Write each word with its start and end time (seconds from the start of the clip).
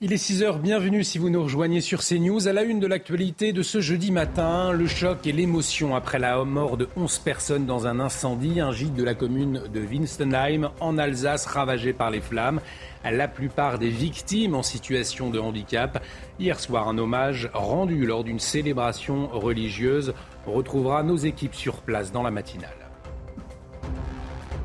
Il 0.00 0.12
est 0.12 0.30
6h, 0.30 0.60
bienvenue 0.60 1.02
si 1.02 1.18
vous 1.18 1.28
nous 1.28 1.42
rejoignez 1.42 1.80
sur 1.80 2.04
CNews. 2.04 2.46
À 2.46 2.52
la 2.52 2.62
une 2.62 2.78
de 2.78 2.86
l'actualité 2.86 3.52
de 3.52 3.62
ce 3.62 3.80
jeudi 3.80 4.12
matin, 4.12 4.70
le 4.70 4.86
choc 4.86 5.26
et 5.26 5.32
l'émotion 5.32 5.96
après 5.96 6.20
la 6.20 6.44
mort 6.44 6.76
de 6.76 6.88
11 6.96 7.18
personnes 7.18 7.66
dans 7.66 7.88
un 7.88 7.98
incendie, 7.98 8.60
un 8.60 8.70
gîte 8.70 8.94
de 8.94 9.02
la 9.02 9.14
commune 9.14 9.64
de 9.74 9.80
Winstenheim 9.80 10.70
en 10.78 10.98
Alsace 10.98 11.46
ravagé 11.46 11.92
par 11.92 12.12
les 12.12 12.20
flammes. 12.20 12.60
La 13.02 13.26
plupart 13.26 13.80
des 13.80 13.90
victimes 13.90 14.54
en 14.54 14.62
situation 14.62 15.30
de 15.30 15.40
handicap. 15.40 16.00
Hier 16.38 16.60
soir, 16.60 16.86
un 16.86 16.96
hommage 16.96 17.50
rendu 17.52 18.06
lors 18.06 18.22
d'une 18.22 18.38
célébration 18.38 19.26
religieuse. 19.26 20.14
Retrouvera 20.46 21.02
nos 21.02 21.16
équipes 21.16 21.56
sur 21.56 21.78
place 21.78 22.12
dans 22.12 22.22
la 22.22 22.30
matinale. 22.30 22.87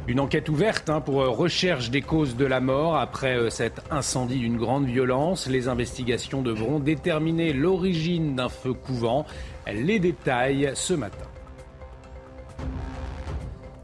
Une 0.06 0.20
enquête 0.20 0.50
ouverte 0.50 0.90
hein, 0.90 1.00
pour 1.00 1.22
euh, 1.22 1.30
recherche 1.30 1.90
des 1.90 2.02
causes 2.02 2.36
de 2.36 2.46
la 2.46 2.60
mort 2.60 2.98
après 2.98 3.38
euh, 3.38 3.50
cet 3.50 3.80
incendie 3.90 4.40
d'une 4.40 4.58
grande 4.58 4.86
violence. 4.86 5.48
Les 5.48 5.70
investigations 5.70 6.42
devront 6.42 6.80
déterminer 6.80 7.54
l'origine 7.54 8.36
d'un 8.36 8.50
feu 8.50 8.74
couvent. 8.74 9.26
Les 9.72 10.00
détails 10.00 10.72
ce 10.76 10.94
matin. 10.94 11.26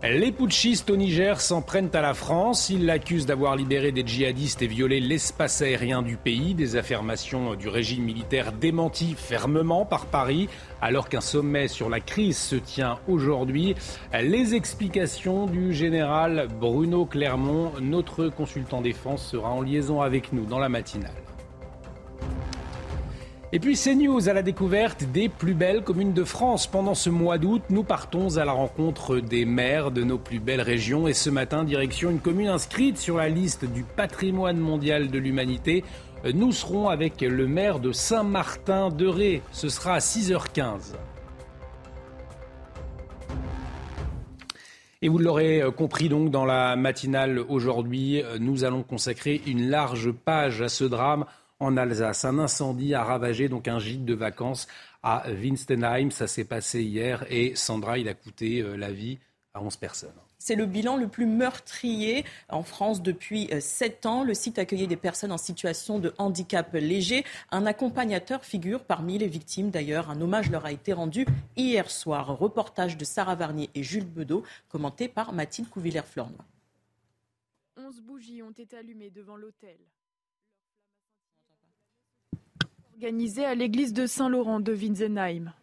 Les 0.02 0.32
putschistes 0.32 0.90
au 0.90 0.96
Niger 0.96 1.42
s'en 1.42 1.62
prennent 1.62 1.90
à 1.94 2.00
la 2.00 2.14
France. 2.14 2.70
Ils 2.70 2.86
l'accusent 2.86 3.26
d'avoir 3.26 3.58
libéré 3.58 3.92
des 3.92 4.08
djihadistes 4.08 4.62
et 4.62 4.68
violé 4.68 5.02
l'espace 5.02 5.62
aérien 5.62 6.02
du 6.02 6.16
pays. 6.16 6.54
Des 6.54 6.78
affirmations 6.78 7.54
du 7.56 7.68
régime 7.68 8.06
militaire 8.06 8.54
démenties 8.54 9.14
fermement 9.18 9.86
par 9.86 10.06
Paris, 10.06 10.48
alors 10.82 11.10
qu'un 11.10 11.20
sommet 11.20 11.68
sur 11.68 11.90
la 11.90 12.00
crise 12.00 12.38
se 12.38 12.56
tient 12.56 12.98
aujourd'hui. 13.10 13.76
Les 14.14 14.56
explications 14.56 15.48
du 15.48 15.74
général 15.74 16.48
Bruno 16.62 17.06
Clermont, 17.06 17.74
notre 17.82 18.30
consultant 18.30 18.82
défense, 18.82 19.28
sera 19.28 19.50
en 19.50 19.62
liaison 19.62 20.02
avec 20.02 20.32
nous 20.32 20.46
dans 20.46 20.60
la 20.60 20.70
matinale. 20.70 21.12
Et 23.52 23.60
puis 23.60 23.76
CNews 23.76 24.30
à 24.30 24.34
la 24.34 24.44
découverte 24.44 25.06
des 25.06 25.28
plus 25.28 25.56
belles 25.56 25.84
communes 25.84 26.14
de 26.14 26.24
France. 26.24 26.68
Pendant 26.68 26.94
ce 26.94 27.10
mois 27.10 27.40
d'août, 27.40 27.64
nous 27.72 27.84
partons 27.84 28.38
à 28.38 28.46
la 28.46 28.52
rencontre 28.52 29.18
des 29.18 29.44
maires 29.44 29.90
de 29.90 30.04
nos 30.04 30.20
plus 30.20 30.38
belles 30.38 30.62
régions. 30.62 31.08
Et 31.08 31.16
ce 31.16 31.32
matin, 31.32 31.64
direction 31.64 32.12
une 32.12 32.20
commune 32.20 32.50
inscrite 32.50 33.00
sur 33.00 33.18
la 33.18 33.28
liste 33.28 33.66
du 33.66 33.82
patrimoine 33.82 34.60
mondial 34.60 35.10
de 35.10 35.18
l'humanité. 35.18 35.84
Nous 36.32 36.52
serons 36.52 36.90
avec 36.90 37.22
le 37.22 37.48
maire 37.48 37.80
de 37.80 37.92
Saint-Martin-de-Ré. 37.92 39.42
Ce 39.52 39.68
sera 39.68 39.94
à 39.94 40.00
6h15. 40.00 40.94
Et 45.02 45.10
vous 45.10 45.18
l'aurez 45.18 45.64
compris 45.76 46.08
donc 46.08 46.30
dans 46.30 46.46
la 46.46 46.76
matinale 46.76 47.40
aujourd'hui, 47.40 48.22
nous 48.40 48.64
allons 48.64 48.84
consacrer 48.84 49.42
une 49.48 49.72
large 49.72 50.12
page 50.12 50.62
à 50.62 50.70
ce 50.70 50.84
drame 50.84 51.26
en 51.60 51.78
Alsace. 51.78 52.26
Un 52.26 52.40
incendie 52.40 52.94
a 52.94 53.04
ravagé 53.04 53.50
donc 53.50 53.68
un 53.68 53.80
gîte 53.80 54.06
de 54.06 54.14
vacances 54.14 54.68
à 55.04 55.24
Winstenheim. 55.30 56.12
Ça 56.12 56.28
s'est 56.28 56.46
passé 56.46 56.84
hier 56.84 57.26
et 57.30 57.56
Sandra, 57.56 57.98
il 57.98 58.08
a 58.08 58.14
coûté 58.14 58.62
euh, 58.62 58.76
la 58.76 58.92
vie 58.92 59.20
à 59.54 59.62
11 59.62 59.76
personnes. 59.78 60.14
C'est 60.42 60.56
le 60.56 60.66
bilan 60.66 60.96
le 60.96 61.10
plus 61.10 61.26
meurtrier 61.26 62.24
en 62.48 62.64
France 62.64 63.02
depuis 63.02 63.50
euh, 63.52 63.60
sept 63.60 64.06
ans. 64.06 64.24
Le 64.24 64.34
site 64.34 64.58
accueillait 64.58 64.88
des 64.88 64.96
personnes 64.96 65.34
en 65.34 65.38
situation 65.38 66.00
de 66.00 66.14
handicap 66.18 66.74
léger. 66.74 67.26
Un 67.52 67.66
accompagnateur 67.66 68.46
figure 68.46 68.86
parmi 68.86 69.18
les 69.18 69.28
victimes. 69.28 69.70
D'ailleurs, 69.70 70.10
un 70.10 70.22
hommage 70.22 70.50
leur 70.50 70.66
a 70.66 70.72
été 70.72 70.94
rendu 70.94 71.26
hier 71.58 71.92
soir. 71.92 72.38
Reportage 72.38 72.96
de 72.96 73.04
Sarah 73.04 73.36
Varnier 73.36 73.70
et 73.76 73.84
Jules 73.84 74.06
Bedeau, 74.06 74.44
commenté 74.70 75.10
par 75.10 75.34
Mathilde 75.34 75.70
Couvillère-Flornois. 75.70 76.46
11 77.76 78.02
bougies 78.02 78.42
ont 78.42 78.52
été 78.52 78.78
allumées 78.78 79.10
devant 79.10 79.36
l'hôtel 79.36 79.78
organisé 83.00 83.46
à 83.46 83.56
l'église 83.56 83.94
de 83.94 84.06
Saint-Laurent 84.06 84.60
de 84.60 84.74
Winsenheim. 84.74 85.54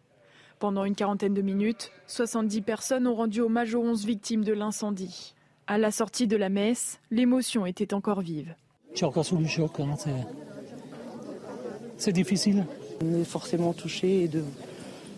Pendant 0.57 0.85
une 0.85 0.95
quarantaine 0.95 1.35
de 1.35 1.43
minutes, 1.43 1.91
70 2.07 2.61
personnes 2.61 3.05
ont 3.05 3.13
rendu 3.13 3.41
hommage 3.41 3.75
aux 3.75 3.83
11 3.83 4.07
victimes 4.07 4.43
de 4.43 4.53
l'incendie. 4.53 5.35
À 5.67 5.77
la 5.77 5.91
sortie 5.91 6.25
de 6.25 6.35
la 6.35 6.49
messe, 6.49 6.99
l'émotion 7.11 7.67
était 7.67 7.93
encore 7.93 8.21
vive. 8.21 8.55
Je 8.91 8.97
suis 8.97 9.05
encore 9.05 9.23
sous 9.23 9.37
le 9.37 9.45
choc. 9.45 9.79
Hein, 9.79 9.93
c'est 11.99 12.11
difficile. 12.11 12.65
On 13.05 13.21
est 13.21 13.23
forcément 13.23 13.73
touché 13.73 14.23
et 14.23 14.27
de... 14.27 14.43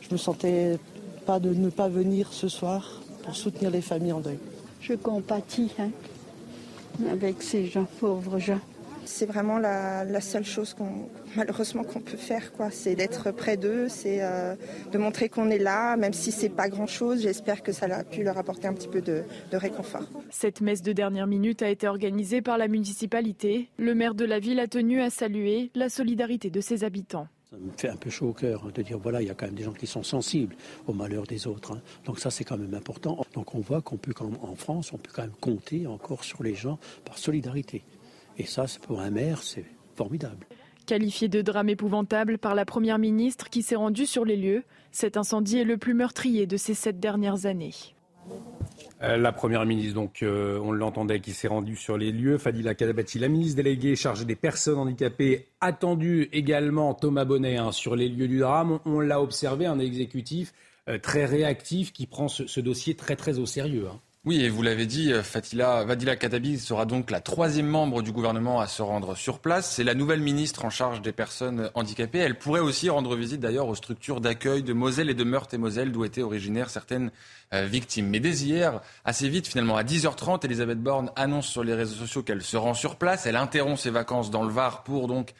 je 0.02 0.10
me 0.12 0.18
sentais 0.18 0.78
pas 1.26 1.40
de 1.40 1.54
ne 1.54 1.70
pas 1.70 1.88
venir 1.88 2.34
ce 2.34 2.50
soir 2.50 3.02
pour 3.24 3.34
soutenir 3.34 3.72
les 3.72 3.82
familles 3.82 4.12
en 4.12 4.20
deuil. 4.20 4.40
Je 4.82 4.94
compatis 4.94 5.72
hein, 5.80 5.92
avec 7.10 7.42
ces 7.42 7.68
gens, 7.68 7.88
pauvres 8.02 8.40
gens. 8.40 8.60
C'est 9.12 9.26
vraiment 9.26 9.58
la, 9.58 10.22
seule 10.22 10.46
chose 10.46 10.76
qu'on 10.76 11.10
malheureusement 11.36 11.84
qu'on 11.84 12.00
peut 12.00 12.16
faire, 12.16 12.54
quoi. 12.54 12.70
C'est 12.70 12.94
d'être 12.94 13.32
près 13.32 13.58
d'eux, 13.58 13.90
c'est 13.90 14.20
euh, 14.22 14.56
de 14.92 14.98
montrer 15.00 15.30
qu'on 15.30 15.50
est 15.50 15.58
là, 15.58 15.98
même 15.98 16.14
si 16.14 16.32
c'est 16.32 16.50
pas 16.50 16.70
grand 16.70 16.86
chose. 16.86 17.24
J'espère 17.24 17.64
que 17.64 17.72
ça 17.72 17.88
a 17.88 18.04
pu 18.04 18.24
leur 18.24 18.38
apporter 18.38 18.68
un 18.68 18.74
petit 18.74 18.88
peu 18.88 19.02
de, 19.02 19.24
de 19.52 19.58
réconfort. 19.58 20.08
Cette 20.30 20.62
messe 20.62 20.84
de 20.84 20.94
dernière 20.94 21.26
minute 21.26 21.64
a 21.64 21.70
été 21.70 21.88
organisée 21.88 22.42
par 22.42 22.60
la 22.60 22.68
municipalité. 22.68 23.68
Le 23.78 23.96
maire 23.96 24.14
de 24.14 24.26
la 24.26 24.40
ville 24.40 24.60
a 24.60 24.68
tenu 24.68 25.02
à 25.02 25.10
saluer 25.10 25.72
la 25.74 25.90
solidarité 25.90 26.52
de 26.52 26.62
ses 26.62 26.84
habitants. 26.84 27.28
Ça 27.50 27.58
me 27.58 27.72
fait 27.76 27.90
un 27.90 27.96
peu 27.96 28.12
chaud 28.12 28.30
au 28.30 28.34
cœur 28.34 28.64
hein, 28.64 28.72
de 28.74 28.82
dire 28.84 29.00
voilà, 29.00 29.24
il 29.24 29.28
y 29.28 29.32
a 29.32 29.34
quand 29.34 29.48
même 29.48 29.56
des 29.56 29.64
gens 29.64 29.74
qui 29.74 29.88
sont 29.88 30.04
sensibles 30.04 30.56
au 30.86 30.94
malheur 30.94 31.24
des 31.24 31.48
autres. 31.48 31.74
Hein. 31.74 31.82
Donc 32.06 32.20
ça, 32.20 32.30
c'est 32.30 32.44
quand 32.44 32.60
même 32.60 32.76
important. 32.76 33.26
Donc 33.34 33.56
on 33.56 33.60
voit 33.60 33.82
qu'on 33.82 33.98
peut, 33.98 34.14
en 34.22 34.56
France, 34.56 34.94
on 34.94 34.98
peut 34.98 35.12
quand 35.12 35.24
même 35.24 35.32
compter 35.42 35.88
encore 35.88 36.24
sur 36.24 36.44
les 36.44 36.54
gens 36.54 36.78
par 37.06 37.18
solidarité. 37.18 37.84
Et 38.40 38.46
ça, 38.46 38.66
pour 38.82 39.02
un 39.02 39.12
maire, 39.12 39.44
c'est 39.44 39.66
formidable. 39.96 40.48
Qualifié 40.88 41.28
de 41.28 41.42
drame 41.42 41.70
épouvantable 41.70 42.38
par 42.38 42.56
la 42.56 42.66
Première 42.66 42.98
ministre 42.98 43.50
qui 43.50 43.62
s'est 43.62 43.76
rendue 43.76 44.06
sur 44.06 44.26
les 44.26 44.38
lieux, 44.38 44.64
cet 44.92 45.18
incendie 45.18 45.60
est 45.60 45.66
le 45.66 45.78
plus 45.78 45.94
meurtrier 45.94 46.48
de 46.48 46.58
ces 46.58 46.74
sept 46.74 47.00
dernières 47.00 47.46
années. 47.46 47.76
Euh, 49.04 49.18
la 49.18 49.32
Première 49.34 49.66
ministre, 49.66 49.94
donc, 49.94 50.24
euh, 50.24 50.58
on 50.64 50.72
l'entendait, 50.72 51.20
qui 51.20 51.34
s'est 51.34 51.50
rendue 51.50 51.76
sur 51.76 51.98
les 51.98 52.12
lieux. 52.12 52.38
Fadila 52.38 52.76
Kadabati, 52.76 53.20
la 53.20 53.28
ministre 53.28 53.58
déléguée 53.58 53.96
chargée 53.96 54.26
des 54.26 54.38
personnes 54.38 54.80
handicapées, 54.80 55.48
attendu 55.60 56.30
également 56.32 56.94
Thomas 56.94 57.26
Bonnet 57.26 57.58
hein, 57.58 57.72
sur 57.74 57.96
les 57.96 58.08
lieux 58.08 58.28
du 58.30 58.40
drame. 58.40 58.80
On, 58.86 59.02
l'a 59.02 59.22
observé, 59.22 59.66
un 59.66 59.80
exécutif 59.80 60.54
euh, 60.88 60.98
très 60.98 61.26
réactif 61.26 61.92
qui 61.92 62.08
prend 62.08 62.30
ce, 62.30 62.60
dossier 62.62 62.96
très 62.96 63.18
très 63.18 63.38
au 63.38 63.46
sérieux. 63.46 63.88
Hein. 63.92 64.00
Oui, 64.30 64.44
et 64.44 64.50
vous 64.50 64.62
l'avez 64.62 64.86
dit, 64.86 65.12
euh, 65.12 65.24
Fatila, 65.24 65.84
Vadila 65.86 66.16
Katabi 66.16 66.60
sera 66.60 66.86
donc 66.86 67.10
la 67.10 67.20
troisième 67.20 67.66
membre 67.66 68.04
du 68.04 68.12
gouvernement 68.12 68.60
à 68.60 68.68
se 68.68 68.84
rendre 68.84 69.16
sur 69.16 69.40
place. 69.40 69.72
C'est 69.72 69.84
la 69.84 69.96
nouvelle 69.96 70.22
ministre 70.22 70.66
en 70.66 70.70
charge 70.70 71.02
des 71.02 71.12
personnes 71.12 71.72
handicapées. 71.74 72.20
Elle 72.20 72.38
pourrait 72.38 72.60
aussi 72.60 72.92
rendre 72.92 73.16
visite 73.16 73.40
d'ailleurs 73.40 73.68
aux 73.68 73.74
structures 73.74 74.22
d'accueil 74.22 74.62
de 74.62 74.72
Moselle 74.72 75.10
et 75.10 75.16
de 75.16 75.24
Meurthe-et-Moselle, 75.24 75.92
d'où 75.92 76.06
étaient 76.06 76.22
originaires 76.22 76.70
certaines 76.70 77.10
euh, 77.56 77.66
victimes. 77.66 78.06
Mais 78.06 78.20
dès 78.20 78.36
hier, 78.44 78.82
assez 79.04 79.28
vite 79.30 79.48
finalement, 79.48 79.78
à 79.78 79.84
10h30, 79.84 80.46
Elisabeth 80.46 80.80
Borne 80.80 81.10
annonce 81.16 81.48
sur 81.48 81.64
les 81.64 81.74
réseaux 81.74 81.96
sociaux 81.96 82.22
qu'elle 82.22 82.44
se 82.44 82.56
rend 82.56 82.76
sur 82.76 82.98
place. 82.98 83.26
Elle 83.26 83.36
interrompt 83.36 83.80
ses 83.80 83.90
vacances 83.90 84.30
dans 84.30 84.44
le 84.44 84.52
Var 84.52 84.84
pour 84.84 85.08
donc 85.08 85.34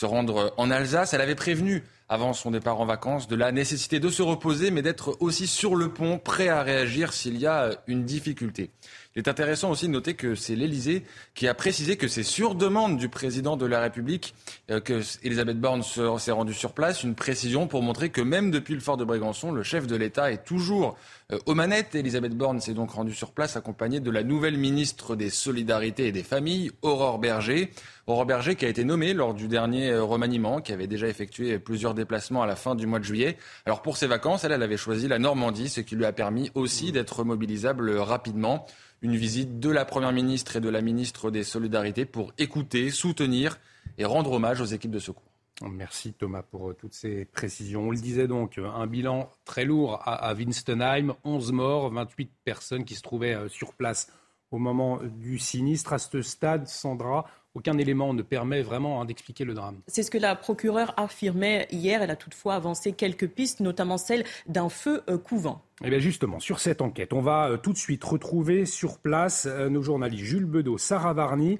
se 0.00 0.06
rendre 0.06 0.54
en 0.56 0.70
Alsace. 0.70 1.12
Elle 1.12 1.20
avait 1.20 1.34
prévenu 1.34 1.84
avant 2.08 2.32
son 2.32 2.50
départ 2.50 2.80
en 2.80 2.86
vacances 2.86 3.28
de 3.28 3.36
la 3.36 3.52
nécessité 3.52 4.00
de 4.00 4.08
se 4.08 4.22
reposer, 4.22 4.70
mais 4.70 4.80
d'être 4.80 5.18
aussi 5.20 5.46
sur 5.46 5.76
le 5.76 5.92
pont, 5.92 6.18
prêt 6.18 6.48
à 6.48 6.62
réagir 6.62 7.12
s'il 7.12 7.38
y 7.38 7.46
a 7.46 7.70
une 7.86 8.04
difficulté. 8.04 8.70
Il 9.16 9.18
est 9.18 9.28
intéressant 9.28 9.72
aussi 9.72 9.88
de 9.88 9.92
noter 9.92 10.14
que 10.14 10.36
c'est 10.36 10.54
l'Élysée 10.54 11.02
qui 11.34 11.48
a 11.48 11.54
précisé 11.54 11.96
que 11.96 12.06
c'est 12.06 12.22
sur 12.22 12.54
demande 12.54 12.96
du 12.96 13.08
président 13.08 13.56
de 13.56 13.66
la 13.66 13.80
République 13.80 14.34
euh, 14.70 14.78
que 14.78 15.02
Elisabeth 15.24 15.60
Borne 15.60 15.82
s'est 15.82 16.30
rendue 16.30 16.54
sur 16.54 16.74
place. 16.74 17.02
Une 17.02 17.16
précision 17.16 17.66
pour 17.66 17.82
montrer 17.82 18.10
que 18.10 18.20
même 18.20 18.52
depuis 18.52 18.74
le 18.74 18.80
fort 18.80 18.96
de 18.96 19.04
Brégançon, 19.04 19.50
le 19.50 19.64
chef 19.64 19.88
de 19.88 19.96
l'État 19.96 20.30
est 20.30 20.44
toujours 20.44 20.96
euh, 21.32 21.38
aux 21.46 21.56
manettes. 21.56 21.96
Elisabeth 21.96 22.36
Borne 22.36 22.60
s'est 22.60 22.72
donc 22.72 22.92
rendue 22.92 23.12
sur 23.12 23.32
place 23.32 23.56
accompagnée 23.56 23.98
de 23.98 24.12
la 24.12 24.22
nouvelle 24.22 24.56
ministre 24.56 25.16
des 25.16 25.30
Solidarités 25.30 26.06
et 26.06 26.12
des 26.12 26.22
Familles, 26.22 26.70
Aurore 26.82 27.18
Berger. 27.18 27.72
Aurore 28.06 28.26
Berger 28.26 28.54
qui 28.54 28.64
a 28.64 28.68
été 28.68 28.84
nommée 28.84 29.12
lors 29.12 29.34
du 29.34 29.48
dernier 29.48 29.90
euh, 29.90 30.04
remaniement, 30.04 30.60
qui 30.60 30.72
avait 30.72 30.86
déjà 30.86 31.08
effectué 31.08 31.58
plusieurs 31.58 31.94
déplacements 31.94 32.44
à 32.44 32.46
la 32.46 32.54
fin 32.54 32.76
du 32.76 32.86
mois 32.86 33.00
de 33.00 33.04
juillet. 33.04 33.38
Alors 33.66 33.82
pour 33.82 33.96
ses 33.96 34.06
vacances, 34.06 34.44
elle, 34.44 34.52
elle 34.52 34.62
avait 34.62 34.76
choisi 34.76 35.08
la 35.08 35.18
Normandie, 35.18 35.68
ce 35.68 35.80
qui 35.80 35.96
lui 35.96 36.04
a 36.04 36.12
permis 36.12 36.52
aussi 36.54 36.92
d'être 36.92 37.24
mobilisable 37.24 37.90
rapidement 37.98 38.66
une 39.02 39.16
visite 39.16 39.60
de 39.60 39.70
la 39.70 39.84
Première 39.84 40.12
ministre 40.12 40.56
et 40.56 40.60
de 40.60 40.68
la 40.68 40.82
ministre 40.82 41.30
des 41.30 41.44
Solidarités 41.44 42.04
pour 42.04 42.32
écouter, 42.38 42.90
soutenir 42.90 43.58
et 43.98 44.04
rendre 44.04 44.32
hommage 44.32 44.60
aux 44.60 44.66
équipes 44.66 44.90
de 44.90 44.98
secours. 44.98 45.30
Merci 45.68 46.14
Thomas 46.14 46.42
pour 46.42 46.70
euh, 46.70 46.74
toutes 46.74 46.94
ces 46.94 47.26
précisions. 47.26 47.88
On 47.88 47.90
le 47.90 47.98
disait 47.98 48.26
donc, 48.26 48.56
euh, 48.56 48.66
un 48.66 48.86
bilan 48.86 49.30
très 49.44 49.64
lourd 49.64 50.00
à 50.06 50.32
Winstenheim, 50.32 51.14
11 51.24 51.52
morts, 51.52 51.90
28 51.90 52.30
personnes 52.44 52.84
qui 52.84 52.94
se 52.94 53.02
trouvaient 53.02 53.34
euh, 53.34 53.48
sur 53.48 53.74
place 53.74 54.10
au 54.50 54.58
moment 54.58 55.00
du 55.02 55.38
sinistre. 55.38 55.92
À 55.92 55.98
ce 55.98 56.22
stade, 56.22 56.66
Sandra, 56.66 57.26
aucun 57.54 57.78
élément 57.78 58.14
ne 58.14 58.22
permet 58.22 58.62
vraiment 58.62 59.00
hein, 59.00 59.04
d'expliquer 59.04 59.44
le 59.44 59.54
drame. 59.54 59.80
C'est 59.88 60.02
ce 60.02 60.10
que 60.10 60.18
la 60.18 60.36
procureure 60.36 60.94
affirmait 60.96 61.66
hier. 61.70 62.02
Elle 62.02 62.10
a 62.10 62.16
toutefois 62.16 62.54
avancé 62.54 62.92
quelques 62.92 63.28
pistes, 63.28 63.60
notamment 63.60 63.98
celle 63.98 64.24
d'un 64.46 64.68
feu 64.68 65.02
euh, 65.08 65.18
couvent. 65.18 65.62
Et 65.82 65.86
eh 65.86 65.90
bien 65.90 65.98
justement, 65.98 66.38
sur 66.38 66.60
cette 66.60 66.80
enquête, 66.80 67.12
on 67.12 67.22
va 67.22 67.48
euh, 67.48 67.56
tout 67.56 67.72
de 67.72 67.78
suite 67.78 68.04
retrouver 68.04 68.66
sur 68.66 68.98
place 68.98 69.46
euh, 69.46 69.68
nos 69.68 69.82
journalistes 69.82 70.24
Jules 70.24 70.44
Bedeau, 70.44 70.78
Sarah 70.78 71.12
Varny. 71.12 71.58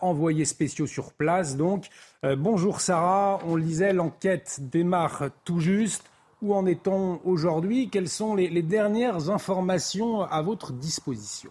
envoyés 0.00 0.46
spéciaux 0.46 0.86
sur 0.86 1.12
place. 1.12 1.58
Donc, 1.58 1.88
bonjour 2.22 2.80
Sarah, 2.80 3.40
on 3.44 3.56
lisait, 3.56 3.92
l'enquête 3.92 4.58
démarre 4.62 5.24
tout 5.44 5.60
juste. 5.60 6.02
Où 6.40 6.54
en 6.54 6.64
est-on 6.64 7.20
aujourd'hui? 7.24 7.90
Quelles 7.90 8.08
sont 8.08 8.34
les 8.34 8.62
dernières 8.62 9.28
informations 9.28 10.22
à 10.22 10.40
votre 10.40 10.72
disposition? 10.72 11.50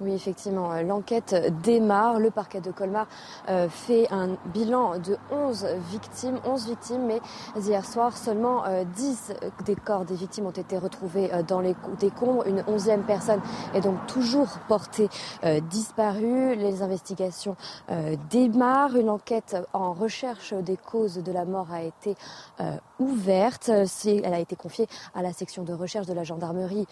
Oui, 0.00 0.14
effectivement, 0.14 0.72
euh, 0.72 0.82
l'enquête 0.82 1.34
démarre. 1.62 2.18
Le 2.20 2.30
parquet 2.30 2.62
de 2.62 2.70
Colmar 2.70 3.06
euh, 3.50 3.68
fait 3.68 4.10
un 4.10 4.30
bilan 4.46 4.98
de 4.98 5.18
11 5.30 5.66
victimes, 5.90 6.40
11 6.46 6.68
victimes, 6.68 7.06
mais 7.06 7.20
hier 7.60 7.84
soir, 7.84 8.16
seulement 8.16 8.64
10 8.96 9.32
euh, 9.42 9.50
des 9.66 9.76
corps 9.76 10.06
des 10.06 10.14
victimes 10.14 10.46
ont 10.46 10.50
été 10.50 10.78
retrouvés 10.78 11.30
dans 11.46 11.60
les 11.60 11.74
décombres. 11.98 12.46
Une 12.46 12.64
onzième 12.66 13.02
personne 13.02 13.40
est 13.74 13.82
donc 13.82 14.06
toujours 14.06 14.48
portée 14.68 15.08
disparue. 15.68 16.54
Les 16.54 16.82
investigations 16.82 17.56
démarrent. 18.30 18.96
Une 18.96 19.10
enquête 19.10 19.56
en 19.72 19.92
recherche 19.92 20.54
des 20.54 20.76
causes 20.76 21.16
de 21.16 21.32
la 21.32 21.44
mort 21.44 21.68
a 21.72 21.82
été 21.82 22.14
ouverte. 22.98 23.68
Elle 23.68 24.34
a 24.34 24.38
été 24.38 24.56
confiée 24.56 24.86
à 25.14 25.22
la 25.22 25.32
section 25.32 25.62
de 25.62 25.72
recherche 25.72 26.06
de 26.06 26.12
la 26.14 26.24
gendarmerie 26.24 26.86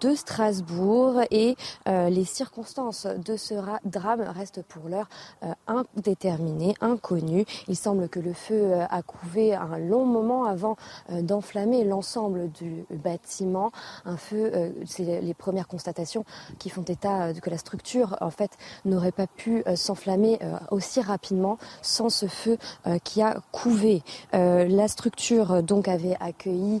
de 0.00 0.14
Strasbourg 0.14 1.20
et 1.30 1.56
les 1.86 2.24
circonstances 2.38 3.06
de 3.06 3.36
ce 3.36 3.54
drame 3.84 4.20
restent 4.20 4.62
pour 4.62 4.88
l'heure 4.88 5.08
euh, 5.42 5.52
indéterminées, 5.66 6.74
inconnues. 6.80 7.44
Il 7.66 7.74
semble 7.74 8.08
que 8.08 8.20
le 8.20 8.32
feu 8.32 8.54
euh, 8.54 8.84
a 8.88 9.02
couvé 9.02 9.56
un 9.56 9.76
long 9.78 10.06
moment 10.06 10.44
avant 10.44 10.76
euh, 11.10 11.20
d'enflammer 11.20 11.82
l'ensemble 11.82 12.48
du 12.52 12.84
bâtiment. 12.90 13.72
Un 14.04 14.16
feu, 14.16 14.52
c'est 14.86 15.20
les 15.20 15.34
premières 15.34 15.66
constatations 15.66 16.24
qui 16.60 16.70
font 16.70 16.82
état 16.82 17.32
que 17.34 17.50
la 17.50 17.58
structure, 17.58 18.16
en 18.20 18.30
fait, 18.30 18.52
n'aurait 18.84 19.12
pas 19.12 19.26
pu 19.26 19.64
s'enflammer 19.74 20.38
aussi 20.70 21.00
rapidement 21.00 21.58
sans 21.82 22.08
ce 22.08 22.26
feu 22.26 22.56
qui 23.04 23.22
a 23.22 23.40
couvé. 23.52 24.02
La 24.32 24.88
structure, 24.88 25.62
donc, 25.62 25.88
avait 25.88 26.16
accueilli 26.20 26.80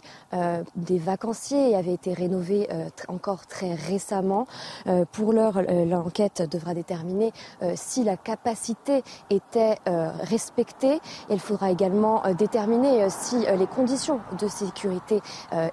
des 0.76 0.98
vacanciers 0.98 1.70
et 1.70 1.76
avait 1.76 1.94
été 1.94 2.12
rénovée 2.12 2.68
encore 3.08 3.46
très 3.46 3.74
récemment. 3.74 4.46
Pour 5.12 5.32
l'heure, 5.32 5.47
euh, 5.56 5.84
l'enquête 5.84 6.42
devra 6.42 6.74
déterminer 6.74 7.32
euh, 7.62 7.72
si 7.74 8.04
la 8.04 8.16
capacité 8.16 9.02
était 9.30 9.76
euh, 9.88 10.10
respectée. 10.22 11.00
Il 11.30 11.40
faudra 11.40 11.70
également 11.70 12.22
déterminer 12.34 13.08
si 13.10 13.38
les 13.38 13.66
conditions 13.66 14.20
de 14.38 14.48
sécurité 14.48 15.20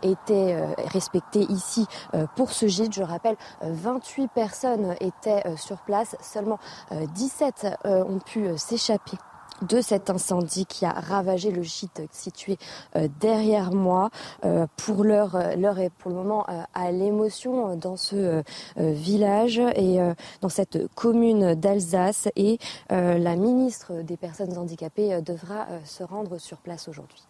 étaient 0.02 0.58
respectées 0.88 1.46
ici 1.50 1.88
pour 2.36 2.52
ce 2.52 2.68
gîte. 2.68 2.94
Je 2.94 3.04
rappelle, 3.04 3.36
28 3.62 4.30
personnes 4.34 4.96
étaient 5.00 5.44
sur 5.58 5.78
place, 5.78 6.16
seulement 6.22 6.60
17 6.92 7.68
ont 7.86 8.20
pu 8.20 8.58
s'échapper 8.58 9.18
de 9.62 9.82
cet 9.82 10.10
incendie 10.10 10.66
qui 10.66 10.86
a 10.86 10.92
ravagé 10.92 11.52
le 11.52 11.62
gîte 11.62 12.02
situé 12.12 12.58
euh, 12.96 13.08
derrière 13.20 13.74
moi. 13.74 14.10
Euh, 14.44 14.68
pour 14.78 15.04
l'heure, 15.04 15.36
euh, 15.36 15.56
l'heure 15.56 15.80
est 15.80 15.90
pour 15.90 16.12
le 16.12 16.18
moment 16.18 16.46
à 16.74 16.92
l'émotion 16.92 17.76
dans 17.76 17.98
ce 17.98 18.44
village 18.78 19.60
et 19.76 19.98
dans 20.42 20.50
cette 20.50 20.88
commune 20.96 21.56
d'Alsace 21.56 22.28
et 22.36 22.60
la 22.90 23.36
ministre 23.36 24.02
des 24.04 24.18
Personnes 24.18 24.58
handicapées 24.58 25.22
devra 25.22 25.68
se 25.86 26.04
rendre 26.04 26.38
sur 26.38 26.58
place 26.58 26.88
aujourd'hui. 26.88 27.24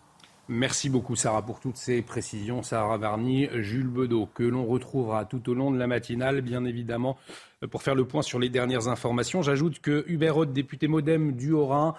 Merci 0.47 0.89
beaucoup 0.89 1.15
Sarah 1.15 1.41
pour 1.41 1.59
toutes 1.59 1.77
ces 1.77 2.01
précisions. 2.01 2.63
Sarah 2.63 2.97
Varny, 2.97 3.47
Jules 3.53 3.87
Bedeau, 3.87 4.27
que 4.33 4.43
l'on 4.43 4.65
retrouvera 4.65 5.25
tout 5.25 5.49
au 5.49 5.53
long 5.53 5.71
de 5.71 5.77
la 5.77 5.87
matinale, 5.87 6.41
bien 6.41 6.65
évidemment, 6.65 7.17
pour 7.71 7.83
faire 7.83 7.95
le 7.95 8.05
point 8.05 8.21
sur 8.21 8.39
les 8.39 8.49
dernières 8.49 8.87
informations. 8.87 9.41
J'ajoute 9.41 9.79
que 9.79 10.03
Hubert 10.07 10.35
Roth, 10.35 10.53
député 10.53 10.87
modem 10.87 11.33
du 11.33 11.51
Haut-Rhin, 11.51 11.95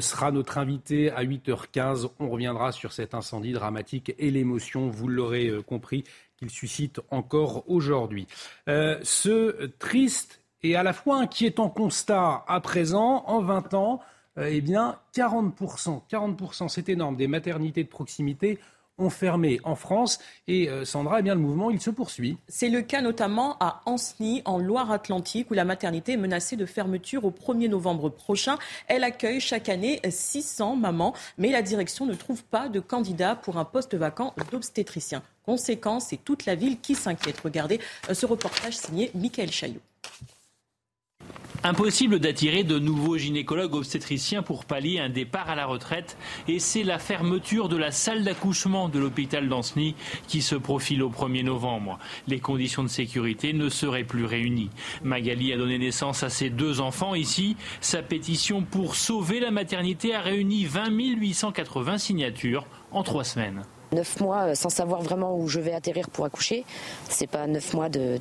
sera 0.00 0.30
notre 0.30 0.58
invité 0.58 1.10
à 1.10 1.24
8h15. 1.24 2.10
On 2.18 2.28
reviendra 2.28 2.72
sur 2.72 2.92
cet 2.92 3.14
incendie 3.14 3.52
dramatique 3.52 4.14
et 4.18 4.30
l'émotion, 4.30 4.88
vous 4.88 5.08
l'aurez 5.08 5.48
euh, 5.48 5.62
compris, 5.62 6.04
qu'il 6.36 6.50
suscite 6.50 7.00
encore 7.10 7.68
aujourd'hui. 7.68 8.26
Euh, 8.68 8.98
ce 9.02 9.66
triste 9.78 10.42
et 10.62 10.76
à 10.76 10.82
la 10.82 10.92
fois 10.92 11.18
inquiétant 11.18 11.70
constat 11.70 12.44
à 12.46 12.60
présent, 12.60 13.24
en 13.26 13.40
20 13.40 13.74
ans, 13.74 14.00
eh 14.38 14.60
bien 14.60 14.98
40%, 15.14 16.02
40%, 16.10 16.68
c'est 16.68 16.88
énorme, 16.90 17.16
des 17.16 17.28
maternités 17.28 17.84
de 17.84 17.88
proximité 17.88 18.58
ont 18.98 19.10
fermé 19.10 19.60
en 19.64 19.74
France. 19.74 20.18
Et 20.48 20.68
euh, 20.68 20.84
Sandra, 20.84 21.20
eh 21.20 21.22
bien, 21.22 21.34
le 21.34 21.40
mouvement, 21.40 21.70
il 21.70 21.80
se 21.80 21.90
poursuit. 21.90 22.36
C'est 22.48 22.68
le 22.68 22.82
cas 22.82 23.00
notamment 23.00 23.56
à 23.60 23.82
Ancenis, 23.86 24.42
en 24.44 24.58
Loire-Atlantique, 24.58 25.50
où 25.50 25.54
la 25.54 25.64
maternité 25.64 26.12
est 26.12 26.16
menacée 26.16 26.56
de 26.56 26.66
fermeture 26.66 27.24
au 27.24 27.30
1er 27.30 27.68
novembre 27.68 28.08
prochain. 28.08 28.56
Elle 28.88 29.04
accueille 29.04 29.40
chaque 29.40 29.68
année 29.68 30.00
600 30.08 30.76
mamans, 30.76 31.14
mais 31.38 31.50
la 31.50 31.62
direction 31.62 32.06
ne 32.06 32.14
trouve 32.14 32.44
pas 32.44 32.68
de 32.68 32.80
candidat 32.80 33.36
pour 33.36 33.58
un 33.58 33.64
poste 33.64 33.94
vacant 33.94 34.34
d'obstétricien. 34.50 35.22
Conséquence, 35.44 36.06
c'est 36.10 36.22
toute 36.24 36.46
la 36.46 36.54
ville 36.54 36.80
qui 36.80 36.94
s'inquiète. 36.94 37.40
Regardez 37.40 37.80
euh, 38.10 38.14
ce 38.14 38.26
reportage 38.26 38.76
signé 38.76 39.10
Michael 39.14 39.52
Chaillot. 39.52 39.80
Impossible 41.66 42.20
d'attirer 42.20 42.62
de 42.62 42.78
nouveaux 42.78 43.18
gynécologues 43.18 43.74
obstétriciens 43.74 44.44
pour 44.44 44.66
pallier 44.66 45.00
un 45.00 45.08
départ 45.08 45.50
à 45.50 45.56
la 45.56 45.66
retraite 45.66 46.16
et 46.46 46.60
c'est 46.60 46.84
la 46.84 47.00
fermeture 47.00 47.68
de 47.68 47.76
la 47.76 47.90
salle 47.90 48.22
d'accouchement 48.22 48.88
de 48.88 49.00
l'hôpital 49.00 49.48
d'Anceny 49.48 49.96
qui 50.28 50.42
se 50.42 50.54
profile 50.54 51.02
au 51.02 51.10
1er 51.10 51.42
novembre. 51.42 51.98
Les 52.28 52.38
conditions 52.38 52.84
de 52.84 52.88
sécurité 52.88 53.52
ne 53.52 53.68
seraient 53.68 54.04
plus 54.04 54.26
réunies. 54.26 54.70
Magali 55.02 55.52
a 55.52 55.56
donné 55.56 55.76
naissance 55.76 56.22
à 56.22 56.30
ses 56.30 56.50
deux 56.50 56.80
enfants 56.80 57.16
ici. 57.16 57.56
Sa 57.80 58.00
pétition 58.00 58.62
pour 58.62 58.94
sauver 58.94 59.40
la 59.40 59.50
maternité 59.50 60.14
a 60.14 60.20
réuni 60.20 60.66
20 60.66 60.90
880 60.90 61.98
signatures 61.98 62.64
en 62.92 63.02
trois 63.02 63.24
semaines. 63.24 63.64
Neuf 63.92 64.20
mois 64.20 64.48
euh, 64.48 64.54
sans 64.54 64.68
savoir 64.68 65.02
vraiment 65.02 65.38
où 65.38 65.48
je 65.48 65.60
vais 65.60 65.72
atterrir 65.72 66.10
pour 66.10 66.24
accoucher, 66.24 66.64
c'est 67.08 67.28
pas 67.28 67.46
neuf 67.46 67.72
mois 67.72 67.88
de, 67.88 68.18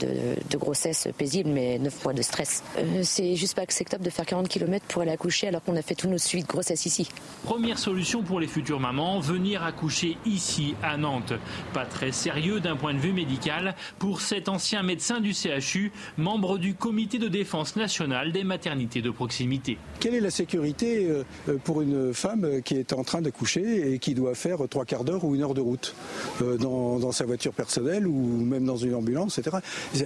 grossesse 0.56 1.08
paisible, 1.18 1.50
mais 1.50 1.80
neuf 1.80 2.04
mois 2.04 2.14
de 2.14 2.22
stress. 2.22 2.64
Euh, 2.78 3.02
c'est 3.04 3.36
juste 3.36 3.56
pas 3.56 3.64
acceptable 3.64 4.04
de 4.04 4.10
faire 4.10 4.26
40 4.26 4.48
km 4.48 4.86
pour 4.88 5.02
aller 5.02 5.12
accoucher 5.12 5.48
alors 5.48 5.64
qu'on 5.64 5.76
a 5.76 5.82
fait 5.82 5.96
tous 5.96 6.08
nos 6.08 6.18
suites 6.18 6.46
de 6.46 6.52
grossesse 6.52 6.86
ici. 6.86 7.10
Première 7.44 7.80
solution 7.80 8.22
pour 8.22 8.40
les 8.40 8.48
futures 8.48 8.80
mamans, 8.80 9.20
venir 9.20 9.64
accoucher 9.64 10.18
ici 10.26 10.76
à 10.84 10.98
Nantes. 10.98 11.34
Pas 11.74 11.86
très 11.86 12.12
sérieux 12.12 12.60
d'un 12.60 12.76
point 12.76 12.94
de 12.94 13.00
vue 13.00 13.14
médical 13.14 13.76
pour 13.98 14.22
cet 14.22 14.50
ancien 14.50 14.84
médecin 14.84 15.20
du 15.20 15.34
CHU, 15.34 15.92
membre 16.18 16.58
du 16.60 16.76
comité 16.76 17.18
de 17.18 17.28
défense 17.28 17.76
nationale 17.76 18.32
des 18.32 18.44
maternités 18.44 19.02
de 19.02 19.10
proximité. 19.10 19.78
Quelle 20.00 20.14
est 20.14 20.22
la 20.22 20.30
sécurité 20.32 21.08
euh, 21.10 21.58
pour 21.64 21.82
une 21.82 22.14
femme 22.14 22.62
qui 22.64 22.76
est 22.76 22.94
en 22.94 23.04
train 23.04 23.22
d'accoucher 23.22 23.94
et 23.94 24.00
qui 24.00 24.14
doit 24.14 24.36
faire 24.36 24.60
trois 24.70 24.86
quarts 24.86 25.04
d'heure 25.04 25.24
ou 25.26 25.34
une 25.34 25.42
heure 25.42 25.55
de 25.56 25.62
route, 25.62 25.96
euh, 26.44 26.58
dans, 26.58 27.12
sa 27.12 27.26
voiture 27.26 27.54
personnelle 27.54 28.06
ou 28.06 28.14
même 28.14 28.66
dans 28.66 28.78
une 28.78 28.94
ambulance, 28.94 29.40
etc. 29.40 29.58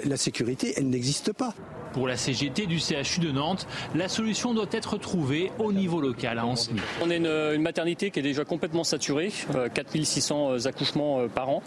La 0.05 0.17
sécurité, 0.17 0.73
elle 0.77 0.89
n'existe 0.89 1.33
pas. 1.33 1.53
Pour 1.91 2.07
la 2.07 2.17
CGT 2.17 2.67
du 2.67 2.79
CHU 2.79 3.19
de 3.19 3.31
Nantes, 3.31 3.67
la 3.95 4.07
solution 4.07 4.53
doit 4.53 4.67
être 4.71 4.97
trouvée 4.97 5.51
au 5.57 5.73
niveau 5.73 5.99
local 5.99 6.37
à 6.37 6.45
Anceny. 6.45 6.79
On 7.01 7.09
est 7.09 7.17
une, 7.17 7.61
maternité 7.61 8.11
qui 8.11 8.19
est 8.19 8.23
déjà 8.23 8.45
complètement 8.45 8.83
saturée, 8.83 9.31
4600 9.73 10.51
euh, 10.51 10.53
euh, 10.53 10.67
accouchements 10.67 11.27
par 11.27 11.49
an. 11.49 11.63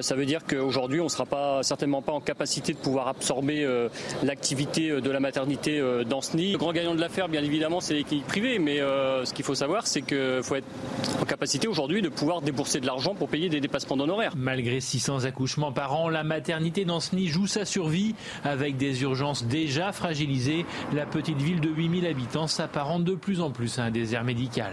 Ça 0.00 0.16
veut 0.16 0.26
dire 0.26 0.40
qu'aujourd'hui, 0.44 1.00
on 1.00 1.04
ne 1.04 1.08
sera 1.08 1.24
pas, 1.24 1.62
certainement 1.62 2.02
pas 2.02 2.12
en 2.12 2.20
capacité 2.20 2.72
de 2.72 2.78
pouvoir 2.78 3.06
absorber 3.06 3.66
l'activité 4.24 5.00
de 5.00 5.10
la 5.10 5.20
maternité 5.20 5.80
d'Anceny. 6.04 6.52
Le 6.52 6.58
grand 6.58 6.72
gagnant 6.72 6.94
de 6.94 7.00
l'affaire, 7.00 7.28
bien 7.28 7.42
évidemment, 7.42 7.80
c'est 7.80 7.94
l'équipe 7.94 8.26
privée, 8.26 8.58
mais 8.58 8.78
ce 8.78 9.32
qu'il 9.32 9.44
faut 9.44 9.54
savoir, 9.54 9.86
c'est 9.86 10.02
qu'il 10.02 10.40
faut 10.42 10.56
être 10.56 10.66
en 11.20 11.24
capacité 11.24 11.68
aujourd'hui 11.68 12.02
de 12.02 12.08
pouvoir 12.08 12.42
débourser 12.42 12.80
de 12.80 12.86
l'argent 12.86 13.14
pour 13.20 13.28
payer 13.28 13.50
des 13.50 13.60
dépassements 13.60 13.98
d'honoraires. 13.98 14.32
Malgré 14.34 14.80
600 14.80 15.26
accouchements 15.26 15.72
par 15.72 15.94
an, 15.94 16.08
la 16.08 16.24
maternité 16.24 16.86
d'Anceny 16.86 17.28
joue 17.28 17.46
sa 17.46 17.66
survie 17.66 18.14
avec 18.44 18.78
des 18.78 19.02
urgences 19.02 19.44
déjà 19.44 19.92
fragilisées. 19.92 20.64
La 20.94 21.04
petite 21.04 21.36
ville 21.36 21.60
de 21.60 21.68
8000 21.68 22.06
habitants 22.06 22.46
s'apparente 22.46 23.04
de 23.04 23.14
plus 23.14 23.42
en 23.42 23.50
plus 23.50 23.78
à 23.78 23.84
un 23.84 23.90
désert 23.90 24.24
médical. 24.24 24.72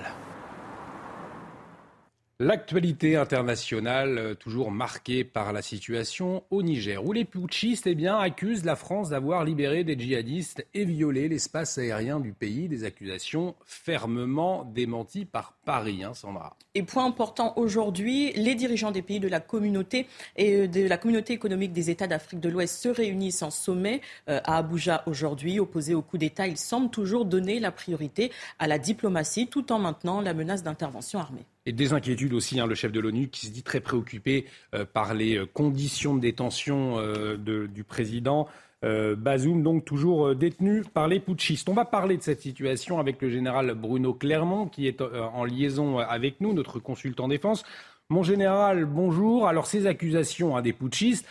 L'actualité 2.40 3.16
internationale, 3.16 4.20
euh, 4.20 4.36
toujours 4.36 4.70
marquée 4.70 5.24
par 5.24 5.54
la 5.54 5.64
situation 5.64 6.44
au 6.52 6.62
Niger, 6.62 7.04
où 7.04 7.12
les 7.12 7.26
putschistes 7.26 7.88
eh 7.88 8.08
accusent 8.08 8.64
la 8.64 8.76
France 8.76 9.10
d'avoir 9.10 9.44
libéré 9.44 9.84
des 9.84 9.98
djihadistes 9.98 10.64
et 10.76 10.86
violé 10.86 11.30
l'espace 11.30 11.80
aérien 11.80 12.20
du 12.20 12.34
pays. 12.34 12.68
Des 12.68 12.84
accusations 12.84 13.56
fermement 13.66 14.66
démenties 14.66 15.26
par 15.26 15.54
Paris, 15.66 16.04
hein, 16.04 16.14
Sandra. 16.14 16.56
Et 16.76 16.84
point 16.84 17.06
important 17.08 17.54
aujourd'hui, 17.56 18.34
les 18.34 18.54
dirigeants 18.54 18.92
des 18.92 19.02
pays 19.02 19.20
de 19.20 19.28
la 19.28 19.40
communauté 19.40 20.06
et 20.36 20.58
euh, 20.58 20.68
de 20.68 20.88
la 20.88 21.00
communauté 21.00 21.34
économique 21.34 21.74
des 21.74 21.90
États 21.90 22.06
d'Afrique 22.06 22.40
de 22.40 22.50
l'Ouest 22.50 22.80
se 22.80 22.90
réunissent 22.90 23.42
en 23.42 23.50
sommet 23.50 24.00
euh, 24.30 24.42
à 24.44 24.58
Abuja 24.58 25.02
aujourd'hui. 25.08 25.60
Opposés 25.60 25.96
au 25.96 26.04
coup 26.04 26.20
d'État, 26.20 26.46
ils 26.46 26.58
semblent 26.58 26.92
toujours 26.92 27.26
donner 27.26 27.60
la 27.60 27.72
priorité 27.72 28.32
à 28.60 28.68
la 28.68 28.78
diplomatie 28.78 29.48
tout 29.48 29.72
en 29.72 29.80
maintenant 29.80 30.22
la 30.22 30.36
menace 30.36 30.62
d'intervention 30.62 31.18
armée. 31.18 31.48
Et 31.68 31.74
des 31.74 31.92
inquiétudes 31.92 32.32
aussi, 32.32 32.62
hein, 32.62 32.66
le 32.66 32.76
chef 32.76 32.94
de 32.94 33.00
l'ONU 33.02 33.28
qui 33.28 33.48
se 33.48 33.52
dit 33.52 33.62
très 33.62 33.82
préoccupé 33.82 34.46
euh, 34.74 34.86
par 34.86 35.14
les 35.14 35.38
euh, 35.38 35.46
conditions 35.46 36.16
de 36.16 36.22
détention 36.22 36.98
euh, 36.98 37.36
du 37.68 37.84
président. 37.84 38.48
Bazoum, 38.84 39.64
donc 39.64 39.86
toujours 39.86 40.36
détenu 40.36 40.84
par 40.84 41.08
les 41.08 41.20
putschistes. 41.20 41.68
On 41.68 41.74
va 41.74 41.84
parler 41.84 42.16
de 42.16 42.22
cette 42.22 42.42
situation 42.42 43.00
avec 43.00 43.20
le 43.24 43.30
général 43.30 43.74
Bruno 43.74 44.14
Clermont, 44.14 44.68
qui 44.68 44.88
est 44.88 45.02
en 45.02 45.46
liaison 45.46 45.98
avec 45.98 46.42
nous, 46.42 46.54
notre 46.54 46.78
consultant 46.78 47.28
défense. 47.28 47.64
Mon 48.10 48.22
général, 48.22 48.86
bonjour. 48.86 49.48
Alors 49.48 49.66
ces 49.66 49.88
accusations 49.88 50.56
à 50.56 50.62
des 50.62 50.74
putschistes, 50.74 51.28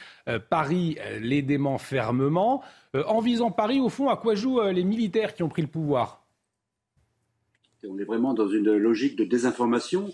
Paris 0.50 0.98
les 1.20 1.40
dément 1.40 1.78
fermement. 1.78 2.64
en 2.94 3.20
visant 3.20 3.52
Paris, 3.52 3.78
au 3.78 3.90
fond, 3.90 4.08
à 4.08 4.16
quoi 4.16 4.34
jouent 4.34 4.62
les 4.62 4.84
militaires 4.84 5.32
qui 5.32 5.44
ont 5.44 5.48
pris 5.48 5.62
le 5.62 5.68
pouvoir? 5.68 6.26
On 7.88 7.98
est 7.98 8.04
vraiment 8.04 8.34
dans 8.34 8.48
une 8.48 8.76
logique 8.76 9.16
de 9.16 9.24
désinformation. 9.24 10.10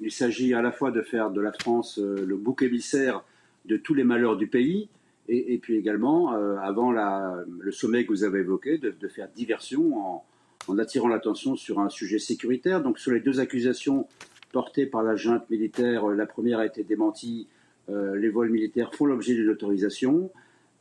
Il 0.00 0.10
s'agit 0.10 0.54
à 0.54 0.62
la 0.62 0.72
fois 0.72 0.90
de 0.90 1.02
faire 1.02 1.30
de 1.30 1.40
la 1.40 1.52
France 1.52 1.98
le 1.98 2.36
bouc 2.36 2.62
émissaire 2.62 3.24
de 3.64 3.76
tous 3.76 3.94
les 3.94 4.04
malheurs 4.04 4.36
du 4.36 4.46
pays, 4.46 4.88
et, 5.28 5.58
puis 5.58 5.76
également, 5.76 6.34
euh, 6.34 6.56
avant 6.58 6.92
le 6.92 7.72
sommet 7.72 8.04
que 8.04 8.10
vous 8.10 8.24
avez 8.24 8.40
évoqué, 8.40 8.76
de, 8.78 9.08
faire 9.08 9.28
diversion 9.28 10.22
en, 10.68 10.78
attirant 10.78 11.08
l'attention 11.08 11.56
sur 11.56 11.80
un 11.80 11.88
sujet 11.88 12.18
sécuritaire. 12.18 12.82
Donc 12.82 12.98
sur 12.98 13.12
les 13.12 13.20
deux 13.20 13.40
accusations 13.40 14.06
portées 14.52 14.86
par 14.86 15.02
la 15.02 15.16
junte 15.16 15.48
militaire, 15.48 16.10
euh, 16.10 16.14
la 16.14 16.26
première 16.26 16.58
a 16.58 16.66
été 16.66 16.84
démentie, 16.84 17.48
euh, 17.88 18.16
les 18.16 18.28
vols 18.28 18.50
militaires 18.50 18.94
font 18.94 19.06
l'objet 19.06 19.34
d'une 19.34 19.48
autorisation. 19.48 20.30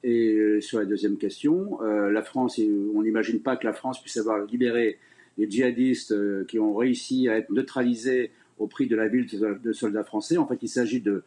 Et 0.04 0.60
sur 0.60 0.80
la 0.80 0.86
deuxième 0.86 1.16
question, 1.16 1.80
la 1.82 2.22
France, 2.24 2.60
on 2.94 3.04
n'imagine 3.04 3.40
pas 3.40 3.56
que 3.56 3.66
la 3.66 3.72
France 3.72 4.02
puisse 4.02 4.18
avoir 4.18 4.44
libéré 4.44 5.00
les 5.38 5.50
djihadistes 5.50 6.14
qui 6.48 6.60
ont 6.60 6.76
réussi 6.76 7.30
à 7.30 7.38
être 7.38 7.50
neutralisés 7.52 8.32
au 8.64 8.68
prix 8.68 8.88
de 8.88 8.96
la 8.96 9.08
ville 9.08 9.28
de 9.28 9.74
soldats 9.74 10.04
français. 10.04 10.38
En 10.38 10.48
fait, 10.48 10.60
il 10.62 10.70
s'agit 10.70 11.02
de 11.02 11.24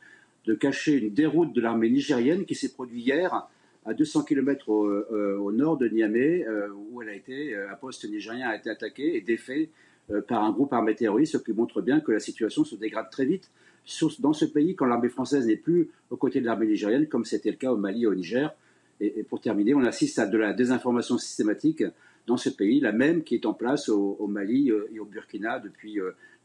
cacher 0.55 0.95
une 0.95 1.13
déroute 1.13 1.53
de 1.53 1.61
l'armée 1.61 1.91
nigérienne 1.91 2.45
qui 2.45 2.55
s'est 2.55 2.73
produite 2.73 3.05
hier 3.07 3.49
à 3.87 3.95
200 3.95 4.25
km 4.25 4.73
euh, 4.73 5.39
au, 5.39 5.53
nord 5.53 5.79
de 5.79 5.89
Niamey, 5.89 6.45
euh, 6.47 6.69
où 6.91 7.01
euh, 7.03 7.71
un 7.71 7.77
poste 7.77 8.09
nigérien 8.11 8.49
a 8.49 8.57
été 8.57 8.69
attaqué 8.69 9.17
et 9.17 9.21
défait 9.21 9.71
par 10.29 10.45
un 10.45 10.53
groupe 10.53 10.73
armé 10.73 10.95
terroriste, 10.95 11.33
ce 11.33 11.39
qui 11.39 11.53
montre 11.53 11.83
bien 11.83 11.99
que 11.99 12.13
la 12.13 12.21
situation 12.21 12.63
se 12.63 12.77
dégrade 12.77 13.11
très 13.11 13.25
vite 13.25 13.51
dans 14.21 14.33
ce 14.33 14.45
pays 14.45 14.77
quand 14.77 14.87
l'armée 14.87 15.09
française 15.09 15.49
n'est 15.49 15.57
plus 15.57 15.91
aux 16.11 16.17
côtés 16.17 16.41
de 16.41 16.47
l'armée 16.47 16.67
nigérienne, 16.67 17.09
comme 17.09 17.25
c'était 17.25 17.51
le 17.51 17.57
cas 17.57 17.73
au 17.73 17.77
Mali 17.77 18.05
et 18.05 18.07
au 18.07 18.15
Niger. 18.15 18.55
Et, 19.01 19.25
pour 19.25 19.41
terminer, 19.41 19.75
on 19.75 19.85
assiste 19.85 20.21
à 20.21 20.27
de 20.27 20.39
la 20.39 20.53
désinformation 20.53 21.19
systématique 21.19 21.83
dans 22.29 22.37
ce 22.37 22.51
pays, 22.51 22.79
la 22.79 22.93
même 22.93 23.25
qui 23.25 23.35
est 23.35 23.47
en 23.47 23.53
place 23.53 23.89
au, 23.89 24.27
Mali 24.29 24.71
et 24.93 25.01
au 25.01 25.07
Burkina 25.07 25.59
depuis 25.59 25.99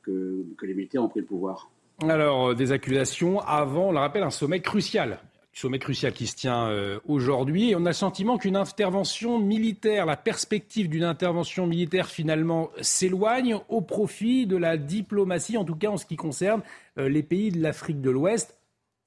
que 0.04 0.46
les 0.64 0.74
militaires 0.74 1.04
ont 1.04 1.10
pris 1.10 1.20
le 1.20 1.26
pouvoir. 1.26 1.70
Alors, 2.10 2.50
euh, 2.50 2.56
des 2.56 2.72
accusations 2.72 3.40
avant, 3.42 3.90
on 3.90 3.92
le 3.92 4.00
rappelle, 4.00 4.24
un 4.24 4.32
sommet 4.32 4.62
crucial. 4.62 5.20
Sommet 5.54 5.80
crucial 5.80 6.14
qui 6.14 6.28
se 6.28 6.36
tient 6.36 6.68
euh, 6.70 7.00
aujourd'hui. 7.08 7.72
Et 7.72 7.76
on 7.76 7.86
a 7.86 7.90
le 7.90 7.94
sentiment 7.94 8.38
qu'une 8.38 8.56
intervention 8.56 9.38
militaire, 9.38 10.06
la 10.06 10.16
perspective 10.16 10.90
d'une 10.90 11.04
intervention 11.04 11.68
militaire 11.68 12.08
finalement 12.08 12.72
s'éloigne 12.82 13.60
au 13.70 13.82
profit 13.82 14.48
de 14.48 14.56
la 14.56 14.78
diplomatie, 14.78 15.58
en 15.58 15.66
tout 15.66 15.76
cas 15.76 15.90
en 15.90 15.98
ce 15.98 16.06
qui 16.06 16.16
concerne 16.16 16.62
euh, 16.98 17.10
les 17.10 17.22
pays 17.22 17.52
de 17.52 17.62
l'Afrique 17.62 18.02
de 18.02 18.10
l'Ouest, 18.10 18.58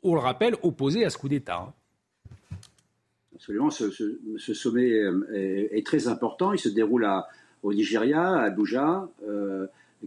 on 0.02 0.14
le 0.14 0.20
rappelle, 0.20 0.54
opposés 0.62 1.04
à 1.04 1.10
ce 1.10 1.16
coup 1.16 1.30
d'État. 1.30 1.66
Hein. 1.66 1.72
Absolument, 3.34 3.70
ce, 3.70 3.90
sommet 4.54 4.92
est, 5.32 5.84
très 5.84 6.08
important. 6.08 6.52
Il 6.52 6.58
se 6.58 6.68
déroule 6.68 7.06
au 7.62 7.74
Nigeria, 7.74 8.22
à 8.22 8.42
Abuja. 8.42 9.08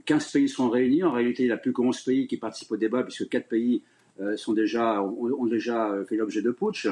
15 0.05 0.31
pays 0.31 0.49
sont 0.49 0.69
réunis. 0.69 1.03
En 1.03 1.11
réalité, 1.11 1.43
il 1.43 1.47
n'y 1.47 1.51
a 1.51 1.57
plus 1.57 1.73
que 1.73 1.81
11 1.81 2.01
pays 2.01 2.27
qui 2.27 2.37
participent 2.37 2.71
au 2.71 2.77
débat, 2.77 3.03
puisque 3.03 3.27
4 3.29 3.47
pays 3.47 3.83
euh, 4.19 4.37
sont 4.37 4.53
déjà, 4.53 5.01
ont, 5.01 5.45
déjà 5.45 5.93
fait 6.07 6.15
l'objet 6.15 6.41
de 6.41 6.51
putsch. 6.51 6.87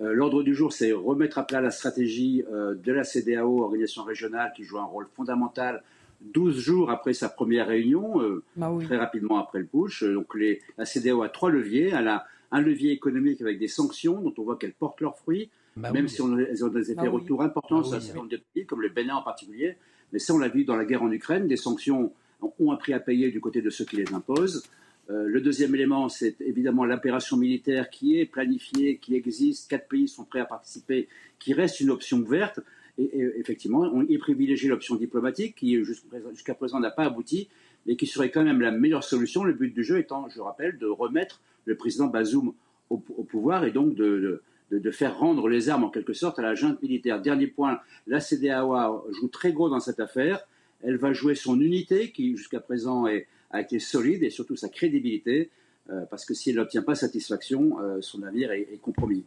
Euh, 0.00 0.12
l'ordre 0.12 0.42
du 0.42 0.54
jour, 0.54 0.72
c'est 0.72 0.92
remettre 0.92 1.38
à 1.38 1.46
plat 1.46 1.60
la 1.60 1.70
stratégie 1.70 2.44
euh, 2.52 2.74
de 2.74 2.92
la 2.92 3.04
CDAO, 3.04 3.62
organisation 3.62 4.04
régionale, 4.04 4.52
qui 4.54 4.64
joue 4.64 4.78
un 4.78 4.84
rôle 4.84 5.06
fondamental 5.14 5.82
12 6.20 6.58
jours 6.58 6.90
après 6.90 7.12
sa 7.12 7.28
première 7.28 7.68
réunion, 7.68 8.20
bah 8.56 8.76
très 8.82 8.96
rapidement 8.96 9.38
après 9.38 9.60
le 9.60 9.66
putsch. 9.66 10.02
Donc 10.02 10.34
les, 10.34 10.60
la 10.76 10.84
CDAO 10.84 11.22
a 11.22 11.28
trois 11.28 11.48
leviers. 11.48 11.92
Elle 11.96 12.08
a 12.08 12.26
un 12.50 12.60
levier 12.60 12.90
économique 12.90 13.40
avec 13.40 13.58
des 13.58 13.68
sanctions, 13.68 14.20
dont 14.20 14.34
on 14.38 14.42
voit 14.42 14.56
qu'elles 14.56 14.72
portent 14.72 15.00
leurs 15.00 15.16
fruits, 15.16 15.48
bah 15.76 15.92
même 15.92 16.08
si 16.08 16.20
elles 16.20 16.64
ont 16.64 16.68
des 16.68 16.90
effets 16.90 17.02
bah 17.02 17.10
retours 17.10 17.42
importants 17.42 17.84
sur 17.84 17.96
un 17.96 18.00
certain 18.00 18.18
nombre 18.18 18.30
de 18.30 18.40
pays, 18.52 18.66
comme 18.66 18.82
le 18.82 18.88
Bénin 18.88 19.14
en 19.14 19.22
particulier. 19.22 19.76
Mais 20.12 20.18
ça, 20.18 20.34
on 20.34 20.38
l'a 20.38 20.48
vu 20.48 20.64
dans 20.64 20.76
la 20.76 20.84
guerre 20.84 21.02
en 21.02 21.12
Ukraine, 21.12 21.46
des 21.46 21.56
sanctions 21.56 22.12
ont 22.40 22.72
un 22.72 22.76
prix 22.76 22.92
à 22.92 23.00
payer 23.00 23.30
du 23.30 23.40
côté 23.40 23.62
de 23.62 23.70
ceux 23.70 23.84
qui 23.84 23.96
les 23.96 24.12
imposent. 24.12 24.62
Euh, 25.10 25.24
le 25.26 25.40
deuxième 25.40 25.74
élément, 25.74 26.08
c'est 26.08 26.40
évidemment 26.40 26.84
l'opération 26.84 27.36
militaire 27.36 27.88
qui 27.88 28.18
est 28.18 28.26
planifiée, 28.26 28.98
qui 28.98 29.14
existe. 29.14 29.70
Quatre 29.70 29.88
pays 29.88 30.08
sont 30.08 30.24
prêts 30.24 30.40
à 30.40 30.44
participer, 30.44 31.08
qui 31.38 31.54
reste 31.54 31.80
une 31.80 31.90
option 31.90 32.18
ouverte. 32.18 32.60
Et, 32.98 33.10
effectivement, 33.36 33.80
on 33.80 34.02
y 34.02 34.18
privilégie 34.18 34.68
l'option 34.68 34.96
diplomatique, 34.96 35.54
qui 35.54 35.82
jusqu'à 35.84 36.54
présent 36.54 36.80
n'a 36.80 36.90
pas 36.90 37.04
abouti, 37.04 37.48
mais 37.86 37.96
qui 37.96 38.06
serait 38.06 38.30
quand 38.30 38.42
même 38.42 38.60
la 38.60 38.72
meilleure 38.72 39.04
solution. 39.04 39.44
Le 39.44 39.52
but 39.52 39.72
du 39.72 39.84
jeu 39.84 39.98
étant, 39.98 40.28
je 40.28 40.40
rappelle, 40.40 40.78
de 40.78 40.86
remettre 40.86 41.40
le 41.64 41.76
président 41.76 42.08
Bazoum 42.08 42.52
au, 42.90 42.98
pouvoir 42.98 43.64
et 43.64 43.70
donc 43.70 43.94
de, 43.94 44.42
faire 44.90 45.18
rendre 45.18 45.48
les 45.48 45.68
armes 45.68 45.84
en 45.84 45.90
quelque 45.90 46.12
sorte 46.12 46.38
à 46.38 46.42
la 46.42 46.54
junte 46.54 46.82
militaire. 46.82 47.20
Dernier 47.22 47.46
point, 47.46 47.80
la 48.06 48.20
CDAO 48.20 49.04
joue 49.12 49.28
très 49.28 49.52
gros 49.52 49.68
dans 49.68 49.80
cette 49.80 50.00
affaire. 50.00 50.46
Elle 50.82 50.96
va 50.96 51.12
jouer 51.12 51.34
son 51.34 51.60
unité, 51.60 52.12
qui 52.12 52.36
jusqu'à 52.36 52.60
présent 52.60 53.06
a 53.50 53.60
été 53.60 53.78
solide, 53.78 54.22
et 54.22 54.30
surtout 54.30 54.56
sa 54.56 54.68
crédibilité, 54.68 55.50
euh, 55.90 56.04
parce 56.10 56.24
que 56.24 56.34
si 56.34 56.50
elle 56.50 56.56
n'obtient 56.56 56.82
pas 56.82 56.94
satisfaction, 56.94 57.80
euh, 57.80 58.00
son 58.02 58.22
avenir 58.22 58.52
est, 58.52 58.78
compromis. 58.82 59.24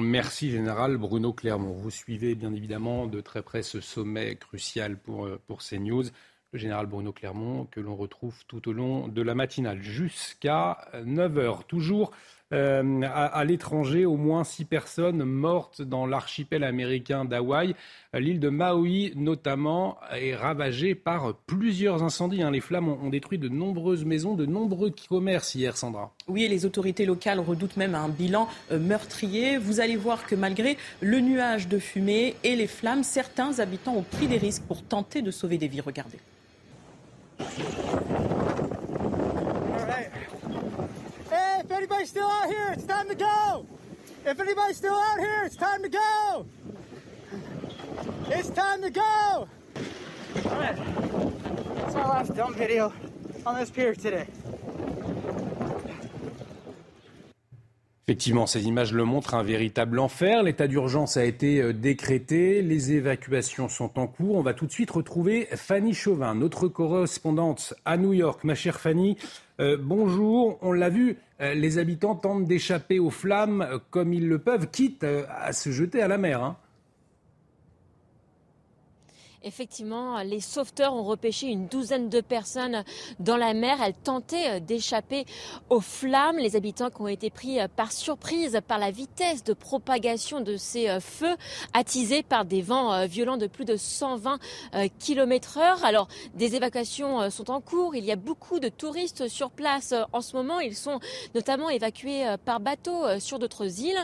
Merci 0.00 0.50
Général 0.50 0.96
Bruno 0.96 1.32
Clermont. 1.32 1.72
Vous 1.72 1.90
suivez 1.90 2.34
bien 2.34 2.52
évidemment 2.52 3.06
de 3.06 3.20
très 3.20 3.42
près 3.42 3.62
ce 3.62 3.80
sommet 3.80 4.36
crucial 4.36 4.98
pour, 4.98 5.26
euh, 5.26 5.40
pour 5.46 5.62
CNews. 5.62 6.04
Le 6.52 6.58
général 6.58 6.86
Bruno 6.86 7.12
Clermont 7.12 7.66
que 7.70 7.80
l'on 7.80 7.96
retrouve 7.96 8.44
tout 8.46 8.68
au 8.68 8.72
long 8.72 9.08
de 9.08 9.22
la 9.22 9.34
matinale 9.34 9.82
jusqu'à 9.82 10.78
9h. 10.94 11.64
Toujours 11.66 12.12
euh, 12.52 13.02
à, 13.02 13.44
l'étranger, 13.44 14.06
au 14.06 14.16
moins 14.16 14.44
six 14.44 14.64
personnes 14.64 15.24
mortes 15.24 15.82
dans 15.82 16.06
l'archipel 16.06 16.64
américain 16.64 17.24
d'Hawaï. 17.24 17.74
L'île 18.14 18.40
de 18.40 18.50
Maui, 18.50 19.12
notamment, 19.16 19.98
est 20.14 20.34
ravagée 20.34 20.94
par 20.94 21.34
plusieurs 21.46 22.02
incendies. 22.02 22.42
Hein. 22.42 22.50
Les 22.50 22.60
flammes 22.60 22.88
ont, 22.88 23.08
détruit 23.08 23.38
de 23.38 23.48
nombreuses 23.48 24.04
maisons, 24.04 24.34
de 24.34 24.46
nombreux 24.46 24.92
commerces 25.08 25.54
hier, 25.54 25.76
Sandra. 25.76 26.12
Oui, 26.28 26.44
et 26.44 26.48
les 26.48 26.66
autorités 26.66 27.06
locales 27.06 27.40
redoutent 27.40 27.76
même 27.76 27.94
un 27.94 28.08
bilan 28.08 28.48
euh, 28.70 28.78
meurtrier. 28.78 29.56
Vous 29.58 29.80
allez 29.80 29.96
voir 29.96 30.26
que 30.26 30.34
malgré 30.34 30.76
le 31.00 31.20
nuage 31.20 31.68
de 31.68 31.78
fumée 31.78 32.34
et 32.44 32.56
les 32.56 32.66
flammes, 32.66 33.02
certains 33.02 33.58
habitants 33.60 33.96
ont 33.96 34.02
pris 34.02 34.26
des 34.26 34.38
risques 34.38 34.64
pour 34.64 34.82
tenter 34.82 35.22
de 35.22 35.30
sauver 35.30 35.58
des 35.58 35.68
vies. 35.68 35.80
Regardez. 35.80 36.18
if 41.61 41.61
anybody's 41.72 42.08
still 42.08 42.28
out 42.28 42.48
here, 42.48 42.72
it's 42.72 42.84
time 42.84 43.08
to 43.08 43.14
go. 43.14 43.66
If 44.24 44.38
anybody's 44.38 44.76
still 44.76 44.94
out 44.94 45.18
here, 45.18 45.42
it's 45.44 45.56
time 45.56 45.82
to 45.82 45.88
go. 45.88 46.46
It's 48.28 48.50
time 48.50 48.82
to 48.82 48.90
go. 48.90 49.48
All 50.44 50.58
right. 50.58 50.76
That's 51.76 51.94
our 51.94 52.08
last 52.08 52.34
dump 52.34 52.56
video 52.56 52.92
on 53.44 53.58
this 53.58 53.70
pier 53.70 53.94
today. 53.94 54.26
Effectivement, 58.08 58.46
ces 58.46 58.64
images 58.64 58.92
le 58.92 59.04
montrent, 59.04 59.34
un 59.34 59.44
véritable 59.44 60.00
enfer. 60.00 60.42
L'état 60.42 60.66
d'urgence 60.66 61.16
a 61.16 61.24
été 61.24 61.62
euh, 61.62 61.72
décrété, 61.72 62.60
les 62.60 62.92
évacuations 62.92 63.68
sont 63.68 63.98
en 63.98 64.08
cours. 64.08 64.34
On 64.34 64.42
va 64.42 64.54
tout 64.54 64.66
de 64.66 64.72
suite 64.72 64.90
retrouver 64.90 65.48
Fanny 65.52 65.94
Chauvin, 65.94 66.34
notre 66.34 66.66
correspondante 66.66 67.74
à 67.84 67.96
New 67.96 68.12
York. 68.12 68.42
Ma 68.42 68.56
chère 68.56 68.80
Fanny, 68.80 69.16
euh, 69.62 69.76
bonjour. 69.80 70.58
On 70.60 70.72
l'a 70.72 70.90
vu, 70.90 71.16
euh, 71.40 71.54
les 71.54 71.78
habitants 71.78 72.14
tentent 72.14 72.46
d'échapper 72.46 72.98
aux 72.98 73.10
flammes 73.10 73.80
comme 73.90 74.12
ils 74.12 74.28
le 74.28 74.38
peuvent, 74.38 74.68
quitte 74.70 75.04
à 75.04 75.52
se 75.52 75.70
jeter 75.70 76.02
à 76.02 76.08
la 76.08 76.18
mer. 76.18 76.42
Hein. 76.42 76.56
Effectivement, 79.44 80.22
les 80.22 80.40
sauveteurs 80.40 80.94
ont 80.94 81.02
repêché 81.02 81.48
une 81.48 81.66
douzaine 81.66 82.08
de 82.08 82.20
personnes 82.20 82.84
dans 83.18 83.36
la 83.36 83.54
mer. 83.54 83.78
Elles 83.82 83.94
tentaient 83.94 84.56
euh, 84.56 84.60
d'échapper 84.60 85.24
aux 85.68 85.80
flammes. 85.80 86.38
Les 86.38 86.54
habitants 86.54 86.90
qui 86.90 87.02
ont 87.02 87.08
été 87.08 87.28
pris 87.30 87.60
euh, 87.60 87.66
par 87.66 87.90
surprise 87.90 88.60
par 88.68 88.78
la 88.78 88.92
vitesse 88.92 89.42
de 89.42 89.52
propagation 89.52 90.40
de 90.40 90.56
ces 90.56 90.88
euh, 90.88 91.00
feux 91.00 91.36
attisés 91.72 92.22
par 92.22 92.44
des 92.44 92.62
vents 92.62 93.06
violents 93.06 93.36
de 93.36 93.46
plus 93.46 93.64
de 93.64 93.76
120 93.76 94.38
km 94.98 95.58
heure. 95.58 95.84
Alors, 95.84 96.08
des 96.34 96.54
évacuations 96.54 97.30
sont 97.30 97.50
en 97.50 97.60
cours. 97.60 97.94
Il 97.94 98.04
y 98.04 98.12
a 98.12 98.16
beaucoup 98.16 98.60
de 98.60 98.68
touristes 98.68 99.28
sur 99.28 99.50
place 99.50 99.94
en 100.12 100.20
ce 100.20 100.36
moment. 100.36 100.60
Ils 100.60 100.76
sont 100.76 101.00
notamment 101.34 101.70
évacués 101.70 102.24
par 102.44 102.60
bateau 102.60 103.18
sur 103.18 103.38
d'autres 103.38 103.80
îles. 103.80 103.98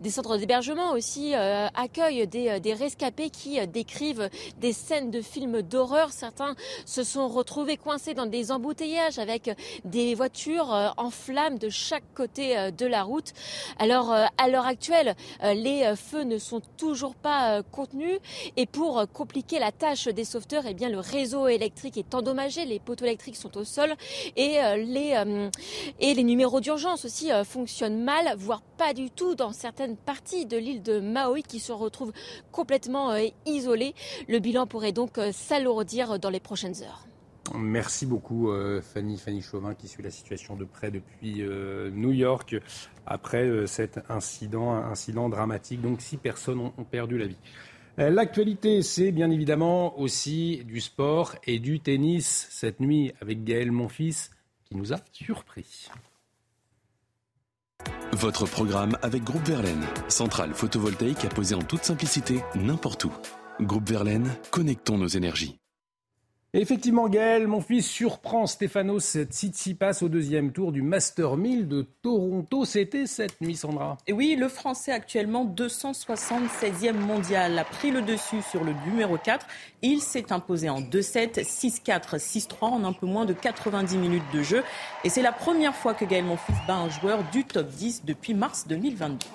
Des 0.00 0.10
centres 0.10 0.36
d'hébergement 0.36 0.92
aussi 0.92 1.34
accueillent 1.34 2.26
des, 2.26 2.60
des 2.60 2.74
rescapés 2.74 3.30
qui 3.30 3.64
décrivent 3.66 4.28
des 4.60 4.72
scènes 4.80 5.10
de 5.10 5.20
films 5.20 5.62
d'horreur. 5.62 6.10
Certains 6.10 6.54
se 6.86 7.04
sont 7.04 7.28
retrouvés 7.28 7.76
coincés 7.76 8.14
dans 8.14 8.26
des 8.26 8.50
embouteillages 8.50 9.18
avec 9.18 9.50
des 9.84 10.14
voitures 10.14 10.94
en 10.96 11.10
flammes 11.10 11.58
de 11.58 11.68
chaque 11.68 12.04
côté 12.14 12.70
de 12.76 12.86
la 12.86 13.02
route. 13.02 13.32
Alors, 13.78 14.10
à 14.12 14.48
l'heure 14.48 14.66
actuelle, 14.66 15.14
les 15.42 15.94
feux 15.96 16.22
ne 16.22 16.38
sont 16.38 16.62
toujours 16.76 17.14
pas 17.14 17.62
contenus 17.62 18.18
et 18.56 18.66
pour 18.66 19.04
compliquer 19.12 19.58
la 19.58 19.72
tâche 19.72 20.08
des 20.08 20.24
sauveteurs, 20.24 20.64
eh 20.66 20.74
bien, 20.74 20.88
le 20.88 20.98
réseau 20.98 21.46
électrique 21.46 21.96
est 21.96 22.14
endommagé, 22.14 22.64
les 22.64 22.78
poteaux 22.78 23.04
électriques 23.04 23.36
sont 23.36 23.56
au 23.56 23.64
sol 23.64 23.94
et 24.36 24.58
les, 24.76 25.22
et 26.00 26.14
les 26.14 26.24
numéros 26.24 26.60
d'urgence 26.60 27.04
aussi 27.04 27.30
fonctionnent 27.44 28.02
mal, 28.02 28.34
voire 28.38 28.62
pas 28.80 28.94
du 28.94 29.10
tout 29.10 29.34
dans 29.34 29.52
certaines 29.52 29.96
parties 29.96 30.46
de 30.46 30.56
l'île 30.56 30.82
de 30.82 31.00
Maui 31.00 31.42
qui 31.42 31.60
se 31.60 31.72
retrouvent 31.72 32.12
complètement 32.50 33.10
euh, 33.10 33.26
isolées. 33.46 33.94
Le 34.28 34.38
bilan 34.38 34.66
pourrait 34.70 34.92
donc 34.92 35.18
euh, 35.18 35.32
s'alourdir 35.32 36.18
dans 36.18 36.30
les 36.30 36.40
prochaines 36.40 36.82
heures. 36.82 37.04
Merci 37.54 38.06
beaucoup 38.06 38.50
euh, 38.50 38.80
Fanny, 38.80 39.18
Fanny 39.18 39.42
Chauvin 39.42 39.74
qui 39.74 39.88
suit 39.88 40.02
la 40.02 40.10
situation 40.10 40.56
de 40.56 40.64
près 40.64 40.90
depuis 40.90 41.42
New 41.92 42.12
York 42.12 42.56
après 43.06 43.66
cet 43.66 44.00
incident, 44.08 44.72
incident 44.72 45.28
dramatique. 45.28 45.82
Donc 45.82 46.00
six 46.00 46.16
personnes 46.16 46.60
ont, 46.60 46.84
perdu 46.84 47.18
la 47.18 47.26
vie. 47.26 47.38
L'actualité, 47.96 48.82
c'est 48.82 49.10
bien 49.10 49.30
évidemment 49.30 49.98
aussi 49.98 50.62
du 50.64 50.80
sport 50.80 51.34
et 51.44 51.58
du 51.58 51.80
tennis 51.80 52.46
cette 52.50 52.78
nuit 52.78 53.12
avec 53.20 53.42
Gaël 53.42 53.72
Monfils 53.72 54.30
qui 54.64 54.76
nous 54.76 54.92
a 54.92 54.98
surpris. 55.12 55.88
Votre 58.12 58.46
programme 58.46 58.96
avec 59.02 59.24
Groupe 59.24 59.46
Verlaine, 59.46 59.84
centrale 60.08 60.52
photovoltaïque 60.52 61.24
à 61.24 61.28
poser 61.28 61.54
en 61.54 61.62
toute 61.62 61.84
simplicité 61.84 62.40
n'importe 62.54 63.04
où. 63.04 63.12
Groupe 63.60 63.88
Verlaine, 63.88 64.30
connectons 64.50 64.98
nos 64.98 65.08
énergies 65.08 65.60
effectivement, 66.52 67.08
Gaël, 67.08 67.46
mon 67.46 67.60
fils 67.60 67.86
surprend 67.86 68.46
Stéphanos 68.46 69.16
Tsitsipas 69.16 70.02
au 70.02 70.08
deuxième 70.08 70.52
tour 70.52 70.72
du 70.72 70.82
Master 70.82 71.36
1000 71.36 71.68
de 71.68 71.86
Toronto. 72.02 72.64
C'était 72.64 73.06
cette 73.06 73.40
nuit, 73.40 73.56
Sandra. 73.56 73.98
Et 74.06 74.12
oui, 74.12 74.36
le 74.36 74.48
Français 74.48 74.92
actuellement 74.92 75.46
276e 75.46 76.94
mondial 76.94 77.58
a 77.58 77.64
pris 77.64 77.90
le 77.90 78.02
dessus 78.02 78.42
sur 78.42 78.64
le 78.64 78.72
numéro 78.86 79.16
4. 79.16 79.46
Il 79.82 80.00
s'est 80.00 80.32
imposé 80.32 80.68
en 80.68 80.80
2-7, 80.80 81.44
6-4, 81.44 82.18
6-3 82.18 82.46
en 82.62 82.84
un 82.84 82.92
peu 82.92 83.06
moins 83.06 83.26
de 83.26 83.32
90 83.32 83.96
minutes 83.96 84.22
de 84.34 84.42
jeu. 84.42 84.64
Et 85.04 85.08
c'est 85.08 85.22
la 85.22 85.32
première 85.32 85.74
fois 85.74 85.94
que 85.94 86.04
Gaël 86.04 86.24
Monfils 86.24 86.54
bat 86.66 86.76
un 86.76 86.88
joueur 86.88 87.22
du 87.30 87.44
top 87.44 87.68
10 87.68 88.04
depuis 88.04 88.34
mars 88.34 88.66
2022. 88.66 89.26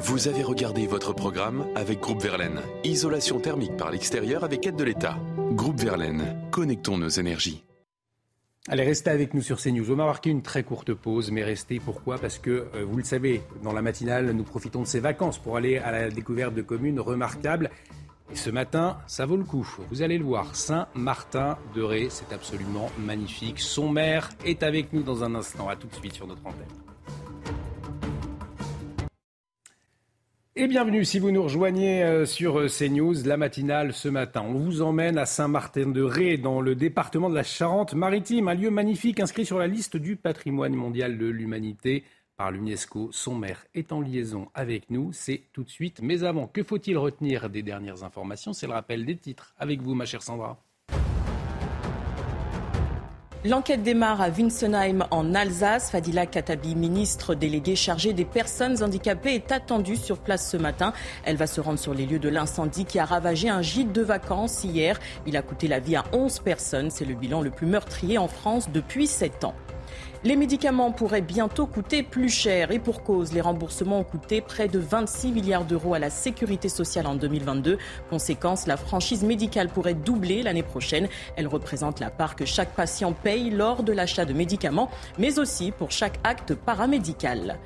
Vous 0.00 0.28
avez 0.28 0.44
regardé 0.44 0.86
votre 0.86 1.12
programme 1.12 1.66
avec 1.74 1.98
Groupe 1.98 2.22
Verlaine. 2.22 2.60
Isolation 2.84 3.40
thermique 3.40 3.76
par 3.76 3.90
l'extérieur 3.90 4.44
avec 4.44 4.64
aide 4.64 4.76
de 4.76 4.84
l'État. 4.84 5.18
Groupe 5.50 5.80
Verlaine, 5.80 6.40
connectons 6.52 6.98
nos 6.98 7.08
énergies. 7.08 7.64
Allez, 8.68 8.84
restez 8.84 9.10
avec 9.10 9.34
nous 9.34 9.42
sur 9.42 9.60
CNews. 9.60 9.90
On 9.90 9.96
va 9.96 10.06
marquer 10.06 10.30
une 10.30 10.42
très 10.42 10.62
courte 10.62 10.94
pause, 10.94 11.32
mais 11.32 11.42
restez. 11.42 11.80
Pourquoi? 11.80 12.16
Parce 12.16 12.38
que, 12.38 12.68
euh, 12.76 12.84
vous 12.88 12.96
le 12.96 13.02
savez, 13.02 13.42
dans 13.64 13.72
la 13.72 13.82
matinale, 13.82 14.30
nous 14.30 14.44
profitons 14.44 14.82
de 14.82 14.86
ces 14.86 15.00
vacances 15.00 15.38
pour 15.38 15.56
aller 15.56 15.78
à 15.78 15.90
la 15.90 16.10
découverte 16.10 16.54
de 16.54 16.62
communes 16.62 17.00
remarquables. 17.00 17.68
Et 18.30 18.36
ce 18.36 18.50
matin, 18.50 18.98
ça 19.08 19.26
vaut 19.26 19.36
le 19.36 19.42
coup. 19.42 19.68
Vous 19.90 20.02
allez 20.02 20.18
le 20.18 20.24
voir, 20.24 20.54
Saint-Martin-de-Ré, 20.54 22.06
c'est 22.08 22.32
absolument 22.32 22.88
magnifique. 23.00 23.58
Son 23.58 23.88
maire 23.88 24.30
est 24.44 24.62
avec 24.62 24.92
nous 24.92 25.02
dans 25.02 25.24
un 25.24 25.34
instant. 25.34 25.68
À 25.68 25.74
tout 25.74 25.88
de 25.88 25.94
suite 25.96 26.14
sur 26.14 26.28
notre 26.28 26.46
antenne. 26.46 26.87
Et 30.60 30.66
bienvenue 30.66 31.04
si 31.04 31.20
vous 31.20 31.30
nous 31.30 31.44
rejoignez 31.44 32.02
euh, 32.02 32.26
sur 32.26 32.58
euh, 32.58 32.66
CNews, 32.66 33.14
la 33.24 33.36
matinale 33.36 33.92
ce 33.92 34.08
matin. 34.08 34.42
On 34.44 34.54
vous 34.54 34.82
emmène 34.82 35.16
à 35.16 35.24
Saint-Martin-de-Ré, 35.24 36.36
dans 36.36 36.60
le 36.60 36.74
département 36.74 37.30
de 37.30 37.36
la 37.36 37.44
Charente-Maritime, 37.44 38.48
un 38.48 38.54
lieu 38.54 38.68
magnifique 38.68 39.20
inscrit 39.20 39.46
sur 39.46 39.60
la 39.60 39.68
liste 39.68 39.96
du 39.96 40.16
patrimoine 40.16 40.74
mondial 40.74 41.16
de 41.16 41.26
l'humanité 41.26 42.02
par 42.36 42.50
l'UNESCO. 42.50 43.10
Son 43.12 43.36
maire 43.36 43.66
est 43.72 43.92
en 43.92 44.00
liaison 44.00 44.48
avec 44.52 44.90
nous, 44.90 45.12
c'est 45.12 45.44
tout 45.52 45.62
de 45.62 45.70
suite. 45.70 46.00
Mais 46.02 46.24
avant, 46.24 46.48
que 46.48 46.64
faut-il 46.64 46.98
retenir 46.98 47.48
des 47.50 47.62
dernières 47.62 48.02
informations? 48.02 48.52
C'est 48.52 48.66
le 48.66 48.72
rappel 48.72 49.06
des 49.06 49.16
titres. 49.16 49.54
Avec 49.60 49.80
vous, 49.80 49.94
ma 49.94 50.06
chère 50.06 50.22
Sandra. 50.22 50.60
L'enquête 53.44 53.84
démarre 53.84 54.20
à 54.20 54.30
Winsenheim 54.30 55.06
en 55.12 55.32
Alsace. 55.32 55.92
Fadila 55.92 56.26
Katabi, 56.26 56.74
ministre 56.74 57.36
déléguée 57.36 57.76
chargée 57.76 58.12
des 58.12 58.24
personnes 58.24 58.82
handicapées, 58.82 59.36
est 59.36 59.52
attendue 59.52 59.94
sur 59.94 60.18
place 60.18 60.50
ce 60.50 60.56
matin. 60.56 60.92
Elle 61.24 61.36
va 61.36 61.46
se 61.46 61.60
rendre 61.60 61.78
sur 61.78 61.94
les 61.94 62.04
lieux 62.04 62.18
de 62.18 62.28
l'incendie 62.28 62.84
qui 62.84 62.98
a 62.98 63.04
ravagé 63.04 63.48
un 63.48 63.62
gîte 63.62 63.92
de 63.92 64.02
vacances 64.02 64.64
hier. 64.64 64.98
Il 65.24 65.36
a 65.36 65.42
coûté 65.42 65.68
la 65.68 65.78
vie 65.78 65.94
à 65.94 66.02
11 66.12 66.40
personnes. 66.40 66.90
C'est 66.90 67.04
le 67.04 67.14
bilan 67.14 67.40
le 67.40 67.50
plus 67.50 67.68
meurtrier 67.68 68.18
en 68.18 68.26
France 68.26 68.70
depuis 68.72 69.06
7 69.06 69.44
ans. 69.44 69.54
Les 70.24 70.34
médicaments 70.34 70.90
pourraient 70.90 71.22
bientôt 71.22 71.66
coûter 71.66 72.02
plus 72.02 72.28
cher 72.28 72.72
et 72.72 72.80
pour 72.80 73.04
cause, 73.04 73.32
les 73.32 73.40
remboursements 73.40 74.00
ont 74.00 74.04
coûté 74.04 74.40
près 74.40 74.66
de 74.66 74.80
26 74.80 75.30
milliards 75.30 75.64
d'euros 75.64 75.94
à 75.94 76.00
la 76.00 76.10
sécurité 76.10 76.68
sociale 76.68 77.06
en 77.06 77.14
2022. 77.14 77.78
Conséquence, 78.10 78.66
la 78.66 78.76
franchise 78.76 79.22
médicale 79.22 79.68
pourrait 79.68 79.94
doubler 79.94 80.42
l'année 80.42 80.64
prochaine. 80.64 81.08
Elle 81.36 81.46
représente 81.46 82.00
la 82.00 82.10
part 82.10 82.34
que 82.34 82.44
chaque 82.44 82.74
patient 82.74 83.12
paye 83.12 83.50
lors 83.50 83.84
de 83.84 83.92
l'achat 83.92 84.24
de 84.24 84.32
médicaments, 84.32 84.90
mais 85.18 85.38
aussi 85.38 85.70
pour 85.70 85.92
chaque 85.92 86.18
acte 86.24 86.52
paramédical. 86.52 87.56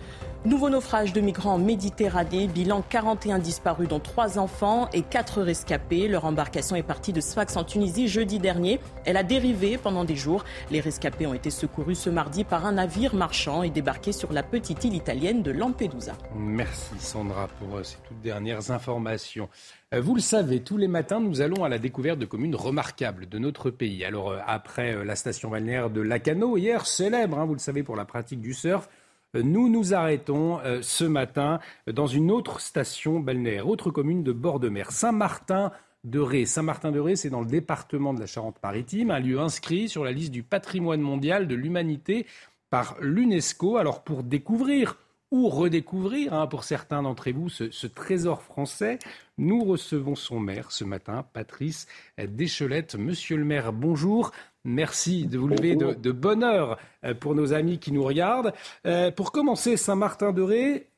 Nouveau 0.45 0.71
naufrage 0.71 1.13
de 1.13 1.21
migrants 1.21 1.55
en 1.55 1.59
Méditerranée, 1.59 2.49
bilan 2.49 2.83
41 2.83 3.39
disparus 3.39 3.87
dont 3.87 4.01
3 4.01 4.41
enfants 4.41 4.89
et 4.93 5.03
4 5.03 5.41
rescapés. 5.41 6.09
Leur 6.09 6.25
embarcation 6.25 6.75
est 6.75 6.83
partie 6.83 7.13
de 7.13 7.21
Sfax 7.21 7.57
en 7.57 7.63
Tunisie 7.63 8.09
jeudi 8.09 8.41
dernier. 8.41 8.81
Elle 9.05 9.17
a 9.17 9.23
dérivé 9.23 9.79
pendant 9.79 10.05
des 10.05 10.17
jours. 10.17 10.43
Les 10.73 10.81
rescapés 10.81 11.29
ont 11.29 11.35
été 11.35 11.51
secourus 11.51 11.95
ce 11.95 12.11
mardi 12.11 12.43
par 12.43 12.67
un 12.67 12.73
navire 12.73 13.15
marchand 13.15 13.63
et 13.63 13.71
débarqués 13.71 14.11
sur 14.11 14.33
la 14.33 14.43
petite 14.43 14.83
île 14.83 14.95
italienne 14.95 15.45
de 15.45 15.53
Lampedusa. 15.53 16.19
Merci 16.35 16.99
Sandra 16.99 17.47
pour 17.61 17.77
euh, 17.77 17.85
ces 17.85 17.99
toutes 18.09 18.21
dernières 18.21 18.73
informations. 18.73 19.49
Euh, 19.95 20.01
vous 20.01 20.17
le 20.17 20.21
savez, 20.21 20.59
tous 20.59 20.77
les 20.77 20.89
matins, 20.89 21.21
nous 21.21 21.41
allons 21.41 21.63
à 21.63 21.69
la 21.69 21.79
découverte 21.79 22.19
de 22.19 22.27
communes 22.27 22.57
remarquables 22.57 23.29
de 23.29 23.39
notre 23.39 23.71
pays. 23.71 24.05
Alors, 24.05 24.33
euh, 24.33 24.39
après 24.45 25.05
la 25.05 25.15
station 25.15 25.51
balnéaire 25.51 25.89
de 25.89 26.01
Lacano, 26.01 26.57
hier 26.57 26.85
célèbre, 26.85 27.39
hein, 27.39 27.45
vous 27.45 27.55
le 27.55 27.61
savez, 27.61 27.85
pour 27.85 27.95
la 27.95 28.05
pratique 28.05 28.41
du 28.41 28.55
surf, 28.55 28.89
nous 29.35 29.69
nous 29.69 29.95
arrêtons 29.95 30.61
euh, 30.61 30.81
ce 30.83 31.05
matin 31.05 31.61
dans 31.87 32.07
une 32.07 32.31
autre 32.31 32.61
station 32.61 33.21
balnéaire, 33.21 33.69
autre 33.69 33.91
commune 33.91 34.23
de 34.23 34.33
bord 34.33 34.61
de 34.61 34.69
mer, 34.69 34.91
Saint-Martin. 34.91 35.73
De 36.05 36.19
Ré. 36.19 36.47
Saint-Martin-de-Ré, 36.47 37.15
c'est 37.15 37.31
dans 37.31 37.43
le 37.43 37.47
département 37.47 38.13
de 38.13 38.19
la 38.19 38.27
Charente-Maritime, 38.27 39.13
un 39.13 39.21
lieu 39.21 39.39
inscrit 39.39 39.89
sur 39.89 40.03
la 40.03 40.11
liste 40.11 40.33
du 40.33 40.43
patrimoine 40.43 41.01
mondial 41.01 41.47
de 41.47 41.55
l'humanité 41.55 42.27
par 42.71 42.97
l'UNESCO. 43.01 43.77
Alors 43.77 44.03
pour 44.03 44.25
découvrir 44.25 44.97
ou 45.33 45.49
redécouvrir, 45.49 46.35
hein, 46.35 46.47
pour 46.47 46.63
certains 46.63 47.03
d'entre 47.03 47.31
vous, 47.31 47.49
ce, 47.49 47.87
trésor 47.87 48.43
français, 48.43 48.99
nous 49.39 49.65
recevons 49.65 50.15
son 50.15 50.39
maire 50.39 50.73
ce 50.73 50.85
matin, 50.85 51.25
Patrice 51.33 51.87
Deschelette. 52.19 52.97
Monsieur 52.97 53.39
le 53.39 53.45
maire, 53.45 53.73
bonjour. 53.73 54.33
Merci 54.65 55.27
de 55.27 55.39
vous 55.39 55.49
lever 55.49 55.75
de, 55.75 56.13
bonne 56.13 56.45
heure 56.45 56.79
euh, 57.05 57.15
pour 57.15 57.35
nos 57.35 57.53
amis 57.53 57.79
qui 57.79 57.91
nous 57.91 58.05
regardent. 58.05 58.53
Euh, 58.87 59.11
pour 59.11 59.33
commencer, 59.33 59.77
Saint-Martin-de-Ré 59.77 60.89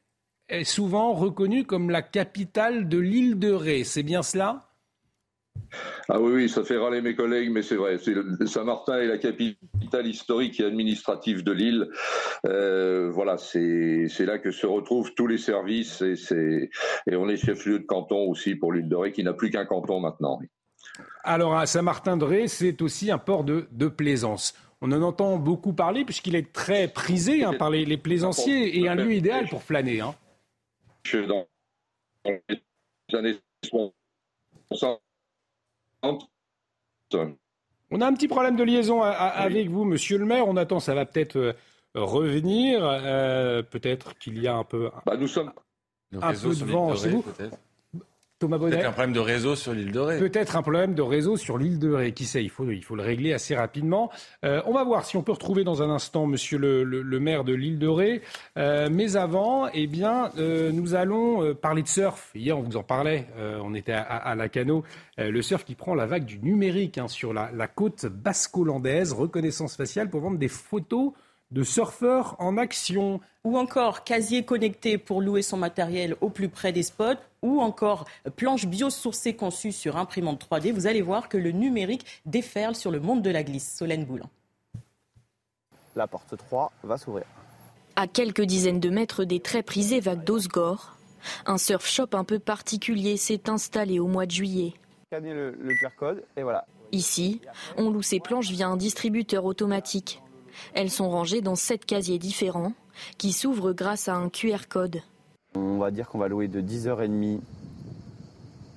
est 0.51 0.65
souvent 0.65 1.15
reconnu 1.15 1.65
comme 1.65 1.89
la 1.89 2.03
capitale 2.03 2.89
de 2.89 2.99
l'île 2.99 3.39
de 3.39 3.51
Ré. 3.51 3.85
C'est 3.85 4.03
bien 4.03 4.23
cela? 4.23 4.69
Ah 6.11 6.21
oui, 6.21 6.49
ça 6.51 6.63
fait 6.63 6.77
râler 6.77 7.01
mes 7.01 7.15
collègues, 7.15 7.51
mais 7.51 7.63
c'est 7.63 7.77
vrai. 7.77 7.97
Saint-Martin 8.45 8.99
est 8.99 9.07
la 9.07 9.19
capitale 9.19 10.07
historique 10.07 10.61
et 10.61 10.65
administrative 10.65 11.43
de 11.43 11.53
l'île. 11.53 11.89
Euh, 12.47 13.11
voilà, 13.11 13.39
c'est 13.39 14.09
là 14.21 14.39
que 14.39 14.51
se 14.51 14.67
retrouvent 14.67 15.15
tous 15.15 15.27
les 15.27 15.39
services 15.39 16.03
et 16.03 16.69
on 17.17 17.29
est 17.29 17.37
chef-lieu 17.37 17.79
de 17.79 17.87
canton 17.87 18.29
aussi 18.29 18.57
pour 18.57 18.73
l'île 18.73 18.89
de 18.89 18.97
Ré, 18.97 19.13
qui 19.13 19.25
n'a 19.25 19.33
plus 19.33 19.51
qu'un 19.51 19.65
canton 19.65 20.01
maintenant. 20.01 20.39
Alors 21.23 21.57
à 21.57 21.67
Saint-Martin-de-Ré, 21.67 22.49
c'est 22.49 22.81
aussi 22.83 23.11
un 23.11 23.19
port 23.19 23.45
de, 23.45 23.89
plaisance. 23.89 24.55
On 24.81 24.93
en 24.93 25.03
entend 25.03 25.39
beaucoup 25.39 25.73
parler 25.73 26.05
puisqu'il 26.05 26.35
est 26.35 26.53
très 26.53 26.89
prisé 26.89 27.45
hein, 27.45 27.55
par 27.55 27.71
les, 27.71 27.97
plaisanciers 27.97 28.79
et 28.79 28.89
un 28.89 28.95
lieu 28.95 29.15
idéal 29.15 29.49
pour 29.49 29.63
flâner. 29.63 30.01
Hein. 30.01 30.15
Dans 31.13 31.47
les 32.49 33.17
années 33.17 33.39
on 37.91 38.01
a 38.01 38.07
un 38.07 38.13
petit 38.13 38.29
problème 38.29 38.57
de 38.57 38.65
liaison 38.65 39.03
avec 39.03 39.69
vous, 39.69 39.85
monsieur 39.85 40.19
le 40.19 40.25
maire. 40.25 40.49
On 40.49 40.57
attend, 40.57 40.81
ça 40.81 40.95
va 40.95 41.07
peut-être 41.07 41.37
euh, 41.37 41.53
revenir. 41.95 42.81
Euh, 42.83 43.63
peut-être 43.63 44.19
qu'il 44.19 44.41
y 44.41 44.49
a 44.49 44.55
un 44.55 44.65
peu, 44.65 44.91
bah, 45.07 45.17
nous 45.17 45.29
sommes... 45.29 45.53
un 46.21 46.33
peu 46.33 46.55
de 46.55 46.65
vent 46.65 46.97
chez 46.97 47.11
vous. 47.11 47.25
Thomas 48.45 48.59
Bonnet. 48.59 48.77
Peut-être 48.77 48.89
un 48.89 48.93
problème 48.93 49.15
de 49.15 49.21
réseau 49.21 49.57
sur 49.57 49.73
l'île 49.73 49.91
de 49.91 49.99
Ré. 49.99 50.19
Peut-être 50.19 50.57
un 50.57 50.61
problème 50.61 50.95
de 50.95 51.01
réseau 51.01 51.39
sur 51.39 51.57
l'île 51.57 51.79
de 51.79 51.91
Ré. 51.91 52.13
Qui 52.13 52.27
sait, 52.27 52.45
il 52.45 52.51
faut, 52.51 52.71
il 52.71 52.85
faut 52.85 52.95
le 52.95 53.03
régler 53.03 53.33
assez 53.33 53.57
rapidement. 53.57 54.11
Euh, 54.45 54.61
on 54.67 54.73
va 54.75 54.85
voir 54.85 55.07
si 55.07 55.17
on 55.17 55.23
peut 55.23 55.33
retrouver 55.33 55.65
dans 55.65 55.83
un 55.83 55.89
instant 55.89 56.27
monsieur 56.27 56.59
le, 56.59 57.21
maire 57.21 57.45
de 57.45 57.55
l'île 57.55 57.79
de 57.79 57.89
Ré. 57.89 58.21
Euh, 58.59 58.91
mais 58.93 59.17
avant, 59.17 59.69
eh 59.73 59.87
bien, 59.87 60.31
euh, 60.37 60.73
nous 60.73 60.95
allons 60.95 61.55
parler 61.55 61.83
de 61.83 61.89
surf. 61.89 62.33
Hier, 62.35 62.59
on 62.59 62.63
vous 62.63 62.77
en 62.77 62.83
parlait. 62.83 63.27
on 63.63 63.75
était 63.75 63.93
à, 63.93 64.03
à, 64.03 64.35
la 64.35 64.51
Cano. 64.51 64.85
le 65.17 65.41
surf 65.41 65.65
qui 65.65 65.75
prend 65.75 65.95
la 65.95 66.05
vague 66.05 66.27
du 66.27 66.39
numérique 66.41 66.99
hein, 66.99 67.09
sur 67.09 67.33
la, 67.33 67.51
la 67.55 67.67
côte 67.67 68.05
basco-hollandaise. 68.05 69.15
Reconnaissance 69.15 69.75
faciale 69.75 70.11
pour 70.11 70.21
vendre 70.21 70.39
des 70.39 70.49
photos 70.49 71.13
de 71.51 71.63
surfeurs 71.63 72.37
en 72.41 72.59
action. 72.59 73.21
Ou 73.45 73.57
encore 73.59 74.05
casier 74.05 74.45
connecté 74.45 74.99
pour 74.99 75.21
louer 75.21 75.43
son 75.43 75.57
matériel 75.57 76.17
au 76.21 76.31
plus 76.31 76.49
près 76.49 76.73
des 76.73 76.83
spots, 76.83 77.21
ou 77.45 77.61
encore 77.61 78.07
planche 78.37 78.67
biosourcée 78.67 79.37
conçue 79.37 79.71
sur 79.71 79.99
imprimante 79.99 80.45
3D. 80.51 80.73
Vous 80.73 80.87
allez 80.87 81.03
voir 81.03 81.29
que 81.29 81.37
le 81.37 81.53
numérique 81.53 82.07
déferle 82.25 82.75
sur 82.75 82.91
le 82.91 82.99
monde 82.99 83.23
de 83.23 83.31
la 83.31 83.45
glisse. 83.45 83.77
Solène 83.77 84.07
Boulan. 84.07 84.31
La 85.95 86.09
porte 86.09 86.37
3 86.37 86.73
va 86.83 86.97
s'ouvrir. 86.97 87.27
À 87.97 88.09
quelques 88.09 88.43
dizaines 88.43 88.81
de 88.81 88.89
mètres 88.89 89.25
des 89.25 89.41
très 89.41 89.63
prisés 89.63 90.01
vagues 90.01 90.25
d'Osgore, 90.25 90.97
un 91.47 91.59
surf 91.59 91.87
shop 91.87 92.09
un 92.15 92.25
peu 92.25 92.39
particulier 92.39 93.17
s'est 93.17 93.49
installé 93.49 94.01
au 94.01 94.09
mois 94.09 94.27
de 94.27 94.33
juillet. 94.33 94.73
Le, 95.13 95.51
le 95.51 95.75
QR 95.75 95.95
code 95.97 96.25
et 96.37 96.43
voilà. 96.43 96.67
Ici, 96.91 97.41
on 97.77 97.91
loue 97.91 98.03
ses 98.03 98.21
planches 98.21 98.51
via 98.51 98.69
un 98.69 98.77
distributeur 98.77 99.45
automatique. 99.45 100.23
Elles 100.73 100.91
sont 100.91 101.11
rangées 101.11 101.43
dans 101.43 101.57
sept 101.57 101.85
casiers 101.85 102.19
différents 102.19 102.73
qui 103.19 103.33
s'ouvrent 103.33 103.73
grâce 103.73 104.09
à 104.09 104.15
un 104.15 104.29
QR 104.29 104.67
code. 104.69 105.03
On 105.57 105.79
va 105.79 105.91
dire 105.91 106.09
qu'on 106.09 106.19
va 106.19 106.29
louer 106.29 106.49
de 106.49 106.61
10h30 106.61 107.41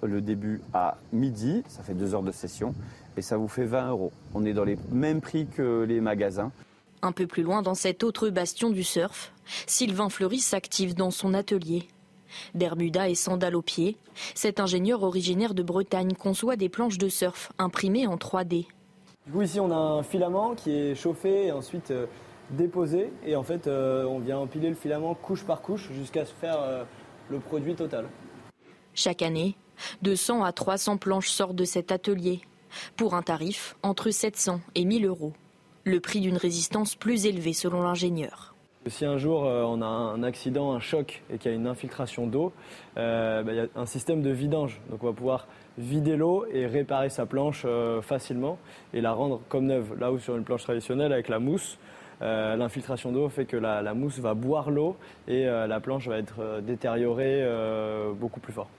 le 0.03 0.21
début 0.21 0.61
à 0.73 0.97
midi, 1.11 1.63
ça 1.67 1.81
fait 1.81 1.93
deux 1.93 2.13
heures 2.13 2.23
de 2.23 2.31
session, 2.31 2.75
et 3.17 3.21
ça 3.21 3.37
vous 3.37 3.47
fait 3.47 3.65
20 3.65 3.89
euros. 3.89 4.11
On 4.33 4.45
est 4.45 4.53
dans 4.53 4.63
les 4.63 4.77
mêmes 4.91 5.21
prix 5.21 5.47
que 5.47 5.83
les 5.83 6.01
magasins. 6.01 6.51
Un 7.01 7.11
peu 7.11 7.27
plus 7.27 7.43
loin, 7.43 7.61
dans 7.61 7.73
cet 7.73 8.03
autre 8.03 8.29
bastion 8.29 8.69
du 8.69 8.83
surf, 8.83 9.31
Sylvain 9.65 10.09
Fleury 10.09 10.39
s'active 10.39 10.95
dans 10.95 11.11
son 11.11 11.33
atelier. 11.33 11.87
Bermuda 12.53 13.09
et 13.09 13.15
sandales 13.15 13.55
aux 13.55 13.61
pieds, 13.61 13.97
cet 14.35 14.59
ingénieur 14.59 15.03
originaire 15.03 15.53
de 15.53 15.63
Bretagne 15.63 16.13
conçoit 16.13 16.55
des 16.55 16.69
planches 16.69 16.97
de 16.97 17.09
surf 17.09 17.51
imprimées 17.57 18.05
en 18.05 18.17
3D. 18.17 18.67
Du 19.25 19.31
coup, 19.31 19.41
ici, 19.41 19.59
on 19.59 19.71
a 19.71 19.75
un 19.75 20.03
filament 20.03 20.55
qui 20.55 20.71
est 20.71 20.95
chauffé 20.95 21.47
et 21.47 21.51
ensuite 21.51 21.91
euh, 21.91 22.05
déposé. 22.51 23.11
Et 23.25 23.35
en 23.35 23.43
fait, 23.43 23.67
euh, 23.67 24.05
on 24.05 24.19
vient 24.19 24.37
empiler 24.37 24.69
le 24.69 24.75
filament 24.75 25.13
couche 25.15 25.43
par 25.43 25.61
couche 25.61 25.89
jusqu'à 25.91 26.25
se 26.25 26.33
faire 26.33 26.59
euh, 26.59 26.83
le 27.29 27.39
produit 27.39 27.75
total. 27.75 28.05
Chaque 28.93 29.21
année, 29.21 29.55
200 30.01 30.43
à 30.43 30.51
300 30.51 30.97
planches 30.97 31.29
sortent 31.29 31.55
de 31.55 31.65
cet 31.65 31.91
atelier 31.91 32.41
pour 32.95 33.13
un 33.13 33.21
tarif 33.21 33.75
entre 33.83 34.09
700 34.09 34.61
et 34.75 34.85
1000 34.85 35.05
euros. 35.05 35.33
Le 35.83 35.99
prix 35.99 36.19
d'une 36.19 36.37
résistance 36.37 36.95
plus 36.95 37.25
élevée 37.25 37.53
selon 37.53 37.81
l'ingénieur. 37.81 38.55
Si 38.87 39.05
un 39.05 39.17
jour 39.17 39.41
on 39.41 39.81
a 39.81 39.85
un 39.85 40.23
accident, 40.23 40.71
un 40.71 40.79
choc 40.79 41.21
et 41.29 41.37
qu'il 41.37 41.51
y 41.51 41.53
a 41.53 41.57
une 41.57 41.67
infiltration 41.67 42.25
d'eau, 42.25 42.53
bah, 42.95 43.41
il 43.45 43.55
y 43.55 43.59
a 43.59 43.67
un 43.75 43.85
système 43.85 44.21
de 44.21 44.29
vidange. 44.29 44.81
Donc 44.89 45.03
on 45.03 45.07
va 45.07 45.13
pouvoir 45.13 45.47
vider 45.77 46.15
l'eau 46.15 46.45
et 46.51 46.65
réparer 46.65 47.09
sa 47.09 47.25
planche 47.25 47.63
euh, 47.65 48.01
facilement 48.01 48.57
et 48.93 49.01
la 49.01 49.13
rendre 49.13 49.41
comme 49.49 49.65
neuve. 49.65 49.95
Là 49.99 50.11
où 50.11 50.19
sur 50.19 50.35
une 50.35 50.43
planche 50.43 50.63
traditionnelle 50.63 51.13
avec 51.13 51.29
la 51.29 51.39
mousse, 51.39 51.77
euh, 52.21 52.55
l'infiltration 52.55 53.11
d'eau 53.11 53.29
fait 53.29 53.45
que 53.45 53.57
la, 53.57 53.93
mousse 53.93 54.19
va 54.19 54.33
boire 54.33 54.71
l'eau 54.71 54.95
et 55.27 55.47
euh, 55.47 55.67
la 55.67 55.79
planche 55.79 56.07
va 56.07 56.17
être 56.17 56.61
détériorée 56.61 57.45
beaucoup 58.15 58.39
plus 58.39 58.53
fort. 58.53 58.69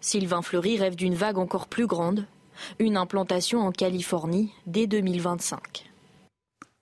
Sylvain 0.00 0.42
Fleury 0.42 0.78
rêve 0.78 0.96
d'une 0.96 1.14
vague 1.14 1.38
encore 1.38 1.68
plus 1.68 1.86
grande, 1.86 2.26
une 2.78 2.96
implantation 2.96 3.60
en 3.60 3.70
Californie 3.70 4.52
dès 4.66 4.86
2025. 4.86 5.92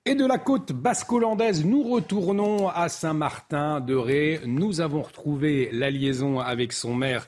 Et 0.07 0.15
de 0.15 0.25
la 0.25 0.39
côte 0.39 0.73
basque-hollandaise, 0.73 1.67
nous 1.67 1.83
retournons 1.83 2.71
à 2.71 2.89
Saint-Martin-de-Ré. 2.89 4.41
Nous 4.47 4.81
avons 4.81 5.03
retrouvé 5.03 5.69
la 5.73 5.91
liaison 5.91 6.41
avec 6.41 6.73
son 6.73 6.95
maire 6.95 7.27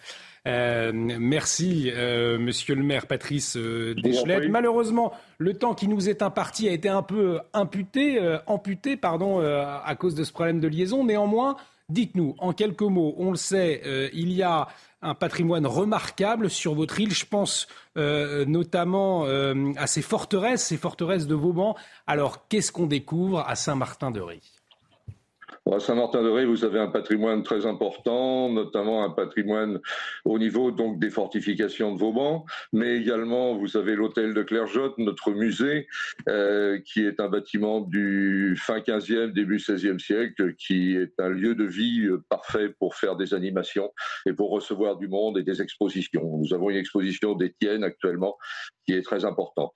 euh, 0.48 0.90
merci, 0.92 1.90
euh, 1.94 2.37
monsieur 2.38 2.74
le 2.74 2.83
maire 2.83 3.07
Patrice 3.07 3.57
euh, 3.57 3.94
Deschlette. 3.94 4.48
Malheureusement, 4.50 5.12
le 5.38 5.55
temps 5.55 5.74
qui 5.74 5.87
nous 5.87 6.09
est 6.09 6.22
imparti 6.22 6.68
a 6.68 6.72
été 6.72 6.88
un 6.88 7.02
peu 7.02 7.40
imputé, 7.52 8.20
amputé 8.46 8.96
pardon, 8.96 9.40
à 9.40 9.94
cause 9.96 10.14
de 10.14 10.24
ce 10.24 10.33
problème 10.33 10.61
de 10.61 10.68
liaison. 10.68 11.05
Néanmoins, 11.05 11.57
dites-nous 11.88 12.35
en 12.38 12.52
quelques 12.52 12.83
mots, 12.83 13.14
on 13.18 13.31
le 13.31 13.37
sait, 13.37 14.11
il 14.12 14.33
y 14.33 14.42
a 14.42 14.68
un 15.05 15.14
patrimoine 15.14 15.66
remarquable 15.66 16.48
sur 16.50 16.74
votre 16.74 17.00
île. 17.00 17.12
Je 17.12 17.26
pense 17.26 17.66
notamment 17.96 19.24
à 19.76 19.87
ces 19.87 20.02
forteresses, 20.02 20.64
ces 20.64 20.76
forteresses 20.76 21.26
de 21.26 21.35
Vauban. 21.35 21.76
Alors, 22.07 22.48
qu'est-ce 22.48 22.72
qu'on 22.72 22.87
découvre 22.87 23.44
à 23.46 23.55
Saint-Martin-de-Ré? 23.55 24.40
Saint-Martin-de-Ré, 25.78 26.44
vous 26.44 26.64
avez 26.64 26.78
un 26.78 26.88
patrimoine 26.88 27.42
très 27.42 27.66
important, 27.66 28.50
notamment 28.50 29.04
un 29.04 29.11
patrimoine 29.11 29.80
au 30.24 30.38
niveau 30.38 30.70
donc 30.70 30.98
des 30.98 31.11
fortifications 31.11 31.94
de 31.94 31.98
Vauban, 31.98 32.44
mais 32.72 32.96
également 32.96 33.56
vous 33.56 33.76
avez 33.76 33.94
l'hôtel 33.94 34.35
de 34.35 34.42
Clergeotte, 34.42 34.98
notre 34.98 35.30
musée, 35.30 35.87
euh, 36.28 36.78
qui 36.85 37.04
est 37.04 37.20
un 37.20 37.28
bâtiment 37.28 37.80
du 37.80 38.56
fin 38.61 38.78
15e, 38.78 39.32
début 39.32 39.58
16e 39.58 39.98
siècle, 39.98 40.54
qui 40.54 40.96
est 40.96 41.12
un 41.18 41.28
lieu 41.28 41.54
de 41.54 41.64
vie 41.64 42.06
euh, 42.06 42.22
parfait 42.28 42.68
pour 42.68 42.94
faire 42.94 43.16
des 43.16 43.35
animations 43.35 43.92
et 44.26 44.32
pour 44.32 44.50
recevoir 44.50 44.96
du 44.96 45.08
monde 45.08 45.38
et 45.38 45.42
des 45.42 45.62
expositions. 45.62 46.38
Nous 46.38 46.54
avons 46.54 46.70
une 46.70 46.76
exposition 46.76 47.35
d'Étienne 47.35 47.85
actuellement 47.85 48.37
qui 48.87 48.94
est 48.94 49.02
très 49.02 49.24
importante. 49.24 49.72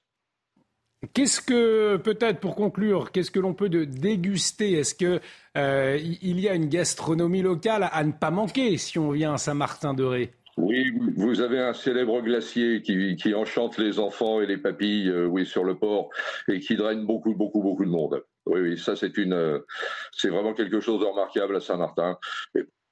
Qu'est-ce 1.12 1.40
que, 1.40 1.96
peut-être 1.98 2.40
pour 2.40 2.54
conclure, 2.54 3.12
qu'est-ce 3.12 3.30
que 3.30 3.40
l'on 3.40 3.54
peut 3.54 3.68
déguster? 3.68 4.72
Est-ce 4.72 4.94
qu'il 4.94 5.20
euh, 5.56 5.98
y 5.98 6.48
a 6.48 6.54
une 6.54 6.68
gastronomie 6.68 7.42
locale 7.42 7.88
à 7.92 8.02
ne 8.02 8.12
pas 8.12 8.30
manquer 8.30 8.76
si 8.78 8.98
on 8.98 9.10
vient 9.10 9.34
à 9.34 9.38
Saint-Martin-de-Ré? 9.38 10.32
Oui, 10.56 10.90
vous 11.16 11.42
avez 11.42 11.60
un 11.60 11.74
célèbre 11.74 12.22
glacier 12.22 12.80
qui, 12.80 13.34
enchante 13.34 13.76
les 13.76 13.98
enfants 13.98 14.40
et 14.40 14.46
les 14.46 14.56
papilles, 14.56 15.10
euh, 15.10 15.26
oui, 15.26 15.44
sur 15.44 15.64
le 15.64 15.76
port 15.76 16.08
et 16.48 16.60
qui 16.60 16.76
draine 16.76 17.04
beaucoup, 17.04 17.34
beaucoup, 17.34 17.62
beaucoup 17.62 17.84
de 17.84 17.90
monde. 17.90 18.24
Oui, 18.46 18.60
oui, 18.60 18.78
ça 18.78 18.96
c'est 18.96 19.18
une, 19.18 19.34
euh, 19.34 19.58
c'est 20.12 20.30
vraiment 20.30 20.54
quelque 20.54 20.80
chose 20.80 21.00
de 21.00 21.04
remarquable 21.04 21.56
à 21.56 21.60
Saint-Martin. 21.60 22.16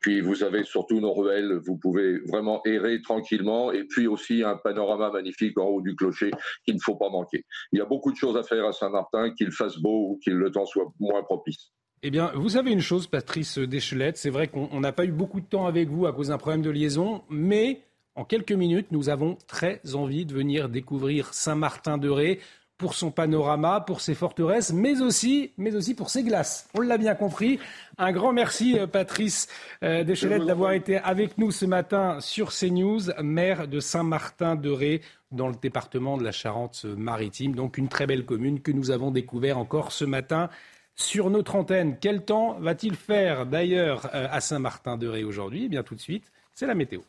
Puis 0.04 0.20
vous 0.20 0.42
avez 0.42 0.64
surtout 0.64 1.00
nos 1.00 1.14
ruelles, 1.14 1.58
vous 1.64 1.78
pouvez 1.78 2.18
vraiment 2.28 2.60
errer 2.66 3.00
tranquillement, 3.00 3.72
et 3.72 3.84
puis 3.84 4.06
aussi 4.06 4.42
un 4.42 4.54
panorama 4.54 5.10
magnifique 5.10 5.58
en 5.58 5.64
haut 5.64 5.80
du 5.80 5.96
clocher 5.96 6.30
qu'il 6.62 6.74
ne 6.74 6.80
faut 6.84 6.96
pas 6.96 7.08
manquer. 7.08 7.46
Il 7.72 7.78
y 7.78 7.80
a 7.80 7.86
beaucoup 7.86 8.12
de 8.12 8.16
choses 8.18 8.36
à 8.36 8.42
faire 8.42 8.66
à 8.66 8.72
Saint-Martin, 8.72 9.30
qu'il 9.30 9.50
fasse 9.50 9.78
beau 9.78 10.10
ou 10.10 10.20
qu'il 10.22 10.34
le 10.34 10.50
temps 10.50 10.66
soit 10.66 10.92
moins 11.00 11.22
propice. 11.22 11.72
Eh 12.02 12.10
bien, 12.10 12.32
vous 12.34 12.50
savez 12.50 12.70
une 12.70 12.82
chose, 12.82 13.06
Patrice 13.06 13.56
Deschelette, 13.56 14.18
c'est 14.18 14.28
vrai 14.28 14.48
qu'on 14.48 14.78
n'a 14.78 14.92
pas 14.92 15.06
eu 15.06 15.10
beaucoup 15.10 15.40
de 15.40 15.46
temps 15.46 15.64
avec 15.64 15.88
vous 15.88 16.04
à 16.04 16.12
cause 16.12 16.28
d'un 16.28 16.36
problème 16.36 16.60
de 16.60 16.68
liaison, 16.68 17.22
mais 17.30 17.80
en 18.14 18.26
quelques 18.26 18.52
minutes, 18.52 18.88
nous 18.92 19.08
avons 19.08 19.38
très 19.46 19.80
envie 19.94 20.26
de 20.26 20.34
venir 20.34 20.68
découvrir 20.68 21.32
Saint-Martin-de-Ré 21.32 22.40
pour 22.78 22.94
son 22.94 23.10
panorama, 23.10 23.80
pour 23.80 24.00
ses 24.00 24.14
forteresses, 24.14 24.72
mais 24.72 25.00
aussi, 25.00 25.52
mais 25.56 25.74
aussi 25.76 25.94
pour 25.94 26.10
ses 26.10 26.24
glaces. 26.24 26.68
On 26.74 26.80
l'a 26.80 26.98
bien 26.98 27.14
compris. 27.14 27.60
Un 27.98 28.12
grand 28.12 28.32
merci, 28.32 28.78
euh, 28.78 28.86
Patrice 28.86 29.48
euh, 29.82 30.02
Deschelette, 30.02 30.44
d'avoir 30.44 30.72
été 30.72 30.98
avec 30.98 31.38
nous 31.38 31.52
ce 31.52 31.66
matin 31.66 32.18
sur 32.20 32.50
CNews, 32.50 33.12
maire 33.22 33.68
de 33.68 33.78
Saint-Martin-de-Ré, 33.78 35.02
dans 35.30 35.48
le 35.48 35.54
département 35.54 36.16
de 36.16 36.24
la 36.24 36.32
Charente-Maritime. 36.32 37.54
Donc 37.54 37.78
une 37.78 37.88
très 37.88 38.06
belle 38.06 38.24
commune 38.24 38.60
que 38.60 38.72
nous 38.72 38.90
avons 38.90 39.10
découvert 39.10 39.58
encore 39.58 39.92
ce 39.92 40.04
matin 40.04 40.48
sur 40.96 41.30
notre 41.30 41.56
antenne. 41.56 41.96
Quel 42.00 42.24
temps 42.24 42.56
va-t-il 42.60 42.94
faire 42.94 43.46
d'ailleurs 43.46 44.08
euh, 44.14 44.26
à 44.30 44.40
Saint-Martin-de-Ré 44.40 45.24
aujourd'hui? 45.24 45.64
Eh 45.66 45.68
bien 45.68 45.82
tout 45.82 45.94
de 45.94 46.00
suite, 46.00 46.32
c'est 46.52 46.66
la 46.66 46.74
météo. 46.74 47.00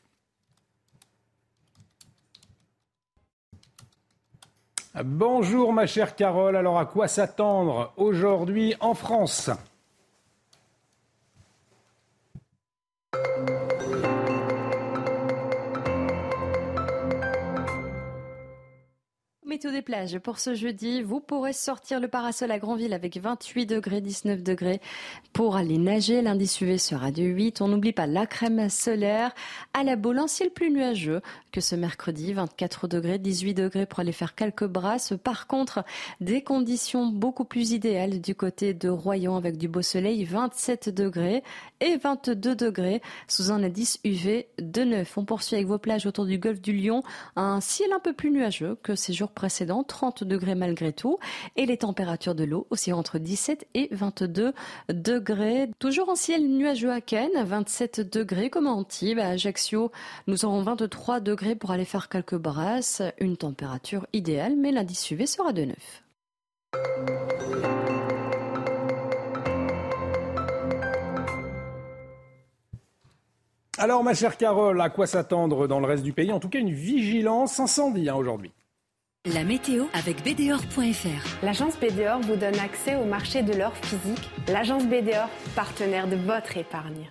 Bonjour 5.03 5.73
ma 5.73 5.87
chère 5.87 6.15
Carole, 6.15 6.55
alors 6.55 6.79
à 6.79 6.85
quoi 6.85 7.09
s'attendre 7.09 7.91
aujourd'hui 7.97 8.75
en 8.79 8.93
France? 8.93 9.49
Météo 19.55 19.71
des 19.71 19.81
plages 19.81 20.19
pour 20.19 20.37
ce 20.37 20.53
jeudi. 20.53 21.01
Vous 21.01 21.21
pourrez 21.21 21.53
sortir 21.53 22.01
le 22.01 22.09
parasol 22.09 22.51
à 22.51 22.59
Grandville 22.59 22.93
avec 22.93 23.15
28 23.15 23.65
degrés, 23.65 24.01
19 24.01 24.43
degrés 24.43 24.81
pour 25.31 25.55
aller 25.55 25.77
nager. 25.77 26.21
L'indice 26.21 26.59
UV 26.59 26.77
sera 26.77 27.09
de 27.09 27.23
8. 27.23 27.61
On 27.61 27.69
n'oublie 27.69 27.93
pas 27.93 28.05
la 28.05 28.25
crème 28.25 28.67
solaire. 28.67 29.33
À 29.73 29.85
la 29.85 29.95
Baule, 29.95 30.19
un 30.19 30.27
ciel 30.27 30.49
plus 30.49 30.71
nuageux 30.71 31.21
que 31.53 31.61
ce 31.61 31.73
mercredi. 31.77 32.33
24 32.33 32.89
degrés, 32.89 33.17
18 33.17 33.53
degrés 33.53 33.85
pour 33.85 34.01
aller 34.01 34.11
faire 34.11 34.35
quelques 34.35 34.65
brasses. 34.65 35.13
Par 35.23 35.47
contre, 35.47 35.85
des 36.19 36.41
conditions 36.41 37.05
beaucoup 37.05 37.45
plus 37.45 37.71
idéales 37.71 38.19
du 38.19 38.35
côté 38.35 38.73
de 38.73 38.89
Royan 38.89 39.37
avec 39.37 39.57
du 39.57 39.69
beau 39.69 39.81
soleil. 39.81 40.25
27 40.25 40.89
degrés 40.89 41.43
et 41.79 41.95
22 41.95 42.55
degrés 42.55 43.01
sous 43.29 43.51
un 43.51 43.63
indice 43.63 44.01
UV 44.03 44.47
de 44.59 44.83
9. 44.83 45.17
On 45.17 45.23
poursuit 45.23 45.55
avec 45.55 45.67
vos 45.67 45.77
plages 45.77 46.05
autour 46.05 46.25
du 46.25 46.39
golfe 46.39 46.59
du 46.59 46.73
Lion. 46.73 47.03
Un 47.37 47.61
ciel 47.61 47.93
un 47.93 48.01
peu 48.01 48.11
plus 48.11 48.31
nuageux 48.31 48.77
que 48.83 48.95
ces 48.95 49.13
jours 49.13 49.31
précédents, 49.31 49.44
30 49.83 50.23
degrés 50.23 50.55
malgré 50.55 50.93
tout. 50.93 51.17
Et 51.55 51.65
les 51.65 51.77
températures 51.77 52.35
de 52.35 52.43
l'eau 52.43 52.67
aussi 52.69 52.93
entre 52.93 53.19
17 53.19 53.67
et 53.73 53.89
22 53.91 54.53
degrés. 54.89 55.69
Toujours 55.79 56.09
en 56.09 56.15
ciel 56.15 56.47
nuageux 56.47 56.91
à 56.91 57.01
Ken, 57.01 57.29
27 57.35 58.01
degrés 58.01 58.49
comme 58.49 58.67
à 58.67 58.71
Antibes. 58.71 59.19
À 59.19 59.29
Ajaccio, 59.29 59.91
nous 60.27 60.45
aurons 60.45 60.61
23 60.61 61.19
degrés 61.19 61.55
pour 61.55 61.71
aller 61.71 61.85
faire 61.85 62.09
quelques 62.09 62.35
brasses. 62.35 63.01
Une 63.19 63.37
température 63.37 64.07
idéale, 64.13 64.55
mais 64.55 64.71
l'indice 64.71 65.09
UV 65.11 65.25
sera 65.25 65.53
de 65.53 65.65
9. 65.65 65.75
Alors, 73.77 74.03
ma 74.05 74.13
chère 74.13 74.37
Carole, 74.37 74.79
à 74.79 74.89
quoi 74.89 75.05
s'attendre 75.05 75.67
dans 75.67 75.81
le 75.81 75.85
reste 75.85 76.03
du 76.03 76.13
pays? 76.13 76.31
En 76.31 76.39
tout 76.39 76.47
cas, 76.47 76.59
une 76.59 76.71
vigilance 76.71 77.59
incendie 77.59 78.07
hein, 78.07 78.15
aujourd'hui. 78.15 78.51
La 79.33 79.43
météo 79.43 79.85
avec 79.93 80.17
BDOR.fr. 80.17 81.43
L'agence 81.43 81.79
BDOR 81.79 82.19
vous 82.21 82.35
donne 82.35 82.59
accès 82.59 82.95
au 82.95 83.05
marché 83.05 83.41
de 83.41 83.53
l'or 83.53 83.75
physique. 83.75 84.29
L'agence 84.47 84.85
BDOR, 84.85 85.27
partenaire 85.55 86.07
de 86.07 86.15
votre 86.15 86.57
épargne. 86.57 87.09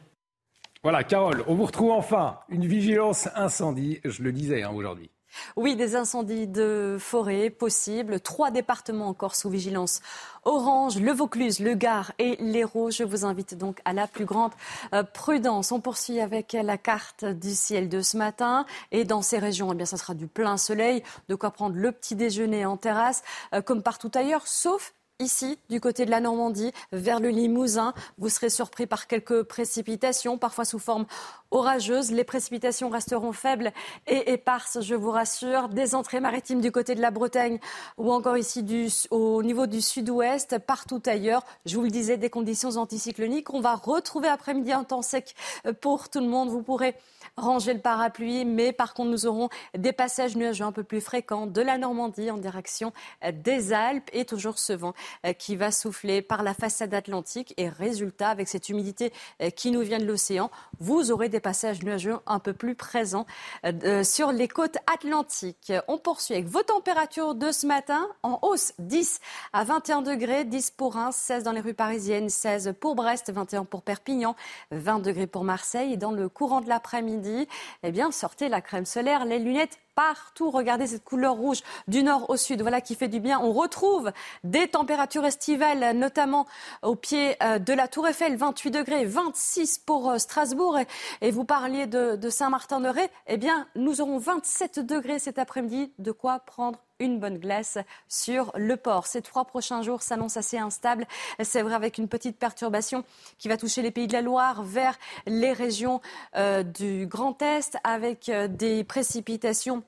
Voilà, 0.84 1.02
Carole, 1.02 1.42
on 1.48 1.56
vous 1.56 1.64
retrouve 1.64 1.90
enfin. 1.90 2.38
Une 2.50 2.66
vigilance 2.66 3.28
incendie, 3.34 3.98
je 4.04 4.22
le 4.22 4.30
disais 4.30 4.62
hein, 4.62 4.70
aujourd'hui. 4.72 5.10
Oui, 5.56 5.76
des 5.76 5.96
incendies 5.96 6.46
de 6.46 6.96
forêt 6.98 7.50
possibles. 7.50 8.20
Trois 8.20 8.50
départements 8.50 9.08
encore 9.08 9.34
sous 9.34 9.50
vigilance 9.50 10.00
orange, 10.44 10.98
le 10.98 11.12
Vaucluse, 11.12 11.60
le 11.60 11.74
Gard 11.74 12.12
et 12.18 12.36
l'Hérault. 12.40 12.90
Je 12.90 13.04
vous 13.04 13.24
invite 13.24 13.56
donc 13.56 13.80
à 13.84 13.92
la 13.92 14.06
plus 14.06 14.24
grande 14.24 14.52
euh, 14.92 15.02
prudence. 15.02 15.72
On 15.72 15.80
poursuit 15.80 16.20
avec 16.20 16.52
la 16.52 16.78
carte 16.78 17.24
du 17.24 17.54
ciel 17.54 17.88
de 17.88 18.00
ce 18.00 18.16
matin. 18.16 18.66
Et 18.92 19.04
dans 19.04 19.22
ces 19.22 19.38
régions, 19.38 19.72
eh 19.72 19.76
bien, 19.76 19.86
ça 19.86 19.96
sera 19.96 20.14
du 20.14 20.26
plein 20.26 20.56
soleil, 20.56 21.02
de 21.28 21.34
quoi 21.34 21.50
prendre 21.50 21.76
le 21.76 21.92
petit 21.92 22.14
déjeuner 22.14 22.66
en 22.66 22.76
terrasse, 22.76 23.22
euh, 23.52 23.62
comme 23.62 23.82
partout 23.82 24.10
ailleurs, 24.14 24.46
sauf 24.46 24.93
Ici, 25.20 25.60
du 25.70 25.80
côté 25.80 26.06
de 26.06 26.10
la 26.10 26.18
Normandie, 26.18 26.72
vers 26.90 27.20
le 27.20 27.28
Limousin, 27.28 27.94
vous 28.18 28.28
serez 28.28 28.50
surpris 28.50 28.88
par 28.88 29.06
quelques 29.06 29.44
précipitations, 29.44 30.38
parfois 30.38 30.64
sous 30.64 30.80
forme 30.80 31.06
orageuse. 31.52 32.10
Les 32.10 32.24
précipitations 32.24 32.88
resteront 32.88 33.32
faibles 33.32 33.72
et 34.08 34.32
éparses, 34.32 34.80
je 34.80 34.96
vous 34.96 35.12
rassure. 35.12 35.68
Des 35.68 35.94
entrées 35.94 36.18
maritimes 36.18 36.60
du 36.60 36.72
côté 36.72 36.96
de 36.96 37.00
la 37.00 37.12
Bretagne 37.12 37.60
ou 37.96 38.12
encore 38.12 38.36
ici 38.36 38.66
au 39.12 39.40
niveau 39.44 39.68
du 39.68 39.80
sud-ouest, 39.80 40.58
partout 40.58 41.00
ailleurs. 41.06 41.44
Je 41.64 41.76
vous 41.76 41.84
le 41.84 41.90
disais, 41.90 42.16
des 42.16 42.28
conditions 42.28 42.70
anticycloniques. 42.70 43.54
On 43.54 43.60
va 43.60 43.76
retrouver 43.76 44.26
après-midi 44.26 44.72
un 44.72 44.82
temps 44.82 45.02
sec 45.02 45.36
pour 45.80 46.08
tout 46.08 46.18
le 46.18 46.26
monde. 46.26 46.48
Vous 46.48 46.62
pourrez 46.62 46.96
ranger 47.36 47.74
le 47.74 47.80
parapluie, 47.80 48.44
mais 48.44 48.72
par 48.72 48.94
contre, 48.94 49.10
nous 49.10 49.26
aurons 49.26 49.48
des 49.76 49.92
passages 49.92 50.36
nuageux 50.36 50.64
un 50.64 50.72
peu 50.72 50.84
plus 50.84 51.00
fréquents 51.00 51.46
de 51.46 51.60
la 51.60 51.78
Normandie 51.78 52.30
en 52.30 52.36
direction 52.36 52.92
des 53.32 53.72
Alpes 53.72 54.10
et 54.12 54.24
toujours 54.24 54.58
ce 54.58 54.72
vent 54.72 54.88
euh, 54.88 55.03
qui 55.38 55.56
va 55.56 55.70
souffler 55.70 56.22
par 56.22 56.42
la 56.42 56.54
façade 56.54 56.94
atlantique. 56.94 57.54
Et 57.56 57.68
résultat, 57.68 58.28
avec 58.28 58.48
cette 58.48 58.68
humidité 58.68 59.12
euh, 59.42 59.50
qui 59.50 59.70
nous 59.70 59.80
vient 59.80 59.98
de 59.98 60.04
l'océan, 60.04 60.50
vous 60.80 61.10
aurez 61.10 61.28
des 61.28 61.40
passages 61.40 61.82
nuageux 61.82 62.16
un 62.26 62.38
peu 62.38 62.52
plus 62.52 62.74
présents 62.74 63.26
euh, 63.64 64.04
sur 64.04 64.32
les 64.32 64.48
côtes 64.48 64.78
atlantiques. 64.92 65.72
On 65.88 65.98
poursuit 65.98 66.34
avec 66.34 66.46
vos 66.46 66.62
températures 66.62 67.34
de 67.34 67.50
ce 67.52 67.66
matin 67.66 68.06
en 68.22 68.38
hausse 68.42 68.72
10 68.78 69.20
à 69.52 69.64
21 69.64 70.02
degrés, 70.02 70.44
10 70.44 70.70
pour 70.72 70.94
Reims, 70.94 71.16
16 71.16 71.44
dans 71.44 71.52
les 71.52 71.60
rues 71.60 71.74
parisiennes, 71.74 72.28
16 72.28 72.74
pour 72.80 72.94
Brest, 72.94 73.32
21 73.32 73.64
pour 73.64 73.82
Perpignan, 73.82 74.36
20 74.70 75.00
degrés 75.00 75.26
pour 75.26 75.44
Marseille. 75.44 75.94
Et 75.94 75.96
dans 75.96 76.12
le 76.12 76.28
courant 76.28 76.60
de 76.60 76.68
l'après-midi, 76.68 77.48
eh 77.82 77.92
bien, 77.92 78.10
sortez 78.10 78.48
la 78.48 78.60
crème 78.60 78.86
solaire, 78.86 79.24
les 79.24 79.38
lunettes 79.38 79.78
partout. 79.94 80.50
Regardez 80.50 80.86
cette 80.86 81.04
couleur 81.04 81.34
rouge 81.34 81.60
du 81.88 82.02
nord 82.02 82.30
au 82.30 82.36
sud, 82.36 82.62
voilà 82.62 82.80
qui 82.80 82.94
fait 82.94 83.08
du 83.08 83.20
bien. 83.20 83.40
On 83.40 83.52
retrouve 83.52 84.12
des 84.42 84.68
températures 84.68 85.24
estivales, 85.24 85.96
notamment 85.96 86.46
au 86.82 86.94
pied 86.94 87.36
euh, 87.42 87.58
de 87.58 87.72
la 87.72 87.88
Tour 87.88 88.08
Eiffel, 88.08 88.36
28 88.36 88.70
degrés, 88.70 89.04
26 89.04 89.78
pour 89.78 90.10
euh, 90.10 90.18
Strasbourg. 90.18 90.78
Et 91.20 91.30
vous 91.30 91.44
parliez 91.44 91.86
de, 91.86 92.28
Saint-Martin-de-Ré, 92.28 93.08
eh 93.26 93.36
bien, 93.36 93.66
nous 93.74 94.00
aurons 94.00 94.18
27 94.18 94.80
degrés 94.80 95.18
cet 95.18 95.38
après-midi. 95.38 95.92
De 95.98 96.12
quoi 96.12 96.40
prendre 96.40 96.83
une 97.04 97.20
bonne 97.20 97.38
glace 97.38 97.78
sur 98.08 98.52
le 98.56 98.76
port. 98.76 99.06
Ces 99.06 99.22
trois 99.22 99.44
prochains 99.44 99.82
jours 99.82 100.02
s'annoncent 100.02 100.38
assez 100.38 100.58
instables. 100.58 101.06
C'est 101.42 101.62
vrai 101.62 101.74
avec 101.74 101.98
une 101.98 102.08
petite 102.08 102.38
perturbation 102.38 103.04
qui 103.38 103.48
va 103.48 103.56
toucher 103.56 103.82
les 103.82 103.90
pays 103.90 104.06
de 104.06 104.12
la 104.12 104.22
Loire 104.22 104.62
vers 104.62 104.98
les 105.26 105.52
régions 105.52 106.00
euh, 106.36 106.62
du 106.62 107.06
Grand 107.06 107.40
Est 107.42 107.76
avec 107.84 108.30
des 108.50 108.84
précipitations 108.84 109.82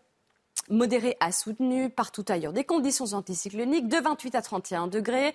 modéré 0.70 1.16
à 1.20 1.32
soutenu 1.32 1.90
partout 1.90 2.24
ailleurs. 2.28 2.52
Des 2.52 2.64
conditions 2.64 3.12
anticycloniques 3.12 3.88
de 3.88 3.98
28 3.98 4.34
à 4.34 4.42
31 4.42 4.86
degrés. 4.86 5.34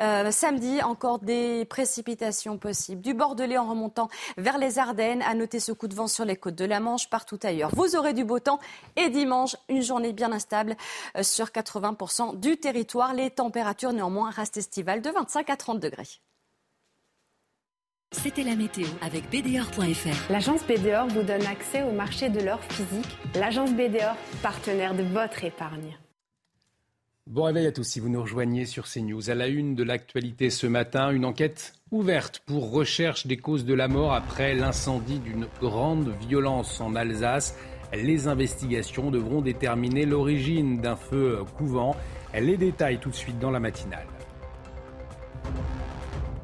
Euh, 0.00 0.30
samedi, 0.30 0.82
encore 0.82 1.18
des 1.18 1.64
précipitations 1.64 2.58
possibles. 2.58 3.02
Du 3.02 3.14
Bordelais 3.14 3.58
en 3.58 3.68
remontant 3.68 4.08
vers 4.36 4.58
les 4.58 4.78
Ardennes. 4.78 5.22
À 5.22 5.34
noter 5.34 5.60
ce 5.60 5.72
coup 5.72 5.88
de 5.88 5.94
vent 5.94 6.08
sur 6.08 6.24
les 6.24 6.36
côtes 6.36 6.54
de 6.54 6.64
la 6.64 6.80
Manche, 6.80 7.10
partout 7.10 7.38
ailleurs. 7.42 7.70
Vous 7.74 7.96
aurez 7.96 8.12
du 8.12 8.24
beau 8.24 8.38
temps. 8.38 8.58
Et 8.96 9.08
dimanche, 9.08 9.56
une 9.68 9.82
journée 9.82 10.12
bien 10.12 10.32
instable 10.32 10.76
euh, 11.16 11.22
sur 11.22 11.46
80% 11.46 12.38
du 12.38 12.56
territoire. 12.56 13.14
Les 13.14 13.30
températures 13.30 13.92
néanmoins 13.92 14.30
restent 14.30 14.56
estivales 14.56 15.02
de 15.02 15.10
25 15.10 15.50
à 15.50 15.56
30 15.56 15.80
degrés. 15.80 16.20
C'était 18.12 18.42
la 18.42 18.56
météo 18.56 18.86
avec 19.02 19.30
BDOR.fr. 19.30 20.32
L'agence 20.32 20.66
BDOR 20.66 21.06
vous 21.06 21.22
donne 21.22 21.46
accès 21.46 21.82
au 21.82 21.92
marché 21.92 22.28
de 22.28 22.40
l'or 22.40 22.60
physique. 22.64 23.06
L'agence 23.36 23.72
BDOR, 23.72 24.16
partenaire 24.42 24.94
de 24.94 25.04
votre 25.04 25.44
épargne. 25.44 25.96
Bon 27.28 27.44
réveil 27.44 27.68
à 27.68 27.72
tous 27.72 27.84
si 27.84 28.00
vous 28.00 28.08
nous 28.08 28.20
rejoignez 28.20 28.66
sur 28.66 28.88
CNews. 28.88 29.30
À 29.30 29.36
la 29.36 29.46
une 29.46 29.76
de 29.76 29.84
l'actualité 29.84 30.50
ce 30.50 30.66
matin, 30.66 31.10
une 31.12 31.24
enquête 31.24 31.74
ouverte 31.92 32.42
pour 32.46 32.72
recherche 32.72 33.28
des 33.28 33.36
causes 33.36 33.64
de 33.64 33.74
la 33.74 33.86
mort 33.86 34.12
après 34.12 34.54
l'incendie 34.54 35.20
d'une 35.20 35.46
grande 35.60 36.12
violence 36.28 36.80
en 36.80 36.96
Alsace. 36.96 37.56
Les 37.92 38.26
investigations 38.26 39.12
devront 39.12 39.40
déterminer 39.40 40.04
l'origine 40.04 40.80
d'un 40.80 40.96
feu 40.96 41.44
couvent. 41.56 41.94
Les 42.34 42.56
détails 42.56 42.98
tout 42.98 43.10
de 43.10 43.14
suite 43.14 43.38
dans 43.38 43.52
la 43.52 43.60
matinale. 43.60 44.06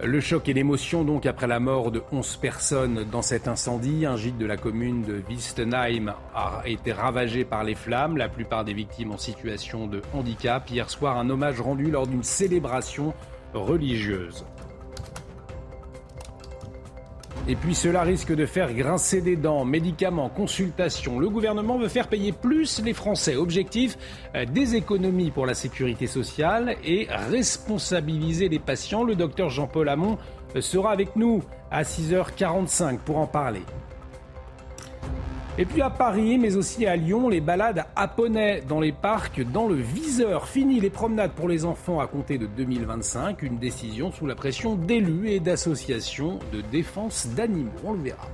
Le 0.03 0.21
choc 0.21 0.47
et 0.51 0.53
l'émotion 0.53 1.05
donc 1.05 1.25
après 1.25 1.47
la 1.47 1.59
mort 1.59 1.91
de 1.91 2.03
11 2.13 2.37
personnes 2.37 3.05
dans 3.11 3.23
cet 3.23 3.49
incendie. 3.49 4.05
Un 4.05 4.17
gîte 4.17 4.37
de 4.37 4.45
la 4.45 4.59
commune 4.59 5.03
de 5.03 5.23
Wistenheim 5.27 6.15
a 6.35 6.61
été 6.67 6.93
ravagé 6.93 7.47
par 7.47 7.65
les 7.65 7.75
flammes, 7.75 8.19
la 8.19 8.29
plupart 8.29 8.67
des 8.67 8.75
victimes 8.75 9.13
en 9.13 9.17
situation 9.17 9.87
de 9.87 10.03
handicap. 10.13 10.69
Hier 10.71 10.91
soir, 10.91 11.17
un 11.17 11.31
hommage 11.31 11.63
rendu 11.63 11.91
lors 11.91 12.07
d'une 12.07 12.23
célébration 12.23 13.15
religieuse. 13.55 14.45
Et 17.49 17.55
puis 17.55 17.75
cela 17.75 18.03
risque 18.03 18.35
de 18.35 18.45
faire 18.45 18.75
grincer 18.75 19.21
des 19.21 19.37
dents. 19.37 19.65
Médicaments, 19.65 20.29
consultations. 20.29 21.19
Le 21.19 21.29
gouvernement 21.29 21.79
veut 21.79 21.89
faire 21.89 22.09
payer 22.09 22.33
plus 22.33 22.83
les 22.83 22.93
Français. 22.93 23.37
Objectif, 23.37 23.97
euh, 24.35 24.45
des 24.45 24.75
économies 24.75 25.31
pour 25.31 25.47
la 25.47 25.55
sécurité 25.55 26.07
sociale 26.07 26.77
et 26.85 27.07
responsabiliser 27.31 28.49
les 28.49 28.59
patients. 28.59 29.05
Le 29.05 29.15
docteur 29.15 29.49
Jean-Paul 29.49 29.89
Hamon 29.89 30.19
euh, 30.57 30.61
sera 30.61 30.91
avec 30.91 31.15
nous 31.15 31.43
à 31.71 31.83
6h45 31.83 32.99
pour 32.99 33.19
en 33.19 33.27
parler. 33.27 33.63
Et 35.59 35.65
puis 35.65 35.81
à 35.81 35.89
Paris, 35.89 36.37
mais 36.37 36.55
aussi 36.57 36.85
à 36.85 36.97
Lyon, 36.97 37.31
les 37.31 37.41
balades 37.41 37.87
à 37.97 38.15
dans 38.69 38.81
les 38.81 38.93
parcs, 38.93 39.41
dans 39.53 39.67
le 39.67 39.77
viseur. 39.77 40.49
Fini 40.49 40.81
les 40.81 40.91
promenades 40.91 41.33
pour 41.33 41.49
les 41.49 41.65
enfants 41.65 41.99
à 41.99 42.07
compter 42.07 42.37
de 42.37 42.45
2025. 42.45 43.43
Une 43.43 43.57
décision 43.57 44.13
sous 44.13 44.27
la 44.27 44.35
pression 44.35 44.75
d'élus 44.75 45.31
et 45.31 45.41
d'associations 45.41 46.41
de 46.53 46.61
défense 46.61 47.29
d'animaux. 47.29 47.71
On 47.85 47.95
le 47.95 48.01
verra. 48.01 48.29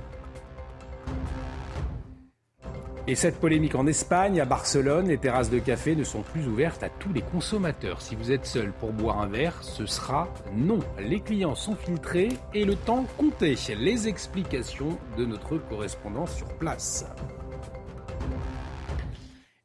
Et 3.05 3.15
cette 3.15 3.37
polémique 3.37 3.75
en 3.75 3.85
Espagne, 3.85 4.39
à 4.39 4.45
Barcelone, 4.45 5.09
les 5.09 5.17
terrasses 5.17 5.49
de 5.49 5.59
café 5.59 5.93
ne 5.93 6.05
sont 6.05 6.21
plus 6.21 6.47
ouvertes 6.47 6.83
à 6.83 6.89
tous 6.89 7.11
les 7.11 7.21
consommateurs. 7.21 8.01
Si 8.01 8.15
vous 8.15 8.31
êtes 8.31 8.45
seul 8.45 8.71
pour 8.71 8.93
boire 8.93 9.19
un 9.19 9.27
verre, 9.27 9.61
ce 9.61 9.85
sera 9.85 10.29
non. 10.55 10.79
Les 10.99 11.19
clients 11.19 11.55
sont 11.55 11.75
filtrés 11.75 12.29
et 12.53 12.63
le 12.63 12.75
temps 12.75 13.05
compté. 13.17 13.55
Les 13.77 14.07
explications 14.07 14.97
de 15.17 15.25
notre 15.25 15.57
correspondant 15.57 16.27
sur 16.27 16.47
place. 16.47 17.05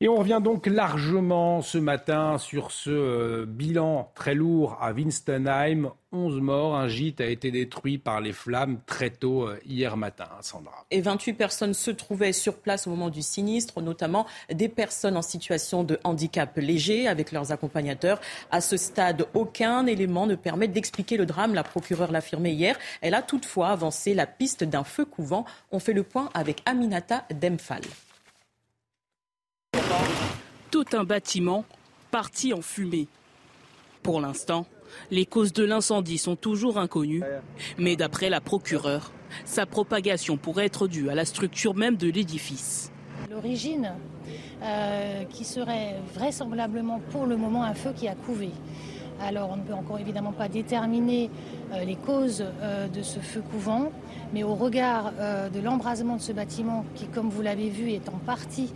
Et 0.00 0.08
on 0.08 0.14
revient 0.14 0.40
donc 0.40 0.68
largement 0.68 1.60
ce 1.60 1.76
matin 1.76 2.38
sur 2.38 2.70
ce 2.70 2.88
euh, 2.88 3.46
bilan 3.48 4.12
très 4.14 4.32
lourd 4.32 4.78
à 4.80 4.92
Winstonheim. 4.92 5.90
11 6.12 6.40
morts, 6.40 6.76
un 6.76 6.86
gîte 6.86 7.20
a 7.20 7.26
été 7.26 7.50
détruit 7.50 7.98
par 7.98 8.20
les 8.20 8.32
flammes 8.32 8.78
très 8.86 9.10
tôt 9.10 9.48
euh, 9.48 9.58
hier 9.66 9.96
matin, 9.96 10.28
Sandra. 10.40 10.86
Et 10.92 11.00
28 11.00 11.32
personnes 11.32 11.74
se 11.74 11.90
trouvaient 11.90 12.32
sur 12.32 12.58
place 12.58 12.86
au 12.86 12.90
moment 12.90 13.10
du 13.10 13.22
sinistre, 13.22 13.82
notamment 13.82 14.24
des 14.52 14.68
personnes 14.68 15.16
en 15.16 15.22
situation 15.22 15.82
de 15.82 15.98
handicap 16.04 16.56
léger 16.58 17.08
avec 17.08 17.32
leurs 17.32 17.50
accompagnateurs. 17.50 18.20
À 18.52 18.60
ce 18.60 18.76
stade, 18.76 19.26
aucun 19.34 19.84
élément 19.86 20.28
ne 20.28 20.36
permet 20.36 20.68
d'expliquer 20.68 21.16
le 21.16 21.26
drame. 21.26 21.54
La 21.54 21.64
procureure 21.64 22.12
l'affirmait 22.12 22.52
hier. 22.52 22.78
Elle 23.00 23.14
a 23.14 23.22
toutefois 23.22 23.70
avancé 23.70 24.14
la 24.14 24.28
piste 24.28 24.62
d'un 24.62 24.84
feu 24.84 25.04
couvent. 25.04 25.44
On 25.72 25.80
fait 25.80 25.92
le 25.92 26.04
point 26.04 26.30
avec 26.34 26.62
Aminata 26.66 27.24
Demphal. 27.34 27.82
Tout 30.70 30.84
un 30.92 31.04
bâtiment 31.04 31.64
parti 32.10 32.52
en 32.52 32.62
fumée. 32.62 33.08
Pour 34.02 34.20
l'instant, 34.20 34.66
les 35.10 35.26
causes 35.26 35.52
de 35.52 35.64
l'incendie 35.64 36.18
sont 36.18 36.36
toujours 36.36 36.78
inconnues, 36.78 37.22
mais 37.78 37.96
d'après 37.96 38.30
la 38.30 38.40
procureure, 38.40 39.12
sa 39.44 39.66
propagation 39.66 40.36
pourrait 40.36 40.66
être 40.66 40.88
due 40.88 41.10
à 41.10 41.14
la 41.14 41.24
structure 41.24 41.74
même 41.74 41.96
de 41.96 42.08
l'édifice. 42.08 42.90
L'origine, 43.30 43.92
euh, 44.62 45.24
qui 45.30 45.44
serait 45.44 45.94
vraisemblablement 46.14 47.00
pour 47.10 47.26
le 47.26 47.36
moment 47.36 47.62
un 47.62 47.74
feu 47.74 47.90
qui 47.94 48.08
a 48.08 48.14
couvé. 48.14 48.50
Alors 49.20 49.50
on 49.52 49.56
ne 49.56 49.62
peut 49.62 49.72
encore 49.72 49.98
évidemment 50.00 50.32
pas 50.32 50.48
déterminer 50.48 51.30
euh, 51.72 51.84
les 51.84 51.94
causes 51.94 52.44
euh, 52.62 52.88
de 52.88 53.02
ce 53.02 53.20
feu 53.20 53.40
couvant, 53.52 53.92
mais 54.32 54.42
au 54.42 54.54
regard 54.54 55.12
de 55.12 55.60
l'embrasement 55.60 56.16
de 56.16 56.20
ce 56.20 56.32
bâtiment 56.32 56.84
qui, 56.94 57.06
comme 57.06 57.30
vous 57.30 57.40
l'avez 57.40 57.70
vu, 57.70 57.92
est 57.92 58.08
en 58.08 58.18
partie 58.26 58.72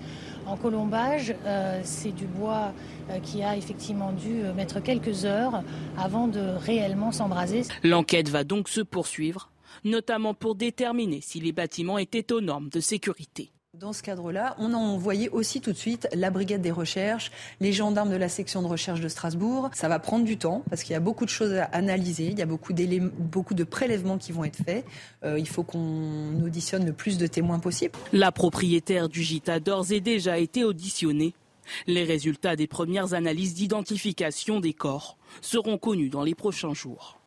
en 0.47 0.57
colombage, 0.57 1.35
euh, 1.47 1.81
c'est 1.85 2.13
du 2.13 2.27
bois 2.27 2.73
euh, 3.11 3.19
qui 3.21 3.43
a 3.43 3.57
effectivement 3.57 4.13
dû 4.13 4.43
euh, 4.43 4.53
mettre 4.55 4.81
quelques 4.81 5.25
heures 5.25 5.63
avant 5.99 6.29
de 6.29 6.41
réellement 6.41 7.13
s'embraser. 7.13 7.63
L'enquête 7.83 8.29
va 8.29 8.45
donc 8.45 8.69
se 8.69 8.81
poursuivre, 8.81 9.51
notamment 9.85 10.35
pour 10.35 10.55
déterminer 10.55 11.21
si 11.21 11.41
les 11.41 11.53
bâtiments 11.53 11.99
étaient 11.99 12.33
aux 12.33 12.41
normes 12.41 12.69
de 12.69 12.81
sécurité. 12.81 13.53
Dans 13.79 13.95
ce 13.95 14.03
cadre-là, 14.03 14.55
on 14.59 14.75
a 14.75 14.77
envoyé 14.77 15.31
aussi 15.31 15.63
tout 15.63 15.73
de 15.73 15.79
suite 15.79 16.07
la 16.13 16.29
brigade 16.29 16.61
des 16.61 16.71
recherches, 16.71 17.31
les 17.59 17.73
gendarmes 17.73 18.11
de 18.11 18.17
la 18.17 18.29
section 18.29 18.61
de 18.61 18.67
recherche 18.67 19.01
de 19.01 19.09
Strasbourg. 19.09 19.71
Ça 19.73 19.89
va 19.89 19.99
prendre 19.99 20.27
du 20.27 20.37
temps 20.37 20.63
parce 20.69 20.83
qu'il 20.83 20.93
y 20.93 20.97
a 20.97 21.01
beaucoup 21.01 21.25
de 21.25 21.31
choses 21.31 21.55
à 21.55 21.65
analyser, 21.65 22.27
il 22.27 22.39
y 22.39 22.43
a 22.43 22.47
beaucoup, 22.47 22.75
beaucoup 23.19 23.55
de 23.55 23.65
prélèvements 23.65 24.19
qui 24.19 24.31
vont 24.31 24.45
être 24.45 24.63
faits. 24.63 24.85
Euh, 25.25 25.39
il 25.39 25.49
faut 25.49 25.63
qu'on 25.63 26.39
auditionne 26.45 26.85
le 26.85 26.93
plus 26.93 27.17
de 27.17 27.27
témoins 27.27 27.61
possible. 27.61 27.95
La 28.13 28.31
propriétaire 28.31 29.09
du 29.09 29.23
gîte 29.23 29.49
a 29.49 29.59
d'ores 29.59 29.91
et 29.91 30.01
déjà 30.01 30.37
été 30.37 30.65
auditionnée. 30.65 31.33
Les 31.87 32.05
résultats 32.05 32.57
des 32.57 32.67
premières 32.67 33.15
analyses 33.15 33.55
d'identification 33.55 34.61
des 34.61 34.75
corps 34.75 35.17
seront 35.41 35.79
connus 35.79 36.11
dans 36.11 36.25
les 36.25 36.35
prochains 36.35 36.75
jours. 36.75 37.22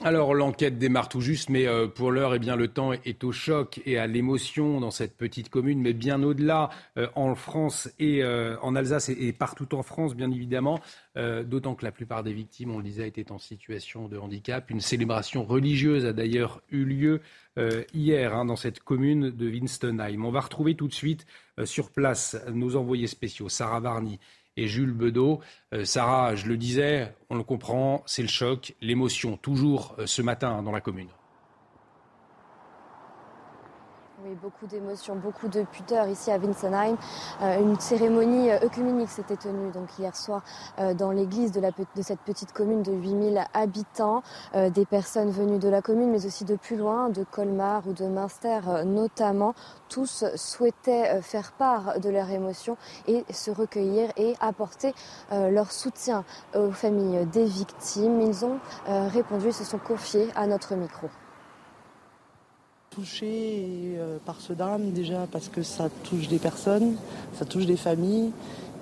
Alors 0.00 0.32
l'enquête 0.32 0.78
démarre 0.78 1.08
tout 1.08 1.20
juste, 1.20 1.50
mais 1.50 1.66
euh, 1.66 1.88
pour 1.88 2.12
l'heure, 2.12 2.32
eh 2.32 2.38
bien 2.38 2.54
le 2.54 2.68
temps 2.68 2.92
est 2.92 3.24
au 3.24 3.32
choc 3.32 3.80
et 3.84 3.98
à 3.98 4.06
l'émotion 4.06 4.80
dans 4.80 4.92
cette 4.92 5.16
petite 5.16 5.48
commune, 5.48 5.80
mais 5.80 5.92
bien 5.92 6.22
au-delà, 6.22 6.70
euh, 6.96 7.08
en 7.16 7.34
France 7.34 7.90
et 7.98 8.22
euh, 8.22 8.56
en 8.62 8.76
Alsace 8.76 9.08
et, 9.08 9.32
partout 9.32 9.74
en 9.74 9.82
France, 9.82 10.14
bien 10.14 10.30
évidemment. 10.30 10.80
D'autant 11.46 11.74
que 11.74 11.84
la 11.84 11.90
plupart 11.90 12.22
des 12.22 12.32
victimes, 12.32 12.70
on 12.70 12.78
le 12.78 12.84
disait, 12.84 13.08
étaient 13.08 13.32
en 13.32 13.38
situation 13.38 14.06
de 14.06 14.18
handicap. 14.18 14.70
Une 14.70 14.80
célébration 14.80 15.44
religieuse 15.44 16.06
a 16.06 16.12
d'ailleurs 16.12 16.62
eu 16.70 16.84
lieu 16.84 17.20
hier 17.92 18.36
hein, 18.36 18.44
dans 18.44 18.54
cette 18.54 18.78
commune 18.78 19.30
de 19.30 19.48
Winstonheim. 19.48 20.24
On 20.24 20.30
va 20.30 20.38
retrouver 20.38 20.76
tout 20.76 20.86
de 20.86 20.94
suite 20.94 21.26
sur 21.64 21.90
place 21.90 22.36
nos 22.52 22.76
envoyés 22.76 23.08
spéciaux, 23.08 23.48
Sarah 23.48 23.80
Varny 23.80 24.20
et 24.58 24.66
Jules 24.66 24.92
Bedeau. 24.92 25.40
Euh, 25.72 25.84
Sarah, 25.84 26.34
je 26.34 26.46
le 26.46 26.56
disais, 26.56 27.14
on 27.30 27.36
le 27.36 27.44
comprend, 27.44 28.02
c'est 28.06 28.22
le 28.22 28.28
choc, 28.28 28.74
l'émotion, 28.80 29.36
toujours 29.36 29.94
euh, 29.98 30.06
ce 30.06 30.20
matin 30.20 30.62
dans 30.62 30.72
la 30.72 30.80
commune. 30.80 31.08
Beaucoup 34.34 34.66
d'émotions, 34.66 35.16
beaucoup 35.16 35.48
de 35.48 35.62
pudeur 35.62 36.06
ici 36.06 36.30
à 36.30 36.36
Winsenheim. 36.36 36.96
Euh, 37.40 37.60
une 37.60 37.80
cérémonie 37.80 38.50
euh, 38.50 38.58
œcuménique 38.62 39.08
s'était 39.08 39.36
tenue 39.36 39.70
hier 39.98 40.14
soir 40.14 40.42
euh, 40.78 40.92
dans 40.92 41.12
l'église 41.12 41.50
de, 41.50 41.62
cette 42.02 42.20
petite 42.20 42.52
commune 42.52 42.82
de 42.82 42.92
8000 42.92 43.44
habitants. 43.54 44.22
des 44.54 44.84
personnes 44.84 45.30
venues 45.30 45.58
de 45.58 45.68
la 45.68 45.82
commune, 45.82 46.10
mais 46.10 46.26
aussi 46.26 46.44
de 46.44 46.56
plus 46.56 46.76
loin, 46.76 47.08
de 47.08 47.24
Colmar 47.24 47.86
ou 47.86 47.92
de 47.92 48.04
Münster 48.04 48.60
notamment. 48.84 49.54
Tous 49.88 50.24
souhaitaient 50.34 51.22
faire 51.22 51.52
part 51.52 51.98
de 52.00 52.10
leur 52.10 52.30
émotion 52.30 52.76
et 53.06 53.24
se 53.30 53.50
recueillir 53.50 54.10
et 54.16 54.34
apporter 54.40 54.94
leur 55.30 55.72
soutien 55.72 56.24
aux 56.54 56.70
familles 56.70 57.26
des 57.26 57.44
victimes. 57.44 58.20
Ils 58.20 58.44
ont 58.44 58.58
répondu 58.86 59.48
et 59.48 59.52
se 59.52 59.64
sont 59.64 59.78
confiés 59.78 60.28
à 60.34 60.46
notre 60.46 60.74
micro 60.74 61.08
touché 62.98 63.94
euh, 63.96 64.16
par 64.26 64.40
ce 64.40 64.52
drame 64.52 64.90
déjà 64.90 65.28
parce 65.30 65.48
que 65.48 65.62
ça 65.62 65.88
touche 66.02 66.26
des 66.26 66.38
personnes, 66.38 66.96
ça 67.38 67.44
touche 67.44 67.64
des 67.64 67.76
familles 67.76 68.32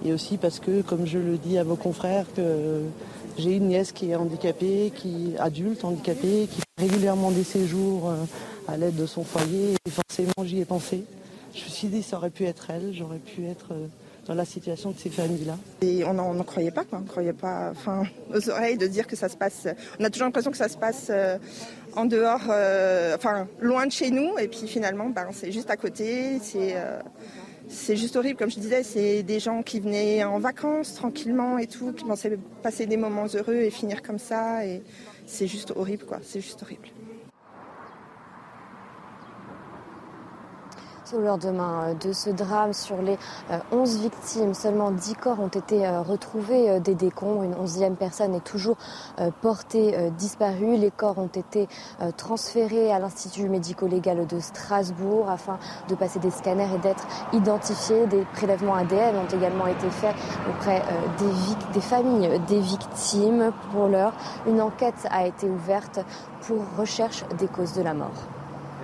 et 0.04 0.12
aussi 0.12 0.38
parce 0.38 0.58
que, 0.58 0.80
comme 0.80 1.06
je 1.06 1.18
le 1.18 1.36
dis 1.36 1.58
à 1.58 1.64
vos 1.64 1.76
confrères, 1.76 2.24
que 2.34 2.82
j'ai 3.36 3.56
une 3.56 3.68
nièce 3.68 3.92
qui 3.92 4.10
est 4.10 4.16
handicapée, 4.16 4.90
qui 4.94 5.34
adulte 5.38 5.84
handicapée, 5.84 6.48
qui 6.50 6.60
fait 6.60 6.88
régulièrement 6.88 7.30
des 7.30 7.44
séjours 7.44 8.08
euh, 8.08 8.24
à 8.68 8.78
l'aide 8.78 8.96
de 8.96 9.06
son 9.06 9.22
foyer 9.22 9.74
et 9.86 9.90
forcément 9.90 10.44
j'y 10.44 10.60
ai 10.60 10.64
pensé. 10.64 11.04
Je 11.54 11.64
me 11.64 11.68
suis 11.68 11.88
dit 11.88 12.02
ça 12.02 12.16
aurait 12.16 12.30
pu 12.30 12.44
être 12.44 12.70
elle, 12.70 12.94
j'aurais 12.94 13.18
pu 13.18 13.44
être 13.46 13.72
euh, 13.72 13.86
dans 14.26 14.34
la 14.34 14.46
situation 14.46 14.92
de 14.92 14.98
ces 14.98 15.10
familles-là. 15.10 15.58
Et 15.82 16.04
on 16.04 16.14
n'en 16.14 16.42
croyait 16.42 16.72
pas, 16.72 16.84
quoi. 16.84 17.00
On 17.00 17.06
croyait 17.06 17.32
pas, 17.32 17.70
enfin, 17.70 18.02
aux 18.34 18.50
oreilles 18.50 18.76
de 18.76 18.86
dire 18.86 19.06
que 19.06 19.14
ça 19.14 19.28
se 19.28 19.36
passe. 19.36 19.68
On 20.00 20.04
a 20.04 20.10
toujours 20.10 20.26
l'impression 20.26 20.50
que 20.50 20.56
ça 20.56 20.68
se 20.68 20.76
passe 20.76 21.12
en 21.96 22.04
dehors, 22.04 22.42
euh, 22.50 23.16
enfin 23.16 23.48
loin 23.60 23.86
de 23.86 23.92
chez 23.92 24.10
nous. 24.10 24.38
Et 24.38 24.48
puis 24.48 24.68
finalement, 24.68 25.08
ben, 25.08 25.28
c'est 25.32 25.50
juste 25.50 25.70
à 25.70 25.76
côté. 25.76 26.38
Euh, 26.54 27.00
c'est 27.68 27.96
juste 27.96 28.14
horrible, 28.14 28.38
comme 28.38 28.50
je 28.50 28.60
disais, 28.60 28.84
c'est 28.84 29.24
des 29.24 29.40
gens 29.40 29.62
qui 29.62 29.80
venaient 29.80 30.22
en 30.22 30.38
vacances 30.38 30.94
tranquillement 30.94 31.58
et 31.58 31.66
tout, 31.66 31.92
qui 31.92 32.04
pensaient 32.04 32.38
passer 32.62 32.86
des 32.86 32.96
moments 32.96 33.26
heureux 33.34 33.56
et 33.56 33.70
finir 33.70 34.02
comme 34.02 34.20
ça. 34.20 34.64
Et 34.64 34.82
c'est 35.26 35.48
juste 35.48 35.72
horrible, 35.74 36.04
quoi. 36.04 36.20
C'est 36.22 36.40
juste 36.40 36.62
horrible. 36.62 36.88
Au 41.14 41.20
lendemain 41.20 41.88
euh, 41.88 41.94
de 41.94 42.12
ce 42.12 42.30
drame. 42.30 42.72
Sur 42.72 43.00
les 43.02 43.18
11 43.72 43.96
euh, 43.96 44.00
victimes, 44.00 44.54
seulement 44.54 44.90
10 44.90 45.14
corps 45.14 45.40
ont 45.40 45.48
été 45.48 45.86
euh, 45.86 46.02
retrouvés 46.02 46.80
des 46.80 46.94
décombres. 46.94 47.42
Une 47.42 47.54
onzième 47.54 47.96
personne 47.96 48.34
est 48.34 48.44
toujours 48.44 48.76
portée 49.40 50.10
disparue. 50.12 50.76
Les 50.76 50.90
corps 50.90 51.18
ont 51.18 51.26
été 51.26 51.68
transférés 52.16 52.92
à 52.92 52.98
l'Institut 52.98 53.48
médico-légal 53.48 54.26
de 54.26 54.40
Strasbourg 54.40 55.28
afin 55.30 55.58
de 55.88 55.94
passer 55.94 56.18
des 56.18 56.30
scanners 56.30 56.68
et 56.74 56.78
d'être 56.78 57.06
identifiés. 57.32 58.06
Des 58.06 58.24
prélèvements 58.34 58.74
ADN 58.74 59.16
ont 59.16 59.36
également 59.36 59.66
été 59.66 59.88
faits 59.90 60.14
auprès 60.48 60.82
des, 61.18 61.72
des 61.74 61.80
familles 61.80 62.40
des 62.48 62.60
victimes. 62.60 63.52
Pour 63.72 63.88
l'heure, 63.88 64.12
une 64.46 64.60
enquête 64.60 65.06
a 65.10 65.26
été 65.26 65.48
ouverte 65.48 66.00
pour 66.42 66.62
recherche 66.78 67.24
des 67.38 67.48
causes 67.48 67.74
de 67.74 67.82
la 67.82 67.94
mort. 67.94 68.35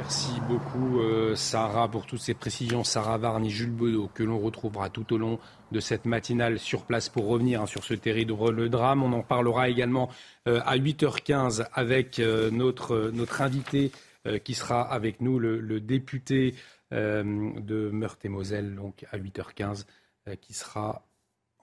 Merci 0.03 0.33
beaucoup 0.49 0.99
euh, 0.99 1.37
Sarah 1.37 1.87
pour 1.87 2.07
toutes 2.07 2.21
ces 2.21 2.35
précisions. 2.35 2.83
Sarah 2.83 3.19
Varni, 3.19 3.51
Jules 3.51 3.71
Bedeau, 3.71 4.11
que 4.13 4.25
l'on 4.25 4.41
retrouvera 4.41 4.91
tout 4.91 5.13
au 5.13 5.17
long 5.17 5.39
de 5.71 5.79
cette 5.79 6.07
matinale 6.07 6.59
sur 6.59 6.87
place 6.87 7.09
pour 7.09 7.29
revenir 7.29 7.63
hein, 7.63 7.67
sur 7.67 7.85
ce 7.85 7.95
terrible 7.95 8.69
drame. 8.69 9.05
On 9.05 9.13
en 9.13 9.23
parlera 9.23 9.69
également 9.69 10.11
euh, 10.49 10.61
à 10.67 10.77
8h15 10.77 11.69
avec 11.73 12.19
euh, 12.19 12.51
notre, 12.51 13.13
notre 13.15 13.43
invité 13.43 13.93
qui 14.45 14.55
sera 14.55 14.83
avec 14.83 15.21
nous, 15.21 15.39
le, 15.39 15.81
député 15.81 16.55
de 16.93 17.91
Meurthe-et-Moselle, 17.93 18.77
donc 18.77 19.05
à 19.11 19.19
8h15, 19.19 19.85
qui 20.41 20.53
sera 20.53 21.05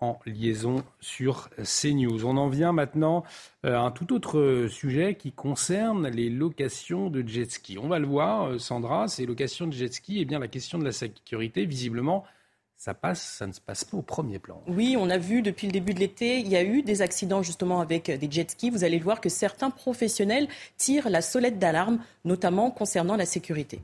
en 0.01 0.19
liaison 0.25 0.83
sur 0.99 1.49
CNews. 1.63 2.25
On 2.25 2.37
en 2.37 2.47
vient 2.47 2.71
maintenant 2.71 3.23
euh, 3.65 3.75
à 3.75 3.79
un 3.79 3.91
tout 3.91 4.13
autre 4.13 4.67
sujet 4.69 5.15
qui 5.15 5.31
concerne 5.31 6.07
les 6.07 6.29
locations 6.29 7.09
de 7.09 7.27
jet 7.27 7.51
ski. 7.51 7.77
On 7.77 7.87
va 7.87 7.99
le 7.99 8.07
voir, 8.07 8.47
euh, 8.47 8.59
Sandra, 8.59 9.07
ces 9.07 9.25
locations 9.25 9.67
de 9.67 9.73
jet 9.73 9.93
ski, 9.93 10.19
et 10.19 10.21
eh 10.21 10.25
bien 10.25 10.39
la 10.39 10.47
question 10.47 10.77
de 10.77 10.85
la 10.85 10.91
sécurité, 10.91 11.65
visiblement, 11.65 12.23
ça 12.77 12.93
passe, 12.93 13.21
ça 13.21 13.45
ne 13.45 13.51
se 13.51 13.59
passe 13.59 13.83
pas 13.83 13.97
au 13.97 14.01
premier 14.01 14.39
plan. 14.39 14.63
Oui, 14.67 14.95
on 14.97 15.09
a 15.09 15.17
vu 15.17 15.41
depuis 15.41 15.67
le 15.67 15.73
début 15.73 15.93
de 15.93 15.99
l'été, 15.99 16.39
il 16.39 16.47
y 16.47 16.55
a 16.55 16.63
eu 16.63 16.81
des 16.81 17.01
accidents 17.01 17.43
justement 17.43 17.81
avec 17.81 18.09
des 18.09 18.31
jet 18.31 18.49
skis. 18.49 18.69
Vous 18.69 18.85
allez 18.85 18.99
voir 18.99 19.19
que 19.19 19.27
certains 19.27 19.69
professionnels 19.69 20.47
tirent 20.77 21.09
la 21.09 21.21
sonnette 21.21 21.59
d'alarme, 21.59 21.99
notamment 22.23 22.71
concernant 22.71 23.17
la 23.17 23.25
sécurité. 23.25 23.81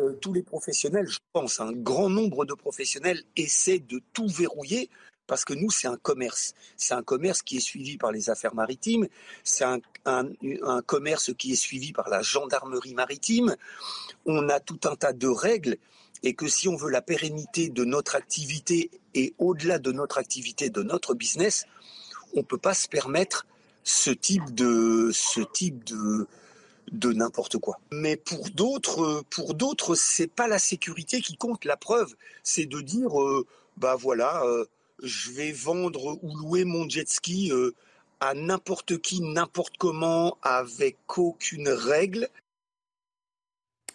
Euh, 0.00 0.12
tous 0.20 0.32
les 0.32 0.44
professionnels, 0.44 1.08
je 1.08 1.18
pense, 1.32 1.58
un 1.58 1.72
grand 1.72 2.08
nombre 2.08 2.44
de 2.44 2.54
professionnels 2.54 3.20
essaient 3.34 3.80
de 3.80 4.00
tout 4.12 4.28
verrouiller 4.28 4.90
parce 5.26 5.44
que 5.44 5.54
nous, 5.54 5.70
c'est 5.70 5.88
un 5.88 5.96
commerce. 5.96 6.54
C'est 6.76 6.94
un 6.94 7.02
commerce 7.02 7.42
qui 7.42 7.56
est 7.56 7.60
suivi 7.60 7.98
par 7.98 8.12
les 8.12 8.30
affaires 8.30 8.54
maritimes, 8.54 9.08
c'est 9.42 9.64
un, 9.64 9.80
commerce 10.86 11.34
qui 11.34 11.52
est 11.52 11.56
suivi 11.56 11.92
par 11.92 12.08
la 12.08 12.22
gendarmerie 12.22 12.94
maritime. 12.94 13.56
On 14.24 14.48
a 14.48 14.60
tout 14.60 14.80
un 14.84 14.94
tas 14.94 15.12
de 15.12 15.26
règles 15.26 15.76
et 16.22 16.34
que 16.34 16.48
si 16.48 16.68
on 16.68 16.76
veut 16.76 16.90
la 16.90 17.02
pérennité 17.02 17.68
de 17.68 17.84
notre 17.84 18.14
activité 18.14 18.90
et 19.14 19.34
au-delà 19.38 19.78
de 19.78 19.92
notre 19.92 20.18
activité, 20.18 20.70
de 20.70 20.82
notre 20.82 21.14
business, 21.14 21.66
on 22.34 22.38
ne 22.38 22.44
peut 22.44 22.56
pas 22.56 22.74
se 22.74 22.88
permettre 22.88 23.46
ce 23.84 24.10
type 24.10 24.54
de, 24.54 25.10
ce 25.12 25.40
type 25.40 25.84
de, 25.84 26.26
de 26.92 27.12
n'importe 27.12 27.58
quoi. 27.58 27.78
Mais 27.92 28.16
pour 28.16 28.48
d'autres, 28.50 29.22
pour 29.30 29.54
d'autres, 29.54 29.94
c'est 29.94 30.26
pas 30.26 30.48
la 30.48 30.58
sécurité 30.58 31.20
qui 31.20 31.36
compte. 31.36 31.64
La 31.64 31.76
preuve, 31.76 32.14
c'est 32.42 32.66
de 32.66 32.80
dire, 32.80 33.20
euh, 33.20 33.46
bah 33.76 33.96
voilà, 33.96 34.42
euh, 34.44 34.64
je 35.02 35.30
vais 35.30 35.52
vendre 35.52 36.18
ou 36.22 36.36
louer 36.36 36.64
mon 36.64 36.88
jet 36.88 37.08
ski 37.08 37.52
euh, 37.52 37.74
à 38.20 38.34
n'importe 38.34 38.98
qui, 38.98 39.20
n'importe 39.20 39.76
comment, 39.78 40.38
avec 40.42 40.96
aucune 41.16 41.68
règle. 41.68 42.28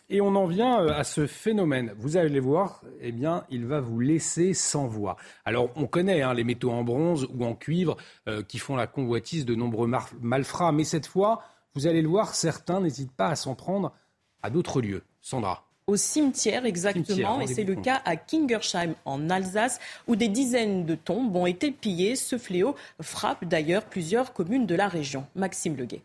Et 0.09 0.21
on 0.21 0.35
en 0.35 0.45
vient 0.45 0.85
à 0.87 1.03
ce 1.03 1.25
phénomène. 1.25 1.93
Vous 1.97 2.17
allez 2.17 2.39
voir, 2.39 2.83
eh 3.01 3.11
bien, 3.11 3.45
il 3.49 3.65
va 3.65 3.79
vous 3.79 3.99
laisser 3.99 4.53
sans 4.53 4.85
voix. 4.85 5.15
Alors, 5.43 5.71
on 5.75 5.87
connaît 5.87 6.21
hein, 6.21 6.33
les 6.33 6.43
métaux 6.43 6.71
en 6.71 6.83
bronze 6.83 7.25
ou 7.33 7.45
en 7.45 7.55
cuivre 7.55 7.97
qui 8.47 8.59
font 8.59 8.75
la 8.75 8.85
convoitise 8.85 9.45
de 9.45 9.55
nombreux 9.55 9.89
malfrats, 10.21 10.73
mais 10.73 10.83
cette 10.83 11.07
fois, 11.07 11.41
vous 11.75 11.87
allez 11.87 12.01
le 12.01 12.07
voir, 12.07 12.35
certains 12.35 12.81
n'hésitent 12.81 13.11
pas 13.11 13.27
à 13.27 13.35
s'en 13.35 13.55
prendre 13.55 13.93
à 14.41 14.49
d'autres 14.49 14.81
lieux. 14.81 15.03
Sandra. 15.21 15.65
Au 15.87 15.97
cimetière, 15.97 16.65
exactement, 16.65 17.41
et 17.41 17.47
c'est 17.47 17.65
le 17.65 17.75
cas 17.75 18.01
à 18.05 18.15
Kingersheim, 18.15 18.95
en 19.03 19.29
Alsace, 19.29 19.79
où 20.07 20.15
des 20.15 20.29
dizaines 20.29 20.85
de 20.85 20.95
tombes 20.95 21.35
ont 21.35 21.45
été 21.45 21.71
pillées. 21.71 22.15
Ce 22.15 22.37
fléau 22.37 22.75
frappe 23.01 23.43
d'ailleurs 23.43 23.83
plusieurs 23.83 24.31
communes 24.31 24.65
de 24.65 24.75
la 24.75 24.87
région. 24.87 25.25
Maxime 25.35 25.75
Leguet. 25.75 26.01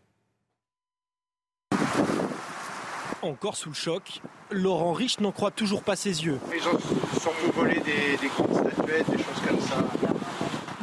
Encore 3.22 3.56
sous 3.56 3.68
le 3.68 3.74
choc, 3.74 4.20
Laurent 4.50 4.92
Rich 4.92 5.20
n'en 5.20 5.32
croit 5.32 5.50
toujours 5.50 5.82
pas 5.82 5.96
ses 5.96 6.24
yeux. 6.24 6.40
Les 6.50 6.58
gens 6.58 6.78
sont 7.20 7.30
volés 7.54 7.80
des, 7.80 8.16
des 8.16 8.28
grandes 8.28 8.54
statuettes, 8.54 9.10
des 9.10 9.18
choses 9.18 9.42
comme 9.46 9.60
ça. 9.60 9.84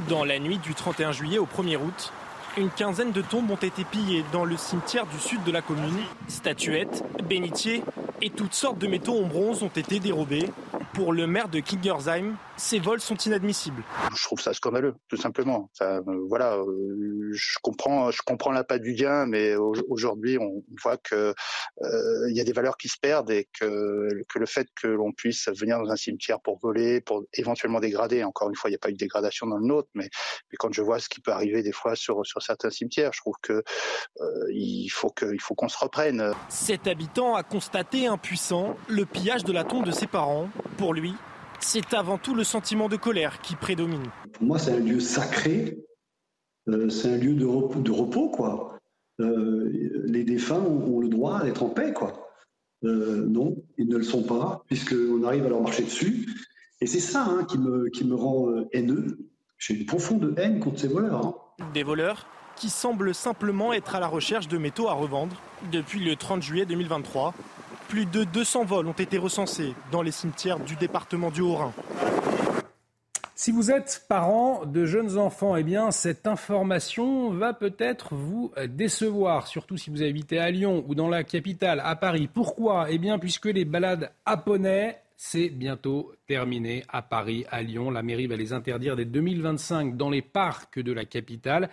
Dans 0.08 0.24
la 0.24 0.40
nuit 0.40 0.58
du 0.60 0.74
31 0.74 1.12
juillet 1.12 1.38
au 1.38 1.46
1er 1.46 1.78
août, 1.78 2.14
une 2.58 2.70
quinzaine 2.70 3.12
de 3.12 3.22
tombes 3.22 3.52
ont 3.52 3.56
été 3.56 3.84
pillées 3.84 4.24
dans 4.32 4.46
le 4.46 4.56
cimetière 4.58 5.06
du 5.06 5.20
sud 5.20 5.44
de 5.44 5.52
la 5.52 5.62
commune. 5.62 5.98
Statuettes, 6.28 7.04
bénitiers 7.28 7.84
et 8.26 8.32
toutes 8.32 8.56
sortes 8.56 8.80
de 8.80 8.88
métaux 8.88 9.24
en 9.24 9.28
bronze 9.28 9.62
ont 9.62 9.68
été 9.68 10.00
dérobés. 10.00 10.50
Pour 10.96 11.14
le 11.14 11.28
maire 11.28 11.48
de 11.48 11.60
Kingersheim, 11.60 12.38
ces 12.58 12.80
vols 12.80 13.00
sont 13.00 13.16
inadmissibles. 13.16 13.84
Je 14.16 14.24
trouve 14.24 14.42
ça 14.42 14.54
scandaleux, 14.54 14.96
tout 15.10 15.18
simplement. 15.18 15.70
Ça, 15.74 15.98
euh, 15.98 16.26
voilà, 16.28 16.56
euh, 16.56 17.30
je 17.34 17.58
comprends, 17.62 18.10
je 18.10 18.22
comprends 18.26 18.52
la 18.52 18.64
du 18.80 18.94
gain, 18.94 19.28
mais 19.28 19.56
aujourd'hui, 19.56 20.40
on 20.40 20.64
voit 20.82 20.98
que 20.98 21.36
euh, 21.84 22.30
il 22.30 22.36
y 22.36 22.42
a 22.42 22.44
des 22.44 22.52
valeurs 22.52 22.78
qui 22.78 22.88
se 22.88 22.98
perdent 23.00 23.30
et 23.30 23.48
que, 23.60 24.10
que 24.28 24.40
le 24.40 24.46
fait 24.48 24.68
que 24.74 24.88
l'on 24.88 25.12
puisse 25.12 25.48
venir 25.50 25.78
dans 25.80 25.92
un 25.92 25.96
cimetière 25.96 26.42
pour 26.42 26.58
voler, 26.58 27.02
pour 27.02 27.26
éventuellement 27.34 27.80
dégrader. 27.80 28.24
Encore 28.24 28.50
une 28.50 28.56
fois, 28.56 28.70
il 28.70 28.74
n'y 28.74 28.78
a 28.78 28.80
pas 28.80 28.90
eu 28.90 28.94
de 28.94 28.98
dégradation 28.98 29.46
dans 29.46 29.58
le 29.58 29.68
nôtre, 29.68 29.90
mais, 29.94 30.10
mais 30.52 30.58
quand 30.58 30.74
je 30.74 30.82
vois 30.82 31.00
ce 31.00 31.10
qui 31.10 31.22
peut 31.22 31.32
arriver 31.32 31.62
des 31.62 31.72
fois 31.72 31.96
sur 31.96 32.26
sur 32.26 32.42
certains 32.42 32.72
cimetières, 32.72 33.12
je 33.14 33.20
trouve 33.20 33.36
que 33.42 33.64
il 34.52 34.90
faut 34.90 35.10
que 35.10 35.32
il 35.32 35.42
faut 35.42 35.54
qu'on 35.54 35.70
se 35.70 35.78
reprenne. 35.78 36.34
Cet 36.50 36.88
habitant 36.88 37.36
a 37.36 37.44
constaté 37.44 38.08
impuissant 38.16 38.78
le 38.88 39.06
pillage 39.06 39.44
de 39.44 39.52
la 39.52 39.66
tombe 39.66 39.86
de 39.86 39.92
ses 39.92 40.08
parents. 40.08 40.48
Pour 40.78 40.94
lui, 40.94 41.14
c'est 41.60 41.94
avant 41.94 42.18
tout 42.18 42.34
le 42.34 42.46
sentiment 42.46 42.88
de 42.88 42.96
colère 42.96 43.42
qui 43.42 43.56
prédomine. 43.58 44.06
Pour 44.32 44.44
moi, 44.44 44.58
c'est 44.58 44.72
un 44.72 44.80
lieu 44.80 45.02
sacré, 45.02 45.78
euh, 46.70 46.88
c'est 46.90 47.10
un 47.10 47.18
lieu 47.18 47.34
de 47.34 47.46
repos, 47.46 47.82
de 47.82 47.92
repos 47.92 48.30
quoi. 48.30 48.80
Euh, 49.20 49.70
les 50.06 50.24
défunts 50.24 50.62
ont, 50.62 51.02
le 51.02 51.10
droit 51.10 51.44
d'être 51.44 51.64
en 51.64 51.70
paix, 51.70 51.92
quoi. 51.94 52.30
Euh, 52.86 53.26
non, 53.28 53.58
ils 53.78 53.88
ne 53.88 53.98
le 53.98 54.04
sont 54.04 54.24
pas, 54.24 54.64
puisqu'on 54.68 55.24
arrive 55.24 55.46
à 55.46 55.50
leur 55.50 55.62
marcher 55.62 55.84
dessus. 55.84 56.26
Et 56.80 56.88
c'est 56.88 57.00
ça 57.00 57.26
hein, 57.26 57.44
qui, 57.44 57.58
me, 57.58 57.90
qui 57.90 58.06
me 58.06 58.16
rend 58.16 58.48
haineux. 58.72 59.18
J'ai 59.58 59.74
une 59.74 59.86
profonde 59.86 60.34
haine 60.38 60.60
contre 60.62 60.80
ces 60.80 60.88
voleurs. 60.88 61.26
Hein. 61.26 61.36
Des 61.74 61.84
voleurs 61.84 62.28
qui 62.56 62.70
semblent 62.70 63.14
simplement 63.14 63.74
être 63.74 63.96
à 63.96 64.00
la 64.00 64.08
recherche 64.08 64.48
de 64.48 64.58
métaux 64.58 64.88
à 64.88 64.94
revendre 64.94 65.36
depuis 65.72 66.00
le 66.04 66.16
30 66.16 66.42
juillet 66.42 66.66
2023 66.66 67.34
plus 67.88 68.06
de 68.06 68.24
200 68.24 68.66
vols 68.66 68.88
ont 68.88 68.94
été 68.94 69.18
recensés 69.18 69.74
dans 69.92 70.02
les 70.02 70.12
cimetières 70.12 70.60
du 70.60 70.76
département 70.76 71.32
du 71.32 71.42
Haut-Rhin. 71.42 71.74
Si 73.38 73.52
vous 73.52 73.70
êtes 73.70 74.06
parent 74.08 74.66
de 74.66 74.86
jeunes 74.86 75.18
enfants, 75.18 75.56
eh 75.56 75.64
bien, 75.64 75.92
cette 75.92 76.26
information 76.26 77.32
va 77.32 77.54
peut-être 77.54 78.16
vous 78.16 78.52
décevoir, 78.70 79.48
surtout 79.48 79.78
si 79.78 79.90
vous 79.90 80.02
habitez 80.04 80.40
à 80.40 80.50
Lyon 80.50 80.86
ou 80.88 80.96
dans 80.96 81.10
la 81.10 81.24
capitale, 81.24 81.82
à 81.84 81.96
Paris. 81.96 82.30
Pourquoi? 82.34 82.88
Eh 82.90 82.98
bien, 82.98 83.20
puisque 83.20 83.48
les 83.48 83.66
balades 83.66 84.12
à 84.26 84.38
poney, 84.38 84.98
c'est 85.18 85.50
bientôt 85.50 86.14
terminé 86.28 86.86
à 86.88 87.02
Paris, 87.02 87.46
à 87.52 87.62
Lyon. 87.62 87.92
La 87.92 88.04
mairie 88.04 88.28
va 88.28 88.38
les 88.38 88.54
interdire 88.54 88.96
dès 88.96 89.06
2025 89.06 89.98
dans 89.98 90.10
les 90.10 90.22
parcs 90.22 90.80
de 90.80 90.94
la 90.94 91.06
capitale. 91.06 91.70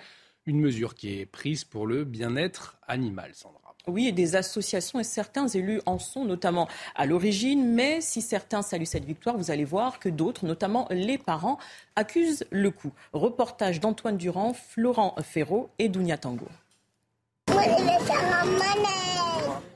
Une 0.47 0.61
mesure 0.61 0.95
qui 0.95 1.21
est 1.21 1.27
prise 1.27 1.63
pour 1.63 1.87
le 1.87 2.05
bien-être 2.05 2.77
animal, 2.89 3.31
Sandra. 3.35 3.62
Oui, 3.89 4.07
et 4.07 4.13
des 4.13 4.37
associations 4.37 5.01
et 5.01 5.05
certains 5.05 5.49
élus 5.49 5.81
en 5.87 5.99
sont 5.99 6.25
notamment 6.25 6.69
à 6.95 7.05
l'origine. 7.07 7.73
Mais 7.73 8.01
si 8.01 8.23
certains 8.23 8.63
saluent 8.63 8.87
cette 8.87 9.05
victoire, 9.05 9.37
vous 9.37 9.51
allez 9.51 9.65
voir 9.65 9.99
que 9.99 10.09
d'autres, 10.09 10.47
notamment 10.47 10.87
les 10.91 11.19
parents, 11.19 11.59
accusent 11.97 12.45
le 12.51 12.71
coup. 12.71 12.93
Reportage 13.13 13.81
d'Antoine 13.81 14.17
Durand, 14.17 14.53
Florent 14.53 15.17
Ferraud 15.23 15.69
et 15.79 15.89
Dounia 15.89 16.17
Tango. 16.17 16.47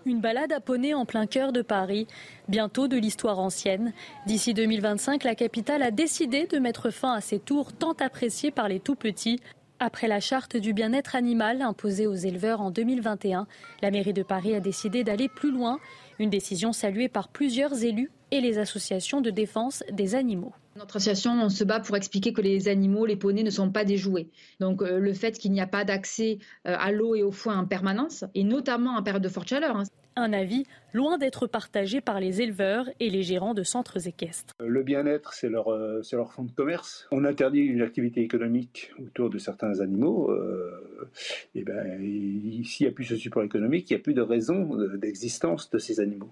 Une 0.07 0.21
balade 0.21 0.53
à 0.53 0.61
poney 0.61 0.95
en 0.95 1.05
plein 1.05 1.27
cœur 1.27 1.53
de 1.53 1.63
Paris, 1.63 2.07
bientôt 2.47 2.87
de 2.87 2.97
l'histoire 2.97 3.41
ancienne. 3.41 3.93
D'ici 4.25 4.55
2025, 4.55 5.25
la 5.25 5.35
capitale 5.35 5.83
a 5.83 5.91
décidé 5.91 6.47
de 6.47 6.61
mettre 6.61 6.91
fin 6.91 7.15
à 7.15 7.21
ces 7.21 7.41
tours 7.41 7.73
tant 7.73 7.95
appréciés 7.95 8.53
par 8.53 8.69
les 8.69 8.79
tout 8.79 8.95
petits. 8.95 9.41
Après 9.79 10.09
la 10.09 10.21
charte 10.21 10.57
du 10.57 10.73
bien-être 10.73 11.17
animal 11.17 11.61
imposée 11.61 12.07
aux 12.07 12.15
éleveurs 12.15 12.63
en 12.63 12.71
2021, 12.71 13.47
la 13.83 13.91
mairie 13.91 14.15
de 14.15 14.23
Paris 14.23 14.55
a 14.55 14.61
décidé 14.61 15.05
d'aller 15.05 15.29
plus 15.29 15.53
loin, 15.53 15.79
une 16.19 16.31
décision 16.31 16.73
saluée 16.73 17.11
par 17.11 17.29
plusieurs 17.29 17.85
élus 17.85 18.11
et 18.31 18.41
les 18.41 18.57
associations 18.57 19.21
de 19.21 19.29
défense 19.29 19.85
des 19.93 20.15
animaux. 20.15 20.55
Notre 20.77 20.97
association, 20.97 21.33
on 21.33 21.51
se 21.51 21.63
bat 21.63 21.81
pour 21.81 21.95
expliquer 21.95 22.33
que 22.33 22.41
les 22.41 22.69
animaux, 22.69 23.05
les 23.05 23.17
poneys 23.17 23.43
ne 23.43 23.51
sont 23.51 23.71
pas 23.71 23.85
des 23.85 23.99
jouets. 23.99 24.29
Donc 24.61 24.81
euh, 24.81 24.99
le 24.99 25.13
fait 25.13 25.39
qu'il 25.39 25.53
n'y 25.53 25.61
a 25.61 25.67
pas 25.67 25.85
d'accès 25.85 26.39
euh, 26.67 26.75
à 26.79 26.91
l'eau 26.91 27.15
et 27.15 27.23
au 27.23 27.31
foin 27.31 27.59
en 27.59 27.67
permanence, 27.67 28.25
et 28.35 28.45
notamment 28.45 28.97
en 28.97 29.03
période 29.03 29.23
de 29.23 29.29
forte 29.29 29.49
chaleur. 29.49 29.83
Un 30.19 30.33
avis 30.33 30.65
loin 30.95 31.19
d'être 31.19 31.47
partagé 31.47 32.01
par 32.01 32.21
les 32.21 32.41
éleveurs 32.41 32.89
et 33.01 33.11
les 33.11 33.23
gérants 33.23 33.53
de 33.53 33.63
centres 33.63 34.09
équestres. 34.09 34.55
Le 34.59 34.83
bien-être, 34.83 35.35
c'est 35.35 35.51
leur, 35.51 35.69
euh, 35.69 36.01
leur 36.11 36.33
fonds 36.33 36.45
de 36.45 36.53
commerce. 36.53 37.07
On 37.13 37.27
interdit 37.27 37.61
une 37.61 37.83
activité 37.83 38.23
économique 38.23 38.93
autour 38.99 39.29
de 39.29 39.37
certains 39.37 39.81
animaux. 39.81 40.31
Euh, 40.31 41.11
et 41.55 41.65
ben, 41.65 41.99
s'il 42.65 42.87
n'y 42.87 42.91
a 42.91 42.95
plus 42.95 43.05
ce 43.05 43.17
support 43.17 43.43
économique, 43.43 43.91
il 43.91 43.93
n'y 43.93 44.01
a 44.01 44.03
plus 44.03 44.15
de 44.15 44.23
raison 44.23 44.75
d'existence 44.97 45.69
de 45.69 45.77
ces 45.77 46.01
animaux. 46.01 46.31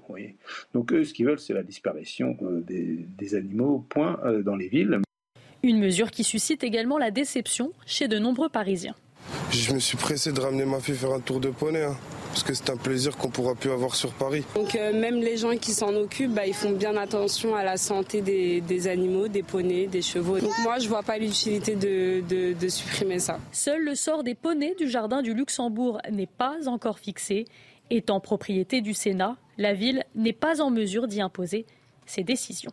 Donc 0.73 0.93
eux, 0.95 1.05
ce 1.05 1.13
qu'ils 1.13 1.27
veulent, 1.27 1.39
c'est 1.39 1.53
la 1.53 1.63
disparition 1.63 2.39
euh, 2.41 2.63
des, 2.63 3.07
des 3.19 3.35
animaux, 3.35 3.85
point, 3.91 4.19
dans 4.45 4.57
les 4.57 4.69
villes. 4.69 4.99
Une 5.63 5.79
mesure 5.79 6.11
qui 6.11 6.25
suscite 6.25 6.65
également 6.65 6.97
la 6.97 7.11
déception 7.11 7.73
chez 7.85 8.09
de 8.09 8.19
nombreux 8.19 8.49
Parisiens. 8.49 8.95
Je 9.51 9.75
me 9.75 9.79
suis 9.79 9.99
pressé 9.99 10.33
de 10.33 10.41
ramener 10.41 10.65
ma 10.65 10.81
fille 10.81 10.95
faire 10.95 11.13
un 11.13 11.21
tour 11.21 11.41
de 11.41 11.51
poney. 11.51 11.83
Hein 11.83 11.97
parce 12.35 12.43
que 12.43 12.53
c'est 12.53 12.69
un 12.69 12.77
plaisir 12.77 13.17
qu'on 13.17 13.29
pourra 13.29 13.55
plus 13.55 13.71
avoir 13.71 13.95
sur 13.95 14.11
Paris. 14.13 14.43
Donc 14.57 14.75
euh, 14.75 14.93
même 14.93 15.21
les 15.21 15.37
gens 15.37 15.57
qui 15.57 15.71
s'en 15.71 15.95
occupent, 15.95 16.35
bah, 16.35 16.49
ils 16.49 16.53
font 16.53 16.73
bien 16.73 16.97
attention 16.97 17.55
à 17.55 17.63
la 17.63 17.77
santé 17.77 18.23
des, 18.23 18.89
animaux, 18.89 19.29
des 19.29 19.45
poneys, 19.45 19.87
des 19.87 20.03
chevaux. 20.03 20.41
Donc 20.41 20.51
moi, 20.65 20.81
je 20.81 20.89
vois 20.89 21.05
pas 21.05 21.17
l'utilité 21.17 21.77
de, 21.77 22.69
supprimer 22.69 23.21
ça. 23.21 23.39
Seul 23.53 23.85
le 23.85 23.95
sort 23.95 24.25
des 24.25 24.35
poneys 24.35 24.75
du 24.75 24.91
jardin 24.91 25.23
du 25.23 25.33
Luxembourg 25.33 26.01
n'est 26.11 26.27
pas 26.27 26.57
encore 26.67 26.99
fixé. 26.99 27.45
Étant 27.91 28.19
propriété 28.19 28.81
du 28.81 28.95
Sénat, 28.95 29.37
la 29.57 29.73
ville 29.73 30.03
n'est 30.17 30.33
pas 30.33 30.61
en 30.61 30.71
mesure 30.71 31.07
d'y 31.07 31.21
imposer 31.21 31.67
ses 32.05 32.25
décisions. 32.25 32.73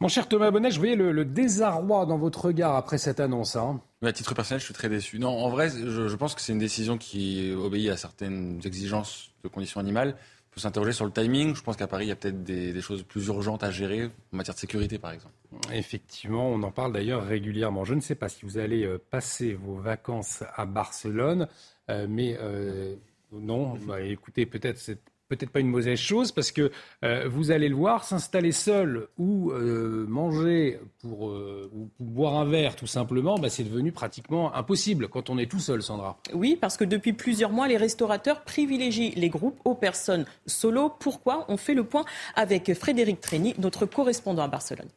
Mon 0.00 0.08
cher 0.08 0.26
Thomas 0.26 0.50
Bonnet, 0.50 0.72
je 0.72 0.78
voyais 0.78 0.96
le, 0.96 1.24
désarroi 1.24 2.04
dans 2.04 2.18
votre 2.18 2.46
regard 2.46 2.74
après 2.74 2.98
cette 2.98 3.20
annonce. 3.20 3.54
Hein. 3.54 3.80
À 4.06 4.12
titre 4.12 4.34
personnel, 4.34 4.60
je 4.60 4.64
suis 4.64 4.74
très 4.74 4.88
déçu. 4.88 5.18
Non, 5.18 5.30
en 5.30 5.48
vrai, 5.48 5.70
je, 5.70 6.14
pense 6.14 6.34
que 6.34 6.40
c'est 6.40 6.52
une 6.52 6.58
décision 6.58 6.98
qui 6.98 7.52
obéit 7.52 7.90
à 7.90 7.96
certaines 7.96 8.60
exigences 8.64 9.30
de 9.42 9.48
conditions 9.48 9.80
animales. 9.80 10.14
Il 10.16 10.54
faut 10.54 10.60
s'interroger 10.60 10.92
sur 10.92 11.04
le 11.04 11.10
timing. 11.10 11.54
Je 11.54 11.62
pense 11.62 11.76
qu'à 11.76 11.88
Paris, 11.88 12.06
il 12.06 12.08
y 12.08 12.12
a 12.12 12.16
peut-être 12.16 12.44
des, 12.44 12.80
choses 12.80 13.02
plus 13.02 13.26
urgentes 13.26 13.64
à 13.64 13.70
gérer, 13.70 14.06
en 14.32 14.36
matière 14.36 14.54
de 14.54 14.60
sécurité, 14.60 14.98
par 14.98 15.12
exemple. 15.12 15.34
Effectivement, 15.72 16.48
on 16.48 16.62
en 16.62 16.70
parle 16.70 16.92
d'ailleurs 16.92 17.24
régulièrement. 17.24 17.84
Je 17.84 17.94
ne 17.94 18.00
sais 18.00 18.14
pas 18.14 18.28
si 18.28 18.44
vous 18.44 18.58
allez 18.58 18.84
euh, 18.84 18.98
passer 19.10 19.54
vos 19.54 19.76
vacances 19.76 20.44
à 20.54 20.64
Barcelone, 20.64 21.48
euh, 21.90 22.06
mais 22.08 22.36
euh, 22.40 22.94
non, 23.32 23.74
bah, 23.74 24.00
écoutez, 24.00 24.46
peut-être 24.46 24.78
cette 24.78 25.02
peut-être 25.28 25.50
pas 25.50 25.60
une 25.60 25.68
mauvaise 25.68 25.98
chose 25.98 26.32
parce 26.32 26.52
que 26.52 26.70
euh, 27.04 27.28
vous 27.28 27.50
allez 27.50 27.68
le 27.68 27.76
voir, 27.76 28.04
s'installer 28.04 28.52
seul 28.52 29.08
ou 29.18 29.50
euh, 29.52 30.06
manger 30.08 30.80
pour 31.00 31.28
euh, 31.28 31.70
ou 31.74 31.90
boire 32.00 32.36
un 32.36 32.44
verre 32.44 32.76
tout 32.76 32.86
simplement, 32.86 33.38
bah, 33.38 33.50
c'est 33.50 33.64
devenu 33.64 33.92
pratiquement 33.92 34.54
impossible 34.54 35.08
quand 35.08 35.30
on 35.30 35.38
est 35.38 35.50
tout 35.50 35.60
seul, 35.60 35.82
Sandra. 35.82 36.18
Oui, 36.32 36.56
parce 36.60 36.76
que 36.76 36.84
depuis 36.84 37.12
plusieurs 37.12 37.50
mois, 37.50 37.68
les 37.68 37.76
restaurateurs 37.76 38.42
privilégient 38.42 39.12
les 39.16 39.28
groupes 39.28 39.60
aux 39.64 39.74
personnes 39.74 40.24
solo. 40.46 40.90
Pourquoi? 40.98 41.44
On 41.48 41.56
fait 41.56 41.74
le 41.74 41.84
point 41.84 42.04
avec 42.34 42.72
Frédéric 42.74 43.20
Trény, 43.20 43.54
notre 43.58 43.86
correspondant 43.86 44.42
à 44.42 44.48
Barcelone. 44.48 44.88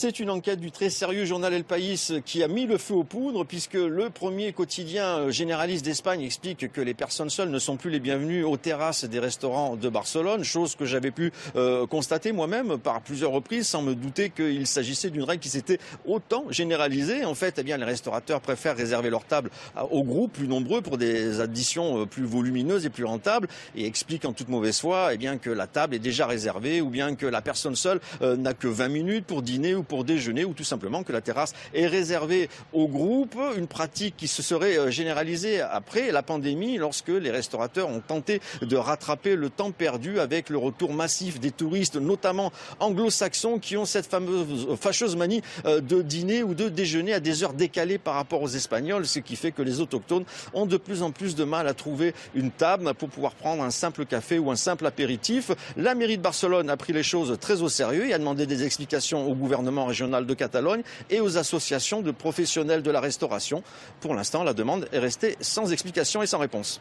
C'est 0.00 0.20
une 0.20 0.30
enquête 0.30 0.60
du 0.60 0.70
très 0.70 0.90
sérieux 0.90 1.24
journal 1.24 1.52
El 1.52 1.64
País 1.64 2.20
qui 2.24 2.44
a 2.44 2.46
mis 2.46 2.66
le 2.68 2.78
feu 2.78 2.94
aux 2.94 3.02
poudres 3.02 3.44
puisque 3.44 3.74
le 3.74 4.10
premier 4.10 4.52
quotidien 4.52 5.28
généraliste 5.28 5.84
d'Espagne 5.84 6.22
explique 6.22 6.70
que 6.70 6.80
les 6.80 6.94
personnes 6.94 7.30
seules 7.30 7.50
ne 7.50 7.58
sont 7.58 7.76
plus 7.76 7.90
les 7.90 7.98
bienvenues 7.98 8.44
aux 8.44 8.56
terrasses 8.56 9.04
des 9.04 9.18
restaurants 9.18 9.74
de 9.74 9.88
Barcelone, 9.88 10.44
chose 10.44 10.76
que 10.76 10.84
j'avais 10.84 11.10
pu 11.10 11.32
euh, 11.56 11.84
constater 11.88 12.30
moi-même 12.30 12.78
par 12.78 13.00
plusieurs 13.00 13.32
reprises 13.32 13.66
sans 13.66 13.82
me 13.82 13.96
douter 13.96 14.30
qu'il 14.30 14.68
s'agissait 14.68 15.10
d'une 15.10 15.24
règle 15.24 15.42
qui 15.42 15.48
s'était 15.48 15.80
autant 16.06 16.44
généralisée. 16.48 17.24
En 17.24 17.34
fait, 17.34 17.56
eh 17.58 17.64
bien, 17.64 17.76
les 17.76 17.84
restaurateurs 17.84 18.40
préfèrent 18.40 18.76
réserver 18.76 19.10
leur 19.10 19.24
table 19.24 19.50
aux 19.90 20.04
groupes 20.04 20.34
plus 20.34 20.46
nombreux 20.46 20.80
pour 20.80 20.96
des 20.96 21.40
additions 21.40 22.02
euh, 22.02 22.06
plus 22.06 22.24
volumineuses 22.24 22.86
et 22.86 22.90
plus 22.90 23.04
rentables 23.04 23.48
et 23.74 23.84
expliquent 23.84 24.26
en 24.26 24.32
toute 24.32 24.48
mauvaise 24.48 24.78
foi 24.78 25.12
eh 25.12 25.16
bien, 25.16 25.38
que 25.38 25.50
la 25.50 25.66
table 25.66 25.96
est 25.96 25.98
déjà 25.98 26.28
réservée 26.28 26.80
ou 26.80 26.88
bien 26.88 27.16
que 27.16 27.26
la 27.26 27.42
personne 27.42 27.74
seule 27.74 28.00
euh, 28.22 28.36
n'a 28.36 28.54
que 28.54 28.68
20 28.68 28.86
minutes 28.90 29.26
pour 29.26 29.42
dîner 29.42 29.74
ou 29.74 29.87
pour 29.88 30.04
déjeuner 30.04 30.44
ou 30.44 30.52
tout 30.52 30.64
simplement 30.64 31.02
que 31.02 31.12
la 31.12 31.20
terrasse 31.20 31.54
est 31.74 31.86
réservée 31.86 32.48
au 32.72 32.86
groupe, 32.86 33.36
une 33.56 33.66
pratique 33.66 34.16
qui 34.16 34.28
se 34.28 34.42
serait 34.42 34.78
euh, 34.78 34.90
généralisée 34.90 35.60
après 35.60 36.12
la 36.12 36.22
pandémie 36.22 36.76
lorsque 36.76 37.08
les 37.08 37.30
restaurateurs 37.30 37.88
ont 37.88 38.00
tenté 38.00 38.40
de 38.62 38.76
rattraper 38.76 39.34
le 39.34 39.50
temps 39.50 39.72
perdu 39.72 40.20
avec 40.20 40.50
le 40.50 40.58
retour 40.58 40.92
massif 40.92 41.40
des 41.40 41.50
touristes, 41.50 41.96
notamment 41.96 42.52
anglo-saxons, 42.80 43.58
qui 43.58 43.76
ont 43.76 43.84
cette 43.84 44.06
fameuse 44.06 44.68
euh, 44.68 44.76
fâcheuse 44.76 45.16
manie 45.16 45.42
euh, 45.64 45.80
de 45.80 46.02
dîner 46.02 46.42
ou 46.42 46.54
de 46.54 46.68
déjeuner 46.68 47.14
à 47.14 47.20
des 47.20 47.42
heures 47.42 47.54
décalées 47.54 47.98
par 47.98 48.14
rapport 48.14 48.42
aux 48.42 48.48
Espagnols, 48.48 49.06
ce 49.06 49.18
qui 49.18 49.36
fait 49.36 49.52
que 49.52 49.62
les 49.62 49.80
autochtones 49.80 50.24
ont 50.54 50.66
de 50.66 50.76
plus 50.76 51.02
en 51.02 51.10
plus 51.10 51.34
de 51.34 51.44
mal 51.44 51.66
à 51.66 51.74
trouver 51.74 52.14
une 52.34 52.50
table 52.50 52.92
pour 52.94 53.08
pouvoir 53.08 53.32
prendre 53.32 53.62
un 53.62 53.70
simple 53.70 54.04
café 54.04 54.38
ou 54.38 54.50
un 54.50 54.56
simple 54.56 54.86
apéritif. 54.86 55.50
La 55.76 55.94
mairie 55.94 56.18
de 56.18 56.22
Barcelone 56.22 56.70
a 56.70 56.76
pris 56.76 56.92
les 56.92 57.02
choses 57.02 57.36
très 57.40 57.62
au 57.62 57.68
sérieux 57.68 58.08
et 58.08 58.14
a 58.14 58.18
demandé 58.18 58.46
des 58.46 58.64
explications 58.64 59.28
au 59.28 59.34
gouvernement 59.34 59.67
régional 59.76 60.26
de 60.26 60.34
Catalogne 60.34 60.82
et 61.10 61.20
aux 61.20 61.36
associations 61.36 62.00
de 62.00 62.10
professionnels 62.10 62.82
de 62.82 62.90
la 62.90 63.00
restauration. 63.00 63.62
Pour 64.00 64.14
l'instant, 64.14 64.42
la 64.44 64.54
demande 64.54 64.88
est 64.92 64.98
restée 64.98 65.36
sans 65.40 65.72
explication 65.72 66.22
et 66.22 66.26
sans 66.26 66.38
réponse. 66.38 66.80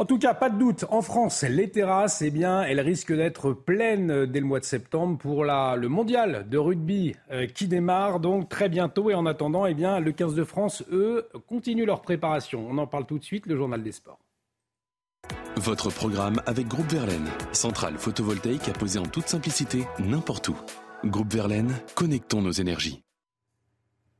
En 0.00 0.04
tout 0.04 0.18
cas, 0.18 0.32
pas 0.32 0.48
de 0.48 0.56
doute, 0.56 0.84
en 0.90 1.02
France, 1.02 1.42
les 1.42 1.70
terrasses, 1.70 2.22
eh 2.22 2.30
bien, 2.30 2.62
elles 2.62 2.78
risquent 2.78 3.16
d'être 3.16 3.52
pleines 3.52 4.26
dès 4.26 4.38
le 4.38 4.46
mois 4.46 4.60
de 4.60 4.64
septembre 4.64 5.18
pour 5.18 5.44
la, 5.44 5.74
le 5.74 5.88
mondial 5.88 6.46
de 6.48 6.56
rugby 6.56 7.16
euh, 7.32 7.48
qui 7.48 7.66
démarre 7.66 8.20
donc 8.20 8.48
très 8.48 8.68
bientôt. 8.68 9.10
Et 9.10 9.14
en 9.14 9.26
attendant, 9.26 9.66
eh 9.66 9.74
bien, 9.74 9.98
le 9.98 10.12
15 10.12 10.36
de 10.36 10.44
France, 10.44 10.84
eux, 10.92 11.28
continuent 11.48 11.84
leur 11.84 12.00
préparation. 12.00 12.64
On 12.70 12.78
en 12.78 12.86
parle 12.86 13.06
tout 13.06 13.18
de 13.18 13.24
suite, 13.24 13.46
le 13.46 13.56
journal 13.56 13.82
des 13.82 13.90
sports. 13.90 14.20
Votre 15.56 15.90
programme 15.90 16.40
avec 16.46 16.68
Groupe 16.68 16.92
Verlaine, 16.92 17.28
centrale 17.50 17.98
photovoltaïque 17.98 18.68
à 18.68 18.72
poser 18.72 19.00
en 19.00 19.06
toute 19.06 19.26
simplicité 19.26 19.84
n'importe 19.98 20.48
où. 20.48 20.56
Groupe 21.04 21.32
Verlaine, 21.32 21.74
connectons 21.94 22.42
nos 22.42 22.50
énergies. 22.50 23.02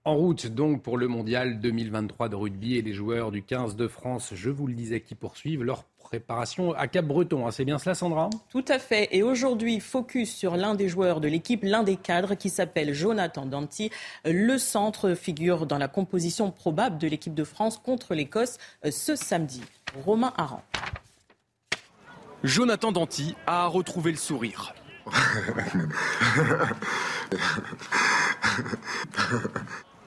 En 0.04 0.14
route 0.14 0.46
donc 0.46 0.82
pour 0.82 0.96
le 0.96 1.08
mondial 1.08 1.58
2023 1.60 2.28
de 2.28 2.36
rugby 2.36 2.76
et 2.76 2.82
les 2.82 2.92
joueurs 2.92 3.32
du 3.32 3.42
15 3.42 3.74
de 3.74 3.88
France, 3.88 4.30
je 4.34 4.48
vous 4.48 4.68
le 4.68 4.74
disais, 4.74 5.00
qui 5.00 5.16
poursuivent 5.16 5.64
leur 5.64 5.84
préparation 5.98 6.72
à 6.72 6.86
Cap-Breton. 6.86 7.46
Hein. 7.46 7.50
C'est 7.50 7.64
bien 7.64 7.78
cela, 7.78 7.94
Sandra? 7.94 8.30
Tout 8.48 8.64
à 8.68 8.78
fait. 8.78 9.08
Et 9.10 9.24
aujourd'hui, 9.24 9.80
focus 9.80 10.32
sur 10.32 10.56
l'un 10.56 10.76
des 10.76 10.88
joueurs 10.88 11.20
de 11.20 11.26
l'équipe, 11.26 11.64
l'un 11.64 11.82
des 11.82 11.96
cadres 11.96 12.36
qui 12.36 12.48
s'appelle 12.48 12.94
Jonathan 12.94 13.44
Danti. 13.44 13.90
Le 14.24 14.56
centre 14.56 15.14
figure 15.14 15.66
dans 15.66 15.78
la 15.78 15.88
composition 15.88 16.52
probable 16.52 16.96
de 16.98 17.08
l'équipe 17.08 17.34
de 17.34 17.44
France 17.44 17.76
contre 17.76 18.14
l'Écosse 18.14 18.56
euh, 18.86 18.92
ce 18.92 19.16
samedi. 19.16 19.62
Romain 20.04 20.32
Aran. 20.36 20.62
Jonathan 22.44 22.92
Danti 22.92 23.34
a 23.46 23.66
retrouvé 23.66 24.12
le 24.12 24.16
sourire. 24.16 24.74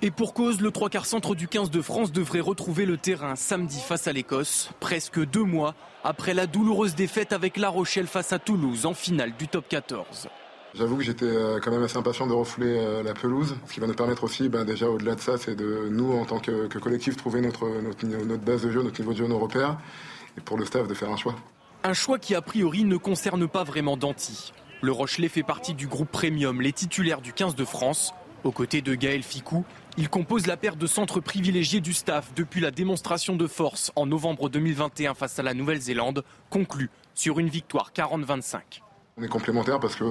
Et 0.04 0.10
pour 0.10 0.34
cause, 0.34 0.62
le 0.62 0.72
trois 0.72 0.90
quarts 0.90 1.06
centre 1.06 1.36
du 1.36 1.48
15 1.48 1.70
de 1.70 1.80
France 1.82 2.12
devrait 2.12 2.40
retrouver 2.40 2.88
le 2.88 2.98
terrain 2.98 3.36
samedi 3.36 3.80
face 3.80 4.08
à 4.08 4.14
l'Écosse, 4.14 4.72
presque 4.80 5.24
deux 5.24 5.44
mois 5.44 5.76
après 6.04 6.34
la 6.34 6.48
douloureuse 6.48 6.96
défaite 6.96 7.34
avec 7.34 7.56
La 7.58 7.70
Rochelle 7.70 8.08
face 8.08 8.34
à 8.34 8.40
Toulouse 8.40 8.88
en 8.88 8.96
finale 8.96 9.34
du 9.38 9.48
top 9.48 9.70
14. 9.70 10.28
J'avoue 10.74 10.98
que 10.98 11.04
j'étais 11.04 11.26
euh, 11.26 11.60
quand 11.62 11.70
même 11.70 11.84
assez 11.84 11.98
impatient 11.98 12.26
de 12.26 12.34
refouler 12.34 12.78
euh, 12.80 13.04
la 13.04 13.14
pelouse. 13.14 13.56
Ce 13.68 13.74
qui 13.74 13.80
va 13.80 13.88
nous 13.88 13.94
permettre 13.94 14.24
aussi, 14.24 14.48
ben, 14.50 14.64
déjà 14.64 14.88
au-delà 14.88 15.16
de 15.16 15.20
ça, 15.20 15.38
c'est 15.38 15.54
de 15.54 15.90
nous, 15.92 16.14
en 16.14 16.26
tant 16.26 16.40
que, 16.40 16.66
collectif, 16.80 17.18
trouver 17.18 17.42
notre, 17.42 17.68
notre, 17.82 18.06
notre 18.06 18.44
base 18.44 18.64
de 18.64 18.72
jeu, 18.72 18.82
notre 18.82 19.00
niveau 19.00 19.12
de 19.12 19.18
jeu, 19.18 19.28
nos 19.28 19.38
repères. 19.38 19.78
Et 20.38 20.42
pour 20.42 20.58
le 20.58 20.66
staff, 20.66 20.88
de 20.88 20.94
faire 20.94 21.12
un 21.12 21.18
choix. 21.18 21.36
Un 21.84 21.94
choix 21.94 22.20
qui, 22.20 22.36
a 22.36 22.42
priori, 22.42 22.86
ne 22.86 22.96
concerne 22.96 23.48
pas 23.48 23.66
vraiment 23.66 23.98
Danti. 23.98 24.54
Le 24.84 24.92
Rochelet 24.92 25.30
fait 25.30 25.44
partie 25.44 25.76
du 25.76 25.86
groupe 25.86 26.10
Premium, 26.10 26.60
les 26.60 26.74
titulaires 26.74 27.22
du 27.22 27.34
15 27.34 27.54
de 27.54 27.66
France. 27.66 28.16
Aux 28.44 28.52
côtés 28.52 28.82
de 28.82 28.96
Gaël 28.96 29.22
Ficou, 29.22 29.64
il 29.96 30.10
compose 30.10 30.48
la 30.48 30.58
paire 30.58 30.76
de 30.76 30.88
centres 30.88 31.20
privilégiés 31.20 31.82
du 31.82 31.94
staff 31.94 32.34
depuis 32.36 32.62
la 32.62 32.72
démonstration 32.72 33.36
de 33.36 33.46
force 33.46 33.92
en 33.96 34.08
novembre 34.08 34.50
2021 34.50 35.14
face 35.14 35.38
à 35.38 35.44
la 35.44 35.54
Nouvelle-Zélande, 35.54 36.24
conclue 36.50 36.90
sur 37.14 37.38
une 37.38 37.48
victoire 37.48 37.92
40-25. 37.96 38.82
On 39.18 39.24
est 39.24 39.28
complémentaires 39.28 39.80
parce 39.80 39.96
que 39.96 40.04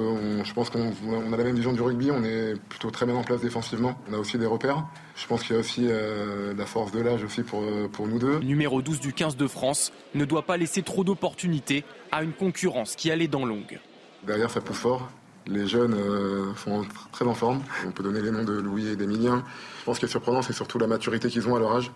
je 0.45 0.53
pense 0.53 0.71
qu'on 0.71 1.33
a 1.33 1.37
la 1.37 1.43
même 1.43 1.57
vision 1.57 1.73
du 1.73 1.81
rugby, 1.81 2.12
on 2.12 2.23
est 2.23 2.55
plutôt 2.68 2.93
très 2.93 3.07
bien 3.07 3.16
en 3.16 3.25
place 3.25 3.41
défensivement, 3.41 3.99
on 4.09 4.14
a 4.14 4.18
aussi 4.18 4.39
des 4.39 4.47
repères. 4.47 4.87
Je 5.16 5.27
pense 5.27 5.43
qu'il 5.43 5.55
y 5.55 5.57
a 5.57 5.61
aussi 5.61 5.87
euh, 5.89 6.55
la 6.55 6.66
force 6.66 6.93
de 6.93 7.01
l'âge 7.01 7.25
aussi 7.25 7.43
pour, 7.43 7.62
euh, 7.62 7.89
pour 7.89 8.07
nous 8.07 8.21
deux. 8.21 8.39
Numéro 8.39 8.83
12 8.83 9.01
du 9.01 9.12
15 9.12 9.37
de 9.37 9.49
France 9.49 9.91
ne 10.14 10.25
doit 10.25 10.43
pas 10.43 10.57
laisser 10.57 10.83
trop 10.83 11.03
d'opportunités 11.03 11.83
à 12.12 12.23
une 12.23 12.33
concurrence 12.33 12.95
qui 12.95 13.11
allait 13.11 13.27
dans 13.27 13.45
longue. 13.45 13.81
Derrière, 14.27 14.51
ça 14.51 14.61
pousse 14.61 14.79
fort. 14.79 15.09
Les 15.47 15.66
jeunes 15.66 15.95
euh, 15.95 16.55
sont 16.57 16.85
très 17.12 17.25
en 17.25 17.35
forme. 17.35 17.62
On 17.87 17.91
peut 17.91 18.03
donner 18.03 18.21
les 18.21 18.31
noms 18.31 18.45
de 18.45 18.53
Louis 18.53 18.89
et 18.89 18.97
d'Emilien. 18.97 19.43
Je 19.81 19.85
pense 19.85 19.99
que 19.99 20.07
est 20.07 20.09
surprenant, 20.09 20.43
c'est 20.43 20.53
surtout 20.53 20.79
la 20.79 20.87
maturité 20.87 21.29
qu'ils 21.29 21.49
ont 21.49 21.57
à 21.57 21.59
leur 21.59 21.75
âge. 21.77 21.91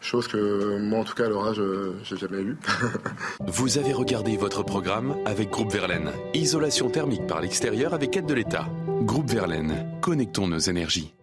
Chose 0.00 0.26
que 0.26 0.78
moi, 0.78 0.98
en 0.98 1.04
tout 1.04 1.14
cas, 1.14 1.26
à 1.26 1.28
leur 1.28 1.46
âge, 1.46 1.60
euh, 1.60 1.94
j'ai 2.02 2.16
jamais 2.16 2.40
eu. 2.42 2.56
Vous 3.46 3.78
avez 3.78 3.92
regardé 3.92 4.36
votre 4.36 4.62
programme 4.62 5.16
avec 5.24 5.50
Groupe 5.50 5.72
Verlaine. 5.72 6.10
Isolation 6.34 6.90
thermique 6.90 7.26
par 7.26 7.40
l'extérieur 7.40 7.94
avec 7.94 8.16
aide 8.16 8.26
de 8.26 8.34
l'État. 8.34 8.66
Groupe 9.02 9.30
Verlaine, 9.30 9.86
connectons 10.00 10.48
nos 10.48 10.58
énergies. 10.58 11.14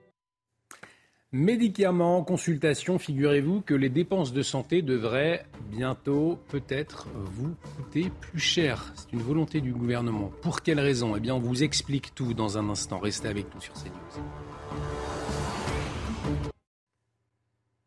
Médicaments, 1.32 2.24
consultations, 2.24 2.98
figurez-vous 2.98 3.62
que 3.62 3.76
les 3.76 3.90
dépenses 3.90 4.34
de 4.34 4.42
santé 4.42 4.82
devraient 4.82 5.46
bientôt 5.70 6.40
peut-être 6.48 7.08
vous 7.14 7.54
coûter 7.76 8.10
plus 8.20 8.40
cher. 8.40 8.92
C'est 8.96 9.14
une 9.14 9.22
volonté 9.22 9.62
du 9.62 9.72
gouvernement. 9.72 10.32
Pour 10.42 10.64
quelle 10.64 10.80
raison? 10.80 11.16
Eh 11.16 11.20
bien, 11.20 11.36
on 11.36 11.40
vous 11.40 11.62
explique 11.62 12.16
tout 12.16 12.34
dans 12.34 12.58
un 12.58 12.68
instant. 12.68 12.98
Restez 12.98 13.28
avec 13.28 13.54
nous 13.54 13.62
sur 13.62 13.76
CNews. 13.76 14.24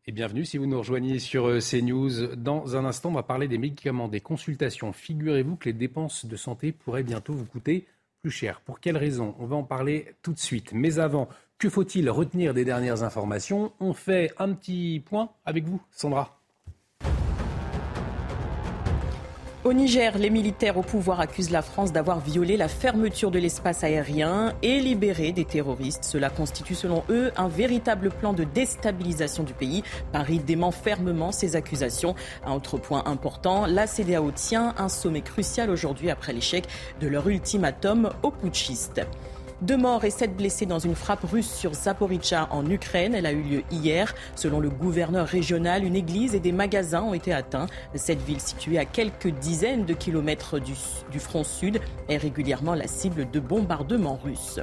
Et 0.06 0.12
bienvenue 0.12 0.44
si 0.44 0.56
vous 0.56 0.66
nous 0.66 0.78
rejoignez 0.78 1.18
sur 1.18 1.48
euh, 1.48 1.58
CNews. 1.58 2.36
Dans 2.36 2.76
un 2.76 2.84
instant, 2.84 3.08
on 3.08 3.14
va 3.14 3.24
parler 3.24 3.48
des 3.48 3.58
médicaments, 3.58 4.06
des 4.06 4.20
consultations. 4.20 4.92
Figurez-vous 4.92 5.56
que 5.56 5.64
les 5.64 5.72
dépenses 5.72 6.26
de 6.26 6.36
santé 6.36 6.70
pourraient 6.70 7.02
bientôt 7.02 7.32
vous 7.32 7.46
coûter 7.46 7.88
plus 8.20 8.30
cher. 8.30 8.60
Pour 8.60 8.78
quelle 8.78 8.96
raison? 8.96 9.34
On 9.40 9.46
va 9.46 9.56
en 9.56 9.64
parler 9.64 10.14
tout 10.22 10.32
de 10.32 10.38
suite. 10.38 10.70
Mais 10.72 11.00
avant, 11.00 11.28
que 11.62 11.70
faut-il 11.70 12.10
retenir 12.10 12.54
des 12.54 12.64
dernières 12.64 13.04
informations? 13.04 13.70
On 13.78 13.92
fait 13.92 14.32
un 14.40 14.52
petit 14.52 15.00
point 15.08 15.30
avec 15.46 15.64
vous, 15.64 15.80
Sandra. 15.92 16.40
Au 19.62 19.72
Niger, 19.72 20.18
les 20.18 20.28
militaires 20.28 20.76
au 20.76 20.82
pouvoir 20.82 21.20
accusent 21.20 21.52
la 21.52 21.62
France 21.62 21.92
d'avoir 21.92 22.18
violé 22.18 22.56
la 22.56 22.66
fermeture 22.66 23.30
de 23.30 23.38
l'espace 23.38 23.84
aérien 23.84 24.54
et 24.62 24.80
libéré 24.80 25.30
des 25.30 25.44
terroristes. 25.44 26.02
Cela 26.02 26.30
constitue 26.30 26.74
selon 26.74 27.04
eux 27.10 27.30
un 27.36 27.46
véritable 27.46 28.10
plan 28.10 28.32
de 28.32 28.42
déstabilisation 28.42 29.44
du 29.44 29.54
pays. 29.54 29.84
Paris 30.10 30.40
dément 30.40 30.72
fermement 30.72 31.30
ces 31.30 31.54
accusations. 31.54 32.16
Un 32.44 32.54
autre 32.54 32.76
point 32.76 33.04
important, 33.06 33.66
la 33.66 33.86
CDAO 33.86 34.32
tient 34.32 34.74
un 34.78 34.88
sommet 34.88 35.20
crucial 35.22 35.70
aujourd'hui 35.70 36.10
après 36.10 36.32
l'échec 36.32 36.64
de 37.00 37.06
leur 37.06 37.28
ultimatum 37.28 38.10
aux 38.24 38.32
putschistes. 38.32 39.02
Deux 39.62 39.76
morts 39.76 40.04
et 40.04 40.10
sept 40.10 40.36
blessés 40.36 40.66
dans 40.66 40.80
une 40.80 40.96
frappe 40.96 41.22
russe 41.22 41.48
sur 41.48 41.72
Zaporizhzhia 41.72 42.48
en 42.50 42.68
Ukraine. 42.68 43.14
Elle 43.14 43.26
a 43.26 43.32
eu 43.32 43.42
lieu 43.42 43.62
hier. 43.70 44.12
Selon 44.34 44.58
le 44.58 44.68
gouverneur 44.68 45.24
régional, 45.24 45.84
une 45.84 45.94
église 45.94 46.34
et 46.34 46.40
des 46.40 46.50
magasins 46.50 47.02
ont 47.02 47.14
été 47.14 47.32
atteints. 47.32 47.68
Cette 47.94 48.20
ville 48.22 48.40
située 48.40 48.78
à 48.78 48.84
quelques 48.84 49.28
dizaines 49.28 49.84
de 49.84 49.94
kilomètres 49.94 50.58
du, 50.58 50.74
front 51.20 51.44
sud 51.44 51.80
est 52.08 52.16
régulièrement 52.16 52.74
la 52.74 52.88
cible 52.88 53.30
de 53.30 53.38
bombardements 53.38 54.18
russes. 54.24 54.58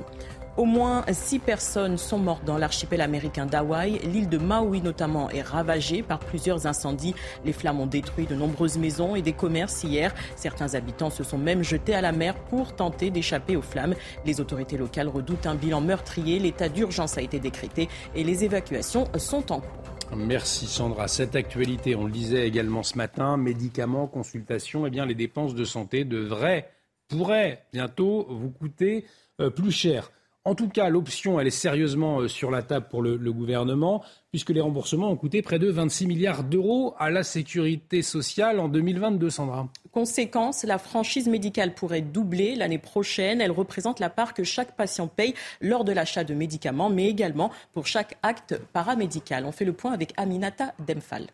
Au 0.58 0.66
moins 0.66 1.06
six 1.12 1.39
personnes 1.39 1.97
sont 1.97 2.18
mortes 2.18 2.43
dans 2.45 2.58
l'archipel 2.58 3.02
américain 3.02 3.45
d'Hawaï. 3.45 4.00
L'île 4.00 4.30
de 4.30 4.38
Maui 4.38 4.82
notamment 4.82 5.30
est 5.30 5.41
ravagée 5.41 6.04
par 6.04 6.20
plusieurs 6.20 6.68
incendies. 6.68 7.16
Les 7.45 7.54
flammes 7.54 7.80
ont 7.80 7.88
détruit 7.88 8.26
de 8.26 8.36
nombreuses 8.36 8.78
maisons 8.78 9.16
et 9.16 9.22
des 9.22 9.34
commerces 9.34 9.84
hier. 9.84 10.14
Certains 10.36 10.76
habitants 10.76 11.10
se 11.10 11.24
sont 11.24 11.38
même 11.38 11.64
jetés 11.64 11.93
à 11.93 12.02
la 12.02 12.12
mer 12.12 12.36
pour 12.36 12.76
tenter 12.76 13.10
d'échapper 13.10 13.56
aux 13.56 13.62
flammes. 13.62 13.95
Les 14.26 14.41
autorités 14.41 14.78
locales 14.78 15.08
redoutent 15.08 15.45
un 15.45 15.56
bilan 15.56 15.82
meurtrier. 15.82 16.39
L'état 16.39 16.70
d'urgence 16.70 17.18
a 17.18 17.22
été 17.22 17.39
décrété 17.39 17.88
et 18.16 18.24
les 18.24 18.43
évacuations 18.43 19.06
sont 19.18 19.52
en 19.52 19.62
cours. 19.62 19.89
Merci 20.16 20.66
Sandra. 20.66 21.08
Cette 21.08 21.36
actualité, 21.36 21.95
on 21.95 22.06
le 22.06 22.12
disait 22.12 22.47
également 22.47 22.84
ce 22.84 22.97
matin, 22.97 23.38
médicaments, 23.38 24.08
consultations, 24.08 24.86
eh 24.88 24.89
bien 24.89 25.06
les 25.06 25.16
dépenses 25.16 25.54
de 25.54 25.64
santé 25.64 26.04
devraient, 26.04 26.72
pourraient 27.08 27.66
bientôt 27.72 28.26
vous 28.30 28.50
coûter 28.50 29.06
euh, 29.39 29.50
plus 29.50 29.72
cher. 29.72 30.12
En 30.50 30.56
tout 30.56 30.68
cas, 30.68 30.89
l'option, 30.89 31.39
elle 31.39 31.45
est 31.45 31.52
sérieusement 31.52 32.22
euh, 32.22 32.28
sur 32.28 32.50
la 32.50 32.64
table 32.64 32.88
pour 32.89 33.04
le, 33.04 33.32
gouvernement, 33.32 34.04
puisque 34.32 34.50
les 34.50 34.62
remboursements 34.62 35.12
ont 35.12 35.16
coûté 35.16 35.43
près 35.43 35.60
de 35.60 35.70
26 35.70 36.08
milliards 36.08 36.43
d'euros 36.43 36.95
à 36.97 37.12
la 37.12 37.22
sécurité 37.22 38.02
sociale 38.02 38.60
en 38.60 38.68
2022, 38.68 39.30
Sandra. 39.30 39.70
Conséquence, 39.91 40.64
la 40.64 40.80
franchise 40.80 41.28
médicale 41.28 41.76
pourrait 41.76 42.02
doubler 42.02 42.56
l'année 42.56 42.80
prochaine. 42.80 43.41
Elle 43.41 43.52
représente 43.52 44.00
la 44.00 44.10
part 44.10 44.34
que 44.34 44.43
chaque 44.43 44.76
patient 44.76 45.08
paye 45.08 45.36
lors 45.62 45.84
de 45.84 45.91
l'achat 45.91 46.24
de 46.24 46.34
médicaments, 46.34 46.89
mais 46.89 47.08
également 47.08 47.52
pour 47.74 47.86
chaque 47.86 48.18
acte 48.24 48.60
paramédical. 48.74 49.45
On 49.45 49.52
fait 49.52 49.66
le 49.66 49.74
point 49.74 49.91
avec 49.91 50.14
Aminata 50.18 50.74
Demphal. 50.88 51.28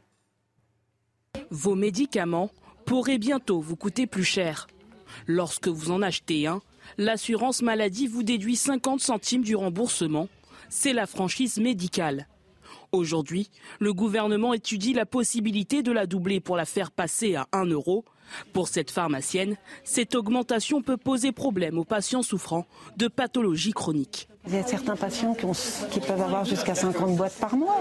Vos 1.51 1.75
médicaments 1.75 2.49
pourraient 2.83 3.17
bientôt 3.17 3.61
vous 3.61 3.77
coûter 3.77 4.07
plus 4.07 4.25
cher. 4.25 4.67
Lorsque 5.25 5.69
vous 5.69 5.91
en 5.91 6.01
achetez 6.01 6.47
un, 6.47 6.61
l'assurance 6.97 7.61
maladie 7.61 8.07
vous 8.07 8.23
déduit 8.23 8.55
50 8.55 8.99
centimes 8.99 9.43
du 9.43 9.55
remboursement. 9.55 10.27
C'est 10.69 10.93
la 10.93 11.05
franchise 11.05 11.57
médicale. 11.57 12.27
Aujourd'hui, 12.91 13.49
le 13.79 13.93
gouvernement 13.93 14.53
étudie 14.53 14.93
la 14.93 15.05
possibilité 15.05 15.83
de 15.83 15.91
la 15.91 16.05
doubler 16.05 16.39
pour 16.39 16.55
la 16.55 16.65
faire 16.65 16.91
passer 16.91 17.35
à 17.35 17.47
1 17.51 17.65
euro. 17.65 18.05
Pour 18.53 18.67
cette 18.67 18.91
pharmacienne, 18.91 19.55
cette 19.83 20.15
augmentation 20.15 20.81
peut 20.81 20.97
poser 20.97 21.31
problème 21.31 21.77
aux 21.77 21.83
patients 21.83 22.23
souffrant 22.23 22.65
de 22.97 23.07
pathologies 23.07 23.73
chroniques. 23.73 24.27
Il 24.47 24.53
y 24.53 24.57
a 24.57 24.63
certains 24.63 24.95
patients 24.95 25.35
qui, 25.91 25.99
peuvent 25.99 26.21
avoir 26.21 26.45
jusqu'à 26.45 26.75
50 26.75 27.15
boîtes 27.15 27.37
par 27.39 27.55
mois. 27.55 27.79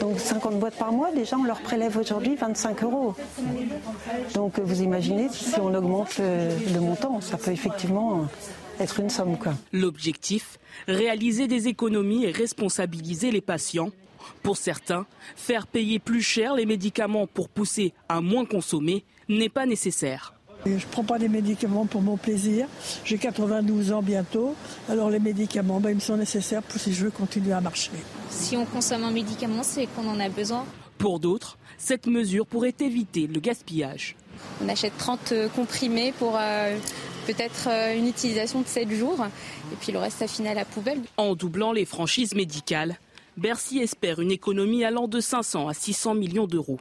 Donc 0.00 0.18
50 0.18 0.58
boîtes 0.58 0.78
par 0.78 0.92
mois, 0.92 1.12
déjà 1.12 1.36
on 1.36 1.44
leur 1.44 1.60
prélève 1.60 1.96
aujourd'hui 1.98 2.36
25 2.36 2.82
euros. 2.84 3.14
Donc 4.34 4.58
vous 4.58 4.82
imaginez 4.82 5.28
si 5.30 5.60
on 5.60 5.74
augmente 5.74 6.18
le, 6.18 6.80
montant, 6.80 7.20
ça 7.20 7.36
peut 7.36 7.50
effectivement 7.50 8.26
être 8.80 9.00
une 9.00 9.10
somme. 9.10 9.36
L'objectif, 9.72 10.58
réaliser 10.86 11.48
des 11.48 11.68
économies 11.68 12.24
et 12.24 12.30
responsabiliser 12.30 13.30
les 13.30 13.42
patients. 13.42 13.90
Pour 14.42 14.56
certains, 14.56 15.06
faire 15.36 15.66
payer 15.66 15.98
plus 15.98 16.22
cher 16.22 16.54
les 16.54 16.66
médicaments 16.66 17.26
pour 17.26 17.48
pousser 17.48 17.92
à 18.08 18.20
moins 18.20 18.44
consommer 18.44 19.04
n'est 19.28 19.48
pas 19.48 19.66
nécessaire. 19.66 20.34
Je 20.66 20.72
ne 20.72 20.90
prends 20.90 21.04
pas 21.04 21.18
des 21.18 21.28
médicaments 21.28 21.86
pour 21.86 22.02
mon 22.02 22.16
plaisir. 22.16 22.66
J'ai 23.04 23.18
92 23.18 23.92
ans 23.92 24.02
bientôt. 24.02 24.54
Alors 24.88 25.08
les 25.10 25.20
médicaments, 25.20 25.80
ben, 25.80 25.90
ils 25.90 25.96
me 25.96 26.00
sont 26.00 26.16
nécessaires 26.16 26.62
pour 26.62 26.80
si 26.80 26.92
je 26.92 27.04
veux 27.04 27.10
continuer 27.10 27.52
à 27.52 27.60
marcher. 27.60 27.92
Si 28.30 28.56
on 28.56 28.64
consomme 28.64 29.04
un 29.04 29.10
médicament, 29.10 29.62
c'est 29.62 29.86
qu'on 29.86 30.08
en 30.08 30.18
a 30.20 30.28
besoin. 30.28 30.66
Pour 30.98 31.20
d'autres, 31.20 31.58
cette 31.78 32.06
mesure 32.06 32.46
pourrait 32.46 32.74
éviter 32.80 33.26
le 33.28 33.38
gaspillage. 33.38 34.16
On 34.62 34.68
achète 34.68 34.96
30 34.98 35.32
euh, 35.32 35.48
comprimés 35.48 36.12
pour 36.18 36.36
euh, 36.36 36.76
peut-être 37.26 37.68
euh, 37.68 37.96
une 37.96 38.08
utilisation 38.08 38.60
de 38.60 38.66
7 38.66 38.90
jours 38.90 39.24
et 39.72 39.76
puis 39.80 39.92
le 39.92 39.98
reste 39.98 40.22
à 40.22 40.28
finir 40.28 40.52
à 40.52 40.54
la 40.54 40.64
poubelle. 40.64 41.00
En 41.16 41.34
doublant 41.34 41.72
les 41.72 41.84
franchises 41.84 42.34
médicales, 42.34 42.98
Bercy 43.36 43.78
espère 43.78 44.20
une 44.20 44.32
économie 44.32 44.84
allant 44.84 45.06
de 45.06 45.20
500 45.20 45.68
à 45.68 45.74
600 45.74 46.14
millions 46.14 46.46
d'euros. 46.46 46.80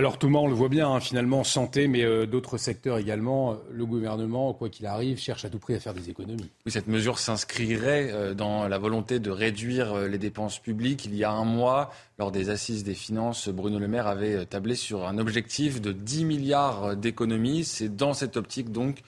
Alors 0.00 0.16
tout 0.16 0.28
le 0.28 0.32
monde 0.32 0.48
le 0.48 0.54
voit 0.54 0.70
bien, 0.70 0.88
hein, 0.88 0.98
finalement, 0.98 1.44
santé, 1.44 1.86
mais 1.86 2.04
euh, 2.04 2.24
d'autres 2.24 2.56
secteurs 2.56 2.96
également. 2.96 3.58
Le 3.70 3.84
gouvernement, 3.84 4.54
quoi 4.54 4.70
qu'il 4.70 4.86
arrive, 4.86 5.18
cherche 5.18 5.44
à 5.44 5.50
tout 5.50 5.58
prix 5.58 5.74
à 5.74 5.78
faire 5.78 5.92
des 5.92 6.08
économies. 6.08 6.48
Oui, 6.64 6.72
cette 6.72 6.86
mesure 6.86 7.18
s'inscrirait 7.18 8.08
euh, 8.10 8.32
dans 8.32 8.66
la 8.66 8.78
volonté 8.78 9.18
de 9.18 9.30
réduire 9.30 9.92
euh, 9.92 10.08
les 10.08 10.16
dépenses 10.16 10.58
publiques. 10.58 11.04
Il 11.04 11.14
y 11.14 11.22
a 11.22 11.30
un 11.30 11.44
mois, 11.44 11.92
lors 12.18 12.32
des 12.32 12.48
assises 12.48 12.82
des 12.82 12.94
finances, 12.94 13.50
Bruno 13.50 13.78
Le 13.78 13.88
Maire 13.88 14.06
avait 14.06 14.46
tablé 14.46 14.74
sur 14.74 15.06
un 15.06 15.18
objectif 15.18 15.82
de 15.82 15.92
10 15.92 16.24
milliards 16.24 16.96
d'économies. 16.96 17.64
C'est 17.64 17.94
dans 17.94 18.14
cette 18.14 18.38
optique 18.38 18.72
donc 18.72 19.02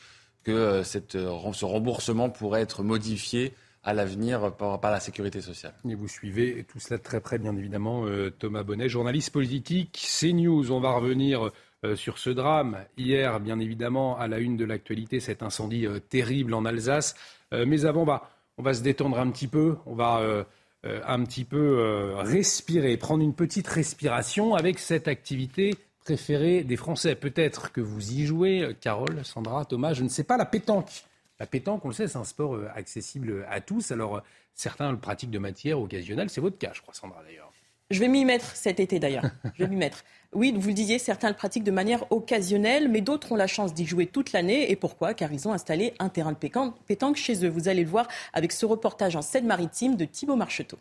que 0.44 0.82
ce 0.84 1.64
remboursement 1.64 2.28
pourrait 2.28 2.60
être 2.60 2.82
modifié 2.82 3.54
à 3.84 3.92
l'avenir 3.92 4.54
par, 4.54 4.80
la 4.80 5.00
sécurité 5.00 5.40
sociale. 5.40 5.74
Et 5.88 5.94
vous 5.94 6.08
suivez 6.08 6.64
tout 6.64 6.78
cela 6.78 6.98
très 6.98 7.20
près, 7.20 7.38
bien 7.38 7.56
évidemment, 7.56 8.06
euh, 8.06 8.30
Thomas 8.30 8.62
Bonnet, 8.62 8.88
journaliste 8.88 9.30
politique, 9.30 9.98
CNews. 10.20 10.70
On 10.70 10.80
va 10.80 10.92
revenir 10.92 11.50
euh, 11.84 11.96
sur 11.96 12.18
ce 12.18 12.30
drame. 12.30 12.78
Hier, 12.96 13.40
bien 13.40 13.58
évidemment, 13.58 14.16
à 14.18 14.28
la 14.28 14.38
une 14.38 14.56
de 14.56 14.64
l'actualité, 14.64 15.18
cet 15.18 15.42
incendie 15.42 15.86
euh, 15.86 15.98
terrible 15.98 16.54
en 16.54 16.64
Alsace. 16.64 17.16
mais 17.52 17.84
avant, 17.84 18.04
bah, 18.04 18.30
on 18.56 18.62
va 18.62 18.72
se 18.72 18.82
détendre 18.82 19.18
un 19.18 19.30
petit 19.30 19.48
peu. 19.48 19.76
On 19.86 19.94
va 19.94 20.46
un 20.84 21.24
petit 21.24 21.44
peu 21.44 22.14
respirer, 22.16 22.96
prendre 22.96 23.22
une 23.22 23.34
petite 23.34 23.68
respiration 23.68 24.54
avec 24.54 24.78
cette 24.78 25.06
activité 25.06 25.74
préférée 26.02 26.64
des 26.64 26.76
Français. 26.76 27.14
Peut-être 27.14 27.72
que 27.72 27.82
vous 27.82 28.12
y 28.12 28.24
jouez, 28.24 28.74
Carole, 28.80 29.22
Sandra, 29.24 29.66
Thomas, 29.66 29.92
je 29.92 30.02
ne 30.02 30.08
sais 30.08 30.24
pas, 30.24 30.38
la 30.38 30.46
pétanque. 30.46 31.04
La 31.42 31.46
pétanque, 31.46 31.84
on 31.84 31.88
le 31.88 31.94
sait, 31.94 32.06
c'est 32.06 32.18
un 32.18 32.24
sport 32.24 32.54
euh, 32.54 32.68
accessible 32.72 33.44
à 33.50 33.60
tous. 33.60 33.90
Alors, 33.90 34.18
euh, 34.18 34.20
certains 34.54 34.92
le 34.92 34.98
pratiquent 35.00 35.32
de 35.32 35.40
matière 35.40 35.80
occasionnelle. 35.80 36.30
C'est 36.30 36.40
votre 36.40 36.56
cas, 36.56 36.70
je 36.72 36.80
crois, 36.82 36.94
Sandra, 36.94 37.20
d'ailleurs. 37.24 37.50
Je 37.90 37.98
vais 37.98 38.06
m'y 38.06 38.24
mettre 38.24 38.54
cet 38.54 38.78
été, 38.78 39.00
d'ailleurs. 39.00 39.24
Je 39.56 39.64
vais 39.64 39.68
m'y 39.68 39.74
mettre. 39.74 40.04
Oui, 40.32 40.54
vous 40.56 40.68
le 40.68 40.72
disiez, 40.72 41.00
certains 41.00 41.30
le 41.30 41.34
pratiquent 41.34 41.64
de 41.64 41.72
manière 41.72 42.04
occasionnelle, 42.12 42.88
mais 42.88 43.00
d'autres 43.00 43.32
ont 43.32 43.36
la 43.36 43.48
chance 43.48 43.74
d'y 43.74 43.86
jouer 43.86 44.06
toute 44.06 44.30
l'année. 44.30 44.70
Et 44.70 44.76
pourquoi? 44.76 45.14
Car 45.14 45.32
ils 45.32 45.48
ont 45.48 45.52
installé 45.52 45.94
un 45.98 46.10
terrain 46.10 46.30
de 46.30 46.38
pétanque 46.38 47.16
chez 47.16 47.44
eux. 47.44 47.48
Vous 47.48 47.66
allez 47.66 47.82
le 47.82 47.90
voir 47.90 48.06
avec 48.32 48.52
ce 48.52 48.64
reportage 48.64 49.16
en 49.16 49.22
Seine-Maritime 49.22 49.96
de 49.96 50.04
Thibault 50.04 50.36
Marcheteau. 50.36 50.78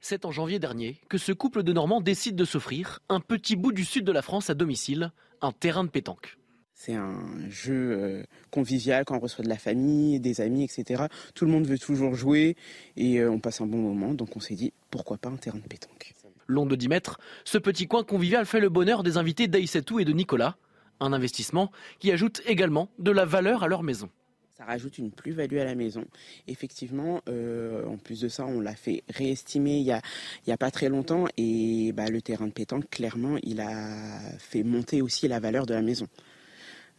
C'est 0.00 0.26
en 0.26 0.32
janvier 0.32 0.58
dernier 0.58 1.00
que 1.08 1.16
ce 1.16 1.32
couple 1.32 1.62
de 1.62 1.72
Normands 1.72 2.02
décide 2.02 2.36
de 2.36 2.44
s'offrir 2.44 3.00
un 3.08 3.20
petit 3.20 3.56
bout 3.56 3.72
du 3.72 3.86
sud 3.86 4.04
de 4.04 4.12
la 4.12 4.20
France 4.20 4.50
à 4.50 4.54
domicile, 4.54 5.12
un 5.40 5.52
terrain 5.52 5.84
de 5.84 5.88
pétanque. 5.88 6.36
C'est 6.78 6.94
un 6.94 7.18
jeu 7.50 7.74
euh, 7.74 8.22
convivial 8.52 9.04
quand 9.04 9.16
on 9.16 9.18
reçoit 9.18 9.42
de 9.42 9.48
la 9.48 9.58
famille, 9.58 10.20
des 10.20 10.40
amis, 10.40 10.62
etc. 10.62 11.06
Tout 11.34 11.44
le 11.44 11.50
monde 11.50 11.66
veut 11.66 11.76
toujours 11.76 12.14
jouer 12.14 12.54
et 12.96 13.18
euh, 13.18 13.32
on 13.32 13.40
passe 13.40 13.60
un 13.60 13.66
bon 13.66 13.78
moment. 13.78 14.14
Donc 14.14 14.36
on 14.36 14.40
s'est 14.40 14.54
dit, 14.54 14.72
pourquoi 14.88 15.18
pas 15.18 15.28
un 15.28 15.36
terrain 15.36 15.58
de 15.58 15.66
pétanque? 15.66 16.14
Long 16.46 16.66
de 16.66 16.76
10 16.76 16.88
mètres, 16.88 17.18
ce 17.44 17.58
petit 17.58 17.88
coin 17.88 18.04
convivial 18.04 18.46
fait 18.46 18.60
le 18.60 18.68
bonheur 18.68 19.02
des 19.02 19.16
invités 19.16 19.48
d'Aïssatou 19.48 19.98
et 19.98 20.04
de 20.04 20.12
Nicolas. 20.12 20.56
Un 21.00 21.12
investissement 21.12 21.72
qui 21.98 22.12
ajoute 22.12 22.42
également 22.46 22.90
de 23.00 23.10
la 23.10 23.24
valeur 23.24 23.64
à 23.64 23.68
leur 23.68 23.82
maison. 23.82 24.08
Ça 24.56 24.64
rajoute 24.64 24.98
une 24.98 25.10
plus-value 25.10 25.58
à 25.58 25.64
la 25.64 25.74
maison. 25.74 26.04
Effectivement, 26.46 27.22
euh, 27.28 27.84
en 27.86 27.96
plus 27.96 28.20
de 28.20 28.28
ça, 28.28 28.46
on 28.46 28.60
l'a 28.60 28.76
fait 28.76 29.02
réestimer 29.08 29.78
il 29.78 29.84
n'y 29.84 29.92
a, 29.92 30.00
a 30.48 30.56
pas 30.56 30.70
très 30.70 30.88
longtemps 30.88 31.26
et 31.36 31.90
bah, 31.92 32.08
le 32.08 32.22
terrain 32.22 32.46
de 32.46 32.52
pétanque, 32.52 32.88
clairement, 32.88 33.36
il 33.42 33.60
a 33.60 34.20
fait 34.38 34.62
monter 34.62 35.02
aussi 35.02 35.26
la 35.26 35.40
valeur 35.40 35.66
de 35.66 35.74
la 35.74 35.82
maison. 35.82 36.06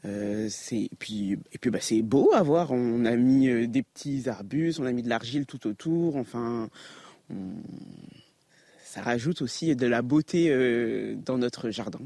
Euh, 0.05 0.47
c'est 0.49 0.89
puis 0.97 1.33
et 1.51 1.57
puis 1.57 1.71
bah, 1.71 1.79
c'est 1.81 2.01
beau 2.01 2.31
à 2.33 2.41
voir. 2.41 2.71
On 2.71 3.05
a 3.05 3.15
mis 3.15 3.49
euh, 3.49 3.67
des 3.67 3.83
petits 3.83 4.29
arbustes, 4.29 4.79
on 4.79 4.85
a 4.85 4.91
mis 4.91 5.03
de 5.03 5.09
l'argile 5.09 5.45
tout 5.45 5.67
autour. 5.67 6.15
Enfin, 6.15 6.69
ça 8.83 9.01
rajoute 9.01 9.41
aussi 9.41 9.75
de 9.75 9.87
la 9.87 10.01
beauté 10.01 10.49
euh, 10.49 11.15
dans 11.15 11.37
notre 11.37 11.69
jardin. 11.69 11.99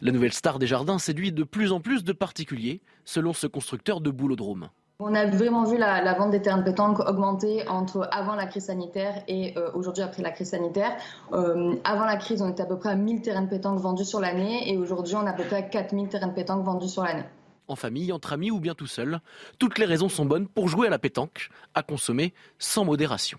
La 0.00 0.12
nouvelle 0.12 0.32
star 0.32 0.58
des 0.58 0.66
jardins 0.66 0.98
séduit 0.98 1.32
de 1.32 1.42
plus 1.42 1.72
en 1.72 1.80
plus 1.80 2.04
de 2.04 2.12
particuliers, 2.12 2.80
selon 3.04 3.32
ce 3.32 3.46
constructeur 3.46 4.00
de 4.00 4.10
boulodrome. 4.10 4.68
On 4.98 5.14
a 5.14 5.26
vraiment 5.26 5.64
vu 5.64 5.76
la, 5.76 6.14
vente 6.14 6.30
des 6.30 6.40
terrains 6.40 6.56
de 6.56 6.62
pétanque 6.62 7.00
augmenter 7.00 7.68
entre 7.68 8.08
avant 8.10 8.34
la 8.34 8.46
crise 8.46 8.64
sanitaire 8.64 9.22
et 9.28 9.52
euh, 9.58 9.70
aujourd'hui 9.74 10.02
après 10.02 10.22
la 10.22 10.30
crise 10.30 10.50
sanitaire. 10.50 10.96
Euh, 11.34 11.74
avant 11.84 12.06
la 12.06 12.16
crise, 12.16 12.40
on 12.40 12.48
était 12.48 12.62
à 12.62 12.66
peu 12.66 12.78
près 12.78 12.88
à 12.88 12.94
1000 12.94 13.20
terrains 13.20 13.42
de 13.42 13.50
pétanque 13.50 13.78
vendus 13.78 14.06
sur 14.06 14.20
l'année 14.20 14.72
et 14.72 14.78
aujourd'hui, 14.78 15.14
on 15.14 15.26
a 15.26 15.30
à 15.30 15.32
peu 15.34 15.44
près 15.44 15.56
à 15.56 15.62
4000 15.62 16.08
terrains 16.08 16.28
de 16.28 16.32
pétanque 16.32 16.64
vendus 16.64 16.88
sur 16.88 17.02
l'année. 17.02 17.24
En 17.68 17.76
famille, 17.76 18.10
entre 18.10 18.32
amis 18.32 18.50
ou 18.50 18.58
bien 18.58 18.74
tout 18.74 18.86
seul, 18.86 19.20
toutes 19.58 19.78
les 19.78 19.84
raisons 19.84 20.08
sont 20.08 20.24
bonnes 20.24 20.48
pour 20.48 20.68
jouer 20.68 20.86
à 20.86 20.90
la 20.90 20.98
pétanque, 20.98 21.50
à 21.74 21.82
consommer 21.82 22.32
sans 22.58 22.86
modération. 22.86 23.38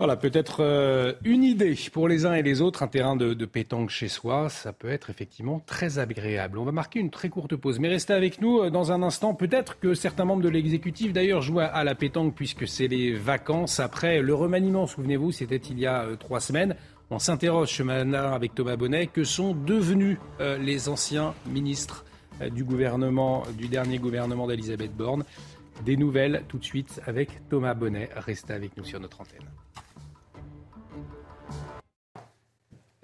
Voilà, 0.00 0.16
peut-être 0.16 0.60
euh, 0.60 1.12
une 1.24 1.44
idée 1.44 1.76
pour 1.92 2.08
les 2.08 2.24
uns 2.24 2.32
et 2.32 2.42
les 2.42 2.62
autres, 2.62 2.82
un 2.82 2.86
terrain 2.86 3.16
de, 3.16 3.34
pétanque 3.44 3.90
chez 3.90 4.08
soi, 4.08 4.48
ça 4.48 4.72
peut 4.72 4.88
être 4.88 5.10
effectivement 5.10 5.60
très 5.66 5.98
agréable. 5.98 6.56
On 6.56 6.64
va 6.64 6.72
marquer 6.72 7.00
une 7.00 7.10
très 7.10 7.28
courte 7.28 7.54
pause, 7.54 7.78
mais 7.78 7.88
restez 7.88 8.14
avec 8.14 8.40
nous 8.40 8.60
euh, 8.60 8.70
dans 8.70 8.92
un 8.92 9.02
instant. 9.02 9.34
Peut-être 9.34 9.78
que 9.78 9.92
certains 9.92 10.24
membres 10.24 10.42
de 10.42 10.48
l'exécutif 10.48 11.12
d'ailleurs 11.12 11.42
jouent 11.42 11.60
à, 11.60 11.84
la 11.84 11.94
pétanque 11.94 12.34
puisque 12.34 12.66
c'est 12.66 12.88
les 12.88 13.12
vacances 13.12 13.78
après 13.78 14.22
le 14.22 14.32
remaniement. 14.32 14.86
Souvenez-vous, 14.86 15.32
c'était 15.32 15.56
il 15.56 15.78
y 15.78 15.84
a 15.84 16.04
euh, 16.04 16.16
trois 16.16 16.40
semaines. 16.40 16.76
On 17.10 17.18
s'interroge 17.18 17.68
ce 17.68 17.82
matin 17.82 18.32
avec 18.32 18.54
Thomas 18.54 18.76
Bonnet 18.76 19.06
que 19.06 19.22
sont 19.22 19.54
devenus 19.54 20.16
les 20.60 20.88
anciens 20.88 21.34
ministres 21.44 22.06
du 22.52 22.64
gouvernement, 22.64 23.42
du 23.58 23.68
dernier 23.68 23.98
gouvernement 23.98 24.46
d'Elisabeth 24.46 24.96
Borne? 24.96 25.24
des 25.84 25.96
nouvelles 25.96 26.44
tout 26.46 26.58
de 26.58 26.64
suite 26.64 27.00
avec 27.06 27.48
Thomas 27.48 27.74
Bonnet. 27.74 28.10
Restez 28.14 28.52
avec 28.52 28.76
nous 28.76 28.84
sur 28.84 29.00
notre 29.00 29.20
antenne. 29.20 29.48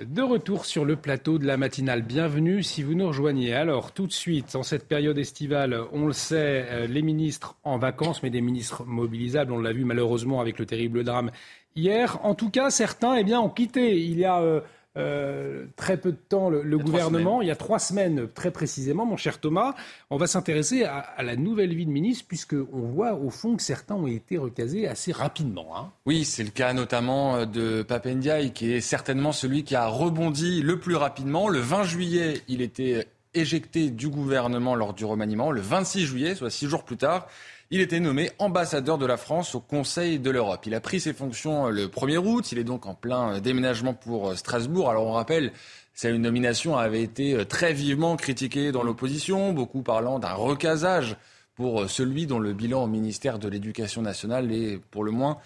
De 0.04 0.20
retour 0.20 0.66
sur 0.66 0.84
le 0.84 0.96
plateau 0.96 1.38
de 1.38 1.46
la 1.46 1.56
matinale, 1.56 2.02
bienvenue 2.02 2.62
si 2.62 2.82
vous 2.82 2.92
nous 2.92 3.06
rejoignez. 3.06 3.54
Alors 3.54 3.92
tout 3.92 4.06
de 4.06 4.12
suite, 4.12 4.54
en 4.54 4.62
cette 4.62 4.86
période 4.86 5.16
estivale, 5.16 5.80
on 5.90 6.06
le 6.06 6.12
sait, 6.12 6.66
euh, 6.68 6.86
les 6.86 7.00
ministres 7.00 7.56
en 7.64 7.78
vacances, 7.78 8.22
mais 8.22 8.28
des 8.28 8.42
ministres 8.42 8.84
mobilisables, 8.84 9.52
on 9.52 9.58
l'a 9.58 9.72
vu 9.72 9.86
malheureusement 9.86 10.42
avec 10.42 10.58
le 10.58 10.66
terrible 10.66 11.02
drame 11.02 11.30
hier. 11.76 12.18
En 12.24 12.34
tout 12.34 12.50
cas, 12.50 12.68
certains 12.68 13.16
eh 13.16 13.24
bien, 13.24 13.40
ont 13.40 13.48
quitté. 13.48 13.98
Il 13.98 14.18
y 14.18 14.26
a 14.26 14.42
euh, 14.42 14.60
euh, 14.96 15.66
très 15.76 15.96
peu 15.96 16.12
de 16.12 16.16
temps 16.16 16.48
le, 16.48 16.78
gouvernement, 16.78 17.42
il 17.42 17.48
y 17.48 17.50
a 17.50 17.56
trois 17.56 17.78
semaines 17.78 18.28
très 18.34 18.50
précisément, 18.50 19.04
mon 19.04 19.16
cher 19.16 19.40
Thomas. 19.40 19.74
On 20.10 20.16
va 20.16 20.26
s'intéresser 20.26 20.84
à, 20.84 21.22
la 21.22 21.36
nouvelle 21.36 21.74
vie 21.74 21.86
de 21.86 21.90
ministre, 21.90 22.24
puisqu'on 22.26 22.66
voit 22.70 23.14
au 23.14 23.30
fond 23.30 23.56
que 23.56 23.62
certains 23.62 23.94
ont 23.94 24.06
été 24.06 24.38
recasés 24.38 24.88
assez 24.88 25.12
rapidement. 25.12 25.76
Hein. 25.76 25.90
Oui, 26.06 26.24
c'est 26.24 26.44
le 26.44 26.50
cas 26.50 26.72
notamment 26.72 27.36
euh, 27.36 27.44
de 27.44 27.82
Papendiaï, 27.82 28.52
qui 28.52 28.72
est 28.72 28.80
certainement 28.80 29.32
celui 29.32 29.64
qui 29.64 29.74
a 29.74 29.86
rebondi 29.86 30.62
le 30.62 30.78
plus 30.78 30.96
rapidement. 30.96 31.48
Le 31.48 31.60
20 31.60 31.82
juillet, 31.84 32.40
il 32.48 32.62
était 32.62 33.06
éjecté 33.34 33.90
du 33.90 34.08
gouvernement 34.08 34.74
lors 34.74 34.94
du 34.94 35.04
remaniement. 35.04 35.50
Le 35.50 35.60
26 35.60 36.06
juillet, 36.06 36.34
soit 36.34 36.50
six 36.50 36.66
jours 36.66 36.84
plus 36.84 36.96
tard, 36.96 37.28
il 37.70 37.80
était 37.80 38.00
nommé 38.00 38.30
ambassadeur 38.38 38.96
de 38.96 39.06
la 39.06 39.16
France 39.16 39.54
au 39.54 39.60
Conseil 39.60 40.18
de 40.18 40.30
l'Europe. 40.30 40.64
Il 40.66 40.74
a 40.74 40.80
pris 40.80 41.00
ses 41.00 41.12
fonctions 41.12 41.68
le 41.68 41.88
1er 41.88 42.18
août. 42.18 42.52
Il 42.52 42.58
est 42.58 42.64
donc 42.64 42.86
en 42.86 42.94
plein 42.94 43.40
déménagement 43.40 43.92
pour 43.92 44.30
euh, 44.30 44.36
Strasbourg. 44.36 44.88
Alors 44.88 45.06
on 45.06 45.12
rappelle, 45.12 45.52
cette 45.92 46.14
nomination 46.14 46.76
avait 46.76 47.02
été 47.02 47.34
euh, 47.34 47.44
très 47.44 47.72
vivement 47.72 48.16
critiquée 48.16 48.70
dans 48.70 48.84
l'opposition, 48.84 49.52
beaucoup 49.52 49.82
parlant 49.82 50.20
d'un 50.20 50.34
recasage 50.34 51.16
pour 51.56 51.82
euh, 51.82 51.88
celui 51.88 52.26
dont 52.26 52.38
le 52.38 52.52
bilan 52.52 52.84
au 52.84 52.86
ministère 52.86 53.40
de 53.40 53.48
l'Éducation 53.48 54.02
nationale 54.02 54.52
est 54.52 54.78
pour 54.90 55.04
le 55.04 55.10
moins 55.10 55.38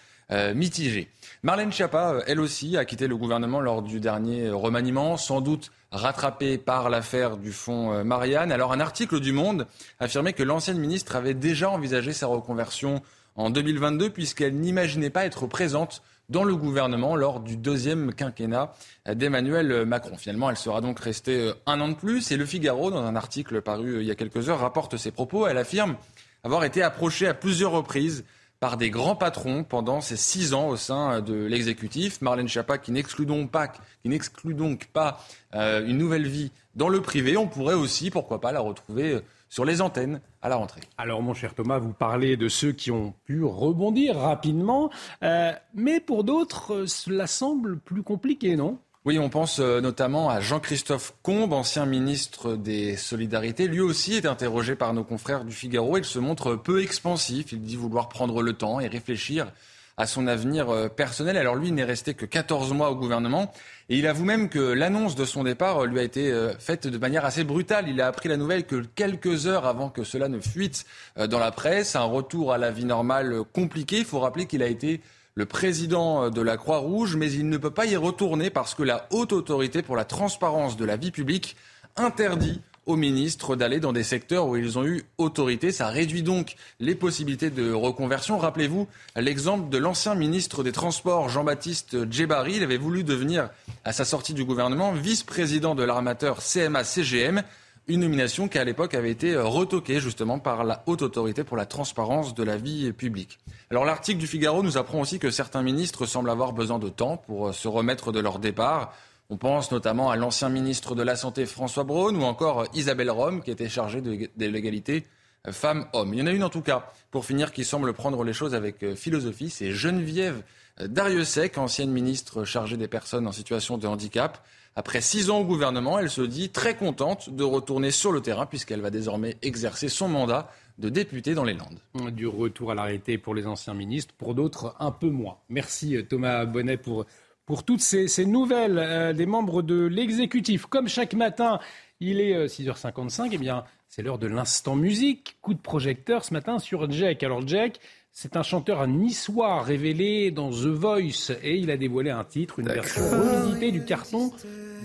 mitigé. 0.55 1.09
Marlène 1.43 1.73
Schiappa, 1.73 2.19
elle 2.27 2.39
aussi, 2.39 2.77
a 2.77 2.85
quitté 2.85 3.07
le 3.07 3.17
gouvernement 3.17 3.63
lors 3.63 3.81
du 3.81 3.99
dernier 3.99 4.51
remaniement, 4.51 5.17
sans 5.17 5.41
doute 5.41 5.71
rattrapé 5.91 6.59
par 6.59 6.91
l'affaire 6.91 7.39
du 7.39 7.51
fonds 7.51 7.95
euh, 7.95 8.05
Marianne. 8.05 8.53
Alors 8.53 8.73
un 8.75 8.81
article 8.81 9.21
du 9.21 9.33
Monde 9.33 9.67
affirmait 10.01 10.35
que 10.35 10.43
l'ancienne 10.43 10.77
ministre 10.77 11.17
avait 11.17 11.33
déjà 11.33 11.71
envisagé 11.71 12.13
sa 12.13 12.27
reconversion 12.27 13.01
en 13.37 13.49
2022 13.49 14.11
puisqu'elle 14.11 14.55
n'imaginait 14.55 15.09
pas 15.09 15.25
être 15.25 15.47
présente 15.47 16.03
dans 16.29 16.45
le 16.45 16.55
gouvernement 16.55 17.17
lors 17.17 17.41
du 17.41 17.57
deuxième 17.57 18.13
quinquennat 18.13 18.75
d'Emmanuel 19.11 19.87
Macron. 19.87 20.19
Finalement, 20.19 20.51
elle 20.51 20.59
sera 20.59 20.83
donc 20.83 21.01
restée 21.01 21.41
euh, 21.41 21.55
un 21.65 21.81
an 21.81 21.89
de 21.89 21.95
plus 21.95 22.31
et 22.33 22.37
le 22.37 22.45
Figaro, 22.45 22.91
dans 22.91 23.03
un 23.03 23.17
article 23.17 23.63
paru 23.63 23.95
euh, 23.95 24.03
il 24.03 24.07
y 24.07 24.11
a 24.11 24.15
quelques 24.15 24.51
heures, 24.51 24.61
rapporte 24.61 24.99
ses 24.99 25.11
propos. 25.11 25.47
Elle 25.47 25.57
affirme 25.57 25.97
avoir 26.45 26.65
été 26.65 26.83
approchée 26.83 27.27
à 27.27 27.33
plusieurs 27.33 27.73
reprises 27.73 28.25
par 28.61 28.77
des 28.77 28.91
grands 28.91 29.17
patrons 29.17 29.65
pendant 29.65 30.03
ces 30.03 30.17
six 30.17 30.53
ans 30.53 30.69
au 30.69 30.77
sein 30.77 31.23
de 31.23 31.35
l'exécutif. 31.35 32.21
Marlène 32.21 32.47
Schiappa, 32.47 32.77
qui 32.77 32.93
n'exclut 32.93 33.25
donc 33.25 33.51
pas, 33.51 33.69
qui 33.69 34.09
n'exclut 34.09 34.55
donc 34.55 34.87
pas 34.93 35.25
euh, 35.55 35.85
une 35.87 35.97
nouvelle 35.97 36.29
vie 36.29 36.53
dans 36.77 36.91
le 36.91 37.01
privé, 37.01 37.37
on 37.37 37.49
pourrait 37.49 37.75
aussi, 37.75 38.11
pourquoi 38.11 38.41
pas, 38.41 38.53
la 38.53 38.61
retrouver 38.61 39.15
euh, 39.15 39.21
sur 39.49 39.65
les 39.65 39.81
antennes 39.81 40.21
à 40.43 40.49
la 40.49 40.57
rentrée. 40.57 40.83
Alors 40.99 41.23
mon 41.23 41.35
cher 41.35 41.55
Thomas, 41.55 41.79
vous 41.79 41.93
parlez 41.93 42.37
de 42.37 42.49
ceux 42.49 42.73
qui 42.73 42.91
ont 42.91 43.15
pu 43.25 43.43
rebondir 43.43 44.17
rapidement, 44.17 44.91
euh, 45.25 45.53
mais 45.75 45.99
pour 45.99 46.23
d'autres, 46.23 46.85
cela 46.87 47.27
semble 47.27 47.79
plus 47.79 48.03
compliqué, 48.03 48.57
non? 48.57 48.79
Oui, 49.07 49.19
on 49.19 49.31
pense 49.31 49.61
euh, 49.61 49.81
notamment 49.81 50.29
à 50.29 50.41
Jean-Christophe 50.41 51.15
Combe, 51.23 51.55
ancien 51.55 51.87
ministre 51.87 52.55
des 52.55 52.97
Solidarités. 52.97 53.67
Lui 53.67 53.81
aussi 53.81 54.15
est 54.15 54.27
interrogé 54.27 54.77
par 54.77 54.93
nos 54.93 55.05
confrères 55.05 55.47
du 55.47 55.55
Figaro. 55.55 55.97
Il 55.97 56.05
se 56.05 56.19
montre 56.19 56.55
peu 56.55 56.83
expansif. 56.83 57.53
Il 57.53 57.63
dit 57.63 57.77
vouloir 57.77 58.11
prendre 58.11 58.43
le 58.43 58.53
temps 58.53 58.79
et 58.79 58.89
réfléchir 58.89 59.53
à 59.97 60.07
son 60.07 60.27
avenir 60.27 60.69
euh, 60.69 60.89
personnel. 60.89 61.39
Alors 61.39 61.57
lui, 61.57 61.73
n'est 61.73 61.85
resté 61.85 62.13
que 62.13 62.27
14 62.27 62.75
mois 62.75 62.91
au 62.91 62.95
gouvernement 62.95 63.51
et 63.89 63.99
il 63.99 64.07
avoue 64.07 64.27
même 64.27 64.51
que 64.51 64.59
l'annonce 64.59 65.15
de 65.15 65.25
son 65.25 65.45
départ 65.45 65.79
euh, 65.79 65.87
lui 65.87 65.99
a 65.99 66.03
été 66.03 66.31
faite 66.59 66.87
de 66.87 66.99
manière 66.99 67.25
assez 67.25 67.43
brutale. 67.43 67.89
Il 67.89 68.03
a 68.03 68.07
appris 68.07 68.29
la 68.29 68.37
nouvelle 68.37 68.67
que 68.67 68.85
quelques 68.95 69.47
heures 69.47 69.65
avant 69.65 69.89
que 69.89 70.05
cela 70.05 70.29
ne 70.29 70.41
fuite 70.41 70.85
dans 71.17 71.39
la 71.39 71.53
presse. 71.53 71.97
Un 71.97 72.03
retour 72.03 72.53
à 72.53 72.59
la 72.59 72.71
vie 72.71 72.85
normale 72.85 73.45
compliqué. 73.55 74.01
Il 74.01 74.05
faut 74.05 74.21
rappeler 74.21 74.45
qu'il 74.45 74.63
a 74.63 74.69
été 74.69 75.01
le 75.35 75.47
président 75.47 76.31
de 76.31 76.41
la 76.41 76.57
Croix-Rouge, 76.57 77.17
mais 77.17 77.33
il 77.33 77.49
ne 77.49 77.57
peut 77.57 77.71
pas 77.71 77.87
y 77.87 77.97
retourner 77.97 78.51
parce 78.51 78.75
que 78.75 78.83
la 78.83 79.07
haute 79.11 79.33
autorité 79.33 79.83
pour 79.83 79.97
la 79.97 80.05
transparence 80.05 80.77
de 80.77 80.85
la 80.85 80.97
vie 80.97 81.11
publique 81.11 81.57
interdit 81.97 82.61
aux 82.87 82.97
ministres 82.97 83.57
d'aller 83.57 83.79
dans 83.79 83.93
des 83.93 84.03
secteurs 84.03 84.49
où 84.49 84.57
ils 84.57 84.79
ont 84.79 84.85
eu 84.85 85.05
autorité. 85.19 85.71
Ça 85.71 85.89
réduit 85.89 86.23
donc 86.23 86.57
les 86.81 86.95
possibilités 86.95 87.51
de 87.51 87.73
reconversion. 87.73 88.39
Rappelez-vous 88.39 88.89
l'exemple 89.17 89.69
de 89.69 89.79
l'ancien 89.79 90.15
ministre 90.15 90.65
des 90.65 90.73
Transports, 90.73 91.29
Jean-Baptiste 91.29 92.11
Djebari. 92.11 92.57
Il 92.57 92.63
avait 92.63 92.79
voulu 92.79 93.05
devenir, 93.05 93.51
à 93.85 93.93
sa 93.93 94.05
sortie 94.05 94.35
du 94.35 94.45
gouvernement, 94.45 94.93
vice-président 94.93 95.75
de 95.75 95.85
l'armateur 95.85 96.41
CMA-CGM. 96.41 97.43
Une 97.91 98.03
nomination 98.03 98.47
qui, 98.47 98.57
à 98.57 98.63
l'époque, 98.63 98.95
avait 98.95 99.11
été 99.11 99.33
euh, 99.33 99.45
retoquée 99.45 99.99
justement 99.99 100.39
par 100.39 100.63
la 100.63 100.85
haute 100.87 101.03
autorité 101.03 101.43
pour 101.43 101.57
la 101.57 101.67
transparence 101.67 102.37
de 102.37 102.45
la 102.45 102.57
vie 102.57 102.93
publique. 102.93 103.41
Alors, 103.69 103.85
l'article 103.85 104.21
du 104.21 104.29
Figaro 104.29 104.63
nous 104.63 104.79
apprend 104.79 105.01
aussi 105.01 105.19
que 105.19 105.33
certains 105.33 105.63
ministres 105.63 106.07
semblent 106.07 106.31
avoir 106.31 106.53
besoin 106.53 106.79
de 106.79 106.89
temps 106.89 107.17
pour 107.17 107.49
euh, 107.49 107.53
se 107.53 107.67
remettre 107.67 108.13
de 108.13 108.21
leur 108.21 108.39
départ. 108.39 108.95
On 109.29 109.37
pense 109.37 109.73
notamment 109.73 110.09
à 110.09 110.15
l'ancien 110.15 110.51
ministre 110.51 110.95
de 110.95 111.03
la 111.03 111.17
Santé 111.17 111.47
François 111.47 111.83
Braun 111.83 112.15
ou 112.15 112.23
encore 112.23 112.61
euh, 112.61 112.67
Isabelle 112.75 113.11
Rome 113.11 113.43
qui 113.43 113.51
était 113.51 113.69
chargée 113.69 114.01
de, 114.01 114.29
l'égalité 114.37 115.05
femmes-hommes. 115.51 116.15
Il 116.15 116.21
y 116.21 116.23
en 116.23 116.27
a 116.27 116.31
une 116.31 116.45
en 116.45 116.49
tout 116.49 116.63
cas, 116.63 116.93
pour 117.11 117.25
finir, 117.25 117.51
qui 117.51 117.65
semble 117.65 117.93
prendre 117.93 118.23
les 118.23 118.33
choses 118.33 118.55
avec 118.55 118.95
philosophie, 118.95 119.51
c'est 119.51 119.73
Geneviève 119.73 120.45
Dariussec, 120.79 121.59
ancienne 121.59 121.91
ministre 121.91 122.45
chargée 122.45 122.77
des 122.77 122.89
personnes 122.89 123.27
en 123.27 123.33
situation 123.33 123.79
de 123.79 123.89
handicap. 123.89 124.39
Après 124.77 125.01
six 125.01 125.31
ans 125.31 125.41
au 125.41 125.45
gouvernement, 125.45 125.99
elle 125.99 126.11
se 126.11 126.23
dit 126.23 126.51
très 126.51 126.77
contente 126.77 127.31
de 127.31 127.43
retourner 127.43 127.91
sur 127.91 128.13
le 128.13 128.21
terrain 128.21 128.47
puisqu'elle 128.47 128.81
va 128.81 128.91
désormais 128.91 129.37
exercer 129.43 129.89
son 129.89 130.09
mandat 130.09 130.51
de 130.79 130.89
députée 130.89 131.35
dans 131.35 131.45
les 131.45 131.55
Landes. 131.55 131.81
Du 132.13 132.27
retour 132.27 132.71
à 132.71 132.75
l'arrêté 132.75 133.19
pour 133.19 133.35
les 133.35 133.47
anciens 133.47 133.75
ministres, 133.75 134.15
pour 134.17 134.35
d'autres 134.35 134.75
un 134.79 134.93
peu 134.93 135.11
moins. 135.11 135.39
Merci 135.49 135.97
euh, 135.97 136.03
Thomas 136.03 136.45
Bonnet 136.47 136.77
pour, 136.77 137.05
pour 137.45 137.65
toutes 137.65 137.81
ces, 137.81 138.25
nouvelles 138.25 138.79
euh, 138.79 139.13
des 139.13 139.27
membres 139.27 139.63
de 139.63 139.85
l'exécutif. 139.87 140.67
Comme 140.67 140.89
chaque 140.89 141.15
matin, 141.15 141.59
il 141.99 142.21
est 142.21 142.47
6h55, 142.47 143.23
euh, 143.23 143.29
eh 143.33 143.39
bien 143.39 143.65
c'est 143.89 144.03
l'heure 144.03 144.19
de 144.19 144.29
l'instant 144.29 144.77
musique. 144.77 145.37
Coup 145.43 145.53
de 145.53 145.61
projecteur 145.61 146.25
ce 146.25 146.33
matin 146.33 146.59
sur 146.61 146.91
Jack. 146.91 147.23
Alors 147.25 147.47
Jack, 147.47 147.81
c'est 148.13 148.37
un 148.37 148.43
chanteur 148.43 148.87
niçois 148.87 149.63
révélé 149.63 150.31
dans 150.31 150.51
The 150.51 150.67
Voice 150.67 151.33
et 151.43 151.57
il 151.57 151.71
a 151.71 151.77
dévoilé 151.77 152.11
un 152.11 152.25
titre, 152.25 152.59
une 152.59 152.69
version 152.69 153.03
revisitée 153.09 153.73
du 153.73 153.85
carton 153.85 154.33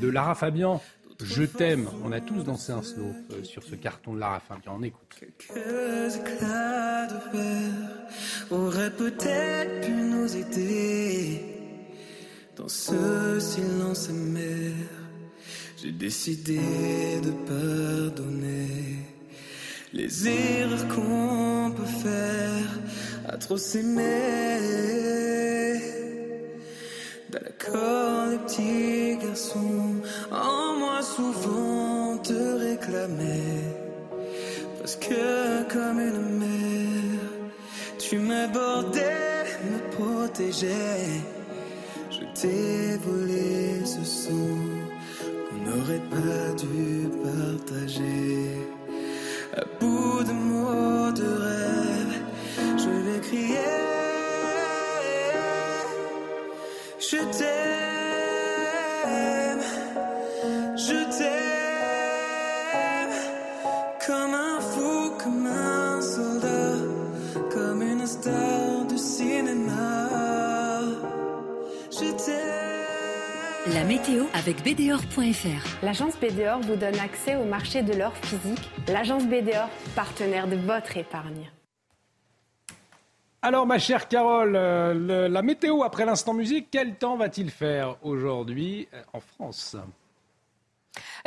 de 0.02 0.08
Lara 0.08 0.36
Fabian. 0.36 0.82
Je 1.24 1.44
t'aime. 1.44 1.88
On 2.04 2.12
a 2.12 2.20
tous 2.20 2.44
dansé 2.44 2.74
un 2.74 2.82
slow 2.82 3.14
euh, 3.32 3.44
sur 3.44 3.64
ce 3.64 3.76
carton 3.76 4.14
de 4.14 4.20
Lara 4.20 4.42
Fabian. 4.42 4.78
On 4.78 4.84
écoute. 4.84 5.16
Quelques 5.18 6.16
éclats 6.18 7.08
de 7.08 7.38
verre 7.38 8.52
auraient 8.52 8.92
peut-être 8.92 9.86
pu 9.86 9.92
nous 9.92 10.36
aider 10.36 11.42
dans 12.58 12.68
ce 12.68 13.40
silence 13.40 14.10
amer. 14.10 14.74
J'ai 15.82 15.92
décidé 15.92 16.60
de 17.24 17.32
pardonner 17.48 18.98
les 19.94 20.28
erreurs 20.28 20.88
qu'on 20.90 21.72
peut 21.76 21.86
faire 21.86 22.80
trop 23.38 23.58
s'aimer. 23.58 24.60
D'accord, 27.30 28.28
les 28.32 28.38
petits 28.40 29.18
garçons, 29.26 29.96
en 30.32 30.80
moi 30.80 31.02
souvent 31.02 32.18
te 32.18 32.34
réclamaient, 32.34 33.76
parce 34.80 34.96
que 34.96 35.64
comme 35.74 36.00
une 36.00 36.40
mère, 36.40 37.22
tu 37.98 38.18
m'abordais, 38.20 39.46
me 39.70 39.80
protégeais. 39.96 41.22
Je 42.12 42.24
t'ai 42.40 42.98
volé 43.06 43.84
ce 43.84 44.04
son 44.04 44.48
qu'on 45.50 45.60
n'aurait 45.66 46.06
pas 46.10 46.54
dû 46.58 47.10
partager. 47.24 48.52
À 49.58 49.64
bout 49.80 50.24
de 50.24 50.32
mots 50.32 51.12
de 51.12 51.28
rêve, 51.46 52.14
je 52.58 52.90
vais 52.90 53.20
crier. 53.22 53.70
Je 57.00 57.18
t'aime, 57.18 57.66
je 60.76 61.00
t'aime, 61.18 63.16
comme 64.06 64.34
un 64.34 64.60
fou, 64.60 65.12
comme 65.24 65.46
un 65.46 66.02
soldat, 66.02 66.78
comme 67.52 67.82
une 67.82 68.08
star 68.08 68.86
de 68.90 68.98
cinéma. 68.98 70.10
Je 71.92 72.12
t'aime. 72.26 73.74
La 73.74 73.84
météo 73.84 74.26
avec 74.34 74.64
BDOR.fr. 74.64 75.84
L'agence 75.84 76.14
BDOR 76.20 76.60
vous 76.62 76.76
donne 76.76 77.00
accès 77.00 77.36
au 77.36 77.46
marché 77.46 77.82
de 77.82 77.94
l'or 77.94 78.14
physique. 78.18 78.70
L'agence 78.88 79.26
BDOR, 79.26 79.70
partenaire 79.96 80.48
de 80.48 80.56
votre 80.56 80.98
épargne. 80.98 81.50
Alors, 83.48 83.68
ma 83.68 83.78
chère 83.78 84.08
Carole, 84.08 84.56
euh, 84.56 85.30
la 85.30 85.42
météo 85.44 85.84
après 85.84 86.04
l'instant 86.04 86.34
musique, 86.34 86.70
quel 86.72 86.96
temps 86.96 87.16
va-t-il 87.16 87.52
faire 87.52 87.96
aujourd'hui 88.02 88.88
euh, 88.92 89.04
en 89.14 89.20
France? 89.20 89.76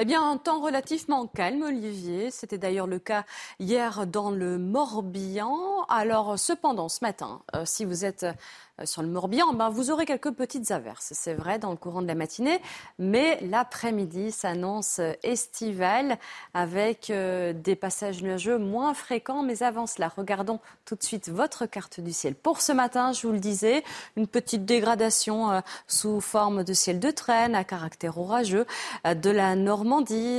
Eh 0.01 0.05
bien, 0.05 0.23
un 0.23 0.37
temps 0.37 0.61
relativement 0.61 1.27
calme, 1.27 1.65
Olivier. 1.65 2.31
C'était 2.31 2.57
d'ailleurs 2.57 2.87
le 2.87 3.01
cas 3.01 3.25
hier 3.59 4.07
dans 4.07 4.31
le 4.31 4.57
Morbihan. 4.57 5.83
Alors, 5.89 6.39
cependant, 6.39 6.89
ce 6.89 7.01
matin, 7.03 7.43
euh, 7.57 7.65
si 7.65 7.85
vous 7.85 8.05
êtes 8.05 8.23
euh, 8.23 8.87
sur 8.87 9.03
le 9.03 9.09
Morbihan, 9.09 9.53
ben, 9.55 9.71
vous 9.71 9.91
aurez 9.91 10.07
quelques 10.07 10.31
petites 10.31 10.71
averses, 10.71 11.15
c'est 11.17 11.35
vrai, 11.35 11.59
dans 11.59 11.73
le 11.73 11.77
courant 11.77 12.01
de 12.01 12.07
la 12.07 12.15
matinée. 12.15 12.61
Mais 13.01 13.41
l'après-midi 13.43 14.31
s'annonce 14.31 15.01
estival 15.25 16.17
avec 16.55 17.11
euh, 17.11 17.53
des 17.53 17.75
passages 17.75 18.23
nuageux 18.23 18.57
moins 18.57 18.95
fréquents. 18.95 19.43
Mais 19.43 19.65
avant 19.65 19.89
cela, 19.89 20.13
regardons 20.17 20.61
tout 20.85 20.95
de 20.95 21.03
suite 21.03 21.29
votre 21.29 21.67
carte 21.67 21.99
du 21.99 22.13
ciel. 22.13 22.37
Pour 22.37 22.61
ce 22.61 22.71
matin, 22.71 23.11
je 23.13 23.27
vous 23.27 23.33
le 23.33 23.41
disais, 23.41 23.83
une 24.15 24.29
petite 24.29 24.65
dégradation 24.65 25.61
sous 25.89 26.21
forme 26.21 26.63
de 26.63 26.73
ciel 26.73 27.01
de 27.01 27.11
traîne 27.11 27.57
à 27.57 27.65
caractère 27.65 28.17
orageux 28.19 28.65
de 29.05 29.31
la 29.31 29.57
Normandie, 29.57 29.88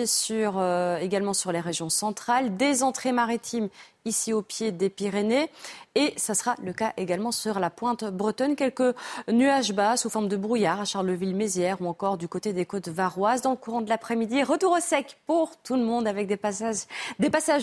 sur, 0.06 0.62
également 1.02 1.34
sur 1.34 1.52
les 1.52 1.60
régions 1.60 1.90
centrales, 1.90 2.56
des 2.58 2.84
entrées 2.84 3.12
maritimes 3.12 3.70
ici 4.10 4.34
au 4.34 4.42
pied 4.42 4.72
des 4.72 4.90
Pyrénées. 4.90 5.50
Et 5.96 6.14
ça 6.18 6.36
sera 6.36 6.56
le 6.64 6.72
cas 6.72 6.94
également 6.98 7.32
sur 7.32 7.60
la 7.60 7.70
pointe 7.70 8.06
bretonne. 8.06 8.56
Quelques 8.56 8.96
nuages 9.28 9.74
bas 9.74 9.98
sous 9.98 10.10
forme 10.10 10.28
de 10.28 10.38
brouillard 10.38 10.80
à 10.80 10.86
Charleville-Mézières 10.86 11.82
ou 11.82 11.88
encore 11.88 12.18
du 12.18 12.28
côté 12.28 12.54
des 12.54 12.66
côtes 12.66 12.90
varoises. 12.90 13.42
Dans 13.42 13.52
le 13.52 13.58
courant 13.58 13.82
de 13.82 13.90
l'après-midi, 13.90 14.44
retour 14.44 14.74
au 14.74 14.80
sec 14.80 15.18
pour 15.26 15.58
tout 15.58 15.76
le 15.76 15.84
monde 15.84 16.08
avec 16.08 16.28
des 16.28 16.38
passages, 16.38 16.86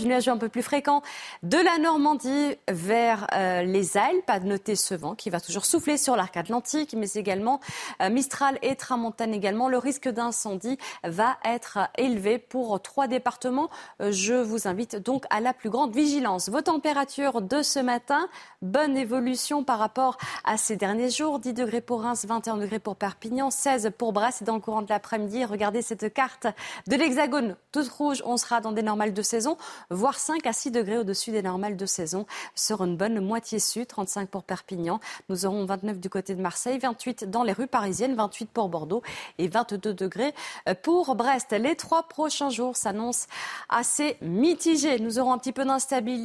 nuageux 0.05 0.33
un 0.33 0.37
peu 0.37 0.49
plus 0.49 0.63
fréquents 0.63 1.03
de 1.45 1.57
la 1.57 1.79
Normandie 1.79 2.57
vers 2.69 3.27
euh, 3.33 3.63
les 3.63 3.97
Alpes. 3.97 4.29
À 4.29 4.41
noter 4.41 4.77
ce 4.77 4.95
vent 4.95 5.15
qui 5.15 5.31
va 5.31 5.41
toujours 5.41 5.65
souffler 5.65 5.97
sur 5.97 6.17
l'arc 6.17 6.37
atlantique, 6.37 6.95
mais 6.97 7.11
également 7.15 7.61
euh, 8.03 8.11
Mistral 8.11 8.59
et 8.61 8.77
Tramontane 8.77 9.33
également. 9.33 9.69
Le 9.69 9.79
risque 9.79 10.09
d'incendie 10.09 10.79
va 11.05 11.37
être 11.45 11.79
élevé 11.97 12.39
pour 12.39 12.83
trois 12.83 13.07
départements. 13.07 13.71
Euh, 14.03 14.13
je 14.13 14.35
vous 14.35 14.69
invite 14.69 14.97
donc 14.97 15.25
à 15.31 15.41
la 15.41 15.55
plus 15.55 15.71
grande 15.71 15.95
vigilance. 15.95 16.36
Vos 16.37 16.61
températures 16.61 17.41
de 17.41 17.63
ce 17.63 17.79
matin 17.79 18.29
Bonne 18.63 18.97
évolution 18.97 19.65
par 19.65 19.79
rapport 19.79 20.17
à 20.45 20.57
ces 20.57 20.77
derniers 20.77 21.09
jours. 21.09 21.39
10 21.39 21.55
degrés 21.55 21.81
pour 21.81 22.03
Reims, 22.03 22.25
21 22.27 22.57
degrés 22.57 22.79
pour 22.79 22.97
Perpignan, 22.97 23.51
16 23.51 23.93
pour 23.97 24.13
Brest. 24.13 24.43
Et 24.43 24.45
dans 24.45 24.55
le 24.55 24.61
courant 24.61 24.83
de 24.83 24.89
l'après-midi, 24.89 25.45
regardez 25.45 25.83
cette 25.83 26.13
carte 26.13 26.47
de 26.89 26.97
l'Hexagone 26.97 27.57
toute 27.71 27.89
rouge. 27.89 28.23
On 28.27 28.37
sera 28.37 28.61
dans 28.61 28.73
des 28.73 28.83
normales 28.83 29.15
de 29.15 29.23
saison, 29.23 29.57
voire 29.91 30.19
5 30.19 30.47
à 30.47 30.53
6 30.53 30.73
degrés 30.73 30.99
au-dessus 30.99 31.31
des 31.31 31.43
normales 31.43 31.77
de 31.77 31.87
saison 31.87 32.27
sur 32.55 32.83
une 32.83 32.97
bonne 32.97 33.21
moitié 33.21 33.59
sud. 33.59 33.87
35 33.87 34.29
pour 34.29 34.43
Perpignan. 34.43 35.01
Nous 35.29 35.47
aurons 35.47 35.65
29 35.65 36.01
du 36.01 36.11
côté 36.11 36.35
de 36.35 36.43
Marseille, 36.43 36.79
28 36.79 37.31
dans 37.31 37.45
les 37.45 37.53
rues 37.53 37.69
parisiennes, 37.69 38.15
28 38.15 38.51
pour 38.51 38.69
Bordeaux 38.69 39.03
et 39.39 39.49
22 39.49 39.95
degrés 39.95 40.35
pour 40.83 41.15
Brest. 41.15 41.53
Les 41.53 41.77
trois 41.77 42.05
prochains 42.05 42.51
jours 42.51 42.77
s'annoncent 42.77 43.27
assez 43.69 44.17
mitigés. 44.23 44.99
Nous 44.99 45.19
aurons 45.19 45.33
un 45.33 45.39
petit 45.39 45.53
peu 45.53 45.65
d'instabilité 45.65 46.16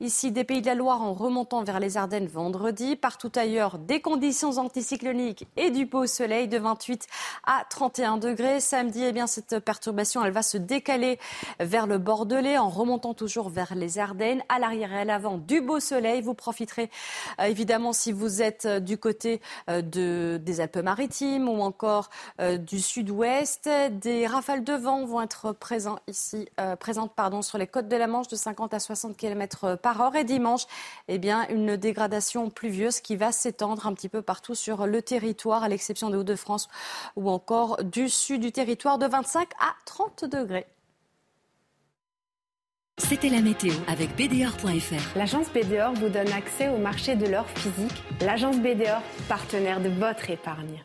ici 0.00 0.32
des 0.32 0.44
Pays 0.44 0.60
de 0.60 0.66
la 0.66 0.74
Loire 0.74 1.02
en 1.02 1.12
remontant 1.12 1.62
vers 1.64 1.80
les 1.80 1.96
Ardennes 1.96 2.26
vendredi. 2.26 2.96
Partout 2.96 3.32
ailleurs, 3.34 3.78
des 3.78 4.00
conditions 4.00 4.58
anticycloniques 4.58 5.46
et 5.56 5.70
du 5.70 5.86
beau 5.86 6.06
soleil 6.06 6.48
de 6.48 6.58
28 6.58 7.06
à 7.44 7.64
31 7.68 8.18
degrés. 8.18 8.60
Samedi, 8.60 9.04
eh 9.04 9.12
bien, 9.12 9.26
cette 9.26 9.58
perturbation, 9.58 10.24
elle 10.24 10.32
va 10.32 10.42
se 10.42 10.58
décaler 10.58 11.18
vers 11.60 11.86
le 11.86 11.98
Bordelais 11.98 12.58
en 12.58 12.68
remontant 12.68 13.14
toujours 13.14 13.48
vers 13.48 13.74
les 13.74 13.98
Ardennes. 13.98 14.42
À 14.48 14.58
l'arrière 14.58 14.92
et 14.92 15.00
à 15.00 15.04
l'avant, 15.04 15.38
du 15.38 15.60
beau 15.60 15.80
soleil. 15.80 16.22
Vous 16.22 16.34
profiterez 16.34 16.90
euh, 17.40 17.44
évidemment 17.44 17.92
si 17.92 18.12
vous 18.12 18.42
êtes 18.42 18.66
euh, 18.66 18.80
du 18.80 18.98
côté 18.98 19.40
euh, 19.68 19.82
de, 19.82 20.40
des 20.42 20.60
Alpes-Maritimes 20.60 21.48
ou 21.48 21.60
encore 21.62 22.10
du 22.58 22.80
sud-ouest. 22.80 23.68
Des 23.92 24.26
rafales 24.26 24.64
de 24.64 24.72
vent 24.72 25.04
vont 25.04 25.22
être 25.22 25.52
présents 25.52 25.98
ici, 26.06 26.48
présentes 26.80 27.14
pardon, 27.14 27.42
sur 27.42 27.58
les 27.58 27.66
côtes 27.66 27.88
de 27.88 27.96
la 27.96 28.06
Manche 28.06 28.28
de 28.28 28.36
50 28.36 28.74
à 28.74 28.78
60 28.78 29.16
km 29.16 29.23
par 29.82 30.00
heure. 30.00 30.16
Et 30.16 30.24
dimanche, 30.24 30.66
eh 31.08 31.18
bien, 31.18 31.46
une 31.48 31.76
dégradation 31.76 32.50
pluvieuse 32.50 33.00
qui 33.00 33.16
va 33.16 33.32
s'étendre 33.32 33.86
un 33.86 33.94
petit 33.94 34.08
peu 34.08 34.22
partout 34.22 34.54
sur 34.54 34.86
le 34.86 35.02
territoire, 35.02 35.62
à 35.62 35.68
l'exception 35.68 36.10
des 36.10 36.16
Hauts-de-France 36.16 36.68
ou 37.16 37.30
encore 37.30 37.82
du 37.82 38.08
sud 38.08 38.40
du 38.40 38.52
territoire 38.52 38.98
de 38.98 39.06
25 39.06 39.48
à 39.58 39.74
30 39.84 40.24
degrés. 40.24 40.66
C'était 42.98 43.28
la 43.28 43.40
météo 43.40 43.72
avec 43.88 44.14
BDOR.fr. 44.14 45.16
L'agence 45.16 45.48
BDOR 45.52 45.94
vous 45.94 46.08
donne 46.08 46.30
accès 46.32 46.68
au 46.68 46.78
marché 46.78 47.16
de 47.16 47.26
l'or 47.26 47.46
physique. 47.50 48.02
L'agence 48.20 48.58
BDOR, 48.60 49.02
partenaire 49.28 49.80
de 49.80 49.88
votre 49.88 50.30
épargne. 50.30 50.84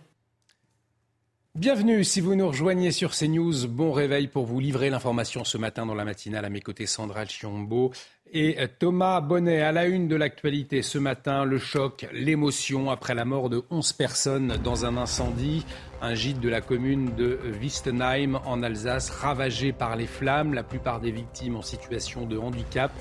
Bienvenue 1.56 2.04
si 2.04 2.22
vous 2.22 2.36
nous 2.36 2.48
rejoignez 2.48 2.92
sur 2.92 3.12
CNews. 3.12 3.68
Bon 3.68 3.92
réveil 3.92 4.28
pour 4.28 4.46
vous 4.46 4.60
livrer 4.60 4.90
l'information 4.90 5.44
ce 5.44 5.58
matin 5.58 5.86
dans 5.86 5.94
la 5.94 6.06
matinale. 6.06 6.46
À 6.46 6.50
mes 6.50 6.62
côtés, 6.62 6.86
Sandra 6.86 7.26
Chiombo 7.26 7.92
et 8.34 8.58
Thomas 8.80 9.22
Bonnet. 9.22 9.62
À 9.62 9.72
la 9.72 9.86
une 9.86 10.08
de 10.08 10.16
l'actualité 10.16 10.82
ce 10.82 10.98
matin, 10.98 11.46
le 11.46 11.58
choc, 11.58 12.08
l'émotion 12.12 12.90
après 12.90 13.16
la 13.16 13.26
mort 13.26 13.50
de 13.50 13.64
11 13.70 13.94
personnes 13.94 14.58
dans 14.64 14.86
un 14.86 14.98
incendie. 14.98 15.66
Un 16.02 16.16
gîte 16.16 16.40
de 16.40 16.50
la 16.50 16.62
commune 16.62 17.16
de 17.16 17.40
Wistenheim 17.62 18.40
en 18.46 18.64
Alsace 18.64 19.10
ravagé 19.10 19.72
par 19.72 19.96
les 19.96 20.08
flammes. 20.08 20.54
La 20.54 20.64
plupart 20.64 21.00
des 21.00 21.12
victimes 21.12 21.56
en 21.56 21.62
situation 21.62 22.26
de 22.26 22.38
handicap. 22.38 22.92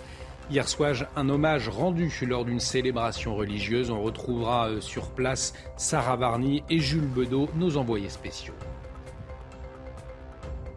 Hier 0.51 0.67
soir, 0.67 0.95
un 1.15 1.29
hommage 1.29 1.69
rendu 1.69 2.11
lors 2.27 2.45
d'une 2.45 2.61
célébration 2.61 3.37
religieuse. 3.37 3.91
On 3.91 4.03
retrouvera 4.03 4.69
euh, 4.69 4.81
sur 4.81 5.11
place 5.11 5.53
Sarah 5.77 6.17
Varny 6.17 6.63
et 6.71 6.79
Jules 6.79 7.07
Bedeau, 7.07 7.51
nos 7.55 7.77
envoyés 7.77 8.09
spéciaux. 8.09 8.55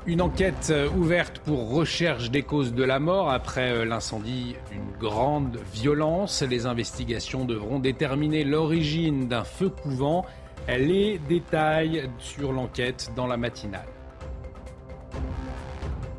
Une 0.07 0.21
enquête 0.23 0.69
euh, 0.71 0.89
ouverte 0.97 1.37
pour 1.45 1.69
recherche 1.69 2.31
des 2.31 2.41
causes 2.41 2.73
de 2.73 2.83
la 2.83 2.99
mort 2.99 3.29
après 3.29 3.71
euh, 3.71 3.85
l'incendie 3.85 4.55
d'une 4.71 4.97
grande 4.99 5.59
violence. 5.75 6.41
Les 6.41 6.65
investigations 6.65 7.45
devront 7.45 7.77
déterminer 7.77 8.43
l'origine 8.43 9.27
d'un 9.27 9.43
feu 9.43 9.69
couvent. 9.69 10.25
Les 10.67 11.19
détails 11.29 12.09
sur 12.17 12.51
l'enquête 12.51 13.11
dans 13.15 13.27
la 13.27 13.37
matinale. 13.37 13.85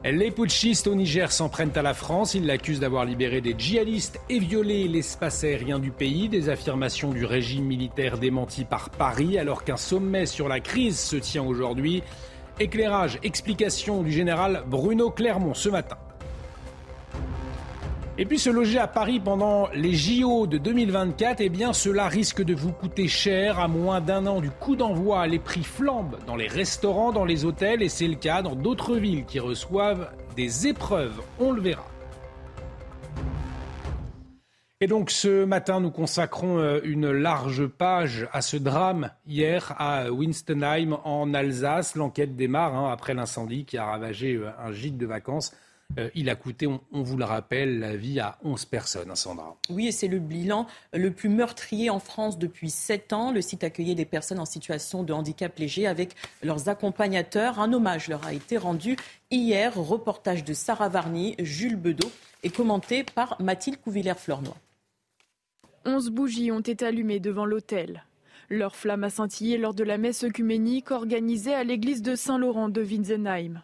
Les 0.04 0.30
putschistes 0.30 0.86
au 0.86 0.94
Niger 0.94 1.32
s'en 1.32 1.48
prennent 1.48 1.76
à 1.76 1.82
la 1.82 1.94
France. 1.94 2.34
Ils 2.34 2.46
l'accusent 2.46 2.80
d'avoir 2.80 3.04
libéré 3.04 3.40
des 3.40 3.54
djihadistes 3.56 4.20
et 4.28 4.38
violé 4.38 4.86
l'espace 4.86 5.42
aérien 5.42 5.80
du 5.80 5.90
pays. 5.90 6.28
Des 6.28 6.48
affirmations 6.48 7.10
du 7.10 7.24
régime 7.24 7.64
militaire 7.64 8.18
démenties 8.18 8.64
par 8.64 8.90
Paris 8.90 9.38
alors 9.38 9.64
qu'un 9.64 9.76
sommet 9.76 10.26
sur 10.26 10.48
la 10.48 10.60
crise 10.60 10.98
se 10.98 11.16
tient 11.16 11.44
aujourd'hui. 11.44 12.02
Éclairage, 12.60 13.18
explication 13.22 14.02
du 14.02 14.12
général 14.12 14.62
Bruno 14.66 15.10
Clermont 15.10 15.54
ce 15.54 15.68
matin. 15.68 15.96
Et 18.18 18.26
puis 18.26 18.38
se 18.38 18.50
loger 18.50 18.78
à 18.78 18.86
Paris 18.86 19.20
pendant 19.20 19.68
les 19.74 19.94
JO 19.94 20.46
de 20.46 20.58
2024, 20.58 21.40
eh 21.40 21.48
bien 21.48 21.72
cela 21.72 22.08
risque 22.08 22.42
de 22.42 22.54
vous 22.54 22.72
coûter 22.72 23.08
cher. 23.08 23.58
À 23.58 23.68
moins 23.68 24.02
d'un 24.02 24.26
an 24.26 24.40
du 24.40 24.50
coup 24.50 24.76
d'envoi, 24.76 25.26
les 25.26 25.38
prix 25.38 25.64
flambent 25.64 26.18
dans 26.26 26.36
les 26.36 26.46
restaurants, 26.46 27.10
dans 27.10 27.24
les 27.24 27.46
hôtels 27.46 27.82
et 27.82 27.88
c'est 27.88 28.08
le 28.08 28.16
cas 28.16 28.42
dans 28.42 28.54
d'autres 28.54 28.96
villes 28.96 29.24
qui 29.24 29.40
reçoivent 29.40 30.10
des 30.36 30.66
épreuves. 30.66 31.20
On 31.40 31.52
le 31.52 31.62
verra. 31.62 31.91
Et 34.82 34.88
donc 34.88 35.12
ce 35.12 35.44
matin, 35.44 35.78
nous 35.78 35.92
consacrons 35.92 36.58
euh, 36.58 36.80
une 36.82 37.08
large 37.12 37.68
page 37.68 38.26
à 38.32 38.42
ce 38.42 38.56
drame 38.56 39.12
hier 39.28 39.76
à 39.78 40.10
Winstonheim 40.10 40.98
en 41.04 41.32
Alsace. 41.34 41.94
L'enquête 41.94 42.34
démarre 42.34 42.74
hein, 42.74 42.90
après 42.90 43.14
l'incendie 43.14 43.64
qui 43.64 43.78
a 43.78 43.84
ravagé 43.84 44.34
euh, 44.34 44.50
un 44.58 44.72
gîte 44.72 44.98
de 44.98 45.06
vacances 45.06 45.52
euh, 45.98 46.08
il 46.14 46.30
a 46.30 46.36
coûté, 46.36 46.66
on, 46.66 46.80
vous 47.02 47.16
le 47.16 47.24
rappelle, 47.24 47.78
la 47.78 47.96
vie 47.96 48.18
à 48.20 48.38
11 48.44 48.64
personnes, 48.64 49.10
hein, 49.10 49.14
Sandra. 49.14 49.56
Oui, 49.68 49.88
et 49.88 49.92
c'est 49.92 50.08
le 50.08 50.18
bilan 50.18 50.66
le 50.92 51.10
plus 51.10 51.28
meurtrier 51.28 51.90
en 51.90 51.98
France 51.98 52.38
depuis 52.38 52.70
7 52.70 53.12
ans. 53.12 53.32
Le 53.32 53.42
site 53.42 53.64
accueillait 53.64 53.94
des 53.94 54.04
personnes 54.04 54.38
en 54.38 54.46
situation 54.46 55.02
de 55.02 55.12
handicap 55.12 55.58
léger 55.58 55.86
avec 55.86 56.14
leurs 56.42 56.68
accompagnateurs. 56.68 57.60
Un 57.60 57.72
hommage 57.72 58.08
leur 58.08 58.26
a 58.26 58.32
été 58.32 58.56
rendu 58.56 58.96
hier. 59.30 59.74
Reportage 59.76 60.44
de 60.44 60.54
Sarah 60.54 60.88
Varny, 60.88 61.34
Jules 61.38 61.76
Bedeau 61.76 62.10
et 62.42 62.50
commenté 62.50 63.04
par 63.04 63.36
Mathilde 63.40 63.80
Couvillère-Flornois. 63.80 64.56
11 65.84 66.10
bougies 66.10 66.52
ont 66.52 66.60
été 66.60 66.84
allumées 66.84 67.20
devant 67.20 67.44
l'hôtel. 67.44 68.04
Leur 68.48 68.76
flamme 68.76 69.04
a 69.04 69.10
scintillé 69.10 69.58
lors 69.58 69.74
de 69.74 69.82
la 69.82 69.98
messe 69.98 70.24
œcuménique 70.24 70.90
organisée 70.90 71.54
à 71.54 71.64
l'église 71.64 72.02
de 72.02 72.14
Saint-Laurent 72.14 72.68
de 72.68 72.82
Winsenheim. 72.82 73.62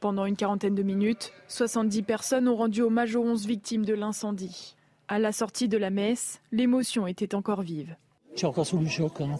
Pendant 0.00 0.24
une 0.24 0.36
quarantaine 0.36 0.74
de 0.74 0.82
minutes, 0.82 1.32
70 1.48 2.02
personnes 2.02 2.48
ont 2.48 2.56
rendu 2.56 2.82
hommage 2.82 3.16
aux 3.16 3.22
11 3.22 3.46
victimes 3.46 3.84
de 3.84 3.94
l'incendie. 3.94 4.76
À 5.08 5.18
la 5.18 5.32
sortie 5.32 5.68
de 5.68 5.76
la 5.76 5.90
messe, 5.90 6.40
l'émotion 6.52 7.06
était 7.06 7.34
encore 7.34 7.62
vive. 7.62 7.96
Je 8.32 8.38
suis 8.38 8.46
encore 8.46 8.66
sous 8.66 8.78
le 8.78 8.88
choc. 8.88 9.20
Hein, 9.20 9.36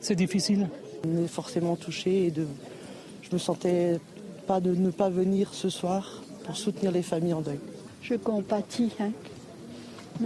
c'est 0.00 0.14
difficile. 0.14 0.68
On 1.06 1.24
est 1.24 1.28
forcément 1.28 1.74
touché 1.74 2.26
et 2.26 2.30
de... 2.30 2.46
je 3.22 3.30
me 3.32 3.38
sentais 3.38 3.98
pas 4.46 4.60
de 4.60 4.74
ne 4.74 4.90
pas 4.90 5.10
venir 5.10 5.52
ce 5.52 5.70
soir 5.70 6.22
pour 6.44 6.56
soutenir 6.56 6.92
les 6.92 7.02
familles 7.02 7.34
en 7.34 7.40
deuil. 7.40 7.58
Je 8.02 8.14
compatis. 8.14 8.92
Hein. 9.00 9.10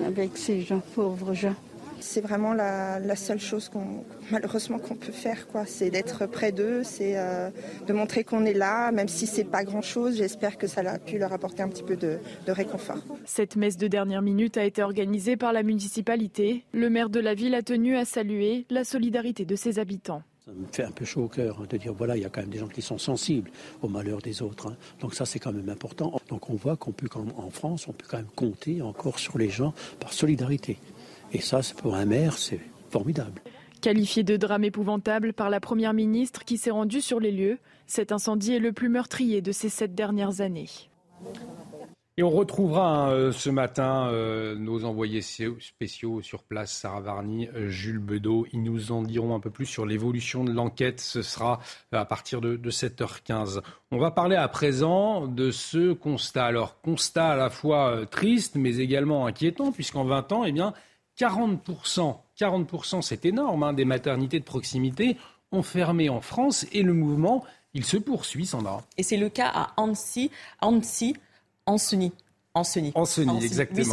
Avec 0.06 0.36
ces 0.36 0.60
gens, 0.60 0.80
pauvres 0.94 1.34
gens. 1.34 1.54
C'est 2.00 2.20
vraiment 2.20 2.54
la, 2.54 3.16
seule 3.16 3.40
chose 3.40 3.68
qu'on 3.68 4.04
malheureusement 4.30 4.78
qu'on 4.78 4.94
peut 4.94 5.12
faire, 5.12 5.48
quoi. 5.48 5.64
C'est 5.66 5.90
d'être 5.90 6.26
près 6.26 6.52
d'eux, 6.52 6.82
c'est 6.84 7.14
euh, 7.16 7.50
de 7.86 7.92
montrer 7.92 8.22
qu'on 8.22 8.44
est 8.44 8.54
là, 8.54 8.92
même 8.92 9.08
si 9.08 9.26
c'est 9.26 9.44
pas 9.44 9.64
grand 9.64 9.82
chose. 9.82 10.16
J'espère 10.18 10.58
que 10.58 10.66
ça 10.66 10.82
a 10.82 10.98
pu 10.98 11.18
leur 11.18 11.32
apporter 11.32 11.62
un 11.62 11.68
petit 11.68 11.82
peu 11.82 11.96
de, 11.96 12.18
de 12.46 12.52
réconfort. 12.52 13.02
Cette 13.24 13.56
messe 13.56 13.76
de 13.76 13.88
dernière 13.88 14.22
minute 14.22 14.56
a 14.56 14.64
été 14.64 14.82
organisée 14.82 15.36
par 15.36 15.52
la 15.52 15.64
municipalité. 15.64 16.64
Le 16.72 16.88
maire 16.88 17.10
de 17.10 17.20
la 17.20 17.34
ville 17.34 17.54
a 17.54 17.62
tenu 17.62 17.96
à 17.96 18.04
saluer 18.04 18.64
la 18.70 18.84
solidarité 18.84 19.44
de 19.44 19.56
ses 19.56 19.78
habitants. 19.80 20.22
Ça 20.48 20.54
me 20.54 20.66
fait 20.72 20.84
un 20.84 20.90
peu 20.90 21.04
chaud 21.04 21.24
au 21.24 21.28
cœur 21.28 21.58
hein, 21.60 21.66
de 21.68 21.76
dire 21.76 21.92
voilà, 21.92 22.16
il 22.16 22.22
y 22.22 22.24
a 22.24 22.30
quand 22.30 22.40
même 22.40 22.48
des 22.48 22.56
gens 22.56 22.68
qui 22.68 22.80
sont 22.80 22.96
sensibles 22.96 23.50
au 23.82 23.88
malheur 23.88 24.22
des 24.22 24.40
autres. 24.40 24.68
Hein. 24.68 24.76
Donc 24.98 25.12
ça, 25.14 25.26
c'est 25.26 25.38
quand 25.38 25.52
même 25.52 25.68
important. 25.68 26.18
Donc 26.30 26.48
on 26.48 26.54
voit 26.54 26.74
qu'on 26.74 26.92
peut, 26.92 27.06
quand 27.06 27.26
en 27.36 27.50
France, 27.50 27.86
on 27.86 27.92
peut 27.92 28.06
quand 28.08 28.16
même 28.16 28.30
compter 28.34 28.80
encore 28.80 29.18
sur 29.18 29.36
les 29.36 29.50
gens 29.50 29.74
par 30.00 30.14
solidarité. 30.14 30.78
Et 31.34 31.42
ça, 31.42 31.60
pour 31.76 31.96
un 31.96 32.06
maire, 32.06 32.38
c'est 32.38 32.60
formidable. 32.88 33.42
Qualifié 33.82 34.22
de 34.22 34.38
drame 34.38 34.64
épouvantable 34.64 35.34
par 35.34 35.50
la 35.50 35.60
Première 35.60 35.92
ministre 35.92 36.46
qui 36.46 36.56
s'est 36.56 36.70
rendue 36.70 37.02
sur 37.02 37.20
les 37.20 37.30
lieux, 37.30 37.58
cet 37.86 38.10
incendie 38.10 38.54
est 38.54 38.58
le 38.58 38.72
plus 38.72 38.88
meurtrier 38.88 39.42
de 39.42 39.52
ces 39.52 39.68
sept 39.68 39.94
dernières 39.94 40.40
années. 40.40 40.70
Et 42.18 42.24
on 42.24 42.30
retrouvera 42.30 42.88
hein, 42.88 43.10
euh, 43.10 43.30
ce 43.30 43.48
matin 43.48 44.08
euh, 44.08 44.56
nos 44.56 44.84
envoyés 44.84 45.22
spéciaux 45.22 46.20
sur 46.20 46.42
place, 46.42 46.72
Sarah 46.72 47.00
Varny, 47.00 47.46
euh, 47.54 47.68
Jules 47.68 48.00
Bedeau. 48.00 48.44
Ils 48.52 48.64
nous 48.64 48.90
en 48.90 49.02
diront 49.02 49.36
un 49.36 49.38
peu 49.38 49.50
plus 49.50 49.66
sur 49.66 49.86
l'évolution 49.86 50.42
de 50.42 50.50
l'enquête. 50.50 51.00
Ce 51.00 51.22
sera 51.22 51.60
à 51.92 52.04
partir 52.04 52.40
de, 52.40 52.56
de, 52.56 52.70
7h15. 52.72 53.60
On 53.92 53.98
va 53.98 54.10
parler 54.10 54.34
à 54.34 54.48
présent 54.48 55.28
de 55.28 55.52
ce 55.52 55.92
constat. 55.92 56.46
Alors, 56.46 56.80
constat 56.80 57.28
à 57.28 57.36
la 57.36 57.50
fois 57.50 58.04
triste, 58.10 58.56
mais 58.56 58.78
également 58.78 59.26
inquiétant, 59.26 59.70
puisqu'en 59.70 60.02
20 60.02 60.32
ans, 60.32 60.44
eh 60.44 60.50
bien, 60.50 60.74
40%, 61.20 62.16
40% 62.36 63.00
c'est 63.00 63.26
énorme, 63.26 63.62
hein, 63.62 63.72
des 63.72 63.84
maternités 63.84 64.40
de 64.40 64.44
proximité 64.44 65.16
ont 65.52 65.62
fermé 65.62 66.08
en 66.08 66.20
France 66.20 66.66
et 66.72 66.82
le 66.82 66.94
mouvement, 66.94 67.44
il 67.74 67.84
se 67.84 67.96
poursuit, 67.96 68.44
Sandra. 68.44 68.82
Et 68.96 69.04
c'est 69.04 69.16
le 69.16 69.28
cas 69.28 69.52
à 69.54 69.80
Annecy, 69.80 70.32
Annecy, 70.60 71.14
Ancenis. 71.68 72.12
Ancenis. 72.54 72.92
Ancenis, 72.94 73.44
exactement. 73.44 73.78
Oui, 73.78 73.84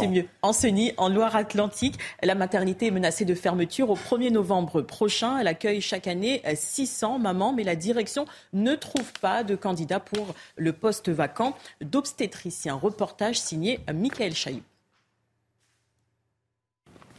c'est 0.52 0.72
mieux. 0.72 0.92
En 0.96 1.08
Loire-Atlantique. 1.10 1.98
La 2.22 2.34
maternité 2.34 2.86
est 2.86 2.90
menacée 2.90 3.26
de 3.26 3.34
fermeture 3.34 3.90
au 3.90 3.96
1er 3.96 4.32
novembre 4.32 4.80
prochain. 4.80 5.38
Elle 5.38 5.46
accueille 5.46 5.82
chaque 5.82 6.06
année 6.06 6.42
600 6.52 7.18
mamans, 7.18 7.52
mais 7.52 7.64
la 7.64 7.76
direction 7.76 8.24
ne 8.54 8.74
trouve 8.74 9.12
pas 9.20 9.44
de 9.44 9.54
candidat 9.56 10.00
pour 10.00 10.34
le 10.56 10.72
poste 10.72 11.10
vacant 11.10 11.54
d'obstétricien. 11.82 12.74
Reportage 12.74 13.38
signé 13.38 13.78
Michael 13.92 14.34
Chailloux. 14.34 14.62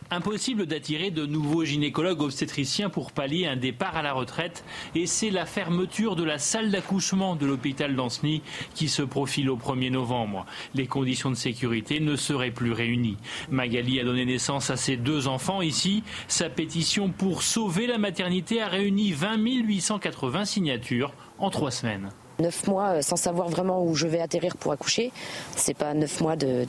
Impossible 0.09 0.67
d'attirer 0.67 1.11
de 1.11 1.25
nouveaux 1.25 1.65
gynécologues 1.65 2.21
obstétriciens 2.21 2.89
pour 2.89 3.11
pallier 3.11 3.45
un 3.45 3.57
départ 3.57 3.97
à 3.97 4.01
la 4.01 4.13
retraite 4.13 4.63
et 4.95 5.05
c'est 5.05 5.29
la 5.29 5.45
fermeture 5.45 6.15
de 6.15 6.23
la 6.23 6.37
salle 6.39 6.71
d'accouchement 6.71 7.35
de 7.35 7.45
l'hôpital 7.45 7.93
d'Ancenis 7.93 8.41
qui 8.73 8.87
se 8.87 9.01
profile 9.01 9.49
au 9.49 9.57
1er 9.57 9.91
novembre. 9.91 10.45
Les 10.75 10.87
conditions 10.87 11.29
de 11.29 11.35
sécurité 11.35 11.99
ne 11.99 12.15
seraient 12.15 12.51
plus 12.51 12.71
réunies. 12.71 13.17
Magali 13.49 13.99
a 13.99 14.05
donné 14.05 14.23
naissance 14.23 14.69
à 14.69 14.77
ses 14.77 14.95
deux 14.95 15.27
enfants 15.27 15.61
ici. 15.61 16.03
Sa 16.29 16.49
pétition 16.49 17.09
pour 17.09 17.43
sauver 17.43 17.85
la 17.85 17.97
maternité 17.97 18.61
a 18.61 18.67
réuni 18.67 19.11
20 19.11 19.37
880 19.37 20.45
signatures 20.45 21.13
en 21.37 21.49
trois 21.49 21.71
semaines. 21.71 22.11
Neuf 22.39 22.67
mois 22.67 22.97
euh, 22.97 23.01
sans 23.01 23.15
savoir 23.15 23.49
vraiment 23.49 23.83
où 23.83 23.95
je 23.95 24.05
vais 24.07 24.19
atterrir 24.19 24.57
pour 24.57 24.71
accoucher, 24.71 25.11
c'est 25.55 25.73
pas 25.73 25.93
neuf 25.93 26.21
mois 26.21 26.35
de, 26.35 26.65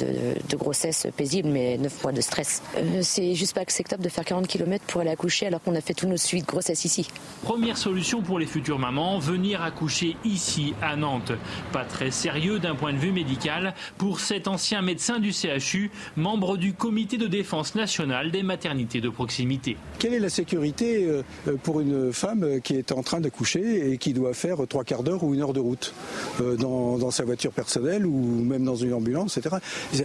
grossesse 0.56 1.06
paisible, 1.16 1.48
mais 1.50 1.76
neuf 1.76 2.02
mois 2.02 2.12
de 2.12 2.20
stress. 2.20 2.62
Euh, 2.76 3.00
c'est 3.02 3.34
juste 3.34 3.54
pas 3.54 3.60
acceptable 3.60 4.02
de 4.02 4.08
faire 4.08 4.24
40 4.24 4.46
km 4.46 4.84
pour 4.86 5.02
aller 5.02 5.10
accoucher 5.10 5.46
alors 5.46 5.62
qu'on 5.62 5.74
a 5.74 5.80
fait 5.80 5.94
tous 5.94 6.06
nos 6.06 6.16
suites 6.16 6.46
de 6.46 6.50
grossesse 6.50 6.84
ici. 6.84 7.08
Première 7.42 7.76
solution 7.76 8.22
pour 8.22 8.38
les 8.38 8.46
futures 8.46 8.78
mamans, 8.78 9.18
venir 9.18 9.62
accoucher 9.62 10.16
ici 10.24 10.74
à 10.80 10.96
Nantes. 10.96 11.32
Pas 11.72 11.84
très 11.84 12.10
sérieux 12.10 12.58
d'un 12.58 12.74
point 12.74 12.92
de 12.92 12.98
vue 12.98 13.12
médical 13.12 13.74
pour 13.98 14.20
cet 14.20 14.48
ancien 14.48 14.80
médecin 14.80 15.18
du 15.18 15.32
CHU, 15.32 15.90
membre 16.16 16.56
du 16.56 16.72
comité 16.72 17.18
de 17.18 17.26
défense 17.26 17.74
nationale 17.74 18.30
des 18.30 18.42
maternités 18.42 19.00
de 19.00 19.10
proximité. 19.10 19.76
Quelle 19.98 20.14
est 20.14 20.20
la 20.20 20.30
sécurité 20.30 21.04
euh, 21.06 21.22
pour 21.62 21.80
une 21.80 22.12
femme 22.12 22.60
qui 22.62 22.74
est 22.74 22.92
en 22.92 23.02
train 23.02 23.20
d'accoucher 23.20 23.92
et 23.92 23.98
qui 23.98 24.14
doit 24.14 24.34
faire 24.34 24.58
trois 24.68 24.84
quarts 24.84 25.02
d'heure 25.02 25.24
ou 25.24 25.34
une 25.34 25.42
heure 25.42 25.52
de 25.52 25.57
route, 25.58 25.94
euh, 26.40 26.56
dans, 26.56 27.10
sa 27.10 27.24
voiture 27.24 27.52
personnelle 27.52 28.06
ou 28.06 28.44
même 28.44 28.64
dans 28.64 28.76
une 28.76 28.92
ambulance, 28.92 29.36
etc. 29.38 29.56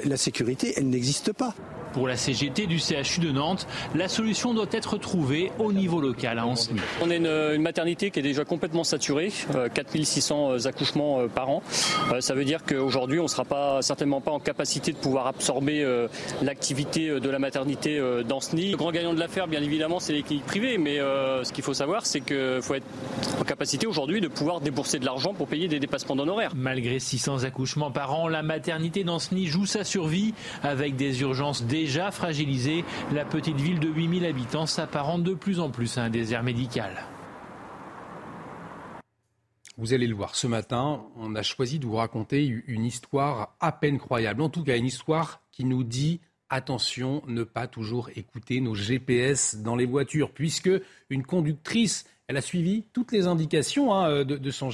La 0.06 0.18
sécurité, 0.18 0.74
elle 0.78 0.89
n'existe 0.89 1.34
pas. 1.34 1.54
Pour 1.93 2.08
la 2.08 2.18
CGT 2.18 2.66
du 2.66 2.80
CHU 2.80 3.20
de 3.20 3.32
Nantes, 3.32 3.68
la 3.93 4.08
solution 4.08 4.56
doit 4.56 4.66
être 4.72 4.97
trouvée 4.97 5.51
au 5.60 5.72
niveau 5.72 6.01
local 6.01 6.39
à 6.39 6.45
Ancenis. 6.45 6.80
On 7.01 7.12
a 7.12 7.16
une, 7.16 7.62
maternité 7.62 8.10
qui 8.10 8.20
est 8.20 8.24
déjà 8.24 8.45
complètement 8.45 8.84
saturée, 8.84 9.32
4600 9.74 10.36
euh, 10.36 10.54
euh, 10.54 10.68
accouchements 10.68 11.28
par 11.28 11.49
an. 11.49 11.62
Ça 12.20 12.34
veut 12.34 12.45
dire 12.45 12.64
qu'aujourd'hui, 12.68 13.20
on 13.20 13.24
ne 13.24 13.28
sera 13.28 13.45
pas, 13.45 13.82
certainement 13.82 14.22
pas 14.22 14.32
en 14.32 14.39
capacité 14.39 14.91
de 14.91 14.97
pouvoir 14.97 15.28
absorber 15.28 15.86
l'activité 16.41 17.20
de 17.20 17.30
la 17.30 17.39
maternité 17.39 18.01
d'Ancenis. 18.28 18.72
Le 18.72 18.78
grand 18.78 18.91
gagnant 18.91 19.14
de 19.14 19.20
l'affaire, 19.20 19.47
bien 19.47 19.62
évidemment, 19.62 19.99
c'est 19.99 20.14
les 20.14 20.24
cliniques 20.24 20.45
privées, 20.45 20.78
mais 20.78 20.97
ce 20.97 21.51
qu'il 21.51 21.64
faut 21.64 21.74
savoir, 21.74 22.06
c'est 22.06 22.22
qu'il 22.22 22.60
faut 22.62 22.74
être 22.74 22.86
en 23.39 23.43
capacité 23.43 23.88
aujourd'hui 23.88 24.22
de 24.22 24.28
pouvoir 24.28 24.62
débourser 24.62 24.99
de 24.99 25.06
l'argent 25.06 25.34
pour 25.34 25.43
payer 25.48 25.68
des 25.68 25.80
dépassements 25.80 26.16
d'honoraires. 26.16 26.56
Malgré 26.56 27.00
600 27.00 27.44
accouchements 27.44 27.91
par 27.91 28.14
an, 28.14 28.28
la 28.28 28.44
maternité 28.44 29.04
d'Ancenis 29.04 29.48
joue 29.48 29.66
sa 29.66 29.84
survie 29.84 30.34
avec 30.62 30.96
des 30.96 31.22
urgences 31.22 31.64
déjà 31.64 32.12
fragilisées. 32.12 32.84
La 33.12 33.26
petite 33.26 33.60
ville 33.60 33.80
de 33.80 33.89
8000 33.89 34.26
habitants 34.26 34.66
s'apparente 34.66 35.24
de 35.24 35.34
plus 35.34 35.60
en 35.60 35.70
plus 35.70 35.98
à 35.98 36.04
un 36.04 36.10
désert 36.10 36.44
médical. 36.44 37.06
Vous 39.78 39.94
allez 39.94 40.06
le 40.06 40.14
voir, 40.14 40.36
ce 40.36 40.46
matin, 40.46 41.04
on 41.16 41.34
a 41.34 41.41
choisi 41.41 41.80
de 41.80 41.86
vous 41.88 41.96
raconter 41.96 42.46
une 42.46 42.86
histoire 42.86 43.56
à 43.60 43.72
peine 43.72 43.98
croyable. 43.98 44.44
En 44.44 44.50
tout 44.50 44.64
cas, 44.64 44.78
une 44.78 44.86
histoire 44.86 45.41
qui 45.52 45.66
nous 45.66 45.84
dit 45.84 46.22
attention, 46.54 47.24
ne 47.28 47.43
pas 47.43 47.68
toujours 47.68 48.10
écouter 48.16 48.62
nos 48.62 48.76
GPS 48.76 49.56
dans 49.56 49.76
les 49.76 49.86
voitures, 49.86 50.32
puisque 50.32 50.72
une 51.10 51.24
conductrice 51.24 52.06
elle 52.28 52.38
a 52.38 52.41
suivi 52.41 52.84
toutes 52.93 53.12
les 53.12 53.28
indications 53.28 53.93
hein, 53.93 54.24
de, 54.24 54.51
son 54.51 54.70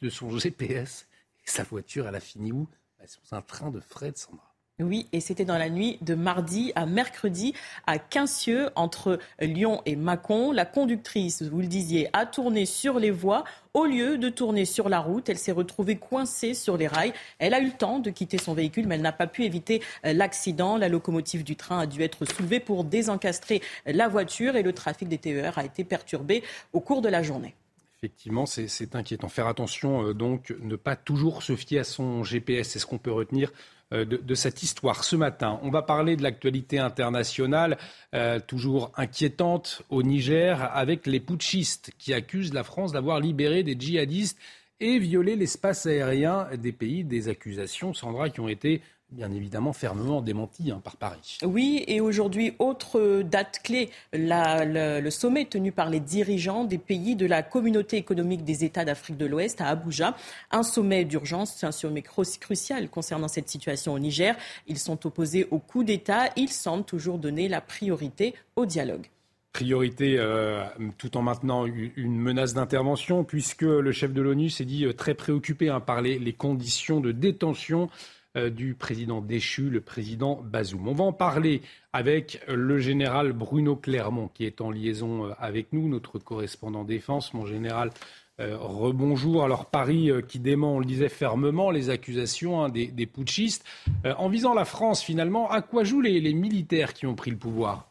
de 0.00 0.08
son 0.08 0.38
GPS. 0.38 1.06
Et 1.44 1.48
sa 1.48 1.62
voiture, 1.62 2.08
elle 2.08 2.16
a 2.16 2.20
fini 2.20 2.52
où? 2.52 2.68
Bah, 2.98 3.06
Sur 3.06 3.22
un 3.32 3.42
train 3.42 3.70
de 3.70 3.80
de 4.10 4.16
Sandra. 4.16 4.49
Oui, 4.82 5.06
et 5.12 5.20
c'était 5.20 5.44
dans 5.44 5.58
la 5.58 5.68
nuit 5.68 5.98
de 6.00 6.14
mardi 6.14 6.72
à 6.74 6.86
mercredi 6.86 7.52
à 7.86 7.98
Quincieux, 7.98 8.70
entre 8.76 9.18
Lyon 9.40 9.82
et 9.84 9.94
Mâcon. 9.94 10.52
La 10.52 10.64
conductrice, 10.64 11.42
vous 11.42 11.60
le 11.60 11.66
disiez, 11.66 12.08
a 12.14 12.24
tourné 12.24 12.64
sur 12.64 12.98
les 12.98 13.10
voies. 13.10 13.44
Au 13.74 13.84
lieu 13.84 14.16
de 14.16 14.28
tourner 14.30 14.64
sur 14.64 14.88
la 14.88 15.00
route, 15.00 15.28
elle 15.28 15.38
s'est 15.38 15.52
retrouvée 15.52 15.96
coincée 15.96 16.54
sur 16.54 16.78
les 16.78 16.86
rails. 16.86 17.12
Elle 17.38 17.52
a 17.52 17.60
eu 17.60 17.66
le 17.66 17.72
temps 17.72 17.98
de 17.98 18.10
quitter 18.10 18.38
son 18.38 18.54
véhicule, 18.54 18.86
mais 18.86 18.94
elle 18.94 19.02
n'a 19.02 19.12
pas 19.12 19.26
pu 19.26 19.44
éviter 19.44 19.82
euh, 20.06 20.14
l'accident. 20.14 20.78
La 20.78 20.88
locomotive 20.88 21.44
du 21.44 21.56
train 21.56 21.80
a 21.80 21.86
dû 21.86 22.02
être 22.02 22.24
soulevée 22.24 22.60
pour 22.60 22.84
désencastrer 22.84 23.60
la 23.86 24.08
voiture 24.08 24.56
et 24.56 24.62
le 24.62 24.72
trafic 24.72 25.08
des 25.08 25.18
TER 25.18 25.58
a 25.58 25.64
été 25.64 25.84
perturbé 25.84 26.42
au 26.72 26.80
cours 26.80 27.02
de 27.02 27.08
la 27.08 27.22
journée. 27.22 27.54
Effectivement, 28.02 28.46
c'est 28.46 28.94
inquiétant. 28.94 29.28
Faire 29.28 29.46
attention, 29.46 30.06
euh, 30.06 30.14
donc, 30.14 30.54
ne 30.62 30.76
pas 30.76 30.96
toujours 30.96 31.42
se 31.42 31.54
fier 31.54 31.80
à 31.80 31.84
son 31.84 32.24
GPS. 32.24 32.70
C'est 32.70 32.78
ce 32.78 32.86
qu'on 32.86 32.96
peut 32.96 33.12
retenir 33.12 33.52
euh, 33.92 34.04
de, 34.04 34.34
cette 34.34 34.62
histoire 34.62 35.02
ce 35.02 35.16
matin. 35.16 35.58
On 35.62 35.70
va 35.70 35.82
parler 35.82 36.16
de 36.16 36.22
l'actualité 36.22 36.78
internationale, 36.78 37.76
euh, 38.14 38.38
toujours 38.38 38.92
inquiétante 38.96 39.82
au 39.90 40.02
Niger, 40.04 40.70
avec 40.76 41.06
les 41.06 41.18
putschistes 41.18 41.90
qui 41.98 42.14
accusent 42.14 42.54
la 42.54 42.62
France 42.62 42.92
d'avoir 42.92 43.18
libéré 43.18 43.62
des 43.64 43.76
djihadistes 43.78 44.38
et 44.78 44.98
violé 44.98 45.34
l'espace 45.34 45.86
aérien 45.86 46.48
des 46.56 46.72
pays. 46.72 47.02
Des 47.04 47.28
accusations, 47.28 47.92
Sandra, 47.92 48.30
qui 48.30 48.38
ont 48.40 48.48
été 48.48 48.80
bien 49.12 49.30
évidemment 49.32 49.72
fermement 49.72 50.20
démenti 50.20 50.70
hein, 50.70 50.80
par 50.82 50.96
Paris. 50.96 51.38
Oui, 51.44 51.84
et 51.86 52.00
aujourd'hui, 52.00 52.54
autre 52.58 53.22
date 53.22 53.60
clé, 53.62 53.90
le, 54.12 55.08
sommet 55.10 55.44
tenu 55.44 55.72
par 55.72 55.90
les 55.90 56.00
dirigeants 56.00 56.64
des 56.64 56.78
pays 56.78 57.16
de 57.16 57.26
la 57.26 57.42
communauté 57.42 57.96
économique 57.96 58.44
des 58.44 58.64
États 58.64 58.84
d'Afrique 58.84 59.16
de 59.16 59.26
l'Ouest 59.26 59.60
à 59.60 59.66
Abuja. 59.68 60.16
Un 60.50 60.62
sommet 60.62 61.04
d'urgence, 61.04 61.54
c'est 61.56 61.66
un 61.66 61.72
sommet 61.72 62.02
crucial 62.02 62.88
concernant 62.88 63.28
cette 63.28 63.48
situation 63.48 63.92
au 63.92 63.98
Niger. 63.98 64.36
Ils 64.66 64.78
sont 64.78 65.06
opposés 65.06 65.46
au 65.50 65.58
coup 65.58 65.84
d'État. 65.84 66.30
Ils 66.36 66.50
semblent 66.50 66.84
toujours 66.84 67.18
donner 67.18 67.48
la 67.48 67.60
priorité 67.60 68.34
au 68.56 68.66
dialogue 68.66 69.06
priorité 69.52 70.16
euh, 70.18 70.62
tout 70.96 71.16
en 71.16 71.22
maintenant 71.22 71.66
une 71.66 72.16
menace 72.18 72.54
d'intervention, 72.54 73.24
puisque 73.24 73.62
le 73.62 73.92
chef 73.92 74.12
de 74.12 74.22
l'ONU 74.22 74.48
s'est 74.48 74.64
dit 74.64 74.84
euh, 74.84 74.92
très 74.92 75.14
préoccupé 75.14 75.68
hein, 75.68 75.80
par 75.80 76.02
les, 76.02 76.32
conditions 76.32 77.00
de 77.00 77.12
détention 77.12 77.90
du 78.36 78.74
président 78.74 79.20
déchu, 79.20 79.70
le 79.70 79.80
président 79.80 80.40
Bazoum. 80.42 80.86
On 80.88 80.94
va 80.94 81.04
en 81.04 81.12
parler 81.12 81.62
avec 81.92 82.40
le 82.48 82.78
général 82.78 83.32
Bruno 83.32 83.76
Clermont, 83.76 84.28
qui 84.32 84.44
est 84.44 84.60
en 84.60 84.70
liaison 84.70 85.26
euh, 85.26 85.32
avec 85.38 85.72
nous, 85.72 85.88
notre 85.88 86.18
correspondant 86.18 86.84
défense. 86.84 87.34
Mon 87.34 87.46
général, 87.46 87.90
rebonjour. 88.38 89.44
Alors 89.44 89.66
Paris 89.66 90.10
qui 90.26 90.38
dément, 90.38 90.76
on 90.76 90.78
le 90.78 90.86
disait 90.86 91.10
fermement, 91.10 91.70
les 91.70 91.90
accusations 91.90 92.64
hein, 92.64 92.70
des, 92.70 93.06
putschistes. 93.06 93.64
en 94.04 94.30
visant 94.30 94.54
la 94.54 94.64
France, 94.64 95.02
finalement, 95.02 95.50
à 95.50 95.60
quoi 95.60 95.84
jouent 95.84 96.00
les 96.00 96.32
militaires 96.32 96.94
qui 96.94 97.06
ont 97.06 97.14
pris 97.14 97.30
le 97.30 97.36
pouvoir? 97.36 97.90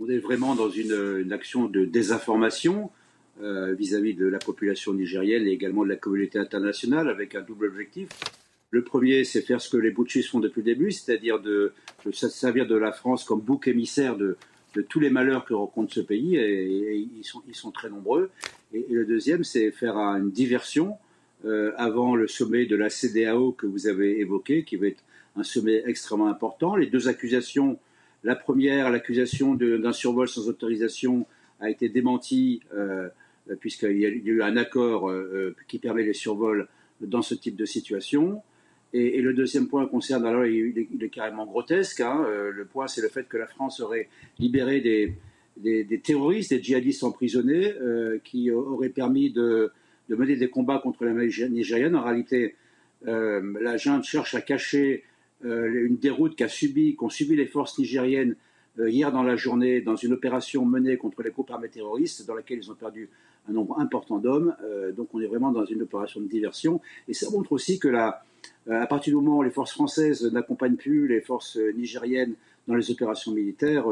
On 0.00 0.08
est 0.08 0.18
vraiment 0.18 0.54
dans 0.54 0.70
une, 0.70 1.32
action 1.32 1.66
de 1.66 1.84
désinformation 1.84 2.90
euh, 3.42 3.74
vis-à-vis 3.74 4.14
de 4.14 4.26
la 4.26 4.38
population 4.38 4.92
nigérienne 4.92 5.46
et 5.46 5.50
également 5.50 5.84
de 5.84 5.88
la 5.88 5.96
communauté 5.96 6.38
internationale 6.38 7.08
avec 7.08 7.34
un 7.34 7.42
double 7.42 7.66
objectif. 7.66 8.08
Le 8.70 8.82
premier, 8.82 9.24
c'est 9.24 9.42
faire 9.42 9.60
ce 9.60 9.70
que 9.70 9.76
les 9.76 9.90
Butchis 9.90 10.24
font 10.24 10.40
depuis 10.40 10.60
le 10.60 10.64
début, 10.64 10.90
c'est-à-dire 10.90 11.40
de, 11.40 11.72
servir 12.12 12.66
de 12.66 12.74
la 12.74 12.92
France 12.92 13.24
comme 13.24 13.40
bouc 13.40 13.68
émissaire 13.68 14.16
de, 14.16 14.36
tous 14.88 14.98
les 14.98 15.10
malheurs 15.10 15.44
que 15.44 15.54
rencontre 15.54 15.94
ce 15.94 16.00
pays, 16.00 16.36
et, 16.36 16.96
ils, 16.96 17.54
sont, 17.54 17.70
très 17.70 17.88
nombreux. 17.88 18.30
Et, 18.72 18.84
le 18.90 19.04
deuxième, 19.04 19.44
c'est 19.44 19.70
faire 19.70 19.96
une 19.96 20.30
diversion 20.30 20.96
euh, 21.44 21.72
avant 21.76 22.16
le 22.16 22.26
sommet 22.26 22.66
de 22.66 22.74
la 22.74 22.90
CDAO 22.90 23.52
que 23.52 23.66
vous 23.66 23.86
avez 23.86 24.18
évoqué, 24.18 24.64
qui 24.64 24.76
va 24.76 24.88
être 24.88 25.04
un 25.36 25.44
sommet 25.44 25.84
extrêmement 25.86 26.28
important. 26.28 26.74
Les 26.74 26.86
deux 26.86 27.06
accusations 27.06 27.78
la 28.24 28.34
première, 28.34 28.90
l'accusation 28.90 29.54
d'un 29.54 29.92
survol 29.92 30.28
sans 30.28 30.48
autorisation, 30.48 31.26
a 31.60 31.70
été 31.70 31.88
démentie 31.88 32.60
euh, 32.74 33.08
puisqu'il 33.60 33.98
y, 33.98 34.06
a 34.06 34.08
eu 34.08 34.42
un 34.42 34.56
accord 34.56 35.10
euh, 35.10 35.54
qui 35.68 35.78
permet 35.78 36.02
les 36.02 36.14
survols 36.14 36.66
dans 37.00 37.22
ce 37.22 37.34
type 37.34 37.54
de 37.54 37.66
situation. 37.66 38.42
Et, 38.96 39.20
le 39.20 39.34
deuxième 39.34 39.66
point 39.68 39.86
concerne, 39.86 40.24
alors 40.24 40.46
il, 40.46 40.78
est, 40.78 41.08
carrément 41.08 41.44
grotesque, 41.44 42.00
hein, 42.00 42.24
le 42.52 42.64
point 42.64 42.86
c'est 42.86 43.02
le 43.02 43.08
fait 43.08 43.28
que 43.28 43.36
la 43.36 43.48
France 43.48 43.80
aurait 43.80 44.08
libéré 44.38 44.80
des, 44.80 46.00
terroristes, 46.00 46.50
des 46.50 46.62
djihadistes 46.62 47.02
emprisonnés 47.02 47.74
qui 48.22 48.52
auraient 48.52 48.90
permis 48.90 49.30
de, 49.30 49.72
mener 50.08 50.36
des 50.36 50.48
combats 50.48 50.78
contre 50.78 51.04
la 51.04 51.12
Nigérienne. 51.12 51.96
En 51.96 52.04
réalité, 52.04 52.54
la 53.04 53.76
junte 53.76 54.04
cherche 54.04 54.36
à 54.36 54.40
cacher 54.40 55.02
euh, 55.44 55.86
une 55.86 55.96
déroute 55.96 56.38
qu'ont 56.38 56.48
subi 57.10 57.36
les 57.36 57.46
forces 57.46 57.78
nigériennes 57.78 58.34
euh, 58.78 58.88
hier 58.88 59.12
dans 59.12 59.22
la 59.22 59.36
journée 59.36 59.82
dans 59.82 59.96
une 59.96 60.14
opération 60.14 60.64
menée 60.64 60.96
contre 60.96 61.22
les 61.22 61.30
groupes 61.30 61.50
armés 61.50 61.68
terroristes 61.68 62.26
dans 62.26 62.34
laquelle 62.34 62.58
ils 62.58 62.70
ont 62.70 62.74
perdu 62.74 63.10
un 63.48 63.52
nombre 63.52 63.78
important 63.78 64.18
d'hommes. 64.18 64.54
Euh, 64.62 64.92
donc 64.92 65.08
on 65.14 65.20
est 65.20 65.26
vraiment 65.26 65.52
dans 65.52 65.64
une 65.64 65.82
opération 65.82 66.20
de 66.20 66.26
diversion. 66.26 66.80
Et 67.08 67.14
ça 67.14 67.30
montre 67.30 67.52
aussi 67.52 67.78
que 67.78 67.88
à 67.94 68.86
partir 68.86 69.12
du 69.12 69.16
moment 69.16 69.38
où 69.38 69.42
les 69.42 69.50
forces 69.50 69.72
françaises 69.72 70.30
n'accompagnent 70.32 70.76
plus 70.76 71.06
les 71.08 71.20
forces 71.20 71.58
nigériennes 71.76 72.34
dans 72.66 72.74
les 72.74 72.90
opérations 72.90 73.32
militaires, 73.32 73.86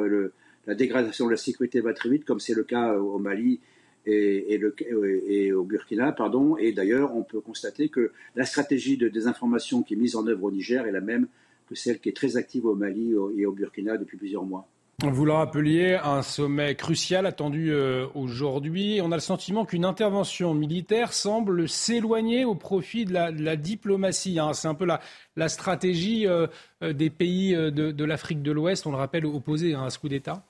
la 0.66 0.74
dégradation 0.74 1.26
de 1.26 1.30
la 1.30 1.36
sécurité 1.36 1.80
va 1.80 1.92
très 1.92 2.09
vite, 2.09 2.24
comme 2.24 2.40
c'est 2.40 2.55
le 2.55 2.64
cas 2.64 2.96
au 2.96 3.18
Mali 3.18 3.61
et, 4.07 4.55
et, 4.55 5.53
au 5.53 5.64
Burkina. 5.64 6.12
Pardon. 6.12 6.57
Et 6.57 6.72
d'ailleurs, 6.72 7.14
on 7.14 7.22
peut 7.22 7.40
constater 7.40 7.88
que 7.88 8.12
la 8.34 8.44
stratégie 8.44 8.96
de 8.96 9.09
désinformation 9.09 9.82
qui 9.82 9.94
est 9.94 9.96
mise 9.96 10.16
en 10.16 10.26
œuvre 10.26 10.44
au 10.44 10.50
Niger 10.50 10.86
est 10.86 10.92
la 10.92 11.00
même 11.00 11.28
que 11.68 11.74
celle 11.74 11.98
qui 11.98 12.09
est 12.09 12.16
très 12.16 12.36
active 12.36 12.66
au 12.66 12.74
Mali 12.74 13.14
et 13.36 13.46
au 13.46 13.53
Burkina 13.53 13.96
depuis 13.96 14.16
plusieurs 14.16 14.44
mois. 14.44 14.66
Vous 15.11 15.24
le 15.24 15.32
rappeliez, 15.32 15.94
un 15.96 16.22
sommet 16.22 16.76
crucial 16.76 17.26
attendu 17.26 17.72
euh, 17.72 18.07
aujourd'hui. 18.14 19.00
On 19.03 19.11
a 19.11 19.16
le 19.16 19.20
sentiment 19.20 19.64
qu'une 19.64 19.84
intervention 19.84 20.55
militaire 20.55 21.12
semble 21.12 21.68
s'éloigner 21.68 22.44
au 22.44 22.55
profit 22.55 23.05
de 23.05 23.12
la, 23.12 23.57
diplomatie. 23.57 24.38
Hein. 24.38 24.53
C'est 24.53 24.68
un 24.68 24.76
peu 24.76 24.86
la, 24.86 25.48
stratégie 25.48 26.28
euh, 26.28 26.46
euh, 26.84 26.92
des 26.92 27.11
pays 27.11 27.53
de, 27.53 28.05
l'Afrique 28.05 28.42
de 28.42 28.53
l'Ouest, 28.53 28.86
on 28.86 28.92
le 28.92 28.96
rappelle, 28.96 29.26
opposés 29.26 29.74
à 29.74 29.80
un 29.80 29.88
coup 29.88 30.09
d'État. 30.09 30.44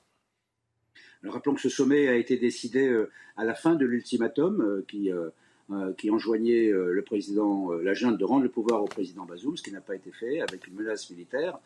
Rappelons 1.24 1.54
que 1.54 1.62
ce 1.62 1.70
sommet 1.70 2.08
a 2.08 2.16
été 2.16 2.36
décidé 2.36 2.94
à 3.38 3.44
la 3.44 3.54
fin 3.54 3.74
de 3.74 3.86
l'ultimatum 3.86 4.82
qui, 4.86 5.10
qui 5.96 6.10
enjoignait 6.10 6.68
le 6.70 7.02
président, 7.02 7.70
la 7.72 7.94
junte 7.94 8.18
de 8.18 8.24
rendre 8.24 8.42
le 8.42 8.50
pouvoir 8.50 8.82
au 8.82 8.86
président 8.86 9.24
Bazoum, 9.24 9.56
ce 9.56 9.62
qui 9.62 9.72
n'a 9.72 9.80
pas 9.80 9.94
été 9.94 10.10
fait, 10.10 10.40
avec 10.40 10.66
une 10.66 10.74
menace 10.74 11.08
militaire. 11.10 11.58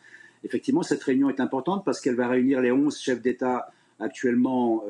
Effectivement, 0.43 0.83
cette 0.83 1.03
réunion 1.03 1.29
est 1.29 1.39
importante 1.39 1.83
parce 1.85 2.01
qu'elle 2.01 2.15
va 2.15 2.27
réunir 2.27 2.61
les 2.61 2.71
11 2.71 2.97
chefs 2.97 3.21
d'État 3.21 3.71
actuellement 3.99 4.83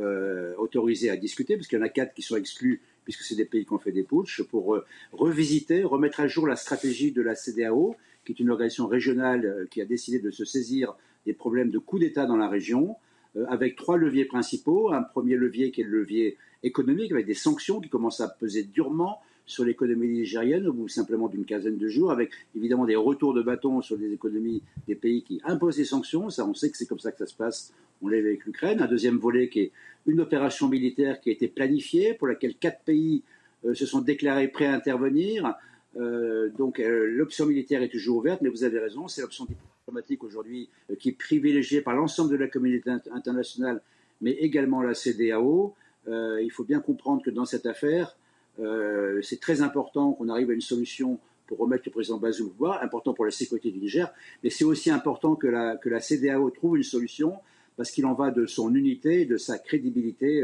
autorisés 0.57 1.09
à 1.09 1.15
discuter, 1.15 1.55
parce 1.55 1.67
qu'il 1.67 1.79
y 1.79 1.81
en 1.81 1.85
a 1.85 1.89
quatre 1.89 2.13
qui 2.13 2.21
sont 2.21 2.35
exclus, 2.35 2.81
puisque 3.05 3.21
c'est 3.21 3.35
des 3.35 3.45
pays 3.45 3.65
qui 3.65 3.71
ont 3.71 3.77
fait 3.77 3.93
des 3.93 4.03
putsch, 4.03 4.41
pour 4.43 4.77
revisiter, 5.13 5.83
remettre 5.83 6.19
à 6.19 6.27
jour 6.27 6.45
la 6.45 6.57
stratégie 6.57 7.13
de 7.13 7.21
la 7.21 7.33
CDAO, 7.33 7.95
qui 8.25 8.33
est 8.33 8.39
une 8.41 8.49
organisation 8.49 8.85
régionale 8.87 9.67
qui 9.71 9.81
a 9.81 9.85
décidé 9.85 10.19
de 10.19 10.29
se 10.29 10.43
saisir 10.43 10.97
des 11.25 11.33
problèmes 11.33 11.69
de 11.69 11.77
coup 11.77 11.99
d'État 11.99 12.25
dans 12.25 12.37
la 12.37 12.49
région, 12.49 12.95
euh, 13.35 13.45
avec 13.49 13.75
trois 13.75 13.97
leviers 13.97 14.25
principaux. 14.25 14.91
Un 14.91 15.03
premier 15.03 15.35
levier 15.35 15.71
qui 15.71 15.81
est 15.81 15.83
le 15.83 15.99
levier 15.99 16.37
économique, 16.63 17.11
avec 17.11 17.25
des 17.25 17.35
sanctions 17.35 17.79
qui 17.79 17.89
commencent 17.89 18.21
à 18.21 18.29
peser 18.29 18.63
durement 18.63 19.21
sur 19.47 19.65
l'économie 19.65 20.09
nigérienne 20.09 20.67
au 20.67 20.73
bout 20.73 20.87
simplement 20.87 21.27
d'une 21.27 21.45
quinzaine 21.45 21.77
de 21.77 21.87
jours, 21.87 22.11
avec 22.11 22.29
évidemment 22.55 22.85
des 22.85 22.95
retours 22.95 23.33
de 23.33 23.41
bâton 23.41 23.81
sur 23.81 23.97
les 23.97 24.13
économies 24.13 24.61
des 24.87 24.93
pays 24.93 25.23
qui 25.23 25.41
imposent 25.43 25.77
des 25.77 25.85
sanctions. 25.85 26.29
Ça, 26.29 26.45
on 26.45 26.53
sait 26.53 26.69
que 26.69 26.77
c'est 26.77 26.85
comme 26.85 26.99
ça 26.99 27.11
que 27.11 27.17
ça 27.17 27.25
se 27.25 27.33
passe. 27.33 27.73
On 28.03 28.09
l'a 28.09 28.17
avec 28.17 28.45
l'Ukraine. 28.45 28.81
Un 28.81 28.87
deuxième 28.87 29.17
volet 29.17 29.49
qui 29.49 29.61
est 29.61 29.71
une 30.05 30.19
opération 30.19 30.67
militaire 30.67 31.19
qui 31.19 31.29
a 31.29 31.33
été 31.33 31.47
planifiée, 31.47 32.13
pour 32.13 32.27
laquelle 32.27 32.55
quatre 32.55 32.81
pays 32.83 33.23
euh, 33.65 33.73
se 33.73 33.87
sont 33.87 34.01
déclarés 34.01 34.49
prêts 34.49 34.67
à 34.67 34.75
intervenir. 34.75 35.55
Euh, 35.95 36.49
donc 36.49 36.79
l'option 36.79 37.47
militaire 37.47 37.81
est 37.81 37.89
toujours 37.89 38.17
ouverte, 38.17 38.41
mais 38.41 38.49
vous 38.49 38.63
avez 38.63 38.77
raison, 38.77 39.07
c'est 39.07 39.21
l'option 39.21 39.47
diplomatique 39.87 40.23
aujourd'hui 40.23 40.69
euh, 40.91 40.95
qui 40.95 41.09
est 41.09 41.17
privilégiée 41.17 41.81
par 41.81 41.95
l'ensemble 41.95 42.31
de 42.31 42.35
la 42.35 42.47
communauté 42.47 42.91
internationale, 43.11 43.81
mais 44.21 44.31
également 44.31 44.81
la 44.81 44.93
CDAO. 44.93 45.73
Euh, 46.07 46.41
il 46.41 46.51
faut 46.51 46.63
bien 46.63 46.79
comprendre 46.79 47.23
que 47.23 47.29
dans 47.29 47.45
cette 47.45 47.65
affaire, 47.65 48.17
euh, 48.59 49.21
c'est 49.21 49.39
très 49.39 49.61
important 49.61 50.13
qu'on 50.13 50.29
arrive 50.29 50.49
à 50.49 50.53
une 50.53 50.61
solution 50.61 51.19
pour 51.47 51.59
remettre 51.59 51.83
le 51.85 51.91
président 51.91 52.17
Bazoum 52.17 52.47
au 52.47 52.49
pouvoir, 52.49 52.83
important 52.83 53.13
pour 53.13 53.25
la 53.25 53.31
sécurité 53.31 53.71
du 53.71 53.79
Niger, 53.79 54.11
mais 54.43 54.49
c'est 54.49 54.65
aussi 54.65 54.89
important 54.91 55.35
que 55.35 55.47
la, 55.47 55.99
CDAO 55.99 56.49
trouve 56.49 56.77
une 56.77 56.83
solution 56.83 57.35
parce 57.77 57.91
qu'il 57.91 58.05
en 58.05 58.13
va 58.13 58.31
de 58.31 58.45
son 58.45 58.73
unité 58.75 59.25
de 59.25 59.37
sa 59.37 59.57
crédibilité 59.57 60.43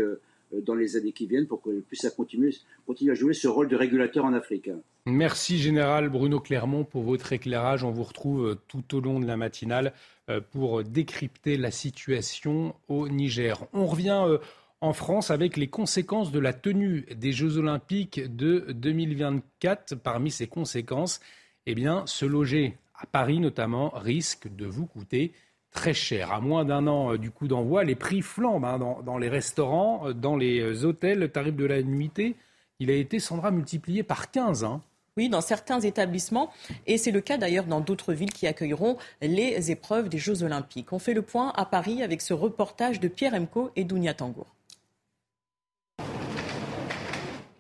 dans 0.61 0.76
les 0.76 0.95
années 0.95 1.11
qui 1.11 1.26
viennent 1.26 1.47
pour 1.47 1.61
qu'elle 1.61 1.82
puisse 1.82 2.07
continuer, 2.16 2.55
continuer 2.86 3.11
à 3.11 3.16
jouer 3.16 3.34
ce 3.34 3.47
rôle 3.47 3.68
de 3.68 3.76
régulateur 3.76 4.26
en 4.26 4.34
Afrique. 4.34 4.70
Merci 5.05 5.57
Général 5.57 6.09
Bruno 6.09 6.39
Clermont 6.39 6.86
pour 6.86 7.03
votre 7.03 7.34
éclairage. 7.34 7.84
On 7.84 7.91
vous 7.91 8.03
retrouve 8.03 8.47
euh, 8.47 8.55
tout 8.68 8.95
au 8.95 9.01
long 9.01 9.20
de 9.20 9.26
la 9.26 9.36
matinale 9.36 9.93
euh, 10.30 10.39
pour 10.39 10.84
décrypter 10.84 11.57
la 11.57 11.72
situation 11.72 12.74
au 12.88 13.09
Niger. 13.09 13.66
On 13.74 13.86
revient 13.86 14.24
euh, 14.26 14.38
en 14.84 14.92
France 14.92 15.32
avec 15.32 15.56
les 15.56 15.68
conséquences 15.68 16.34
de 16.34 16.40
la 16.40 16.52
tenue 16.52 17.06
des 17.16 17.32
Jeux 17.32 17.58
Olympiques 17.58 18.20
de 18.36 18.66
2024. 18.74 19.96
Parmi 19.96 20.30
ces 20.30 20.48
conséquences, 20.48 21.22
eh 21.66 21.74
bien, 21.74 22.04
se 22.06 22.26
loger 22.26 22.76
à 22.94 23.06
Paris 23.06 23.40
notamment 23.40 23.92
risque 23.96 24.54
de 24.54 24.66
vous 24.66 24.86
coûter 24.86 25.32
très 25.72 25.94
cher. 25.94 26.34
À 26.34 26.42
moins 26.42 26.66
d'un 26.66 26.88
an 26.88 27.16
du 27.16 27.32
coup 27.32 27.48
d'envoi, 27.48 27.86
les 27.86 27.96
prix 27.96 28.22
flambent 28.22 28.66
hein, 28.66 28.78
dans, 29.06 29.18
les 29.18 29.30
restaurants, 29.30 30.12
dans 30.12 30.36
les 30.36 30.84
hôtels. 30.84 31.20
Le 31.20 31.30
tarif 31.30 31.56
de 31.56 31.66
la 31.66 31.82
nuitée, 31.82 32.36
il 32.80 32.92
a 32.92 32.94
été, 32.94 33.20
Sandra, 33.20 33.52
multiplié 33.52 34.04
par 34.04 34.32
15. 34.32 34.66
Hein. 34.66 34.82
Oui, 35.16 35.30
dans 35.30 35.42
certains 35.42 35.80
établissements, 35.80 36.52
et 36.88 36.98
c'est 36.98 37.12
le 37.12 37.22
cas 37.22 37.38
d'ailleurs 37.38 37.66
dans 37.66 37.80
d'autres 37.80 38.12
villes 38.12 38.34
qui 38.34 38.48
accueilleront 38.48 38.98
les 39.22 39.72
épreuves 39.72 40.10
des 40.10 40.18
Jeux 40.18 40.44
Olympiques. 40.44 40.92
On 40.92 41.00
fait 41.00 41.14
le 41.14 41.22
point 41.22 41.54
à 41.56 41.66
Paris 41.66 42.04
avec 42.04 42.20
ce 42.20 42.34
reportage 42.34 43.00
de 43.00 43.08
Pierre 43.08 43.34
Emco 43.34 43.72
et 43.78 43.86
Dounia 43.86 44.14
Tangour. 44.14 44.48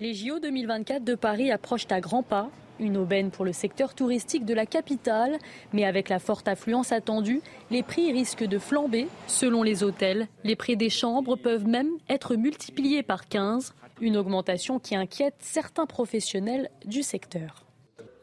Les 0.03 0.13
JO 0.13 0.37
2024 0.39 1.05
de 1.05 1.15
Paris 1.15 1.49
approchent 1.49 1.87
à 1.89 2.01
grands 2.01 2.23
pas. 2.23 2.49
Une 2.77 2.97
aubaine 2.97 3.31
pour 3.31 3.45
le 3.45 3.53
secteur 3.53 3.95
touristique 3.95 4.43
de 4.43 4.53
la 4.53 4.65
capitale, 4.65 5.37
mais 5.71 5.85
avec 5.85 6.09
la 6.09 6.19
forte 6.19 6.49
affluence 6.49 6.91
attendue, 6.91 7.39
les 7.71 7.83
prix 7.83 8.11
risquent 8.11 8.43
de 8.43 8.59
flamber. 8.59 9.07
Selon 9.27 9.63
les 9.63 9.81
hôtels, 9.81 10.27
les 10.43 10.57
prix 10.57 10.75
des 10.75 10.89
chambres 10.89 11.37
peuvent 11.37 11.65
même 11.65 11.87
être 12.09 12.35
multipliés 12.35 13.01
par 13.01 13.29
15, 13.29 13.73
une 14.01 14.17
augmentation 14.17 14.77
qui 14.77 14.93
inquiète 14.93 15.35
certains 15.39 15.85
professionnels 15.85 16.69
du 16.83 17.01
secteur. 17.01 17.63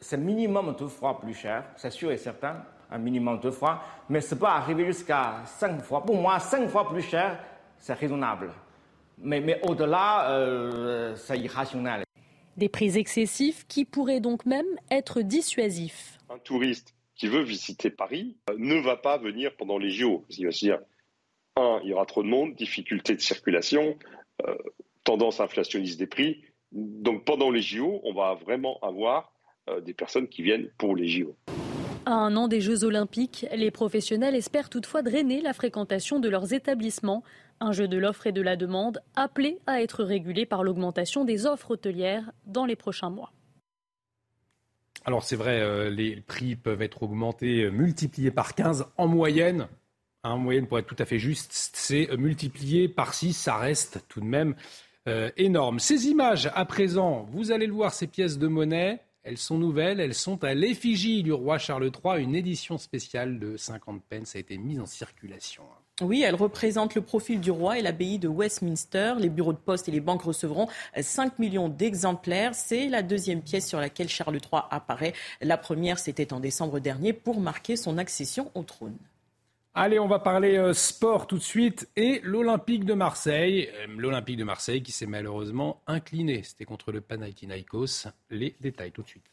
C'est 0.00 0.18
minimum 0.18 0.76
deux 0.78 0.88
fois 0.88 1.18
plus 1.18 1.32
cher, 1.32 1.64
c'est 1.76 1.88
sûr 1.88 2.12
et 2.12 2.18
certain, 2.18 2.62
un 2.90 2.98
minimum 2.98 3.40
deux 3.40 3.52
fois, 3.52 3.80
mais 4.10 4.20
ce 4.20 4.34
peut 4.34 4.44
arriver 4.44 4.84
jusqu'à 4.84 5.36
cinq 5.46 5.80
fois. 5.80 6.04
Pour 6.04 6.16
moi, 6.16 6.40
cinq 6.40 6.68
fois 6.68 6.90
plus 6.90 7.00
cher, 7.00 7.38
c'est 7.78 7.94
raisonnable. 7.94 8.50
Mais, 9.22 9.40
mais 9.40 9.60
au-delà, 9.66 10.30
euh, 10.30 11.14
c'est 11.16 11.38
irrationnel. 11.38 12.04
Des 12.56 12.68
prix 12.68 12.96
excessifs 12.98 13.66
qui 13.68 13.84
pourraient 13.84 14.20
donc 14.20 14.46
même 14.46 14.66
être 14.90 15.22
dissuasifs. 15.22 16.18
Un 16.28 16.38
touriste 16.38 16.94
qui 17.20 17.28
veut 17.28 17.42
visiter 17.42 17.90
Paris 17.90 18.36
euh, 18.48 18.54
ne 18.58 18.80
va 18.80 18.96
pas 18.96 19.18
venir 19.18 19.54
pendant 19.56 19.78
les 19.78 19.90
JO. 19.90 20.24
Il 20.30 20.46
va 20.46 20.52
se 20.52 20.64
dire, 20.64 20.78
un, 21.56 21.80
il 21.82 21.90
y 21.90 21.92
aura 21.92 22.06
trop 22.06 22.22
de 22.22 22.28
monde, 22.28 22.54
difficulté 22.54 23.14
de 23.14 23.20
circulation, 23.20 23.96
euh, 24.46 24.54
tendance 25.04 25.40
inflationniste 25.40 25.98
des 25.98 26.06
prix. 26.06 26.42
Donc 26.72 27.24
pendant 27.24 27.50
les 27.50 27.60
JO, 27.60 28.00
on 28.04 28.14
va 28.14 28.34
vraiment 28.34 28.78
avoir 28.80 29.32
euh, 29.68 29.80
des 29.80 29.92
personnes 29.92 30.28
qui 30.28 30.42
viennent 30.42 30.70
pour 30.78 30.96
les 30.96 31.08
JO. 31.08 31.36
À 32.06 32.12
un 32.12 32.34
an 32.36 32.48
des 32.48 32.62
Jeux 32.62 32.84
Olympiques, 32.84 33.46
les 33.54 33.70
professionnels 33.70 34.34
espèrent 34.34 34.70
toutefois 34.70 35.02
drainer 35.02 35.42
la 35.42 35.52
fréquentation 35.52 36.18
de 36.20 36.28
leurs 36.30 36.54
établissements. 36.54 37.22
Un 37.60 37.72
jeu 37.72 37.88
de 37.88 37.98
l'offre 37.98 38.26
et 38.26 38.32
de 38.32 38.40
la 38.40 38.56
demande 38.56 39.02
appelé 39.16 39.58
à 39.66 39.82
être 39.82 40.02
régulé 40.02 40.46
par 40.46 40.64
l'augmentation 40.64 41.24
des 41.24 41.44
offres 41.44 41.72
hôtelières 41.72 42.32
dans 42.46 42.64
les 42.64 42.76
prochains 42.76 43.10
mois. 43.10 43.32
Alors 45.04 45.24
c'est 45.24 45.36
vrai, 45.36 45.60
euh, 45.60 45.90
les 45.90 46.16
prix 46.20 46.56
peuvent 46.56 46.82
être 46.82 47.02
augmentés, 47.02 47.64
euh, 47.64 47.70
multipliés 47.70 48.30
par 48.30 48.54
15 48.54 48.86
en 48.96 49.08
moyenne. 49.08 49.68
En 50.22 50.38
moyenne, 50.38 50.66
pour 50.66 50.78
être 50.78 50.86
tout 50.86 50.96
à 50.98 51.06
fait 51.06 51.18
juste, 51.18 51.50
c'est 51.52 52.10
euh, 52.10 52.16
multiplié 52.16 52.88
par 52.88 53.14
6, 53.14 53.32
ça 53.32 53.56
reste 53.56 54.04
tout 54.08 54.20
de 54.20 54.26
même 54.26 54.54
énorme. 55.36 55.80
Ces 55.80 56.06
images, 56.06 56.48
à 56.54 56.64
présent, 56.64 57.26
vous 57.32 57.50
allez 57.50 57.66
le 57.66 57.72
voir, 57.72 57.92
ces 57.92 58.06
pièces 58.06 58.38
de 58.38 58.46
monnaie, 58.46 59.00
elles 59.24 59.38
sont 59.38 59.58
nouvelles, 59.58 59.98
elles 59.98 60.14
sont 60.14 60.44
à 60.44 60.54
l'effigie 60.54 61.24
du 61.24 61.32
roi 61.32 61.58
Charles 61.58 61.90
III. 62.04 62.22
Une 62.22 62.36
édition 62.36 62.78
spéciale 62.78 63.40
de 63.40 63.56
50 63.56 64.04
pence 64.08 64.36
a 64.36 64.38
été 64.38 64.56
mise 64.56 64.78
en 64.78 64.86
circulation. 64.86 65.64
Oui, 66.00 66.22
elle 66.22 66.34
représente 66.34 66.94
le 66.94 67.02
profil 67.02 67.40
du 67.40 67.50
roi 67.50 67.78
et 67.78 67.82
l'abbaye 67.82 68.18
de 68.18 68.28
Westminster. 68.28 69.14
Les 69.18 69.28
bureaux 69.28 69.52
de 69.52 69.58
poste 69.58 69.88
et 69.88 69.92
les 69.92 70.00
banques 70.00 70.22
recevront 70.22 70.68
5 70.98 71.38
millions 71.38 71.68
d'exemplaires. 71.68 72.54
C'est 72.54 72.88
la 72.88 73.02
deuxième 73.02 73.42
pièce 73.42 73.68
sur 73.68 73.80
laquelle 73.80 74.08
Charles 74.08 74.36
III 74.36 74.62
apparaît. 74.70 75.12
La 75.40 75.58
première, 75.58 75.98
c'était 75.98 76.32
en 76.32 76.40
décembre 76.40 76.78
dernier 76.78 77.12
pour 77.12 77.40
marquer 77.40 77.76
son 77.76 77.98
accession 77.98 78.50
au 78.54 78.62
trône. 78.62 78.96
Allez, 79.72 80.00
on 80.00 80.08
va 80.08 80.18
parler 80.18 80.56
euh, 80.56 80.72
sport 80.72 81.28
tout 81.28 81.38
de 81.38 81.42
suite 81.42 81.88
et 81.94 82.20
l'Olympique 82.24 82.84
de 82.84 82.94
Marseille. 82.94 83.70
Euh, 83.72 83.86
L'Olympique 83.96 84.36
de 84.36 84.44
Marseille 84.44 84.82
qui 84.82 84.90
s'est 84.90 85.06
malheureusement 85.06 85.80
incliné. 85.86 86.42
C'était 86.42 86.64
contre 86.64 86.90
le 86.90 87.00
Panathinaikos. 87.00 88.08
Les 88.30 88.56
détails 88.60 88.90
tout 88.90 89.02
de 89.02 89.08
suite. 89.08 89.30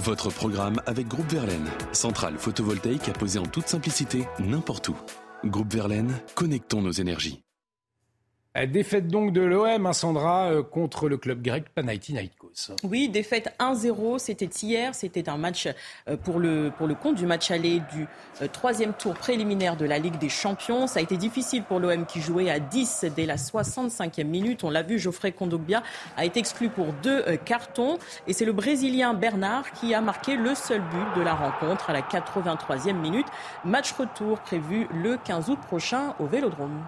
Votre 0.00 0.30
programme 0.30 0.80
avec 0.86 1.08
Groupe 1.08 1.30
Verlaine, 1.30 1.68
centrale 1.92 2.38
photovoltaïque 2.38 3.10
à 3.10 3.12
poser 3.12 3.38
en 3.38 3.44
toute 3.44 3.68
simplicité 3.68 4.26
n'importe 4.38 4.88
où. 4.88 4.96
Groupe 5.44 5.74
Verlaine, 5.74 6.18
connectons 6.34 6.80
nos 6.80 6.90
énergies. 6.90 7.42
Défaite 8.66 9.06
donc 9.06 9.32
de 9.32 9.42
l'OM, 9.42 9.86
hein, 9.86 9.92
Sandra, 9.92 10.50
euh, 10.50 10.64
contre 10.64 11.08
le 11.08 11.16
club 11.16 11.40
grec 11.40 11.66
Panathinaikos. 11.72 12.72
Oui, 12.82 13.08
défaite 13.08 13.54
1-0, 13.60 14.18
c'était 14.18 14.46
hier, 14.46 14.92
c'était 14.92 15.28
un 15.28 15.36
match 15.36 15.68
euh, 16.08 16.16
pour 16.16 16.40
le, 16.40 16.72
pour 16.76 16.88
le 16.88 16.96
compte 16.96 17.14
du 17.14 17.26
match 17.26 17.52
aller 17.52 17.80
du 17.94 18.08
euh, 18.42 18.48
troisième 18.52 18.92
tour 18.92 19.14
préliminaire 19.14 19.76
de 19.76 19.84
la 19.84 19.98
Ligue 19.98 20.18
des 20.18 20.28
Champions. 20.28 20.88
Ça 20.88 20.98
a 20.98 21.02
été 21.02 21.16
difficile 21.16 21.62
pour 21.62 21.78
l'OM 21.78 22.06
qui 22.06 22.20
jouait 22.20 22.50
à 22.50 22.58
10 22.58 23.06
dès 23.14 23.24
la 23.24 23.36
65e 23.36 24.24
minute. 24.24 24.64
On 24.64 24.70
l'a 24.70 24.82
vu, 24.82 24.98
Geoffrey 24.98 25.30
Kondogbia 25.30 25.84
a 26.16 26.24
été 26.24 26.40
exclu 26.40 26.70
pour 26.70 26.92
deux 27.04 27.22
cartons 27.44 27.98
et 28.26 28.32
c'est 28.32 28.44
le 28.44 28.52
Brésilien 28.52 29.14
Bernard 29.14 29.70
qui 29.74 29.94
a 29.94 30.00
marqué 30.00 30.34
le 30.34 30.56
seul 30.56 30.80
but 30.80 31.16
de 31.16 31.22
la 31.22 31.34
rencontre 31.34 31.90
à 31.90 31.92
la 31.92 32.02
83e 32.02 32.94
minute. 32.94 33.26
Match 33.64 33.92
retour 33.92 34.40
prévu 34.40 34.88
le 34.92 35.18
15 35.18 35.50
août 35.50 35.58
prochain 35.68 36.16
au 36.18 36.26
Vélodrome. 36.26 36.84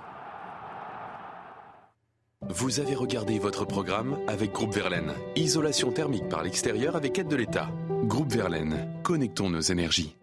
Vous 2.49 2.81
avez 2.81 2.97
regardé 2.97 3.39
votre 3.39 3.65
programme 3.65 4.19
avec 4.27 4.51
Groupe 4.51 4.75
Verlaine. 4.75 5.13
Isolation 5.37 5.93
thermique 5.93 6.29
par 6.29 6.43
l'extérieur 6.43 6.97
avec 6.97 7.17
aide 7.19 7.29
de 7.29 7.37
l'État. 7.37 7.71
Groupe 8.05 8.33
Verlaine, 8.33 8.89
connectons 9.05 9.49
nos 9.49 9.61
énergies. 9.61 10.17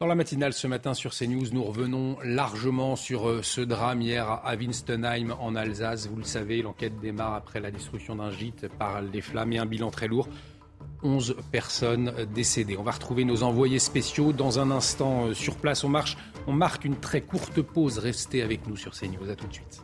Dans 0.00 0.06
la 0.06 0.14
matinale 0.14 0.52
ce 0.52 0.66
matin 0.66 0.92
sur 0.92 1.14
CNews, 1.14 1.46
nous 1.52 1.64
revenons 1.64 2.18
largement 2.22 2.94
sur 2.94 3.28
euh, 3.28 3.40
ce 3.42 3.62
drame 3.62 4.02
hier 4.02 4.28
à 4.28 4.54
Winstenheim 4.54 5.30
en 5.40 5.56
Alsace. 5.56 6.08
Vous 6.08 6.16
le 6.16 6.24
savez, 6.24 6.60
l'enquête 6.60 7.00
démarre 7.00 7.34
après 7.34 7.60
la 7.60 7.70
destruction 7.70 8.16
d'un 8.16 8.30
gîte 8.30 8.68
par 8.78 9.00
les 9.00 9.22
flammes 9.22 9.52
et 9.54 9.58
un 9.58 9.66
bilan 9.66 9.90
très 9.90 10.08
lourd. 10.08 10.28
11 11.02 11.36
personnes 11.50 12.12
décédées. 12.34 12.76
On 12.76 12.82
va 12.82 12.92
retrouver 12.92 13.24
nos 13.24 13.44
envoyés 13.44 13.78
spéciaux 13.78 14.32
dans 14.34 14.58
un 14.58 14.70
instant 14.70 15.26
euh, 15.26 15.34
sur 15.34 15.56
place. 15.56 15.84
On, 15.84 15.88
marche, 15.88 16.18
on 16.46 16.52
marque 16.52 16.84
une 16.84 16.96
très 16.96 17.22
courte 17.22 17.62
pause. 17.62 17.98
Restez 17.98 18.42
avec 18.42 18.66
nous 18.66 18.76
sur 18.76 18.92
CNews. 18.92 19.30
À 19.30 19.36
tout 19.36 19.46
de 19.46 19.54
suite. 19.54 19.82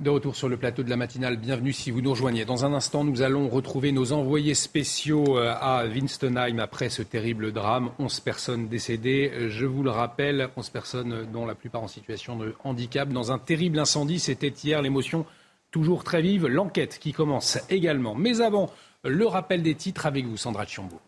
De 0.00 0.08
retour 0.08 0.34
sur 0.34 0.48
le 0.48 0.56
plateau 0.56 0.82
de 0.82 0.88
la 0.88 0.96
matinale, 0.96 1.36
bienvenue 1.36 1.74
si 1.74 1.90
vous 1.90 2.00
nous 2.00 2.12
rejoignez. 2.12 2.46
Dans 2.46 2.64
un 2.64 2.72
instant, 2.72 3.04
nous 3.04 3.20
allons 3.20 3.50
retrouver 3.50 3.92
nos 3.92 4.12
envoyés 4.12 4.54
spéciaux 4.54 5.36
euh, 5.36 5.52
à 5.60 5.84
Winstonheim 5.84 6.58
après 6.58 6.88
ce 6.88 7.02
terrible 7.02 7.52
drame. 7.52 7.90
11 7.98 8.20
personnes 8.20 8.68
décédées, 8.68 9.30
je 9.50 9.66
vous 9.66 9.82
le 9.82 9.90
rappelle, 9.90 10.48
11 10.56 10.70
personnes 10.70 11.26
dont 11.30 11.44
la 11.44 11.54
plupart 11.54 11.82
en 11.82 11.88
situation 11.88 12.36
de 12.36 12.54
handicap. 12.64 13.10
Dans 13.10 13.30
un 13.30 13.38
terrible 13.38 13.78
incendie, 13.78 14.20
c'était 14.20 14.48
hier 14.48 14.80
l'émotion 14.80 15.26
toujours 15.70 16.02
très 16.02 16.22
vive, 16.22 16.46
l'enquête 16.46 16.98
qui 16.98 17.12
commence 17.12 17.58
également. 17.68 18.14
Mais 18.14 18.40
avant, 18.40 18.70
le 19.04 19.26
rappel 19.26 19.62
des 19.62 19.74
titres 19.74 20.06
avec 20.06 20.24
vous, 20.24 20.38
Sandra 20.38 20.64
Chiombo. 20.64 20.98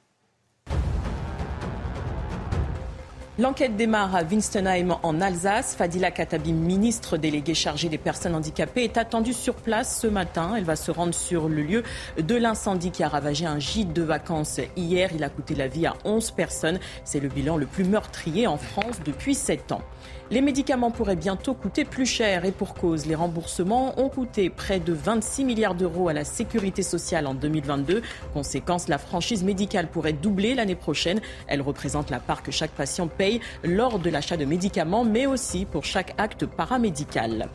L'enquête 3.38 3.76
démarre 3.76 4.14
à 4.14 4.24
Winstenheim 4.24 4.98
en 5.02 5.20
Alsace. 5.22 5.74
Fadila 5.74 6.10
Katabi, 6.10 6.52
ministre 6.52 7.16
déléguée 7.16 7.54
chargée 7.54 7.88
des 7.88 7.96
personnes 7.96 8.34
handicapées, 8.34 8.84
est 8.84 8.98
attendue 8.98 9.32
sur 9.32 9.54
place 9.54 9.98
ce 10.02 10.06
matin. 10.06 10.52
Elle 10.54 10.64
va 10.64 10.76
se 10.76 10.90
rendre 10.90 11.14
sur 11.14 11.48
le 11.48 11.62
lieu 11.62 11.82
de 12.18 12.34
l'incendie 12.34 12.90
qui 12.90 13.02
a 13.02 13.08
ravagé 13.08 13.46
un 13.46 13.58
gîte 13.58 13.94
de 13.94 14.02
vacances 14.02 14.60
hier. 14.76 15.08
Il 15.14 15.24
a 15.24 15.30
coûté 15.30 15.54
la 15.54 15.66
vie 15.66 15.86
à 15.86 15.94
11 16.04 16.30
personnes. 16.32 16.78
C'est 17.04 17.20
le 17.20 17.30
bilan 17.30 17.56
le 17.56 17.64
plus 17.64 17.84
meurtrier 17.84 18.46
en 18.46 18.58
France 18.58 19.00
depuis 19.02 19.34
7 19.34 19.72
ans. 19.72 19.82
Les 20.32 20.40
médicaments 20.40 20.90
pourraient 20.90 21.14
bientôt 21.14 21.52
coûter 21.52 21.84
plus 21.84 22.06
cher 22.06 22.46
et 22.46 22.52
pour 22.52 22.72
cause, 22.72 23.04
les 23.04 23.14
remboursements 23.14 24.00
ont 24.00 24.08
coûté 24.08 24.48
près 24.48 24.80
de 24.80 24.94
26 24.94 25.44
milliards 25.44 25.74
d'euros 25.74 26.08
à 26.08 26.14
la 26.14 26.24
sécurité 26.24 26.82
sociale 26.82 27.26
en 27.26 27.34
2022. 27.34 28.00
Conséquence, 28.32 28.88
la 28.88 28.96
franchise 28.96 29.44
médicale 29.44 29.88
pourrait 29.88 30.14
doubler 30.14 30.54
l'année 30.54 30.74
prochaine. 30.74 31.20
Elle 31.48 31.60
représente 31.60 32.08
la 32.08 32.18
part 32.18 32.42
que 32.42 32.50
chaque 32.50 32.70
patient 32.70 33.08
paye 33.08 33.42
lors 33.62 33.98
de 33.98 34.08
l'achat 34.08 34.38
de 34.38 34.46
médicaments, 34.46 35.04
mais 35.04 35.26
aussi 35.26 35.66
pour 35.66 35.84
chaque 35.84 36.14
acte 36.16 36.46
paramédical. 36.46 37.50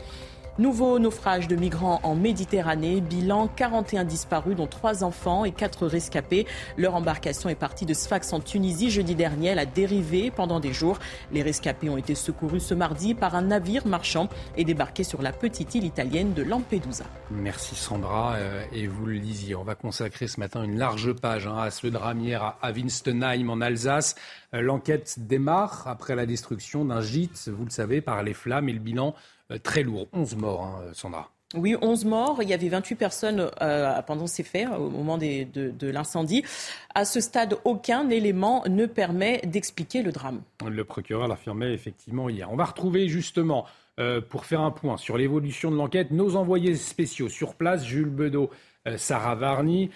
Nouveau 0.59 0.97
naufrage 0.97 1.47
de 1.47 1.55
migrants 1.55 1.99
en 2.01 2.15
Méditerranée. 2.15 2.99
Bilan 2.99 3.47
41 3.47 4.05
disparus, 4.05 4.55
dont 4.55 4.65
3 4.65 5.03
enfants 5.03 5.45
et 5.45 5.51
4 5.51 5.85
rescapés. 5.85 6.47
Leur 6.77 6.95
embarcation 6.95 7.47
est 7.47 7.53
partie 7.55 7.85
de 7.85 7.93
Sfax 7.93 8.33
en 8.33 8.39
Tunisie 8.39 8.89
jeudi 8.89 9.13
dernier. 9.13 9.49
Elle 9.49 9.59
a 9.59 9.67
dérivé 9.67 10.31
pendant 10.31 10.59
des 10.59 10.73
jours. 10.73 10.97
Les 11.31 11.43
rescapés 11.43 11.89
ont 11.89 11.97
été 11.97 12.15
secourus 12.15 12.59
ce 12.59 12.73
mardi 12.73 13.13
par 13.13 13.35
un 13.35 13.43
navire 13.43 13.85
marchand 13.85 14.29
et 14.55 14.63
débarqués 14.63 15.03
sur 15.03 15.21
la 15.21 15.31
petite 15.31 15.75
île 15.75 15.83
italienne 15.83 16.33
de 16.33 16.41
Lampedusa. 16.41 17.05
Merci 17.29 17.75
Sandra. 17.75 18.33
Euh, 18.37 18.63
et 18.73 18.87
vous 18.87 19.05
le 19.05 19.19
disiez, 19.19 19.55
on 19.55 19.63
va 19.63 19.75
consacrer 19.75 20.27
ce 20.27 20.39
matin 20.39 20.63
une 20.63 20.79
large 20.79 21.13
page 21.13 21.45
hein, 21.45 21.59
à 21.59 21.69
ce 21.69 21.85
drame 21.85 22.17
à 22.61 22.71
Winstenheim 22.71 23.49
en 23.49 23.61
Alsace. 23.61 24.15
Euh, 24.55 24.61
l'enquête 24.61 25.17
démarre 25.19 25.83
après 25.85 26.15
la 26.15 26.25
destruction 26.25 26.83
d'un 26.83 27.01
gîte, 27.01 27.47
vous 27.47 27.65
le 27.65 27.69
savez, 27.69 28.01
par 28.01 28.23
les 28.23 28.33
flammes 28.33 28.69
et 28.69 28.73
le 28.73 28.79
bilan 28.79 29.13
très 29.63 29.83
lourd. 29.83 30.07
11 30.13 30.35
morts, 30.35 30.63
hein, 30.63 30.81
Sandra. 30.93 31.29
Oui, 31.55 31.77
11 31.81 32.03
morts. 32.05 32.39
Il 32.41 32.49
y 32.49 32.53
avait 32.53 32.67
28 32.67 32.95
personnes 32.95 33.49
euh, 33.61 34.01
pendant 34.01 34.27
ces 34.27 34.43
faits, 34.43 34.67
au 34.67 34.89
moment 34.89 35.17
de, 35.17 35.87
l'incendie. 35.89 36.43
À 36.93 37.05
ce 37.05 37.21
stade, 37.21 37.55
aucun 37.63 38.09
élément 38.09 38.63
ne 38.67 38.85
permet 38.85 39.39
d'expliquer 39.45 40.01
le 40.03 40.11
drame. 40.11 40.41
Le 40.67 40.83
procureur 40.83 41.27
l'affirmait 41.29 41.73
effectivement 41.73 42.27
hier. 42.27 42.51
On 42.51 42.57
va 42.57 42.65
retrouver 42.65 43.07
justement, 43.07 43.65
euh, 43.97 44.19
pour 44.19 44.43
faire 44.43 44.59
un 44.59 44.71
point 44.71 44.97
sur 44.97 45.17
l'évolution 45.17 45.71
de 45.71 45.77
l'enquête, 45.77 46.11
nos 46.11 46.35
envoyés 46.35 46.75
spéciaux 46.75 47.29
sur 47.29 47.55
place, 47.55 47.85
Jules 47.85 48.09
Bedeau, 48.09 48.49
Sarah 48.95 49.35
Varny. 49.35 49.89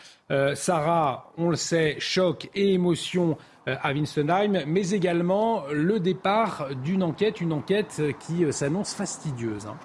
Sarah, 0.54 1.32
on 1.38 1.50
le 1.50 1.56
sait, 1.56 1.96
choc 2.00 2.50
et 2.56 2.74
émotion 2.74 3.32
euh, 3.32 3.36
à 3.68 3.94
Winstenheim, 3.94 4.64
mais 4.66 4.90
également 4.90 5.64
le 5.72 6.00
départ 6.00 6.70
d'une 6.84 7.04
enquête, 7.04 7.42
une 7.42 7.54
enquête 7.54 8.02
qui 8.20 8.44
euh, 8.44 8.52
s'annonce 8.52 8.94
fastidieuse. 8.94 9.68
Hein. 9.68 9.78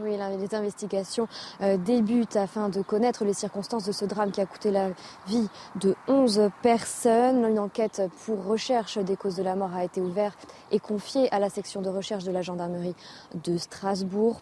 Oui, 0.00 0.16
les 0.38 0.54
investigations 0.54 1.26
euh, 1.60 1.76
débutent 1.76 2.36
afin 2.36 2.68
de 2.68 2.82
connaître 2.82 3.24
les 3.24 3.32
circonstances 3.32 3.84
de 3.84 3.90
ce 3.90 4.04
drame 4.04 4.30
qui 4.30 4.40
a 4.40 4.46
coûté 4.46 4.70
la 4.70 4.90
vie 5.26 5.48
de 5.74 5.96
11 6.06 6.50
personnes. 6.62 7.44
Une 7.44 7.58
enquête 7.58 8.02
pour 8.24 8.44
recherche 8.44 8.98
des 8.98 9.16
causes 9.16 9.34
de 9.34 9.42
la 9.42 9.56
mort 9.56 9.74
a 9.74 9.82
été 9.82 10.00
ouverte 10.00 10.38
et 10.70 10.78
confiée 10.78 11.32
à 11.34 11.40
la 11.40 11.48
section 11.48 11.82
de 11.82 11.88
recherche 11.88 12.22
de 12.22 12.30
la 12.30 12.42
gendarmerie 12.42 12.94
de 13.42 13.56
Strasbourg. 13.56 14.40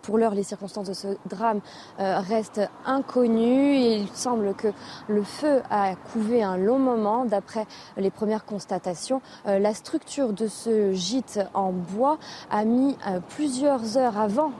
Pour 0.00 0.16
l'heure, 0.16 0.34
les 0.34 0.42
circonstances 0.42 0.88
de 0.88 0.94
ce 0.94 1.08
drame 1.26 1.60
euh, 2.00 2.20
restent 2.20 2.66
inconnues 2.86 3.76
il 3.76 4.08
semble 4.14 4.54
que 4.54 4.68
le 5.08 5.22
feu 5.22 5.60
a 5.68 5.96
couvé 5.96 6.42
un 6.42 6.56
long 6.56 6.78
moment. 6.78 7.26
D'après 7.26 7.66
les 7.98 8.10
premières 8.10 8.46
constatations, 8.46 9.20
euh, 9.46 9.58
la 9.58 9.74
structure 9.74 10.32
de 10.32 10.46
ce 10.46 10.92
gîte 10.92 11.40
en 11.52 11.72
bois 11.72 12.18
a 12.50 12.64
mis 12.64 12.96
plusieurs 13.28 13.98
heures 13.98 14.18
avant 14.18 14.52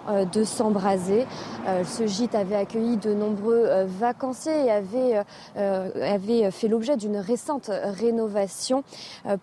s'embraser. 0.43 1.27
Ce 1.85 2.07
gîte 2.07 2.35
avait 2.35 2.57
accueilli 2.57 2.97
de 2.97 3.15
nombreux 3.15 3.69
vacanciers 3.85 4.67
et 4.67 4.71
avait, 4.71 5.23
avait 5.57 6.51
fait 6.51 6.69
l'objet 6.69 6.97
d'une 6.97 7.17
récente 7.17 7.71
rénovation. 7.71 8.83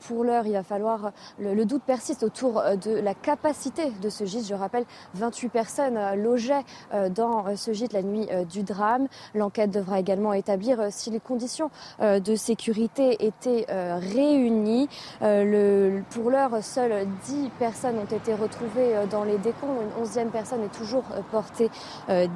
Pour 0.07 0.23
l'heure, 0.23 0.45
il 0.45 0.53
va 0.53 0.63
falloir, 0.63 1.11
le, 1.39 1.65
doute 1.65 1.84
persiste 1.84 2.23
autour 2.23 2.61
de 2.84 2.91
la 2.91 3.13
capacité 3.13 3.91
de 4.01 4.09
ce 4.09 4.26
gîte. 4.26 4.47
Je 4.47 4.55
rappelle, 4.55 4.85
28 5.15 5.49
personnes 5.49 5.99
logeaient 6.15 6.65
dans 7.09 7.55
ce 7.55 7.72
gîte 7.72 7.93
la 7.93 8.03
nuit 8.03 8.27
du 8.49 8.63
drame. 8.63 9.07
L'enquête 9.34 9.72
devra 9.72 9.99
également 9.99 10.34
établir 10.34 10.88
si 10.89 11.09
les 11.09 11.19
conditions 11.19 11.69
de 12.01 12.35
sécurité 12.35 13.26
étaient 13.26 13.65
réunies. 13.69 14.89
Pour 15.19 16.30
l'heure, 16.30 16.63
seules 16.63 17.07
10 17.26 17.51
personnes 17.59 17.97
ont 17.97 18.15
été 18.15 18.34
retrouvées 18.34 18.95
dans 19.09 19.23
les 19.23 19.38
décombres. 19.38 19.81
Une 19.81 20.03
onzième 20.03 20.30
personne 20.30 20.63
est 20.63 20.81
toujours 20.82 21.03
portée 21.30 21.70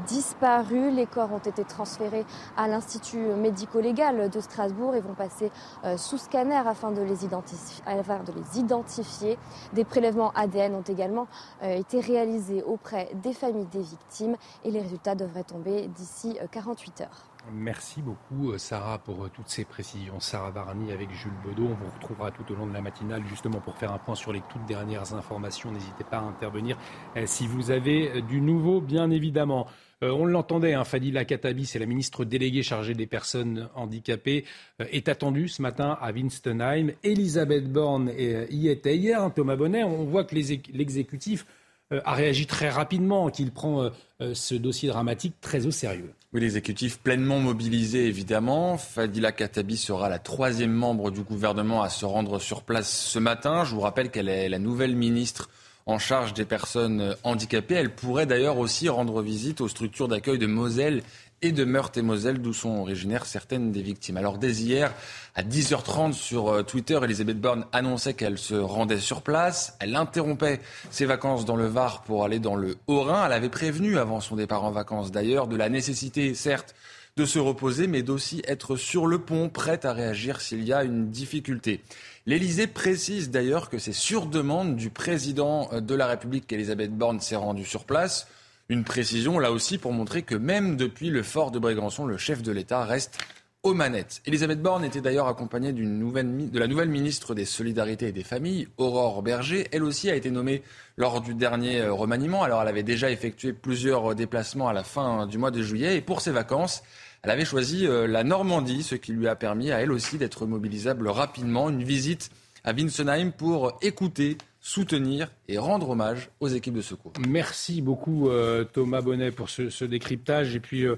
disparue. 0.05 0.91
Les 0.91 1.07
corps 1.07 1.31
ont 1.33 1.39
été 1.39 1.63
transférés 1.63 2.25
à 2.55 2.67
l'Institut 2.67 3.17
médico-légal 3.17 4.29
de 4.29 4.39
Strasbourg 4.39 4.93
et 4.95 5.01
vont 5.01 5.15
passer 5.15 5.51
sous 5.97 6.19
scanner 6.19 6.55
afin 6.55 6.91
de 6.91 7.01
les, 7.01 7.25
identifier, 7.25 7.83
afin 7.87 8.19
de 8.19 8.31
les 8.33 8.59
identifier. 8.59 9.39
Des 9.73 9.83
prélèvements 9.83 10.31
ADN 10.35 10.75
ont 10.75 10.81
également 10.81 11.27
été 11.63 11.99
réalisés 11.99 12.61
auprès 12.63 13.09
des 13.15 13.33
familles 13.33 13.67
des 13.71 13.81
victimes 13.81 14.35
et 14.63 14.69
les 14.69 14.81
résultats 14.81 15.15
devraient 15.15 15.43
tomber 15.43 15.87
d'ici 15.87 16.37
48 16.51 17.01
heures. 17.01 17.34
Merci 17.53 18.01
beaucoup, 18.01 18.51
euh, 18.51 18.57
Sarah, 18.57 18.97
pour 18.97 19.25
euh, 19.25 19.31
toutes 19.33 19.49
ces 19.49 19.65
précisions. 19.65 20.19
Sarah 20.19 20.51
Varni 20.51 20.91
avec 20.91 21.11
Jules 21.11 21.31
Bedeau. 21.45 21.65
On 21.65 21.75
vous 21.75 21.91
retrouvera 21.99 22.31
tout 22.31 22.43
au 22.51 22.55
long 22.55 22.65
de 22.65 22.73
la 22.73 22.81
matinale, 22.81 23.23
justement, 23.27 23.59
pour 23.59 23.77
faire 23.77 23.91
un 23.91 23.97
point 23.97 24.15
sur 24.15 24.33
les 24.33 24.41
toutes 24.51 24.65
dernières 24.65 25.13
informations. 25.13 25.71
N'hésitez 25.71 26.03
pas 26.03 26.17
à 26.17 26.21
intervenir 26.21 26.77
euh, 27.15 27.23
si 27.25 27.45
vous 27.47 27.71
avez 27.71 28.21
du 28.23 28.41
nouveau, 28.41 28.81
bien 28.81 29.11
évidemment. 29.11 29.67
on 30.01 30.25
l'entendait, 30.25 30.73
hein, 30.73 30.83
Fadila 30.83 31.25
Katabi, 31.25 31.65
c'est 31.65 31.79
la 31.79 31.85
ministre 31.85 32.25
déléguée 32.25 32.63
chargée 32.63 32.93
des 32.93 33.07
personnes 33.07 33.69
handicapées, 33.75 34.45
est 34.79 35.07
attendue 35.07 35.47
ce 35.47 35.61
matin 35.61 35.97
à 36.01 36.11
Winstonheim. 36.11 36.91
Elisabeth 37.03 37.71
Borne 37.71 38.11
y 38.17 38.67
était 38.67 38.97
hier. 38.97 39.21
Hein, 39.21 39.29
Thomas 39.29 39.55
Bonnet, 39.55 39.83
on 39.83 40.03
voit 40.03 40.23
que 40.23 40.35
l'exécutif 40.35 41.45
a 41.91 42.13
réagi 42.13 42.45
très 42.45 42.69
rapidement, 42.69 43.29
qu'il 43.29 43.51
prend 43.51 43.89
ce 44.19 44.55
dossier 44.55 44.89
dramatique 44.89 45.35
très 45.41 45.65
au 45.65 45.71
sérieux. 45.71 46.13
Oui, 46.35 46.41
l'exécutif 46.41 46.99
pleinement 46.99 47.39
mobilisé, 47.39 48.07
évidemment. 48.07 48.77
Fadila 48.77 49.31
Katabi 49.31 49.77
sera 49.77 50.09
la 50.09 50.19
troisième 50.19 50.73
membre 50.73 51.09
du 51.09 51.21
gouvernement 51.21 51.81
à 51.81 51.87
se 51.87 52.03
rendre 52.03 52.39
sur 52.39 52.63
place 52.63 52.91
ce 52.91 53.19
matin. 53.19 53.63
Je 53.63 53.73
vous 53.73 53.79
rappelle 53.79 54.11
qu'elle 54.11 54.27
est 54.27 54.49
la 54.49 54.59
nouvelle 54.59 54.97
ministre 54.97 55.49
en 55.85 55.97
charge 55.97 56.33
des 56.33 56.43
personnes 56.43 57.15
handicapées. 57.23 57.75
Elle 57.75 57.95
pourrait 57.95 58.25
d'ailleurs 58.25 58.57
aussi 58.57 58.89
rendre 58.89 59.21
visite 59.21 59.61
aux 59.61 59.69
structures 59.69 60.09
d'accueil 60.09 60.37
de 60.37 60.45
Moselle 60.45 61.03
et 61.41 61.51
de 61.51 61.63
Meurthe-et-Moselle, 61.63 62.41
d'où 62.41 62.53
sont 62.53 62.77
originaires 62.79 63.25
certaines 63.25 63.71
des 63.71 63.81
victimes. 63.81 64.17
Alors 64.17 64.37
dès 64.37 64.51
hier, 64.51 64.93
à 65.35 65.43
10h30 65.43 66.13
sur 66.13 66.49
euh, 66.49 66.63
Twitter, 66.63 66.99
Elisabeth 67.03 67.39
Borne 67.39 67.65
annonçait 67.71 68.13
qu'elle 68.13 68.37
se 68.37 68.55
rendait 68.55 68.99
sur 68.99 69.21
place. 69.21 69.75
Elle 69.79 69.95
interrompait 69.95 70.61
ses 70.89 71.05
vacances 71.05 71.45
dans 71.45 71.55
le 71.55 71.67
Var 71.67 72.03
pour 72.03 72.23
aller 72.23 72.39
dans 72.39 72.55
le 72.55 72.77
Haut-Rhin. 72.87 73.25
Elle 73.25 73.33
avait 73.33 73.49
prévenu 73.49 73.97
avant 73.97 74.21
son 74.21 74.35
départ 74.35 74.63
en 74.63 74.71
vacances 74.71 75.11
d'ailleurs 75.11 75.47
de 75.47 75.55
la 75.55 75.69
nécessité, 75.69 76.33
certes, 76.33 76.73
de 77.17 77.25
se 77.25 77.39
reposer, 77.39 77.87
mais 77.87 78.03
d'aussi 78.03 78.41
être 78.45 78.75
sur 78.75 79.07
le 79.07 79.19
pont, 79.19 79.47
prête 79.47 79.85
à 79.85 79.93
réagir 79.93 80.41
s'il 80.41 80.63
y 80.63 80.73
a 80.73 80.83
une 80.83 81.11
difficulté. 81.11 81.81
L'Élysée 82.25 82.67
précise 82.67 83.29
d'ailleurs 83.29 83.69
que 83.69 83.77
c'est 83.77 83.93
sur 83.93 84.25
demande 84.25 84.75
du 84.75 84.89
président 84.89 85.69
de 85.79 85.95
la 85.95 86.07
République 86.07 86.47
qu'Elisabeth 86.47 86.91
Borne 86.91 87.21
s'est 87.21 87.35
rendue 87.35 87.65
sur 87.65 87.85
place. 87.85 88.27
Une 88.67 88.83
précision 88.83 89.37
là 89.37 89.51
aussi 89.51 89.77
pour 89.77 89.93
montrer 89.93 90.23
que 90.23 90.35
même 90.35 90.75
depuis 90.75 91.09
le 91.09 91.21
fort 91.21 91.51
de 91.51 91.59
Brégançon, 91.59 92.05
le 92.05 92.17
chef 92.17 92.41
de 92.41 92.51
l'État 92.51 92.83
reste 92.83 93.19
aux 93.61 93.73
manettes. 93.73 94.21
Elisabeth 94.25 94.61
Borne 94.61 94.83
était 94.83 95.01
d'ailleurs 95.01 95.27
accompagnée 95.27 95.73
de 95.73 96.59
la 96.59 96.67
nouvelle 96.67 96.89
ministre 96.89 97.33
des 97.33 97.45
Solidarités 97.45 98.07
et 98.07 98.11
des 98.11 98.23
Familles, 98.23 98.67
Aurore 98.77 99.23
Berger. 99.23 99.67
Elle 99.71 99.83
aussi 99.83 100.09
a 100.09 100.15
été 100.15 100.29
nommée 100.29 100.61
lors 100.97 101.21
du 101.21 101.33
dernier 101.33 101.81
euh, 101.81 101.91
remaniement. 101.93 102.43
Alors 102.43 102.61
elle 102.61 102.67
avait 102.67 102.83
déjà 102.83 103.09
effectué 103.09 103.53
plusieurs 103.53 104.11
euh, 104.11 104.15
déplacements 104.15 104.67
à 104.67 104.73
la 104.73 104.83
fin 104.83 105.25
du 105.25 105.39
mois 105.39 105.51
de 105.51 105.63
juillet 105.63 105.97
et 105.97 106.01
pour 106.01 106.21
ses 106.21 106.31
vacances, 106.31 106.83
elle 107.23 107.31
avait 107.31 107.45
choisi 107.45 107.87
euh, 107.87 108.05
la 108.05 108.23
Normandie, 108.23 108.83
ce 108.83 108.93
qui 108.93 109.13
lui 109.13 109.27
a 109.27 109.35
permis 109.35 109.71
à 109.71 109.79
elle 109.79 109.91
aussi 109.91 110.19
d'être 110.19 110.45
mobilisable 110.45 111.07
rapidement. 111.07 111.69
Une 111.69 111.83
visite 111.83 112.29
à 112.63 112.71
Winsenheim 112.71 113.31
pour 113.31 113.79
écouter 113.81 114.37
soutenir 114.65 115.29
et 115.47 115.59
rendre 115.59 115.91
hommage 115.91 116.31
aux 116.39 116.47
équipes 116.47 116.73
de 116.73 116.81
secours. 116.81 117.13
Merci 117.27 117.83
beaucoup 117.83 118.31
euh, 118.31 118.63
Thomas 118.63 119.01
Bonnet 119.01 119.29
pour 119.29 119.47
ce, 119.47 119.85
décryptage. 119.85 120.55
Et 120.55 120.59
puis, 120.59 120.87
euh, 120.87 120.95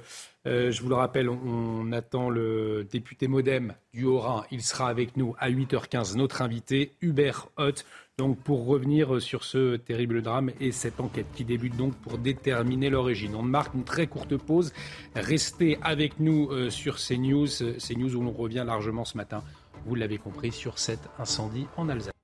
euh, 0.47 0.71
je 0.71 0.81
vous 0.81 0.87
le 0.87 0.95
rappelle, 0.95 1.27
on, 1.27 1.91
attend 1.91 2.29
le 2.29 2.87
député 2.89 3.27
Modem 3.27 3.73
du 3.93 4.05
Haut-Rhin. 4.05 4.45
Il 4.51 4.61
sera 4.63 4.87
avec 4.87 5.17
nous 5.17 5.35
à 5.37 5.51
8h15, 5.51 6.15
notre 6.15 6.41
invité, 6.41 6.93
Hubert 7.01 7.49
Hoth. 7.57 7.85
Donc, 8.17 8.39
pour 8.39 8.65
revenir 8.65 9.21
sur 9.21 9.43
ce 9.43 9.75
terrible 9.75 10.21
drame 10.21 10.49
et 10.61 10.71
cette 10.71 11.01
enquête 11.01 11.27
qui 11.35 11.43
débute 11.43 11.75
donc 11.75 11.93
pour 11.95 12.17
déterminer 12.17 12.89
l'origine. 12.89 13.35
On 13.35 13.43
marque 13.43 13.73
une 13.73 13.83
très 13.83 14.07
courte 14.07 14.37
pause. 14.37 14.71
Restez 15.13 15.77
avec 15.81 16.21
nous 16.21 16.69
sur 16.69 16.95
CNews, 16.95 17.47
CNews 17.85 18.15
où 18.15 18.21
l'on 18.21 18.31
revient 18.31 18.63
largement 18.65 19.03
ce 19.03 19.17
matin, 19.17 19.43
vous 19.85 19.93
l'avez 19.93 20.17
compris, 20.17 20.53
sur 20.53 20.79
cet 20.79 21.01
incendie 21.19 21.67
en 21.75 21.89
Alsace. 21.89 22.16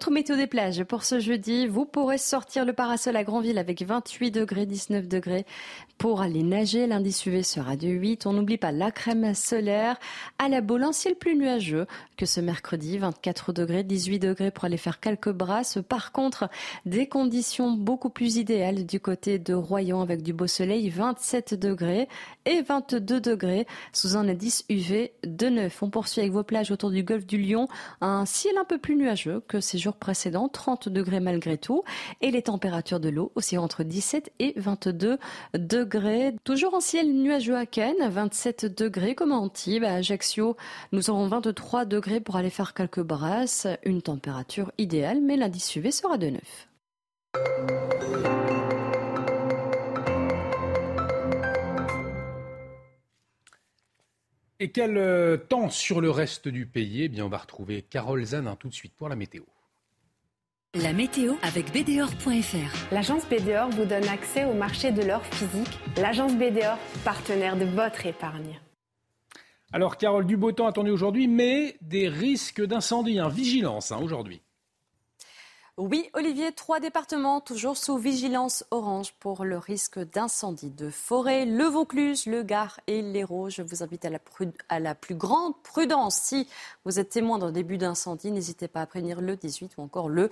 Votre 0.00 0.12
météo 0.12 0.36
des 0.36 0.46
plages 0.46 0.82
pour 0.84 1.04
ce 1.04 1.20
jeudi, 1.20 1.66
vous 1.66 1.84
pourrez 1.84 2.16
sortir 2.16 2.64
le 2.64 2.72
parasol 2.72 3.16
à 3.16 3.22
Grandville 3.22 3.58
avec 3.58 3.82
28 3.82 4.30
degrés, 4.30 4.64
19 4.64 5.06
degrés 5.06 5.44
pour 5.98 6.22
aller 6.22 6.42
nager. 6.42 6.86
L'indice 6.86 7.26
UV 7.26 7.42
sera 7.42 7.76
de 7.76 7.86
8. 7.86 8.24
On 8.24 8.32
n'oublie 8.32 8.56
pas 8.56 8.72
la 8.72 8.90
crème 8.90 9.34
solaire. 9.34 10.00
À 10.38 10.48
la 10.48 10.62
Baule, 10.62 10.84
un 10.84 10.92
ciel 10.92 11.16
plus 11.16 11.36
nuageux 11.36 11.86
que 12.16 12.24
ce 12.24 12.40
mercredi, 12.40 12.96
24 12.96 13.52
degrés, 13.52 13.84
18 13.84 14.18
degrés 14.20 14.50
pour 14.50 14.64
aller 14.64 14.78
faire 14.78 15.00
quelques 15.00 15.32
brasses. 15.32 15.76
Par 15.86 16.12
contre, 16.12 16.48
des 16.86 17.06
conditions 17.06 17.70
beaucoup 17.70 18.08
plus 18.08 18.38
idéales 18.38 18.86
du 18.86 19.00
côté 19.00 19.38
de 19.38 19.52
Royan 19.52 20.00
avec 20.00 20.22
du 20.22 20.32
beau 20.32 20.46
soleil, 20.46 20.88
27 20.88 21.52
degrés 21.52 22.08
et 22.46 22.62
22 22.62 23.20
degrés 23.20 23.66
sous 23.92 24.16
un 24.16 24.26
indice 24.26 24.64
UV 24.70 25.12
de 25.26 25.48
9. 25.50 25.82
On 25.82 25.90
poursuit 25.90 26.22
avec 26.22 26.32
vos 26.32 26.42
plages 26.42 26.70
autour 26.70 26.90
du 26.90 27.02
golfe 27.02 27.26
du 27.26 27.36
Lion. 27.36 27.68
Un 28.00 28.24
ciel 28.24 28.56
un 28.58 28.64
peu 28.64 28.78
plus 28.78 28.96
nuageux 28.96 29.42
que 29.46 29.60
ces 29.60 29.76
jours 29.76 29.89
précédents, 29.98 30.48
30 30.48 30.88
degrés 30.88 31.20
malgré 31.20 31.58
tout. 31.58 31.82
Et 32.20 32.30
les 32.30 32.42
températures 32.42 33.00
de 33.00 33.08
l'eau 33.08 33.32
aussi 33.34 33.58
entre 33.58 33.82
17 33.82 34.32
et 34.38 34.54
22 34.56 35.18
degrés. 35.54 36.34
Toujours 36.44 36.74
en 36.74 36.80
ciel 36.80 37.12
nuageux 37.12 37.56
à 37.56 37.66
Cannes, 37.66 38.08
27 38.08 38.66
degrés 38.66 39.14
comme 39.14 39.32
à 39.32 39.36
Antibes. 39.36 39.84
À 39.84 39.94
Ajaccio, 39.94 40.56
nous 40.92 41.10
aurons 41.10 41.26
23 41.26 41.84
degrés 41.84 42.20
pour 42.20 42.36
aller 42.36 42.50
faire 42.50 42.74
quelques 42.74 43.02
brasses. 43.02 43.66
Une 43.84 44.02
température 44.02 44.72
idéale, 44.78 45.20
mais 45.20 45.36
l'indice 45.36 45.74
UV 45.76 45.90
sera 45.90 46.18
de 46.18 46.30
9. 46.30 46.40
Et 54.62 54.72
quel 54.72 54.98
euh, 54.98 55.38
temps 55.38 55.70
sur 55.70 56.02
le 56.02 56.10
reste 56.10 56.46
du 56.46 56.66
pays? 56.66 57.04
Eh 57.04 57.08
bien, 57.08 57.24
on 57.24 57.30
va 57.30 57.38
retrouver 57.38 57.80
Carole 57.80 58.22
Zanin 58.22 58.56
tout 58.56 58.68
de 58.68 58.74
suite 58.74 58.92
pour 58.94 59.08
la 59.08 59.16
météo. 59.16 59.42
La 60.76 60.92
météo 60.92 61.34
avec 61.42 61.72
BDOR.fr. 61.72 62.94
L'agence 62.94 63.24
BDOR 63.28 63.70
vous 63.70 63.86
donne 63.86 64.06
accès 64.06 64.44
au 64.44 64.54
marché 64.54 64.92
de 64.92 65.02
l'or 65.02 65.20
physique. 65.26 65.80
L'agence 65.96 66.36
BDOR, 66.36 66.78
partenaire 67.04 67.56
de 67.56 67.64
votre 67.64 68.06
épargne. 68.06 68.60
Alors, 69.72 69.96
Carole, 69.96 70.26
du 70.26 70.36
beau 70.36 70.52
temps 70.52 70.68
attendu 70.68 70.92
aujourd'hui, 70.92 71.26
mais 71.26 71.76
des 71.80 72.06
risques 72.06 72.64
d'incendie, 72.64 73.18
hein, 73.18 73.28
vigilance 73.28 73.90
hein, 73.90 73.98
aujourd'hui. 74.00 74.42
Oui, 75.82 76.10
Olivier, 76.12 76.52
trois 76.52 76.78
départements 76.78 77.40
toujours 77.40 77.78
sous 77.78 77.96
vigilance 77.96 78.66
orange 78.70 79.14
pour 79.18 79.46
le 79.46 79.56
risque 79.56 79.98
d'incendie 79.98 80.68
de 80.68 80.90
forêt. 80.90 81.46
Le 81.46 81.64
Vaucluse, 81.64 82.26
le 82.26 82.42
Gard 82.42 82.80
et 82.86 83.00
l'Hérault. 83.00 83.48
Je 83.48 83.62
vous 83.62 83.82
invite 83.82 84.04
à 84.04 84.78
la, 84.78 84.94
plus 84.94 85.14
grande 85.14 85.54
prudence. 85.62 86.16
Si 86.16 86.46
vous 86.84 87.00
êtes 87.00 87.08
témoin 87.08 87.38
d'un 87.38 87.50
début 87.50 87.78
d'incendie, 87.78 88.30
n'hésitez 88.30 88.68
pas 88.68 88.82
à 88.82 88.86
prévenir 88.86 89.22
le 89.22 89.36
18 89.36 89.72
ou 89.78 89.80
encore 89.80 90.10
le 90.10 90.28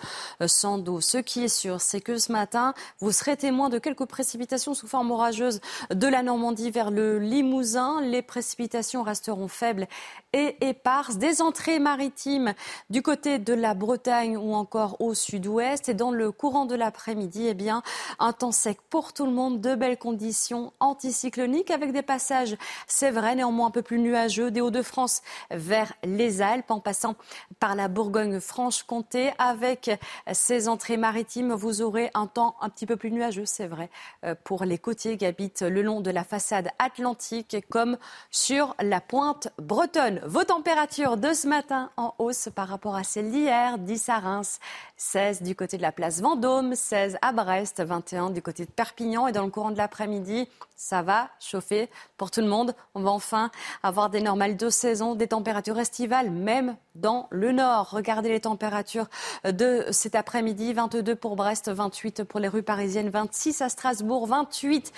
112. 0.46 1.02
Ce 1.02 1.16
qui 1.16 1.44
est 1.44 1.48
sûr, 1.48 1.80
c'est 1.80 2.02
que 2.02 2.18
ce 2.18 2.30
matin, 2.30 2.74
vous 3.00 3.10
serez 3.10 3.38
témoin 3.38 3.70
de 3.70 3.78
quelques 3.78 4.04
précipitations 4.04 4.74
sous 4.74 4.86
forme 4.86 5.10
orageuse 5.12 5.62
de 5.88 6.08
la 6.08 6.22
Normandie 6.22 6.70
vers 6.70 6.90
le 6.90 7.18
Limousin. 7.18 8.02
Les 8.02 8.20
précipitations 8.20 9.02
resteront 9.02 9.48
faibles 9.48 9.88
et 10.34 10.58
éparses. 10.60 11.16
Des 11.16 11.40
entrées 11.40 11.78
maritimes 11.78 12.52
du 12.90 13.00
côté 13.00 13.38
de 13.38 13.54
la 13.54 13.72
Bretagne 13.72 14.36
ou 14.36 14.52
encore 14.52 15.00
au 15.00 15.14
sud 15.14 15.37
sud-ouest. 15.38 15.88
Et 15.88 15.94
dans 15.94 16.10
le 16.10 16.32
courant 16.32 16.66
de 16.66 16.74
l'après-midi, 16.74 17.46
eh 17.48 17.54
bien, 17.54 17.82
un 18.18 18.32
temps 18.32 18.52
sec 18.52 18.78
pour 18.90 19.12
tout 19.12 19.24
le 19.24 19.32
monde, 19.32 19.60
de 19.60 19.74
belles 19.74 19.98
conditions 19.98 20.72
anticycloniques 20.80 21.70
avec 21.70 21.92
des 21.92 22.02
passages, 22.02 22.56
c'est 22.86 23.10
vrai, 23.10 23.36
néanmoins 23.36 23.68
un 23.68 23.70
peu 23.70 23.82
plus 23.82 23.98
nuageux 23.98 24.50
des 24.50 24.60
Hauts-de-France 24.60 25.22
vers 25.50 25.92
les 26.02 26.42
Alpes 26.42 26.70
en 26.70 26.80
passant 26.80 27.14
par 27.60 27.76
la 27.76 27.88
Bourgogne-Franche-Comté. 27.88 29.32
Avec 29.38 29.90
ces 30.32 30.68
entrées 30.68 30.96
maritimes, 30.96 31.52
vous 31.52 31.82
aurez 31.82 32.10
un 32.14 32.26
temps 32.26 32.56
un 32.60 32.68
petit 32.68 32.86
peu 32.86 32.96
plus 32.96 33.12
nuageux, 33.12 33.46
c'est 33.46 33.68
vrai, 33.68 33.90
euh, 34.24 34.34
pour 34.42 34.64
les 34.64 34.78
côtiers 34.78 35.16
qui 35.16 35.26
habitent 35.26 35.62
le 35.62 35.82
long 35.82 36.00
de 36.00 36.10
la 36.10 36.24
façade 36.24 36.70
atlantique 36.78 37.56
comme 37.70 37.96
sur 38.30 38.74
la 38.80 39.00
pointe 39.00 39.48
bretonne. 39.58 40.20
Vos 40.26 40.44
températures 40.44 41.16
de 41.16 41.32
ce 41.32 41.46
matin 41.46 41.90
en 41.96 42.14
hausse 42.18 42.48
par 42.54 42.68
rapport 42.68 42.96
à 42.96 43.04
celles 43.04 43.30
d'hier, 43.30 43.78
10 43.78 44.08
à 44.08 44.18
Reims, 44.18 44.60
16 44.96 45.27
du 45.36 45.54
côté 45.54 45.76
de 45.76 45.82
la 45.82 45.92
place 45.92 46.22
Vendôme, 46.22 46.74
16 46.74 47.18
à 47.20 47.32
Brest, 47.32 47.82
21 47.84 48.30
du 48.30 48.40
côté 48.40 48.64
de 48.64 48.70
Perpignan 48.70 49.26
et 49.26 49.32
dans 49.32 49.44
le 49.44 49.50
courant 49.50 49.70
de 49.70 49.76
l'après-midi, 49.76 50.48
ça 50.74 51.02
va 51.02 51.28
chauffer 51.38 51.90
pour 52.16 52.30
tout 52.30 52.40
le 52.40 52.46
monde. 52.46 52.74
On 52.94 53.02
va 53.02 53.10
enfin 53.10 53.50
avoir 53.82 54.08
des 54.08 54.22
normales 54.22 54.56
de 54.56 54.70
saison, 54.70 55.14
des 55.14 55.28
températures 55.28 55.78
estivales, 55.78 56.30
même 56.30 56.76
dans 56.94 57.26
le 57.30 57.52
nord. 57.52 57.90
Regardez 57.90 58.30
les 58.30 58.40
températures 58.40 59.08
de 59.44 59.84
cet 59.90 60.14
après-midi. 60.14 60.72
22 60.72 61.14
pour 61.14 61.36
Brest, 61.36 61.70
28 61.70 62.24
pour 62.24 62.40
les 62.40 62.48
rues 62.48 62.62
parisiennes, 62.62 63.10
26 63.10 63.60
à 63.60 63.68
Strasbourg, 63.68 64.26
28 64.26 64.92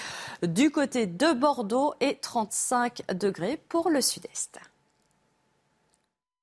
du 0.44 0.70
côté 0.70 1.06
de 1.06 1.32
Bordeaux 1.32 1.94
et 2.00 2.16
35 2.16 3.02
degrés 3.14 3.60
pour 3.68 3.90
le 3.90 4.00
sud-est. 4.00 4.60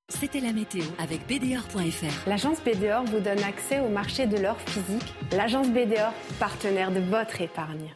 C'était 0.10 0.40
la 0.40 0.54
météo 0.54 0.84
avec 1.00 1.28
BDOR.fr. 1.28 2.30
L'agence 2.30 2.64
BDOR 2.64 3.04
vous 3.04 3.20
donne 3.20 3.44
accès 3.44 3.82
au 3.82 3.90
marché 3.90 4.26
de 4.26 4.38
l'or 4.38 4.56
physique. 4.62 5.14
L'agence 5.36 5.70
BDOR, 5.70 6.14
partenaire 6.40 6.92
de 6.94 7.02
votre 7.02 7.42
épargne. 7.42 7.94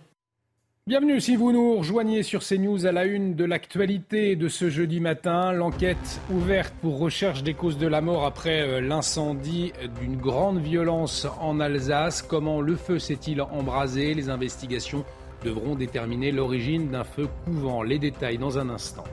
Bienvenue 0.88 1.22
si 1.22 1.38
vous 1.38 1.54
nous 1.54 1.78
rejoignez 1.78 2.22
sur 2.22 2.44
CNews 2.44 2.86
à 2.86 2.92
la 2.92 3.06
une 3.06 3.36
de 3.36 3.46
l'actualité 3.46 4.36
de 4.36 4.50
ce 4.50 4.70
jeudi 4.70 5.00
matin. 5.00 5.54
L'enquête 5.54 6.20
ouverte 6.30 6.74
pour 6.82 7.00
recherche 7.00 7.44
des 7.44 7.54
causes 7.54 7.78
de 7.78 7.88
la 7.88 8.02
mort 8.02 8.26
après 8.26 8.60
euh, 8.60 8.82
l'incendie 8.82 9.72
d'une 10.02 10.18
grande 10.18 10.60
violence 10.60 11.26
en 11.40 11.62
Alsace. 11.62 12.22
Comment 12.22 12.60
le 12.60 12.76
feu 12.76 13.00
s'est-il 13.00 13.42
embrasé? 13.42 14.14
Les 14.14 14.30
investigations 14.30 15.06
devront 15.46 15.76
déterminer 15.76 16.34
l'origine 16.34 16.90
d'un 16.90 17.06
feu 17.06 17.30
couvant. 17.46 17.84
Les 17.84 18.00
détails 18.00 18.38
dans 18.38 18.60
un 18.60 18.70
instant. 18.70 19.06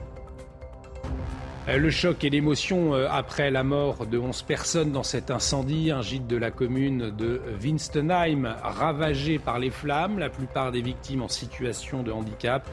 Euh, 1.69 1.77
le 1.77 1.91
choc 1.91 2.23
et 2.23 2.31
l'émotion 2.31 2.95
euh, 2.95 3.07
après 3.11 3.51
la 3.51 3.63
mort 3.63 4.07
de 4.07 4.17
11 4.17 4.41
personnes 4.41 4.91
dans 4.91 5.03
cet 5.03 5.29
incendie, 5.29 5.91
un 5.91 6.01
gîte 6.01 6.25
de 6.25 6.35
la 6.35 6.49
commune 6.49 7.11
de 7.15 7.41
Winstenheim 7.61 8.55
ravagé 8.63 9.37
par 9.37 9.59
les 9.59 9.69
flammes, 9.69 10.17
la 10.17 10.29
plupart 10.29 10.71
des 10.71 10.81
victimes 10.81 11.21
en 11.21 11.27
situation 11.27 12.01
de 12.01 12.11
handicap. 12.11 12.67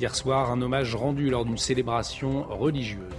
Hier 0.00 0.16
soir, 0.16 0.50
un 0.50 0.60
hommage 0.62 0.96
rendu 0.96 1.30
lors 1.30 1.44
d'une 1.44 1.58
célébration 1.58 2.42
religieuse. 2.42 3.14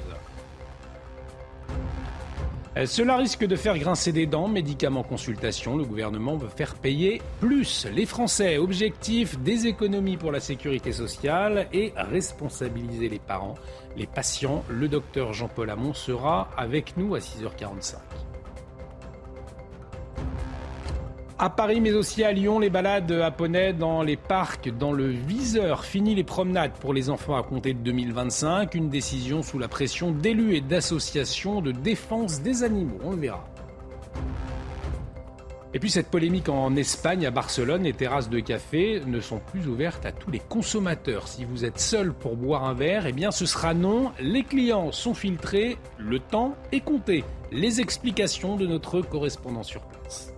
Euh, 2.78 2.86
cela 2.86 3.18
risque 3.18 3.46
de 3.46 3.56
faire 3.58 3.78
grincer 3.78 4.14
des 4.14 4.26
dents. 4.26 4.48
Médicaments 4.48 5.04
consultation, 5.04 5.76
le 5.76 5.84
gouvernement 5.84 6.38
veut 6.38 6.48
faire 6.48 6.76
payer 6.76 7.22
plus 7.42 7.86
les 7.94 8.06
Français. 8.06 8.58
Objectif 8.58 9.38
des 9.40 9.68
économies 9.68 10.16
pour 10.16 10.32
la 10.32 10.40
sécurité 10.40 10.94
sociale 10.94 11.68
et 11.74 11.94
responsabiliser 11.96 13.10
les 13.10 13.20
parents, 13.20 13.56
les 13.96 14.08
patients. 14.08 14.64
Le 14.70 14.88
docteur 14.88 15.34
Jean-Paul 15.34 15.70
Hamon 15.70 15.94
sera 15.94 16.50
avec 16.58 16.98
nous 16.98 17.16
à 17.16 17.20
6h45. 17.20 17.96
À 21.44 21.50
Paris, 21.50 21.82
mais 21.82 21.94
aussi 21.94 22.24
à 22.24 22.32
Lyon, 22.32 22.60
les 22.60 22.70
balades 22.70 23.12
à 23.12 23.32
dans 23.74 24.04
les 24.04 24.16
parcs, 24.16 24.70
dans 24.78 24.94
le 24.94 25.08
viseur. 25.08 25.86
Fini 25.86 26.14
les 26.14 26.24
promenades 26.24 26.74
pour 26.74 26.94
les 26.94 27.10
enfants 27.10 27.36
à 27.36 27.42
compter 27.42 27.74
de 27.74 27.80
2025. 27.80 28.76
Une 28.76 28.90
décision 28.90 29.42
sous 29.42 29.58
la 29.58 29.68
pression 29.68 30.12
d'élus 30.12 30.54
et 30.54 30.62
d'associations 30.62 31.62
de 31.62 31.72
défense 31.72 32.42
des 32.42 32.62
animaux. 32.62 33.00
On 33.04 33.12
le 33.14 33.18
verra. 33.18 33.44
Et 35.74 35.80
puis 35.80 35.90
cette 35.90 36.08
polémique 36.08 36.50
en 36.50 36.76
Espagne, 36.76 37.26
à 37.26 37.32
Barcelone, 37.32 37.84
les 37.84 37.94
terrasses 37.94 38.30
de 38.30 38.42
café 38.42 39.02
ne 39.08 39.22
sont 39.22 39.40
plus 39.40 39.68
ouvertes 39.68 40.06
à 40.06 40.12
tous 40.12 40.30
les 40.30 40.40
consommateurs. 40.40 41.30
Si 41.30 41.46
vous 41.46 41.64
êtes 41.64 41.80
seul 41.80 42.12
pour 42.12 42.36
boire 42.36 42.66
un 42.66 42.74
verre, 42.74 43.06
eh 43.08 43.14
bien 43.14 43.32
ce 43.32 43.46
sera 43.46 43.74
non. 43.74 44.12
Les 44.20 44.44
clients 44.44 44.92
sont 44.92 45.14
filtrés, 45.14 45.78
le 45.98 46.20
temps 46.20 46.56
est 46.74 46.82
compté. 46.82 47.24
Les 47.54 47.80
explications 47.80 48.58
de 48.58 48.68
notre 48.68 49.00
correspondant 49.00 49.64
sur 49.64 49.82
place. 49.84 50.34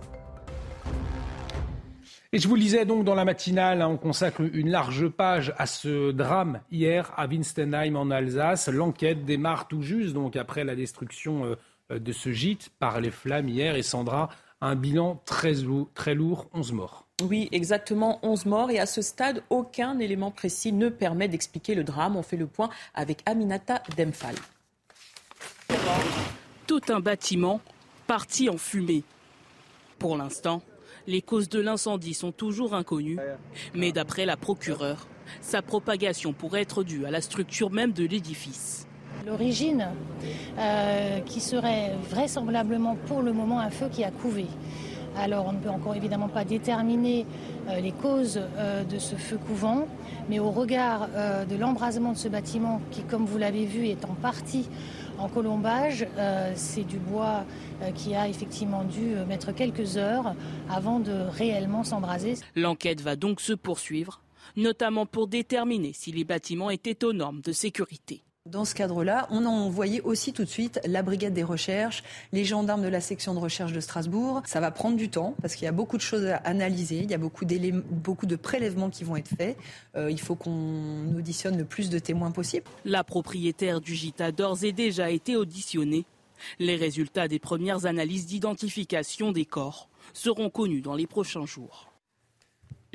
Et 2.32 2.38
je 2.38 2.46
vous 2.46 2.54
le 2.54 2.60
disais 2.60 2.84
donc 2.84 3.04
dans 3.04 3.16
la 3.16 3.24
matinale, 3.24 3.82
hein, 3.82 3.88
on 3.88 3.96
consacre 3.96 4.40
une 4.40 4.70
large 4.70 5.08
page 5.08 5.52
à 5.58 5.66
ce 5.66 6.12
drame 6.12 6.60
hier 6.70 7.12
à 7.16 7.26
Winstenheim 7.26 7.96
en 7.96 8.10
Alsace. 8.12 8.68
L'enquête 8.68 9.24
démarre 9.24 9.66
tout 9.66 9.82
juste 9.82 10.14
donc 10.14 10.36
après 10.36 10.62
la 10.62 10.76
destruction 10.76 11.56
euh, 11.90 11.98
de 11.98 12.12
ce 12.12 12.30
gîte 12.30 12.70
par 12.78 13.00
les 13.00 13.10
flammes 13.10 13.48
hier. 13.48 13.74
Et 13.74 13.82
Sandra, 13.82 14.30
un 14.64 14.76
bilan 14.76 15.20
très, 15.26 15.52
lourd, 15.52 15.88
très 15.94 16.14
lourd 16.14 16.48
11 16.54 16.72
morts. 16.72 17.06
Oui, 17.22 17.48
exactement, 17.52 18.18
11 18.22 18.46
morts. 18.46 18.70
Et 18.70 18.78
à 18.78 18.86
ce 18.86 19.02
stade, 19.02 19.42
aucun 19.50 19.98
élément 19.98 20.30
précis 20.30 20.72
ne 20.72 20.88
permet 20.88 21.28
d'expliquer 21.28 21.74
le 21.74 21.84
drame. 21.84 22.16
On 22.16 22.22
fait 22.22 22.38
le 22.38 22.46
point 22.46 22.70
avec 22.94 23.20
Aminata 23.26 23.82
Demphal. 23.96 24.34
Tout 26.66 26.80
un 26.88 27.00
bâtiment 27.00 27.60
parti 28.06 28.48
en 28.48 28.56
fumée. 28.56 29.04
Pour 29.98 30.16
l'instant, 30.16 30.62
les 31.06 31.20
causes 31.20 31.50
de 31.50 31.60
l'incendie 31.60 32.14
sont 32.14 32.32
toujours 32.32 32.74
inconnues, 32.74 33.18
mais 33.74 33.92
d'après 33.92 34.24
la 34.24 34.38
procureure, 34.38 35.06
sa 35.42 35.60
propagation 35.60 36.32
pourrait 36.32 36.62
être 36.62 36.84
due 36.84 37.04
à 37.04 37.10
la 37.10 37.20
structure 37.20 37.70
même 37.70 37.92
de 37.92 38.04
l'édifice. 38.04 38.86
L'origine, 39.26 39.88
euh, 40.58 41.20
qui 41.20 41.40
serait 41.40 41.92
vraisemblablement 42.10 42.96
pour 43.06 43.22
le 43.22 43.32
moment 43.32 43.58
un 43.58 43.70
feu 43.70 43.86
qui 43.90 44.04
a 44.04 44.10
couvé. 44.10 44.46
Alors 45.16 45.46
on 45.46 45.52
ne 45.52 45.58
peut 45.58 45.70
encore 45.70 45.94
évidemment 45.94 46.28
pas 46.28 46.44
déterminer 46.44 47.24
euh, 47.68 47.80
les 47.80 47.92
causes 47.92 48.40
euh, 48.58 48.84
de 48.84 48.98
ce 48.98 49.14
feu 49.14 49.38
couvant, 49.38 49.86
mais 50.28 50.40
au 50.40 50.50
regard 50.50 51.08
de 51.48 51.56
l'embrasement 51.56 52.12
de 52.12 52.18
ce 52.18 52.28
bâtiment 52.28 52.80
qui, 52.90 53.02
comme 53.02 53.24
vous 53.24 53.38
l'avez 53.38 53.64
vu, 53.64 53.86
est 53.86 54.04
en 54.04 54.14
partie 54.14 54.68
en 55.18 55.28
colombage, 55.28 56.06
c'est 56.54 56.82
du 56.82 56.96
bois 56.96 57.44
qui 57.94 58.14
a 58.16 58.26
effectivement 58.26 58.82
dû 58.84 59.14
mettre 59.28 59.52
quelques 59.52 59.96
heures 59.96 60.34
avant 60.68 60.98
de 60.98 61.12
réellement 61.12 61.84
s'embraser. 61.84 62.34
L'enquête 62.56 63.00
va 63.02 63.14
donc 63.16 63.40
se 63.40 63.52
poursuivre, 63.52 64.22
notamment 64.56 65.04
pour 65.06 65.28
déterminer 65.28 65.92
si 65.92 66.10
les 66.10 66.24
bâtiments 66.24 66.70
étaient 66.70 67.04
aux 67.04 67.12
normes 67.12 67.42
de 67.42 67.52
sécurité. 67.52 68.24
Dans 68.50 68.66
ce 68.66 68.74
cadre-là, 68.74 69.26
on 69.30 69.46
a 69.46 69.48
envoyé 69.48 70.02
aussi 70.02 70.34
tout 70.34 70.44
de 70.44 70.50
suite 70.50 70.78
la 70.84 71.02
brigade 71.02 71.32
des 71.32 71.42
recherches, 71.42 72.02
les 72.30 72.44
gendarmes 72.44 72.82
de 72.82 72.88
la 72.88 73.00
section 73.00 73.32
de 73.32 73.38
recherche 73.38 73.72
de 73.72 73.80
Strasbourg. 73.80 74.42
Ça 74.44 74.60
va 74.60 74.70
prendre 74.70 74.98
du 74.98 75.08
temps 75.08 75.34
parce 75.40 75.54
qu'il 75.54 75.64
y 75.64 75.68
a 75.68 75.72
beaucoup 75.72 75.96
de 75.96 76.02
choses 76.02 76.26
à 76.26 76.36
analyser, 76.36 76.98
il 76.98 77.10
y 77.10 77.14
a 77.14 77.18
beaucoup, 77.18 77.46
beaucoup 77.90 78.26
de 78.26 78.36
prélèvements 78.36 78.90
qui 78.90 79.02
vont 79.02 79.16
être 79.16 79.34
faits. 79.34 79.56
Euh, 79.96 80.10
il 80.10 80.20
faut 80.20 80.34
qu'on 80.34 81.16
auditionne 81.16 81.56
le 81.56 81.64
plus 81.64 81.88
de 81.88 81.98
témoins 81.98 82.32
possible. 82.32 82.66
La 82.84 83.02
propriétaire 83.02 83.80
du 83.80 83.94
gîte 83.94 84.20
a 84.20 84.30
d'ores 84.30 84.62
et 84.62 84.72
déjà 84.72 85.08
été 85.08 85.36
auditionnée. 85.36 86.04
Les 86.58 86.76
résultats 86.76 87.28
des 87.28 87.38
premières 87.38 87.86
analyses 87.86 88.26
d'identification 88.26 89.32
des 89.32 89.46
corps 89.46 89.88
seront 90.12 90.50
connus 90.50 90.82
dans 90.82 90.96
les 90.96 91.06
prochains 91.06 91.46
jours. 91.46 91.93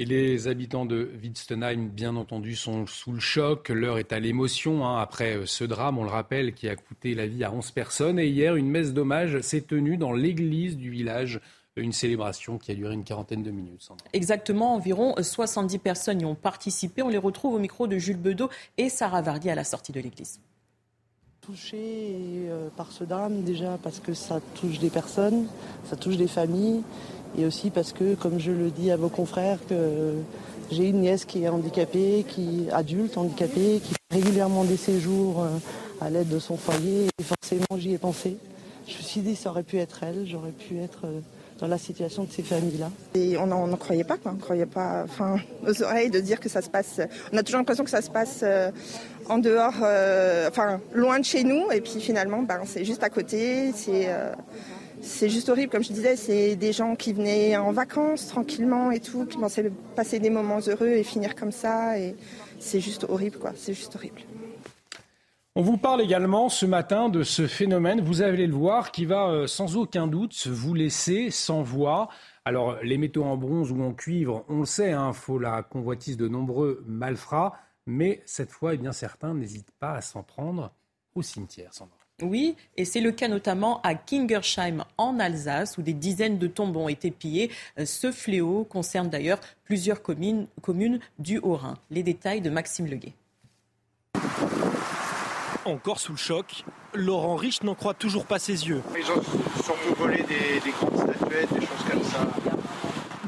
Et 0.02 0.06
les 0.06 0.48
habitants 0.48 0.86
de 0.86 1.12
Wittenheim, 1.22 1.90
bien 1.90 2.16
entendu, 2.16 2.56
sont 2.56 2.88
sous 2.88 3.12
le 3.12 3.20
choc. 3.20 3.68
L'heure 3.68 3.98
est 3.98 4.14
à 4.14 4.20
l'émotion 4.22 4.88
hein, 4.88 4.98
après 4.98 5.36
euh, 5.36 5.46
ce 5.46 5.66
drame, 5.66 5.98
on 5.98 6.06
le 6.06 6.10
rappelle, 6.10 6.54
qui 6.54 6.70
a 6.70 6.78
coûté 6.78 7.14
la 7.14 7.28
vie 7.28 7.44
à 7.44 7.52
11 7.52 7.72
personnes. 7.72 8.18
Et 8.18 8.28
hier, 8.28 8.56
une 8.56 8.70
messe 8.70 8.94
d'hommage 8.94 9.42
s'est 9.42 9.60
tenue 9.60 9.98
dans 9.98 10.14
l'église 10.14 10.78
du 10.78 10.90
village 10.90 11.42
une 11.76 11.92
célébration 11.92 12.58
qui 12.58 12.72
a 12.72 12.76
duré 12.76 12.94
une 12.94 13.04
quarantaine 13.04 13.44
de 13.44 13.52
minutes. 13.52 13.90
Exactement, 14.14 14.74
environ 14.74 15.16
70 15.22 15.80
personnes 15.80 16.22
y 16.22 16.26
ont 16.26 16.36
participé. 16.36 17.02
On 17.02 17.10
les 17.10 17.18
retrouve 17.18 17.56
au 17.56 17.60
micro 17.60 17.86
de 17.86 17.98
Jules 17.98 18.18
Bedeau 18.18 18.50
et 18.78 18.88
Sarah 18.88 19.22
Vardy 19.22 19.50
à 19.50 19.56
la 19.56 19.66
sortie 19.66 19.92
de 19.92 20.00
l'église. 20.00 20.40
Touché 21.42 21.78
euh, 22.48 22.70
par 22.78 22.92
ce 22.92 23.04
drame 23.04 23.44
déjà 23.44 23.78
parce 23.82 24.00
que 24.00 24.14
ça 24.14 24.40
touche 24.56 24.80
des 24.80 24.90
personnes, 24.90 25.48
ça 25.86 25.96
touche 25.96 26.16
des 26.16 26.28
familles 26.28 26.84
et 27.38 27.46
aussi 27.46 27.70
parce 27.70 27.94
que, 27.94 28.16
comme 28.16 28.40
je 28.40 28.52
le 28.52 28.70
dis 28.70 28.92
à 28.92 28.98
vos 28.98 29.10
confrères, 29.10 29.60
que 29.68 30.16
j'ai 30.72 30.90
une 30.90 31.02
nièce 31.02 31.26
qui 31.26 31.44
est 31.44 31.50
handicapée, 31.50 32.26
qui 32.28 32.68
adulte 32.72 33.18
handicapée, 33.18 33.82
qui 33.84 33.94
fait 33.94 34.16
régulièrement 34.16 34.64
des 34.64 34.78
séjours 34.78 35.42
euh, 35.42 36.06
à 36.06 36.10
l'aide 36.10 36.30
de 36.30 36.40
son 36.40 36.58
foyer. 36.58 37.08
Et 37.20 37.24
forcément, 37.24 37.78
j'y 37.78 37.94
ai 37.94 37.98
pensé. 37.98 38.38
Je 38.88 38.98
me 38.98 39.04
suis 39.04 39.22
dit, 39.22 39.36
ça 39.36 39.50
aurait 39.50 39.64
pu 39.64 39.78
être 39.78 40.04
elle, 40.04 40.28
j'aurais 40.28 40.52
pu 40.52 40.80
être 40.80 41.06
euh, 41.06 41.20
dans 41.60 41.68
la 41.68 41.78
situation 41.78 42.24
de 42.24 42.32
ces 42.32 42.44
familles-là. 42.44 42.92
Et 43.16 43.38
on 43.38 43.48
n'en 43.48 43.76
croyait 43.78 44.04
pas, 44.04 44.18
quoi. 44.18 44.34
On 44.36 44.40
croyait 44.40 44.66
pas, 44.66 45.04
enfin, 45.04 45.38
aux 45.68 45.84
oreilles 45.84 46.10
de 46.10 46.20
dire 46.20 46.40
que 46.40 46.50
ça 46.50 46.62
se 46.62 46.70
passe. 46.70 47.02
On 47.34 47.38
a 47.38 47.44
toujours 47.44 47.60
l'impression 47.60 47.84
que 47.84 47.90
ça 47.90 48.02
se 48.02 48.10
passe 48.10 48.42
euh, 48.44 48.72
en 49.28 49.38
dehors, 49.40 49.76
enfin, 50.48 50.80
loin 50.94 51.20
de 51.20 51.26
chez 51.26 51.44
nous. 51.44 51.72
Et 51.72 51.82
puis 51.82 52.00
finalement, 52.00 52.42
ben, 52.44 52.62
c'est 52.66 52.86
juste 52.86 53.04
à 53.04 53.10
côté. 53.10 53.72
C'est 53.76 54.08
c'est 55.02 55.30
juste 55.30 55.50
horrible, 55.50 55.72
comme 55.72 55.84
je 55.84 55.94
disais, 55.94 56.16
c'est 56.16 56.56
des 56.56 56.74
gens 56.74 56.96
qui 56.96 57.14
venaient 57.14 57.56
en 57.58 57.72
vacances 57.72 58.28
tranquillement 58.28 58.92
et 58.92 59.00
tout, 59.00 59.26
qui 59.26 59.38
pensaient 59.38 59.72
passer 59.96 60.20
des 60.20 60.30
moments 60.30 60.60
heureux 60.68 60.90
et 60.90 61.04
finir 61.04 61.36
comme 61.36 61.52
ça. 61.52 61.98
Et 61.98 62.16
c'est 62.60 62.80
juste 62.80 63.06
horrible, 63.08 63.38
quoi. 63.38 63.54
C'est 63.56 63.74
juste 63.74 63.96
horrible. 63.96 64.22
On 65.56 65.62
vous 65.62 65.78
parle 65.78 66.02
également 66.02 66.48
ce 66.48 66.66
matin 66.66 67.10
de 67.10 67.24
ce 67.24 67.48
phénomène, 67.48 68.02
vous 68.02 68.22
allez 68.22 68.48
le 68.48 68.54
voir, 68.54 68.92
qui 68.92 69.06
va 69.06 69.30
euh, 69.30 69.48
sans 69.48 69.78
aucun 69.78 70.08
doute 70.08 70.48
vous 70.48 70.74
laisser 70.74 71.32
sans 71.32 71.64
voix. 71.64 72.08
Alors, 72.46 72.78
les 72.84 72.98
métaux 72.98 73.24
en 73.24 73.36
bronze 73.36 73.72
ou 73.72 73.82
en 73.82 73.94
cuivre, 73.94 74.46
on 74.48 74.60
le 74.60 74.66
sait, 74.66 74.90
il 74.90 74.94
hein, 74.94 75.12
faut 75.12 75.40
la 75.40 75.64
convoitise 75.64 76.18
de 76.18 76.28
nombreux 76.28 76.84
malfrats, 76.88 77.58
mais 77.86 78.22
cette 78.26 78.52
fois, 78.52 78.74
eh 78.74 78.78
bien, 78.78 78.92
certains 78.92 79.34
n'hésitent 79.34 79.74
pas 79.80 79.94
à 79.94 80.02
s'en 80.02 80.24
prendre 80.24 80.72
au 81.16 81.22
cimetière, 81.22 81.74
Sandra. 81.74 81.99
Oui, 82.22 82.56
et 82.76 82.86
c'est 82.86 83.02
le 83.02 83.12
cas 83.12 83.28
notamment 83.28 83.82
à 83.82 83.96
Kingersheim 83.96 84.84
en 84.98 85.20
Alsace 85.20 85.78
où 85.78 85.82
des 85.82 85.94
dizaines 85.94 86.38
de 86.38 86.48
tombes 86.48 86.76
ont 86.76 86.90
été 86.90 87.12
pillées. 87.12 87.52
Euh, 87.78 87.86
ce 87.86 88.12
fléau 88.12 88.66
concerne 88.66 89.10
d'ailleurs 89.10 89.40
plusieurs 89.64 90.02
communes, 90.02 90.48
communes 90.62 91.00
du 91.18 91.38
Haut-Rhin. 91.40 91.76
Les 91.92 92.04
détails 92.04 92.42
de 92.42 92.50
Maxime 92.50 92.88
Leguet. 92.88 93.14
Encore 95.66 96.00
sous 96.00 96.14
le 96.14 96.18
choc, 96.18 96.64
Laurent 96.94 97.36
Rich 97.36 97.64
n'en 97.64 97.76
croit 97.76 97.94
toujours 97.94 98.26
pas 98.26 98.40
ses 98.40 98.68
yeux. 98.68 98.82
Ils 98.98 99.12
ont 99.12 99.22
surtout 99.64 99.94
volé 99.98 100.24
des, 100.24 100.60
des 100.64 100.72
grandes 100.72 100.98
statuettes, 100.98 101.54
des 101.54 101.62
choses 101.62 101.86
comme 101.90 102.04
ça. 102.04 102.28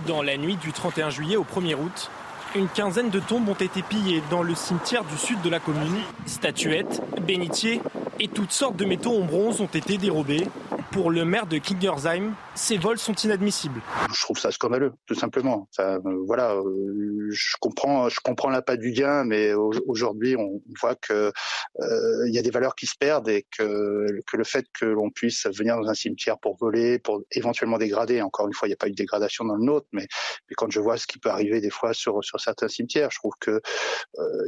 Dans 0.08 0.22
la 0.22 0.38
nuit 0.38 0.56
du 0.56 0.72
31 0.72 1.12
juillet 1.12 1.38
au 1.38 1.44
1er 1.44 1.76
août, 1.76 2.10
une 2.56 2.68
quinzaine 2.68 3.10
de 3.10 3.20
tombes 3.20 3.48
ont 3.48 3.54
été 3.54 3.82
pillées 3.82 4.22
dans 4.30 4.44
le 4.44 4.56
cimetière 4.56 5.04
du 5.06 5.18
sud 5.18 5.42
de 5.42 5.50
la 5.50 5.60
commune. 5.60 5.98
Statuettes, 6.26 7.02
bénitiers 7.26 7.82
et 8.20 8.28
toutes 8.28 8.52
sortes 8.52 8.76
de 8.76 8.86
métaux 8.86 9.16
en 9.16 9.26
bronze 9.26 9.62
ont 9.62 9.68
été 9.68 9.98
dérobés. 9.98 10.48
Pour 10.92 11.10
le 11.10 11.24
maire 11.24 11.48
de 11.48 11.58
Kingersheim, 11.58 12.34
ces 12.54 12.78
vols 12.78 12.98
sont 12.98 13.14
inadmissibles. 13.14 13.80
Je 14.14 14.22
trouve 14.22 14.38
ça 14.38 14.52
scandaleux, 14.52 14.92
tout 15.06 15.16
simplement. 15.16 15.70
Euh, 15.80 15.98
voilà, 16.28 16.54
euh, 16.54 17.30
je 17.32 17.56
comprends, 17.62 18.10
je 18.10 18.20
comprends 18.22 18.50
l'appât 18.50 18.76
du 18.76 18.92
gain, 18.92 19.24
mais 19.24 19.54
aujourd'hui, 19.54 20.36
on 20.36 20.62
voit 20.82 20.96
que 20.96 21.32
euh, 21.80 22.28
il 22.28 22.34
y 22.36 22.38
a 22.38 22.42
des 22.42 22.50
valeurs 22.52 22.76
qui 22.76 22.88
se 22.88 22.96
perdent 23.00 23.30
et 23.30 23.46
que, 23.58 24.06
le 24.34 24.44
fait 24.44 24.66
que 24.78 24.84
l'on 24.84 25.10
puisse 25.10 25.48
venir 25.58 25.78
dans 25.78 25.88
un 25.88 25.94
cimetière 25.94 26.38
pour 26.38 26.58
voler, 26.58 27.00
pour 27.00 27.22
éventuellement 27.32 27.78
dégrader. 27.78 28.22
Encore 28.22 28.48
une 28.48 28.54
fois, 28.54 28.68
il 28.68 28.72
n'y 28.72 28.76
a 28.76 28.78
pas 28.78 28.88
eu 28.88 28.92
de 28.92 28.96
dégradation 28.96 29.46
dans 29.46 29.56
le 29.56 29.64
nôtre, 29.64 29.88
mais, 29.94 30.08
mais 30.50 30.56
quand 30.58 30.70
je 30.70 30.82
vois 30.82 30.98
ce 30.98 31.08
qui 31.08 31.20
peut 31.20 31.30
arriver 31.30 31.62
des 31.62 31.70
fois 31.70 31.94
sur 31.94 32.22
sur 32.22 32.41
certains 32.42 32.68
cimetières, 32.68 33.10
je 33.12 33.20
trouve 33.20 33.34
que 33.40 33.62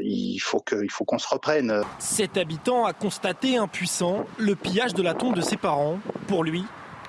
il 0.02 0.40
faut 0.40 0.60
que 0.60 0.84
il 0.84 0.92
faut 0.92 1.06
qu'on 1.06 1.20
se 1.20 1.28
reprenne. 1.28 1.82
Cet 2.00 2.38
habitant 2.38 2.86
a 2.86 2.94
constaté 2.94 3.58
impuissant 3.58 4.26
le 4.38 4.56
pillage 4.56 4.94
de 4.94 5.04
la 5.04 5.14
tombe 5.14 5.36
de 5.36 5.42
ses 5.42 5.58
parents. 5.58 6.00
Pour 6.28 6.44
lui, 6.44 6.64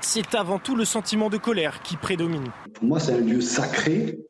c'est 0.05 0.35
avant 0.35 0.59
tout 0.59 0.77
le 0.77 0.85
sentiment 0.85 1.31
de 1.31 1.39
colère 1.39 1.83
qui 1.83 1.97
prédomine. 1.97 2.51
Pour 2.75 2.85
moi, 2.85 3.01
c'est 3.01 3.13
un 3.13 3.21
lieu 3.21 3.41
sacré, 3.41 4.21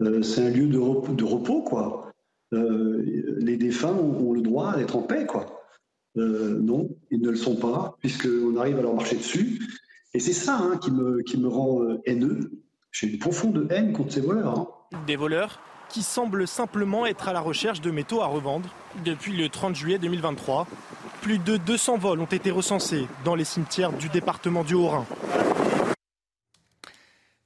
euh, 0.00 0.22
c'est 0.22 0.46
un 0.46 0.50
lieu 0.50 0.66
de 0.66 0.78
repos, 0.78 1.12
de 1.12 1.24
repos 1.24 1.62
quoi. 1.62 2.12
Euh, 2.52 3.02
les 3.38 3.56
défunts 3.56 3.92
ont, 3.92 4.32
le 4.32 4.40
droit 4.40 4.76
d'être 4.76 4.96
en 4.96 5.02
paix, 5.02 5.26
quoi. 5.26 5.62
Euh, 6.16 6.58
non, 6.60 6.88
ils 7.10 7.20
ne 7.20 7.30
le 7.30 7.36
sont 7.36 7.56
pas, 7.56 7.96
puisqu'on 8.00 8.56
arrive 8.56 8.78
à 8.78 8.82
leur 8.82 8.94
marcher 8.94 9.16
dessus. 9.16 9.60
Et 10.14 10.20
c'est 10.20 10.32
ça 10.32 10.56
hein, 10.56 10.78
qui, 10.78 10.90
me, 10.92 11.22
qui 11.22 11.38
me 11.38 11.48
rend 11.48 11.82
haineux. 12.06 12.52
J'ai 12.92 13.08
une 13.08 13.18
profonde 13.18 13.66
haine 13.70 13.92
contre 13.92 14.12
ces 14.12 14.20
voleurs. 14.20 14.58
Hein. 14.58 14.68
Des 15.06 15.16
voleurs 15.16 15.58
qui 15.88 16.02
semblent 16.02 16.46
simplement 16.46 17.06
être 17.06 17.28
à 17.28 17.32
la 17.32 17.40
recherche 17.40 17.80
de 17.80 17.90
métaux 17.90 18.22
à 18.22 18.26
revendre 18.26 18.68
depuis 19.04 19.36
le 19.36 19.48
30 19.48 19.74
juillet 19.74 19.98
2023. 19.98 20.66
Plus 21.22 21.38
de 21.38 21.56
200 21.56 21.98
vols 21.98 22.20
ont 22.20 22.26
été 22.26 22.52
recensés 22.52 23.06
dans 23.24 23.34
les 23.34 23.44
cimetières 23.44 23.92
du 23.92 24.08
département 24.08 24.62
du 24.62 24.74
Haut-Rhin. 24.74 25.04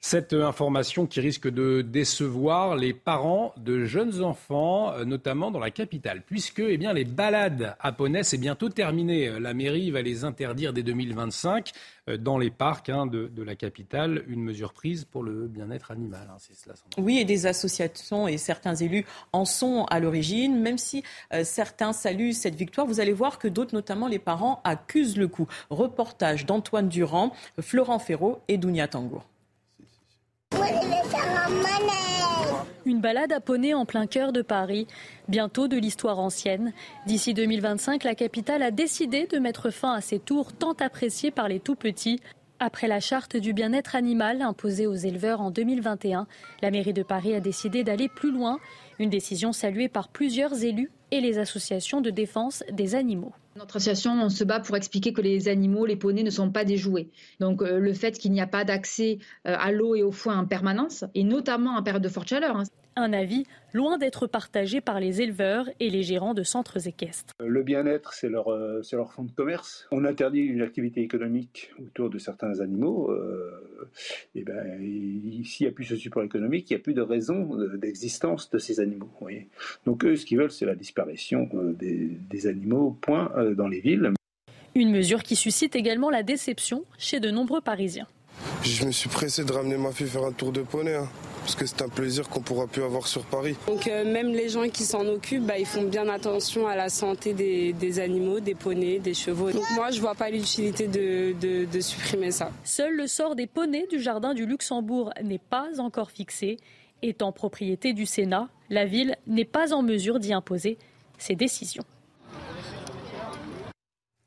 Cette 0.03 0.33
information 0.33 1.07
qui 1.07 1.21
risque 1.21 1.47
de 1.47 1.83
décevoir 1.83 2.75
les 2.75 2.95
parents 2.95 3.53
de 3.59 3.85
jeunes 3.85 4.23
enfants, 4.23 4.95
euh, 4.95 5.05
notamment 5.05 5.51
dans 5.51 5.59
la 5.59 5.71
capitale, 5.71 6.23
puisque 6.27 6.61
eh 6.61 6.79
bien, 6.79 6.95
les 6.95 7.05
balades 7.05 7.77
à 7.79 7.93
poney, 7.93 8.23
c'est 8.23 8.39
bientôt 8.39 8.71
terminé. 8.71 9.39
La 9.39 9.53
mairie 9.53 9.91
va 9.91 10.01
les 10.01 10.25
interdire 10.25 10.73
dès 10.73 10.83
2025 10.83 11.73
euh, 12.09 12.17
dans 12.17 12.39
les 12.39 12.51
parcs 12.51 12.89
hein, 12.89 13.05
de, 13.07 13.43
la 13.43 13.55
capitale, 13.57 14.25
une 14.27 14.43
mesure 14.43 14.73
prise 14.73 15.05
pour 15.05 15.23
le 15.23 15.47
bien-être 15.47 15.91
animal. 15.91 16.31
Hein, 16.33 16.73
oui, 16.97 17.19
et 17.19 17.27
des 17.27 17.45
associations 17.45 18.27
et 18.27 18.39
certains 18.39 18.75
élus 18.75 19.05
en 19.35 19.45
sont 19.45 19.85
à 19.91 20.01
l'origine, 20.01 20.59
même 20.63 20.79
si 20.79 21.03
euh, 21.35 21.45
certains 21.45 21.93
saluent 21.93 22.33
cette 22.33 22.55
victoire. 22.55 22.87
Vous 22.87 23.01
allez 23.01 23.13
voir 23.13 23.39
que 23.39 23.49
d'autres, 23.49 23.75
notamment 23.75 24.09
les 24.09 24.19
parents, 24.19 24.63
accusent 24.65 25.19
le 25.19 25.29
coup. 25.29 25.47
Reportage 25.69 26.47
d'Antoine 26.47 26.89
Durand, 26.89 27.35
Florent 27.61 27.99
Ferraud 27.99 28.41
et 28.49 28.57
Dounia 28.57 28.89
Tangour. 28.89 29.27
Une 32.87 33.01
balade 33.01 33.33
à 33.33 33.41
poney 33.41 33.75
en 33.75 33.85
plein 33.85 34.07
cœur 34.07 34.33
de 34.33 34.43
Paris, 34.43 34.87
bientôt 35.29 35.69
de 35.69 35.77
l'histoire 35.77 36.19
ancienne. 36.19 36.73
D'ici 37.07 37.35
2025, 37.35 38.05
la 38.05 38.15
capitale 38.15 38.63
a 38.63 38.71
décidé 38.71 39.27
de 39.27 39.39
mettre 39.39 39.71
fin 39.71 39.93
à 39.93 40.01
ces 40.01 40.19
tours 40.19 40.53
tant 40.53 40.73
appréciés 40.73 41.31
par 41.31 41.49
les 41.49 41.61
tout 41.61 41.77
petits. 41.77 42.21
Après 42.59 42.89
la 42.89 43.01
charte 43.01 43.37
du 43.37 43.53
bien-être 43.53 43.97
animal 43.97 44.43
imposée 44.43 44.87
aux 44.87 44.95
éleveurs 44.95 45.41
en 45.41 45.51
2021, 45.51 46.27
la 46.63 46.71
mairie 46.71 46.93
de 46.93 47.03
Paris 47.03 47.35
a 47.35 47.41
décidé 47.41 47.85
d'aller 47.85 48.09
plus 48.09 48.33
loin, 48.33 48.59
une 48.99 49.09
décision 49.09 49.53
saluée 49.53 49.89
par 49.89 50.09
plusieurs 50.09 50.65
élus 50.65 50.91
et 51.11 51.21
les 51.21 51.39
associations 51.39 52.01
de 52.01 52.11
défense 52.11 52.65
des 52.71 52.95
animaux. 52.95 53.33
Notre 53.61 53.77
association, 53.77 54.13
on 54.13 54.31
se 54.31 54.43
bat 54.43 54.59
pour 54.59 54.75
expliquer 54.75 55.13
que 55.13 55.21
les 55.21 55.47
animaux, 55.47 55.85
les 55.85 55.95
poneys 55.95 56.23
ne 56.23 56.31
sont 56.31 56.51
pas 56.51 56.65
des 56.65 56.79
jouets. 56.79 57.11
Donc 57.41 57.61
euh, 57.61 57.79
le 57.79 57.93
fait 57.93 58.13
qu'il 58.13 58.33
n'y 58.33 58.41
a 58.41 58.47
pas 58.47 58.65
d'accès 58.65 59.19
euh, 59.47 59.55
à 59.59 59.71
l'eau 59.71 59.95
et 59.95 60.03
au 60.03 60.13
foin 60.13 60.39
en 60.39 60.47
permanence, 60.47 61.05
et 61.15 61.25
notamment 61.25 61.77
en 61.77 61.83
période 61.83 62.03
de 62.03 62.09
forte 62.09 62.29
chaleur. 62.29 62.57
Hein. 62.57 62.63
Un 63.01 63.13
avis 63.15 63.47
loin 63.73 63.97
d'être 63.97 64.27
partagé 64.27 64.81
par 64.81 65.01
les 65.01 65.23
éleveurs 65.23 65.71
et 65.81 65.89
les 65.89 66.03
gérants 66.03 66.35
de 66.35 66.43
centres 66.43 66.87
équestres. 66.87 67.33
Le 67.41 67.63
bien-être, 67.63 68.13
c'est 68.13 68.29
leur, 68.29 68.49
euh, 68.49 68.83
leur 68.93 69.13
fonds 69.13 69.23
de 69.23 69.33
commerce. 69.33 69.87
On 69.91 70.05
interdit 70.05 70.41
une 70.41 70.61
activité 70.61 71.01
économique 71.01 71.71
autour 71.81 72.11
de 72.11 72.19
certains 72.19 72.61
animaux. 72.61 73.11
et 74.35 74.43
ben, 74.43 74.79
s'il 75.45 75.67
n'y 75.67 75.71
a 75.71 75.73
plus 75.73 75.85
ce 75.85 75.97
support 75.97 76.23
économique, 76.23 76.69
il 76.71 76.75
n'y 76.75 76.81
a 76.81 76.83
plus 76.83 76.95
de 76.95 77.01
raison 77.01 77.57
d'existence 77.77 78.51
de 78.51 78.59
ces 78.59 78.81
animaux. 78.81 79.11
Donc 79.87 80.05
eux, 80.05 80.17
ce 80.17 80.27
qu'ils 80.27 80.39
veulent, 80.39 80.51
c'est 80.51 80.67
la 80.67 80.75
disparition 80.75 81.49
des, 81.55 82.11
des 82.31 82.47
animaux, 82.47 82.97
point 83.01 83.33
euh, 83.37 83.55
dans 83.55 83.69
les 83.69 83.81
villes. 83.81 84.13
Une 84.75 84.91
mesure 84.91 85.23
qui 85.23 85.37
suscite 85.37 85.75
également 85.75 86.11
la 86.11 86.23
déception 86.23 86.85
chez 86.99 87.21
de 87.21 87.31
nombreux 87.31 87.61
Parisiens. 87.61 88.07
Je 88.63 88.85
me 88.85 88.93
suis 88.93 89.09
pressé 89.09 89.45
de 89.45 89.53
ramener 89.53 89.77
ma 89.77 89.91
fille 89.91 90.07
faire 90.07 90.25
un 90.25 90.33
tour 90.33 90.53
de 90.53 90.63
poney. 90.63 90.95
Hein, 90.95 91.09
parce 91.41 91.55
que 91.55 91.67
c'est 91.67 91.83
un 91.83 91.89
plaisir 91.89 92.29
qu'on 92.29 92.41
pourra 92.41 92.67
plus 92.67 92.83
avoir 92.83 93.07
sur 93.07 93.25
Paris. 93.25 93.57
Donc 93.67 93.87
euh, 93.87 94.11
même 94.11 94.29
les 94.29 94.49
gens 94.49 94.69
qui 94.69 94.85
s'en 94.85 95.07
occupent, 95.07 95.47
bah, 95.47 95.59
ils 95.59 95.67
font 95.67 95.83
bien 95.83 96.09
attention 96.09 96.67
à 96.67 96.77
la 96.77 96.89
santé 96.89 97.33
des, 97.33 98.01
animaux, 98.01 98.41
des 98.41 98.55
poneys, 98.55 98.99
des 98.99 99.15
chevaux. 99.15 99.51
Donc 99.51 99.65
moi, 99.75 99.91
je 99.91 100.01
vois 100.01 100.15
pas 100.15 100.31
l'utilité 100.31 100.87
de, 100.87 101.35
de 101.67 101.81
supprimer 101.81 102.31
ça. 102.31 102.51
Seul 102.65 102.95
le 102.95 103.07
sort 103.07 103.35
des 103.35 103.47
poneys 103.47 103.87
du 103.89 104.01
jardin 104.01 104.35
du 104.35 104.47
Luxembourg 104.47 105.13
n'est 105.23 105.39
pas 105.39 105.69
encore 105.79 106.11
fixé. 106.11 106.59
Étant 107.03 107.33
propriété 107.33 107.95
du 107.95 108.05
Sénat, 108.05 108.49
la 108.69 108.85
ville 108.85 109.17
n'est 109.27 109.47
pas 109.47 109.73
en 109.73 109.83
mesure 109.83 110.19
d'y 110.19 110.35
imposer 110.35 110.77
ses 111.17 111.35
décisions. 111.35 111.85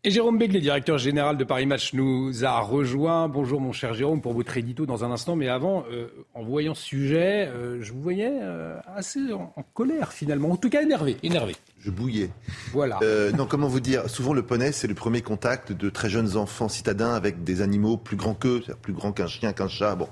Et 0.06 0.12
Jérôme 0.12 0.38
Begley, 0.38 0.60
directeur 0.60 0.98
général 0.98 1.38
de 1.38 1.46
Paris 1.46 1.66
Match, 1.66 1.94
nous 1.94 2.44
a 2.44 2.60
rejoint. 2.60 3.30
Bonjour 3.30 3.62
mon 3.62 3.72
cher 3.72 3.94
Jérôme, 3.94 4.20
pour 4.20 4.34
votre 4.34 4.58
édito 4.58 4.86
dans 4.86 5.06
un 5.06 5.12
instant. 5.12 5.38
Mais 5.38 5.48
avant, 5.48 5.86
euh, 5.90 6.08
en 6.34 6.44
voyant 6.44 6.76
ce 6.76 6.84
sujet, 6.84 7.48
euh, 7.48 7.82
je 7.82 7.94
vous 7.94 8.02
voyais 8.02 8.38
euh, 8.42 8.78
assez 8.98 9.32
en, 9.32 9.54
colère 9.74 10.12
finalement, 10.12 10.52
en 10.52 10.58
tout 10.58 10.70
cas 10.70 10.82
énervé. 10.82 11.16
énervé. 11.24 11.56
Je 11.80 11.90
bouillais. 11.90 12.32
Voilà. 12.74 13.00
non, 13.38 13.46
comment 13.46 13.70
vous 13.70 13.80
dire 13.80 14.10
Souvent, 14.10 14.34
le 14.34 14.44
poney, 14.44 14.74
c'est 14.74 14.88
le 14.88 14.94
premier 14.94 15.22
contact 15.22 15.72
de 15.72 15.90
très 15.90 16.10
jeunes 16.10 16.36
enfants 16.36 16.68
citadins 16.68 17.14
avec 17.14 17.46
des 17.46 17.62
animaux 17.62 17.96
plus 17.96 18.18
grands 18.18 18.36
qu'eux, 18.36 18.62
plus 18.82 18.92
grands 18.92 19.14
qu'un 19.14 19.28
chien, 19.28 19.54
qu'un 19.54 19.70
chat. 19.70 19.96
Bon, 19.96 20.10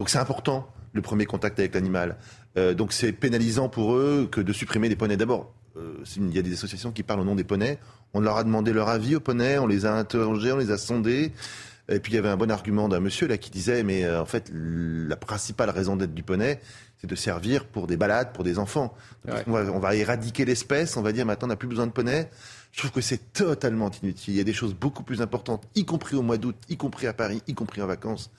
donc 0.00 0.08
c'est 0.08 0.18
important 0.18 0.66
le 0.94 1.00
premier 1.00 1.26
contact 1.26 1.60
avec 1.60 1.74
l'animal. 1.74 2.16
donc 2.76 2.92
c'est 2.92 3.12
pénalisant 3.12 3.68
pour 3.68 3.94
eux 3.94 4.28
que 4.28 4.40
de 4.40 4.52
supprimer 4.52 4.88
des 4.88 4.96
poneys. 4.96 5.16
D'abord, 5.16 5.52
il 6.16 6.34
y 6.34 6.38
a 6.40 6.42
des 6.42 6.54
associations 6.54 6.90
qui 6.90 7.04
parlent 7.04 7.20
au 7.20 7.24
nom 7.24 7.36
des 7.36 7.44
poneys. 7.44 7.78
On 8.14 8.20
leur 8.20 8.36
a 8.36 8.44
demandé 8.44 8.72
leur 8.72 8.88
avis 8.88 9.16
aux 9.16 9.20
poneys, 9.20 9.58
on 9.58 9.66
les 9.66 9.86
a 9.86 9.94
interrogés, 9.94 10.52
on 10.52 10.58
les 10.58 10.70
a 10.70 10.78
sondés. 10.78 11.32
Et 11.90 12.00
puis 12.00 12.12
il 12.12 12.16
y 12.16 12.18
avait 12.18 12.28
un 12.28 12.36
bon 12.36 12.50
argument 12.50 12.88
d'un 12.88 13.00
monsieur 13.00 13.26
là 13.26 13.38
qui 13.38 13.50
disait 13.50 13.82
mais 13.82 14.04
euh, 14.04 14.20
en 14.20 14.26
fait 14.26 14.50
la 14.52 15.16
principale 15.16 15.70
raison 15.70 15.96
d'être 15.96 16.12
du 16.12 16.22
poney 16.22 16.60
c'est 17.00 17.06
de 17.06 17.14
servir 17.14 17.64
pour 17.64 17.86
des 17.86 17.96
balades 17.96 18.32
pour 18.32 18.44
des 18.44 18.58
enfants. 18.58 18.94
on, 19.46 19.78
va, 19.78 19.94
éradiquer 19.94 20.44
l'espèce, 20.44 20.96
on 20.96 21.02
va 21.02 21.12
dire 21.12 21.26
maintenant 21.26 21.46
on 21.46 21.50
n'a 21.50 21.56
plus 21.56 21.68
besoin 21.68 21.86
de 21.86 21.92
poney. 21.92 22.28
Je 22.72 22.80
trouve 22.80 22.90
que 22.90 23.00
c'est 23.00 23.32
totalement 23.32 23.90
inutile. 24.02 24.34
Il 24.34 24.36
y 24.36 24.40
a 24.40 24.44
des 24.44 24.52
choses 24.52 24.74
beaucoup 24.74 25.02
plus 25.02 25.22
importantes, 25.22 25.64
y 25.74 25.84
compris 25.84 26.16
au 26.16 26.22
mois 26.22 26.36
d'août, 26.36 26.56
y 26.68 26.76
compris 26.76 27.06
à 27.06 27.12
Paris, 27.12 27.42
y 27.46 27.54
compris 27.54 27.80
en 27.80 27.86
vacances, 27.86 28.30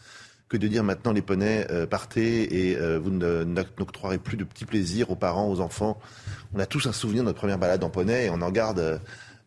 que 0.49 0.57
de 0.57 0.67
dire 0.67 0.83
maintenant 0.83 1.13
les 1.13 1.21
poneys 1.21 1.65
euh, 1.71 1.87
partez 1.87 2.69
et 2.69 2.77
euh, 2.77 2.99
vous 2.99 3.11
n'octroierez 3.11 4.17
plus 4.17 4.37
de 4.37 4.43
petits 4.43 4.65
plaisirs 4.65 5.09
aux 5.09 5.15
parents, 5.15 5.49
aux 5.49 5.61
enfants. 5.61 5.99
On 6.53 6.59
a 6.59 6.65
tous 6.65 6.85
un 6.87 6.93
souvenir 6.93 7.23
de 7.23 7.27
notre 7.27 7.39
première 7.39 7.59
balade 7.59 7.83
en 7.83 7.89
poney 7.89 8.25
et 8.25 8.29
on 8.29 8.41
en 8.41 8.51
garde 8.51 8.99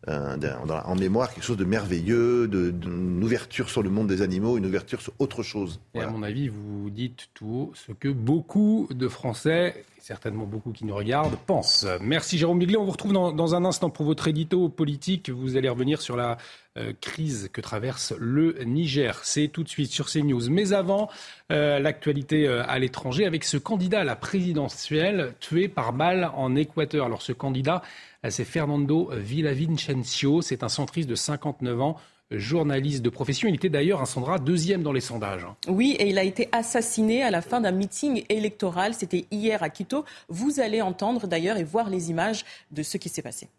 en 0.07 0.95
mémoire 0.95 1.33
quelque 1.33 1.43
chose 1.43 1.57
de 1.57 1.65
merveilleux, 1.65 2.47
de, 2.47 2.73
une 2.85 3.23
ouverture 3.23 3.69
sur 3.69 3.83
le 3.83 3.89
monde 3.89 4.07
des 4.07 4.21
animaux, 4.21 4.57
une 4.57 4.65
ouverture 4.65 5.01
sur 5.01 5.13
autre 5.19 5.43
chose. 5.43 5.79
Et 5.93 6.01
à 6.01 6.09
mon 6.09 6.23
avis, 6.23 6.49
vous 6.49 6.89
dites 6.89 7.29
tout 7.33 7.71
ce 7.73 7.91
que 7.91 8.09
beaucoup 8.09 8.87
de 8.91 9.07
Français, 9.07 9.85
certainement 10.03 10.43
beaucoup 10.43 10.73
qui 10.73 10.83
nous 10.83 10.95
regardent, 10.95 11.37
pensent. 11.37 11.87
Merci 12.01 12.37
Jérôme 12.37 12.57
Miglet. 12.57 12.75
On 12.75 12.83
vous 12.83 12.91
retrouve 12.91 13.13
dans, 13.13 13.31
dans 13.31 13.55
un 13.55 13.63
instant 13.63 13.89
pour 13.89 14.05
votre 14.05 14.27
édito 14.27 14.67
politique. 14.67 15.29
Vous 15.29 15.55
allez 15.55 15.69
revenir 15.69 16.01
sur 16.01 16.17
la 16.17 16.37
euh, 16.77 16.91
crise 16.99 17.49
que 17.53 17.61
traverse 17.61 18.13
le 18.19 18.57
Niger. 18.65 19.21
C'est 19.23 19.47
tout 19.47 19.63
de 19.63 19.69
suite 19.69 19.91
sur 19.91 20.09
CNews. 20.09 20.49
Mais 20.49 20.73
avant, 20.73 21.09
euh, 21.53 21.79
l'actualité 21.79 22.49
euh, 22.49 22.63
à 22.67 22.79
l'étranger 22.79 23.25
avec 23.25 23.45
ce 23.45 23.55
candidat 23.55 24.01
à 24.01 24.03
la 24.03 24.17
présidentielle 24.17 25.35
tué 25.39 25.69
par 25.69 25.93
balle 25.93 26.29
en 26.35 26.53
Équateur. 26.53 27.05
Alors 27.05 27.21
ce 27.21 27.31
candidat, 27.31 27.81
c'est 28.27 28.43
Fernando 28.43 29.09
Villavicencio. 29.13 30.41
C'est 30.41 30.63
un 30.63 30.69
centriste 30.69 31.07
de 31.07 31.15
59 31.15 31.79
ans 31.81 31.97
journaliste 32.31 33.01
de 33.01 33.09
profession. 33.09 33.47
Il 33.47 33.55
était 33.55 33.69
d'ailleurs, 33.69 34.01
un 34.01 34.05
Sandra, 34.05 34.39
deuxième 34.39 34.83
dans 34.83 34.91
les 34.91 35.01
sondages. 35.01 35.45
Oui, 35.67 35.95
et 35.99 36.09
il 36.09 36.17
a 36.17 36.23
été 36.23 36.49
assassiné 36.51 37.23
à 37.23 37.31
la 37.31 37.41
fin 37.41 37.61
d'un 37.61 37.71
meeting 37.71 38.23
électoral. 38.29 38.93
C'était 38.93 39.25
hier 39.31 39.63
à 39.63 39.69
Quito. 39.69 40.05
Vous 40.29 40.59
allez 40.59 40.81
entendre 40.81 41.27
d'ailleurs 41.27 41.57
et 41.57 41.63
voir 41.63 41.89
les 41.89 42.09
images 42.09 42.45
de 42.71 42.83
ce 42.83 42.97
qui 42.97 43.09
s'est 43.09 43.21
passé. 43.21 43.49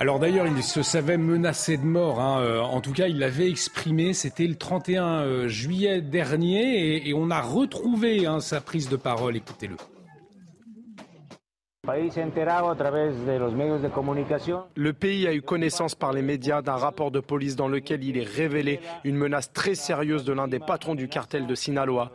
Alors 0.00 0.18
d'ailleurs, 0.18 0.46
il 0.46 0.62
se 0.62 0.82
savait 0.82 1.18
menacé 1.18 1.76
de 1.76 1.84
mort. 1.84 2.20
Hein. 2.20 2.40
Euh, 2.40 2.60
en 2.60 2.80
tout 2.80 2.94
cas, 2.94 3.06
il 3.06 3.18
l'avait 3.18 3.50
exprimé. 3.50 4.14
C'était 4.14 4.46
le 4.46 4.54
31 4.54 5.04
euh, 5.04 5.46
juillet 5.46 6.00
dernier 6.00 7.06
et, 7.06 7.12
on 7.12 7.30
a 7.30 7.42
retrouvé 7.42 8.24
hein, 8.24 8.40
sa 8.40 8.62
prise 8.62 8.88
de 8.88 8.96
parole. 8.96 9.36
Écoutez-le. 9.36 9.76
Le 14.74 14.92
pays 14.94 15.26
a 15.26 15.34
eu 15.34 15.42
connaissance 15.42 15.94
par 15.94 16.14
les 16.14 16.22
médias 16.22 16.62
d'un 16.62 16.76
rapport 16.76 17.10
de 17.10 17.20
police 17.20 17.54
dans 17.54 17.68
lequel 17.68 18.02
il 18.02 18.16
est 18.16 18.26
révélé 18.26 18.80
une 19.04 19.16
menace 19.16 19.52
très 19.52 19.74
sérieuse 19.74 20.24
de 20.24 20.32
l'un 20.32 20.48
des 20.48 20.60
patrons 20.60 20.94
du 20.94 21.08
cartel 21.08 21.46
de 21.46 21.54
Sinaloa. 21.54 22.10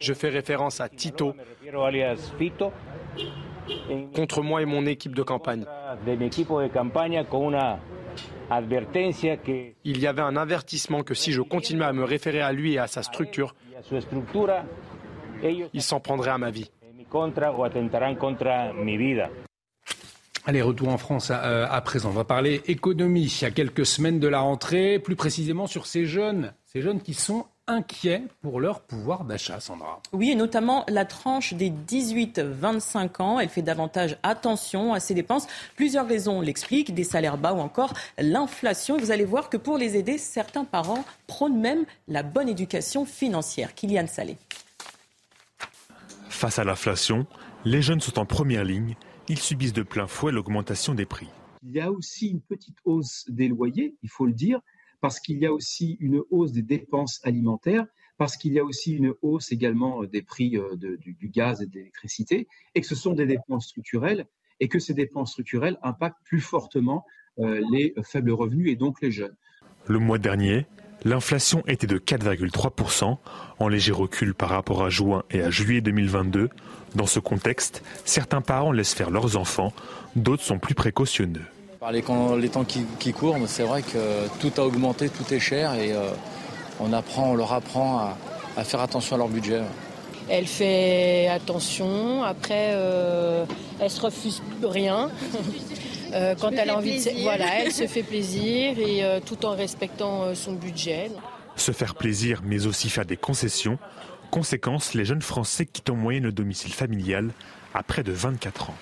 Je 0.00 0.12
fais 0.12 0.30
référence 0.30 0.80
à 0.80 0.88
Tito 0.88 1.36
contre 4.14 4.42
moi 4.42 4.62
et 4.62 4.64
mon 4.64 4.86
équipe 4.86 5.14
de 5.14 5.22
campagne. 5.22 5.64
Il 9.84 10.00
y 10.00 10.06
avait 10.06 10.22
un 10.22 10.36
avertissement 10.36 11.02
que 11.02 11.14
si 11.14 11.32
je 11.32 11.42
continuais 11.42 11.86
à 11.86 11.92
me 11.92 12.04
référer 12.04 12.40
à 12.40 12.52
lui 12.52 12.74
et 12.74 12.78
à 12.78 12.86
sa 12.86 13.02
structure, 13.02 13.54
il 15.72 15.82
s'en 15.82 16.00
prendrait 16.00 16.30
à 16.30 16.38
ma 16.38 16.50
vie. 16.50 16.70
Allez, 20.46 20.60
retour 20.60 20.88
en 20.88 20.98
France 20.98 21.30
à, 21.30 21.72
à, 21.72 21.80
présent. 21.80 22.10
On 22.10 22.12
va 22.12 22.24
parler 22.24 22.60
économie. 22.66 23.34
Il 23.40 23.42
y 23.42 23.46
a 23.46 23.50
quelques 23.50 23.86
semaines 23.86 24.20
de 24.20 24.28
la 24.28 24.40
rentrée, 24.40 24.98
plus 24.98 25.16
précisément 25.16 25.66
sur 25.66 25.86
ces 25.86 26.04
jeunes, 26.04 26.52
ces 26.66 26.82
jeunes 26.82 27.00
qui 27.00 27.14
sont 27.14 27.46
inquiets 27.66 28.22
pour 28.42 28.60
leur 28.60 28.80
pouvoir 28.80 29.24
d'achat, 29.24 29.60
Sandra. 29.60 30.00
Oui, 30.12 30.30
et 30.30 30.34
notamment 30.34 30.84
la 30.88 31.04
tranche 31.04 31.54
des 31.54 31.70
18-25 31.70 33.22
ans. 33.22 33.40
Elle 33.40 33.48
fait 33.48 33.62
davantage 33.62 34.16
attention 34.22 34.92
à 34.92 35.00
ses 35.00 35.14
dépenses. 35.14 35.46
Plusieurs 35.76 36.06
raisons 36.06 36.40
l'expliquent, 36.40 36.94
des 36.94 37.04
salaires 37.04 37.38
bas 37.38 37.52
ou 37.54 37.60
encore 37.60 37.94
l'inflation. 38.18 38.98
Vous 38.98 39.10
allez 39.10 39.24
voir 39.24 39.48
que 39.48 39.56
pour 39.56 39.78
les 39.78 39.96
aider, 39.96 40.18
certains 40.18 40.64
parents 40.64 41.04
prônent 41.26 41.60
même 41.60 41.84
la 42.08 42.22
bonne 42.22 42.48
éducation 42.48 43.04
financière. 43.04 43.74
Kylian 43.74 44.06
Salé. 44.06 44.36
Face 46.28 46.58
à 46.58 46.64
l'inflation, 46.64 47.26
les 47.64 47.80
jeunes 47.80 48.00
sont 48.00 48.18
en 48.18 48.26
première 48.26 48.64
ligne. 48.64 48.96
Ils 49.28 49.38
subissent 49.38 49.72
de 49.72 49.82
plein 49.82 50.06
fouet 50.06 50.32
l'augmentation 50.32 50.94
des 50.94 51.06
prix. 51.06 51.28
Il 51.62 51.72
y 51.72 51.80
a 51.80 51.90
aussi 51.90 52.28
une 52.28 52.42
petite 52.42 52.76
hausse 52.84 53.24
des 53.28 53.48
loyers, 53.48 53.94
il 54.02 54.10
faut 54.10 54.26
le 54.26 54.34
dire, 54.34 54.60
parce 55.04 55.20
qu'il 55.20 55.36
y 55.36 55.44
a 55.44 55.52
aussi 55.52 55.98
une 56.00 56.22
hausse 56.30 56.52
des 56.52 56.62
dépenses 56.62 57.20
alimentaires, 57.24 57.84
parce 58.16 58.38
qu'il 58.38 58.54
y 58.54 58.58
a 58.58 58.64
aussi 58.64 58.94
une 58.94 59.12
hausse 59.20 59.52
également 59.52 60.02
des 60.04 60.22
prix 60.22 60.56
euh, 60.56 60.76
du, 60.78 61.28
gaz 61.28 61.60
et 61.60 61.66
de 61.66 61.74
l'électricité, 61.74 62.48
et 62.74 62.80
que 62.80 62.86
ce 62.86 62.94
sont 62.94 63.12
des 63.12 63.26
dépenses 63.26 63.66
structurelles, 63.66 64.24
et 64.60 64.68
que 64.68 64.78
ces 64.78 64.94
dépenses 64.94 65.32
structurelles 65.32 65.76
impactent 65.82 66.24
plus 66.24 66.40
fortement 66.40 67.04
euh, 67.38 67.62
les 67.70 67.92
faibles 68.02 68.30
revenus 68.30 68.72
et 68.72 68.76
donc 68.76 69.02
les 69.02 69.10
jeunes. 69.10 69.36
Le 69.88 69.98
mois 69.98 70.16
dernier, 70.16 70.64
L'inflation 71.04 71.62
était 71.66 71.86
de 71.86 71.98
4,3%, 71.98 73.18
en 73.58 73.68
léger 73.68 73.92
recul 73.92 74.32
par 74.32 74.48
rapport 74.48 74.82
à 74.82 74.88
juin 74.88 75.22
et 75.30 75.42
à 75.42 75.50
juillet 75.50 75.82
2022. 75.82 76.48
Dans 76.94 77.04
ce 77.04 77.20
contexte, 77.20 77.82
certains 78.06 78.40
parents 78.40 78.72
laissent 78.72 78.94
faire 78.94 79.10
leurs 79.10 79.36
enfants, 79.36 79.74
d'autres 80.16 80.44
sont 80.44 80.58
plus 80.58 80.74
précautionneux. 80.74 81.44
Par 81.84 81.92
les, 81.92 82.00
temps 82.48 82.64
qui, 82.64 83.12
courent, 83.12 83.36
c'est 83.46 83.62
vrai 83.62 83.82
que 83.82 84.26
tout 84.40 84.50
a 84.58 84.64
augmenté, 84.64 85.10
tout 85.10 85.34
est 85.34 85.38
cher 85.38 85.74
et 85.74 85.92
euh, 85.92 86.12
on, 86.80 86.94
apprend, 86.94 87.32
on 87.32 87.34
leur 87.34 87.52
apprend 87.52 88.16
à, 88.56 88.64
faire 88.64 88.80
attention 88.80 89.16
à 89.16 89.18
leur 89.18 89.28
budget. 89.28 89.60
Elle 90.30 90.46
fait 90.46 91.28
attention, 91.28 92.22
après 92.22 92.70
euh, 92.72 93.44
elle 93.78 93.90
se 93.90 94.00
refuse 94.00 94.42
rien. 94.62 95.10
Euh, 96.14 96.36
quand 96.40 96.52
elle 96.52 96.70
a 96.70 96.76
envie 96.76 97.04
de, 97.04 97.22
voilà, 97.22 97.60
elle 97.60 97.72
se 97.72 97.88
fait 97.88 98.04
plaisir 98.04 98.78
et 98.78 99.04
euh, 99.04 99.18
tout 99.18 99.44
en 99.44 99.56
respectant 99.56 100.22
euh, 100.22 100.34
son 100.36 100.52
budget. 100.52 101.10
Se 101.56 101.72
faire 101.72 101.96
plaisir, 101.96 102.40
mais 102.44 102.66
aussi 102.66 102.88
faire 102.88 103.04
des 103.04 103.16
concessions. 103.16 103.80
Conséquence, 104.30 104.94
les 104.94 105.04
jeunes 105.04 105.22
Français 105.22 105.66
quittent 105.66 105.90
en 105.90 105.96
moyenne 105.96 106.22
le 106.22 106.30
domicile 106.30 106.72
familial 106.72 107.32
à 107.74 107.82
près 107.82 108.04
de 108.04 108.12
24 108.12 108.70
ans. 108.70 108.76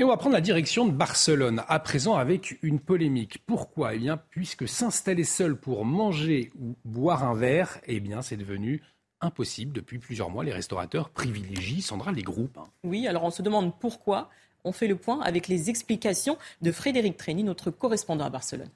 Et 0.00 0.02
on 0.02 0.08
va 0.08 0.16
prendre 0.16 0.34
la 0.34 0.40
direction 0.40 0.86
de 0.86 0.92
Barcelone, 0.92 1.62
à 1.68 1.78
présent 1.78 2.14
avec 2.14 2.56
une 2.62 2.80
polémique. 2.80 3.44
Pourquoi? 3.44 3.94
Eh 3.94 3.98
bien, 3.98 4.16
puisque 4.16 4.66
s'installer 4.66 5.24
seul 5.24 5.56
pour 5.56 5.84
manger 5.84 6.50
ou 6.58 6.74
boire 6.86 7.22
un 7.22 7.34
verre, 7.34 7.82
eh 7.86 8.00
bien, 8.00 8.22
c'est 8.22 8.38
devenu 8.38 8.82
impossible 9.20 9.74
depuis 9.74 9.98
plusieurs 9.98 10.30
mois. 10.30 10.42
Les 10.42 10.54
restaurateurs 10.54 11.10
privilégient, 11.10 11.82
Sandra, 11.82 12.12
les 12.12 12.22
groupes. 12.22 12.56
Hein. 12.56 12.64
Oui, 12.82 13.06
alors 13.08 13.24
on 13.24 13.30
se 13.30 13.42
demande 13.42 13.78
pourquoi. 13.78 14.30
On 14.64 14.72
fait 14.72 14.88
le 14.88 14.96
point 14.96 15.20
avec 15.20 15.48
les 15.48 15.68
explications 15.68 16.38
de 16.62 16.72
Frédéric 16.72 17.18
Trény, 17.18 17.44
notre 17.44 17.70
correspondant 17.70 18.24
à 18.24 18.30
Barcelone. 18.30 18.70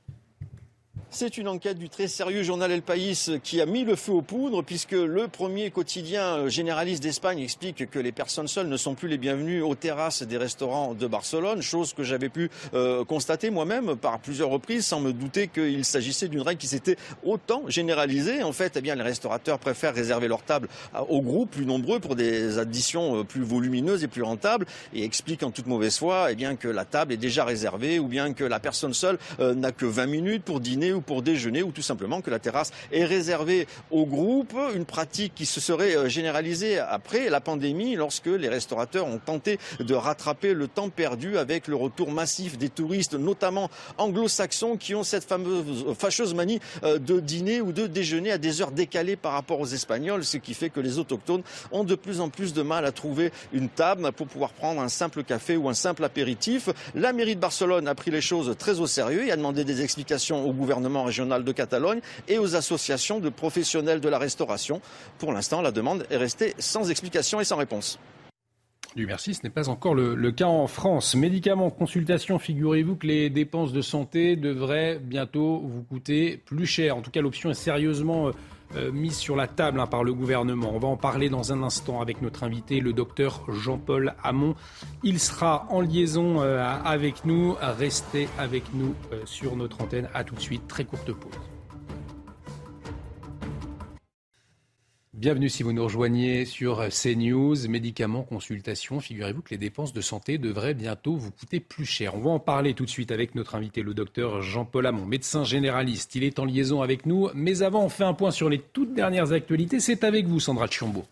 C'est 1.16 1.39
une 1.39 1.47
enquête 1.47 1.78
du 1.78 1.89
très 1.89 2.09
sérieux 2.09 2.43
journal 2.43 2.73
El 2.73 2.82
País 2.82 3.31
qui 3.45 3.61
a 3.61 3.66
mis 3.66 3.85
le 3.85 3.95
feu 3.95 4.11
aux 4.11 4.20
poudres 4.20 4.65
puisque 4.65 4.91
le 4.91 5.28
premier 5.28 5.70
quotidien 5.70 6.49
généraliste 6.49 7.05
d'Espagne 7.05 7.39
explique 7.39 7.89
que 7.89 8.01
les 8.01 8.11
personnes 8.11 8.49
seules 8.49 8.66
ne 8.66 8.77
sont 8.77 8.95
plus 8.95 9.07
les 9.07 9.16
bienvenues 9.16 9.62
aux 9.62 9.77
terrasses 9.77 10.24
des 10.24 10.36
restaurants 10.36 10.93
de 10.93 11.07
Barcelone, 11.07 11.62
chose 11.62 11.93
que 11.93 12.03
j'avais 12.03 12.31
pu 12.31 12.51
euh, 12.74 13.05
constater 13.05 13.51
moi-même 13.51 13.95
par 13.95 14.19
plusieurs 14.19 14.49
reprises 14.49 14.86
sans 14.86 14.99
me 14.99 15.12
douter 15.12 15.47
qu'il 15.47 15.85
s'agissait 15.85 16.27
d'une 16.27 16.41
règle 16.41 16.61
qui 16.61 16.66
s'était 16.66 16.97
autant 17.23 17.62
généralisée. 17.69 18.43
En 18.43 18.53
fait, 18.53 18.73
eh 18.77 18.81
bien, 18.81 18.97
les 18.97 19.03
restaurateurs 19.03 19.61
préfèrent 19.61 19.95
réserver 19.95 20.27
leur 20.27 20.43
table 20.43 20.66
aux 21.09 21.23
groupes 21.23 21.53
plus 21.53 21.65
nombreux 21.65 22.01
pour 22.01 22.16
des 22.16 22.59
additions 22.59 23.20
euh, 23.20 23.23
plus 23.23 23.45
volumineuses 23.45 24.03
et 24.03 24.09
plus 24.09 24.23
rentables 24.23 24.66
et 24.93 25.05
expliquent 25.05 25.45
en 25.45 25.53
toute 25.53 25.69
mauvaise 25.69 25.97
foi 25.97 26.32
eh 26.32 26.35
bien, 26.35 26.57
que 26.57 26.66
la 26.66 26.85
table 26.85 27.12
est 27.12 27.19
déjà 27.19 27.45
réservée 27.45 28.01
ou 28.01 28.09
bien 28.09 28.32
que 28.32 28.43
la 28.43 28.59
personne 28.59 28.95
seule 28.95 29.19
euh, 29.39 29.55
n'a 29.55 29.70
que 29.70 29.86
20 29.86 30.07
minutes 30.07 30.43
pour 30.43 30.59
dîner 30.59 30.93
ou 30.93 31.03
pour 31.05 31.22
déjeuner 31.22 31.62
ou 31.62 31.70
tout 31.70 31.82
simplement 31.82 32.20
que 32.20 32.31
la 32.31 32.39
terrasse 32.39 32.72
est 32.93 33.05
réservée 33.05 33.66
au 33.90 34.06
groupe, 34.06 34.55
une 34.74 34.85
pratique 34.85 35.35
qui 35.35 35.47
se 35.47 35.60
serait 35.60 35.97
euh, 35.97 36.09
généralisée 36.09 36.78
après 36.78 37.31
la 37.31 37.40
pandémie 37.40 37.94
lorsque 37.97 38.26
les 38.26 38.48
restaurateurs 38.48 39.06
ont 39.06 39.18
tenté 39.18 39.59
de 39.81 39.94
rattraper 39.94 40.55
le 40.55 40.68
temps 40.68 40.89
perdu 40.89 41.39
avec 41.39 41.68
le 41.68 41.76
retour 41.76 42.10
massif 42.10 42.59
des 42.59 42.68
touristes, 42.68 43.14
notamment 43.14 43.70
anglo-saxons, 43.98 44.76
qui 44.76 44.94
ont 44.94 45.05
cette 45.05 45.24
fameuse 45.24 45.94
fâcheuse 45.98 46.35
manie 46.35 46.60
euh, 46.82 46.98
de 46.98 47.20
dîner 47.20 47.60
ou 47.60 47.72
de 47.72 47.86
déjeuner 47.86 48.32
à 48.32 48.39
des 48.39 48.62
heures 48.62 48.70
décalées 48.70 49.16
par 49.16 49.32
rapport 49.32 49.60
aux 49.60 49.66
Espagnols, 49.66 50.24
ce 50.24 50.36
qui 50.36 50.55
fait 50.55 50.70
que 50.70 50.81
les 50.81 50.98
autochtones 50.98 51.43
ont 51.72 51.85
de 51.85 51.94
plus 51.94 52.20
en 52.20 52.28
plus 52.28 52.52
de 52.52 52.62
mal 52.62 52.85
à 52.85 52.93
trouver 52.93 53.32
une 53.52 53.68
table 53.68 54.12
pour 54.12 54.26
pouvoir 54.26 54.52
prendre 54.52 54.81
un 54.81 54.89
simple 54.89 55.24
café 55.24 55.56
ou 55.56 55.68
un 55.68 55.74
simple 55.74 56.05
apéritif. 56.05 56.68
La 56.94 57.12
mairie 57.12 57.36
de 57.36 57.40
Barcelone 57.40 57.89
a 57.89 57.94
pris 57.94 58.10
les 58.10 58.20
choses 58.20 58.55
très 58.59 58.81
au 58.81 58.86
sérieux 58.86 59.26
et 59.26 59.32
a 59.32 59.36
demandé 59.36 59.64
des 59.64 59.82
explications 59.82 60.47
au 60.47 60.52
gouvernement 60.52 60.93
régional 61.02 61.42
de 61.42 61.52
Catalogne 61.52 62.00
et 62.28 62.38
aux 62.38 62.54
associations 62.54 63.18
de 63.18 63.28
professionnels 63.28 64.00
de 64.00 64.08
la 64.08 64.18
restauration. 64.18 64.80
Pour 65.18 65.32
l'instant, 65.32 65.62
la 65.62 65.72
demande 65.72 66.06
est 66.10 66.16
restée 66.16 66.54
sans 66.58 66.90
explication 66.90 67.40
et 67.40 67.44
sans 67.44 67.56
réponse. 67.56 67.98
Du 68.96 69.06
merci, 69.06 69.34
ce 69.34 69.40
n'est 69.42 69.50
pas 69.50 69.68
encore 69.68 69.96
le, 69.96 70.30
cas 70.30 70.46
en 70.46 70.68
France. 70.68 71.16
Médicaments, 71.16 71.68
consultation, 71.70 72.38
figurez-vous 72.38 72.94
que 72.94 73.08
les 73.08 73.28
dépenses 73.28 73.72
de 73.72 73.80
santé 73.80 74.36
devraient 74.36 75.00
bientôt 75.02 75.62
vous 75.64 75.82
coûter 75.82 76.36
plus 76.36 76.66
cher. 76.66 76.96
En 76.96 77.02
tout 77.02 77.10
cas, 77.10 77.20
l'option 77.20 77.50
est 77.50 77.54
sérieusement 77.54 78.30
euh, 78.76 78.92
mises 78.92 79.16
sur 79.16 79.36
la 79.36 79.46
table 79.46 79.80
hein, 79.80 79.86
par 79.86 80.05
le 80.05 80.12
gouvernement. 80.12 80.72
On 80.74 80.78
va 80.78 80.88
en 80.88 80.96
parler 80.96 81.28
dans 81.28 81.52
un 81.52 81.62
instant 81.62 82.01
avec 82.01 82.22
notre 82.22 82.44
invité, 82.44 82.80
le 82.80 82.92
docteur 82.92 83.42
Jean-Paul 83.48 84.14
Hamon. 84.22 84.55
Il 85.02 85.18
sera 85.20 85.66
en 85.70 85.80
liaison 85.80 86.40
avec 86.40 87.24
nous. 87.24 87.56
Restez 87.60 88.28
avec 88.38 88.64
nous 88.74 88.94
sur 89.24 89.56
notre 89.56 89.80
antenne. 89.82 90.09
À 90.14 90.24
tout 90.24 90.34
de 90.34 90.40
suite. 90.40 90.66
Très 90.68 90.84
courte 90.84 91.12
pause. 91.12 91.53
Bienvenue 95.16 95.49
si 95.49 95.62
vous 95.62 95.73
nous 95.73 95.85
rejoignez 95.85 96.45
sur 96.45 96.89
CNews. 96.89 97.69
Médicaments, 97.69 98.24
consultations. 98.24 98.99
Figurez-vous 98.99 99.43
que 99.43 99.51
les 99.51 99.59
dépenses 99.59 99.93
de 99.93 100.01
santé 100.01 100.39
devraient 100.39 100.74
bientôt 100.74 101.15
vous 101.15 101.31
coûter 101.31 101.61
plus 101.61 101.85
cher. 101.85 102.16
On 102.16 102.19
va 102.19 102.31
en 102.31 102.41
parler 102.41 102.74
tout 102.74 102.85
de 102.85 102.91
suite 102.91 103.12
avec 103.12 103.36
notre 103.36 103.55
invité, 103.55 103.82
le 103.82 103.95
docteur 103.95 104.43
Jean-Paul 104.43 104.89
Hamon, 104.89 105.07
médecin 105.07 105.45
généraliste. 105.45 106.16
Il 106.16 106.24
est 106.24 106.41
en 106.41 106.45
liaison 106.45 106.82
avec 106.82 107.07
nous. 107.07 107.28
Mais 107.32 107.62
avant, 107.62 107.85
on 107.85 107.89
fait 107.89 108.03
un 108.03 108.12
point 108.12 108.32
sur 108.32 108.49
les 108.49 108.59
toutes 108.59 108.93
dernières 108.93 109.31
actualités. 109.31 109.78
C'est 109.78 110.03
avec 110.03 110.27
vous, 110.27 110.41
Sandra 110.41 110.66
Chiombo. 110.66 111.05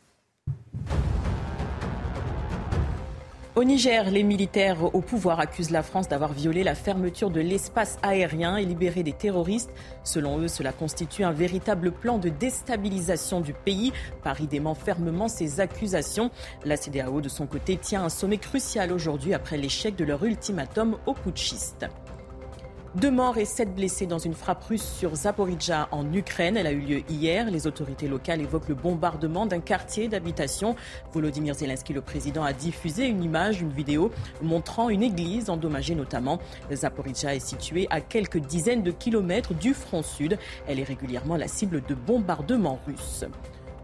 Au 3.54 3.64
Niger, 3.64 4.10
les 4.10 4.22
militaires 4.22 4.94
au 4.94 5.02
pouvoir 5.02 5.38
accusent 5.38 5.72
la 5.72 5.82
France 5.82 6.08
d'avoir 6.08 6.32
violé 6.32 6.64
la 6.64 6.74
fermeture 6.74 7.28
de 7.28 7.42
l'espace 7.42 7.98
aérien 8.02 8.56
et 8.56 8.64
libéré 8.64 9.02
des 9.02 9.12
terroristes. 9.12 9.70
Selon 10.04 10.38
eux, 10.38 10.48
cela 10.48 10.72
constitue 10.72 11.22
un 11.22 11.32
véritable 11.32 11.92
plan 11.92 12.16
de 12.16 12.30
déstabilisation 12.30 13.42
du 13.42 13.52
pays. 13.52 13.92
Paris 14.24 14.46
dément 14.46 14.74
fermement 14.74 15.28
ces 15.28 15.60
accusations. 15.60 16.30
La 16.64 16.78
CDAO, 16.78 17.20
de 17.20 17.28
son 17.28 17.46
côté, 17.46 17.76
tient 17.76 18.02
un 18.02 18.08
sommet 18.08 18.38
crucial 18.38 18.90
aujourd'hui 18.90 19.34
après 19.34 19.58
l'échec 19.58 19.96
de 19.96 20.04
leur 20.06 20.24
ultimatum 20.24 20.96
aux 21.04 21.12
putschistes. 21.12 21.86
Deux 22.94 23.10
morts 23.10 23.38
et 23.38 23.46
sept 23.46 23.74
blessés 23.74 24.04
dans 24.04 24.18
une 24.18 24.34
frappe 24.34 24.64
russe 24.64 24.84
sur 24.84 25.14
Zaporizhzhia 25.14 25.88
en 25.92 26.12
Ukraine. 26.12 26.58
Elle 26.58 26.66
a 26.66 26.72
eu 26.72 26.80
lieu 26.80 27.02
hier. 27.08 27.50
Les 27.50 27.66
autorités 27.66 28.06
locales 28.06 28.42
évoquent 28.42 28.68
le 28.68 28.74
bombardement 28.74 29.46
d'un 29.46 29.60
quartier 29.60 30.08
d'habitation. 30.08 30.76
Volodymyr 31.14 31.54
Zelensky, 31.54 31.94
le 31.94 32.02
président, 32.02 32.44
a 32.44 32.52
diffusé 32.52 33.06
une 33.06 33.24
image, 33.24 33.62
une 33.62 33.72
vidéo 33.72 34.10
montrant 34.42 34.90
une 34.90 35.02
église 35.02 35.48
endommagée 35.48 35.94
notamment. 35.94 36.38
Zaporizhzhia 36.70 37.34
est 37.34 37.40
située 37.40 37.86
à 37.88 38.02
quelques 38.02 38.40
dizaines 38.40 38.82
de 38.82 38.90
kilomètres 38.90 39.54
du 39.54 39.72
front 39.72 40.02
sud. 40.02 40.38
Elle 40.68 40.78
est 40.78 40.84
régulièrement 40.84 41.36
la 41.36 41.48
cible 41.48 41.82
de 41.88 41.94
bombardements 41.94 42.78
russes. 42.86 43.24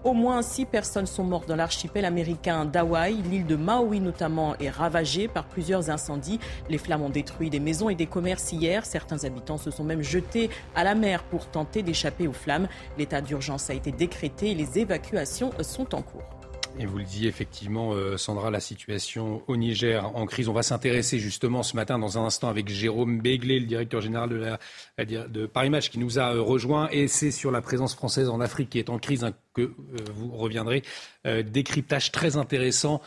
Au 0.05 0.13
moins 0.13 0.43
six 0.43 0.65
personnes 0.65 1.07
sont 1.07 1.25
mortes 1.25 1.49
dans 1.49 1.57
l'archipel 1.57 2.05
américain 2.05 2.65
d'Hawaï. 2.65 3.17
L'île 3.31 3.47
de 3.47 3.57
Maui 3.57 3.99
notamment 3.99 4.55
est 4.59 4.71
ravagée 4.71 5.27
par 5.27 5.45
plusieurs 5.45 5.91
incendies. 5.91 6.39
Les 6.71 6.79
flammes 6.79 7.03
ont 7.03 7.11
détruit 7.11 7.51
des 7.51 7.59
maisons 7.59 7.91
et 7.91 7.97
des 7.97 8.07
commerces 8.07 8.53
hier. 8.53 8.87
Certains 8.87 9.25
habitants 9.25 9.59
se 9.59 9.73
sont 9.73 9.83
même 9.83 10.03
jetés 10.03 10.51
à 10.77 10.85
la 10.85 10.95
mer 10.95 11.25
pour 11.25 11.47
tenter 11.47 11.83
d'échapper 11.83 12.29
aux 12.29 12.33
flammes. 12.33 12.69
L'état 12.97 13.21
d'urgence 13.21 13.71
a 13.71 13.75
été 13.75 13.91
décrété 13.91 14.53
et 14.53 14.55
les 14.55 14.79
évacuations 14.79 15.51
sont 15.63 15.93
en 15.97 16.03
cours. 16.03 16.38
Et 16.81 16.87
vous 16.87 16.99
le 16.99 17.05
disiez 17.05 17.29
effectivement, 17.29 17.93
euh, 17.93 18.17
Sandra, 18.17 18.51
la 18.51 18.61
situation 18.61 19.43
au 19.49 19.57
Niger 19.57 20.17
en 20.17 20.27
crise. 20.27 20.49
On 20.49 20.53
va 20.53 20.63
s'intéresser 20.63 21.19
justement 21.19 21.65
ce 21.65 21.75
matin, 21.75 21.99
dans 21.99 22.19
un 22.19 22.25
instant, 22.25 22.49
avec 22.49 22.69
Jérôme 22.69 23.21
Béglé, 23.21 23.59
le 23.59 23.67
directeur 23.67 24.01
général 24.01 24.59
de, 24.99 25.47
Paris 25.47 25.71
Match, 25.71 25.91
qui 25.91 25.99
nous 25.99 26.21
a 26.21 26.35
euh, 26.35 26.41
rejoint. 26.41 26.89
Et 26.93 27.09
c'est 27.09 27.33
sur 27.33 27.51
la 27.51 27.63
présence 27.63 27.97
française 27.97 28.29
en 28.29 28.41
Afrique 28.41 28.71
qui 28.71 28.79
est 28.79 28.91
en 28.91 28.99
crise 29.01 29.25
hein, 29.25 29.33
que 29.55 29.63
euh, 29.63 29.73
vous 30.15 30.31
reviendrez. 30.31 30.83
décryptage 31.25 32.13
très 32.13 32.37
intéressant 32.37 33.03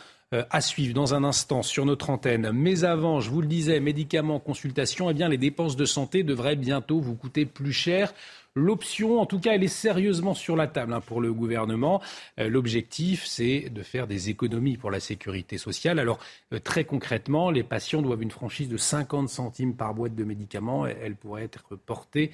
à 0.50 0.62
suivre 0.62 0.94
dans 0.94 1.12
un 1.12 1.24
instant 1.24 1.62
sur 1.62 1.84
notre 1.84 2.08
antenne. 2.08 2.52
Mais 2.52 2.84
avant, 2.84 3.20
je 3.20 3.28
vous 3.30 3.42
le 3.42 3.46
disais, 3.46 3.80
médicaments, 3.80 4.40
consultations, 4.40 5.10
eh 5.10 5.14
bien, 5.14 5.28
les 5.28 5.36
dépenses 5.36 5.76
de 5.76 5.84
santé 5.84 6.22
devraient 6.22 6.56
bientôt 6.56 7.00
vous 7.00 7.14
coûter 7.16 7.44
plus 7.44 7.72
cher. 7.72 8.14
L'option, 8.54 9.18
en 9.18 9.24
tout 9.24 9.40
cas, 9.40 9.54
elle 9.54 9.64
est 9.64 9.68
sérieusement 9.68 10.34
sur 10.34 10.56
la 10.56 10.66
table 10.66 10.92
hein, 10.92 11.00
pour 11.00 11.22
le 11.22 11.32
gouvernement. 11.32 12.02
Euh, 12.38 12.50
l'objectif, 12.50 13.24
c'est 13.24 13.70
de 13.70 13.82
faire 13.82 14.06
des 14.06 14.28
économies 14.28 14.76
pour 14.76 14.90
la 14.90 15.00
sécurité 15.00 15.56
sociale. 15.56 15.98
Alors, 15.98 16.18
euh, 16.52 16.58
très 16.58 16.84
concrètement, 16.84 17.50
les 17.50 17.62
patients 17.62 18.02
doivent 18.02 18.22
une 18.22 18.30
franchise 18.30 18.68
de 18.68 18.76
50 18.76 19.30
centimes 19.30 19.74
par 19.74 19.94
boîte 19.94 20.14
de 20.14 20.24
médicaments. 20.24 20.86
Elle 20.86 21.16
pourrait 21.16 21.44
être 21.44 21.76
portée 21.76 22.30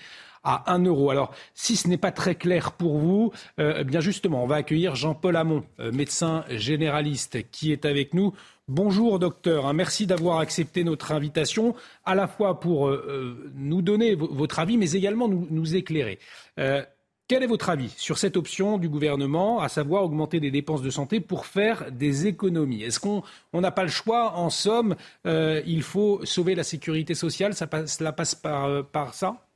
à 0.48 0.72
1 0.72 0.84
euro. 0.84 1.10
Alors, 1.10 1.32
si 1.54 1.76
ce 1.76 1.88
n'est 1.88 1.98
pas 1.98 2.12
très 2.12 2.34
clair 2.34 2.72
pour 2.72 2.98
vous, 2.98 3.32
euh, 3.60 3.84
bien 3.84 4.00
justement, 4.00 4.42
on 4.42 4.46
va 4.46 4.56
accueillir 4.56 4.94
Jean-Paul 4.94 5.36
Hamon, 5.36 5.64
médecin 5.92 6.44
généraliste, 6.50 7.50
qui 7.50 7.72
est 7.72 7.84
avec 7.84 8.14
nous. 8.14 8.34
Bonjour 8.68 9.18
docteur, 9.18 9.64
hein. 9.64 9.72
merci 9.72 10.06
d'avoir 10.06 10.40
accepté 10.40 10.84
notre 10.84 11.12
invitation, 11.12 11.74
à 12.04 12.14
la 12.14 12.28
fois 12.28 12.60
pour 12.60 12.88
euh, 12.88 13.02
euh, 13.08 13.50
nous 13.54 13.80
donner 13.80 14.14
votre 14.14 14.58
avis, 14.58 14.76
mais 14.76 14.92
également 14.92 15.26
nous, 15.26 15.74
éclairer. 15.74 16.18
Euh, 16.60 16.84
quel 17.28 17.42
est 17.42 17.46
votre 17.46 17.70
avis 17.70 17.88
sur 17.96 18.18
cette 18.18 18.36
option 18.36 18.76
du 18.76 18.90
gouvernement, 18.90 19.60
à 19.60 19.70
savoir 19.70 20.04
augmenter 20.04 20.38
des 20.38 20.50
dépenses 20.50 20.82
de 20.82 20.90
santé 20.90 21.20
pour 21.20 21.46
faire 21.46 21.90
des 21.90 22.26
économies? 22.26 22.82
Est-ce 22.82 23.00
qu'on 23.00 23.22
n'a 23.54 23.70
pas 23.70 23.84
le 23.84 23.88
choix? 23.88 24.34
En 24.36 24.50
somme, 24.50 24.96
il 25.24 25.82
faut 25.82 26.20
sauver 26.24 26.54
la 26.54 26.64
sécurité 26.64 27.14
sociale, 27.14 27.54
ça 27.54 27.66
passe, 27.66 27.96
cela 27.96 28.12
passe 28.12 28.34
par 28.34 29.14
ça? 29.14 29.47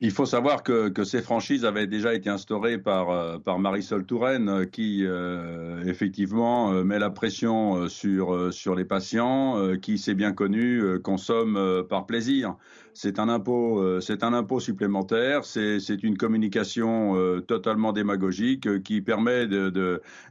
Il 0.00 0.10
faut 0.10 0.26
savoir 0.26 0.62
que, 0.62 0.90
que, 0.90 1.04
ces 1.04 1.22
franchises 1.22 1.64
avaient 1.64 1.86
déjà 1.86 2.12
été 2.12 2.28
instaurées 2.28 2.76
par, 2.76 3.10
euh, 3.10 3.38
par 3.38 3.58
Marisol 3.58 4.04
Touraine, 4.04 4.48
euh, 4.48 4.64
qui 4.66 5.06
euh, 5.06 5.82
effectivement 5.86 6.70
met 6.84 6.98
la 6.98 7.10
pression 7.10 7.88
sur, 7.88 8.52
sur 8.52 8.74
les 8.74 8.84
patients, 8.84 9.76
qui, 9.80 9.96
c'est 9.98 10.14
bien 10.14 10.32
connu, 10.32 11.00
consomment 11.02 11.84
par 11.88 12.06
plaisir 12.06 12.56
c'est 12.96 13.18
un 13.18 13.28
impôt, 13.28 13.82
euh, 13.82 14.00
c'est 14.00 14.24
un 14.24 14.32
impôt 14.32 14.58
supplémentaire, 14.58 15.44
c'est 15.44 16.02
une 16.02 16.16
communication 16.16 17.14
euh, 17.14 17.40
totalement 17.40 17.92
démagogique 17.92 18.66
euh, 18.66 18.78
qui 18.78 19.02
permet 19.02 19.46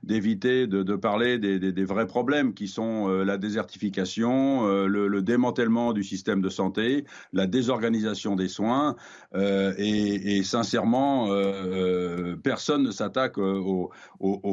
d'éviter 0.03 0.65
de, 0.65 0.95
parler 0.95 1.37
des, 1.37 1.85
vrais 1.85 2.07
problèmes 2.07 2.55
qui 2.55 2.67
sont 2.67 3.07
la 3.07 3.37
désertification, 3.37 4.65
le, 4.87 5.21
démantèlement 5.21 5.93
du 5.93 6.03
système 6.03 6.41
de 6.41 6.49
santé, 6.49 7.05
la 7.33 7.45
désorganisation 7.45 8.35
des 8.35 8.47
soins, 8.47 8.95
et, 9.35 10.41
sincèrement, 10.43 11.29
personne 12.43 12.83
ne 12.83 12.91
s'attaque 12.91 13.37
aux, 13.37 13.91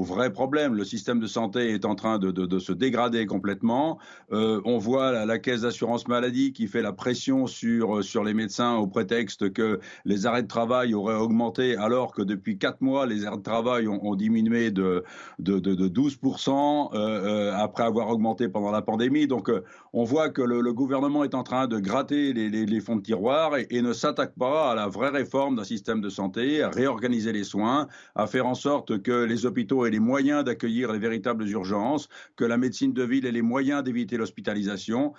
vrais 0.03 0.33
problèmes. 0.33 0.75
Le 0.75 0.85
système 0.85 1.21
de 1.21 1.27
santé 1.27 1.71
est 1.71 1.85
en 1.85 1.95
train 1.95 2.19
de, 2.19 2.59
se 2.59 2.73
dégrader 2.73 3.27
complètement. 3.27 3.99
on 4.31 4.79
voit 4.79 5.25
la 5.25 5.39
caisse 5.39 5.63
d'assurance 5.63 6.09
maladie 6.09 6.53
qui 6.53 6.67
fait 6.67 6.83
la 6.83 6.93
pression 6.93 7.47
sur 7.47 8.02
sur 8.03 8.24
les 8.24 8.35
médecins 8.35 8.77
au 8.77 8.87
prétexte 8.87 9.53
que 9.53 9.81
les 10.05 10.27
arrêts 10.27 10.43
de 10.43 10.49
travail 10.49 10.95
auraient 10.95 11.15
augmenté 11.15 11.77
alors 11.77 12.12
que 12.12 12.23
depuis 12.23 12.59
quatre 12.59 12.81
mois, 12.81 13.07
les 13.07 13.24
arrêts 13.27 13.37
de 13.37 13.43
travail 13.43 13.89
ont, 13.89 14.15
diminué 14.15 14.70
de, 14.70 15.05
de, 15.39 15.59
de, 15.59 15.89
12% 15.89 16.91
euh, 16.95 16.99
euh, 16.99 17.55
après 17.57 17.85
avoir 17.85 18.09
augmenté 18.09 18.49
pendant 18.49 18.70
la 18.70 18.83
pandémie. 18.83 19.27
Donc 19.27 19.49
euh, 19.49 19.65
on 19.93 20.05
voit 20.05 20.29
que 20.31 20.43
le, 20.43 20.73
gouvernement 20.73 21.24
est 21.24 21.35
en 21.35 21.43
train 21.43 21.66
de 21.66 21.79
gratter 21.79 22.33
les, 22.33 22.81
fonds 22.81 22.97
de 22.97 23.03
tiroir 23.03 23.57
et, 23.57 23.66
et 23.70 23.83
ne 23.83 23.93
s'attaque 23.93 24.35
pas 24.39 24.70
à 24.70 24.74
la 24.74 24.89
vraie 24.89 25.11
réforme 25.11 25.57
d'un 25.57 25.65
système 25.65 26.01
de 26.01 26.09
santé, 26.09 26.62
à 26.62 26.70
réorganiser 26.70 27.33
les 27.33 27.45
soins, 27.45 27.89
à 28.15 28.27
faire 28.27 28.47
en 28.47 28.55
sorte 28.55 29.03
que 29.03 29.24
les 29.24 29.45
hôpitaux 29.45 29.85
aient 29.85 29.91
les 29.91 30.01
moyens 30.01 30.45
d'accueillir 30.45 30.93
les 30.93 30.99
véritables 30.99 31.47
urgences, 31.49 32.09
que 32.37 32.45
la 32.45 32.57
médecine 32.57 32.93
de 32.93 33.03
ville 33.03 33.27
ait 33.27 33.33
les 33.33 33.43
moyens 33.43 33.83
d'éviter 33.83 34.16
l'hospitalisation. 34.16 35.12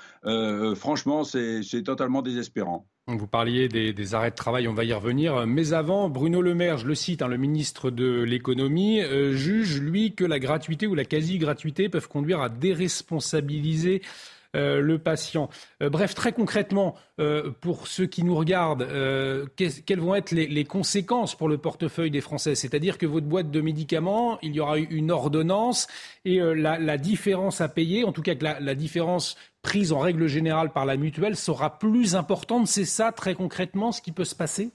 franchement, 0.76 1.24
c'est 1.24 1.84
totalement 1.84 2.22
désespérant. 2.22 2.73
Vous 3.08 3.28
parliez 3.28 3.68
des, 3.68 4.16
arrêts 4.16 4.32
de 4.32 4.36
travail, 4.36 4.70
on 4.70 4.74
va 4.74 4.86
y 4.86 4.94
revenir. 4.94 5.46
Mais 5.46 5.74
avant, 5.74 6.08
Bruno 6.08 6.42
Le 6.42 6.56
Maire, 6.56 6.78
je 6.78 6.88
le 6.88 6.96
cite, 6.96 7.22
hein, 7.22 7.28
le 7.28 7.36
ministre 7.36 7.92
de 7.92 8.22
l'économie, 8.22 9.02
euh, 9.02 9.34
juge, 9.34 9.82
lui, 9.82 10.16
que 10.16 10.24
la 10.24 10.40
gratuité 10.40 10.88
ou 10.88 10.96
la 10.96 11.04
quasi-gratuité 11.04 11.90
peuvent 11.90 12.08
conduire 12.08 12.40
à 12.40 12.48
déresponsabiliser 12.48 14.02
euh, 14.56 14.80
le 14.80 15.00
patient. 15.00 15.50
Euh, 15.82 15.90
bref, 15.90 16.16
très 16.16 16.32
concrètement, 16.32 16.96
pour 17.60 17.88
ceux 17.88 18.06
qui 18.06 18.24
nous 18.24 18.36
regardent, 18.36 18.88
quelles 19.58 20.00
vont 20.00 20.16
être 20.16 20.32
les, 20.32 20.64
conséquences 20.64 21.36
pour 21.36 21.50
le 21.50 21.58
portefeuille 21.58 22.10
des 22.10 22.22
Français? 22.22 22.56
C'est-à-dire 22.56 22.98
que 22.98 23.06
votre 23.06 23.28
boîte 23.28 23.52
de 23.52 23.60
médicaments, 23.60 24.40
il 24.42 24.56
y 24.56 24.62
aura 24.62 24.78
une 24.78 25.12
ordonnance 25.12 25.88
et 26.24 26.40
la, 26.40 26.98
différence 26.98 27.60
à 27.60 27.68
payer, 27.68 28.06
en 28.06 28.14
tout 28.14 28.22
cas 28.22 28.34
que 28.34 28.46
la, 28.46 28.76
différence 28.76 29.36
prise 29.64 29.92
en 29.92 30.00
règle 30.00 30.28
générale 30.28 30.72
par 30.72 30.86
la 30.86 30.98
mutuelle 30.98 31.36
sera 31.36 31.80
plus 31.80 32.16
importante. 32.16 32.68
C'est 32.68 32.86
ça, 32.86 33.12
très 33.12 33.34
concrètement, 33.34 33.92
ce 33.92 34.02
qui 34.02 34.12
peut 34.12 34.26
se 34.26 34.36
passer? 34.36 34.72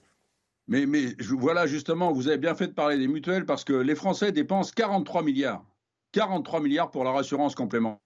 Mais, 0.67 0.87
voilà, 1.31 1.67
justement, 1.67 2.13
vous 2.13 2.29
avez 2.29 2.37
bien 2.39 2.55
fait 2.55 2.67
de 2.67 2.73
parler 2.73 2.99
des 2.99 3.09
mutuelles 3.09 3.47
parce 3.47 3.65
que 3.65 3.73
les 3.73 3.95
Français 3.95 4.33
dépensent 4.33 4.73
43 4.75 5.23
milliards. 5.23 5.65
43 6.13 6.61
milliards 6.61 6.91
pour 6.91 7.05
leur 7.05 7.17
assurance 7.17 7.55
complémentaire. 7.55 8.01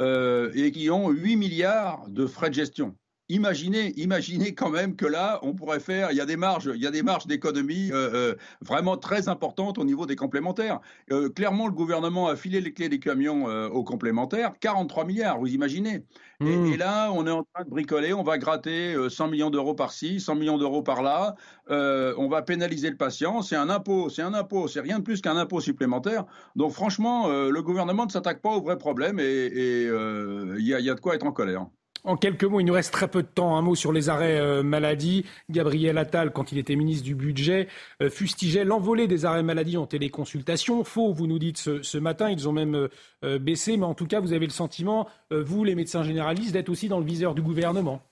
Euh, 0.00 0.50
et 0.54 0.72
qui 0.72 0.90
ont 0.90 1.10
8 1.10 1.36
milliards 1.36 2.08
de 2.08 2.26
frais 2.26 2.48
de 2.48 2.54
gestion. 2.54 2.96
Imaginez, 3.30 3.94
imaginez 3.96 4.54
quand 4.54 4.68
même 4.68 4.96
que 4.96 5.06
là, 5.06 5.38
on 5.40 5.54
pourrait 5.54 5.80
faire, 5.80 6.12
il 6.12 6.16
y 6.18 6.20
a 6.20 6.26
des 6.26 6.36
marges, 6.36 6.70
il 6.74 6.82
y 6.82 6.86
a 6.86 6.90
des 6.90 7.02
marges 7.02 7.26
d'économie 7.26 7.90
euh, 7.90 8.10
euh, 8.12 8.34
vraiment 8.60 8.98
très 8.98 9.30
importantes 9.30 9.78
au 9.78 9.84
niveau 9.84 10.04
des 10.04 10.14
complémentaires. 10.14 10.80
Euh, 11.10 11.30
clairement, 11.30 11.66
le 11.66 11.72
gouvernement 11.72 12.28
a 12.28 12.36
filé 12.36 12.60
les 12.60 12.74
clés 12.74 12.90
des 12.90 12.98
camions 12.98 13.46
aux 13.46 13.82
complémentaires, 13.82 14.52
43 14.60 15.06
milliards, 15.06 15.38
vous 15.38 15.46
imaginez. 15.46 16.04
Et, 16.40 16.44
mmh. 16.44 16.66
et, 16.66 16.76
là, 16.76 17.10
on 17.12 17.26
est 17.26 17.30
en 17.30 17.44
train 17.44 17.64
de 17.64 17.70
bricoler, 17.70 18.12
on 18.12 18.24
va 18.24 18.36
gratter 18.36 18.94
100 19.08 19.28
millions 19.28 19.48
d'euros 19.48 19.74
par-ci, 19.74 20.20
100 20.20 20.34
millions 20.34 20.58
d'euros 20.58 20.82
par-là, 20.82 21.34
on 21.70 22.28
va 22.28 22.42
pénaliser 22.42 22.90
le 22.90 22.98
patient, 22.98 23.40
c'est 23.40 23.56
un 23.56 23.70
impôt, 23.70 24.10
c'est 24.10 24.22
un 24.22 24.34
impôt, 24.34 24.68
c'est 24.68 24.80
rien 24.80 24.98
de 24.98 25.04
plus 25.04 25.22
qu'un 25.22 25.38
impôt 25.38 25.60
supplémentaire. 25.60 26.26
Donc 26.56 26.72
franchement, 26.72 27.28
le 27.28 27.62
gouvernement 27.62 28.04
ne 28.04 28.10
s'attaque 28.10 28.42
pas 28.42 28.50
au 28.50 28.60
vrai 28.60 28.76
problème 28.76 29.18
et 29.18 29.46
il 29.46 30.60
y, 30.60 30.68
y 30.68 30.90
a 30.90 30.94
de 30.94 31.00
quoi 31.00 31.14
être 31.14 31.24
en 31.24 31.32
colère. 31.32 31.66
En 32.06 32.18
quelques 32.18 32.44
mots, 32.44 32.60
il 32.60 32.64
nous 32.66 32.74
reste 32.74 32.92
très 32.92 33.08
peu 33.08 33.22
de 33.22 33.28
temps. 33.28 33.56
Un 33.56 33.62
mot 33.62 33.74
sur 33.74 33.90
les 33.90 34.10
arrêts 34.10 34.38
euh, 34.38 34.62
maladie. 34.62 35.24
Gabriel 35.48 35.96
Attal, 35.96 36.32
quand 36.32 36.52
il 36.52 36.58
était 36.58 36.76
ministre 36.76 37.02
du 37.02 37.14
Budget, 37.14 37.66
euh, 38.02 38.10
fustigeait 38.10 38.64
l'envolée 38.64 39.08
des 39.08 39.24
arrêts 39.24 39.42
maladie 39.42 39.78
en 39.78 39.86
téléconsultation. 39.86 40.84
Faux, 40.84 41.14
vous 41.14 41.26
nous 41.26 41.38
dites 41.38 41.56
ce, 41.56 41.98
matin, 41.98 42.28
ils 42.28 42.46
ont 42.46 42.52
même 42.52 42.88
euh, 43.24 43.38
baissé. 43.38 43.78
Mais 43.78 43.86
en 43.86 43.94
tout 43.94 44.06
cas, 44.06 44.20
vous 44.20 44.34
avez 44.34 44.44
le 44.44 44.52
sentiment, 44.52 45.08
vous, 45.30 45.64
les 45.64 45.74
médecins 45.74 46.02
généralistes, 46.02 46.52
d'être 46.52 46.68
aussi 46.68 46.88
dans 46.88 46.98
le 46.98 47.06
viseur 47.06 47.34
du 47.34 47.40
gouvernement 47.40 48.02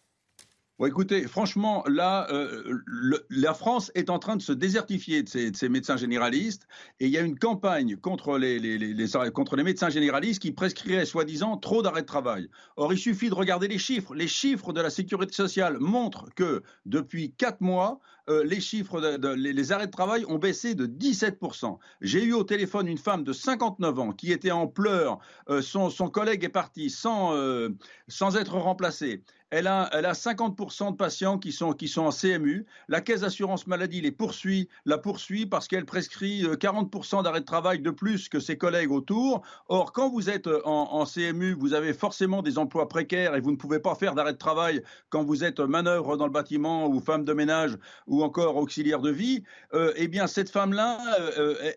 écoutez, 0.86 1.26
franchement, 1.28 1.84
là, 1.86 2.26
euh, 2.30 2.82
la 3.30 3.54
France 3.54 3.90
est 3.94 4.10
en 4.10 4.18
train 4.18 4.36
de 4.36 4.42
se 4.42 4.52
désertifier 4.52 5.22
de 5.22 5.28
ses, 5.28 5.68
médecins 5.68 5.96
généralistes 5.96 6.66
et 7.00 7.06
il 7.06 7.12
y 7.12 7.18
a 7.18 7.20
une 7.20 7.38
campagne 7.38 7.96
contre 7.96 8.38
les, 8.38 8.58
médecins 9.64 9.90
généralistes 9.90 10.42
qui 10.42 10.52
prescriraient 10.52 11.04
soi-disant 11.04 11.56
trop 11.56 11.82
d'arrêts 11.82 12.02
de 12.02 12.06
travail. 12.06 12.48
Or, 12.76 12.92
il 12.92 12.98
suffit 12.98 13.28
de 13.28 13.34
regarder 13.34 13.68
les 13.68 13.78
chiffres. 13.78 14.14
Les 14.14 14.28
chiffres 14.28 14.72
de 14.72 14.80
la 14.80 14.90
sécurité 14.90 15.32
sociale 15.32 15.78
montrent 15.78 16.26
que 16.34 16.62
depuis 16.86 17.32
quatre 17.32 17.60
mois, 17.60 18.00
euh, 18.28 18.44
les 18.44 18.60
chiffres, 18.60 19.00
les, 19.00 19.72
arrêts 19.72 19.86
de 19.86 19.92
travail 19.92 20.24
ont 20.28 20.38
baissé 20.38 20.74
de 20.74 20.86
17%. 20.86 21.78
J'ai 22.00 22.22
eu 22.22 22.32
au 22.32 22.44
téléphone 22.44 22.86
une 22.86 22.98
femme 22.98 23.24
de 23.24 23.32
59 23.32 23.98
ans 23.98 24.12
qui 24.12 24.32
était 24.32 24.50
en 24.50 24.66
pleurs. 24.66 25.18
Euh, 25.48 25.62
son, 25.62 25.90
collègue 26.08 26.44
est 26.44 26.48
parti 26.48 26.90
sans, 26.90 27.34
sans 28.08 28.36
être 28.36 28.56
remplacé 28.56 29.22
elle 29.52 29.66
a, 29.66 29.90
elle 29.92 30.06
a 30.06 30.12
50% 30.12 30.92
de 30.92 30.96
patients 30.96 31.38
qui 31.38 31.52
sont, 31.52 31.74
qui 31.74 31.86
sont 31.86 32.00
en 32.00 32.10
CMU. 32.10 32.64
La 32.88 33.02
caisse 33.02 33.20
d'assurance 33.20 33.66
maladie 33.66 34.00
les 34.00 34.10
poursuit, 34.10 34.70
la 34.86 34.96
poursuit 34.96 35.44
parce 35.44 35.68
qu'elle 35.68 35.84
prescrit 35.84 36.42
40% 36.44 37.18
euh, 37.18 37.22
d'arrêt 37.22 37.40
de 37.40 37.44
travail 37.44 37.80
de 37.80 37.90
plus 37.90 38.30
que 38.30 38.40
ses 38.40 38.56
collègues 38.56 38.90
autour. 38.90 39.42
Or, 39.68 39.92
quand 39.92 40.08
vous 40.08 40.30
êtes 40.30 40.46
euh, 40.46 40.62
en, 40.64 41.04
CMU, 41.04 41.52
vous 41.52 41.74
avez 41.74 41.92
forcément 41.92 42.40
des 42.40 42.56
emplois 42.56 42.88
précaires 42.88 43.36
et 43.36 43.42
vous 43.42 43.50
ne 43.50 43.56
pouvez 43.56 43.78
pas 43.78 43.94
faire 43.94 44.14
d'arrêt 44.14 44.32
de 44.32 44.38
travail 44.38 44.82
quand 45.10 45.22
vous 45.22 45.44
êtes 45.44 45.60
manœuvre 45.60 46.16
dans 46.16 46.26
le 46.26 46.32
bâtiment 46.32 46.86
ou 46.86 46.98
femme 46.98 47.26
de 47.26 47.34
ménage 47.34 47.76
ou 48.12 48.22
encore 48.22 48.56
auxiliaire 48.56 49.00
de 49.00 49.10
vie. 49.10 49.42
Euh, 49.74 49.92
eh 49.96 50.06
bien, 50.06 50.26
cette 50.26 50.50
femme-là, 50.50 50.98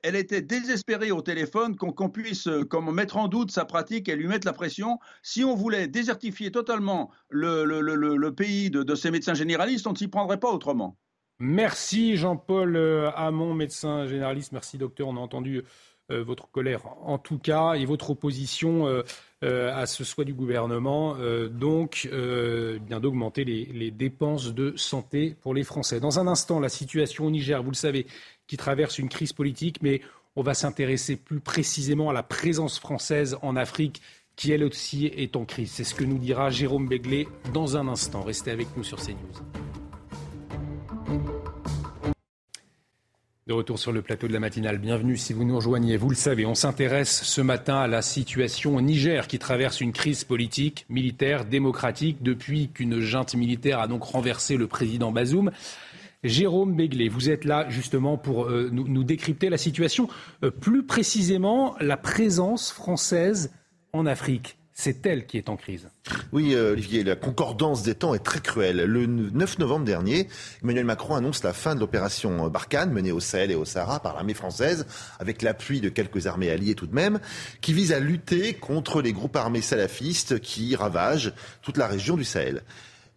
elle 0.03 0.16
était 0.16 0.41
désespérée 0.41 1.12
au 1.12 1.22
téléphone 1.22 1.76
qu'on 1.76 2.10
puisse 2.10 2.48
comme 2.70 2.94
mettre 2.94 3.18
en 3.18 3.28
doute 3.28 3.52
sa 3.52 3.66
pratique 3.66 4.10
et 4.10 4.16
lui 4.16 4.28
mettre 4.28 4.45
la 4.45 4.53
pression. 4.53 4.99
Si 5.24 5.44
on 5.44 5.56
voulait 5.56 5.88
désertifier 5.88 6.52
totalement 6.52 7.10
le, 7.30 8.30
pays 8.30 8.70
de, 8.70 8.95
ces 8.95 9.12
médecins 9.12 9.34
généralistes, 9.34 9.88
on 9.88 9.94
ne 9.94 9.98
s'y 9.98 10.07
prendrait 10.07 10.40
pas 10.40 10.52
autrement. 10.52 10.98
Merci 11.40 12.16
Jean-Paul 12.16 12.78
euh, 12.78 13.12
Hamon, 13.16 13.53
médecin 13.53 14.07
généraliste. 14.07 14.53
Merci 14.53 14.78
docteur. 14.78 15.10
On 15.10 15.18
a 15.18 15.20
entendu 15.20 15.57
euh, 15.57 15.64
votre 16.10 16.49
colère 16.52 16.82
en 17.03 17.18
tout 17.18 17.40
cas 17.40 17.73
et 17.73 17.86
votre 17.86 18.11
opposition 18.11 18.86
euh, 18.88 19.03
à 19.73 19.86
ce 19.86 20.03
souhait 20.03 20.26
du 20.26 20.34
gouvernement, 20.34 21.15
donc 21.49 22.10
bien 22.11 22.99
d'augmenter 22.99 23.44
les, 23.44 23.65
les, 23.65 23.91
dépenses 23.91 24.53
de 24.53 24.73
santé 24.76 25.36
pour 25.41 25.53
les 25.53 25.64
Français. 25.64 25.99
Dans 25.99 26.19
un 26.19 26.27
instant, 26.27 26.60
la 26.60 26.69
situation 26.69 27.26
au 27.26 27.32
Niger, 27.32 27.61
vous 27.61 27.72
le 27.72 27.76
savez, 27.76 28.07
qui 28.48 28.57
traverse 28.57 28.99
une 28.99 29.10
crise 29.10 29.34
politique, 29.34 29.82
mais 29.82 30.02
on 30.36 30.41
va 30.41 30.53
s'intéresser 30.53 31.15
plus 31.15 31.40
précisément 31.40 32.10
à 32.10 32.14
la 32.14 32.23
présence 32.23 32.80
française 32.80 33.38
en 33.41 33.56
Afrique 33.56 34.02
qui 34.36 34.52
elle 34.52 34.64
aussi 34.64 35.06
est 35.06 35.36
en 35.36 35.45
crise. 35.45 35.72
C'est 35.72 35.84
ce 35.84 35.95
que 35.95 36.03
nous 36.03 36.18
dira 36.18 36.49
Jérôme 36.49 36.88
Béglé 36.88 37.27
dans 37.53 37.77
un 37.77 37.88
instant. 37.88 38.22
Restez 38.22 38.52
avec 38.52 38.68
nous 38.76 38.84
sur 38.84 38.99
CNews. 38.99 39.55
Retour 43.56 43.80
sur 43.80 43.91
le 43.91 44.02
plateau 44.02 44.27
de 44.27 44.34
la 44.34 44.40
matinale, 44.40 44.77
bienvenue 44.77 45.15
si 45.18 45.32
vous 45.32 45.45
nous 45.45 45.56
rejoignez. 45.56 45.95
Vous 45.98 46.10
le 46.10 46.15
savez, 46.15 46.45
on 46.45 46.56
s'intéresse 46.56 47.23
ce 47.23 47.41
matin 47.41 47.77
à 47.77 47.88
la 47.88 48.02
situation 48.02 48.76
au 48.76 48.82
Niger 48.82 49.27
qui 49.27 49.40
traverse 49.40 49.80
une 49.82 49.94
crise 49.94 50.26
politique, 50.26 50.86
militaire, 50.90 51.45
démocratique 51.45 52.22
depuis 52.22 52.69
qu'une 52.69 52.99
junte 52.99 53.34
militaire 53.34 53.80
a 53.80 53.88
donc 53.88 54.03
renversé 54.03 54.57
le 54.57 54.68
président 54.68 55.11
Bazoum. 55.11 55.52
Jérôme 56.23 56.76
Béglé, 56.76 57.07
vous 57.07 57.30
êtes 57.30 57.45
là 57.45 57.65
justement 57.69 58.18
pour 58.18 58.45
euh, 58.45 58.69
nous, 58.72 59.03
décrypter 59.03 59.49
la 59.49 59.57
situation, 59.57 60.10
euh, 60.44 60.52
plus 60.52 60.84
précisément 60.84 61.76
la 61.80 61.98
présence 61.98 62.72
française 62.72 63.53
en 63.94 64.06
Afrique. 64.06 64.57
C'est 64.77 65.06
elle 65.06 65.26
qui 65.26 65.38
est 65.38 65.47
en 65.47 65.56
crise. 65.56 65.88
Oui, 66.34 66.53
euh, 66.53 66.73
Olivier, 66.73 67.06
la 67.06 67.15
concordance 67.15 67.81
des 67.81 67.95
temps 67.95 68.14
est 68.14 68.19
très 68.19 68.41
cruelle. 68.41 68.84
Le 68.84 69.06
9 69.06 69.57
novembre 69.60 69.85
dernier, 69.85 70.27
Emmanuel 70.61 70.84
Macron 70.84 71.15
annonce 71.15 71.43
la 71.43 71.53
fin 71.53 71.76
de 71.76 71.80
l'opération 71.80 72.49
Barkhane, 72.49 72.91
menée 72.91 73.14
au 73.14 73.22
Sahel 73.22 73.52
et 73.52 73.56
au 73.56 73.64
Sahara 73.64 74.02
par 74.02 74.15
l'armée 74.15 74.34
française, 74.34 74.85
avec 75.18 75.43
l'appui 75.43 75.80
de 75.80 75.88
quelques 75.88 76.27
armées 76.27 76.52
alliées 76.52 76.76
tout 76.76 76.88
de 76.88 76.93
même, 76.93 77.22
qui 77.61 77.72
vise 77.72 77.93
à 77.93 78.02
lutter 78.02 78.53
contre 78.53 79.02
les 79.02 79.14
groupes 79.14 79.38
armés 79.38 79.61
salafistes 79.61 80.41
qui 80.41 80.76
ravagent 80.76 81.31
toute 81.61 81.77
la 81.77 81.88
région 81.88 82.18
du 82.18 82.26
Sahel. 82.26 82.61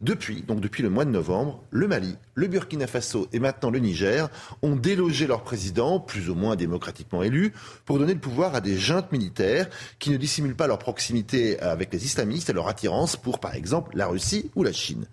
Depuis, 0.00 0.42
donc 0.42 0.60
depuis 0.60 0.84
le 0.84 0.90
mois 0.90 1.04
de 1.04 1.10
novembre, 1.10 1.60
le 1.70 1.88
Mali, 1.88 2.14
le 2.36 2.46
Burkina 2.46 2.86
Faso 2.86 3.26
et 3.32 3.40
maintenant 3.40 3.70
le 3.70 3.80
Niger 3.80 4.28
ont 4.62 4.76
délogé 4.76 5.26
leur 5.26 5.42
président, 5.42 5.98
plus 5.98 6.30
ou 6.30 6.36
moins 6.36 6.54
démocratiquement 6.54 7.24
élu, 7.24 7.52
pour 7.84 7.98
donner 7.98 8.14
le 8.14 8.20
pouvoir 8.20 8.54
à 8.54 8.60
des 8.60 8.78
juntes 8.78 9.10
militaires 9.10 9.68
qui 9.98 10.10
ne 10.10 10.16
dissimulent 10.16 10.54
pas 10.54 10.68
leur 10.68 10.78
proximité 10.78 11.58
avec 11.58 11.92
les 11.92 12.04
islamistes 12.04 12.48
et 12.48 12.52
leur 12.52 12.68
attirance 12.68 13.16
pour, 13.16 13.40
par 13.40 13.56
exemple, 13.56 13.90
la 13.96 14.06
Russie 14.06 14.52
ou 14.54 14.62
la 14.62 14.72
Chine. 14.72 15.04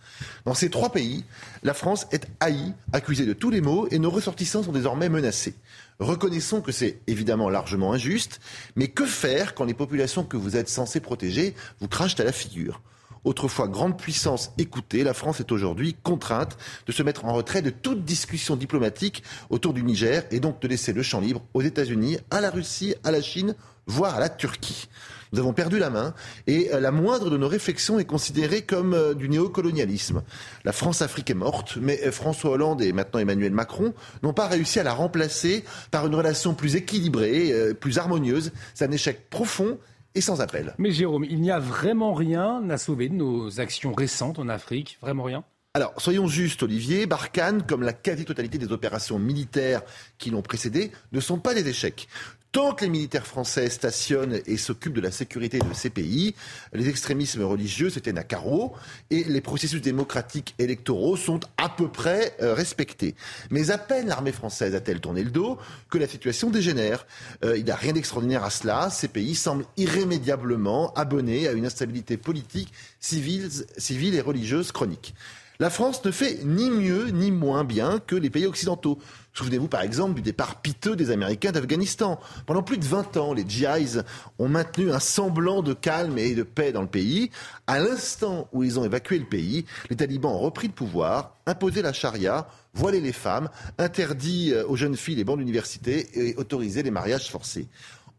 Dans 0.46 0.54
ces 0.54 0.70
trois 0.70 0.92
pays, 0.92 1.26
la 1.64 1.74
France 1.74 2.06
est 2.12 2.28
haïe, 2.40 2.76
accusée 2.94 3.26
de 3.26 3.34
tous 3.34 3.50
les 3.50 3.62
maux 3.62 3.88
et 3.90 3.98
nos 3.98 4.12
ressortissants 4.12 4.62
sont 4.62 4.72
désormais 4.72 5.10
menacés. 5.10 5.56
Reconnaissons 5.98 6.62
que 6.62 6.72
c'est 6.72 7.00
évidemment 7.08 7.50
largement 7.50 7.92
injuste, 7.92 8.40
mais 8.76 8.90
que 8.90 9.08
faire 9.08 9.56
quand 9.56 9.66
les 9.66 9.74
populations 9.74 10.24
que 10.24 10.38
vous 10.38 10.56
êtes 10.56 10.70
censés 10.70 11.00
protéger 11.00 11.56
vous 11.80 11.88
crachent 11.88 12.20
à 12.20 12.24
la 12.24 12.32
figure? 12.32 12.82
Autrefois 13.26 13.68
grande 13.68 13.98
puissance 13.98 14.52
écoutée, 14.60 15.04
la 15.04 15.16
France 15.16 15.40
est 15.40 15.52
aujourd'hui 15.52 15.96
contrainte 16.04 16.58
de 16.86 16.92
se 16.92 17.02
mettre 17.02 17.26
en 17.26 17.34
retrait 17.34 17.64
de 17.64 17.72
toute 17.72 18.06
discussion 18.06 18.56
diplomatique 18.56 19.24
autour 19.50 19.74
du 19.74 19.82
Niger 19.84 20.24
et 20.30 20.40
donc 20.40 20.62
de 20.62 20.68
laisser 20.68 20.94
le 20.94 21.02
champ 21.02 21.20
libre 21.20 21.42
aux 21.56 21.64
États-Unis, 21.64 22.20
à 22.30 22.40
la 22.40 22.52
Russie, 22.52 22.94
à 23.04 23.10
la 23.10 23.24
Chine, 23.24 23.56
voire 23.88 24.16
à 24.16 24.20
la 24.20 24.30
Turquie. 24.30 24.88
Nous 25.34 25.40
avons 25.40 25.54
perdu 25.54 25.80
la 25.80 25.90
main 25.90 26.14
et 26.46 26.70
euh, 26.72 26.80
la 26.80 26.92
moindre 26.92 27.32
de 27.32 27.38
nos 27.38 27.48
réflexions 27.48 27.98
est 27.98 28.06
considérée 28.06 28.62
comme 28.62 28.94
euh, 28.94 29.16
du 29.16 29.28
néocolonialisme. 29.28 30.22
La 30.64 30.72
France-Afrique 30.72 31.32
est 31.32 31.34
morte, 31.34 31.78
mais 31.82 32.00
euh, 32.06 32.12
François 32.12 32.52
Hollande 32.52 32.84
et 32.84 32.94
maintenant 32.94 33.20
Emmanuel 33.20 33.52
Macron 33.52 33.94
n'ont 34.22 34.34
pas 34.34 34.48
réussi 34.48 34.80
à 34.80 34.84
la 34.84 34.94
remplacer 34.94 35.66
par 35.90 36.06
une 36.06 36.14
relation 36.16 36.54
plus 36.54 36.76
équilibrée, 36.76 37.52
plus 37.80 37.98
harmonieuse. 37.98 38.52
C'est 38.76 38.86
un 38.86 38.92
échec 38.92 39.30
profond 39.30 39.80
et 40.16 40.22
sans 40.22 40.42
appel. 40.42 40.74
Mais 40.78 40.92
Jérôme, 40.92 41.26
il 41.30 41.42
n'y 41.42 41.52
a 41.52 41.60
vraiment 41.60 42.14
rien 42.14 42.68
à 42.70 42.78
sauver 42.78 43.10
de 43.10 43.16
nos 43.16 43.60
actions 43.60 43.94
récentes 43.94 44.40
en 44.40 44.50
Afrique 44.50 44.98
Vraiment 45.02 45.24
rien? 45.24 45.44
Alors, 45.76 45.94
soyons 45.98 46.26
justes, 46.26 46.64
Olivier, 46.64 47.06
Barkhane, 47.06 47.64
comme 47.64 47.84
la 47.84 47.92
quasi-totalité 47.92 48.58
des 48.58 48.72
opérations 48.72 49.20
militaires 49.20 49.82
qui 50.18 50.30
l'ont 50.30 50.42
précédé, 50.42 50.92
ne 51.12 51.20
sont 51.20 51.38
pas 51.38 51.54
des 51.54 51.68
échecs. 51.68 52.08
Tant 52.56 52.74
que 52.74 52.86
les 52.86 52.90
militaires 52.90 53.28
français 53.28 53.70
stationnent 53.70 54.40
et 54.46 54.56
s'occupent 54.56 54.94
de 54.94 55.02
la 55.02 55.12
sécurité 55.12 55.60
de 55.60 55.74
ces 55.74 55.90
pays, 55.90 56.36
les 56.72 56.88
extrémismes 56.88 57.44
religieux 57.44 57.90
se 57.90 58.00
tiennent 58.00 58.18
à 58.18 58.24
carreau 58.24 58.74
et 59.10 59.26
les 59.26 59.42
processus 59.42 59.82
démocratiques 59.82 60.56
électoraux 60.58 61.18
sont 61.18 61.42
à 61.58 61.68
peu 61.68 61.90
près 61.90 62.34
euh, 62.42 62.54
respectés. 62.54 63.16
Mais 63.50 63.72
à 63.72 63.78
peine 63.78 64.08
l'armée 64.08 64.32
française 64.32 64.74
a-t-elle 64.74 65.02
tourné 65.02 65.22
le 65.22 65.32
dos 65.32 65.58
que 65.90 65.98
la 65.98 66.08
situation 66.08 66.50
dégénère. 66.50 67.06
Euh, 67.44 67.58
il 67.58 67.66
n'y 67.66 67.72
a 67.72 67.76
rien 67.76 67.92
d'extraordinaire 67.92 68.46
à 68.46 68.50
cela. 68.50 68.90
Ces 68.90 69.10
pays 69.10 69.36
semblent 69.36 69.66
irrémédiablement 69.76 70.94
abonnés 70.94 71.50
à 71.50 71.52
une 71.52 71.66
instabilité 71.66 72.16
politique, 72.16 72.72
civile, 73.02 73.50
civile 73.78 74.16
et 74.16 74.22
religieuse 74.22 74.72
chronique. 74.72 75.14
La 75.60 75.70
France 75.70 76.04
ne 76.04 76.12
fait 76.12 76.40
ni 76.44 76.70
mieux 76.70 77.08
ni 77.12 77.32
moins 77.32 77.64
bien 77.64 78.00
que 78.06 78.16
les 78.16 78.30
pays 78.30 78.46
occidentaux. 78.46 79.00
Souvenez-vous 79.34 79.70
par 79.70 79.82
exemple 79.82 80.16
du 80.16 80.22
départ 80.22 80.62
piteux 80.62 80.98
des 80.98 81.12
Américains 81.12 81.54
d'Afghanistan. 81.54 82.20
Pendant 82.46 82.62
plus 82.62 82.78
de 82.78 82.84
20 82.84 83.16
ans, 83.16 83.34
les 83.34 83.46
GIs 83.48 84.00
ont 84.38 84.50
maintenu 84.50 84.92
un 84.92 85.00
semblant 85.00 85.62
de 85.62 85.74
calme 85.74 86.18
et 86.18 86.36
de 86.36 86.44
paix 86.44 86.74
dans 86.74 86.82
le 86.82 86.88
pays. 86.88 87.32
À 87.68 87.80
l'instant 87.80 88.50
où 88.52 88.64
ils 88.64 88.80
ont 88.80 88.84
évacué 88.84 89.18
le 89.18 89.26
pays, 89.26 89.66
les 89.90 89.96
talibans 89.96 90.32
ont 90.32 90.40
repris 90.40 90.68
le 90.68 90.74
pouvoir, 90.74 91.36
imposé 91.46 91.82
la 91.82 91.94
charia, 91.94 92.48
voilé 92.74 93.00
les 93.00 93.14
femmes, 93.14 93.50
interdit 93.78 94.52
euh, 94.52 94.66
aux 94.68 94.76
jeunes 94.76 94.98
filles 94.98 95.16
les 95.16 95.24
bancs 95.24 95.38
d'université 95.38 96.08
et 96.14 96.36
autorisé 96.36 96.84
les 96.84 96.92
mariages 96.92 97.30
forcés. 97.30 97.70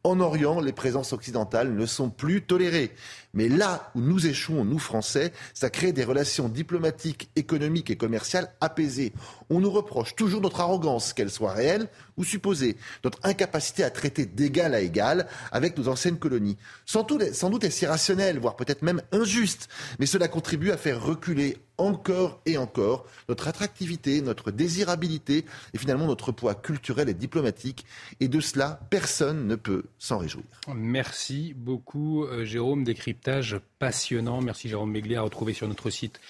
En 0.07 0.21
Orient, 0.21 0.61
les 0.61 0.73
présences 0.73 1.13
occidentales 1.13 1.75
ne 1.75 1.85
sont 1.85 2.11
plus 2.11 2.43
tolérées. 2.43 2.93
Mais 3.35 3.49
là 3.49 3.91
où 3.97 4.01
nous 4.01 4.29
échouons, 4.29 4.65
nous 4.65 4.79
Français, 4.79 5.33
ça 5.53 5.69
crée 5.69 5.91
des 5.91 6.05
relations 6.05 6.49
diplomatiques, 6.49 7.29
économiques 7.35 7.91
et 7.91 7.97
commerciales 7.97 8.53
apaisées. 8.61 9.13
On 9.51 9.61
nous 9.61 9.71
reproche 9.71 10.15
toujours 10.15 10.41
notre 10.41 10.61
arrogance, 10.61 11.13
qu'elle 11.13 11.31
soit 11.31 11.53
réelle 11.53 11.89
ou 12.17 12.25
supposée, 12.25 12.77
notre 13.05 13.19
incapacité 13.23 13.85
à 13.85 13.91
traiter 13.91 14.27
d'égal 14.27 14.75
à 14.75 14.81
égal 14.81 15.27
avec 15.53 15.77
nos 15.77 15.89
anciennes 15.89 16.19
colonies. 16.19 16.57
Sans 16.85 17.03
doute, 17.03 17.35
sans 17.35 17.51
doute 17.51 17.65
est-ce 17.65 17.85
irrationnel, 17.85 18.39
voire 18.39 18.57
peut-être 18.57 18.83
même 18.83 19.03
injuste, 19.13 19.69
mais 19.99 20.07
cela 20.07 20.29
contribue 20.29 20.71
à 20.71 20.77
faire 20.77 21.03
reculer 21.03 21.59
encore 21.79 22.41
et 22.47 22.57
encore 22.57 23.07
notre 23.29 23.49
attractivité, 23.49 24.23
notre 24.23 24.51
désirabilité 24.51 25.45
et 25.75 25.79
finalement 25.79 26.07
notre 26.07 26.33
poids 26.33 26.55
culturel 26.55 27.09
et 27.09 27.15
diplomatique. 27.15 27.85
Et 28.21 28.29
de 28.29 28.41
cela, 28.41 28.81
personne 28.91 29.47
ne 29.47 29.57
peut 29.57 29.85
s'en 29.99 30.19
réjouir. 30.19 30.45
Merci 30.75 31.55
beaucoup, 31.55 32.25
euh, 32.25 32.45
Jérôme. 32.45 32.85
Décryptage 32.85 33.61
passionnant. 33.79 34.41
Merci, 34.41 34.69
Jérôme 34.69 34.91
Méglé, 34.91 35.17
à 35.17 35.23
retrouver 35.23 35.53
sur 35.53 35.69
notre 35.69 35.91
site 35.91 36.21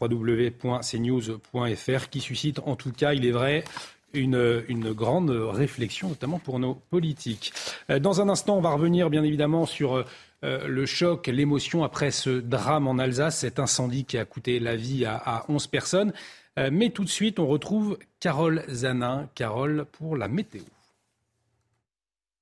www.cnews.fr 0.00 2.08
qui 2.10 2.20
suscite 2.20 2.60
en 2.66 2.76
tout 2.76 2.92
cas, 2.92 3.14
il 3.14 3.26
est 3.26 3.30
vrai, 3.30 3.64
une, 4.14 4.64
une, 4.68 4.92
grande 4.92 5.30
réflexion, 5.30 6.10
notamment 6.10 6.38
pour 6.38 6.58
nos 6.58 6.74
politiques. 6.74 7.52
Euh, 7.90 7.98
dans 7.98 8.20
un 8.20 8.28
instant, 8.28 8.56
on 8.56 8.60
va 8.60 8.70
revenir 8.70 9.10
bien 9.10 9.24
évidemment 9.24 9.66
sur 9.66 9.96
euh, 9.96 10.66
le 10.66 10.86
choc, 10.86 11.26
l'émotion 11.28 11.84
après 11.84 12.10
ce 12.10 12.30
drame 12.30 12.88
en 12.88 12.98
Alsace, 12.98 13.38
cet 13.38 13.58
incendie 13.58 14.04
qui 14.04 14.18
a 14.18 14.24
coûté 14.24 14.58
la 14.58 14.76
vie 14.76 15.04
à, 15.04 15.16
à 15.16 15.44
11 15.48 15.66
personnes. 15.68 16.12
Euh, 16.58 16.70
mais 16.72 16.90
tout 16.90 17.04
de 17.04 17.08
suite, 17.08 17.38
on 17.38 17.46
retrouve 17.46 17.98
Carole 18.20 18.64
Zanin. 18.68 19.28
Carole 19.34 19.86
pour 19.92 20.16
la 20.16 20.28
météo. 20.28 20.62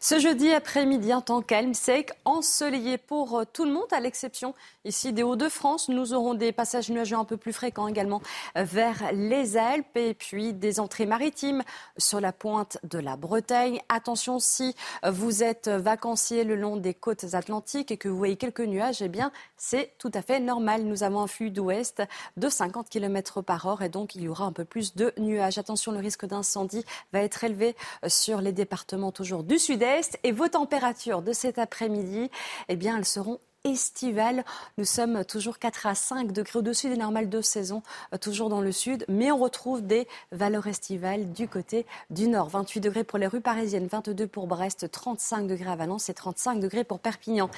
Ce 0.00 0.20
jeudi 0.20 0.52
après-midi, 0.52 1.10
un 1.10 1.20
temps 1.20 1.42
calme, 1.42 1.74
sec, 1.74 2.12
ensoleillé 2.24 2.98
pour 2.98 3.40
euh, 3.40 3.44
tout 3.52 3.64
le 3.64 3.72
monde, 3.72 3.88
à 3.90 3.98
l'exception 3.98 4.54
ici 4.84 5.12
des 5.12 5.24
Hauts-de-France. 5.24 5.88
Nous 5.88 6.14
aurons 6.14 6.34
des 6.34 6.52
passages 6.52 6.88
nuageux 6.88 7.16
un 7.16 7.24
peu 7.24 7.36
plus 7.36 7.52
fréquents 7.52 7.88
également 7.88 8.22
euh, 8.56 8.62
vers 8.62 9.10
les 9.12 9.56
Alpes 9.56 9.96
et 9.96 10.14
puis 10.14 10.52
des 10.52 10.78
entrées 10.78 11.04
maritimes 11.04 11.64
sur 11.96 12.20
la 12.20 12.32
pointe 12.32 12.78
de 12.84 13.00
la 13.00 13.16
Bretagne. 13.16 13.80
Attention, 13.88 14.38
si 14.38 14.76
euh, 15.04 15.10
vous 15.10 15.42
êtes 15.42 15.66
vacancier 15.66 16.44
le 16.44 16.54
long 16.54 16.76
des 16.76 16.94
côtes 16.94 17.34
atlantiques 17.34 17.90
et 17.90 17.96
que 17.96 18.08
vous 18.08 18.16
voyez 18.16 18.36
quelques 18.36 18.60
nuages, 18.60 19.02
eh 19.02 19.08
bien, 19.08 19.32
c'est 19.56 19.94
tout 19.98 20.12
à 20.14 20.22
fait 20.22 20.38
normal. 20.38 20.84
Nous 20.84 21.02
avons 21.02 21.22
un 21.22 21.26
flux 21.26 21.50
d'ouest 21.50 22.04
de 22.36 22.48
50 22.48 22.88
km 22.88 23.42
par 23.42 23.66
heure 23.66 23.82
et 23.82 23.88
donc 23.88 24.14
il 24.14 24.22
y 24.22 24.28
aura 24.28 24.44
un 24.44 24.52
peu 24.52 24.64
plus 24.64 24.94
de 24.94 25.12
nuages. 25.18 25.58
Attention, 25.58 25.90
le 25.90 25.98
risque 25.98 26.24
d'incendie 26.24 26.84
va 27.12 27.20
être 27.20 27.42
élevé 27.42 27.74
sur 28.06 28.40
les 28.40 28.52
départements 28.52 29.10
toujours 29.10 29.42
du 29.42 29.58
sud-est 29.58 29.87
et 30.24 30.32
vos 30.32 30.48
températures 30.48 31.22
de 31.22 31.32
cet 31.32 31.58
après-midi, 31.58 32.30
eh 32.68 32.76
bien, 32.76 32.96
elles 32.96 33.04
seront 33.04 33.40
estivale. 33.68 34.44
Nous 34.76 34.84
sommes 34.84 35.24
toujours 35.24 35.58
4 35.58 35.86
à 35.86 35.94
5 35.94 36.32
degrés 36.32 36.58
au-dessus 36.58 36.88
des 36.88 36.96
normales 36.96 37.28
de 37.28 37.40
saison, 37.40 37.82
euh, 38.12 38.18
toujours 38.18 38.48
dans 38.48 38.60
le 38.60 38.72
sud, 38.72 39.04
mais 39.08 39.30
on 39.30 39.38
retrouve 39.38 39.86
des 39.86 40.08
valeurs 40.32 40.66
estivales 40.66 41.32
du 41.32 41.48
côté 41.48 41.86
du 42.10 42.28
nord. 42.28 42.48
28 42.48 42.80
degrés 42.80 43.04
pour 43.04 43.18
les 43.18 43.26
rues 43.26 43.40
parisiennes, 43.40 43.86
22 43.86 44.26
pour 44.26 44.46
Brest, 44.46 44.90
35 44.90 45.46
degrés 45.46 45.70
à 45.70 45.76
Valence 45.76 46.08
et 46.08 46.14
35 46.14 46.60
degrés 46.60 46.84
pour 46.84 46.98
Perpignan. 47.00 47.50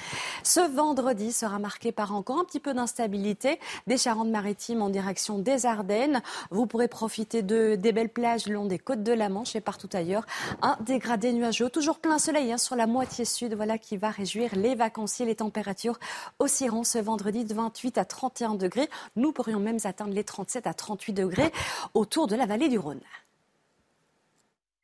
Ce 0.43 0.59
vendredi 0.59 1.31
sera 1.31 1.59
marqué 1.59 1.91
par 1.91 2.13
encore 2.13 2.39
un 2.39 2.45
petit 2.45 2.59
peu 2.59 2.73
d'instabilité 2.73 3.59
des 3.87 3.97
Charentes-Maritimes 3.97 4.81
en 4.81 4.89
direction 4.89 5.39
des 5.39 5.65
Ardennes. 5.65 6.21
Vous 6.49 6.65
pourrez 6.65 6.87
profiter 6.87 7.41
de, 7.41 7.75
des 7.75 7.91
belles 7.91 8.09
plages 8.09 8.47
le 8.47 8.53
long 8.53 8.65
des 8.65 8.79
côtes 8.79 9.03
de 9.03 9.13
la 9.13 9.29
Manche 9.29 9.55
et 9.55 9.61
partout 9.61 9.89
ailleurs. 9.93 10.25
Un 10.61 10.77
dégradé 10.81 11.33
nuageux, 11.33 11.69
toujours 11.69 11.99
plein 11.99 12.17
soleil 12.17 12.51
hein, 12.51 12.57
sur 12.57 12.75
la 12.75 12.87
moitié 12.87 13.25
sud, 13.25 13.53
voilà 13.55 13.77
qui 13.77 13.97
va 13.97 14.09
réjouir 14.09 14.55
les 14.55 14.75
vacanciers, 14.75 15.25
les 15.25 15.35
températures 15.35 15.99
oscilleront 16.39 16.83
ce 16.83 16.97
vendredi 16.97 17.45
de 17.45 17.53
28 17.53 17.97
à 17.97 18.05
31 18.05 18.55
degrés. 18.55 18.89
Nous 19.15 19.31
pourrions 19.31 19.59
même 19.59 19.79
atteindre 19.83 20.13
les 20.13 20.23
37 20.23 20.67
à 20.67 20.73
38 20.73 21.13
degrés 21.13 21.51
autour 21.93 22.27
de 22.27 22.35
la 22.35 22.45
vallée 22.45 22.69
du 22.69 22.77
Rhône. 22.77 23.01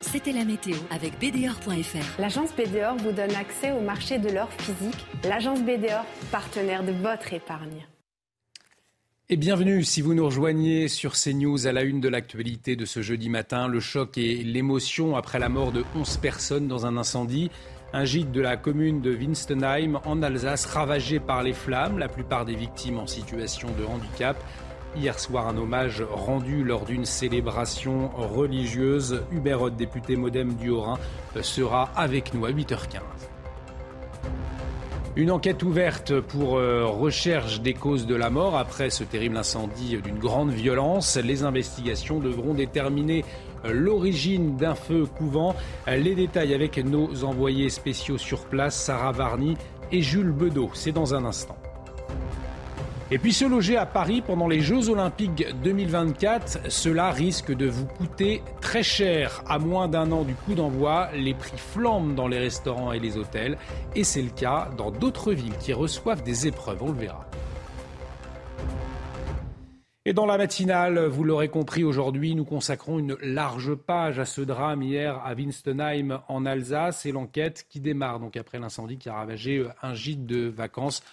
C'était 0.02 0.31
la 0.31 0.45
météo 0.45 0.76
avec 0.91 1.18
BDOR.fr. 1.19 2.19
L'agence 2.22 2.52
BDOR 2.56 2.98
vous 2.98 3.11
donne 3.11 3.34
accès 3.35 3.72
au 3.72 3.81
marché 3.81 4.19
de 4.19 4.30
l'or 4.30 4.49
physique. 4.53 5.06
L'agence 5.23 5.61
BDOR, 5.61 6.06
partenaire 6.31 6.84
de 6.84 6.91
votre 6.91 7.34
épargne. 7.34 7.88
Et 9.30 9.35
bienvenue 9.35 9.84
si 9.84 10.02
vous 10.02 10.14
nous 10.14 10.23
rejoignez 10.23 10.88
sur 10.88 11.14
CNews 11.14 11.68
à 11.68 11.73
la 11.73 11.81
une 11.81 11.99
de 11.99 12.07
l'actualité 12.07 12.76
de 12.76 12.85
ce 12.85 13.02
jeudi 13.02 13.27
matin. 13.27 13.68
Le 13.68 13.80
choc 13.80 14.18
et 14.18 14.38
l'émotion 14.44 15.18
après 15.18 15.39
la 15.39 15.49
mort 15.49 15.72
de 15.72 15.84
11 15.95 16.18
personnes 16.18 16.68
dans 16.69 16.85
un 16.85 16.95
incendie 16.95 17.52
un 17.93 18.05
gîte 18.05 18.31
de 18.31 18.41
la 18.41 18.57
commune 18.57 19.01
de 19.01 19.15
Winstenheim 19.15 19.99
en 20.05 20.22
Alsace 20.22 20.65
ravagé 20.65 21.19
par 21.19 21.43
les 21.43 21.53
flammes, 21.53 21.97
la 21.97 22.09
plupart 22.09 22.45
des 22.45 22.55
victimes 22.55 22.99
en 22.99 23.07
situation 23.07 23.69
de 23.80 23.85
handicap. 23.85 24.38
Hier 24.95 25.19
soir, 25.19 25.47
un 25.47 25.57
hommage 25.57 26.01
rendu 26.01 26.64
lors 26.64 26.85
d'une 26.85 27.05
célébration 27.05 28.09
religieuse. 28.15 29.22
Hubert 29.31 29.69
député 29.72 30.15
modem 30.15 30.55
du 30.55 30.69
Haut-Rhin, 30.69 30.97
sera 31.41 31.89
avec 31.95 32.34
nous 32.34 32.45
à 32.45 32.51
8h15. 32.51 33.01
Une 35.15 35.31
enquête 35.31 35.64
ouverte 35.64 36.19
pour 36.19 36.57
euh, 36.57 36.85
recherche 36.85 37.61
des 37.61 37.73
causes 37.73 38.05
de 38.05 38.14
la 38.14 38.30
mort 38.30 38.55
après 38.55 38.91
ce 38.91 39.03
terrible 39.03 39.38
incendie 39.38 39.97
d'une 39.97 40.19
grande 40.19 40.51
violence. 40.51 41.18
Les 41.18 41.43
investigations 41.43 42.19
devront 42.19 42.53
déterminer 42.53 43.26
l'origine 43.65 44.57
d'un 44.57 44.75
feu 44.75 45.05
couvent. 45.17 45.55
Les 45.88 46.15
détails 46.15 46.53
avec 46.53 46.77
nos 46.77 47.23
envoyés 47.23 47.69
spéciaux 47.69 48.17
sur 48.17 48.45
place, 48.45 48.75
Sarah 48.75 49.11
Varny 49.11 49.57
et 49.91 50.01
Jules 50.01 50.31
Bedeau. 50.31 50.69
C'est 50.73 50.91
dans 50.91 51.13
un 51.13 51.25
instant. 51.25 51.57
Et 53.09 53.19
puis 53.19 53.31
se 53.31 53.45
loger 53.45 53.77
à 53.77 53.85
Paris 53.85 54.21
pendant 54.21 54.49
les 54.49 54.59
Jeux 54.59 54.89
Olympiques 54.89 55.45
2024, 55.63 56.69
cela 56.69 57.09
risque 57.09 57.55
de 57.55 57.65
vous 57.65 57.85
coûter 57.85 58.43
très 58.59 58.84
cher. 58.84 59.43
À 59.47 59.59
moins 59.59 59.88
d'un 59.88 60.11
an 60.11 60.23
du 60.23 60.34
coup 60.34 60.55
d'envoi, 60.55 61.07
les 61.15 61.34
prix 61.34 61.57
flambent 61.57 62.15
dans 62.15 62.27
les 62.27 62.38
restaurants 62.38 62.91
et 62.91 62.99
les 62.99 63.17
hôtels. 63.17 63.57
Et 63.95 64.03
c'est 64.03 64.21
le 64.21 64.29
cas 64.29 64.69
dans 64.77 64.91
d'autres 64.91 65.31
villes 65.31 65.57
qui 65.57 65.71
reçoivent 65.71 66.21
des 66.21 66.47
épreuves, 66.47 66.84
on 66.84 66.91
le 66.91 66.99
verra. 66.99 67.25
Et 70.07 70.13
dans 70.13 70.25
la 70.25 70.38
matinale, 70.38 70.99
vous 70.99 71.25
l'aurez 71.25 71.49
compris, 71.49 71.84
aujourd'hui, 71.84 72.34
nous 72.34 72.45
consacrons 72.45 72.97
une 72.97 73.17
large 73.21 73.75
page 73.75 74.19
à 74.19 74.25
ce 74.25 74.39
drame 74.39 74.81
hier 74.81 75.19
à 75.25 75.34
Winstenheim 75.34 76.21
en 76.29 76.45
Alsace 76.45 77.05
et 77.05 77.11
l'enquête 77.11 77.65
qui 77.67 77.81
démarre 77.81 78.21
donc 78.21 78.38
après 78.38 78.57
l'incendie 78.57 78.97
qui 78.97 79.09
a 79.09 79.15
ravagé 79.15 79.57
euh, 79.57 79.69
un 79.81 79.93
gîte 79.93 80.25
de 80.25 80.47
vacances. 80.47 81.03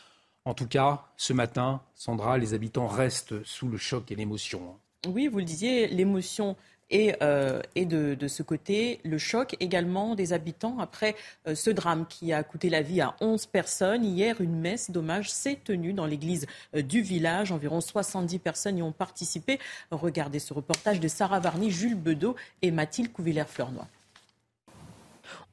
En 0.45 0.55
tout 0.55 0.69
cas, 0.69 1.07
ce 1.17 1.33
matin, 1.33 1.81
Sandra, 1.97 2.39
les 2.39 2.55
habitants 2.55 2.87
restent 2.87 3.43
sous 3.43 3.67
le 3.67 3.79
choc 3.79 4.13
et 4.13 4.15
l'émotion. 4.15 4.77
Oui, 5.09 5.27
vous 5.27 5.39
le 5.39 5.45
disiez, 5.45 5.89
l'émotion 5.89 6.55
et, 6.91 7.15
euh, 7.23 7.61
et 7.75 7.87
de, 7.87 8.15
de, 8.15 8.29
ce 8.29 8.43
côté, 8.43 9.01
le 9.05 9.19
choc 9.19 9.57
également 9.61 10.15
des 10.15 10.33
habitants 10.33 10.79
après 10.79 11.15
euh, 11.47 11.55
ce 11.55 11.71
drame 11.71 12.07
qui 12.07 12.33
a 12.33 12.43
coûté 12.43 12.69
la 12.69 12.83
vie 12.83 13.01
à 13.01 13.17
11 13.21 13.47
personnes. 13.47 14.05
Hier, 14.05 14.41
une 14.41 14.59
messe 14.59 14.91
dommage 14.91 15.31
s'est 15.31 15.59
tenue 15.65 15.93
dans 15.93 16.07
l'église 16.07 16.47
euh, 16.75 16.83
du 16.83 17.03
village. 17.03 17.53
Environ 17.53 17.81
70 17.81 18.39
personnes 18.39 18.79
y 18.79 18.83
ont 18.83 18.93
participé. 18.93 19.59
Regardez 19.91 20.39
ce 20.39 20.53
reportage 20.53 21.01
de 21.01 21.09
Sarah 21.09 21.41
Varny, 21.41 21.71
Jules 21.71 21.97
Bedeau 21.97 22.37
et 22.63 22.71
Mathilde 22.71 23.13
Couvillère-Fleurnois. 23.13 23.89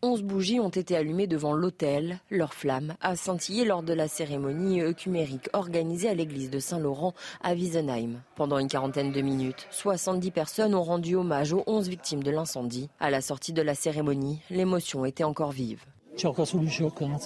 11 0.04 0.24
bougies 0.24 0.60
ont 0.60 0.70
été 0.70 0.96
allumées 0.96 1.28
devant 1.28 1.54
l'autel. 1.54 2.18
Leur 2.32 2.56
flamme 2.56 2.96
a 3.02 3.16
scintillé 3.16 3.66
lors 3.66 3.84
de 3.84 3.94
la 3.94 4.08
cérémonie 4.08 4.82
œcumérique 4.82 5.48
organisée 5.54 6.10
à 6.10 6.16
l'église 6.16 6.50
de 6.50 6.58
Saint-Laurent 6.58 7.14
à 7.44 7.54
Wiesenheim. 7.54 8.22
Pendant 8.36 8.58
une 8.58 8.68
quarantaine 8.68 9.12
de 9.12 9.22
minutes, 9.22 9.68
70 9.70 10.32
personnes 10.32 10.74
ont 10.74 10.82
rendu 10.82 11.16
hommage 11.16 11.54
aux 11.54 11.64
11 11.68 11.88
victimes 11.88 12.24
de 12.24 12.32
l'incendie. 12.32 12.90
À 13.00 13.12
la 13.12 13.22
sortie 13.22 13.54
de 13.54 13.62
la 13.62 13.76
cérémonie, 13.76 14.40
l'émotion 14.50 15.06
était 15.06 15.24
encore 15.24 15.52
vive. 15.52 15.84
Tu 16.18 16.26
es 16.26 16.30
encore 16.30 16.48
sous 16.48 16.58
le 16.58 16.68
choc. 16.68 17.00
Hein, 17.04 17.18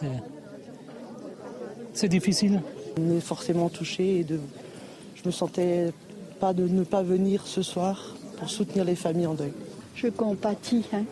c'est 1.94 2.10
difficile. 2.10 2.62
On 3.00 3.16
est 3.16 3.22
forcément 3.22 3.70
touché 3.70 4.20
et 4.20 4.24
de... 4.26 4.38
je 5.16 5.22
me 5.26 5.32
sentais 5.32 5.94
pas 6.42 6.52
de 6.52 6.68
ne 6.68 6.84
pas 6.84 7.04
venir 7.04 7.48
ce 7.48 7.62
soir 7.62 8.16
pour 8.38 8.50
soutenir 8.50 8.84
les 8.84 8.96
familles 8.96 9.28
en 9.28 9.34
deuil. 9.34 9.54
Je 9.96 10.08
compatis. 10.10 10.84
Hein 10.92 11.06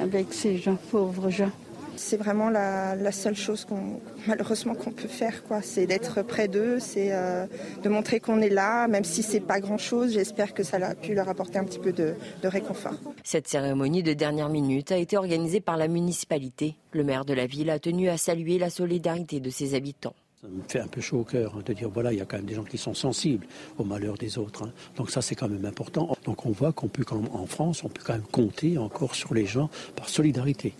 avec 0.00 0.32
ces 0.32 0.56
gens, 0.56 0.76
pauvres 0.90 1.30
gens. 1.30 1.50
C'est 1.96 2.16
vraiment 2.16 2.48
la, 2.48 2.96
la, 2.96 3.12
seule 3.12 3.36
chose 3.36 3.64
qu'on, 3.64 4.00
malheureusement 4.26 4.74
qu'on 4.74 4.90
peut 4.90 5.08
faire, 5.08 5.44
quoi. 5.44 5.60
C'est 5.62 5.86
d'être 5.86 6.22
près 6.22 6.48
d'eux, 6.48 6.78
c'est 6.80 7.10
euh, 7.12 7.46
de 7.82 7.88
montrer 7.88 8.18
qu'on 8.18 8.40
est 8.40 8.48
là, 8.48 8.88
même 8.88 9.04
si 9.04 9.22
c'est 9.22 9.40
pas 9.40 9.60
grand-chose. 9.60 10.14
J'espère 10.14 10.54
que 10.54 10.62
ça 10.62 10.78
a 10.78 10.94
pu 10.94 11.14
leur 11.14 11.28
apporter 11.28 11.58
un 11.58 11.64
petit 11.64 11.78
peu 11.78 11.92
de, 11.92 12.14
de 12.42 12.48
réconfort. 12.48 12.94
Cette 13.22 13.46
cérémonie 13.46 14.02
de 14.02 14.14
dernière 14.14 14.48
minute 14.48 14.90
a 14.90 14.96
été 14.96 15.16
organisée 15.16 15.60
par 15.60 15.76
la 15.76 15.86
municipalité. 15.86 16.76
Le 16.92 17.04
maire 17.04 17.24
de 17.24 17.34
la 17.34 17.46
ville 17.46 17.70
a 17.70 17.78
tenu 17.78 18.08
à 18.08 18.16
saluer 18.16 18.58
la 18.58 18.70
solidarité 18.70 19.38
de 19.38 19.50
ses 19.50 19.74
habitants. 19.74 20.14
Ça 20.42 20.48
me 20.48 20.62
fait 20.66 20.80
un 20.80 20.88
peu 20.88 21.00
chaud 21.00 21.20
au 21.20 21.24
cœur 21.24 21.54
hein, 21.56 21.62
de 21.64 21.72
dire 21.72 21.88
voilà, 21.88 22.12
il 22.12 22.18
y 22.18 22.20
a 22.20 22.24
quand 22.24 22.36
même 22.36 22.46
des 22.46 22.56
gens 22.56 22.64
qui 22.64 22.76
sont 22.76 22.94
sensibles 22.94 23.46
au 23.78 23.84
malheur 23.84 24.14
des 24.14 24.38
autres. 24.38 24.64
Hein. 24.64 24.72
Donc 24.96 25.08
ça, 25.08 25.22
c'est 25.22 25.36
quand 25.36 25.48
même 25.48 25.64
important. 25.64 26.16
Donc 26.24 26.46
on 26.46 26.50
voit 26.50 26.72
qu'on 26.72 26.88
peut, 26.88 27.04
en 27.12 27.46
France, 27.46 27.84
on 27.84 27.88
peut 27.88 28.02
quand 28.04 28.14
même 28.14 28.26
compter 28.32 28.76
encore 28.76 29.14
sur 29.14 29.34
les 29.34 29.46
gens 29.46 29.70
par 29.94 30.08
solidarité. 30.08 30.74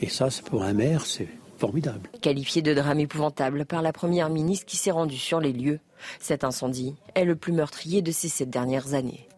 Et 0.00 0.08
ça, 0.08 0.30
pour 0.46 0.64
un 0.64 0.72
maire, 0.72 1.06
c'est 1.06 1.28
formidable. 1.58 2.10
Qualifié 2.22 2.60
de 2.60 2.74
drame 2.74 2.98
épouvantable 2.98 3.66
par 3.66 3.82
la 3.82 3.92
première 3.92 4.30
ministre 4.30 4.66
qui 4.66 4.76
s'est 4.76 4.90
rendue 4.90 5.16
sur 5.16 5.38
les 5.38 5.52
lieux, 5.52 5.78
cet 6.18 6.42
incendie 6.42 6.96
est 7.14 7.24
le 7.24 7.36
plus 7.36 7.52
meurtrier 7.52 8.02
de 8.02 8.10
ces 8.10 8.28
sept 8.28 8.50
dernières 8.50 8.94
années. 8.94 9.28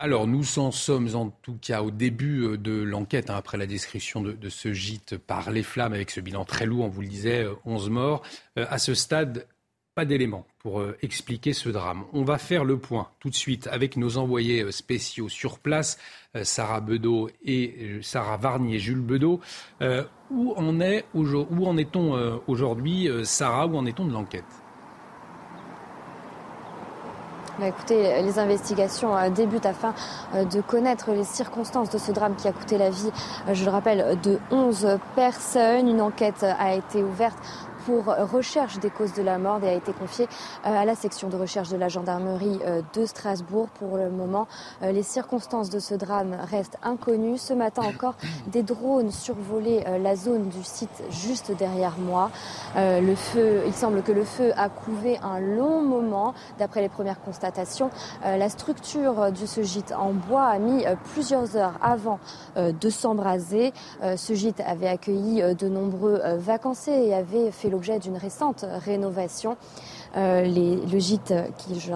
Alors 0.00 0.28
nous 0.28 0.60
en 0.60 0.70
sommes 0.70 1.16
en 1.16 1.30
tout 1.42 1.58
cas 1.60 1.82
au 1.82 1.90
début 1.90 2.44
euh, 2.44 2.56
de 2.56 2.70
l'enquête, 2.70 3.30
hein, 3.30 3.34
après 3.36 3.58
la 3.58 3.66
description 3.66 4.22
de, 4.22 4.48
ce 4.48 4.72
gîte 4.72 5.16
par 5.16 5.50
les 5.50 5.64
flammes, 5.64 5.92
avec 5.92 6.12
ce 6.12 6.20
bilan 6.20 6.44
très 6.44 6.66
lourd, 6.66 6.84
on 6.84 6.88
vous 6.88 7.00
le 7.00 7.08
disait, 7.08 7.44
11 7.64 7.86
euh, 7.86 7.90
morts. 7.90 8.22
Euh, 8.58 8.66
à 8.70 8.78
ce 8.78 8.94
stade, 8.94 9.48
pas 9.96 10.04
d'éléments 10.04 10.46
pour 10.60 10.84
expliquer 11.02 11.52
ce 11.52 11.68
drame. 11.70 12.04
On 12.12 12.22
va 12.22 12.38
faire 12.38 12.64
le 12.64 12.78
point 12.78 13.08
tout 13.18 13.30
de 13.30 13.34
suite 13.34 13.66
avec 13.66 13.96
nos 13.96 14.16
envoyés 14.16 14.70
spéciaux 14.70 15.28
sur 15.28 15.58
place, 15.58 15.98
Sarah 16.44 16.80
Bedeau 16.80 17.28
et 17.44 17.98
Sarah 18.00 18.36
Varnier 18.36 18.78
Jules 18.78 19.00
Bedeau. 19.00 19.40
où 20.30 20.54
en 20.56 20.78
est-on 20.78 22.40
aujourd'hui, 22.46 23.08
Sarah 23.24 23.66
Où 23.66 23.76
en 23.76 23.86
est-on 23.86 24.06
de 24.06 24.12
l'enquête? 24.12 24.44
Bah, 27.58 27.66
écoutez, 27.66 28.22
les 28.22 28.38
investigations 28.38 29.16
euh, 29.16 29.30
débutent 29.30 29.66
afin 29.66 29.92
euh, 30.34 30.44
de 30.44 30.60
connaître 30.60 31.10
les 31.10 31.24
circonstances 31.24 31.90
de 31.90 31.98
ce 31.98 32.12
drame 32.12 32.36
qui 32.36 32.46
a 32.46 32.52
coûté 32.52 32.78
la 32.78 32.90
vie, 32.90 33.10
euh, 33.48 33.54
je 33.54 33.64
le 33.64 33.70
rappelle, 33.70 34.16
de 34.22 34.38
11 34.52 34.98
personnes. 35.16 35.88
Une 35.88 36.00
enquête 36.00 36.44
a 36.44 36.74
été 36.74 37.02
ouverte 37.02 37.36
pour 37.88 38.04
recherche 38.04 38.78
des 38.80 38.90
causes 38.90 39.14
de 39.14 39.22
la 39.22 39.38
mort 39.38 39.64
et 39.64 39.68
a 39.70 39.72
été 39.72 39.94
confié 39.94 40.26
euh, 40.66 40.68
à 40.68 40.84
la 40.84 40.94
section 40.94 41.30
de 41.30 41.36
recherche 41.36 41.70
de 41.70 41.78
la 41.78 41.88
gendarmerie 41.88 42.58
euh, 42.66 42.82
de 42.92 43.06
Strasbourg. 43.06 43.68
Pour 43.78 43.96
le 43.96 44.10
moment, 44.10 44.46
euh, 44.82 44.92
les 44.92 45.02
circonstances 45.02 45.70
de 45.70 45.78
ce 45.78 45.94
drame 45.94 46.36
restent 46.50 46.76
inconnues. 46.82 47.38
Ce 47.38 47.54
matin 47.54 47.80
encore, 47.84 48.16
des 48.48 48.62
drones 48.62 49.10
survolaient 49.10 49.86
la 50.02 50.16
zone 50.16 50.50
du 50.50 50.62
site 50.64 51.02
juste 51.08 51.50
derrière 51.56 51.96
moi. 51.98 52.30
Le 52.76 53.14
feu, 53.14 53.62
il 53.66 53.72
semble 53.72 54.02
que 54.02 54.12
le 54.12 54.24
feu 54.24 54.52
a 54.56 54.68
couvé 54.68 55.18
un 55.22 55.40
long 55.40 55.80
moment. 55.80 56.34
D'après 56.58 56.82
les 56.82 56.88
premières 56.88 57.20
constatations, 57.20 57.90
la 58.22 58.48
structure 58.48 59.32
de 59.32 59.46
ce 59.46 59.62
gîte 59.62 59.92
en 59.92 60.12
bois 60.12 60.44
a 60.44 60.58
mis 60.58 60.84
plusieurs 61.12 61.56
heures 61.56 61.78
avant 61.80 62.18
de 62.56 62.90
s'embraser. 62.90 63.72
Ce 64.16 64.34
gîte 64.34 64.60
avait 64.66 64.88
accueilli 64.88 65.42
de 65.54 65.68
nombreux 65.68 66.20
vacanciers 66.36 67.08
et 67.08 67.14
avait 67.14 67.50
fait 67.50 67.70
l'objet 67.70 67.77
d'une 67.98 68.16
récente 68.16 68.64
rénovation. 68.84 69.56
Euh, 70.16 70.44
le 70.44 70.98
gîte, 70.98 71.34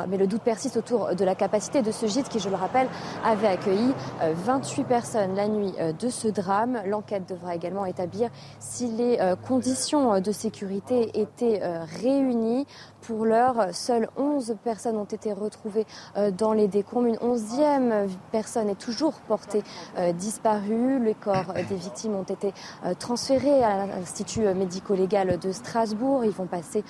mais 0.08 0.18
le 0.18 0.26
doute 0.26 0.42
persiste 0.42 0.76
autour 0.76 1.14
de 1.14 1.24
la 1.24 1.34
capacité 1.34 1.82
de 1.82 1.90
ce 1.90 2.06
gîte 2.06 2.28
qui, 2.28 2.40
je 2.40 2.50
le 2.50 2.56
rappelle, 2.56 2.88
avait 3.24 3.48
accueilli 3.48 3.94
28 4.20 4.82
euh, 4.82 4.84
personnes 4.84 5.34
la 5.34 5.48
nuit 5.48 5.72
euh, 5.80 5.92
de 5.92 6.08
ce 6.08 6.28
drame. 6.28 6.82
L'enquête 6.86 7.26
devra 7.28 7.54
également 7.54 7.86
établir 7.86 8.28
si 8.58 8.88
les 8.88 9.18
conditions 9.46 10.20
de 10.20 10.32
sécurité 10.32 11.20
étaient 11.20 11.60
réunies. 12.00 12.66
Pour 13.02 13.24
l'heure, 13.24 13.68
seules 13.72 14.08
11 14.16 14.56
personnes 14.62 14.96
ont 14.96 15.04
été 15.04 15.32
retrouvées 15.32 15.86
dans 16.36 16.52
les 16.52 16.68
décombres. 16.68 17.06
Une 17.06 17.18
onzième 17.20 18.08
personne 18.30 18.68
est 18.68 18.80
toujours 18.80 19.14
portée 19.26 19.62
disparue. 20.14 21.02
Les 21.02 21.14
corps 21.14 21.52
des 21.68 21.74
victimes 21.74 22.14
ont 22.14 22.22
été 22.22 22.52
transférés 22.98 23.62
à 23.62 23.86
l'Institut 23.86 24.42
médico-légal 24.54 25.38
de 25.38 25.52
Strasbourg. 25.52 26.24
Ils 26.24 26.30
vont 26.30 26.46
passer 26.46 26.84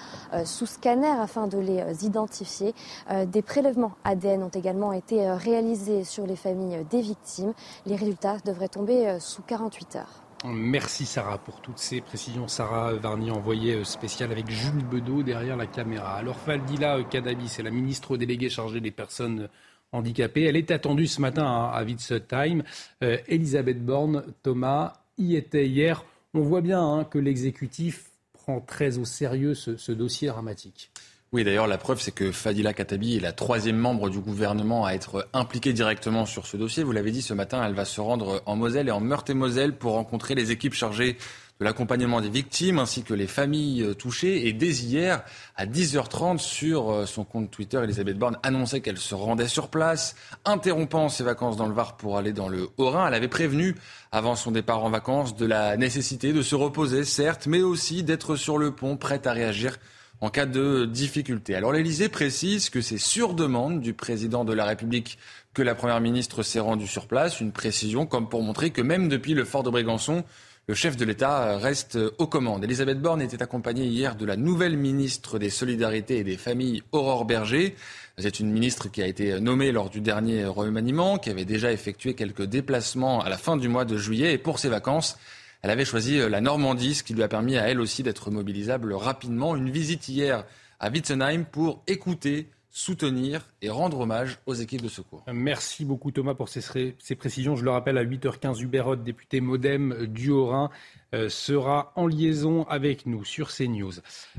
sous 0.44 0.66
scanner 0.66 1.08
afin 1.08 1.46
de 1.46 1.58
les 1.58 1.80
euh, 1.80 1.92
identifier. 2.02 2.74
Euh, 3.10 3.24
des 3.26 3.42
prélèvements 3.42 3.92
ADN 4.04 4.42
ont 4.42 4.48
également 4.48 4.92
été 4.92 5.26
euh, 5.26 5.36
réalisés 5.36 6.04
sur 6.04 6.26
les 6.26 6.36
familles 6.36 6.84
des 6.90 7.00
victimes. 7.00 7.52
Les 7.86 7.96
résultats 7.96 8.36
devraient 8.44 8.68
tomber 8.68 9.18
sous 9.20 9.42
48 9.42 9.96
heures. 9.96 10.22
Merci 10.44 11.06
Sarah 11.06 11.38
pour 11.38 11.60
toutes 11.60 11.78
ces 11.78 12.00
précisions. 12.00 12.48
Sarah 12.48 12.94
Varnier, 12.94 13.30
envoyée 13.30 13.84
spéciale 13.84 14.32
avec 14.32 14.50
Jules 14.50 14.84
Bedeau 14.84 15.22
derrière 15.22 15.56
la 15.56 15.66
caméra. 15.66 16.16
Alors 16.16 16.36
Faldila 16.36 17.02
Kadabi, 17.04 17.48
c'est 17.48 17.62
la 17.62 17.70
ministre 17.70 18.16
déléguée 18.16 18.50
chargée 18.50 18.80
des 18.80 18.90
personnes 18.90 19.48
handicapées. 19.92 20.42
Elle 20.42 20.56
est 20.56 20.72
attendue 20.72 21.06
ce 21.06 21.20
matin 21.20 21.44
à, 21.44 21.84
Time. 22.28 22.64
Elisabeth 23.00 23.84
Borne, 23.84 24.24
Thomas, 24.42 24.94
y 25.16 25.36
était 25.36 25.68
hier. 25.68 26.04
On 26.34 26.40
voit 26.40 26.60
bien 26.60 26.82
hein, 26.82 27.04
que 27.04 27.18
l'exécutif 27.18 28.10
prend 28.32 28.60
très 28.60 28.98
au 28.98 29.04
sérieux 29.04 29.54
ce 29.54 29.92
dossier 29.92 30.28
dramatique. 30.28 30.90
Oui, 31.34 31.44
d'ailleurs, 31.44 31.66
la 31.66 31.78
preuve, 31.78 31.98
c'est 31.98 32.12
que 32.12 32.30
Fadila 32.30 32.74
Katabi 32.74 33.16
est 33.16 33.20
la 33.20 33.32
troisième 33.32 33.78
membre 33.78 34.10
du 34.10 34.18
gouvernement 34.18 34.84
à 34.84 34.92
être 34.92 35.30
impliquée 35.32 35.72
directement 35.72 36.26
sur 36.26 36.46
ce 36.46 36.58
dossier. 36.58 36.82
Vous 36.82 36.92
l'avez 36.92 37.10
dit, 37.10 37.22
ce 37.22 37.32
matin, 37.32 37.64
elle 37.64 37.72
va 37.72 37.86
se 37.86 38.02
rendre 38.02 38.42
en 38.44 38.54
Moselle 38.54 38.88
et 38.88 38.90
en 38.90 39.00
Meurthe-et-Moselle 39.00 39.74
pour 39.74 39.92
rencontrer 39.92 40.34
les 40.34 40.50
équipes 40.50 40.74
chargées 40.74 41.16
de 41.58 41.64
l'accompagnement 41.64 42.20
des 42.20 42.28
victimes 42.28 42.78
ainsi 42.78 43.02
que 43.02 43.14
les 43.14 43.26
familles 43.26 43.82
euh, 43.82 43.94
touchées. 43.94 44.46
Et 44.46 44.52
dès 44.52 44.72
hier, 44.72 45.22
à 45.56 45.64
10h30, 45.64 46.36
sur 46.36 46.90
euh, 46.90 47.06
son 47.06 47.24
compte 47.24 47.50
Twitter, 47.50 47.80
Elisabeth 47.82 48.18
Borne 48.18 48.36
annonçait 48.42 48.82
qu'elle 48.82 48.98
se 48.98 49.14
rendait 49.14 49.48
sur 49.48 49.68
place, 49.68 50.16
interrompant 50.44 51.08
ses 51.08 51.24
vacances 51.24 51.56
dans 51.56 51.66
le 51.66 51.72
Var 51.72 51.96
pour 51.96 52.18
aller 52.18 52.34
dans 52.34 52.50
le 52.50 52.68
Haut-Rhin. 52.76 53.08
Elle 53.08 53.14
avait 53.14 53.28
prévenu, 53.28 53.74
avant 54.10 54.36
son 54.36 54.50
départ 54.50 54.84
en 54.84 54.90
vacances, 54.90 55.34
de 55.34 55.46
la 55.46 55.78
nécessité 55.78 56.34
de 56.34 56.42
se 56.42 56.54
reposer, 56.54 57.04
certes, 57.04 57.46
mais 57.46 57.62
aussi 57.62 58.02
d'être 58.02 58.36
sur 58.36 58.58
le 58.58 58.72
pont, 58.72 58.98
prête 58.98 59.26
à 59.26 59.32
réagir 59.32 59.78
en 60.22 60.30
cas 60.30 60.46
de 60.46 60.84
difficulté. 60.86 61.56
Alors 61.56 61.72
l'Élysée 61.72 62.08
précise 62.08 62.70
que 62.70 62.80
c'est 62.80 62.96
sur 62.96 63.34
demande 63.34 63.80
du 63.80 63.92
président 63.92 64.44
de 64.44 64.52
la 64.52 64.64
République 64.64 65.18
que 65.52 65.62
la 65.62 65.74
Première 65.74 66.00
ministre 66.00 66.44
s'est 66.44 66.60
rendue 66.60 66.86
sur 66.86 67.08
place, 67.08 67.40
une 67.40 67.50
précision 67.50 68.06
comme 68.06 68.28
pour 68.28 68.40
montrer 68.40 68.70
que 68.70 68.80
même 68.80 69.08
depuis 69.08 69.34
le 69.34 69.44
fort 69.44 69.64
de 69.64 69.70
Brégançon, 69.70 70.22
le 70.68 70.74
chef 70.74 70.96
de 70.96 71.04
l'État 71.04 71.58
reste 71.58 71.98
aux 72.18 72.28
commandes. 72.28 72.62
Elisabeth 72.62 73.02
Borne 73.02 73.20
était 73.20 73.42
accompagnée 73.42 73.86
hier 73.86 74.14
de 74.14 74.24
la 74.24 74.36
nouvelle 74.36 74.76
ministre 74.76 75.40
des 75.40 75.50
Solidarités 75.50 76.18
et 76.18 76.24
des 76.24 76.36
Familles, 76.36 76.84
Aurore 76.92 77.24
Berger. 77.24 77.74
C'est 78.16 78.38
une 78.38 78.52
ministre 78.52 78.88
qui 78.88 79.02
a 79.02 79.08
été 79.08 79.40
nommée 79.40 79.72
lors 79.72 79.90
du 79.90 80.00
dernier 80.00 80.44
remaniement, 80.44 81.18
qui 81.18 81.30
avait 81.30 81.44
déjà 81.44 81.72
effectué 81.72 82.14
quelques 82.14 82.44
déplacements 82.44 83.22
à 83.22 83.28
la 83.28 83.38
fin 83.38 83.56
du 83.56 83.68
mois 83.68 83.84
de 83.84 83.98
juillet. 83.98 84.34
Et 84.34 84.38
pour 84.38 84.60
ses 84.60 84.68
vacances, 84.68 85.18
elle 85.62 85.70
avait 85.70 85.84
choisi 85.84 86.18
euh, 86.18 86.28
la 86.28 86.40
Normandie, 86.40 86.94
ce 86.94 87.02
qui 87.02 87.14
lui 87.14 87.22
a 87.22 87.28
permis 87.28 87.56
à 87.56 87.68
elle 87.68 87.80
aussi 87.80 88.02
d'être 88.02 88.30
mobilisable 88.30 88.92
rapidement. 88.92 89.56
Une 89.56 89.70
visite 89.70 90.08
hier 90.08 90.44
à 90.80 90.90
Witzenheim 90.90 91.44
pour 91.44 91.82
écouter 91.86 92.50
soutenir 92.74 93.46
et 93.60 93.68
rendre 93.68 94.00
hommage 94.00 94.38
aux 94.46 94.54
équipes 94.54 94.80
de 94.80 94.88
secours. 94.88 95.22
Merci 95.30 95.84
beaucoup 95.84 96.10
Thomas 96.10 96.34
pour 96.34 96.48
ces, 96.48 96.96
précisions. 97.16 97.54
Je 97.54 97.64
le 97.64 97.70
rappelle, 97.70 97.98
à 97.98 98.04
8h15, 98.04 98.62
Hubert 98.62 98.96
député 98.96 99.42
Modem 99.42 100.06
du 100.06 100.30
Haut-Rhin, 100.30 100.70
euh, 101.14 101.28
sera 101.28 101.92
en 101.96 102.06
liaison 102.06 102.64
avec 102.64 103.04
nous 103.04 103.24
sur 103.26 103.54
CNews. 103.54 103.92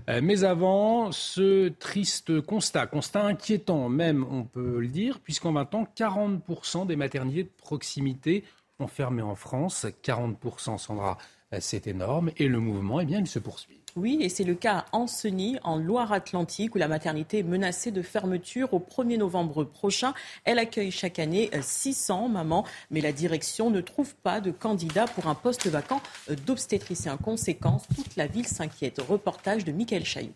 Euh, 0.09 0.19
mais 0.23 0.43
avant, 0.43 1.11
ce 1.11 1.69
triste 1.69 2.41
constat, 2.41 2.87
constat 2.87 3.23
inquiétant 3.23 3.87
même, 3.87 4.25
on 4.29 4.43
peut 4.43 4.79
le 4.79 4.87
dire, 4.87 5.19
puisqu'en 5.19 5.53
20 5.53 5.75
ans, 5.75 5.87
40% 5.95 6.87
des 6.87 6.95
maternités 6.95 7.43
de 7.43 7.51
proximité 7.55 8.43
fermé 8.87 9.21
en 9.21 9.35
France. 9.35 9.85
40%, 10.03 10.77
Sandra, 10.77 11.17
euh, 11.53 11.57
c'est 11.59 11.87
énorme. 11.87 12.31
Et 12.37 12.47
le 12.47 12.59
mouvement, 12.59 12.99
eh 12.99 13.05
bien, 13.05 13.19
il 13.19 13.27
se 13.27 13.39
poursuit. 13.39 13.79
Oui, 13.95 14.17
et 14.21 14.29
c'est 14.29 14.43
le 14.43 14.55
cas 14.55 14.77
à 14.91 14.97
Ancenis, 14.97 15.59
en 15.63 15.77
Loire-Atlantique, 15.77 16.73
où 16.73 16.79
la 16.79 16.87
maternité 16.87 17.39
est 17.39 17.43
menacée 17.43 17.91
de 17.91 18.01
fermeture 18.01 18.73
au 18.73 18.79
1er 18.79 19.17
novembre 19.17 19.63
prochain. 19.63 20.15
Elle 20.45 20.57
accueille 20.57 20.89
chaque 20.89 21.19
année 21.19 21.51
600 21.61 22.25
euh, 22.25 22.27
mamans, 22.29 22.65
mais 22.89 23.01
la 23.01 23.11
direction 23.11 23.69
ne 23.69 23.81
trouve 23.81 24.15
pas 24.15 24.41
de 24.41 24.49
candidat 24.49 25.05
pour 25.05 25.27
un 25.27 25.35
poste 25.35 25.67
vacant 25.67 26.01
euh, 26.31 26.35
d'obstétricien. 26.35 27.17
Conséquence, 27.17 27.83
toute 27.95 28.15
la 28.15 28.25
ville 28.25 28.47
s'inquiète. 28.47 28.99
Reportage 28.99 29.63
de 29.63 29.71
Michael 29.71 30.05
Chailloux. 30.05 30.33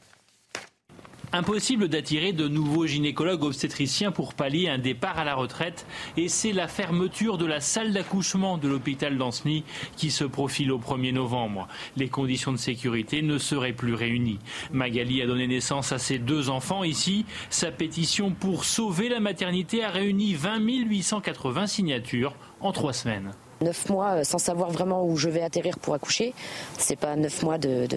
Impossible 1.34 1.90
d'attirer 1.90 2.32
de 2.32 2.48
nouveaux 2.48 2.88
gynécologues 2.88 3.44
obstétriciens 3.44 4.12
pour 4.12 4.34
pallier 4.34 4.70
un 4.70 4.78
départ 4.78 5.20
à 5.20 5.26
la 5.26 5.36
retraite 5.36 5.86
et 6.16 6.30
c'est 6.30 6.54
la 6.54 6.70
fermeture 6.70 7.38
de 7.38 7.46
la 7.46 7.60
salle 7.60 7.92
d'accouchement 7.92 8.58
de 8.58 8.70
l'hôpital 8.70 9.18
d'Anceny 9.18 9.66
qui 9.98 10.10
se 10.10 10.24
profile 10.24 10.72
au 10.72 10.80
1er 10.80 11.12
novembre. 11.12 11.68
Les 11.98 12.08
conditions 12.08 12.54
de 12.54 12.58
sécurité 12.58 13.22
ne 13.22 13.38
seraient 13.38 13.74
plus 13.74 13.94
réunies. 13.94 14.40
Magali 14.72 15.22
a 15.22 15.28
donné 15.28 15.48
naissance 15.48 15.92
à 15.92 16.00
ses 16.00 16.18
deux 16.18 16.50
enfants 16.50 16.86
ici. 16.86 17.26
Sa 17.50 17.72
pétition 17.72 18.32
pour 18.32 18.64
sauver 18.64 19.10
la 19.10 19.20
maternité 19.20 19.84
a 19.84 19.90
réuni 19.90 20.34
20 20.34 20.60
880 20.60 21.68
signatures 21.68 22.36
en 22.62 22.72
trois 22.72 22.94
semaines. 22.94 23.34
Neuf 23.62 23.90
mois 23.90 24.24
sans 24.24 24.38
savoir 24.38 24.70
vraiment 24.70 25.06
où 25.06 25.18
je 25.18 25.30
vais 25.30 25.42
atterrir 25.42 25.80
pour 25.80 25.94
accoucher, 25.94 26.34
c'est 26.78 26.96
pas 26.96 27.16
neuf 27.16 27.44
mois 27.44 27.58
de, 27.58 27.88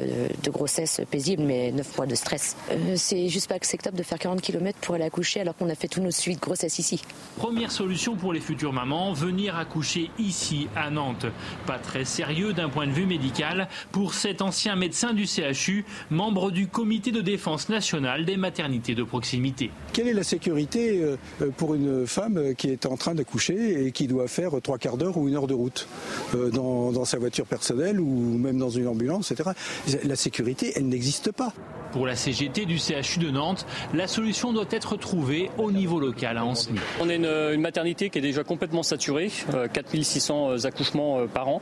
grossesse 0.51 1.01
paisible, 1.11 1.43
mais 1.43 1.71
neuf 1.73 1.97
mois 1.97 2.07
de 2.07 2.15
stress. 2.15 2.57
c'est 2.97 3.29
juste 3.29 3.49
pas 3.49 3.55
acceptable 3.55 3.97
de 3.97 4.03
faire 4.03 4.19
40 4.19 4.41
km 4.41 4.79
pour 4.81 4.95
aller 4.95 5.05
accoucher 5.05 5.41
alors 5.41 5.57
qu'on 5.57 5.69
a 5.69 5.75
fait 5.75 5.89
tous 5.89 6.01
nos 6.01 6.11
suites 6.11 6.41
de 6.41 6.45
grossesse 6.45 6.79
ici. 6.79 7.03
Première 7.37 7.71
solution 7.71 8.17
pour 8.17 8.33
les 8.33 8.41
futures 8.41 8.73
mamans, 8.73 9.13
venir 9.13 9.57
accoucher 9.57 10.11
ici 10.19 10.69
à 10.77 10.91
Nantes. 10.91 11.27
Pas 11.67 11.79
très 11.79 12.05
sérieux 12.05 12.53
d'un 12.53 12.69
point 12.69 12.87
de 12.87 12.93
vue 12.93 13.07
médical 13.07 13.69
pour 13.93 14.15
cet 14.15 14.43
ancien 14.43 14.77
médecin 14.77 15.13
du 15.13 15.27
CHU, 15.27 15.85
membre 16.11 16.51
du 16.51 16.69
comité 16.69 17.11
de 17.13 17.21
défense 17.21 17.69
nationale 17.69 18.25
des 18.25 18.37
maternités 18.37 18.95
de 18.95 19.03
proximité. 19.03 19.71
Quelle 19.93 20.09
est 20.09 20.15
la 20.15 20.23
sécurité 20.23 21.03
euh, 21.03 21.17
pour 21.57 21.75
une 21.75 22.07
femme 22.07 22.55
qui 22.57 22.71
est 22.71 22.87
en 22.87 22.97
train 22.97 23.15
d'accoucher 23.15 23.87
et 23.87 23.93
qui 23.93 24.07
doit 24.07 24.29
faire 24.29 24.53
trois 24.63 24.79
quarts 24.79 24.97
d'heure 24.97 25.17
ou 25.17 25.29
une 25.29 25.37
heure 25.37 25.47
de 25.47 25.50
route 25.53 25.87
euh, 26.35 26.51
dans, 26.51 26.93
dans 26.93 27.05
sa 27.05 27.19
voiture 27.19 27.47
personnelle 27.47 28.01
ou 28.01 28.39
même 28.39 28.59
dans 28.59 28.71
une 28.71 28.87
ambulance, 28.87 29.31
etc. 29.31 29.51
La 30.05 30.17
sécurité, 30.17 30.73
elle 30.77 30.89
n'existe 30.89 31.33
pas. 31.33 31.53
Pour 31.93 32.07
la 32.07 32.15
CGT 32.15 32.67
du 32.67 32.79
CHU 32.79 33.19
de 33.19 33.31
Nantes, 33.31 33.67
la 33.95 34.07
solution 34.07 34.53
doit 34.53 34.67
être 34.71 34.97
trouvée 34.97 35.51
au 35.59 35.73
niveau 35.73 35.99
local 35.99 36.39
à 36.39 36.45
Anceny. 36.45 36.79
On 37.01 37.09
est 37.09 37.17
une, 37.17 37.61
maternité 37.61 38.11
qui 38.11 38.19
est 38.19 38.23
déjà 38.23 38.45
complètement 38.45 38.85
saturée, 38.85 39.31
4600 39.73 40.51
euh, 40.51 40.67
accouchements 40.67 41.19
euh, 41.19 41.27
par 41.27 41.49
an. 41.49 41.61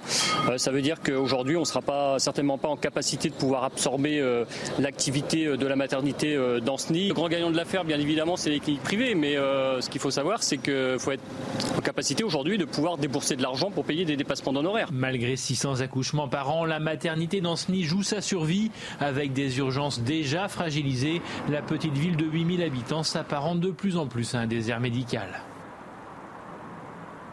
Euh, 0.48 0.58
ça 0.58 0.70
veut 0.70 0.82
dire 0.82 1.00
qu'aujourd'hui, 1.02 1.56
on 1.56 1.60
ne 1.60 1.64
sera 1.64 1.80
pas, 1.80 2.18
certainement 2.18 2.58
pas 2.58 2.68
en 2.68 2.76
capacité 2.76 3.30
de 3.30 3.34
pouvoir 3.34 3.64
absorber 3.64 4.22
l'activité 4.78 5.56
de 5.56 5.66
la 5.66 5.76
maternité 5.76 6.36
d'Anceny. 6.62 7.08
Le 7.08 7.14
grand 7.14 7.28
gagnant 7.28 7.50
de 7.50 7.56
l'affaire, 7.56 7.84
bien 7.84 7.98
évidemment, 7.98 8.36
c'est 8.36 8.50
les 8.50 8.60
cliniques 8.60 8.82
privées, 8.82 9.14
mais 9.14 9.34
ce 9.34 9.88
qu'il 9.88 10.00
faut 10.00 10.10
savoir, 10.10 10.42
c'est 10.42 10.58
qu'il 10.58 10.96
faut 10.98 11.12
être 11.12 11.22
en 11.76 11.80
capacité 11.80 12.24
aujourd'hui 12.24 12.58
de 12.58 12.64
pouvoir 12.64 12.98
débourser 12.98 13.36
de 13.36 13.42
l'argent 13.42 13.70
pour 13.78 13.84
payer 13.84 14.04
des 14.04 14.16
dépassements 14.16 14.52
d'honoraires. 14.52 14.88
Malgré 14.90 15.36
600 15.36 15.82
accouchements 15.82 16.26
par 16.26 16.50
an, 16.50 16.64
la 16.64 16.80
maternité 16.80 17.40
d'Anceny 17.40 17.84
joue 17.84 18.02
sa 18.02 18.20
survie 18.20 18.72
avec 18.98 19.32
des 19.32 19.58
urgences 19.58 20.00
déjà 20.00 20.48
fragilisée, 20.48 21.22
la 21.48 21.62
petite 21.62 21.96
ville 21.96 22.16
de 22.16 22.24
8000 22.24 22.64
habitants 22.64 23.04
s'apparente 23.04 23.60
de 23.60 23.70
plus 23.70 23.96
en 23.96 24.08
plus 24.08 24.34
à 24.34 24.40
un 24.40 24.48
désert 24.48 24.80
médical. 24.80 25.28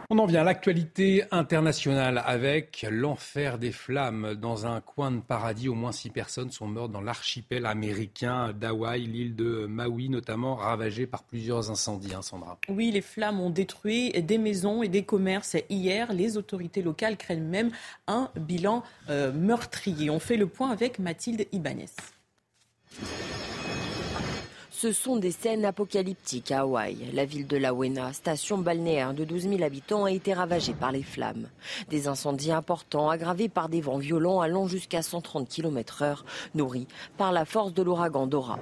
On 0.08 0.18
en 0.18 0.26
vient 0.26 0.42
à 0.42 0.44
l'actualité 0.44 1.24
internationale 1.32 2.22
avec 2.24 2.86
l'enfer 2.88 3.58
des 3.58 3.72
flammes. 3.72 4.36
Dans 4.36 4.64
un 4.64 4.80
coin 4.80 5.10
de 5.10 5.20
paradis, 5.20 5.68
au 5.68 5.74
moins 5.74 5.90
six 5.90 6.10
personnes 6.10 6.52
sont 6.52 6.68
mortes 6.68 6.92
dans 6.92 7.00
l'archipel 7.00 7.66
américain 7.66 8.52
d'Hawaï, 8.52 9.04
l'île 9.04 9.34
de 9.34 9.66
Maui 9.66 10.08
notamment, 10.08 10.54
ravagée 10.54 11.08
par 11.08 11.24
plusieurs 11.24 11.72
incendies. 11.72 12.14
Hein, 12.14 12.22
Sandra. 12.22 12.56
Oui, 12.68 12.92
les 12.92 13.00
flammes 13.00 13.40
ont 13.40 13.50
détruit 13.50 14.12
des 14.12 14.38
maisons 14.38 14.84
et 14.84 14.88
des 14.88 15.02
commerces 15.02 15.56
hier. 15.68 16.12
Les 16.12 16.36
autorités 16.36 16.82
locales 16.82 17.16
craignent 17.16 17.42
même 17.42 17.72
un 18.06 18.30
bilan 18.36 18.84
euh, 19.10 19.32
meurtrier. 19.32 20.08
On 20.10 20.20
fait 20.20 20.36
le 20.36 20.46
point 20.46 20.70
avec 20.70 21.00
Mathilde 21.00 21.48
Ibanez. 21.50 21.86
Ce 24.78 24.92
sont 24.92 25.16
des 25.16 25.30
scènes 25.30 25.64
apocalyptiques 25.64 26.52
à 26.52 26.60
Hawaï. 26.60 26.98
La 27.14 27.24
ville 27.24 27.46
de 27.46 27.56
Lahaina, 27.56 28.12
station 28.12 28.58
balnéaire 28.58 29.14
de 29.14 29.24
12 29.24 29.48
000 29.48 29.62
habitants, 29.62 30.04
a 30.04 30.10
été 30.10 30.34
ravagée 30.34 30.74
par 30.74 30.92
les 30.92 31.02
flammes. 31.02 31.48
Des 31.88 32.08
incendies 32.08 32.52
importants 32.52 33.08
aggravés 33.08 33.48
par 33.48 33.70
des 33.70 33.80
vents 33.80 33.96
violents 33.96 34.42
allant 34.42 34.66
jusqu'à 34.66 35.00
130 35.00 35.48
km/h, 35.48 36.18
nourris 36.54 36.88
par 37.16 37.32
la 37.32 37.46
force 37.46 37.72
de 37.72 37.82
l'ouragan 37.82 38.26
Dora. 38.26 38.58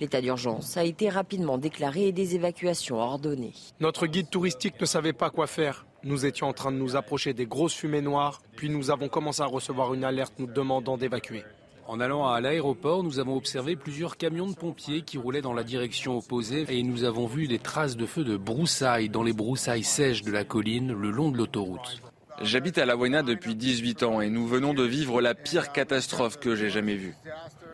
L'état 0.00 0.22
d'urgence 0.22 0.78
a 0.78 0.84
été 0.84 1.10
rapidement 1.10 1.58
déclaré 1.58 2.06
et 2.06 2.12
des 2.12 2.36
évacuations 2.36 2.96
ordonnées. 2.96 3.52
Notre 3.80 4.06
guide 4.06 4.30
touristique 4.30 4.80
ne 4.80 4.86
savait 4.86 5.12
pas 5.12 5.28
quoi 5.28 5.46
faire. 5.46 5.84
Nous 6.04 6.24
étions 6.24 6.48
en 6.48 6.54
train 6.54 6.72
de 6.72 6.78
nous 6.78 6.96
approcher 6.96 7.34
des 7.34 7.44
grosses 7.44 7.74
fumées 7.74 8.00
noires, 8.00 8.40
puis 8.56 8.70
nous 8.70 8.90
avons 8.90 9.10
commencé 9.10 9.42
à 9.42 9.46
recevoir 9.46 9.92
une 9.92 10.04
alerte 10.04 10.32
nous 10.38 10.46
demandant 10.46 10.96
d'évacuer. 10.96 11.44
En 11.90 11.98
allant 11.98 12.28
à 12.28 12.40
l'aéroport, 12.40 13.02
nous 13.02 13.18
avons 13.18 13.34
observé 13.34 13.74
plusieurs 13.74 14.16
camions 14.16 14.46
de 14.46 14.54
pompiers 14.54 15.02
qui 15.02 15.18
roulaient 15.18 15.42
dans 15.42 15.52
la 15.52 15.64
direction 15.64 16.18
opposée 16.18 16.64
et 16.68 16.84
nous 16.84 17.02
avons 17.02 17.26
vu 17.26 17.48
des 17.48 17.58
traces 17.58 17.96
de 17.96 18.06
feu 18.06 18.22
de 18.22 18.36
broussailles 18.36 19.08
dans 19.08 19.24
les 19.24 19.32
broussailles 19.32 19.82
sèches 19.82 20.22
de 20.22 20.30
la 20.30 20.44
colline 20.44 20.92
le 20.92 21.10
long 21.10 21.32
de 21.32 21.36
l'autoroute. 21.36 22.00
J'habite 22.42 22.78
à 22.78 22.86
La 22.86 22.96
Wayna 22.96 23.24
depuis 23.24 23.56
18 23.56 24.04
ans 24.04 24.20
et 24.20 24.30
nous 24.30 24.46
venons 24.46 24.72
de 24.72 24.84
vivre 24.84 25.20
la 25.20 25.34
pire 25.34 25.72
catastrophe 25.72 26.38
que 26.38 26.54
j'ai 26.54 26.70
jamais 26.70 26.94
vue. 26.94 27.16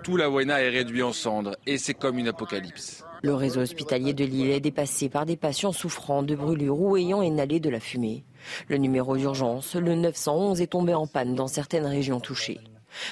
Tout 0.02 0.16
La 0.16 0.30
Wayna 0.30 0.62
est 0.62 0.70
réduit 0.70 1.02
en 1.02 1.12
cendres 1.12 1.54
et 1.66 1.76
c'est 1.76 1.92
comme 1.92 2.18
une 2.18 2.28
apocalypse. 2.28 3.04
Le 3.22 3.34
réseau 3.34 3.60
hospitalier 3.60 4.14
de 4.14 4.24
l'île 4.24 4.50
est 4.50 4.60
dépassé 4.60 5.10
par 5.10 5.26
des 5.26 5.36
patients 5.36 5.72
souffrant 5.72 6.22
de 6.22 6.34
brûlures 6.34 6.80
ou 6.80 6.96
ayant 6.96 7.20
inhalé 7.20 7.60
de 7.60 7.68
la 7.68 7.80
fumée. 7.80 8.24
Le 8.68 8.78
numéro 8.78 9.14
d'urgence, 9.18 9.74
le 9.74 9.94
911, 9.94 10.62
est 10.62 10.68
tombé 10.68 10.94
en 10.94 11.06
panne 11.06 11.34
dans 11.34 11.48
certaines 11.48 11.84
régions 11.84 12.20
touchées. 12.20 12.60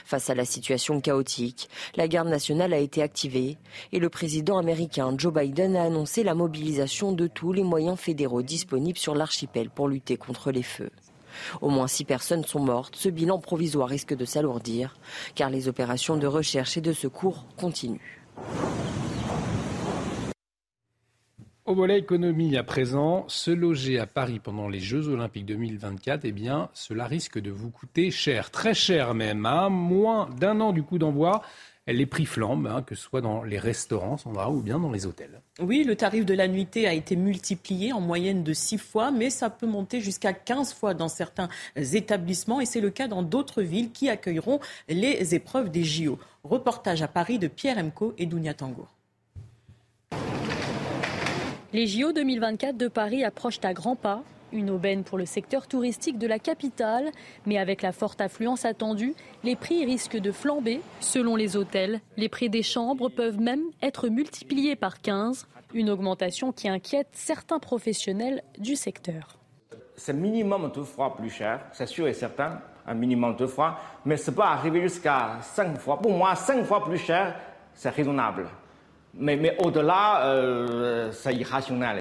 Face 0.04 0.30
à 0.30 0.34
la 0.34 0.44
situation 0.44 1.00
chaotique, 1.00 1.68
la 1.96 2.08
garde 2.08 2.28
nationale 2.28 2.72
a 2.72 2.78
été 2.78 3.02
activée 3.02 3.58
et 3.92 3.98
le 3.98 4.08
président 4.08 4.58
américain 4.58 5.14
Joe 5.16 5.32
Biden 5.32 5.76
a 5.76 5.84
annoncé 5.84 6.22
la 6.22 6.34
mobilisation 6.34 7.12
de 7.12 7.26
tous 7.26 7.52
les 7.52 7.62
moyens 7.62 7.98
fédéraux 7.98 8.42
disponibles 8.42 8.98
sur 8.98 9.14
l'archipel 9.14 9.70
pour 9.70 9.88
lutter 9.88 10.16
contre 10.16 10.50
les 10.50 10.62
feux. 10.62 10.90
Au 11.60 11.68
moins 11.68 11.88
six 11.88 12.04
personnes 12.04 12.44
sont 12.44 12.60
mortes. 12.60 12.96
Ce 12.96 13.08
bilan 13.08 13.38
provisoire 13.38 13.88
risque 13.88 14.14
de 14.14 14.24
s'alourdir 14.24 14.96
car 15.34 15.50
les 15.50 15.68
opérations 15.68 16.16
de 16.16 16.26
recherche 16.26 16.76
et 16.76 16.80
de 16.80 16.92
secours 16.92 17.44
continuent. 17.56 18.20
Au 21.66 21.74
volet 21.74 21.98
économie 21.98 22.58
à 22.58 22.62
présent, 22.62 23.24
se 23.26 23.50
loger 23.50 23.98
à 23.98 24.06
Paris 24.06 24.38
pendant 24.38 24.68
les 24.68 24.80
Jeux 24.80 25.08
Olympiques 25.08 25.46
2024, 25.46 26.26
eh 26.26 26.32
bien, 26.32 26.68
cela 26.74 27.06
risque 27.06 27.38
de 27.38 27.50
vous 27.50 27.70
coûter 27.70 28.10
cher, 28.10 28.50
très 28.50 28.74
cher 28.74 29.14
même. 29.14 29.46
À 29.46 29.62
hein. 29.62 29.68
moins 29.70 30.28
d'un 30.38 30.60
an 30.60 30.72
du 30.72 30.82
coup 30.82 30.98
d'envoi, 30.98 31.40
les 31.86 32.04
prix 32.04 32.26
flambent, 32.26 32.66
hein, 32.66 32.82
que 32.82 32.94
ce 32.94 33.04
soit 33.04 33.22
dans 33.22 33.44
les 33.44 33.58
restaurants, 33.58 34.18
Sandra, 34.18 34.50
ou 34.50 34.60
bien 34.60 34.78
dans 34.78 34.90
les 34.90 35.06
hôtels. 35.06 35.40
Oui, 35.58 35.84
le 35.84 35.96
tarif 35.96 36.26
de 36.26 36.34
la 36.34 36.48
nuitée 36.48 36.86
a 36.86 36.92
été 36.92 37.16
multiplié 37.16 37.94
en 37.94 38.00
moyenne 38.02 38.42
de 38.42 38.52
6 38.52 38.76
fois, 38.76 39.10
mais 39.10 39.30
ça 39.30 39.48
peut 39.48 39.66
monter 39.66 40.02
jusqu'à 40.02 40.34
15 40.34 40.74
fois 40.74 40.92
dans 40.92 41.08
certains 41.08 41.48
établissements, 41.76 42.60
et 42.60 42.66
c'est 42.66 42.82
le 42.82 42.90
cas 42.90 43.08
dans 43.08 43.22
d'autres 43.22 43.62
villes 43.62 43.90
qui 43.90 44.10
accueilleront 44.10 44.60
les 44.90 45.34
épreuves 45.34 45.70
des 45.70 45.84
JO. 45.84 46.18
Reportage 46.42 47.00
à 47.00 47.08
Paris 47.08 47.38
de 47.38 47.48
Pierre 47.48 47.78
Emco 47.78 48.12
et 48.18 48.26
Dounia 48.26 48.52
Tangour. 48.52 48.94
Les 51.74 51.88
JO 51.88 52.12
2024 52.12 52.76
de 52.76 52.86
Paris 52.86 53.24
approchent 53.24 53.58
à 53.64 53.72
grands 53.72 53.96
pas. 53.96 54.22
Une 54.52 54.70
aubaine 54.70 55.02
pour 55.02 55.18
le 55.18 55.26
secteur 55.26 55.66
touristique 55.66 56.20
de 56.20 56.28
la 56.28 56.38
capitale, 56.38 57.10
mais 57.46 57.58
avec 57.58 57.82
la 57.82 57.90
forte 57.90 58.20
affluence 58.20 58.64
attendue, 58.64 59.16
les 59.42 59.56
prix 59.56 59.84
risquent 59.84 60.20
de 60.20 60.30
flamber. 60.30 60.80
Selon 61.00 61.34
les 61.34 61.56
hôtels, 61.56 62.00
les 62.16 62.28
prix 62.28 62.48
des 62.48 62.62
chambres 62.62 63.08
peuvent 63.08 63.40
même 63.40 63.64
être 63.82 64.08
multipliés 64.08 64.76
par 64.76 65.00
15, 65.00 65.48
une 65.74 65.90
augmentation 65.90 66.52
qui 66.52 66.68
inquiète 66.68 67.08
certains 67.10 67.58
professionnels 67.58 68.44
du 68.56 68.76
secteur. 68.76 69.36
C'est 69.96 70.12
minimum 70.12 70.70
deux 70.72 70.84
fois 70.84 71.16
plus 71.16 71.30
cher, 71.30 71.58
c'est 71.72 71.88
sûr 71.88 72.06
et 72.06 72.14
certain, 72.14 72.60
un 72.86 72.94
minimum 72.94 73.34
deux 73.34 73.48
fois, 73.48 73.80
mais 74.04 74.16
ce 74.16 74.30
peut 74.30 74.42
arriver 74.42 74.82
jusqu'à 74.82 75.38
cinq 75.42 75.76
fois. 75.80 75.98
Pour 75.98 76.12
moi, 76.12 76.36
cinq 76.36 76.64
fois 76.66 76.84
plus 76.84 76.98
cher, 76.98 77.34
c'est 77.74 77.90
raisonnable 77.90 78.46
mais, 79.16 79.56
au-delà, 79.58 80.26
euh, 80.28 81.12
c'est 81.12 81.34
irrationnel. 81.34 82.00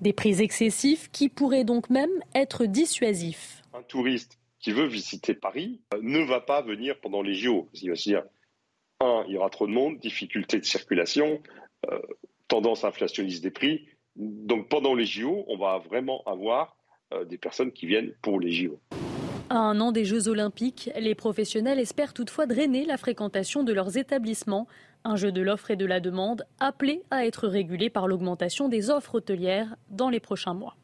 Des 0.00 0.12
prix 0.12 0.40
excessifs 0.40 1.10
qui 1.10 1.28
pourraient 1.28 1.64
donc 1.64 1.90
même 1.90 2.10
être 2.34 2.66
dissuasifs. 2.66 3.62
Un 3.72 3.82
touriste 3.82 4.38
qui 4.58 4.72
veut 4.72 4.86
visiter 4.86 5.34
Paris 5.34 5.80
euh, 5.94 5.98
ne 6.02 6.20
va 6.20 6.40
pas 6.40 6.62
venir 6.62 6.98
pendant 7.00 7.22
les 7.22 7.34
JO. 7.34 7.68
Il 7.74 7.90
va 7.90 7.96
se 7.96 8.08
dire, 8.08 8.22
un, 9.00 9.24
il 9.28 9.34
y 9.34 9.36
aura 9.36 9.50
trop 9.50 9.66
de 9.66 9.72
monde, 9.72 9.98
difficulté 9.98 10.58
de 10.58 10.64
circulation, 10.64 11.40
euh, 11.90 11.98
tendance 12.48 12.84
inflationniste 12.84 13.42
des 13.42 13.50
prix. 13.50 13.86
Donc 14.16 14.68
pendant 14.68 14.94
les 14.94 15.06
JO, 15.06 15.44
on 15.48 15.56
va 15.56 15.78
vraiment 15.78 16.22
avoir 16.26 16.76
des 17.28 17.36
personnes 17.36 17.72
qui 17.72 17.84
viennent 17.84 18.14
pour 18.22 18.40
les 18.40 18.52
JO. 18.52 18.80
À 19.50 19.58
un 19.58 19.80
an 19.80 19.92
des 19.92 20.06
Jeux 20.06 20.28
olympiques, 20.28 20.90
les 20.98 21.14
professionnels 21.14 21.78
espèrent 21.78 22.14
toutefois 22.14 22.46
drainer 22.46 22.86
la 22.86 22.96
fréquentation 22.96 23.64
de 23.64 23.74
leurs 23.74 23.98
établissements 23.98 24.66
un 25.04 25.16
jeu 25.16 25.32
de 25.32 25.42
l'offre 25.42 25.70
et 25.70 25.76
de 25.76 25.86
la 25.86 26.00
demande 26.00 26.44
appelé 26.60 27.02
à 27.10 27.26
être 27.26 27.48
régulé 27.48 27.90
par 27.90 28.08
l'augmentation 28.08 28.68
des 28.68 28.90
offres 28.90 29.16
hôtelières 29.16 29.76
dans 29.90 30.08
les 30.08 30.20
prochains 30.20 30.54
mois. 30.54 30.76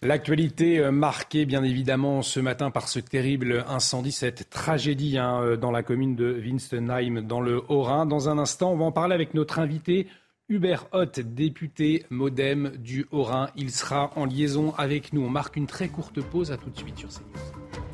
L'actualité 0.00 0.78
euh, 0.78 0.92
marquée 0.92 1.44
bien 1.44 1.64
évidemment 1.64 2.22
ce 2.22 2.38
matin 2.38 2.70
par 2.70 2.86
ce 2.86 3.00
terrible 3.00 3.64
incendie, 3.66 4.12
cette 4.12 4.48
tragédie 4.48 5.18
hein, 5.18 5.42
euh, 5.42 5.56
dans 5.56 5.72
la 5.72 5.82
commune 5.82 6.14
de 6.14 6.40
Winstenheim 6.40 7.22
dans 7.22 7.40
le 7.40 7.60
Haut-Rhin. 7.68 8.06
Dans 8.06 8.28
un 8.28 8.38
instant, 8.38 8.70
on 8.72 8.76
va 8.76 8.84
en 8.84 8.92
parler 8.92 9.14
avec 9.14 9.34
notre 9.34 9.58
invité 9.58 10.06
Hubert 10.48 10.86
Hoth, 10.92 11.18
député 11.18 12.06
Modem 12.10 12.70
du 12.78 13.06
Haut-Rhin. 13.10 13.48
Il 13.56 13.72
sera 13.72 14.12
en 14.14 14.24
liaison 14.24 14.72
avec 14.78 15.12
nous. 15.12 15.22
On 15.22 15.30
marque 15.30 15.56
une 15.56 15.66
très 15.66 15.88
courte 15.88 16.22
pause. 16.22 16.52
À 16.52 16.56
tout 16.56 16.70
de 16.70 16.78
suite 16.78 16.96
sur 16.96 17.08
CNews. 17.08 17.87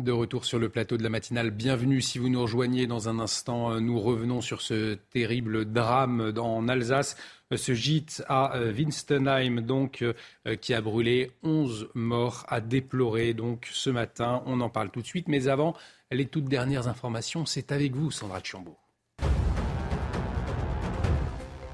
De 0.00 0.12
retour 0.12 0.46
sur 0.46 0.58
le 0.58 0.70
plateau 0.70 0.96
de 0.96 1.02
la 1.02 1.10
matinale. 1.10 1.50
Bienvenue 1.50 2.00
si 2.00 2.18
vous 2.18 2.30
nous 2.30 2.40
rejoignez 2.40 2.86
dans 2.86 3.10
un 3.10 3.18
instant. 3.18 3.70
Euh, 3.70 3.80
nous 3.80 4.00
revenons 4.00 4.40
sur 4.40 4.62
ce 4.62 4.94
terrible 4.94 5.70
drame 5.70 6.32
en 6.38 6.68
Alsace. 6.68 7.18
Euh, 7.52 7.58
ce 7.58 7.74
gîte 7.74 8.24
à 8.26 8.56
euh, 8.56 8.72
Winstenheim, 8.72 9.60
donc, 9.60 10.02
qui 10.62 10.72
a 10.72 10.80
brûlé 10.80 11.32
11 11.42 11.90
morts 11.94 12.46
à 12.48 12.62
déplorer. 12.62 13.34
Donc, 13.34 13.68
ce 13.72 13.90
matin, 13.90 14.42
on 14.46 14.62
en 14.62 14.70
parle 14.70 14.90
tout 14.90 15.02
de 15.02 15.06
suite. 15.06 15.28
Mais 15.28 15.48
avant, 15.48 15.76
les 16.10 16.24
toutes 16.24 16.46
dernières 16.46 16.88
informations, 16.88 17.44
c'est 17.44 17.70
avec 17.70 17.94
vous, 17.94 18.10
Sandra 18.10 18.40
Chambaud. 18.42 18.79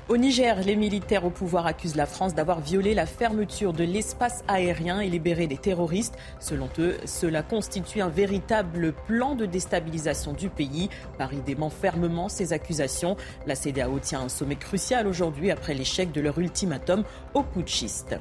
Au 0.08 0.16
Niger, 0.16 0.60
les 0.64 0.76
militaires 0.76 1.24
au 1.24 1.30
pouvoir 1.30 1.66
accusent 1.66 1.96
la 1.96 2.06
France 2.06 2.32
d'avoir 2.32 2.60
violé 2.60 2.94
la 2.94 3.06
fermeture 3.06 3.72
de 3.72 3.82
l'espace 3.82 4.44
aérien 4.46 5.00
et 5.00 5.08
libéré 5.08 5.48
des 5.48 5.56
terroristes. 5.56 6.16
Selon 6.38 6.68
eux, 6.78 6.96
cela 7.06 7.42
constitue 7.42 8.00
un 8.00 8.08
véritable 8.08 8.92
plan 8.92 9.34
de 9.34 9.46
déstabilisation 9.46 10.32
du 10.32 10.48
pays. 10.48 10.90
Paris 11.18 11.42
dément 11.44 11.70
fermement 11.70 12.28
ces 12.28 12.52
accusations. 12.52 13.16
La 13.48 13.56
CDAO 13.56 13.98
tient 13.98 14.20
un 14.20 14.28
sommet 14.28 14.54
crucial 14.54 15.08
aujourd'hui 15.08 15.50
après 15.50 15.74
l'échec 15.74 16.12
de 16.12 16.20
leur 16.20 16.38
ultimatum 16.38 17.02
aux 17.34 17.42
putschistes. 17.42 18.16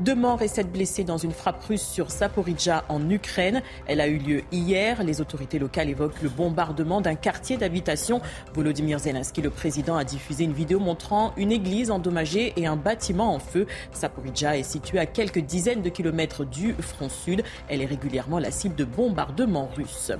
Deux 0.00 0.16
morts 0.16 0.42
et 0.42 0.48
sept 0.48 0.72
blessés 0.72 1.04
dans 1.04 1.18
une 1.18 1.30
frappe 1.30 1.62
russe 1.62 1.86
sur 1.86 2.10
Saporidja 2.10 2.82
en 2.88 3.08
Ukraine. 3.10 3.62
Elle 3.86 4.00
a 4.00 4.08
eu 4.08 4.18
lieu 4.18 4.42
hier. 4.50 5.04
Les 5.04 5.20
autorités 5.20 5.60
locales 5.60 5.88
évoquent 5.88 6.20
le 6.20 6.28
bombardement 6.28 7.00
d'un 7.00 7.14
quartier 7.14 7.56
d'habitation. 7.56 8.20
Volodymyr 8.54 8.98
Zelensky, 8.98 9.40
le 9.40 9.50
président, 9.50 9.96
a 9.96 10.02
diffusé 10.02 10.42
une 10.42 10.52
vidéo 10.52 10.80
montrant 10.80 11.32
une 11.36 11.52
église 11.52 11.92
endommagée 11.92 12.54
et 12.56 12.66
un 12.66 12.74
bâtiment 12.74 13.32
en 13.32 13.38
feu. 13.38 13.68
Saporidja 13.92 14.58
est 14.58 14.64
située 14.64 14.98
à 14.98 15.06
quelques 15.06 15.38
dizaines 15.38 15.82
de 15.82 15.90
kilomètres 15.90 16.44
du 16.44 16.74
front 16.74 17.08
sud. 17.08 17.44
Elle 17.68 17.80
est 17.80 17.86
régulièrement 17.86 18.40
la 18.40 18.50
cible 18.50 18.74
de 18.74 18.84
bombardements 18.84 19.70
russes. 19.76 20.10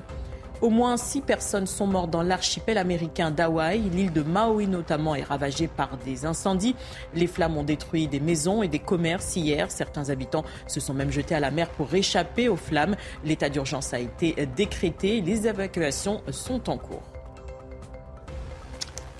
Au 0.60 0.70
moins 0.70 0.96
six 0.96 1.20
personnes 1.20 1.66
sont 1.66 1.86
mortes 1.86 2.10
dans 2.10 2.22
l'archipel 2.22 2.78
américain 2.78 3.30
d'Hawaï. 3.30 3.80
L'île 3.90 4.12
de 4.12 4.22
Maui 4.22 4.66
notamment 4.66 5.14
est 5.14 5.22
ravagée 5.22 5.68
par 5.68 5.96
des 5.98 6.24
incendies. 6.24 6.76
Les 7.14 7.26
flammes 7.26 7.56
ont 7.56 7.64
détruit 7.64 8.06
des 8.06 8.20
maisons 8.20 8.62
et 8.62 8.68
des 8.68 8.78
commerces 8.78 9.36
hier. 9.36 9.70
Certains 9.70 10.10
habitants 10.10 10.44
se 10.66 10.80
sont 10.80 10.94
même 10.94 11.10
jetés 11.10 11.34
à 11.34 11.40
la 11.40 11.50
mer 11.50 11.68
pour 11.70 11.92
échapper 11.94 12.48
aux 12.48 12.56
flammes. 12.56 12.96
L'état 13.24 13.48
d'urgence 13.48 13.92
a 13.92 13.98
été 13.98 14.46
décrété. 14.56 15.20
Les 15.20 15.46
évacuations 15.46 16.22
sont 16.30 16.70
en 16.70 16.78
cours. 16.78 17.02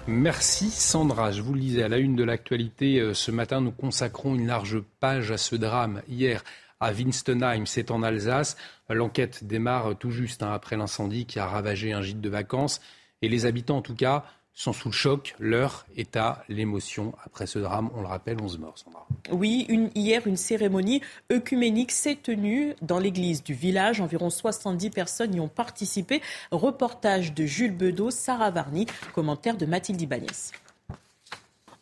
Merci 0.06 0.70
Sandra. 0.70 1.32
Je 1.32 1.40
vous 1.40 1.54
le 1.54 1.60
disais 1.60 1.82
à 1.82 1.88
la 1.88 1.96
une 1.96 2.14
de 2.14 2.24
l'actualité 2.24 3.00
euh, 3.00 3.14
ce 3.14 3.30
matin, 3.30 3.62
nous 3.62 3.72
consacrons 3.72 4.34
une 4.34 4.46
large 4.46 4.80
page 5.00 5.30
à 5.30 5.38
ce 5.38 5.56
drame. 5.56 6.02
Hier, 6.08 6.44
à 6.80 6.92
Winstenheim, 6.92 7.66
c'est 7.66 7.90
en 7.90 8.02
Alsace. 8.02 8.56
L'enquête 8.88 9.44
démarre 9.44 9.96
tout 9.98 10.10
juste 10.10 10.42
hein, 10.42 10.52
après 10.52 10.76
l'incendie 10.76 11.26
qui 11.26 11.38
a 11.38 11.46
ravagé 11.46 11.92
un 11.92 12.02
gîte 12.02 12.20
de 12.20 12.28
vacances. 12.28 12.80
Et 13.22 13.28
les 13.28 13.46
habitants, 13.46 13.78
en 13.78 13.82
tout 13.82 13.94
cas, 13.94 14.24
sont 14.54 14.72
sous 14.72 14.88
le 14.88 14.94
choc, 14.94 15.34
leur 15.40 15.84
état, 15.96 16.44
l'émotion 16.48 17.12
après 17.24 17.46
ce 17.46 17.58
drame. 17.58 17.90
On 17.94 18.00
le 18.00 18.06
rappelle, 18.06 18.40
11 18.40 18.58
morts, 18.58 18.78
Sandra. 18.78 19.06
Oui, 19.32 19.66
hier, 19.94 20.26
une 20.26 20.36
cérémonie 20.36 21.00
œcuménique 21.32 21.90
s'est 21.90 22.18
tenue 22.22 22.74
dans 22.80 23.00
l'église 23.00 23.42
du 23.42 23.52
village. 23.52 24.00
Environ 24.00 24.30
70 24.30 24.90
personnes 24.90 25.34
y 25.34 25.40
ont 25.40 25.48
participé. 25.48 26.22
Reportage 26.52 27.34
de 27.34 27.44
Jules 27.44 27.76
Bedeau, 27.76 28.10
Sarah 28.10 28.50
Varny, 28.50 28.86
commentaire 29.12 29.56
de 29.56 29.66
Mathilde 29.66 30.00
Ibanez. 30.00 30.52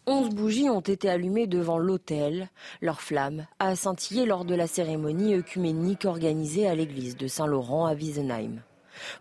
Onze 0.05 0.31
bougies 0.31 0.69
ont 0.69 0.81
été 0.81 1.09
allumées 1.09 1.47
devant 1.47 1.79
l'autel. 1.79 2.49
Leur 2.81 3.01
flamme 3.01 3.47
a 3.61 3.77
scintillé 3.77 4.27
lors 4.27 4.45
de 4.45 4.57
la 4.57 4.67
cérémonie 4.67 5.35
œcuménique 5.35 6.07
organisée 6.07 6.67
à 6.67 6.75
l'église 6.75 7.17
de 7.17 7.29
Saint-Laurent 7.29 7.87
à 7.87 7.95
Wiesenheim. 7.95 8.63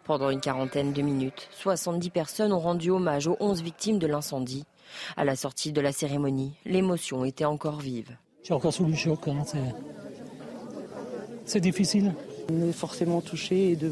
Pendant 0.05 0.31
une 0.31 0.41
quarantaine 0.41 0.91
de 0.91 1.03
minutes, 1.03 1.49
70 1.51 2.09
personnes 2.09 2.51
ont 2.51 2.59
rendu 2.59 2.89
hommage 2.89 3.27
aux 3.27 3.37
11 3.39 3.61
victimes 3.61 3.99
de 3.99 4.07
l'incendie. 4.07 4.65
À 5.17 5.23
la 5.23 5.35
sortie 5.35 5.71
de 5.71 5.81
la 5.81 5.91
cérémonie, 5.91 6.53
l'émotion 6.65 7.25
était 7.25 7.45
encore 7.45 7.79
vive. 7.79 8.17
J'ai 8.41 8.55
encore 8.55 8.73
sous 8.73 8.85
le 8.85 8.95
choc. 8.95 9.27
Hein, 9.27 9.43
c'est 11.45 11.61
difficile. 11.61 12.11
On 12.51 12.67
est 12.67 12.73
forcément 12.73 13.21
touché 13.21 13.73
et 13.73 13.75
de... 13.75 13.91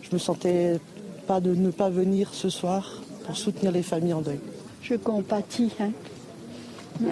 je 0.00 0.08
me 0.14 0.18
sentais 0.18 0.80
pas 1.26 1.40
de 1.40 1.54
ne 1.54 1.70
pas 1.70 1.90
venir 1.90 2.32
ce 2.32 2.48
soir 2.48 3.02
pour 3.26 3.36
soutenir 3.36 3.70
les 3.70 3.82
familles 3.82 4.14
en 4.14 4.22
deuil 4.22 4.40
je 4.88 4.94
compatis 4.94 5.72
hein, 5.80 5.90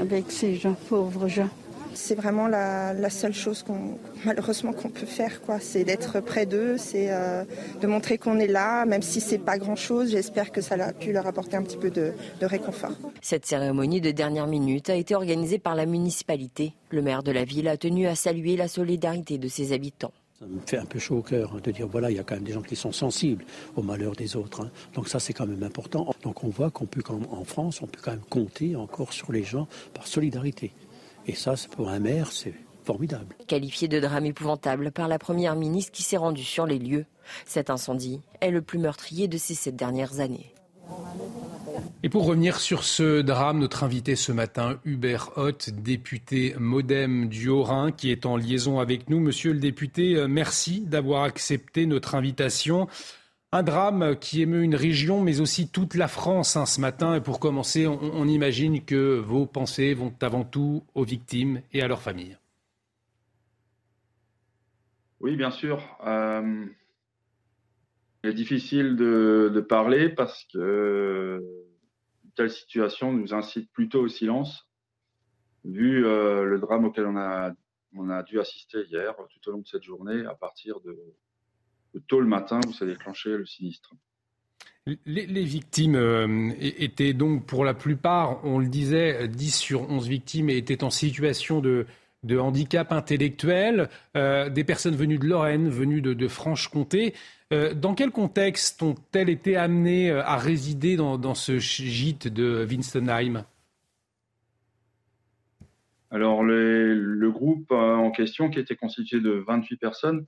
avec 0.01 0.31
ces 0.31 0.55
gens, 0.55 0.77
pauvres 0.89 1.29
gens. 1.29 1.49
C'est 1.93 2.15
vraiment 2.17 2.49
la, 2.49 3.11
seule 3.11 3.33
chose 3.33 3.63
qu'on 3.63 3.99
malheureusement 4.25 4.73
qu'on 4.73 4.89
peut 4.89 5.07
faire, 5.07 5.41
quoi. 5.43 5.61
C'est 5.61 5.85
d'être 5.85 6.21
près 6.21 6.45
d'eux, 6.45 6.77
c'est 6.77 7.07
euh, 7.11 7.45
de 7.81 7.87
montrer 7.87 8.19
qu'on 8.19 8.39
est 8.39 8.49
là, 8.49 8.85
même 8.85 9.03
si 9.03 9.21
c'est 9.21 9.39
pas 9.39 9.59
grand 9.59 9.77
chose. 9.77 10.11
J'espère 10.11 10.51
que 10.51 10.61
ça 10.61 10.75
a 10.75 10.93
pu 10.93 11.13
leur 11.13 11.27
apporter 11.27 11.57
un 11.57 11.63
petit 11.63 11.77
peu 11.77 11.91
de, 11.91 12.13
de 12.41 12.47
réconfort. 12.47 12.97
Cette 13.23 13.47
cérémonie 13.47 14.01
de 14.01 14.11
dernière 14.11 14.49
minute 14.49 14.91
a 14.91 14.97
été 14.97 15.15
organisée 15.15 15.59
par 15.59 15.77
la 15.77 15.87
municipalité. 15.87 16.75
Le 16.91 17.03
maire 17.03 17.23
de 17.23 17.31
la 17.31 17.45
ville 17.45 17.69
a 17.69 17.77
tenu 17.77 18.09
à 18.09 18.17
saluer 18.17 18.57
la 18.57 18.67
solidarité 18.67 19.39
de 19.39 19.47
ses 19.47 19.73
habitants. 19.73 20.13
Ça 20.45 20.51
me 20.51 20.61
fait 20.67 20.77
un 20.77 20.85
peu 20.85 20.99
chaud 20.99 21.17
au 21.17 21.23
cœur 21.23 21.55
hein, 21.55 21.61
de 21.65 21.71
dire 21.71 21.87
voilà, 21.87 22.11
il 22.11 22.17
y 22.17 22.19
a 22.19 22.23
quand 22.23 22.35
même 22.35 22.45
des 22.45 22.53
gens 22.53 22.61
qui 22.61 22.77
sont 22.77 22.93
sensibles 22.93 23.47
au 23.77 23.83
malheur 23.83 24.15
des 24.15 24.37
autres. 24.37 24.61
Hein. 24.61 24.71
Donc 24.93 25.09
ça, 25.09 25.19
c'est 25.19 25.33
quand 25.33 25.47
même 25.47 25.63
important. 25.63 26.15
Donc 26.23 26.45
on 26.45 26.51
voit 26.51 26.71
qu'on 26.71 26.85
peut, 26.85 27.01
quand 27.01 27.19
en 27.31 27.45
France, 27.45 27.81
on 27.81 27.87
peut 27.87 28.01
quand 28.03 28.11
même 28.11 28.21
compter 28.29 28.77
encore 28.77 29.15
sur 29.15 29.33
les 29.33 29.43
gens 29.43 29.67
par 29.95 30.07
solidarité. 30.07 30.73
Et 31.27 31.35
ça, 31.35 31.55
pour 31.75 31.89
un 31.89 31.99
maire, 31.99 32.31
c'est 32.31 32.53
formidable. 32.85 33.35
Qualifié 33.47 33.89
de 33.89 33.99
drame 34.01 34.27
épouvantable 34.27 34.93
par 34.93 35.09
la 35.09 35.19
première 35.19 35.57
ministre 35.57 35.93
qui 35.93 36.03
s'est 36.03 36.19
rendue 36.19 36.45
sur 36.45 36.67
les 36.67 36.79
lieux, 36.79 37.07
cet 37.47 37.71
incendie 37.71 38.21
est 38.43 38.51
le 38.51 38.61
plus 38.61 38.79
meurtrier 38.79 39.29
de 39.29 39.39
ces 39.39 39.55
sept 39.55 39.77
dernières 39.77 40.21
années. 40.21 40.54
Et 42.03 42.11
pour 42.11 42.27
revenir 42.27 42.61
sur 42.61 42.85
ce 42.85 43.23
drame, 43.23 43.59
notre 43.59 43.83
invité 43.83 44.15
ce 44.15 44.31
matin, 44.31 44.79
Hubert 44.85 45.31
Hoth, 45.37 45.71
député 45.71 46.55
Modem 46.59 47.29
du 47.29 47.49
Haut-Rhin, 47.49 47.93
qui 47.93 48.11
est 48.11 48.27
en 48.27 48.37
liaison 48.37 48.79
avec 48.79 49.09
nous. 49.09 49.21
Monsieur 49.21 49.55
le 49.55 49.59
député, 49.59 50.17
euh, 50.17 50.29
merci 50.29 50.83
d'avoir 50.83 51.23
accepté 51.23 51.87
notre 51.87 52.15
invitation. 52.15 52.89
Un 53.53 53.63
drame 53.63 54.17
qui 54.19 54.43
émeut 54.43 54.63
une 54.63 54.75
région, 54.75 55.23
mais 55.23 55.41
aussi 55.41 55.69
toute 55.69 55.95
la 55.95 56.09
France 56.09 56.57
hein, 56.57 56.67
ce 56.67 56.81
matin. 56.81 57.15
Et 57.15 57.21
pour 57.21 57.41
commencer, 57.41 57.87
on, 57.87 58.29
imagine 58.29 58.85
que 58.85 59.19
vos 59.19 59.47
pensées 59.47 59.95
vont 59.95 60.13
avant 60.21 60.45
tout 60.45 60.85
aux 60.95 61.05
victimes 61.05 61.63
et 61.73 61.81
à 61.81 61.89
leurs 61.89 62.03
familles. 62.03 62.37
Oui, 65.21 65.37
bien 65.37 65.51
sûr. 65.51 65.83
Euh, 66.05 66.67
il 68.25 68.31
est 68.31 68.35
difficile 68.35 68.97
de, 68.97 69.61
parler 69.69 70.09
parce 70.09 70.45
que 70.53 71.43
telle 72.35 72.51
situation 72.51 73.13
nous 73.13 73.35
incite 73.35 73.71
plutôt 73.71 74.01
au 74.01 74.09
silence, 74.09 74.67
vu 75.65 76.07
euh, 76.07 76.45
le 76.45 76.59
drame 76.59 76.87
auquel 76.87 77.05
on 77.05 77.19
a, 77.19 77.53
on 77.95 78.09
a 78.09 78.23
dû 78.23 78.41
assister 78.41 78.79
hier, 78.91 79.15
tout 79.15 79.49
au 79.51 79.53
long 79.53 79.59
de 79.59 79.67
cette 79.67 79.83
journée, 79.83 80.25
à 80.25 80.35
partir 80.35 80.81
de, 80.81 80.97
tôt 82.09 82.19
le 82.19 82.27
matin 82.27 82.61
où 82.67 82.73
s'est 82.73 82.87
déclenché 82.87 83.29
le 83.29 83.45
sinistre. 83.45 83.93
Les, 85.05 85.45
victimes 85.45 85.95
euh, 85.95 86.51
étaient 86.59 87.13
donc 87.13 87.45
pour 87.45 87.65
la 87.65 87.75
plupart, 87.75 88.43
on 88.45 88.59
le 88.59 88.69
disait, 88.69 89.29
10 89.29 89.55
sur 89.55 89.91
11 89.91 90.09
victimes 90.09 90.49
étaient 90.49 90.83
en 90.83 90.91
situation 90.91 91.61
de, 91.61 91.87
de 92.25 92.39
handicap 92.39 92.91
intellectuel, 92.91 93.89
euh, 94.17 94.49
des 94.49 94.65
personnes 94.65 94.97
venues 94.97 95.19
de 95.19 95.27
Lorraine, 95.27 95.69
venues 95.69 96.01
de, 96.01 96.29
Franche-Comté. 96.29 97.15
Euh, 97.55 97.73
dans 97.73 97.95
quel 97.95 98.11
contexte 98.11 98.83
ont-elles 98.83 99.31
été 99.31 99.57
amenées 99.57 100.11
euh, 100.11 100.23
à 100.25 100.37
résider 100.37 100.97
dans, 100.97 101.35
ce 101.35 101.59
gîte 101.59 102.27
de 102.29 102.67
Winstenheim 102.69 103.45
Alors, 106.11 106.43
le 106.43 107.31
groupe 107.31 107.71
en 107.71 108.11
question, 108.11 108.51
qui 108.51 108.59
était 108.59 108.77
constitué 108.77 109.21
de 109.21 109.31
28 109.47 109.77
personnes, 109.77 110.27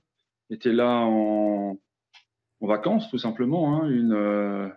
était 0.49 0.71
là 0.71 1.01
en, 1.01 1.77
vacances, 2.61 3.09
tout 3.09 3.19
simplement. 3.19 3.83
Hein, 3.83 4.71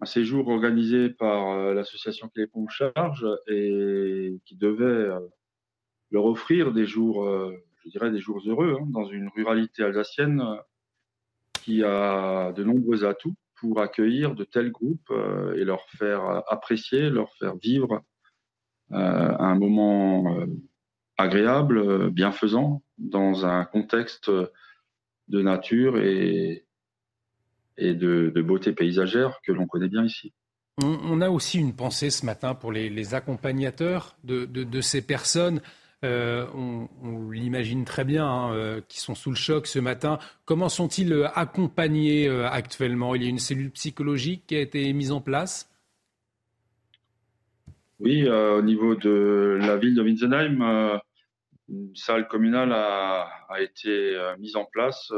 un 0.00 0.06
séjour 0.06 0.48
organisé 0.48 1.10
par 1.10 1.74
l'association 1.74 2.28
qui 2.28 2.40
en 2.52 2.68
charge 2.68 3.26
et 3.48 4.38
qui 4.44 4.56
devait 4.56 5.10
leur 6.14 6.24
offrir 6.26 6.72
des 6.72 6.86
jours, 6.86 7.24
euh, 7.24 7.52
je 7.84 7.90
dirais 7.90 8.10
des 8.10 8.20
jours 8.20 8.40
heureux, 8.46 8.78
hein, 8.80 8.86
dans 8.90 9.06
une 9.06 9.28
ruralité 9.34 9.82
alsacienne 9.82 10.40
euh, 10.40 10.54
qui 11.64 11.82
a 11.82 12.52
de 12.52 12.64
nombreux 12.64 13.04
atouts 13.04 13.36
pour 13.56 13.80
accueillir 13.80 14.34
de 14.34 14.44
tels 14.44 14.70
groupes 14.70 15.10
euh, 15.10 15.54
et 15.54 15.64
leur 15.64 15.88
faire 15.90 16.42
apprécier, 16.48 17.10
leur 17.10 17.32
faire 17.34 17.56
vivre 17.56 18.02
un 18.90 19.54
moment 19.56 20.36
agréable, 21.16 22.10
bienfaisant, 22.10 22.82
dans 22.98 23.44
un 23.46 23.64
contexte 23.64 24.30
de 24.30 25.42
nature 25.42 25.98
et, 25.98 26.66
et 27.76 27.94
de, 27.94 28.30
beauté 28.42 28.72
paysagère 28.72 29.40
que 29.42 29.52
l'on 29.52 29.66
connaît 29.66 29.88
bien 29.88 30.04
ici. 30.04 30.32
On, 30.82 31.20
a 31.20 31.30
aussi 31.30 31.60
une 31.60 31.74
pensée 31.74 32.10
ce 32.10 32.26
matin 32.26 32.54
pour 32.54 32.72
les, 32.72 33.14
accompagnateurs 33.14 34.16
de, 34.24 34.44
de, 34.44 34.80
ces 34.80 35.02
personnes 35.02 35.60
on, 36.04 37.30
l'imagine 37.30 37.84
très 37.84 38.04
bien, 38.04 38.26
hein, 38.26 38.80
qui 38.88 39.00
sont 39.00 39.14
sous 39.14 39.30
le 39.30 39.36
choc 39.36 39.66
ce 39.66 39.78
matin. 39.78 40.18
Comment 40.44 40.68
sont-ils 40.68 41.28
accompagnés 41.34 42.28
actuellement? 42.28 43.14
Il 43.14 43.22
y 43.22 43.26
a 43.26 43.28
une 43.28 43.38
cellule 43.38 43.70
psychologique 43.70 44.44
qui 44.46 44.56
a 44.56 44.60
été 44.60 44.92
mise 44.92 45.12
en 45.12 45.20
place? 45.20 45.70
Oui, 48.00 48.28
au 48.28 48.62
niveau 48.62 48.94
de 48.94 49.58
la 49.60 49.76
ville 49.76 49.94
de 49.94 50.02
Winsenheim, 50.02 51.00
une 51.68 51.96
salle 51.96 52.28
communale 52.28 52.72
a, 52.72 53.28
été 53.60 54.16
mise 54.38 54.56
en 54.56 54.64
place 54.64 55.10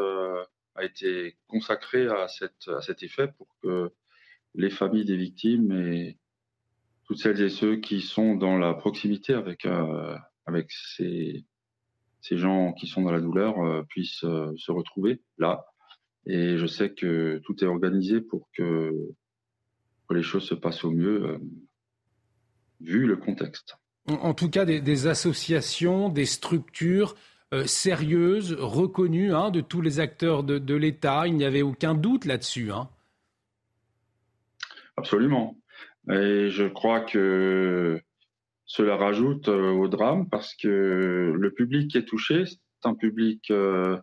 a 0.76 0.84
été 0.84 1.36
consacré 1.48 2.06
à, 2.06 2.26
cet 2.28 3.02
effet 3.02 3.28
pour 3.36 3.48
que 3.62 3.90
les 4.54 4.70
familles 4.70 5.04
des 5.04 5.16
victimes 5.16 5.72
et 5.72 6.18
toutes 7.04 7.18
celles 7.18 7.40
et 7.40 7.50
ceux 7.50 7.76
qui 7.76 8.00
sont 8.00 8.34
dans 8.34 8.58
la 8.58 8.74
proximité 8.74 9.34
avec, 9.34 9.64
euh, 9.64 10.16
avec 10.46 10.70
ces, 10.70 11.44
ces 12.20 12.38
gens 12.38 12.72
qui 12.72 12.86
sont 12.86 13.02
dans 13.02 13.12
la 13.12 13.20
douleur 13.20 13.58
euh, 13.60 13.82
puissent 13.88 14.24
euh, 14.24 14.52
se 14.56 14.72
retrouver 14.72 15.22
là. 15.38 15.64
Et 16.26 16.58
je 16.58 16.66
sais 16.66 16.92
que 16.92 17.40
tout 17.44 17.62
est 17.62 17.68
organisé 17.68 18.20
pour 18.20 18.48
que, 18.56 18.92
que 20.08 20.14
les 20.14 20.22
choses 20.22 20.44
se 20.44 20.54
passent 20.54 20.84
au 20.84 20.90
mieux, 20.90 21.38
vu 22.80 23.06
le 23.06 23.16
contexte. 23.16 23.76
En, 24.08 24.34
tout 24.34 24.50
cas, 24.50 24.64
des, 24.64 24.80
des 24.80 25.06
associations, 25.06 26.08
des 26.08 26.26
structures 26.26 27.14
euh, 27.54 27.64
sérieuse, 27.64 28.56
reconnue 28.58 29.32
hein, 29.32 29.52
de 29.52 29.60
tous 29.60 29.80
les 29.80 30.00
acteurs 30.00 30.42
de, 30.42 30.74
l'État. 30.74 31.28
Il 31.28 31.36
n'y 31.36 31.44
avait 31.44 31.62
aucun 31.62 31.94
doute 31.94 32.24
là-dessus. 32.24 32.72
Hein. 32.72 32.88
Absolument. 34.96 35.56
Et 36.10 36.50
je 36.50 36.66
crois 36.66 37.02
que 37.02 38.00
cela 38.66 38.96
rajoute 38.96 39.48
euh, 39.48 39.70
au 39.70 39.88
drame 39.88 40.28
parce 40.28 40.54
que 40.54 41.32
le 41.34 41.50
public 41.52 41.90
qui 41.90 41.98
est 41.98 42.04
touché, 42.04 42.44
c'est 42.46 42.58
un 42.84 42.94
public, 42.94 43.50
euh, 43.50 43.96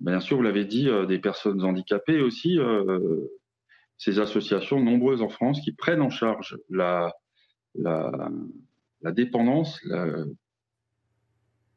bien 0.00 0.20
sûr, 0.20 0.36
vous 0.36 0.42
l'avez 0.42 0.64
dit, 0.64 0.88
des 1.08 1.18
personnes 1.18 1.62
handicapées 1.62 2.20
aussi 2.20 2.58
ces 3.98 4.18
associations 4.18 4.78
nombreuses 4.78 5.22
en 5.22 5.30
France 5.30 5.60
qui 5.62 5.72
prennent 5.72 6.02
en 6.02 6.10
charge 6.10 6.58
la, 6.68 7.14
la, 7.74 8.30
dépendance, 9.12 9.80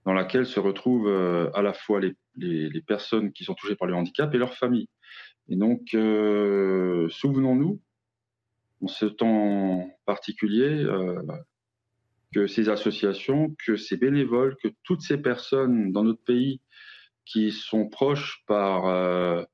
dans 0.10 0.14
laquelle 0.14 0.48
se 0.48 0.60
retrouvent 0.60 1.08
euh, 1.08 1.52
à 1.54 1.62
la 1.62 1.72
fois 1.72 2.00
les, 2.00 2.16
les, 2.36 2.82
personnes 2.82 3.32
qui 3.32 3.44
sont 3.44 3.54
touchées 3.54 3.76
par 3.76 3.88
le 3.88 3.94
handicap 3.94 4.34
et 4.34 4.40
leurs 4.40 4.56
familles. 4.56 4.90
Et 5.50 5.56
donc, 5.56 5.94
euh, 5.94 7.08
souvenons-nous, 7.10 7.80
en 8.82 8.88
ce 8.88 9.06
temps 9.06 9.88
particulier, 10.06 10.84
euh, 10.84 11.22
que 12.34 12.48
ces 12.48 12.70
associations, 12.70 13.56
que 13.66 13.76
ces 13.76 13.98
bénévoles, 13.98 14.56
que 14.62 14.70
toutes 14.84 15.02
ces 15.02 15.18
personnes 15.18 15.92
dans 15.92 16.04
notre 16.04 16.24
pays 16.24 16.62
qui 17.26 17.52
sont 17.52 17.88
proches 17.88 18.44
par, 18.48 19.46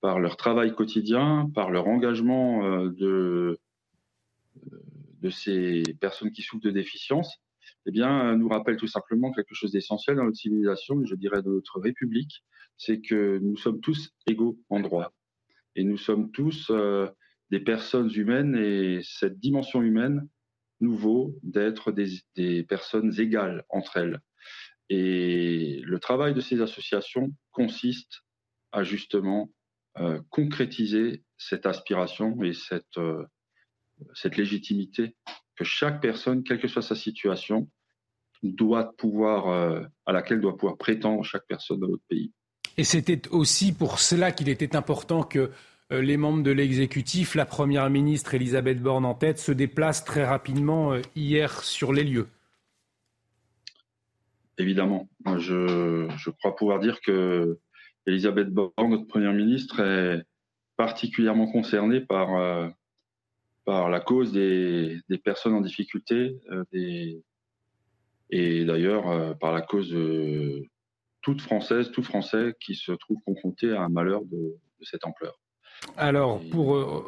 par 0.00 0.20
leur 0.20 0.36
travail 0.36 0.74
quotidien, 0.74 1.50
par 1.54 1.70
leur 1.70 1.86
engagement 1.88 2.86
de, 2.86 3.58
de 5.24 5.30
ces 5.30 5.82
personnes 6.00 6.32
qui 6.32 6.42
souffrent 6.42 6.64
de 6.64 6.70
déficience, 6.70 7.40
eh 7.86 7.90
bien, 7.90 8.28
euh, 8.28 8.36
nous 8.36 8.48
rappelle 8.48 8.76
tout 8.76 8.86
simplement 8.86 9.32
quelque 9.32 9.54
chose 9.54 9.72
d'essentiel 9.72 10.16
dans 10.16 10.24
notre 10.24 10.36
civilisation, 10.36 11.04
je 11.04 11.14
dirais 11.14 11.42
de 11.42 11.50
notre 11.50 11.80
République, 11.80 12.44
c'est 12.76 13.00
que 13.00 13.38
nous 13.38 13.56
sommes 13.56 13.80
tous 13.80 14.10
égaux 14.26 14.58
en 14.68 14.80
droit. 14.80 15.12
Et 15.76 15.84
nous 15.84 15.96
sommes 15.96 16.30
tous 16.30 16.68
euh, 16.70 17.08
des 17.50 17.60
personnes 17.60 18.10
humaines 18.14 18.54
et 18.54 19.00
cette 19.02 19.38
dimension 19.38 19.82
humaine 19.82 20.28
nous 20.84 20.96
vaut 20.96 21.34
d'être 21.42 21.92
des, 21.92 22.62
personnes 22.64 23.12
égales 23.18 23.64
entre 23.68 23.96
elles. 23.96 24.20
Et 24.90 25.80
le 25.84 25.98
travail 25.98 26.34
de 26.34 26.40
ces 26.40 26.60
associations 26.60 27.32
consiste 27.50 28.22
à 28.70 28.84
justement 28.84 29.50
euh, 29.98 30.20
concrétiser 30.30 31.22
cette 31.38 31.66
aspiration 31.66 32.42
et 32.42 32.52
cette, 32.52 32.98
cette 34.14 34.36
légitimité 34.36 35.16
que 35.56 35.64
chaque 35.64 36.00
personne, 36.00 36.42
quelle 36.42 36.60
que 36.60 36.68
soit 36.68 36.82
sa 36.82 36.96
situation, 36.96 37.68
doit 38.42 38.94
pouvoir, 38.96 39.48
euh, 39.48 39.82
à 40.06 40.12
laquelle 40.12 40.40
doit 40.40 40.56
pouvoir 40.56 40.76
prétendre 40.76 41.24
chaque 41.24 41.46
personne 41.46 41.80
de 41.80 41.86
notre 41.86 42.04
pays. 42.08 42.32
Et 42.76 42.84
c'était 42.84 43.28
aussi 43.28 43.72
pour 43.72 44.00
cela 44.00 44.32
qu'il 44.32 44.48
était 44.48 44.76
important 44.76 45.22
que 45.22 45.38
euh, 45.38 45.48
les 46.00 46.16
membres 46.16 46.42
de 46.42 46.50
l'exécutif, 46.50 47.34
la 47.34 47.46
Première 47.46 47.88
ministre 47.90 48.34
Elisabeth 48.34 48.80
Borne 48.80 49.04
en 49.04 49.14
tête, 49.14 49.38
se 49.38 49.52
déplacent 49.52 50.04
très 50.04 50.24
rapidement 50.24 50.92
euh, 50.92 51.02
hier 51.16 51.62
sur 51.62 51.92
les 51.92 52.04
lieux. 52.04 52.28
Évidemment. 54.58 55.08
Je, 55.38 56.30
crois 56.38 56.54
pouvoir 56.54 56.78
dire 56.78 57.00
que 57.00 57.58
Elisabeth 58.06 58.50
Borne, 58.50 58.72
notre 58.90 59.06
Première 59.06 59.32
ministre, 59.32 59.80
est 59.80 60.22
particulièrement 60.76 61.50
concernée 61.50 62.00
par, 62.00 62.72
par 63.64 63.90
la 63.90 64.00
cause 64.00 64.32
des, 64.32 65.00
personnes 65.24 65.54
en 65.54 65.60
difficulté, 65.60 66.36
et 68.30 68.64
d'ailleurs 68.64 69.08
euh, 69.08 69.34
par 69.34 69.52
la 69.52 69.62
cause 69.62 69.90
de 69.90 70.64
toute 71.22 71.40
Française, 71.40 71.90
tout 71.90 72.02
Français 72.02 72.54
qui 72.60 72.74
se 72.74 72.92
trouve 72.92 73.18
confronté 73.24 73.72
à 73.72 73.82
un 73.82 73.88
malheur 73.88 74.24
de, 74.24 74.56
cette 74.82 75.06
ampleur. 75.06 75.40
Alors, 75.96 76.40
pour 76.50 76.76
euh, 76.76 77.04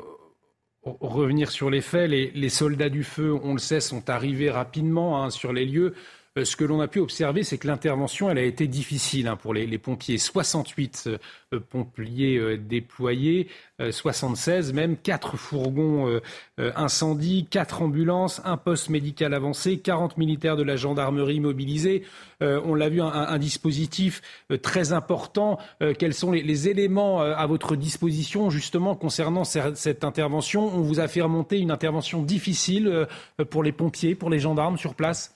revenir 0.82 1.51
sur 1.51 1.70
les 1.70 1.80
faits, 1.80 2.10
les, 2.10 2.48
soldats 2.48 2.88
du 2.88 3.05
feu, 3.05 3.38
on 3.43 3.52
le 3.52 3.59
sait, 3.59 3.80
sont 3.80 4.09
arrivés 4.10 4.51
rapidement 4.51 5.22
hein, 5.22 5.30
sur 5.30 5.52
les 5.52 5.64
lieux. 5.64 5.94
Euh, 6.37 6.45
ce 6.45 6.57
que 6.57 6.65
l'on 6.65 6.81
a 6.81 6.89
pu 6.89 7.01
observer, 7.01 7.43
c'est 7.43 7.59
que 7.59 7.67
l'intervention, 7.67 8.31
elle 8.31 8.39
a 8.39 8.43
été 8.43 8.67
difficile 8.67 9.29
hein, 9.29 9.37
pour 9.37 9.55
les, 9.55 9.79
pompiers. 9.79 10.19
68 10.19 11.09
euh, 11.53 11.61
pompiers 11.61 12.37
euh, 12.37 12.57
déployés, 12.57 13.49
76 13.91 14.73
même, 14.73 14.97
4 14.97 15.37
fourgons 15.37 16.21
incendie, 16.57 17.47
4 17.51 17.83
ambulances, 17.83 18.41
un 18.47 18.57
poste 18.57 18.89
médical 18.89 19.35
avancé, 19.35 19.79
40 19.81 20.17
militaires 20.17 20.57
de 20.57 20.63
la 20.63 20.77
gendarmerie 20.77 21.41
mobilisés. 21.41 22.03
on 22.41 22.75
l'a 22.75 22.89
vu, 22.89 23.03
un, 23.03 23.39
dispositif 23.39 24.23
très 24.63 24.95
important. 24.95 25.59
quels 25.99 26.15
sont 26.15 26.33
les, 26.33 26.69
éléments 26.69 27.21
à 27.21 27.47
votre 27.47 27.77
disposition 27.77 28.49
justement 28.49 28.95
concernant 28.95 29.45
cette 29.45 30.05
intervention? 30.05 30.75
On 30.75 30.81
vous 30.81 30.99
a 30.99 31.07
fait 31.07 31.21
remonter 31.21 31.59
une 31.59 31.71
intervention 31.71 32.23
difficile 32.23 33.07
pour 33.51 33.63
les 33.63 33.73
pompiers, 33.73 34.15
pour 34.15 34.31
les 34.31 34.39
gendarmes 34.39 34.79
sur 34.79 34.95
place? 34.95 35.36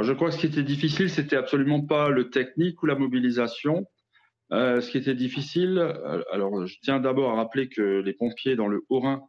Je 0.00 0.12
crois 0.12 0.28
que 0.28 0.34
ce 0.34 0.40
qui 0.40 0.46
était 0.46 0.62
difficile, 0.62 1.10
c'était 1.10 1.36
absolument 1.36 1.84
pas 1.84 2.08
le 2.08 2.30
technique 2.30 2.82
ou 2.82 2.86
la 2.86 2.94
mobilisation. 2.94 3.86
Euh, 4.52 4.80
ce 4.80 4.90
qui 4.90 4.98
était 4.98 5.14
difficile, 5.14 5.78
euh, 5.78 6.22
alors 6.30 6.66
je 6.66 6.76
tiens 6.82 7.00
d'abord 7.00 7.32
à 7.32 7.36
rappeler 7.36 7.68
que 7.68 8.00
les 8.00 8.12
pompiers 8.12 8.56
dans 8.56 8.68
le 8.68 8.82
Haut-Rhin 8.90 9.22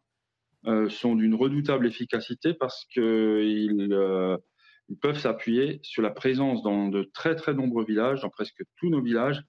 euh, 0.68 0.90
sont 0.90 1.15
d'une 1.15 1.35
redoutable 1.35 1.88
efficacité 1.88 2.53
parce 2.53 2.85
qu'ils 2.85 3.95
ils 4.90 4.98
peuvent 4.99 5.18
s'appuyer 5.18 5.80
sur 5.81 6.02
la 6.02 6.11
présence 6.11 6.61
dans 6.61 6.90
de 6.90 7.10
très 7.14 7.35
très 7.35 7.53
nombreux 7.53 7.85
villages, 7.85 8.22
dans 8.22 8.30
presque 8.30 8.64
tous 8.77 8.90
nos 8.90 9.02
villages, 9.02 9.41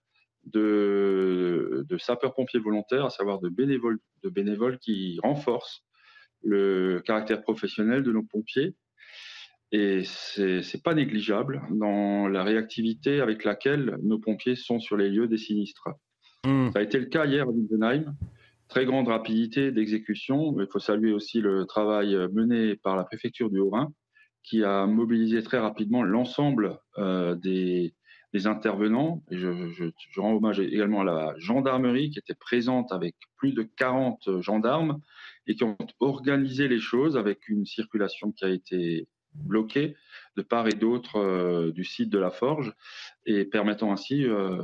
de, 0.44 1.84
sapeurs-pompiers 1.98 2.60
volontaires, 2.60 3.06
à 3.06 3.10
savoir 3.10 3.40
de 3.40 3.48
bénévoles 3.48 4.78
qui 4.78 5.18
renforcent 5.22 5.82
le 6.42 7.00
caractère 7.04 7.42
professionnel 7.42 8.02
de 8.02 8.12
nos 8.12 8.22
pompiers 8.22 8.76
et 9.74 10.04
c'est 10.04 10.60
n'est 10.60 10.80
pas 10.84 10.94
négligeable 10.94 11.60
dans 11.72 12.28
la 12.28 12.44
réactivité 12.44 13.20
avec 13.20 13.42
laquelle 13.42 13.98
nos 14.04 14.20
pompiers 14.20 14.54
sont 14.54 14.78
sur 14.78 14.96
les 14.96 15.10
lieux 15.10 15.26
des 15.26 15.36
sinistres. 15.36 15.88
Hmm. 16.46 16.70
Ça 16.70 16.78
a 16.78 16.82
été 16.82 17.00
le 17.00 17.06
cas 17.06 17.26
hier 17.26 17.42
à 17.42 17.50
Wittenheim. 17.50 18.14
Très 18.68 18.84
grande 18.84 19.08
rapidité 19.08 19.72
d'exécution. 19.72 20.54
Il 20.60 20.68
faut 20.68 20.78
saluer 20.78 21.12
aussi 21.12 21.40
le 21.40 21.64
travail 21.64 22.16
mené 22.32 22.76
par 22.76 22.96
la 22.96 23.02
préfecture 23.02 23.50
du 23.50 23.58
Haut-Rhin, 23.58 23.92
qui 24.44 24.62
a 24.62 24.86
mobilisé 24.86 25.42
très 25.42 25.58
rapidement 25.58 26.04
l'ensemble 26.04 26.78
euh, 26.98 27.34
des, 27.34 27.94
des, 28.32 28.46
intervenants. 28.46 29.24
Et 29.32 29.38
je, 29.38 29.70
je, 29.70 29.86
je, 29.96 30.20
rends 30.20 30.34
hommage 30.34 30.60
également 30.60 31.00
à 31.00 31.04
la 31.04 31.34
gendarmerie 31.38 32.10
qui 32.10 32.20
était 32.20 32.34
présente 32.34 32.92
avec 32.92 33.16
plus 33.36 33.52
de 33.52 33.64
40 33.64 34.40
gendarmes 34.40 35.00
et 35.48 35.56
qui 35.56 35.64
ont 35.64 35.76
organisé 35.98 36.68
les 36.68 36.78
choses 36.78 37.16
avec 37.16 37.48
une 37.48 37.66
circulation 37.66 38.30
qui 38.30 38.44
a 38.44 38.50
été 38.50 39.08
bloqués 39.34 39.96
de 40.36 40.42
part 40.42 40.66
et 40.68 40.74
d'autre 40.74 41.16
euh, 41.16 41.72
du 41.72 41.84
site 41.84 42.10
de 42.10 42.18
la 42.18 42.30
forge 42.30 42.72
et 43.26 43.44
permettant 43.44 43.92
ainsi 43.92 44.24
euh, 44.24 44.62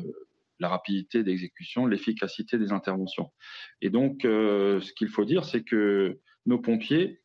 la 0.58 0.68
rapidité 0.68 1.22
d'exécution, 1.22 1.86
l'efficacité 1.86 2.58
des 2.58 2.72
interventions. 2.72 3.30
Et 3.80 3.90
donc, 3.90 4.24
euh, 4.24 4.80
ce 4.80 4.92
qu'il 4.92 5.08
faut 5.08 5.24
dire, 5.24 5.44
c'est 5.44 5.62
que 5.62 6.18
nos 6.46 6.58
pompiers, 6.58 7.20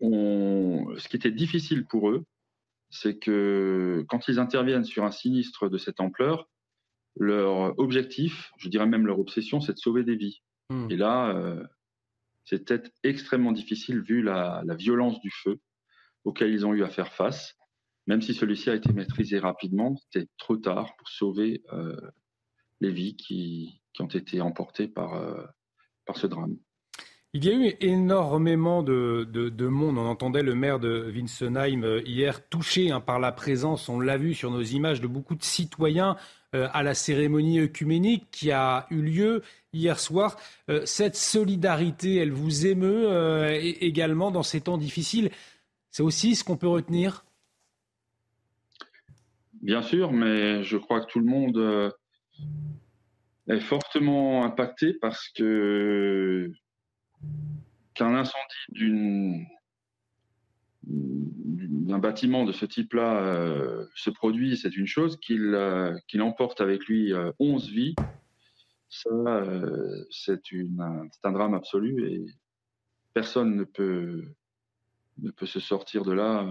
ont... 0.00 0.94
ce 0.96 1.08
qui 1.08 1.16
était 1.16 1.32
difficile 1.32 1.86
pour 1.86 2.10
eux, 2.10 2.24
c'est 2.90 3.18
que 3.18 4.04
quand 4.08 4.28
ils 4.28 4.38
interviennent 4.38 4.84
sur 4.84 5.04
un 5.04 5.10
sinistre 5.10 5.68
de 5.68 5.76
cette 5.76 6.00
ampleur, 6.00 6.48
leur 7.18 7.78
objectif, 7.78 8.52
je 8.58 8.68
dirais 8.68 8.86
même 8.86 9.06
leur 9.06 9.18
obsession, 9.18 9.60
c'est 9.60 9.72
de 9.72 9.78
sauver 9.78 10.04
des 10.04 10.14
vies. 10.14 10.40
Hmm. 10.70 10.88
Et 10.88 10.96
là, 10.96 11.58
c'était 12.44 12.82
extrêmement 13.02 13.52
difficile 13.52 14.00
vu 14.00 14.22
la, 14.22 14.62
la 14.64 14.74
violence 14.76 15.20
du 15.20 15.30
feu 15.30 15.58
auxquels 16.28 16.52
ils 16.52 16.66
ont 16.66 16.74
eu 16.74 16.84
à 16.84 16.88
faire 16.88 17.12
face. 17.12 17.56
même 18.06 18.22
si 18.22 18.34
celui-ci 18.34 18.70
a 18.70 18.74
été 18.74 18.92
maîtrisé 18.92 19.38
rapidement, 19.38 19.96
c'était 19.96 20.28
trop 20.38 20.56
tard 20.56 20.94
pour 20.96 21.08
sauver 21.08 21.62
les 22.80 22.90
vies 22.90 23.16
qui, 23.16 23.82
ont 24.00 24.06
été 24.06 24.40
emportées 24.40 24.88
par, 24.88 25.20
par 26.06 26.16
ce 26.16 26.26
drame. 26.28 26.56
Il 27.34 27.44
y 27.44 27.50
a 27.50 27.52
eu 27.52 27.74
énormément 27.80 28.82
de, 28.82 29.68
monde. 29.68 29.98
On 29.98 30.06
entendait 30.06 30.42
le 30.42 30.54
maire 30.54 30.78
de 30.78 31.12
Winsenheim 31.14 31.84
euh, 31.84 32.00
hier 32.06 32.48
touché 32.48 32.90
hein, 32.90 33.00
par 33.00 33.20
la 33.20 33.32
présence, 33.32 33.90
on 33.90 34.00
l'a 34.00 34.16
vu 34.16 34.32
sur 34.32 34.50
nos 34.50 34.62
images, 34.62 35.02
de 35.02 35.06
beaucoup 35.06 35.34
de 35.34 35.42
citoyens 35.42 36.16
euh, 36.54 36.68
à 36.72 36.82
la 36.82 36.94
cérémonie 36.94 37.60
œcuménique 37.60 38.24
qui 38.30 38.50
a 38.50 38.86
eu 38.90 39.02
lieu 39.02 39.42
hier 39.74 40.00
soir. 40.00 40.38
Euh, 40.70 40.80
cette 40.86 41.16
solidarité, 41.16 42.16
elle 42.16 42.32
vous 42.32 42.66
émeut 42.66 43.10
également 43.60 44.30
dans 44.30 44.42
ces 44.42 44.62
temps 44.62 44.78
difficiles. 44.78 45.30
C'est 45.98 46.04
aussi 46.04 46.36
ce 46.36 46.44
qu'on 46.44 46.56
peut 46.56 46.68
retenir? 46.68 47.24
Bien 49.62 49.82
sûr, 49.82 50.12
mais 50.12 50.62
je 50.62 50.76
crois 50.76 51.00
que 51.00 51.10
tout 51.10 51.18
le 51.18 51.24
monde 51.24 51.92
est 53.48 53.58
fortement 53.58 54.44
impacté 54.44 54.94
parce 54.94 55.28
que 55.30 56.52
qu'un 57.94 58.14
incendie 58.14 59.48
d'un 60.84 61.98
bâtiment 61.98 62.44
de 62.44 62.52
ce 62.52 62.64
type-là 62.64 63.20
euh, 63.20 63.84
se 63.96 64.10
produit, 64.10 64.56
c'est 64.56 64.76
une 64.76 64.86
chose. 64.86 65.18
Qu'il 65.18 65.52
euh, 65.52 65.98
emporte 66.20 66.60
avec 66.60 66.84
lui 66.84 67.12
11 67.40 67.66
euh, 67.66 67.72
vies, 67.72 67.96
ça, 68.88 69.42
c'est 70.12 70.42
un 71.24 71.32
drame 71.32 71.54
absolu 71.54 72.08
et 72.08 72.24
personne 73.14 73.56
ne 73.56 73.64
peut, 73.64 74.28
peut 75.36 75.46
se 75.46 75.60
sortir 75.60 76.04
de 76.04 76.12
là 76.12 76.48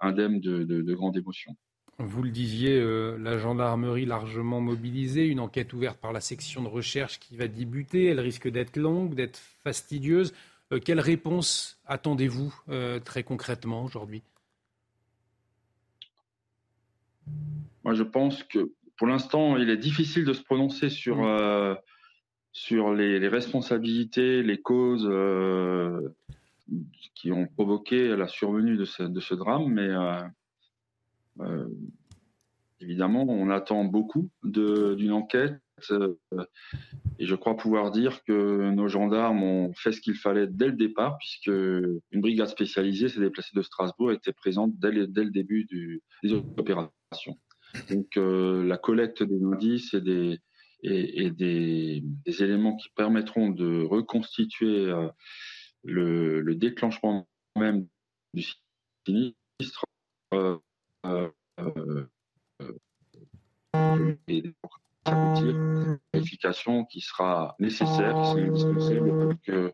indemne 0.00 0.40
de, 0.40 0.64
de, 0.64 0.82
de 0.82 0.94
grande 0.94 1.16
émotion. 1.16 1.56
Vous 1.98 2.22
le 2.22 2.30
disiez, 2.30 2.78
la 3.18 3.38
gendarmerie 3.38 4.04
largement 4.04 4.60
mobilisée, 4.60 5.26
une 5.26 5.40
enquête 5.40 5.72
ouverte 5.72 5.98
par 5.98 6.12
la 6.12 6.20
section 6.20 6.62
de 6.62 6.68
recherche 6.68 7.18
qui 7.18 7.36
va 7.36 7.48
débuter. 7.48 8.06
Elle 8.06 8.20
risque 8.20 8.48
d'être 8.48 8.76
longue, 8.76 9.14
d'être 9.14 9.38
fastidieuse. 9.64 10.32
Euh, 10.72 10.80
quelle 10.80 11.00
réponse 11.00 11.80
attendez-vous 11.86 12.54
euh, 12.68 12.98
très 12.98 13.22
concrètement 13.22 13.84
aujourd'hui? 13.84 14.22
Moi, 17.84 17.94
je 17.94 18.02
pense 18.02 18.42
que 18.42 18.72
pour 18.96 19.06
l'instant, 19.06 19.56
il 19.56 19.70
est 19.70 19.76
difficile 19.76 20.24
de 20.24 20.32
se 20.32 20.42
prononcer 20.42 20.88
sur, 20.88 21.18
mm. 21.18 21.24
euh, 21.24 21.74
sur 22.52 22.92
les, 22.94 23.28
responsabilités, 23.28 24.42
les 24.42 24.60
causes 24.60 25.08
qui 27.14 27.32
ont 27.32 27.46
provoqué 27.46 28.16
la 28.16 28.26
survenue 28.26 28.76
de 28.76 28.84
ce, 28.84 29.34
drame, 29.34 29.68
mais 29.68 29.90
évidemment, 32.80 33.24
on 33.28 33.50
attend 33.50 33.84
beaucoup 33.84 34.30
d'une 34.42 35.12
enquête 35.12 35.60
euh, 35.90 36.14
et 37.18 37.26
je 37.26 37.34
crois 37.34 37.56
pouvoir 37.56 37.90
dire 37.90 38.22
que 38.24 38.70
nos 38.70 38.88
gendarmes 38.88 39.42
ont 39.42 39.72
fait 39.74 39.92
ce 39.92 40.00
qu'il 40.00 40.16
fallait 40.16 40.46
dès 40.46 40.66
le 40.66 40.72
départ, 40.72 41.18
puisque 41.18 41.48
une 41.48 42.20
brigade 42.20 42.48
spécialisée 42.48 43.08
s'est 43.08 43.20
déplacée 43.20 43.54
de 43.54 43.62
Strasbourg 43.62 44.12
et 44.12 44.14
était 44.14 44.32
présente 44.32 44.72
dès 44.78 44.90
le, 44.90 45.06
début 45.06 45.66
des 46.22 46.32
opérations. 46.32 47.38
Donc 47.90 48.16
euh, 48.16 48.64
la 48.64 48.78
collecte 48.78 49.22
des 49.22 49.42
indices 49.44 49.94
et 49.94 50.00
des, 51.30 52.02
éléments 52.26 52.76
qui 52.76 52.88
permettront 52.94 53.50
de 53.50 53.82
reconstituer 53.82 54.86
euh, 54.86 55.08
le, 55.86 56.40
le, 56.40 56.54
déclenchement 56.54 57.26
même 57.56 57.86
du 58.34 58.44
sinistre 59.06 59.84
euh, 60.34 60.58
qui 66.90 67.00
sera 67.00 67.54
nécessaire, 67.58 68.14
qui 68.14 68.30
sera 68.30 68.40
indispensable 68.40 69.28
pour 69.28 69.40
que, 69.42 69.72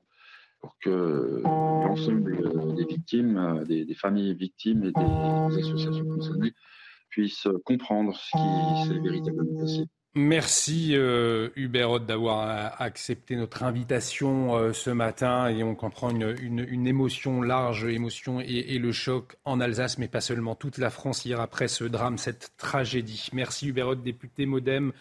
pour 0.60 0.78
que 0.80 1.40
l'ensemble 1.44 2.74
des 2.76 2.84
victimes, 2.84 3.64
des, 3.66 3.94
familles 3.94 4.34
victimes 4.34 4.84
et 4.84 4.92
des, 4.92 5.58
associations 5.58 6.04
concernées 6.04 6.52
puissent 7.08 7.48
comprendre 7.64 8.14
ce 8.16 8.30
qui 8.30 8.88
s'est 8.88 9.00
véritablement 9.00 9.60
passé. 9.60 9.84
Merci 10.14 10.94
euh, 10.94 11.48
Hubert 11.56 12.00
d'avoir 12.00 12.80
accepté 12.82 13.34
notre 13.34 13.62
invitation 13.62 14.54
euh, 14.56 14.74
ce 14.74 14.90
matin 14.90 15.48
et 15.48 15.62
on 15.62 15.74
comprend 15.74 16.10
une, 16.10 16.86
émotion 16.86 17.40
large, 17.40 17.86
émotion 17.86 18.38
et, 18.40 18.78
le 18.78 18.92
choc 18.92 19.36
en 19.46 19.58
Alsace, 19.58 19.96
mais 19.96 20.08
pas 20.08 20.20
seulement 20.20 20.54
toute 20.54 20.76
la 20.76 20.90
France 20.90 21.24
hier 21.24 21.40
après 21.40 21.66
ce 21.66 21.84
drame, 21.84 22.18
cette 22.18 22.52
tragédie. 22.58 23.30
Merci 23.32 23.68
Hubert 23.68 23.96
député 23.96 24.44
Modem 24.44 24.92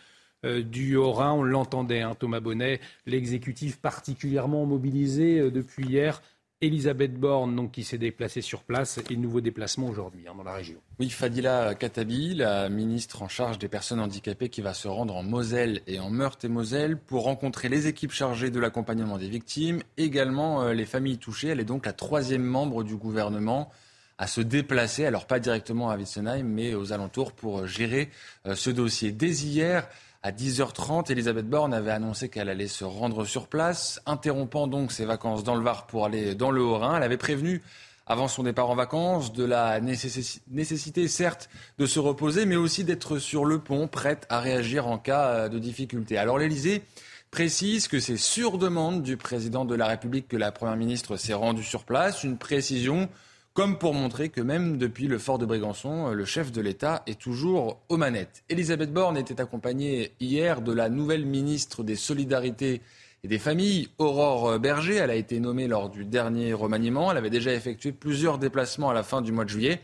euh, 0.44 0.64
du 0.64 0.96
Haut-Rhin. 0.96 1.34
On 1.34 1.44
l'entendait, 1.44 2.02
hein, 2.02 2.16
Thomas 2.18 2.40
Bonnet, 2.40 2.80
l'exécutif 3.06 3.80
particulièrement 3.80 4.66
mobilisé 4.66 5.40
euh, 5.40 5.52
depuis 5.52 5.86
hier. 5.86 6.24
Elisabeth 6.62 7.16
Borne, 7.16 7.56
donc, 7.56 7.72
qui 7.72 7.84
s'est 7.84 7.98
déplacée 7.98 8.42
sur 8.42 8.62
place, 8.62 9.00
et 9.10 9.16
nouveau 9.16 9.42
déplacement 9.42 9.88
aujourd'hui 9.88 10.28
hein, 10.28 10.34
dans 10.38 10.44
la 10.44 10.54
région. 10.54 10.78
Oui, 11.00 11.10
Fadila 11.10 11.74
Katabi, 11.74 12.36
la 12.36 12.70
ministre 12.70 13.24
en 13.24 13.28
charge 13.28 13.58
des 13.58 13.68
personnes 13.68 14.00
handicapées, 14.00 14.50
qui 14.50 14.62
va 14.62 14.76
se 14.76 14.88
rendre 14.88 15.16
en 15.16 15.24
Moselle 15.24 15.82
et 15.88 16.00
en 16.00 16.12
Meurthe-et-Moselle 16.12 16.98
pour 16.98 17.24
rencontrer 17.24 17.68
les 17.68 17.88
équipes 17.88 18.12
chargées 18.12 18.52
de 18.52 18.60
l'accompagnement 18.60 19.18
des 19.18 19.30
victimes, 19.30 19.82
également 19.98 20.62
euh, 20.62 20.74
les 20.74 20.86
familles 20.86 21.18
touchées. 21.18 21.48
Elle 21.48 21.60
est 21.60 21.66
donc 21.66 21.86
la 21.86 21.94
troisième 21.94 22.44
membre 22.44 22.84
du 22.84 22.96
gouvernement 22.96 23.72
à 24.20 24.28
se 24.28 24.42
déplacer, 24.42 25.06
alors 25.06 25.26
pas 25.26 25.40
directement 25.40 25.90
à 25.90 25.98
Witzenheim, 25.98 26.44
mais 26.44 26.76
aux 26.76 26.94
alentours 26.94 27.32
pour 27.32 27.66
gérer 27.66 28.12
ce 28.54 28.70
dossier. 28.70 29.12
Dès 29.12 29.32
hier, 29.32 29.88
à 30.24 30.32
10h30, 30.32 31.12
Elisabeth 31.12 31.50
Borne 31.50 31.74
avait 31.74 31.92
annoncé 31.92 32.30
qu'elle 32.30 32.50
allait 32.50 32.68
se 32.68 32.84
rendre 32.84 33.26
sur 33.26 33.48
place, 33.48 34.00
interrompant 34.06 34.68
donc 34.68 34.92
ses 34.92 35.06
vacances 35.06 35.44
dans 35.44 35.56
le 35.56 35.64
Var 35.64 35.88
pour 35.88 36.06
aller 36.06 36.36
dans 36.36 36.52
le 36.52 36.62
Haut-Rhin. 36.62 36.98
Elle 36.98 37.04
avait 37.04 37.18
prévenu 37.18 37.64
avant 38.06 38.28
son 38.28 38.44
départ 38.44 38.70
en 38.70 38.76
vacances 38.76 39.34
de 39.34 39.44
la 39.44 39.80
nécessité, 39.80 41.08
certes, 41.08 41.50
de 41.80 41.86
se 41.86 42.00
reposer, 42.00 42.46
mais 42.46 42.56
aussi 42.56 42.84
d'être 42.84 43.18
sur 43.18 43.46
le 43.46 43.60
pont, 43.60 43.88
prête 43.88 44.28
à 44.30 44.40
réagir 44.40 44.88
en 44.88 44.98
cas 44.98 45.28
euh, 45.28 45.50
de 45.50 45.58
difficulté. 45.58 46.18
Alors 46.18 46.38
l'Elysée 46.38 46.84
précise 47.32 47.88
que 47.88 48.00
c'est 48.00 48.18
sur 48.18 48.58
demande 48.58 49.02
du 49.02 49.18
président 49.18 49.66
de 49.66 49.74
la 49.74 49.88
République 49.88 50.28
que 50.28 50.38
la 50.38 50.52
Première 50.52 50.76
ministre 50.76 51.16
s'est 51.16 51.34
rendue 51.34 51.64
sur 51.64 51.84
place, 51.84 52.24
une 52.24 52.38
précision 52.38 53.10
comme 53.54 53.78
pour 53.78 53.94
montrer 53.94 54.30
que 54.30 54.40
même 54.40 54.78
depuis 54.78 55.08
le 55.08 55.18
fort 55.18 55.38
de 55.38 55.46
Brégançon, 55.46 56.10
euh, 56.10 56.14
le 56.14 56.26
chef 56.26 56.52
de 56.52 56.62
l'État 56.62 57.04
est 57.06 57.20
toujours 57.20 57.82
aux 57.90 57.98
manettes. 57.98 58.44
Elisabeth 58.50 58.94
Borne 58.94 59.18
était 59.18 59.42
accompagnée 59.42 60.14
hier 60.20 60.62
de 60.62 60.72
la 60.72 60.90
nouvelle 60.90 61.26
ministre 61.26 61.84
des 61.84 61.98
Solidarités 61.98 62.82
et 63.24 63.28
des 63.28 63.40
Familles, 63.40 63.90
Aurore 63.98 64.58
Berger. 64.58 64.96
Elle 64.96 65.10
a 65.10 65.16
été 65.16 65.40
nommée 65.40 65.68
lors 65.68 65.90
du 65.90 66.06
dernier 66.06 66.54
remaniement. 66.54 67.12
Elle 67.12 67.18
avait 67.18 67.30
déjà 67.30 67.54
effectué 67.54 67.92
plusieurs 67.92 68.38
déplacements 68.38 68.90
à 68.90 68.94
la 68.94 69.04
fin 69.04 69.22
du 69.22 69.32
mois 69.32 69.44
de 69.44 69.50
juillet. 69.50 69.82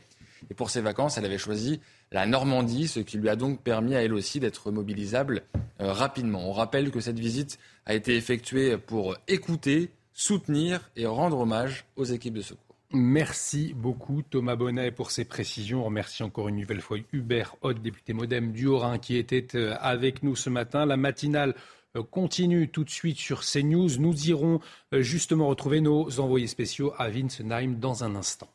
Et 0.49 0.53
pour 0.53 0.69
ses 0.69 0.81
vacances, 0.81 1.17
elle 1.17 1.25
avait 1.25 1.37
choisi 1.37 1.81
la 2.11 2.25
Normandie, 2.25 2.87
ce 2.87 3.01
qui 3.01 3.17
lui 3.17 3.27
a 3.27 3.35
donc 3.35 3.61
permis 3.61 3.95
à 3.95 4.03
elle 4.03 4.13
aussi 4.13 4.39
d'être 4.39 4.71
mobilisable 4.71 5.43
euh, 5.81 5.91
rapidement. 5.91 6.49
On 6.49 6.53
rappelle 6.53 6.89
que 6.89 7.01
cette 7.01 7.19
visite 7.19 7.59
a 7.85 7.93
été 7.93 8.15
effectuée 8.15 8.77
pour 8.77 9.17
écouter, 9.27 9.91
soutenir 10.13 10.89
et 10.95 11.05
rendre 11.05 11.39
hommage 11.39 11.85
aux 11.97 12.05
équipes 12.05 12.35
de 12.35 12.41
secours. 12.41 12.66
Merci 12.93 13.73
beaucoup 13.73 14.21
Thomas 14.21 14.55
Bonnet 14.55 14.91
pour 14.91 15.11
ces 15.11 15.25
précisions. 15.25 15.81
On 15.81 15.85
remercie 15.85 16.23
encore 16.23 16.47
une 16.47 16.55
nouvelle 16.55 16.79
fois 16.79 16.97
Hubert 17.11 17.57
Haute, 17.61 17.81
député 17.81 18.13
modem 18.13 18.53
du 18.53 18.65
Haut-Rhin, 18.65 18.97
qui 18.97 19.17
était 19.17 19.55
euh, 19.55 19.75
avec 19.81 20.23
nous 20.23 20.37
ce 20.37 20.49
matin. 20.49 20.85
La 20.85 20.95
matinale 20.95 21.53
euh, 21.97 22.03
continue 22.03 22.69
tout 22.69 22.85
de 22.85 22.89
suite 22.89 23.17
sur 23.17 23.41
CNews. 23.41 23.99
Nous 23.99 24.29
irons 24.29 24.61
euh, 24.93 25.01
justement 25.01 25.47
retrouver 25.47 25.81
nos 25.81 26.21
envoyés 26.21 26.47
spéciaux 26.47 26.93
à 26.97 27.09
Winsenheim 27.09 27.73
dans 27.77 28.05
un 28.05 28.15
instant. 28.15 28.47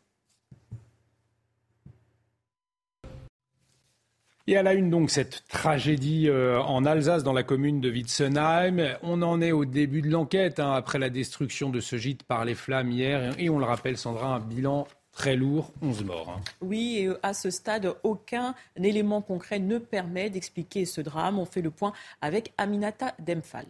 Et 4.48 4.56
à 4.56 4.62
la 4.64 4.74
une, 4.74 4.90
donc, 4.90 5.10
cette 5.10 5.44
tragédie 5.48 6.28
euh, 6.28 6.60
en 6.60 6.85
Alsace, 6.85 7.23
dans 7.23 7.32
la 7.32 7.44
commune 7.44 7.81
de 7.81 7.89
Witzenheim. 7.89 8.97
On 9.02 9.23
en 9.23 9.40
est 9.40 9.52
au 9.52 9.64
début 9.64 10.02
de 10.02 10.10
l'enquête, 10.10 10.59
hein, 10.59 10.73
après 10.73 10.98
la 10.98 11.10
destruction 11.10 11.70
de 11.70 11.78
ce 11.78 11.97
gîte 11.97 12.24
par 12.24 12.44
les 12.44 12.56
flammes 12.56 12.90
hier. 12.90 13.35
Et 13.39 13.51
on 13.51 13.60
le 13.60 13.64
rappelle, 13.64 13.97
Sandra, 13.97 14.35
un 14.35 14.40
bilan 14.40 14.89
très 15.12 15.36
lourd, 15.36 15.73
11 15.81 16.05
morts. 16.05 16.35
Hein. 16.36 16.40
Oui, 16.60 16.98
et 16.98 17.06
euh, 17.06 17.20
à 17.23 17.35
ce 17.35 17.51
stade, 17.51 17.94
aucun 18.02 18.56
élément 18.77 19.20
concret 19.20 19.60
ne 19.60 19.78
permet 19.78 20.28
d'expliquer 20.28 20.86
ce 20.86 21.01
drame. 21.01 21.39
On 21.39 21.44
fait 21.44 21.62
le 21.62 21.70
point 21.70 21.93
avec 22.20 22.52
Aminata 22.59 23.14
Demphal. 23.20 23.66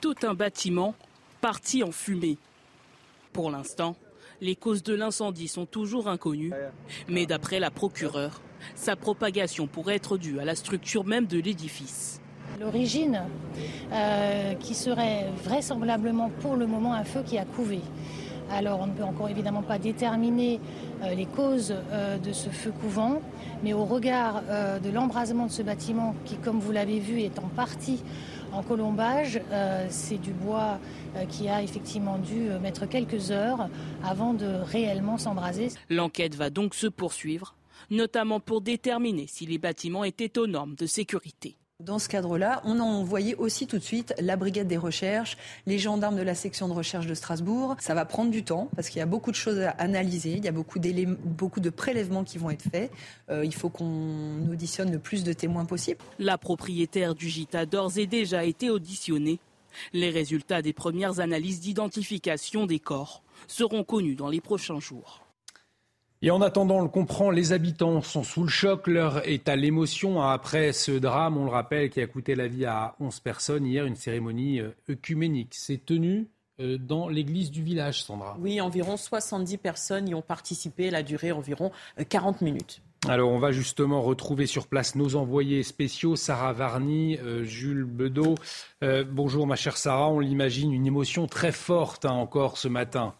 Tout 0.00 0.16
un 0.22 0.34
bâtiment 0.34 0.96
parti 1.40 1.84
en 1.84 1.92
fumée. 1.92 2.38
Pour 3.32 3.52
l'instant, 3.52 3.94
les 4.40 4.56
causes 4.56 4.82
de 4.82 4.94
l'incendie 4.94 5.48
sont 5.48 5.66
toujours 5.66 6.08
inconnues, 6.08 6.52
mais 7.08 7.26
d'après 7.26 7.60
la 7.60 7.70
procureure, 7.70 8.40
sa 8.74 8.96
propagation 8.96 9.66
pourrait 9.66 9.96
être 9.96 10.18
due 10.18 10.40
à 10.40 10.44
la 10.44 10.54
structure 10.54 11.04
même 11.04 11.26
de 11.26 11.38
l'édifice. 11.38 12.20
L'origine, 12.60 13.22
euh, 13.92 14.54
qui 14.54 14.74
serait 14.74 15.26
vraisemblablement 15.44 16.30
pour 16.40 16.56
le 16.56 16.66
moment 16.66 16.92
un 16.92 17.04
feu 17.04 17.22
qui 17.24 17.38
a 17.38 17.44
couvé. 17.44 17.80
Alors 18.50 18.80
on 18.80 18.86
ne 18.86 18.92
peut 18.92 19.04
encore 19.04 19.28
évidemment 19.28 19.62
pas 19.62 19.78
déterminer 19.78 20.60
euh, 21.02 21.14
les 21.14 21.26
causes 21.26 21.74
euh, 21.92 22.18
de 22.18 22.32
ce 22.32 22.48
feu 22.48 22.72
couvent, 22.80 23.20
mais 23.62 23.72
au 23.72 23.84
regard 23.84 24.42
euh, 24.48 24.78
de 24.78 24.90
l'embrasement 24.90 25.46
de 25.46 25.50
ce 25.50 25.62
bâtiment 25.62 26.14
qui, 26.24 26.36
comme 26.36 26.58
vous 26.58 26.72
l'avez 26.72 26.98
vu, 26.98 27.20
est 27.20 27.38
en 27.38 27.48
partie 27.48 28.02
en 28.50 28.62
colombage, 28.62 29.42
c'est 29.90 30.16
du 30.16 30.30
bois 30.30 30.78
qui 31.28 31.50
a 31.50 31.62
effectivement 31.62 32.16
dû 32.16 32.48
mettre 32.62 32.86
quelques 32.86 33.30
heures 33.30 33.68
avant 34.02 34.32
de 34.32 34.46
réellement 34.46 35.18
s'embraser. 35.18 35.68
L'enquête 35.90 36.34
va 36.34 36.48
donc 36.48 36.74
se 36.74 36.86
poursuivre, 36.86 37.54
notamment 37.90 38.40
pour 38.40 38.60
déterminer 38.60 39.26
si 39.26 39.46
les 39.46 39.58
bâtiments 39.58 40.04
étaient 40.04 40.38
aux 40.38 40.46
normes 40.46 40.74
de 40.74 40.86
sécurité. 40.86 41.56
Dans 41.80 42.00
ce 42.00 42.08
cadre-là, 42.08 42.60
on 42.64 42.80
a 42.80 42.82
envoyé 42.82 43.36
aussi 43.36 43.68
tout 43.68 43.78
de 43.78 43.84
suite 43.84 44.12
la 44.18 44.34
brigade 44.34 44.66
des 44.66 44.76
recherches, 44.76 45.36
les 45.64 45.78
gendarmes 45.78 46.16
de 46.16 46.22
la 46.22 46.34
section 46.34 46.66
de 46.66 46.72
recherche 46.72 47.06
de 47.06 47.14
Strasbourg. 47.14 47.76
Ça 47.78 47.94
va 47.94 48.04
prendre 48.04 48.32
du 48.32 48.42
temps 48.42 48.68
parce 48.74 48.88
qu'il 48.88 48.98
y 48.98 49.02
a 49.02 49.06
beaucoup 49.06 49.30
de 49.30 49.36
choses 49.36 49.60
à 49.60 49.70
analyser, 49.70 50.32
il 50.32 50.44
y 50.44 50.48
a 50.48 50.52
beaucoup, 50.52 50.80
beaucoup 51.24 51.60
de 51.60 51.70
prélèvements 51.70 52.24
qui 52.24 52.36
vont 52.36 52.50
être 52.50 52.68
faits. 52.68 52.90
Euh, 53.30 53.44
il 53.44 53.54
faut 53.54 53.68
qu'on 53.68 54.50
auditionne 54.50 54.90
le 54.90 54.98
plus 54.98 55.22
de 55.22 55.32
témoins 55.32 55.66
possible. 55.66 56.00
La 56.18 56.36
propriétaire 56.36 57.14
du 57.14 57.28
gîte 57.28 57.54
a 57.54 57.64
d'ores 57.64 57.96
et 57.96 58.08
déjà 58.08 58.42
été 58.42 58.70
auditionnée. 58.70 59.38
Les 59.92 60.10
résultats 60.10 60.62
des 60.62 60.72
premières 60.72 61.20
analyses 61.20 61.60
d'identification 61.60 62.66
des 62.66 62.80
corps 62.80 63.22
seront 63.46 63.84
connus 63.84 64.16
dans 64.16 64.28
les 64.28 64.40
prochains 64.40 64.80
jours. 64.80 65.27
Et 66.20 66.32
en 66.32 66.40
attendant, 66.40 66.78
on 66.78 66.82
le 66.82 66.88
comprend, 66.88 67.30
les 67.30 67.52
habitants 67.52 68.02
sont 68.02 68.24
sous 68.24 68.42
le 68.42 68.48
choc, 68.48 68.88
leur 68.88 69.24
est 69.28 69.48
à 69.48 69.54
l'émotion 69.54 70.20
après 70.20 70.72
ce 70.72 70.90
drame, 70.90 71.36
on 71.36 71.44
le 71.44 71.50
rappelle, 71.50 71.90
qui 71.90 72.00
a 72.00 72.08
coûté 72.08 72.34
la 72.34 72.48
vie 72.48 72.64
à 72.64 72.96
11 72.98 73.20
personnes. 73.20 73.64
Hier, 73.64 73.86
une 73.86 73.94
cérémonie 73.94 74.58
euh, 74.58 74.74
œcuménique 74.90 75.54
s'est 75.54 75.78
tenue 75.78 76.26
euh, 76.58 76.76
dans 76.76 77.06
l'église 77.06 77.52
du 77.52 77.62
village, 77.62 78.02
Sandra. 78.02 78.36
Oui, 78.40 78.60
environ 78.60 78.96
70 78.96 79.58
personnes 79.58 80.08
y 80.08 80.14
ont 80.16 80.22
participé. 80.22 80.86
Elle 80.86 80.96
a 80.96 81.04
duré 81.04 81.30
environ 81.30 81.70
40 82.08 82.42
euh, 82.42 82.44
minutes. 82.44 82.82
Alors, 83.06 83.30
on 83.30 83.38
va 83.38 83.52
justement 83.52 84.02
retrouver 84.02 84.46
sur 84.46 84.66
place 84.66 84.96
nos 84.96 85.14
envoyés 85.14 85.62
spéciaux, 85.62 86.16
Sarah 86.16 86.52
Varny, 86.52 87.16
Jules 87.44 87.84
Bedeau. 87.84 88.34
bonjour, 88.82 89.46
ma 89.46 89.54
chère 89.54 89.76
Sarah. 89.76 90.08
On 90.08 90.18
l'imagine, 90.18 90.72
une 90.72 90.84
émotion 90.84 91.28
très 91.28 91.52
forte 91.52 92.06
hein, 92.06 92.10
encore 92.10 92.58
ce 92.58 92.66
matin. 92.66 93.14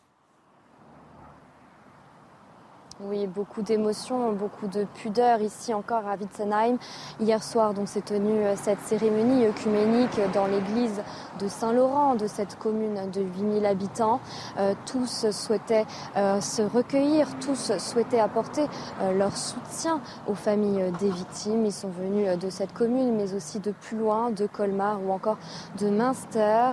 Oui, 3.01 3.29
beaucoup 3.29 3.63
d'émotions, 3.63 4.33
beaucoup 4.33 4.67
de 4.67 4.83
pudeur 4.83 5.41
ici 5.41 5.73
encore 5.73 6.09
à 6.09 6.17
Witzenheim. 6.17 6.79
Hier 7.21 7.41
soir, 7.45 7.73
donc, 7.73 7.87
s'est 7.87 8.01
tenue 8.01 8.45
euh, 8.45 8.57
cette 8.57 8.81
cérémonie 8.81 9.47
œcuménique 9.47 10.19
dans 10.35 10.47
l'église 10.47 11.01
de 11.39 11.47
Saint-Laurent, 11.47 12.17
de 12.17 12.27
cette 12.27 12.59
commune 12.59 13.09
de 13.13 13.21
8000 13.21 13.67
habitants. 13.67 14.19
Euh, 14.59 14.75
tous 14.85 15.31
souhaitaient 15.31 15.87
euh, 16.17 16.41
se 16.41 16.63
recueillir, 16.63 17.29
tous 17.39 17.71
souhaitaient 17.79 18.19
apporter 18.19 18.67
leur 19.15 19.37
soutien 19.37 20.01
aux 20.27 20.35
familles 20.35 20.91
des 20.99 21.11
victimes. 21.11 21.67
Ils 21.67 21.73
sont 21.73 21.91
venus 21.91 22.37
de 22.37 22.51
cette 22.51 22.73
commune, 22.73 23.15
mais 23.15 23.33
aussi 23.33 23.61
de 23.61 23.71
plus 23.71 23.97
loin, 23.97 24.33
de 24.33 24.49
Colmar 24.49 24.99
ou 25.07 25.13
encore 25.13 25.39
de 25.79 25.89
Münster. 25.89 26.73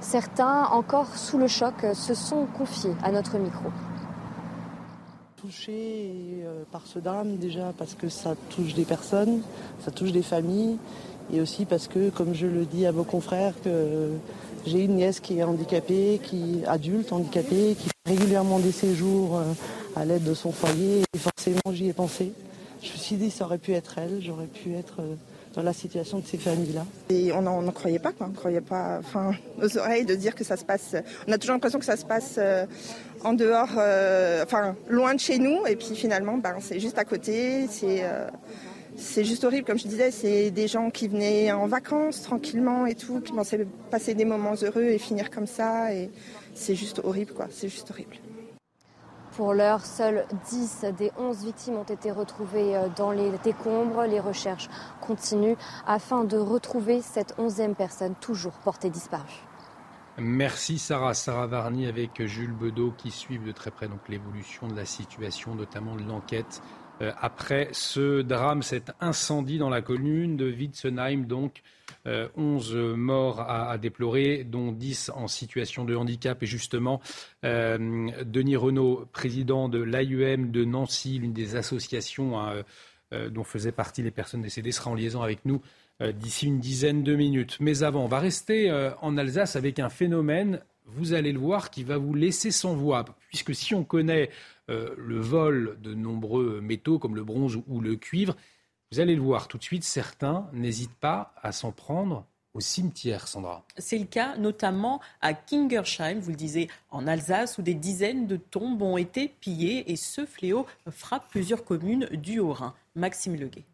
certains, 0.00 0.64
encore 0.64 1.06
sous 1.16 1.38
le 1.38 1.46
choc, 1.46 1.74
se 1.94 2.12
sont 2.12 2.44
confiés 2.54 2.94
à 3.02 3.10
notre 3.10 3.38
micro 3.38 3.70
touché 5.44 6.42
euh, 6.44 6.62
par 6.72 6.86
ce 6.86 6.98
drame 6.98 7.36
déjà 7.36 7.74
parce 7.76 7.94
que 7.94 8.08
ça 8.08 8.34
touche 8.48 8.72
des 8.72 8.84
personnes, 8.84 9.42
ça 9.84 9.90
touche 9.90 10.10
des 10.10 10.22
familles 10.22 10.78
et 11.32 11.40
aussi 11.40 11.66
parce 11.66 11.86
que, 11.86 12.08
comme 12.08 12.34
je 12.34 12.46
le 12.46 12.64
dis 12.64 12.86
à 12.86 12.92
vos 12.92 13.04
confrères, 13.04 13.52
que 13.62 14.12
j'ai 14.66 14.84
une 14.84 14.96
nièce 14.96 15.20
qui 15.20 15.38
est 15.38 15.42
handicapée, 15.42 16.20
qui 16.22 16.62
adulte 16.66 17.12
handicapée, 17.12 17.76
qui 17.78 17.88
fait 17.88 18.10
régulièrement 18.10 18.58
des 18.58 18.72
séjours 18.72 19.36
euh, 19.36 19.52
à 19.96 20.06
l'aide 20.06 20.24
de 20.24 20.34
son 20.34 20.50
foyer 20.50 21.02
et 21.14 21.18
forcément 21.18 21.72
j'y 21.72 21.88
ai 21.88 21.92
pensé. 21.92 22.32
Je 22.82 22.92
me 22.92 22.96
suis 22.96 23.16
dit 23.16 23.30
ça 23.30 23.44
aurait 23.44 23.58
pu 23.58 23.72
être 23.72 23.98
elle, 23.98 24.22
j'aurais 24.22 24.46
pu 24.46 24.74
être 24.74 25.00
euh, 25.00 25.14
dans 25.54 25.62
la 25.62 25.72
situation 25.72 26.18
de 26.18 26.26
ces 26.26 26.38
familles-là. 26.38 26.84
Et 27.10 27.32
on 27.32 27.42
n'en 27.42 27.72
croyait 27.72 27.98
pas, 27.98 28.12
quoi. 28.12 28.28
On 28.30 28.34
croyait 28.34 28.60
pas, 28.60 28.98
enfin, 28.98 29.32
aux 29.62 29.78
oreilles 29.78 30.04
de 30.04 30.14
dire 30.14 30.34
que 30.34 30.44
ça 30.44 30.56
se 30.56 30.64
passe. 30.64 30.96
On 31.28 31.32
a 31.32 31.38
toujours 31.38 31.54
l'impression 31.54 31.78
que 31.78 31.84
ça 31.84 31.96
se 31.96 32.04
passe 32.04 32.38
en 33.24 33.32
dehors, 33.32 33.70
euh, 33.78 34.44
enfin 34.44 34.76
loin 34.88 35.14
de 35.14 35.20
chez 35.20 35.38
nous. 35.38 35.66
Et 35.66 35.76
puis 35.76 35.96
finalement, 35.96 36.36
ben, 36.36 36.56
c'est 36.60 36.78
juste 36.78 36.98
à 36.98 37.04
côté. 37.04 37.66
C'est 37.68 38.04
euh, 38.04 38.28
c'est 38.96 39.24
juste 39.24 39.42
horrible, 39.42 39.66
comme 39.66 39.78
je 39.78 39.88
disais. 39.88 40.12
C'est 40.12 40.50
des 40.50 40.68
gens 40.68 40.90
qui 40.90 41.08
venaient 41.08 41.50
en 41.50 41.66
vacances 41.66 42.22
tranquillement 42.22 42.86
et 42.86 42.94
tout, 42.94 43.20
qui 43.20 43.32
pensaient 43.32 43.66
passer 43.90 44.14
des 44.14 44.24
moments 44.24 44.54
heureux 44.62 44.84
et 44.84 44.98
finir 44.98 45.30
comme 45.30 45.48
ça. 45.48 45.92
Et 45.92 46.10
c'est 46.54 46.76
juste 46.76 47.00
horrible, 47.02 47.32
quoi. 47.32 47.48
C'est 47.50 47.68
juste 47.68 47.90
horrible. 47.90 48.16
Pour 49.36 49.52
l'heure, 49.52 49.84
seules 49.84 50.26
10 50.48 50.86
des 50.96 51.10
11 51.18 51.44
victimes 51.44 51.74
ont 51.74 51.82
été 51.82 52.12
retrouvées 52.12 52.76
euh, 52.76 52.86
dans 52.96 53.10
les 53.10 53.32
décombres. 53.42 54.04
Les 54.04 54.20
recherches 54.20 54.68
continuent 55.00 55.56
afin 55.88 56.22
de 56.22 56.36
retrouver 56.36 57.02
cette 57.02 57.36
11e 57.36 57.74
personne 57.74 58.14
toujours 58.20 58.52
portée 58.52 58.90
disparue. 58.90 59.42
Merci 60.18 60.78
Sarah. 60.78 61.14
Sarah 61.14 61.48
Varny 61.48 61.86
avec 61.86 62.24
Jules 62.24 62.52
Bedeau 62.52 62.92
qui 62.96 63.10
suivent 63.10 63.44
de 63.44 63.50
très 63.50 63.72
près 63.72 63.88
l'évolution 64.08 64.68
de 64.68 64.76
la 64.76 64.84
situation, 64.84 65.56
notamment 65.56 65.96
l'enquête 65.96 66.62
euh, 67.02 67.10
après 67.20 67.70
ce 67.72 68.22
drame, 68.22 68.62
cet 68.62 68.92
incendie 69.00 69.58
dans 69.58 69.70
la 69.70 69.82
commune 69.82 70.36
de 70.36 70.48
Witzenheim. 70.48 71.26
Donc, 71.26 71.62
11 72.06 72.74
euh, 72.74 72.94
morts 72.94 73.40
à, 73.40 73.76
déplorer, 73.78 74.44
dont 74.44 74.72
10 74.72 75.10
en 75.14 75.28
situation 75.28 75.84
de 75.84 75.94
handicap. 75.96 76.42
Et 76.42 76.46
justement, 76.46 77.00
euh, 77.44 78.10
Denis 78.24 78.56
Renault, 78.56 79.06
président 79.12 79.68
de 79.68 79.82
l'AUM 79.82 80.50
de 80.50 80.64
Nancy, 80.64 81.18
l'une 81.18 81.32
des 81.32 81.56
associations 81.56 82.38
hein, 82.38 82.62
dont 83.30 83.44
faisaient 83.44 83.72
partie 83.72 84.02
les 84.02 84.10
personnes 84.10 84.42
décédées, 84.42 84.72
sera 84.72 84.90
en 84.90 84.94
liaison 84.94 85.22
avec 85.22 85.44
nous 85.44 85.60
euh, 86.02 86.10
d'ici 86.10 86.46
une 86.46 86.58
dizaine 86.58 87.04
de 87.04 87.14
minutes. 87.14 87.58
Mais 87.60 87.84
avant, 87.84 88.02
on 88.02 88.08
va 88.08 88.18
rester 88.18 88.68
euh, 88.68 88.90
en 89.00 89.16
Alsace 89.16 89.54
avec 89.54 89.78
un 89.78 89.88
phénomène, 89.88 90.60
vous 90.86 91.12
allez 91.12 91.30
le 91.30 91.38
voir, 91.38 91.70
qui 91.70 91.84
va 91.84 91.98
vous 91.98 92.14
laisser 92.14 92.50
sans 92.50 92.74
voix. 92.74 93.04
Puisque 93.28 93.54
si 93.54 93.76
on 93.76 93.84
connaît 93.84 94.28
euh, 94.70 94.92
le 94.98 95.20
vol 95.20 95.78
de 95.80 95.94
nombreux 95.94 96.60
métaux 96.60 96.98
comme 96.98 97.14
le 97.14 97.22
bronze 97.22 97.60
ou 97.68 97.80
le 97.80 97.94
cuivre, 97.94 98.34
vous 98.94 99.00
allez 99.00 99.16
le 99.16 99.22
voir 99.22 99.48
tout 99.48 99.58
de 99.58 99.62
suite, 99.64 99.82
certains 99.82 100.46
n'hésitent 100.52 100.94
pas 100.94 101.34
à 101.42 101.50
s'en 101.50 101.72
prendre 101.72 102.24
au 102.54 102.60
cimetière, 102.60 103.26
Sandra. 103.26 103.64
C'est 103.76 103.98
le 103.98 104.04
cas 104.04 104.36
notamment 104.36 105.00
à 105.20 105.34
Kingersheim, 105.34 106.20
vous 106.20 106.30
le 106.30 106.36
disiez, 106.36 106.70
en 106.92 107.08
Alsace, 107.08 107.58
où 107.58 107.62
des 107.62 107.74
dizaines 107.74 108.28
de 108.28 108.36
tombes 108.36 108.82
ont 108.82 108.96
été 108.96 109.26
pillées 109.26 109.90
et 109.90 109.96
ce 109.96 110.24
fléau 110.24 110.64
frappe 110.92 111.28
plusieurs 111.28 111.64
communes 111.64 112.06
du 112.12 112.38
Haut-Rhin. 112.38 112.72
Maxime 112.94 113.34
Leguet. 113.34 113.64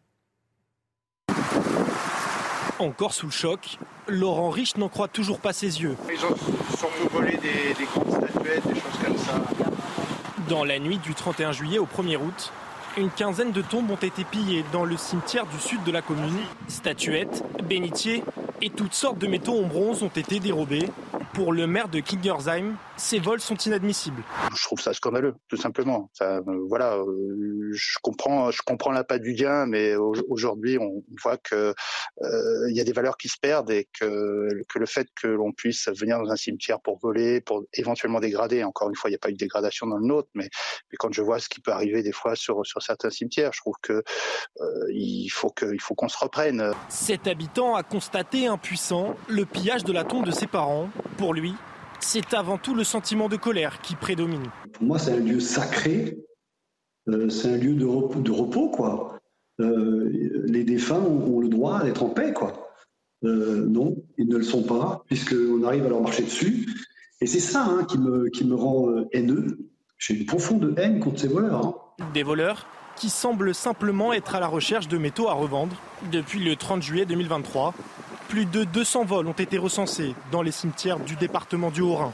Encore 2.79 3.13
sous 3.13 3.27
le 3.27 3.31
choc, 3.31 3.77
Laurent 4.07 4.49
Rich 4.49 4.77
n'en 4.77 4.89
croit 4.89 5.07
toujours 5.07 5.39
pas 5.39 5.53
ses 5.53 5.83
yeux. 5.83 5.95
Ils 6.11 6.25
ont 6.25 6.35
surtout 6.75 7.09
volé 7.11 7.37
des, 7.37 7.75
des 7.77 7.85
grandes 7.85 8.09
statuettes, 8.09 8.67
des 8.67 8.73
choses 8.73 9.05
comme 9.05 9.17
ça. 9.19 9.39
Dans 10.49 10.63
la 10.63 10.79
nuit 10.79 10.97
du 10.97 11.13
31 11.13 11.51
juillet 11.51 11.77
au 11.77 11.85
1er 11.85 12.17
août, 12.17 12.51
une 12.97 13.09
quinzaine 13.09 13.51
de 13.51 13.61
tombes 13.61 13.89
ont 13.89 13.95
été 13.95 14.23
pillées 14.23 14.65
dans 14.73 14.83
le 14.83 14.97
cimetière 14.97 15.45
du 15.45 15.59
sud 15.59 15.83
de 15.83 15.91
la 15.91 16.01
commune. 16.01 16.37
Statuettes, 16.67 17.43
bénitiers 17.63 18.23
et 18.61 18.69
toutes 18.69 18.93
sortes 18.93 19.17
de 19.17 19.27
métaux 19.27 19.57
en 19.57 19.67
bronze 19.67 20.03
ont 20.03 20.09
été 20.09 20.39
dérobés. 20.39 20.89
Pour 21.33 21.53
le 21.53 21.65
maire 21.65 21.87
de 21.87 22.01
Kingersheim, 22.01 22.75
ces 22.97 23.19
vols 23.19 23.39
sont 23.39 23.55
inadmissibles. 23.55 24.21
Je 24.53 24.63
trouve 24.63 24.81
ça 24.81 24.93
scandaleux, 24.93 25.33
tout 25.47 25.55
simplement. 25.55 26.11
Euh, 26.21 26.41
voilà, 26.67 26.97
euh, 26.97 27.69
je 27.71 27.97
comprends, 28.01 28.51
je 28.51 28.61
comprends 28.65 28.91
du 29.17 29.33
gain, 29.33 29.65
mais 29.65 29.95
aujourd'hui, 29.95 30.77
on 30.77 31.03
voit 31.23 31.37
que 31.37 31.73
euh, 32.21 32.69
il 32.69 32.75
y 32.75 32.81
a 32.81 32.83
des 32.83 32.91
valeurs 32.91 33.15
qui 33.15 33.29
se 33.29 33.37
perdent 33.41 33.71
et 33.71 33.87
que, 33.97 34.49
le 34.75 34.85
fait 34.85 35.07
que 35.15 35.27
l'on 35.27 35.53
puisse 35.53 35.87
venir 35.87 36.19
dans 36.19 36.29
un 36.29 36.35
cimetière 36.35 36.81
pour 36.81 36.99
voler, 36.99 37.39
pour 37.39 37.63
éventuellement 37.73 38.19
dégrader. 38.19 38.65
Encore 38.65 38.89
une 38.89 38.95
fois, 38.95 39.09
il 39.09 39.13
n'y 39.13 39.17
a 39.17 39.19
pas 39.19 39.29
eu 39.29 39.33
de 39.33 39.37
dégradation 39.37 39.87
dans 39.87 39.97
le 39.97 40.05
nôtre, 40.05 40.29
mais, 40.35 40.49
mais 40.91 40.97
quand 40.97 41.13
je 41.13 41.21
vois 41.21 41.39
ce 41.39 41.47
qui 41.47 41.61
peut 41.61 41.71
arriver 41.71 42.03
des 42.03 42.11
fois 42.11 42.35
sur 42.35 42.65
sur 42.65 42.80
certains 42.81 43.09
cimetières, 43.09 43.51
je 43.53 43.61
trouve 43.61 43.75
que 43.81 44.03
il 44.89 45.29
faut 45.29 45.49
que 45.49 45.73
il 45.73 45.81
faut 45.81 45.95
qu'on 45.95 46.09
se 46.09 46.17
reprenne. 46.17 46.71
Cet 46.89 47.27
habitant 47.27 47.75
a 47.75 47.83
constaté 47.83 48.47
impuissant 48.47 49.15
le 49.27 49.45
pillage 49.45 49.83
de 49.83 49.93
la 49.93 50.03
tombe 50.03 50.25
de 50.25 50.31
ses 50.31 50.47
parents. 50.47 50.89
Pour 51.17 51.33
lui, 51.33 51.53
c'est 52.01 52.33
avant 52.33 52.57
tout 52.57 52.75
le 52.75 52.83
sentiment 52.83 53.29
de 53.29 53.37
colère 53.37 53.81
qui 53.81 53.95
prédomine. 53.95 54.49
Pour 54.73 54.83
moi, 54.83 54.99
c'est 54.99 55.11
un 55.11 55.19
lieu 55.19 55.39
sacré, 55.39 56.17
euh, 57.09 57.29
c'est 57.29 57.53
un 57.53 57.57
lieu 57.57 57.73
de 57.73 57.85
repos, 57.85 58.19
de 58.19 58.31
repos 58.31 58.69
quoi. 58.69 59.19
Euh, 59.59 60.09
les 60.45 60.63
défunts 60.63 61.01
ont, 61.01 61.39
le 61.39 61.49
droit 61.49 61.83
d'être 61.83 62.03
en 62.03 62.09
paix, 62.09 62.33
quoi. 62.33 62.69
Euh, 63.23 63.67
non, 63.67 63.95
ils 64.17 64.27
ne 64.27 64.37
le 64.37 64.43
sont 64.43 64.63
pas, 64.63 65.03
puisqu'on 65.05 65.63
arrive 65.63 65.85
à 65.85 65.89
leur 65.89 66.01
marcher 66.01 66.23
dessus. 66.23 66.67
Et 67.21 67.27
c'est 67.27 67.39
ça 67.39 67.63
hein, 67.65 67.83
qui, 67.83 67.99
me, 67.99 68.29
qui 68.29 68.43
me 68.43 68.55
rend 68.55 69.05
haineux. 69.11 69.59
J'ai 69.99 70.15
une 70.15 70.25
profonde 70.25 70.73
haine 70.77 70.99
contre 70.99 71.19
ces 71.19 71.27
voleurs. 71.27 71.63
Hein. 71.63 71.75
Des 72.13 72.23
voleurs 72.23 72.67
qui 72.95 73.09
semblent 73.09 73.55
simplement 73.55 74.13
être 74.13 74.35
à 74.35 74.39
la 74.39 74.47
recherche 74.47 74.87
de 74.87 74.97
métaux 74.97 75.29
à 75.29 75.33
revendre. 75.33 75.75
Depuis 76.11 76.39
le 76.39 76.55
30 76.55 76.81
juillet 76.81 77.05
2023 77.05 77.73
plus 78.31 78.45
de 78.45 78.63
200 78.63 79.03
vols 79.03 79.27
ont 79.27 79.33
été 79.33 79.57
recensés 79.57 80.15
dans 80.31 80.41
les 80.41 80.53
cimetières 80.53 81.01
du 81.01 81.17
département 81.17 81.69
du 81.69 81.81
Haut-Rhin. 81.81 82.13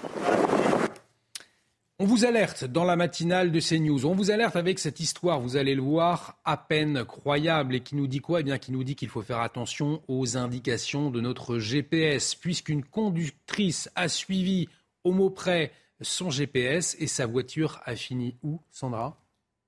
On 2.00 2.06
vous 2.06 2.26
alerte 2.26 2.64
dans 2.64 2.86
la 2.86 2.96
matinale 2.96 3.52
de 3.52 3.60
CNews. 3.60 4.04
On 4.08 4.16
vous 4.16 4.32
alerte 4.32 4.56
avec 4.56 4.80
cette 4.80 5.00
histoire, 5.00 5.40
vous 5.40 5.58
allez 5.58 5.76
le 5.76 5.84
voir, 5.84 6.40
à 6.44 6.58
peine 6.58 7.06
croyable. 7.06 7.76
Et 7.76 7.82
qui 7.82 7.96
nous 7.96 8.08
dit 8.08 8.20
quoi? 8.20 8.40
Eh 8.40 8.44
bien, 8.44 8.58
qui 8.58 8.72
nous 8.72 8.84
dit 8.84 8.96
qu'il 8.96 9.10
faut 9.10 9.22
faire 9.22 9.42
attention 9.42 10.02
aux 10.08 10.38
indications 10.38 11.12
de 11.12 11.22
notre 11.22 11.60
GPS, 11.60 12.34
puisqu'une 12.34 12.84
conductrice 12.84 13.88
a 13.94 14.08
suivi 14.10 14.70
au 15.04 15.12
mot 15.12 15.30
près 15.30 15.72
son 16.02 16.32
GPS 16.32 16.96
et 17.00 17.06
sa 17.06 17.28
voiture 17.28 17.80
a 17.86 17.96
fini 17.96 18.38
où, 18.42 18.60
Sandra? 18.72 19.20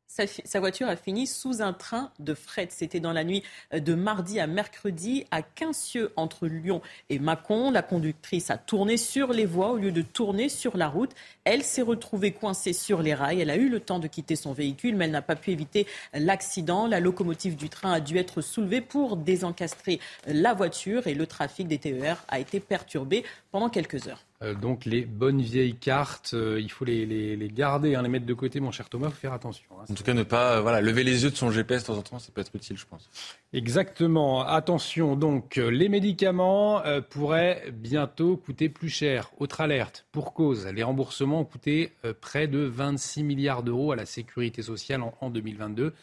Sa, 0.10 0.60
voiture 0.60 0.88
a 0.88 0.96
fini 0.96 1.28
sous 1.28 1.62
un 1.62 1.72
train 1.72 2.12
de 2.20 2.34
fret. 2.34 2.68
C'était 2.72 3.00
dans 3.00 3.14
la 3.14 3.24
nuit 3.24 3.44
de 3.72 3.94
mardi 3.94 4.40
à 4.40 4.48
mercredi 4.48 5.26
à 5.30 5.44
Quincieux, 5.44 6.12
entre 6.16 6.48
Lyon 6.48 6.82
et 7.10 7.20
Mâcon. 7.20 7.70
La 7.70 7.84
conductrice 7.84 8.50
a 8.50 8.58
tourné 8.58 8.98
sur 8.98 9.32
les 9.32 9.46
voies 9.46 9.72
au 9.72 9.78
lieu 9.78 9.92
de 9.92 10.02
tourner 10.02 10.50
sur 10.50 10.78
la 10.78 10.88
route. 10.88 11.12
Elle 11.44 11.64
s'est 11.64 11.84
retrouvée 11.84 12.32
coincée 12.32 12.74
sur 12.74 13.04
les 13.04 13.14
rails. 13.14 13.40
Elle 13.40 13.52
a 13.52 13.56
eu 13.56 13.70
le 13.70 13.80
temps 13.80 14.00
de 14.00 14.08
quitter 14.08 14.36
son 14.36 14.52
véhicule, 14.52 14.96
mais 14.96 15.06
elle 15.06 15.12
n'a 15.12 15.22
pas 15.22 15.36
pu 15.36 15.52
éviter 15.52 15.86
l'accident. 16.14 16.88
La 16.88 17.00
locomotive 17.00 17.56
du 17.56 17.70
train 17.70 17.94
a 17.94 18.00
dû 18.00 18.18
être 18.18 18.42
soulevée 18.42 18.82
pour 18.82 19.16
désencastrer 19.16 20.00
la 20.26 20.54
voiture 20.54 21.06
et 21.08 21.14
le 21.14 21.28
trafic 21.28 21.68
des 21.68 21.78
TER 21.78 22.26
a 22.28 22.40
été 22.40 22.60
perturbé 22.60 23.24
pendant 23.52 23.70
quelques 23.70 24.08
heures. 24.08 24.24
Euh, 24.42 24.54
donc 24.54 24.86
les 24.86 25.06
bonnes 25.06 25.42
vieilles 25.42 25.76
cartes, 25.76 26.32
euh, 26.34 26.62
il 26.62 26.72
faut 26.72 26.86
les, 26.86 27.06
les, 27.06 27.50
garder, 27.50 27.96
hein, 27.96 28.02
les 28.02 28.08
mettre 28.08 28.26
de 28.26 28.34
côté, 28.34 28.62
mon 28.62 28.72
cher 28.72 28.88
Thomas, 28.88 29.08
il 29.08 29.12
faut 29.12 29.20
faire 29.20 29.34
attention. 29.34 29.66
Hein. 29.72 29.86
en 29.90 29.94
tout 29.94 30.04
cas, 30.04 30.14
ne 30.14 30.24
pas 30.24 30.56
euh, 30.56 30.62
voilà, 30.62 30.80
lever 30.80 31.04
les 31.04 31.24
yeux 31.24 31.30
de 31.30 31.36
son 31.36 31.52
GPS 31.52 31.82
de 31.84 31.88
temps 31.88 31.98
en 31.98 32.02
temps, 32.02 32.20
ça 32.20 32.32
peut 32.34 32.40
être 32.40 32.56
utile, 32.56 32.78
je 32.78 32.86
pense. 32.86 33.10
Exactement. 33.52 34.42
Attention, 34.46 35.18
donc 35.18 35.58
les 35.58 35.90
médicaments 35.90 36.82
pourraient 37.10 37.72
bientôt 37.74 38.38
coûter 38.38 38.70
plus 38.70 38.90
cher. 38.90 39.32
Autre 39.40 39.62
alerte, 39.62 40.06
pour 40.12 40.34
cause, 40.34 40.68
les 40.68 40.84
remboursements 40.84 41.42
ont 41.42 41.46
coûté 41.46 41.92
près 42.22 42.48
de 42.48 42.60
26 42.60 43.24
milliards 43.24 43.64
d'euros 43.64 43.92
à 43.92 43.96
la 43.96 44.06
sécurité 44.06 44.62
sociale 44.62 45.02
en, 45.02 45.14
en 45.20 45.30
2022. 45.30 45.94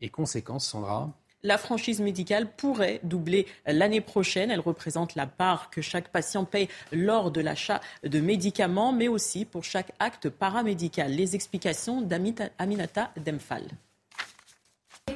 Et 0.00 0.08
conséquence, 0.10 0.66
Sandra 0.66 1.10
la 1.42 1.58
franchise 1.58 2.00
médicale 2.00 2.50
pourrait 2.56 3.00
doubler 3.02 3.46
l'année 3.66 4.00
prochaine. 4.00 4.50
Elle 4.50 4.60
représente 4.60 5.14
la 5.14 5.26
part 5.26 5.70
que 5.70 5.80
chaque 5.80 6.08
patient 6.08 6.44
paye 6.44 6.68
lors 6.92 7.30
de 7.30 7.40
l'achat 7.40 7.80
de 8.04 8.20
médicaments, 8.20 8.92
mais 8.92 9.08
aussi 9.08 9.44
pour 9.44 9.64
chaque 9.64 9.92
acte 9.98 10.28
paramédical. 10.28 11.12
Les 11.12 11.34
explications 11.34 12.00
d'Aminata 12.00 13.12
Demphal. 13.24 13.64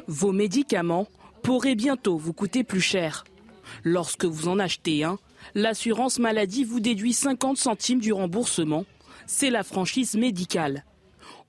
Vos 0.07 0.33
médicaments 0.33 1.07
pourraient 1.43 1.75
bientôt 1.75 2.17
vous 2.17 2.33
coûter 2.33 2.65
plus 2.65 2.81
cher. 2.81 3.25
Lorsque 3.85 4.25
vous 4.25 4.49
en 4.49 4.59
achetez 4.59 5.05
un, 5.05 5.19
l'assurance 5.55 6.19
maladie 6.19 6.65
vous 6.65 6.81
déduit 6.81 7.13
50 7.13 7.57
centimes 7.57 8.01
du 8.01 8.13
remboursement. 8.13 8.85
C'est 9.27 9.51
la 9.51 9.63
franchise 9.63 10.15
médicale. 10.15 10.85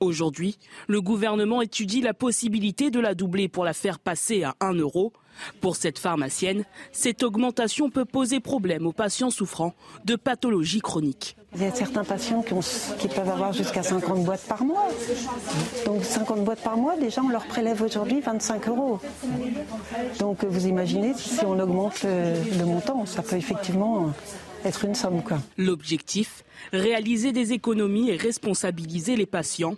Aujourd'hui, 0.01 0.57
le 0.87 0.99
gouvernement 0.99 1.61
étudie 1.61 2.01
la 2.01 2.15
possibilité 2.15 2.89
de 2.89 2.99
la 2.99 3.13
doubler 3.13 3.47
pour 3.47 3.63
la 3.63 3.73
faire 3.73 3.99
passer 3.99 4.43
à 4.43 4.55
1 4.59 4.73
euro. 4.73 5.13
Pour 5.61 5.75
cette 5.75 5.99
pharmacienne, 5.99 6.65
cette 6.91 7.21
augmentation 7.21 7.91
peut 7.91 8.03
poser 8.03 8.39
problème 8.39 8.87
aux 8.87 8.93
patients 8.93 9.29
souffrant 9.29 9.75
de 10.03 10.15
pathologies 10.15 10.81
chroniques. 10.81 11.37
Il 11.53 11.61
y 11.61 11.65
a 11.65 11.71
certains 11.71 12.03
patients 12.03 12.41
qui, 12.41 13.07
peuvent 13.09 13.29
avoir 13.29 13.53
jusqu'à 13.53 13.83
50 13.83 14.23
boîtes 14.23 14.47
par 14.47 14.63
mois. 14.63 14.87
Donc 15.85 16.03
50 16.03 16.45
boîtes 16.45 16.63
par 16.63 16.77
mois, 16.77 16.97
déjà 16.97 17.21
on 17.21 17.29
leur 17.29 17.45
prélève 17.45 17.83
aujourd'hui 17.83 18.21
25 18.21 18.69
euros. 18.69 18.99
Donc 20.19 20.43
vous 20.43 20.65
imaginez 20.65 21.13
si 21.15 21.45
on 21.45 21.59
augmente 21.59 22.03
le, 22.03 22.65
montant, 22.65 23.05
ça 23.05 23.21
peut 23.21 23.35
effectivement 23.35 24.11
être 24.65 24.83
une 24.83 24.95
somme. 24.95 25.21
L'objectif, 25.57 26.43
réaliser 26.73 27.33
des 27.33 27.53
économies 27.53 28.09
et 28.09 28.15
responsabiliser 28.15 29.15
les 29.15 29.27
patients 29.27 29.75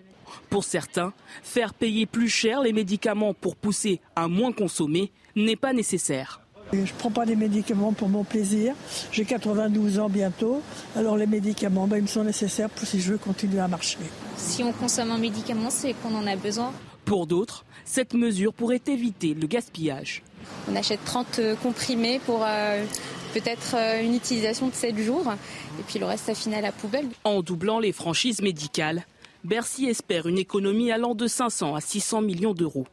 pour 0.50 0.64
certains, 0.64 1.14
faire 1.44 1.74
payer 1.74 2.06
plus 2.06 2.30
cher 2.30 2.62
les 2.62 2.74
médicaments 2.74 3.34
pour 3.34 3.56
pousser 3.56 4.00
à 4.16 4.28
moins 4.28 4.52
consommer 4.52 5.12
n'est 5.36 5.56
pas 5.56 5.74
nécessaire. 5.74 6.42
Je 6.72 6.80
ne 6.80 6.98
prends 6.98 7.12
pas 7.12 7.26
des 7.26 7.36
médicaments 7.36 7.94
pour 7.94 8.10
mon 8.10 8.24
plaisir. 8.24 8.74
J'ai 9.12 9.26
92 9.26 10.00
ans 10.00 10.10
bientôt. 10.10 10.62
Alors 10.96 11.18
les 11.18 11.28
médicaments, 11.28 11.88
ben, 11.88 11.98
ils 11.98 12.04
me 12.04 12.08
sont 12.08 12.24
nécessaires 12.24 12.70
pour 12.70 12.88
si 12.88 13.00
je 13.00 13.12
veux 13.12 13.18
continuer 13.18 13.60
à 13.60 13.68
marcher. 13.68 14.00
Si 14.38 14.64
on 14.64 14.72
consomme 14.72 15.12
un 15.12 15.18
médicament, 15.18 15.70
c'est 15.70 15.94
qu'on 15.94 16.16
en 16.16 16.26
a 16.26 16.36
besoin. 16.36 16.74
Pour 17.06 17.28
d'autres, 17.28 17.66
cette 17.86 18.14
mesure 18.14 18.54
pourrait 18.54 18.82
éviter 18.88 19.34
le 19.34 19.46
gaspillage. 19.46 20.24
On 20.72 20.76
achète 20.76 21.04
30 21.06 21.40
euh, 21.40 21.56
comprimés 21.56 22.20
pour 22.26 22.44
euh, 22.44 22.84
peut-être 23.34 23.76
euh, 23.76 24.02
une 24.02 24.16
utilisation 24.16 24.68
de 24.68 24.74
7 24.74 24.98
jours 24.98 25.34
et 25.80 25.84
puis 25.84 26.00
le 26.00 26.06
reste 26.06 26.30
à 26.30 26.36
finir 26.36 26.60
à 26.60 26.62
la 26.62 26.72
poubelle. 26.72 27.08
En 27.24 27.42
doublant 27.42 27.80
les 27.80 27.92
franchises 27.92 28.42
médicales, 28.42 29.06
Bercy 29.44 29.86
espère 29.86 30.28
une 30.28 30.38
économie 30.38 30.92
allant 30.92 31.16
de 31.16 31.28
500 31.28 31.76
à 31.76 31.82
600 31.82 32.22
millions 32.22 32.54
d'euros. 32.54 32.88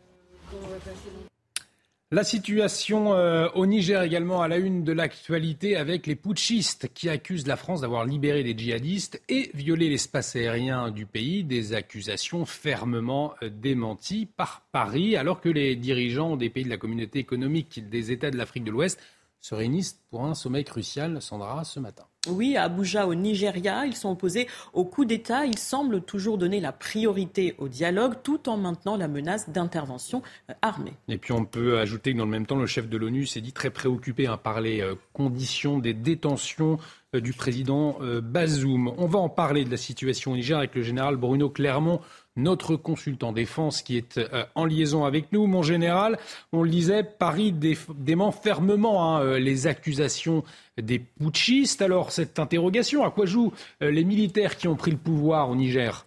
La 2.12 2.24
situation 2.24 3.14
euh, 3.14 3.46
au 3.54 3.66
Niger 3.66 4.02
également 4.02 4.42
à 4.42 4.48
la 4.48 4.56
une 4.56 4.82
de 4.82 4.90
l'actualité 4.90 5.76
avec 5.76 6.08
les 6.08 6.16
putschistes 6.16 6.90
qui 6.92 7.08
accusent 7.08 7.46
la 7.46 7.54
France 7.54 7.82
d'avoir 7.82 8.04
libéré 8.04 8.42
des 8.42 8.58
djihadistes 8.58 9.22
et 9.28 9.52
violé 9.54 9.88
l'espace 9.88 10.34
aérien 10.34 10.90
du 10.90 11.06
pays, 11.06 11.44
des 11.44 11.72
accusations 11.72 12.44
fermement 12.46 13.34
euh, 13.44 13.48
démenties 13.48 14.26
par 14.26 14.66
Paris, 14.72 15.14
alors 15.14 15.40
que 15.40 15.48
les 15.48 15.76
dirigeants 15.76 16.36
des 16.36 16.50
pays 16.50 16.64
de 16.64 16.68
la 16.68 16.78
communauté 16.78 17.20
économique 17.20 17.88
des 17.88 18.10
États 18.10 18.32
de 18.32 18.36
l'Afrique 18.36 18.64
de 18.64 18.72
l'Ouest 18.72 18.98
se 19.40 19.54
réunissent 19.54 20.00
pour 20.10 20.24
un 20.24 20.34
sommet 20.34 20.64
crucial, 20.64 21.20
Sandra, 21.22 21.64
ce 21.64 21.80
matin. 21.80 22.04
Oui, 22.28 22.54
à 22.54 22.64
Abuja, 22.64 23.06
au 23.06 23.14
Nigeria, 23.14 23.86
ils 23.86 23.96
sont 23.96 24.10
opposés 24.10 24.46
au 24.74 24.84
coup 24.84 25.06
d'État. 25.06 25.46
Ils 25.46 25.58
semblent 25.58 26.02
toujours 26.02 26.36
donner 26.36 26.60
la 26.60 26.70
priorité 26.70 27.54
au 27.56 27.68
dialogue 27.68 28.16
tout 28.22 28.50
en 28.50 28.58
maintenant 28.58 28.98
la 28.98 29.08
menace 29.08 29.48
d'intervention 29.48 30.22
euh, 30.50 30.54
armée. 30.60 30.92
Et 31.08 31.16
puis 31.16 31.32
on 31.32 31.46
peut 31.46 31.78
ajouter 31.78 32.12
que 32.12 32.18
dans 32.18 32.26
le 32.26 32.30
même 32.30 32.44
temps, 32.44 32.58
le 32.58 32.66
chef 32.66 32.90
de 32.90 32.98
l'ONU 32.98 33.24
s'est 33.24 33.40
dit 33.40 33.54
très 33.54 33.70
préoccupé 33.70 34.26
hein, 34.26 34.36
par 34.36 34.60
les 34.60 34.82
euh, 34.82 34.96
conditions 35.14 35.78
des 35.78 35.94
détentions 35.94 36.78
euh, 37.14 37.22
du 37.22 37.32
président 37.32 37.98
Bazoum. 38.22 38.92
On 38.98 39.06
va 39.06 39.18
en 39.18 39.30
parler 39.30 39.64
de 39.64 39.70
la 39.70 39.78
situation 39.78 40.32
au 40.32 40.36
Niger 40.36 40.58
avec 40.58 40.74
le 40.74 40.82
général 40.82 41.16
Bruno 41.16 41.48
Clermont 41.48 42.00
notre 42.36 42.76
consultant 42.76 43.32
défense 43.32 43.82
qui 43.82 43.96
est 43.96 44.18
euh, 44.18 44.44
en 44.54 44.64
liaison 44.64 45.04
avec 45.04 45.32
nous. 45.32 45.46
Mon 45.46 45.62
général, 45.62 46.18
on 46.52 46.62
le 46.62 46.70
disait, 46.70 47.02
Paris 47.02 47.52
dément 47.52 48.32
fermement 48.32 49.16
hein, 49.16 49.22
euh, 49.22 49.38
les 49.38 49.66
accusations 49.66 50.44
des 50.80 50.98
putschistes. 50.98 51.82
Alors 51.82 52.12
cette 52.12 52.38
interrogation, 52.38 53.04
à 53.04 53.10
quoi 53.10 53.26
jouent 53.26 53.52
euh, 53.82 53.90
les 53.90 54.04
militaires 54.04 54.56
qui 54.56 54.68
ont 54.68 54.76
pris 54.76 54.90
le 54.90 54.96
pouvoir 54.96 55.50
au 55.50 55.56
Niger? 55.56 56.06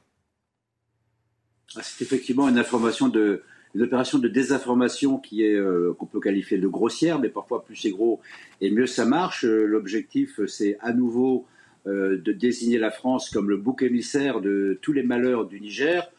Ah, 1.76 1.82
C'est 1.84 2.04
effectivement 2.04 2.48
une 2.48 2.58
information 2.58 3.10
de, 3.10 3.44
une 3.76 3.82
opération 3.82 4.18
de 4.20 4.28
désinformation 4.28 5.18
qui 5.18 5.44
est 5.44 5.60
qu'on 5.98 6.06
peut 6.06 6.20
qualifier 6.20 6.58
de 6.58 6.68
grossière, 6.68 7.20
mais 7.20 7.30
parfois 7.30 7.64
plus 7.64 7.76
c'est 7.76 7.90
gros 7.90 8.22
et 8.62 8.70
mieux 8.70 8.86
ça 8.86 9.06
marche. 9.06 9.44
L'objectif, 9.44 10.40
c'est 10.46 10.78
à 10.82 10.94
nouveau 10.94 11.48
de 11.86 12.32
désigner 12.32 12.78
la 12.78 12.92
France 12.92 13.30
comme 13.30 13.50
le 13.50 13.58
bouc 13.58 13.84
émissaire 13.84 14.40
de 14.40 14.80
tous 14.82 14.94
les 14.94 15.04
malheurs 15.04 15.46
du 15.46 15.60
Niger, 15.60 16.10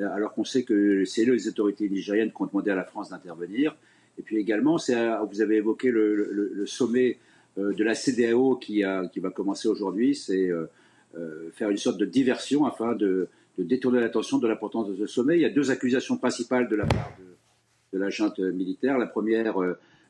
euh, 0.00 0.08
alors 0.12 0.32
qu'on 0.32 0.44
sait 0.44 0.64
que 0.64 1.04
c'est 1.04 1.24
les 1.24 1.48
autorités 1.48 1.88
nigériennes 1.88 2.30
qui 2.30 2.42
ont 2.42 2.46
demandé 2.46 2.70
à 2.70 2.74
la 2.74 2.84
France 2.84 3.10
d'intervenir. 3.10 3.76
Et 4.18 4.22
puis 4.22 4.36
également, 4.38 4.76
vous 4.76 5.40
avez 5.40 5.56
évoqué 5.56 5.90
le, 5.90 6.64
sommet 6.66 7.18
euh, 7.58 7.72
de 7.72 7.84
la 7.84 7.94
CDAO 7.94 8.56
qui, 8.56 8.82
va 8.82 9.30
commencer 9.34 9.68
aujourd'hui, 9.68 10.14
c'est 10.14 10.50
euh, 10.50 10.66
faire 11.52 11.70
une 11.70 11.76
sorte 11.76 11.98
de 11.98 12.04
diversion 12.04 12.64
afin 12.64 12.94
de, 12.94 13.28
détourner 13.58 14.00
l'attention 14.00 14.38
de 14.38 14.48
l'importance 14.48 14.88
de 14.88 14.96
ce 14.96 15.06
sommet. 15.06 15.36
Il 15.36 15.42
y 15.42 15.44
a 15.44 15.50
deux 15.50 15.70
accusations 15.70 16.16
principales 16.16 16.68
de 16.68 16.74
la 16.74 16.86
part 16.86 17.12
de, 17.92 17.98
la 17.98 18.10
junte 18.10 18.40
militaire. 18.40 18.98
La 18.98 19.06
première, 19.06 19.56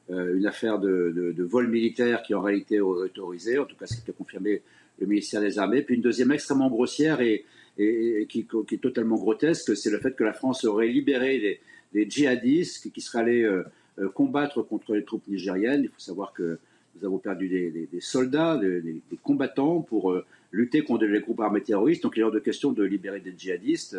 une 0.09 0.47
affaire 0.47 0.79
de, 0.79 1.35
vol 1.43 1.69
militaire 1.69 2.23
qui 2.23 2.35
en 2.35 2.41
réalité 2.41 2.77
est 2.77 2.81
autorisé, 2.81 3.59
en 3.59 3.67
tout 3.67 3.77
cas 3.77 3.85
ce 3.85 4.01
qui 4.01 4.11
a 4.11 4.15
confirmé 4.15 4.63
le 4.99 5.07
ministère 5.07 5.41
des 5.41 5.59
Armées. 5.59 5.83
Puis 5.83 5.97
une 5.97 6.03
deuxième 6.03 6.33
extrêmement 6.33 6.69
grossière 6.71 7.21
et 7.21 7.45
qui, 7.77 8.47
est 8.73 8.81
totalement 8.81 9.17
grotesque, 9.17 9.77
c'est 9.77 9.91
le 9.91 9.99
fait 9.99 10.15
que 10.15 10.25
la 10.25 10.33
France 10.33 10.65
aurait 10.65 10.89
libéré 10.89 11.61
des, 11.93 12.11
djihadistes 12.11 12.93
qui 12.93 13.01
seraient 13.01 13.23
allés 13.23 13.43
euh, 13.43 13.65
euh, 14.01 14.09
combattre 14.09 14.63
contre 14.63 14.95
les 14.95 15.05
troupes 15.05 15.27
nigériennes. 15.29 15.83
Il 15.85 15.89
faut 15.89 16.01
savoir 16.01 16.33
que 16.33 16.59
nous 16.97 17.07
avons 17.07 17.19
perdu 17.19 17.49
des, 17.49 18.01
soldats, 18.01 18.57
des, 18.59 19.01
combattants 19.23 19.81
pour 19.81 20.13
euh, 20.13 20.25
lutter 20.53 20.83
contre 20.83 21.05
les 21.05 21.21
groupes 21.21 21.41
armés 21.41 21.63
terroristes. 21.63 22.03
Donc 22.03 22.17
il 22.17 22.21
est 22.21 22.23
hors 22.25 22.33
de 22.33 22.39
question 22.39 22.73
de 22.73 22.83
libérer 22.85 23.21
des 23.21 23.35
djihadistes. 23.37 23.97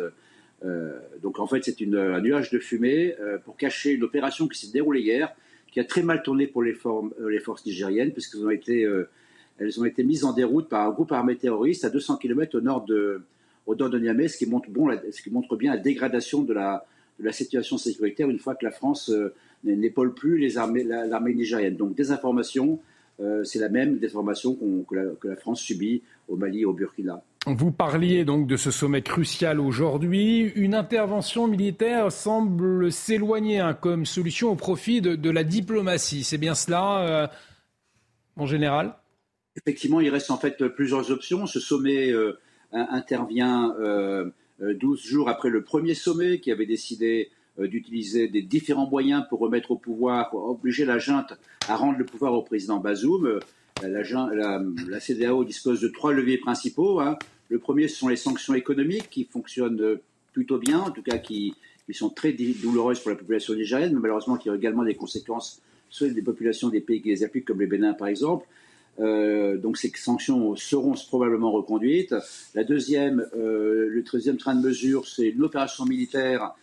donc 1.22 1.38
en 1.38 1.46
fait 1.46 1.62
c'est 1.62 1.76
un 1.82 2.20
nuage 2.20 2.50
de 2.50 2.58
fumée 2.58 3.14
pour 3.44 3.56
cacher 3.58 3.92
une 3.92 4.04
opération 4.04 4.48
qui 4.48 4.58
s'est 4.58 4.72
déroulée 4.72 5.02
hier, 5.02 5.34
qui 5.70 5.80
a 5.80 5.84
très 5.84 6.02
mal 6.02 6.22
tourné 6.22 6.46
pour 6.46 6.62
les, 6.62 6.74
les 7.28 7.40
forces 7.40 7.66
nigériennes, 7.66 8.12
puisqu'elles 8.12 8.44
ont 8.44 8.50
été, 8.50 8.86
elles 9.58 9.80
ont 9.80 9.84
été 9.84 10.04
mises 10.04 10.24
en 10.24 10.32
déroute 10.32 10.68
par 10.68 10.86
un 10.86 10.90
groupe 10.90 11.12
armé 11.12 11.36
terroriste 11.36 11.84
à 11.84 11.90
200 11.90 12.16
km 12.16 12.58
au 12.58 12.60
nord 12.60 12.84
de, 12.84 13.22
au 13.66 13.74
nord 13.74 13.90
de 13.90 13.98
Niamey, 13.98 14.28
ce 14.28 14.36
qui 14.36 14.46
montre, 14.46 14.70
bon, 14.70 14.90
ce 15.10 15.22
qui 15.22 15.30
montre 15.30 15.56
bien 15.56 15.72
la 15.72 15.78
dégradation 15.78 16.42
de 16.42 16.52
la, 16.52 16.84
de 17.18 17.24
la 17.24 17.32
situation 17.32 17.78
sécuritaire 17.78 18.28
une 18.28 18.38
fois 18.38 18.54
que 18.54 18.64
la 18.64 18.70
France 18.70 19.10
euh, 19.10 19.34
n'épaule 19.64 20.14
plus 20.14 20.38
les 20.38 20.58
armées, 20.58 20.84
l'armée 20.84 21.34
nigérienne. 21.34 21.76
Donc 21.76 21.94
des 21.94 22.10
informations, 22.10 22.78
euh, 23.20 23.44
c'est 23.44 23.58
la 23.58 23.68
même 23.68 23.98
désinformation 23.98 24.56
que, 24.88 24.94
la, 24.94 25.04
que, 25.20 25.28
la, 25.28 25.36
France 25.36 25.60
subit 25.60 26.02
au 26.28 26.36
Mali 26.36 26.60
et 26.60 26.64
au 26.64 26.72
Burkina. 26.72 27.22
Vous 27.46 27.70
parliez 27.70 28.24
donc 28.24 28.48
de 28.48 28.56
ce 28.56 28.70
sommet 28.72 29.02
crucial 29.02 29.60
aujourd'hui. 29.60 30.52
Une 30.56 30.74
intervention 30.74 31.46
militaire 31.46 32.10
semble 32.10 32.90
s'éloigner 32.90 33.60
hein, 33.60 33.72
comme 33.72 34.04
solution 34.04 34.50
au 34.50 34.56
profit 34.56 35.00
de, 35.00 35.30
la 35.30 35.44
diplomatie. 35.44 36.24
C'est 36.24 36.38
bien 36.38 36.56
cela, 36.56 36.98
euh, 37.02 37.26
en 38.36 38.46
général? 38.46 38.96
Effectivement, 39.56 40.00
il 40.00 40.10
reste 40.10 40.30
en 40.30 40.38
fait 40.38 40.68
plusieurs 40.68 41.10
options. 41.10 41.46
Ce 41.46 41.60
sommet 41.60 42.10
euh, 42.10 42.38
intervient 42.72 43.74
12 43.78 43.78
euh, 43.80 44.96
jours 44.96 45.28
après 45.28 45.50
le 45.50 45.62
premier 45.62 45.94
sommet 45.94 46.40
qui 46.40 46.50
avait 46.50 46.66
décidé 46.66 47.30
d'utiliser 47.58 48.28
des 48.28 48.42
différents 48.42 48.86
moyens 48.86 49.24
pour 49.30 49.40
remettre 49.40 49.70
au 49.70 49.76
pouvoir, 49.76 50.34
obliger 50.34 50.84
la 50.84 50.98
junte 50.98 51.32
à 51.68 51.76
rendre 51.76 51.98
le 51.98 52.04
pouvoir 52.04 52.34
au 52.34 52.42
président 52.42 52.78
Bazoum. 52.78 53.40
La, 53.82 55.00
CDAO 55.00 55.44
dispose 55.44 55.80
de 55.80 55.88
trois 55.88 56.12
leviers 56.12 56.38
principaux. 56.38 57.00
Hein. 57.00 57.18
Le 57.48 57.58
premier, 57.58 57.88
ce 57.88 57.96
sont 57.96 58.08
les 58.08 58.16
sanctions 58.16 58.54
économiques 58.54 59.10
qui 59.10 59.24
fonctionnent 59.24 59.80
euh, 59.80 60.00
plutôt 60.32 60.58
bien, 60.58 60.80
en 60.80 60.90
tout 60.90 61.02
cas 61.02 61.18
qui, 61.18 61.54
sont 61.92 62.10
très 62.10 62.32
douloureuses 62.32 63.00
pour 63.00 63.10
la 63.10 63.16
population 63.16 63.54
nigérienne, 63.54 63.94
mais 63.94 64.00
malheureusement 64.00 64.36
qui 64.36 64.50
ont 64.50 64.54
également 64.54 64.82
des 64.82 64.96
conséquences 64.96 65.62
sur 65.88 66.08
les 66.08 66.22
populations 66.22 66.68
des 66.68 66.80
pays 66.80 67.00
qui 67.00 67.10
les 67.10 67.22
appliquent, 67.22 67.44
comme 67.44 67.60
le 67.60 67.66
Bénin 67.66 67.94
par 67.94 68.08
exemple. 68.08 68.44
Euh, 68.98 69.56
donc 69.58 69.76
ces 69.76 69.92
sanctions 69.94 70.56
seront 70.56 70.94
probablement 71.08 71.52
reconduites. 71.52 72.14
La 72.54 72.64
deuxième, 72.64 73.26
euh, 73.36 73.88
le 73.88 74.02
deuxième 74.02 74.36
train 74.36 74.54
de 74.54 74.62
mesure, 74.62 75.06
c'est 75.06 75.28
une 75.28 75.42
opération 75.42 75.84
militaire 75.84 76.54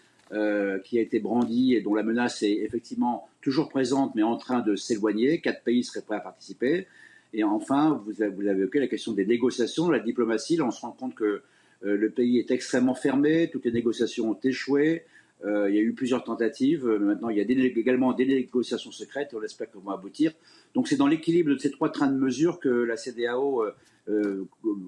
qui 0.83 0.97
a 0.97 1.01
été 1.01 1.19
brandie 1.19 1.75
et 1.75 1.81
dont 1.81 1.93
la 1.93 2.01
menace 2.01 2.41
est 2.41 2.53
effectivement 2.53 3.29
toujours 3.39 3.69
présente, 3.69 4.15
mais 4.15 4.23
en 4.23 4.35
train 4.35 4.61
de 4.61 4.75
s'éloigner. 4.75 5.41
Quatre 5.41 5.61
pays 5.61 5.83
seraient 5.83 6.01
prêts 6.01 6.15
à 6.15 6.21
participer. 6.21 6.87
Et 7.33 7.43
enfin, 7.43 8.01
vous 8.05 8.21
avez, 8.21 8.31
vous 8.31 8.47
évoqué 8.47 8.79
la 8.79 8.87
question 8.87 9.11
des 9.11 9.25
négociations, 9.25 9.89
la 9.89 9.99
diplomatie. 9.99 10.55
Là, 10.55 10.65
on 10.65 10.71
se 10.71 10.81
rend 10.81 10.91
compte 10.91 11.15
que 11.15 11.43
euh, 11.85 11.97
le 11.97 12.09
pays 12.09 12.37
est 12.37 12.51
extrêmement 12.51 12.95
fermé, 12.95 13.49
toutes 13.51 13.65
les 13.65 13.71
négociations 13.71 14.31
ont 14.31 14.39
échoué. 14.43 15.03
Euh, 15.45 15.69
il 15.69 15.75
y 15.75 15.77
a 15.77 15.81
eu 15.81 15.93
plusieurs 15.93 16.23
tentatives. 16.23 16.85
mais 16.85 16.99
maintenant, 16.99 17.30
il 17.30 17.38
y 17.38 17.41
a 17.41 17.43
également 17.43 18.13
des 18.13 18.25
négociations 18.25 18.91
secrètes 18.91 19.33
et 19.33 19.35
on 19.35 19.43
espère 19.43 19.69
qu'elles 19.72 19.81
vont 19.81 19.91
aboutir. 19.91 20.31
Donc, 20.73 20.88
c'est 20.88 20.95
dans 20.95 21.07
l'équilibre 21.07 21.51
de 21.53 21.57
ces 21.57 21.72
trois 21.72 21.91
trains 21.91 22.11
de 22.11 22.17
mesure 22.17 22.59
que 22.59 22.69
la 22.69 22.97
CDAO 22.97 23.63
euh, 24.09 24.45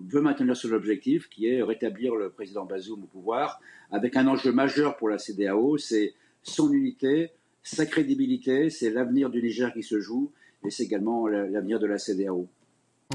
veut 0.09 0.21
maintenir 0.21 0.57
son 0.57 0.71
objectif, 0.73 1.29
qui 1.29 1.47
est 1.47 1.63
rétablir 1.63 2.15
le 2.15 2.29
président 2.29 2.65
Bazoum 2.65 3.03
au 3.03 3.07
pouvoir, 3.07 3.61
avec 3.91 4.17
un 4.17 4.27
enjeu 4.27 4.51
majeur 4.51 4.97
pour 4.97 5.09
la 5.09 5.17
CDAO, 5.17 5.77
c'est 5.77 6.13
son 6.43 6.71
unité, 6.71 7.31
sa 7.63 7.85
crédibilité, 7.85 8.69
c'est 8.69 8.89
l'avenir 8.91 9.29
du 9.29 9.41
Niger 9.41 9.73
qui 9.73 9.83
se 9.83 9.99
joue 9.99 10.31
et 10.65 10.69
c'est 10.69 10.83
également 10.83 11.27
l'avenir 11.27 11.79
de 11.79 11.85
la 11.87 11.97
CDAO. 11.97 12.47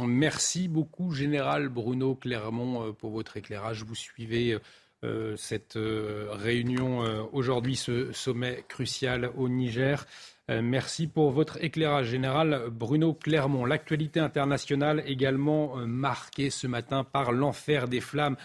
Merci 0.06 0.68
beaucoup, 0.68 1.12
Général 1.12 1.68
Bruno 1.68 2.14
Clermont, 2.14 2.86
euh, 2.86 2.92
pour 2.92 3.10
votre 3.10 3.36
éclairage. 3.36 3.84
Vous 3.84 3.94
suivez 3.94 4.54
euh, 4.54 4.58
cette 5.36 5.76
euh, 5.76 6.28
réunion 6.32 7.00
aujourd'hui, 7.32 7.76
ce 7.76 8.12
sommet 8.12 8.64
crucial 8.68 9.30
au 9.36 9.48
Niger. 9.48 10.06
Merci 10.48 11.06
pour 11.06 11.30
votre 11.30 11.62
éclairage, 11.62 12.06
Général 12.08 12.64
Bruno 12.72 13.14
Clermont. 13.14 13.64
L'actualité 13.64 14.18
internationale 14.18 15.00
également 15.06 15.76
marquée 15.86 16.50
ce 16.50 16.66
matin 16.66 17.04
par 17.04 17.30
l'enfer 17.30 17.86
des 17.86 18.00
flammes 18.00 18.36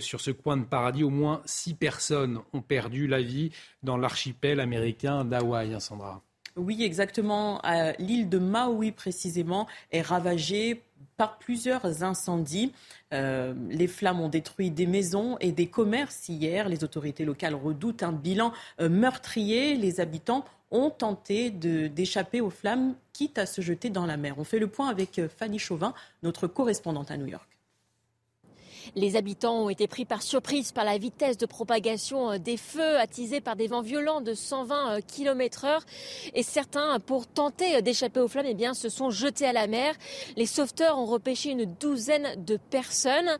sur 0.00 0.20
ce 0.20 0.32
coin 0.32 0.56
de 0.56 0.64
paradis. 0.64 1.04
Au 1.04 1.10
moins 1.10 1.42
six 1.44 1.74
personnes 1.74 2.40
ont 2.54 2.60
perdu 2.60 3.06
la 3.06 3.22
vie 3.22 3.52
dans 3.84 3.96
l'archipel 3.96 4.58
américain 4.58 5.24
d'Hawaï, 5.24 5.74
hein, 5.74 5.78
Sandra. 5.78 6.22
Oui, 6.56 6.82
exactement. 6.82 7.60
L'île 8.00 8.28
de 8.28 8.38
Maui, 8.38 8.90
précisément, 8.90 9.68
est 9.92 10.02
ravagée 10.02 10.82
par 11.16 11.38
plusieurs 11.38 12.02
incendies. 12.02 12.72
Euh, 13.12 13.54
les 13.70 13.86
flammes 13.86 14.20
ont 14.20 14.28
détruit 14.28 14.70
des 14.70 14.86
maisons 14.86 15.36
et 15.40 15.52
des 15.52 15.66
commerces 15.66 16.28
hier. 16.28 16.68
Les 16.68 16.84
autorités 16.84 17.24
locales 17.24 17.54
redoutent 17.54 18.02
un 18.02 18.12
bilan 18.12 18.52
euh, 18.80 18.88
meurtrier. 18.88 19.76
Les 19.76 20.00
habitants 20.00 20.44
ont 20.70 20.90
tenté 20.90 21.50
d'échapper 21.50 22.40
aux 22.40 22.50
flammes, 22.50 22.94
quitte 23.12 23.38
à 23.38 23.46
se 23.46 23.60
jeter 23.60 23.90
dans 23.90 24.06
la 24.06 24.16
mer. 24.16 24.34
On 24.38 24.44
fait 24.44 24.58
le 24.58 24.66
point 24.66 24.88
avec 24.88 25.18
euh, 25.18 25.28
Fanny 25.28 25.58
Chauvin, 25.58 25.94
notre 26.22 26.46
correspondante 26.46 27.10
à 27.10 27.16
New 27.16 27.26
York. 27.26 27.53
Les 28.96 29.16
habitants 29.16 29.64
ont 29.64 29.70
été 29.70 29.86
pris 29.86 30.04
par 30.04 30.22
surprise 30.22 30.72
par 30.72 30.84
la 30.84 30.98
vitesse 30.98 31.38
de 31.38 31.46
propagation 31.46 32.32
euh, 32.32 32.38
des 32.38 32.56
feux 32.56 32.98
attisés 32.98 33.40
par 33.40 33.56
des 33.56 33.66
vents 33.66 33.80
violents 33.80 34.20
de 34.20 34.34
120 34.34 34.96
euh, 34.96 35.00
km 35.06 35.64
heure. 35.64 35.82
Et 36.34 36.42
certains, 36.42 36.98
pour 37.00 37.26
tenter 37.26 37.76
euh, 37.76 37.80
d'échapper 37.80 38.20
aux 38.20 38.28
flammes, 38.28 38.46
eh 38.48 38.54
bien, 38.54 38.74
se 38.74 38.88
sont 38.88 39.10
jetés 39.10 39.46
à 39.46 39.52
la 39.52 39.66
mer. 39.66 39.94
Les 40.36 40.46
sauveteurs 40.46 40.98
ont 40.98 41.06
repêché 41.06 41.50
une 41.50 41.64
douzaine 41.64 42.44
de 42.44 42.56
personnes. 42.56 43.30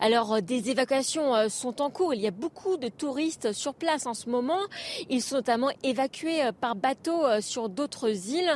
Alors, 0.00 0.42
des 0.42 0.70
évacuations 0.70 1.48
sont 1.48 1.80
en 1.82 1.90
cours. 1.90 2.14
Il 2.14 2.20
y 2.20 2.26
a 2.26 2.30
beaucoup 2.30 2.76
de 2.76 2.88
touristes 2.88 3.52
sur 3.52 3.74
place 3.74 4.06
en 4.06 4.14
ce 4.14 4.28
moment. 4.28 4.60
Ils 5.10 5.22
sont 5.22 5.36
notamment 5.36 5.70
évacués 5.82 6.50
par 6.60 6.76
bateau 6.76 7.24
sur 7.40 7.68
d'autres 7.68 8.30
îles. 8.30 8.52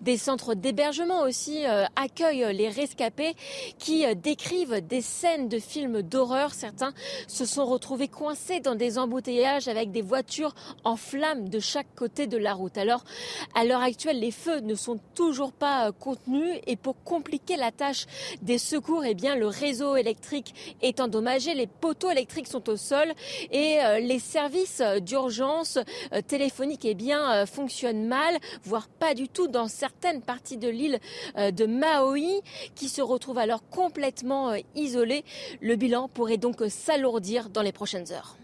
Des 0.00 0.16
centres 0.16 0.54
d'hébergement 0.54 1.22
aussi 1.22 1.64
accueillent 1.96 2.54
les 2.54 2.68
rescapés 2.68 3.34
qui 3.78 4.04
décrivent 4.16 4.86
des 4.86 5.00
scènes 5.00 5.48
de 5.48 5.58
films 5.58 5.87
d'horreur. 6.02 6.54
Certains 6.54 6.92
se 7.26 7.44
sont 7.44 7.66
retrouvés 7.66 8.08
coincés 8.08 8.60
dans 8.60 8.74
des 8.74 8.98
embouteillages 8.98 9.68
avec 9.68 9.90
des 9.90 10.02
voitures 10.02 10.54
en 10.84 10.96
flammes 10.96 11.48
de 11.48 11.58
chaque 11.58 11.94
côté 11.94 12.26
de 12.26 12.36
la 12.36 12.54
route. 12.54 12.78
Alors, 12.78 13.04
à 13.54 13.64
l'heure 13.64 13.82
actuelle, 13.82 14.20
les 14.20 14.30
feux 14.30 14.60
ne 14.60 14.74
sont 14.74 14.98
toujours 15.14 15.52
pas 15.52 15.88
euh, 15.88 15.92
contenus 15.92 16.58
et 16.66 16.76
pour 16.76 17.02
compliquer 17.02 17.56
la 17.56 17.72
tâche 17.72 18.06
des 18.42 18.58
secours, 18.58 19.04
eh 19.04 19.14
bien, 19.14 19.36
le 19.36 19.46
réseau 19.46 19.96
électrique 19.96 20.54
est 20.82 21.00
endommagé, 21.00 21.54
les 21.54 21.66
poteaux 21.66 22.10
électriques 22.10 22.46
sont 22.46 22.68
au 22.68 22.76
sol 22.76 23.12
et 23.50 23.78
euh, 23.82 23.98
les 23.98 24.18
services 24.18 24.82
d'urgence 25.02 25.78
euh, 26.12 26.20
téléphoniques 26.26 26.84
eh 26.84 26.94
bien, 26.94 27.46
fonctionnent 27.46 28.06
mal, 28.06 28.38
voire 28.64 28.88
pas 28.88 29.14
du 29.14 29.28
tout 29.28 29.48
dans 29.48 29.68
certaines 29.68 30.22
parties 30.22 30.56
de 30.56 30.68
l'île 30.68 30.98
de 31.36 31.66
Maui 31.66 32.40
qui 32.74 32.88
se 32.88 33.02
retrouve 33.02 33.38
alors 33.38 33.68
complètement 33.68 34.52
isolée. 34.74 35.24
Le 35.60 35.76
bilan 35.78 36.08
pourrait 36.08 36.36
donc 36.36 36.62
s'alourdir 36.68 37.48
dans 37.48 37.62
les 37.62 37.72
prochaines 37.72 38.12
heures. 38.12 38.36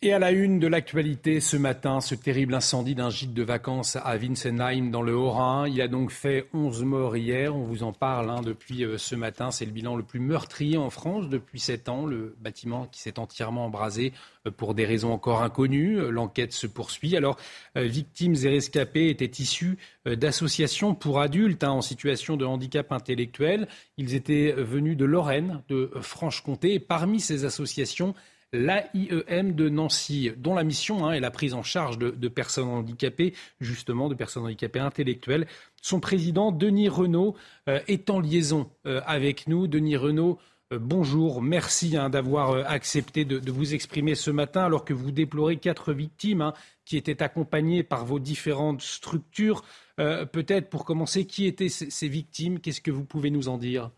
Et 0.00 0.12
à 0.12 0.20
la 0.20 0.30
une 0.30 0.60
de 0.60 0.68
l'actualité 0.68 1.40
ce 1.40 1.56
matin, 1.56 2.00
ce 2.00 2.14
terrible 2.14 2.54
incendie 2.54 2.94
d'un 2.94 3.10
gîte 3.10 3.34
de 3.34 3.42
vacances 3.42 3.96
à 3.96 4.16
Winsenheim 4.16 4.92
dans 4.92 5.02
le 5.02 5.12
Haut-Rhin. 5.12 5.66
Il 5.66 5.82
a 5.82 5.88
donc 5.88 6.12
fait 6.12 6.46
11 6.54 6.84
morts 6.84 7.16
hier. 7.16 7.56
On 7.56 7.64
vous 7.64 7.82
en 7.82 7.92
parle 7.92 8.30
hein, 8.30 8.40
depuis 8.40 8.84
euh, 8.84 8.96
ce 8.96 9.16
matin. 9.16 9.50
C'est 9.50 9.64
le 9.64 9.72
bilan 9.72 9.96
le 9.96 10.04
plus 10.04 10.20
meurtrier 10.20 10.76
en 10.76 10.90
France 10.90 11.28
depuis 11.28 11.58
7 11.58 11.88
ans. 11.88 12.06
Le 12.06 12.36
bâtiment 12.38 12.86
qui 12.86 13.00
s'est 13.00 13.18
entièrement 13.18 13.64
embrasé 13.64 14.12
euh, 14.46 14.52
pour 14.52 14.74
des 14.74 14.86
raisons 14.86 15.12
encore 15.12 15.42
inconnues. 15.42 15.98
Euh, 15.98 16.10
l'enquête 16.10 16.52
se 16.52 16.68
poursuit. 16.68 17.16
Alors, 17.16 17.36
victimes 17.74 18.36
et 18.44 18.50
rescapés 18.50 19.08
étaient 19.08 19.42
issus 19.42 19.78
d'associations 20.06 20.94
pour 20.94 21.18
adultes 21.18 21.64
hein, 21.64 21.72
en 21.72 21.82
situation 21.82 22.36
de 22.36 22.44
handicap 22.44 22.92
intellectuel. 22.92 23.66
Ils 23.96 24.14
étaient 24.14 24.52
venus 24.52 24.96
de 24.96 25.04
Lorraine, 25.04 25.64
de 25.68 25.90
Franche-Comté. 26.00 26.74
Et 26.74 26.78
parmi 26.78 27.18
ces 27.18 27.44
associations, 27.44 28.14
l'AIEM 28.52 29.54
de 29.54 29.68
Nancy, 29.68 30.30
dont 30.36 30.54
la 30.54 30.64
mission 30.64 31.06
hein, 31.06 31.12
est 31.12 31.20
la 31.20 31.30
prise 31.30 31.54
en 31.54 31.62
charge 31.62 31.98
de, 31.98 32.28
personnes 32.28 32.68
handicapées, 32.68 33.34
justement, 33.60 34.08
de 34.08 34.14
personnes 34.14 34.44
handicapées 34.44 34.80
intellectuelles. 34.80 35.46
Son 35.82 36.00
président, 36.00 36.52
Denis 36.52 36.88
Renault, 36.88 37.34
euh, 37.68 37.80
est 37.88 38.10
en 38.10 38.20
liaison 38.20 38.70
euh, 38.86 39.00
avec 39.06 39.48
nous. 39.48 39.66
Denis 39.66 39.96
Renault, 39.96 40.38
euh, 40.72 40.78
bonjour, 40.80 41.42
merci 41.42 41.96
hein, 41.96 42.08
d'avoir 42.08 42.70
accepté 42.70 43.24
de, 43.24 43.50
vous 43.50 43.74
exprimer 43.74 44.14
ce 44.14 44.30
matin 44.30 44.64
alors 44.64 44.84
que 44.84 44.94
vous 44.94 45.10
déplorez 45.10 45.58
quatre 45.58 45.92
victimes 45.92 46.40
hein, 46.40 46.54
qui 46.84 46.96
étaient 46.96 47.22
accompagnées 47.22 47.82
par 47.82 48.04
vos 48.04 48.18
différentes 48.18 48.82
structures. 48.82 49.62
Peut-être 49.96 50.70
pour 50.70 50.84
commencer, 50.84 51.26
qui 51.26 51.46
étaient 51.46 51.68
ces 51.68 52.08
victimes? 52.08 52.60
Qu'est-ce 52.60 52.80
que 52.80 52.92
vous 52.92 53.04
pouvez 53.04 53.30
nous 53.30 53.48
en 53.48 53.58
dire? 53.58 53.90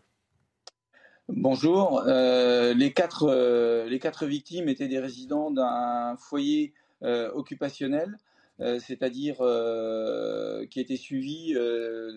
Bonjour. 1.33 2.03
Euh, 2.07 2.73
les, 2.73 2.91
quatre, 2.91 3.23
euh, 3.29 3.87
les 3.87 3.99
quatre 3.99 4.25
victimes 4.25 4.67
étaient 4.67 4.89
des 4.89 4.99
résidents 4.99 5.49
d'un 5.49 6.17
foyer 6.17 6.73
euh, 7.03 7.31
occupationnel, 7.31 8.17
c'est-à-dire 8.59 9.37
qui 10.69 11.55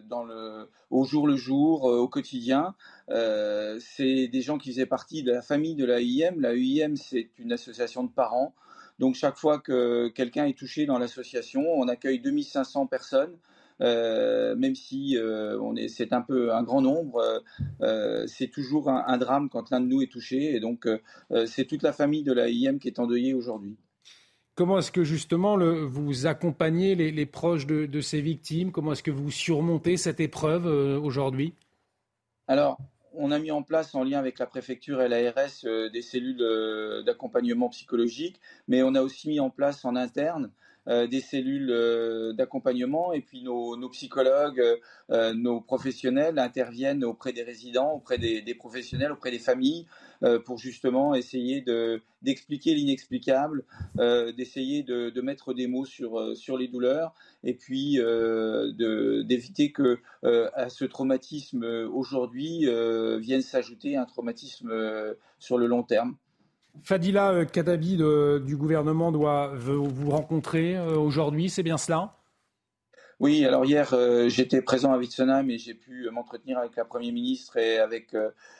dans 0.08 0.24
le, 0.24 0.68
au 0.90 1.04
jour 1.04 1.26
le 1.26 1.36
jour, 1.36 1.84
au 1.84 2.08
quotidien. 2.08 2.74
c'est 3.08 4.28
des 4.28 4.42
gens 4.42 4.58
qui 4.58 4.70
faisaient 4.70 4.84
partie 4.84 5.22
de 5.22 5.32
la 5.32 5.42
famille 5.42 5.76
de 5.76 5.86
la 5.86 6.02
UIM. 6.02 6.40
La 6.40 6.54
UIM, 6.54 6.96
c'est 6.96 7.30
une 7.38 7.52
association 7.52 8.02
de 8.02 8.10
parents. 8.10 8.52
Donc 8.98 9.14
chaque 9.14 9.36
fois 9.36 9.58
que 9.58 10.08
quelqu'un 10.08 10.44
est 10.44 10.58
touché 10.58 10.86
dans 10.86 10.98
l'association, 10.98 11.62
on 11.62 11.88
accueille 11.88 12.18
2500 12.18 12.88
personnes. 12.88 13.36
Euh, 13.80 14.54
même 14.56 14.74
si 14.74 15.16
euh, 15.16 15.58
on 15.60 15.74
est, 15.76 15.88
c'est 15.88 16.12
un 16.12 16.20
peu 16.20 16.54
un 16.54 16.62
grand 16.62 16.80
nombre, 16.80 17.42
euh, 17.80 18.26
c'est 18.26 18.48
toujours 18.48 18.88
un, 18.88 19.18
drame 19.18 19.48
quand 19.48 19.70
l'un 19.70 19.80
de 19.80 19.86
nous 19.86 20.02
est 20.02 20.10
touché. 20.10 20.54
Et 20.54 20.60
donc, 20.60 20.88
c'est 21.46 21.64
toute 21.64 21.82
la 21.82 21.92
famille 21.92 22.22
de 22.22 22.32
la 22.32 22.48
IM 22.48 22.78
qui 22.78 22.88
est 22.88 22.98
endeuillée 22.98 23.34
aujourd'hui. 23.34 23.76
Comment 24.54 24.78
est-ce 24.78 24.92
que 24.92 25.02
justement 25.02 25.56
le, 25.56 25.84
vous 25.84 26.26
accompagnez 26.26 26.94
les, 26.94 27.26
proches 27.26 27.66
de, 27.66 27.86
de, 27.86 28.00
ces 28.00 28.20
victimes? 28.20 28.70
Comment 28.70 28.92
est-ce 28.92 29.02
que 29.02 29.10
vous 29.10 29.30
surmontez 29.30 29.96
cette 29.96 30.20
épreuve 30.20 30.66
aujourd'hui? 31.02 31.54
Alors, 32.46 32.78
on 33.14 33.32
a 33.32 33.38
mis 33.38 33.50
en 33.50 33.62
place 33.62 33.94
en 33.94 34.04
lien 34.04 34.18
avec 34.18 34.38
la 34.38 34.46
préfecture 34.46 35.02
et 35.02 35.08
l'ARS 35.08 35.90
des 35.92 36.02
cellules 36.02 37.02
d'accompagnement 37.04 37.68
psychologique, 37.70 38.40
mais 38.68 38.84
on 38.84 38.94
a 38.94 39.02
aussi 39.02 39.28
mis 39.28 39.40
en 39.40 39.50
place 39.50 39.84
en 39.84 39.96
interne 39.96 40.52
des 40.86 41.20
cellules 41.20 41.70
euh, 41.70 42.32
d'accompagnement 42.32 43.12
et 43.12 43.20
puis 43.20 43.42
nos, 43.42 43.88
psychologues, 43.88 44.62
euh, 45.10 45.32
nos 45.32 45.60
professionnels 45.60 46.38
interviennent 46.38 47.04
auprès 47.04 47.32
des 47.32 47.42
résidents, 47.42 47.92
auprès 47.92 48.18
des, 48.18 48.54
professionnels, 48.54 49.12
auprès 49.12 49.30
des 49.30 49.38
familles 49.38 49.86
pour 50.46 50.56
justement 50.56 51.14
essayer 51.14 51.62
d'expliquer 52.22 52.74
l'inexplicable, 52.74 53.64
d'essayer 53.96 54.82
de, 54.82 55.20
mettre 55.20 55.52
des 55.52 55.66
mots 55.66 55.84
sur, 55.84 56.34
sur 56.34 56.56
les 56.56 56.68
douleurs 56.68 57.12
et 57.42 57.54
puis 57.54 57.98
d'éviter 59.26 59.72
que 59.72 59.98
à 60.22 60.70
ce 60.70 60.86
traumatisme 60.86 61.64
aujourd'hui 61.92 62.66
vienne 63.18 63.42
s'ajouter 63.42 63.96
un 63.96 64.06
traumatisme 64.06 64.72
sur 65.38 65.58
le 65.58 65.66
long 65.66 65.82
terme. 65.82 66.16
Fadila 66.82 67.32
euh, 67.32 67.44
Kadabi 67.44 67.96
du 67.96 68.56
gouvernement 68.56 69.12
doit 69.12 69.52
vous 69.54 70.10
rencontrer 70.10 70.76
euh, 70.76 70.96
aujourd'hui, 70.96 71.48
c'est 71.48 71.62
bien 71.62 71.78
cela? 71.78 72.16
Oui, 73.20 73.44
alors 73.44 73.64
hier 73.64 73.94
euh, 73.94 74.28
j'étais 74.28 74.60
présent 74.60 74.92
à 74.92 74.98
Witzenheim 74.98 75.48
et 75.48 75.56
j'ai 75.56 75.74
pu 75.74 76.08
m'entretenir 76.10 76.58
avec 76.58 76.74
la 76.76 76.84
première 76.84 77.12
ministre 77.12 77.56
et 77.56 77.78
avec 77.78 78.12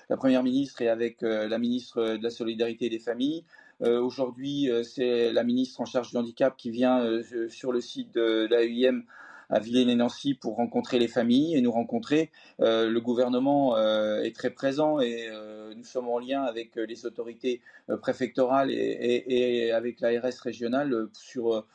la 0.09 0.17
première 0.17 0.45
ministre 0.45 0.81
et 0.81 0.89
avec 0.89 1.23
la 1.23 1.59
ministre 1.59 2.17
de 2.17 2.23
la 2.23 2.31
solidarité 2.31 2.87
et 2.87 2.91
des 2.91 3.01
familles. 3.01 3.45
Aujourd'hui, 3.81 4.71
c'est 4.85 5.33
la 5.33 5.43
ministre 5.43 5.81
en 5.81 5.85
charge 5.85 6.11
du 6.11 6.17
handicap 6.17 6.57
qui 6.57 6.71
vient 6.71 7.21
sur 7.49 7.73
le 7.73 7.81
site 7.81 8.15
de 8.15 8.47
l'AUIM 8.49 9.03
à 9.51 9.59
Villaine-et-Nancy 9.59 10.35
pour 10.35 10.57
rencontrer 10.57 10.99
les 10.99 11.09
familles 11.09 11.57
et 11.57 11.61
nous 11.61 11.73
rencontrer. 11.73 12.31
Euh, 12.61 12.89
le 12.89 13.01
gouvernement 13.01 13.77
euh, 13.77 14.23
est 14.23 14.35
très 14.35 14.51
présent 14.51 15.01
et 15.01 15.29
euh, 15.29 15.75
nous 15.77 15.85
sommes 15.85 16.09
en 16.09 16.19
lien 16.19 16.43
avec 16.43 16.77
les 16.77 17.07
autorités 17.07 17.61
préfectorales 18.01 18.71
et, 18.71 19.71
avec 19.73 20.01
l'ARS 20.01 20.41
régionale 20.43 21.09
sur 21.13 21.67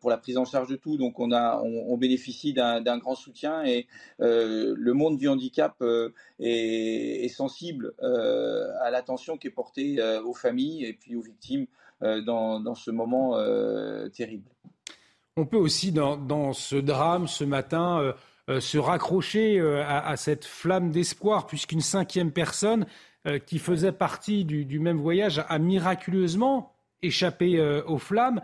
pour 0.00 0.08
la 0.08 0.16
prise 0.16 0.38
en 0.38 0.44
charge 0.44 0.68
de 0.68 0.76
tout. 0.76 0.96
Donc 0.96 1.18
on, 1.18 1.32
a, 1.32 1.60
on, 1.62 1.96
bénéficie 1.96 2.52
d'un 2.52 2.98
grand 2.98 3.14
soutien 3.14 3.64
et 3.64 3.86
le 4.18 4.92
monde 4.92 5.18
du 5.18 5.28
handicap 5.28 5.82
est, 6.38 7.28
sensible 7.28 7.92
à 8.00 8.90
l'attention 8.90 9.36
qui 9.36 9.48
est 9.48 9.50
portée 9.50 10.02
aux 10.24 10.34
familles 10.34 10.84
et 10.84 10.92
puis 10.92 11.16
aux 11.16 11.22
victimes 11.22 11.66
dans 12.00 12.74
ce 12.74 12.90
moment 12.90 13.36
terrible. 14.10 14.48
On 15.36 15.46
peut 15.46 15.56
aussi, 15.56 15.90
dans, 15.90 16.52
ce 16.52 16.76
drame, 16.76 17.26
ce 17.26 17.42
matin, 17.42 17.98
euh, 17.98 18.12
euh, 18.48 18.60
se 18.60 18.78
raccrocher 18.78 19.58
euh, 19.58 19.82
à, 19.84 20.16
cette 20.16 20.44
flamme 20.44 20.92
d'espoir, 20.92 21.48
puisqu'une 21.48 21.80
cinquième 21.80 22.30
personne 22.30 22.86
qui 23.46 23.58
faisait 23.58 23.90
partie 23.90 24.44
du, 24.44 24.78
même 24.78 24.98
voyage 24.98 25.42
a 25.48 25.58
miraculeusement 25.58 26.74
échappé 27.00 27.58
aux 27.86 27.96
flammes. 27.96 28.42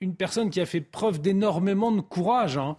Une 0.00 0.16
personne 0.16 0.48
qui 0.48 0.62
a 0.62 0.66
fait 0.66 0.80
preuve 0.80 1.20
d'énormément 1.20 1.92
de 1.92 2.00
courage. 2.00 2.56
Hein. 2.56 2.78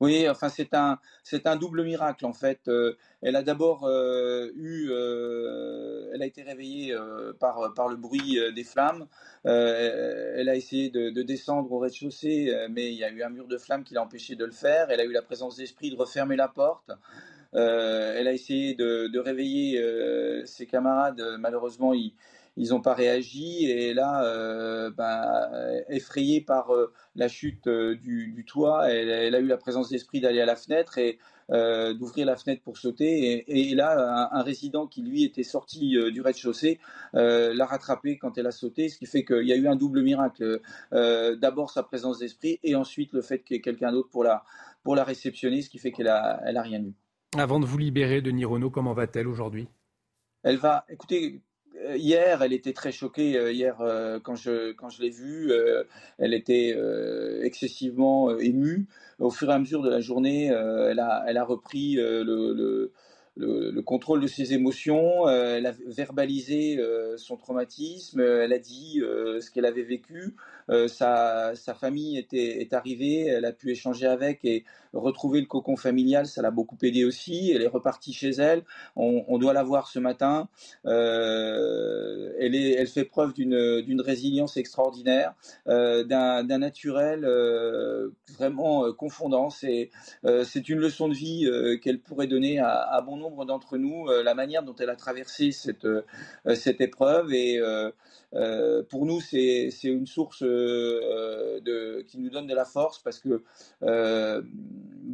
Oui, 0.00 0.28
enfin 0.28 0.48
c'est 0.48 0.74
un 0.74 0.98
c'est 1.22 1.46
un 1.46 1.56
double 1.56 1.84
miracle 1.84 2.26
en 2.26 2.32
fait. 2.32 2.66
Euh, 2.68 2.96
elle 3.22 3.36
a 3.36 3.42
d'abord 3.42 3.84
euh, 3.84 4.50
eu, 4.56 4.88
euh, 4.90 6.10
elle 6.12 6.22
a 6.22 6.26
été 6.26 6.42
réveillée 6.42 6.96
par 7.38 7.72
par 7.74 7.88
le 7.88 7.96
bruit 7.96 8.38
des 8.54 8.64
flammes. 8.64 9.06
elle 9.44 10.48
a 10.48 10.56
essayé 10.56 10.90
de, 10.90 11.22
descendre 11.22 11.70
au 11.72 11.78
rez-de-chaussée, 11.78 12.52
mais 12.70 12.92
il 12.92 12.98
y 12.98 13.04
a 13.04 13.10
eu 13.10 13.22
un 13.22 13.30
mur 13.30 13.46
de 13.46 13.56
flammes 13.56 13.84
qui 13.84 13.94
l'a 13.94 14.02
empêché 14.02 14.34
de 14.36 14.44
le 14.44 14.52
faire. 14.52 14.90
Elle 14.90 15.00
a 15.00 15.04
eu 15.04 15.12
la 15.12 15.22
présence 15.22 15.56
d'esprit 15.56 15.90
de 15.90 15.96
refermer 15.96 16.36
la 16.36 16.48
porte. 16.48 16.90
elle 17.52 18.28
a 18.28 18.32
essayé 18.32 18.74
de, 18.74 19.08
de 19.08 19.18
réveiller 19.20 19.80
ses 20.44 20.66
camarades. 20.66 21.22
Malheureusement, 21.38 21.94
ils 21.94 22.14
ils 22.56 22.70
n'ont 22.70 22.80
pas 22.80 22.94
réagi 22.94 23.66
et 23.66 23.94
là, 23.94 24.24
euh, 24.24 24.90
ben, 24.90 25.82
effrayée 25.88 26.40
par 26.40 26.70
euh, 26.70 26.92
la 27.16 27.28
chute 27.28 27.66
euh, 27.66 27.96
du, 27.96 28.44
toit, 28.46 28.90
elle, 28.90 29.34
a 29.34 29.40
eu 29.40 29.46
la 29.46 29.56
présence 29.56 29.88
d'esprit 29.88 30.20
d'aller 30.20 30.40
à 30.40 30.46
la 30.46 30.56
fenêtre 30.56 30.98
et 30.98 31.18
d'ouvrir 31.50 32.24
la 32.24 32.36
fenêtre 32.36 32.62
pour 32.62 32.78
sauter. 32.78 33.44
Et, 33.46 33.74
là, 33.74 34.28
un, 34.32 34.42
résident 34.42 34.86
qui 34.86 35.02
lui 35.02 35.24
était 35.24 35.42
sorti 35.42 35.94
du 36.10 36.22
rez-de-chaussée 36.22 36.78
l'a 37.12 37.66
rattrapé 37.66 38.16
quand 38.16 38.38
elle 38.38 38.46
a 38.46 38.50
sauté, 38.50 38.88
ce 38.88 38.96
qui 38.96 39.04
fait 39.04 39.24
qu'il 39.24 39.46
y 39.46 39.52
a 39.52 39.56
eu 39.56 39.68
un 39.68 39.76
double 39.76 40.02
miracle. 40.02 40.60
D'abord 40.90 41.70
sa 41.70 41.82
présence 41.82 42.20
d'esprit 42.20 42.60
et 42.62 42.74
ensuite 42.76 43.12
le 43.12 43.20
fait 43.20 43.42
qu'il 43.42 43.56
y 43.56 43.58
ait 43.58 43.62
quelqu'un 43.62 43.92
d'autre 43.92 44.08
pour 44.08 44.24
la, 44.24 44.42
pour 44.82 44.96
la 44.96 45.04
réceptionner, 45.04 45.60
ce 45.60 45.68
qui 45.68 45.78
fait 45.78 45.92
qu'elle 45.92 46.08
a, 46.08 46.40
elle 46.46 46.56
a 46.56 46.62
rien 46.62 46.82
eu. 46.82 46.94
Avant 47.36 47.60
de 47.60 47.66
vous 47.66 47.78
libérer, 47.78 48.22
Denis 48.22 48.46
Renault, 48.46 48.70
comment 48.70 48.94
va-t-elle 48.94 49.28
aujourd'hui? 49.28 49.68
Elle 50.44 50.56
va, 50.56 50.86
écoutez, 50.88 51.42
hier, 51.96 52.42
elle 52.42 52.52
était 52.52 52.72
très 52.72 52.92
choquée. 52.92 53.36
Euh, 53.36 53.52
hier, 53.52 53.80
euh, 53.80 54.18
quand 54.20 54.36
je, 54.36 54.72
quand 54.72 54.88
je 54.88 55.02
l'ai 55.02 55.10
vue, 55.10 55.52
elle 56.18 56.34
était 56.34 56.76
excessivement 57.42 58.36
émue. 58.38 58.86
Au 59.18 59.30
fur 59.30 59.50
et 59.50 59.52
à 59.52 59.58
mesure 59.58 59.82
de 59.82 59.90
la 59.90 60.00
journée, 60.00 60.46
elle, 60.46 61.00
a, 61.00 61.24
elle 61.26 61.36
a 61.36 61.44
repris 61.44 61.94
le, 61.94 62.90
le, 63.36 63.82
contrôle 63.82 64.20
de 64.20 64.26
ses 64.26 64.54
émotions, 64.54 65.28
elle 65.28 65.66
a 65.66 65.74
verbalisé 65.86 66.80
son 67.16 67.36
traumatisme, 67.36 68.20
elle 68.20 68.52
a 68.52 68.58
dit 68.58 69.00
ce 69.00 69.50
qu'elle 69.50 69.66
avait 69.66 69.82
vécu. 69.82 70.34
sa, 70.88 71.54
sa, 71.54 71.74
famille 71.74 72.18
était, 72.18 72.60
est 72.60 72.72
arrivée, 72.72 73.26
elle 73.26 73.44
a 73.44 73.52
pu 73.52 73.70
échanger 73.70 74.06
avec 74.06 74.44
et 74.44 74.64
retrouver 74.94 75.40
le 75.40 75.46
cocon 75.46 75.76
familial, 75.76 76.26
ça 76.26 76.42
l'a 76.42 76.50
beaucoup 76.50 76.76
aidé 76.82 77.04
aussi. 77.04 77.50
Elle 77.54 77.62
est 77.62 77.68
repartie 77.68 78.12
chez 78.12 78.30
elle. 78.30 78.62
On, 78.96 79.38
doit 79.38 79.52
la 79.52 79.62
voir 79.62 79.88
ce 79.88 79.98
matin. 79.98 80.48
Euh, 80.86 82.32
elle, 82.38 82.54
est, 82.54 82.72
elle 82.72 82.86
fait 82.86 83.04
preuve 83.04 83.34
d'une 83.34 84.00
résilience 84.00 84.56
extraordinaire, 84.56 85.34
euh, 85.68 86.04
d'un 86.04 86.58
naturel 86.58 87.24
euh, 87.24 88.10
vraiment 88.36 88.92
confondant. 88.92 89.50
C'est 89.50 89.90
une 90.68 90.78
leçon 90.78 91.08
de 91.08 91.14
vie 91.14 91.48
qu'elle 91.82 92.00
pourrait 92.00 92.26
donner 92.26 92.58
à, 92.58 93.02
bon 93.04 93.16
nombre 93.16 93.44
d'entre 93.44 93.76
nous, 93.76 94.06
la 94.08 94.34
manière 94.34 94.62
dont 94.62 94.74
elle 94.76 94.90
a 94.90 94.96
traversé 94.96 95.52
cette, 95.52 95.86
cette 96.54 96.80
épreuve. 96.80 97.32
Et 97.32 97.60
pour 98.88 99.06
nous, 99.06 99.20
c'est 99.20 99.70
une 99.84 100.06
source 100.06 100.42
de, 100.42 102.02
qui 102.02 102.18
nous 102.18 102.30
donne 102.30 102.46
de 102.46 102.54
la 102.54 102.64
force 102.64 102.98
parce 103.00 103.18
que 103.18 103.42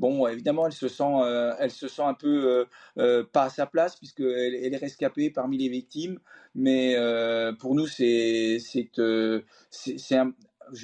bon, 0.00 0.26
évidemment, 0.26 0.66
elle 0.66 0.72
se 0.72 0.88
sent, 0.88 1.04
euh, 1.04 1.68
se 1.68 1.88
sent 1.88 2.02
un 2.02 2.14
peu 2.14 2.28
euh, 2.28 2.64
euh, 2.98 3.24
pas 3.30 3.44
à 3.44 3.50
sa 3.50 3.66
place 3.66 3.96
puisqu'elle 3.96 4.54
elle 4.54 4.74
est 4.74 4.78
rescapée 4.78 5.30
parmi 5.30 5.58
les 5.58 5.68
victimes. 5.68 6.18
Mais 6.54 6.96
pour 7.60 7.74
nous, 7.74 7.86
c'est, 7.86 8.58
je 8.58 9.42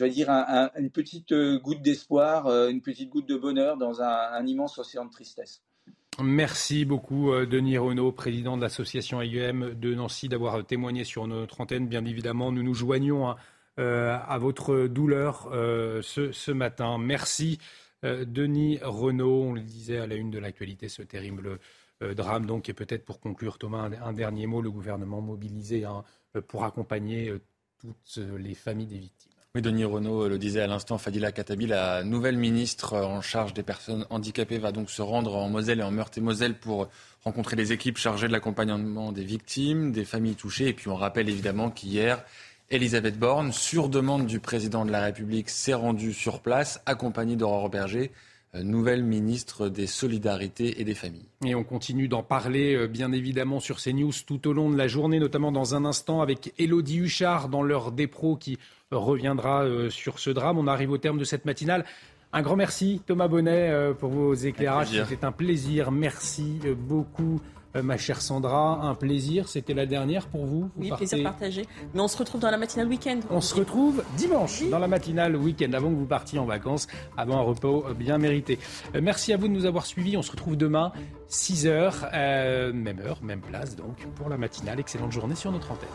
vais 0.05 0.10
dire, 0.10 0.31
une 0.31 0.90
petite 0.90 1.34
goutte 1.34 1.82
d'espoir, 1.82 2.47
une 2.68 2.82
petite 2.82 3.10
goutte 3.10 3.28
de 3.28 3.36
bonheur 3.36 3.76
dans 3.76 4.00
un, 4.00 4.47
immense 4.47 4.78
océan 4.78 5.06
de 5.06 5.10
tristesse. 5.10 5.62
Merci 6.23 6.84
beaucoup, 6.84 7.32
Denis 7.44 7.78
Renaud, 7.78 8.12
président 8.12 8.56
de 8.56 8.62
l'association 8.62 9.18
AUM 9.18 9.74
de 9.74 9.94
Nancy, 9.94 10.28
d'avoir 10.28 10.65
témoigné 10.65 11.05
sur 11.05 11.26
notre 11.26 11.60
antenne. 11.60 11.89
Bien 11.89 12.05
évidemment, 12.05 12.52
nous 12.52 12.62
nous 12.62 12.74
joignons 12.74 13.28
hein, 13.28 13.36
à 13.76 14.39
votre 14.39 14.86
douleur 14.86 15.48
ce, 15.50 16.52
matin. 16.52 16.97
Merci. 16.98 17.58
Euh, 18.06 18.24
Denis 18.24 18.78
Renault, 18.82 19.42
on 19.42 19.52
le 19.52 19.60
disait 19.60 19.98
à 19.98 20.06
la 20.06 20.14
une 20.14 20.30
de 20.30 20.38
l'actualité, 20.38 20.88
ce 20.88 21.02
terrible 21.02 21.58
euh, 22.02 22.14
drame. 22.14 22.46
Donc, 22.46 22.68
et 22.68 22.72
peut-être 22.72 23.04
pour 23.04 23.20
conclure, 23.20 23.58
Thomas, 23.58 23.90
un, 24.02 24.12
dernier 24.12 24.46
mot, 24.46 24.62
le 24.62 24.70
gouvernement 24.70 25.20
mobilisé 25.20 25.84
hein, 25.84 26.04
euh, 26.36 26.40
pour 26.40 26.64
accompagner 26.64 27.32
toutes 27.78 28.18
les 28.38 28.54
familles 28.54 28.86
des 28.86 28.98
victimes. 28.98 29.32
Oui, 29.54 29.62
Denis 29.62 29.84
Renault 29.84 30.28
le 30.28 30.38
disait 30.38 30.60
à 30.60 30.66
l'instant, 30.66 30.98
Fadila 30.98 31.32
Katabi, 31.32 31.66
la 31.66 32.04
nouvelle 32.04 32.36
ministre 32.36 32.94
en 32.94 33.22
charge 33.22 33.54
des 33.54 33.62
personnes 33.62 34.06
handicapées, 34.10 34.58
va 34.58 34.70
donc 34.70 34.90
se 34.90 35.00
rendre 35.00 35.34
en 35.34 35.48
Moselle 35.48 35.80
et 35.80 35.82
en 35.82 35.90
Meurthe-et-Moselle 35.90 36.58
pour 36.58 36.88
rencontrer 37.24 37.56
les 37.56 37.72
équipes 37.72 37.96
chargées 37.96 38.28
de 38.28 38.32
l'accompagnement 38.32 39.12
des 39.12 39.24
victimes, 39.24 39.92
des 39.92 40.04
familles 40.04 40.34
touchées. 40.34 40.68
Et 40.68 40.72
puis 40.74 40.88
on 40.88 40.94
rappelle 40.94 41.30
évidemment 41.30 41.70
qu'hier, 41.70 42.22
Elisabeth 42.68 43.16
Borne, 43.16 43.52
sur 43.52 43.88
demande 43.88 44.26
du 44.26 44.40
président 44.40 44.84
de 44.84 44.90
la 44.90 45.00
République, 45.00 45.50
s'est 45.50 45.74
rendue 45.74 46.12
sur 46.12 46.40
place, 46.40 46.82
accompagnée 46.84 47.36
d'Aurore 47.36 47.70
Berger, 47.70 48.10
euh, 48.56 48.64
nouvelle 48.64 49.04
ministre 49.04 49.68
des 49.68 49.86
Solidarités 49.86 50.80
et 50.80 50.84
des 50.84 50.94
Familles. 50.94 51.28
Et 51.44 51.54
on 51.54 51.62
continue 51.62 52.08
d'en 52.08 52.24
parler, 52.24 52.74
euh, 52.74 52.88
bien 52.88 53.12
évidemment, 53.12 53.60
sur 53.60 53.78
ces 53.78 53.92
news 53.92 54.10
tout 54.26 54.48
au 54.48 54.52
long 54.52 54.68
de 54.68 54.76
la 54.76 54.88
journée, 54.88 55.20
notamment 55.20 55.52
dans 55.52 55.76
un 55.76 55.84
instant 55.84 56.22
avec 56.22 56.54
Elodie 56.58 56.98
Huchard 56.98 57.48
dans 57.48 57.62
l'heure 57.62 57.92
des 57.92 58.08
pros 58.08 58.34
qui 58.34 58.58
reviendra 58.90 59.62
euh, 59.62 59.88
sur 59.88 60.18
ce 60.18 60.30
drame. 60.30 60.58
On 60.58 60.66
arrive 60.66 60.90
au 60.90 60.98
terme 60.98 61.18
de 61.18 61.24
cette 61.24 61.44
matinale. 61.44 61.84
Un 62.32 62.42
grand 62.42 62.56
merci 62.56 63.00
Thomas 63.06 63.28
Bonnet 63.28 63.72
pour 64.00 64.10
vos 64.10 64.34
éclairages. 64.34 65.04
C'était 65.08 65.24
un 65.24 65.32
plaisir. 65.32 65.92
Merci 65.92 66.58
beaucoup. 66.76 67.40
Euh, 67.76 67.82
ma 67.82 67.96
chère 67.96 68.22
Sandra, 68.22 68.80
un 68.82 68.94
plaisir. 68.94 69.48
C'était 69.48 69.74
la 69.74 69.86
dernière 69.86 70.26
pour 70.26 70.46
vous. 70.46 70.70
Oui, 70.76 70.90
plaisir 70.96 71.22
partagé. 71.22 71.66
Mais 71.94 72.00
on 72.00 72.08
se 72.08 72.16
retrouve 72.16 72.40
dans 72.40 72.50
la 72.50 72.58
matinale 72.58 72.88
week-end. 72.88 73.20
On 73.30 73.40
se 73.40 73.55
retrouve 73.55 74.02
dimanche 74.16 74.62
dans 74.70 74.78
la 74.78 74.88
matinale 74.88 75.36
week-end, 75.36 75.72
avant 75.72 75.90
que 75.90 75.96
vous 75.96 76.06
partiez 76.06 76.38
en 76.38 76.46
vacances, 76.46 76.86
avant 77.16 77.38
un 77.38 77.42
repos 77.42 77.84
bien 77.96 78.18
mérité. 78.18 78.58
merci 79.00 79.32
à 79.32 79.36
vous 79.36 79.48
de 79.48 79.52
nous 79.52 79.66
avoir 79.66 79.86
suivis. 79.86 80.16
On 80.16 80.22
se 80.22 80.30
retrouve 80.30 80.56
demain, 80.56 80.92
6h, 81.30 82.72
même 82.72 83.00
heure, 83.00 83.22
même 83.22 83.40
place, 83.40 83.76
donc, 83.76 84.06
pour 84.14 84.28
la 84.28 84.38
matinale. 84.38 84.80
Excellente 84.80 85.12
journée 85.12 85.34
sur 85.34 85.52
notre 85.52 85.72
antenne. 85.72 85.88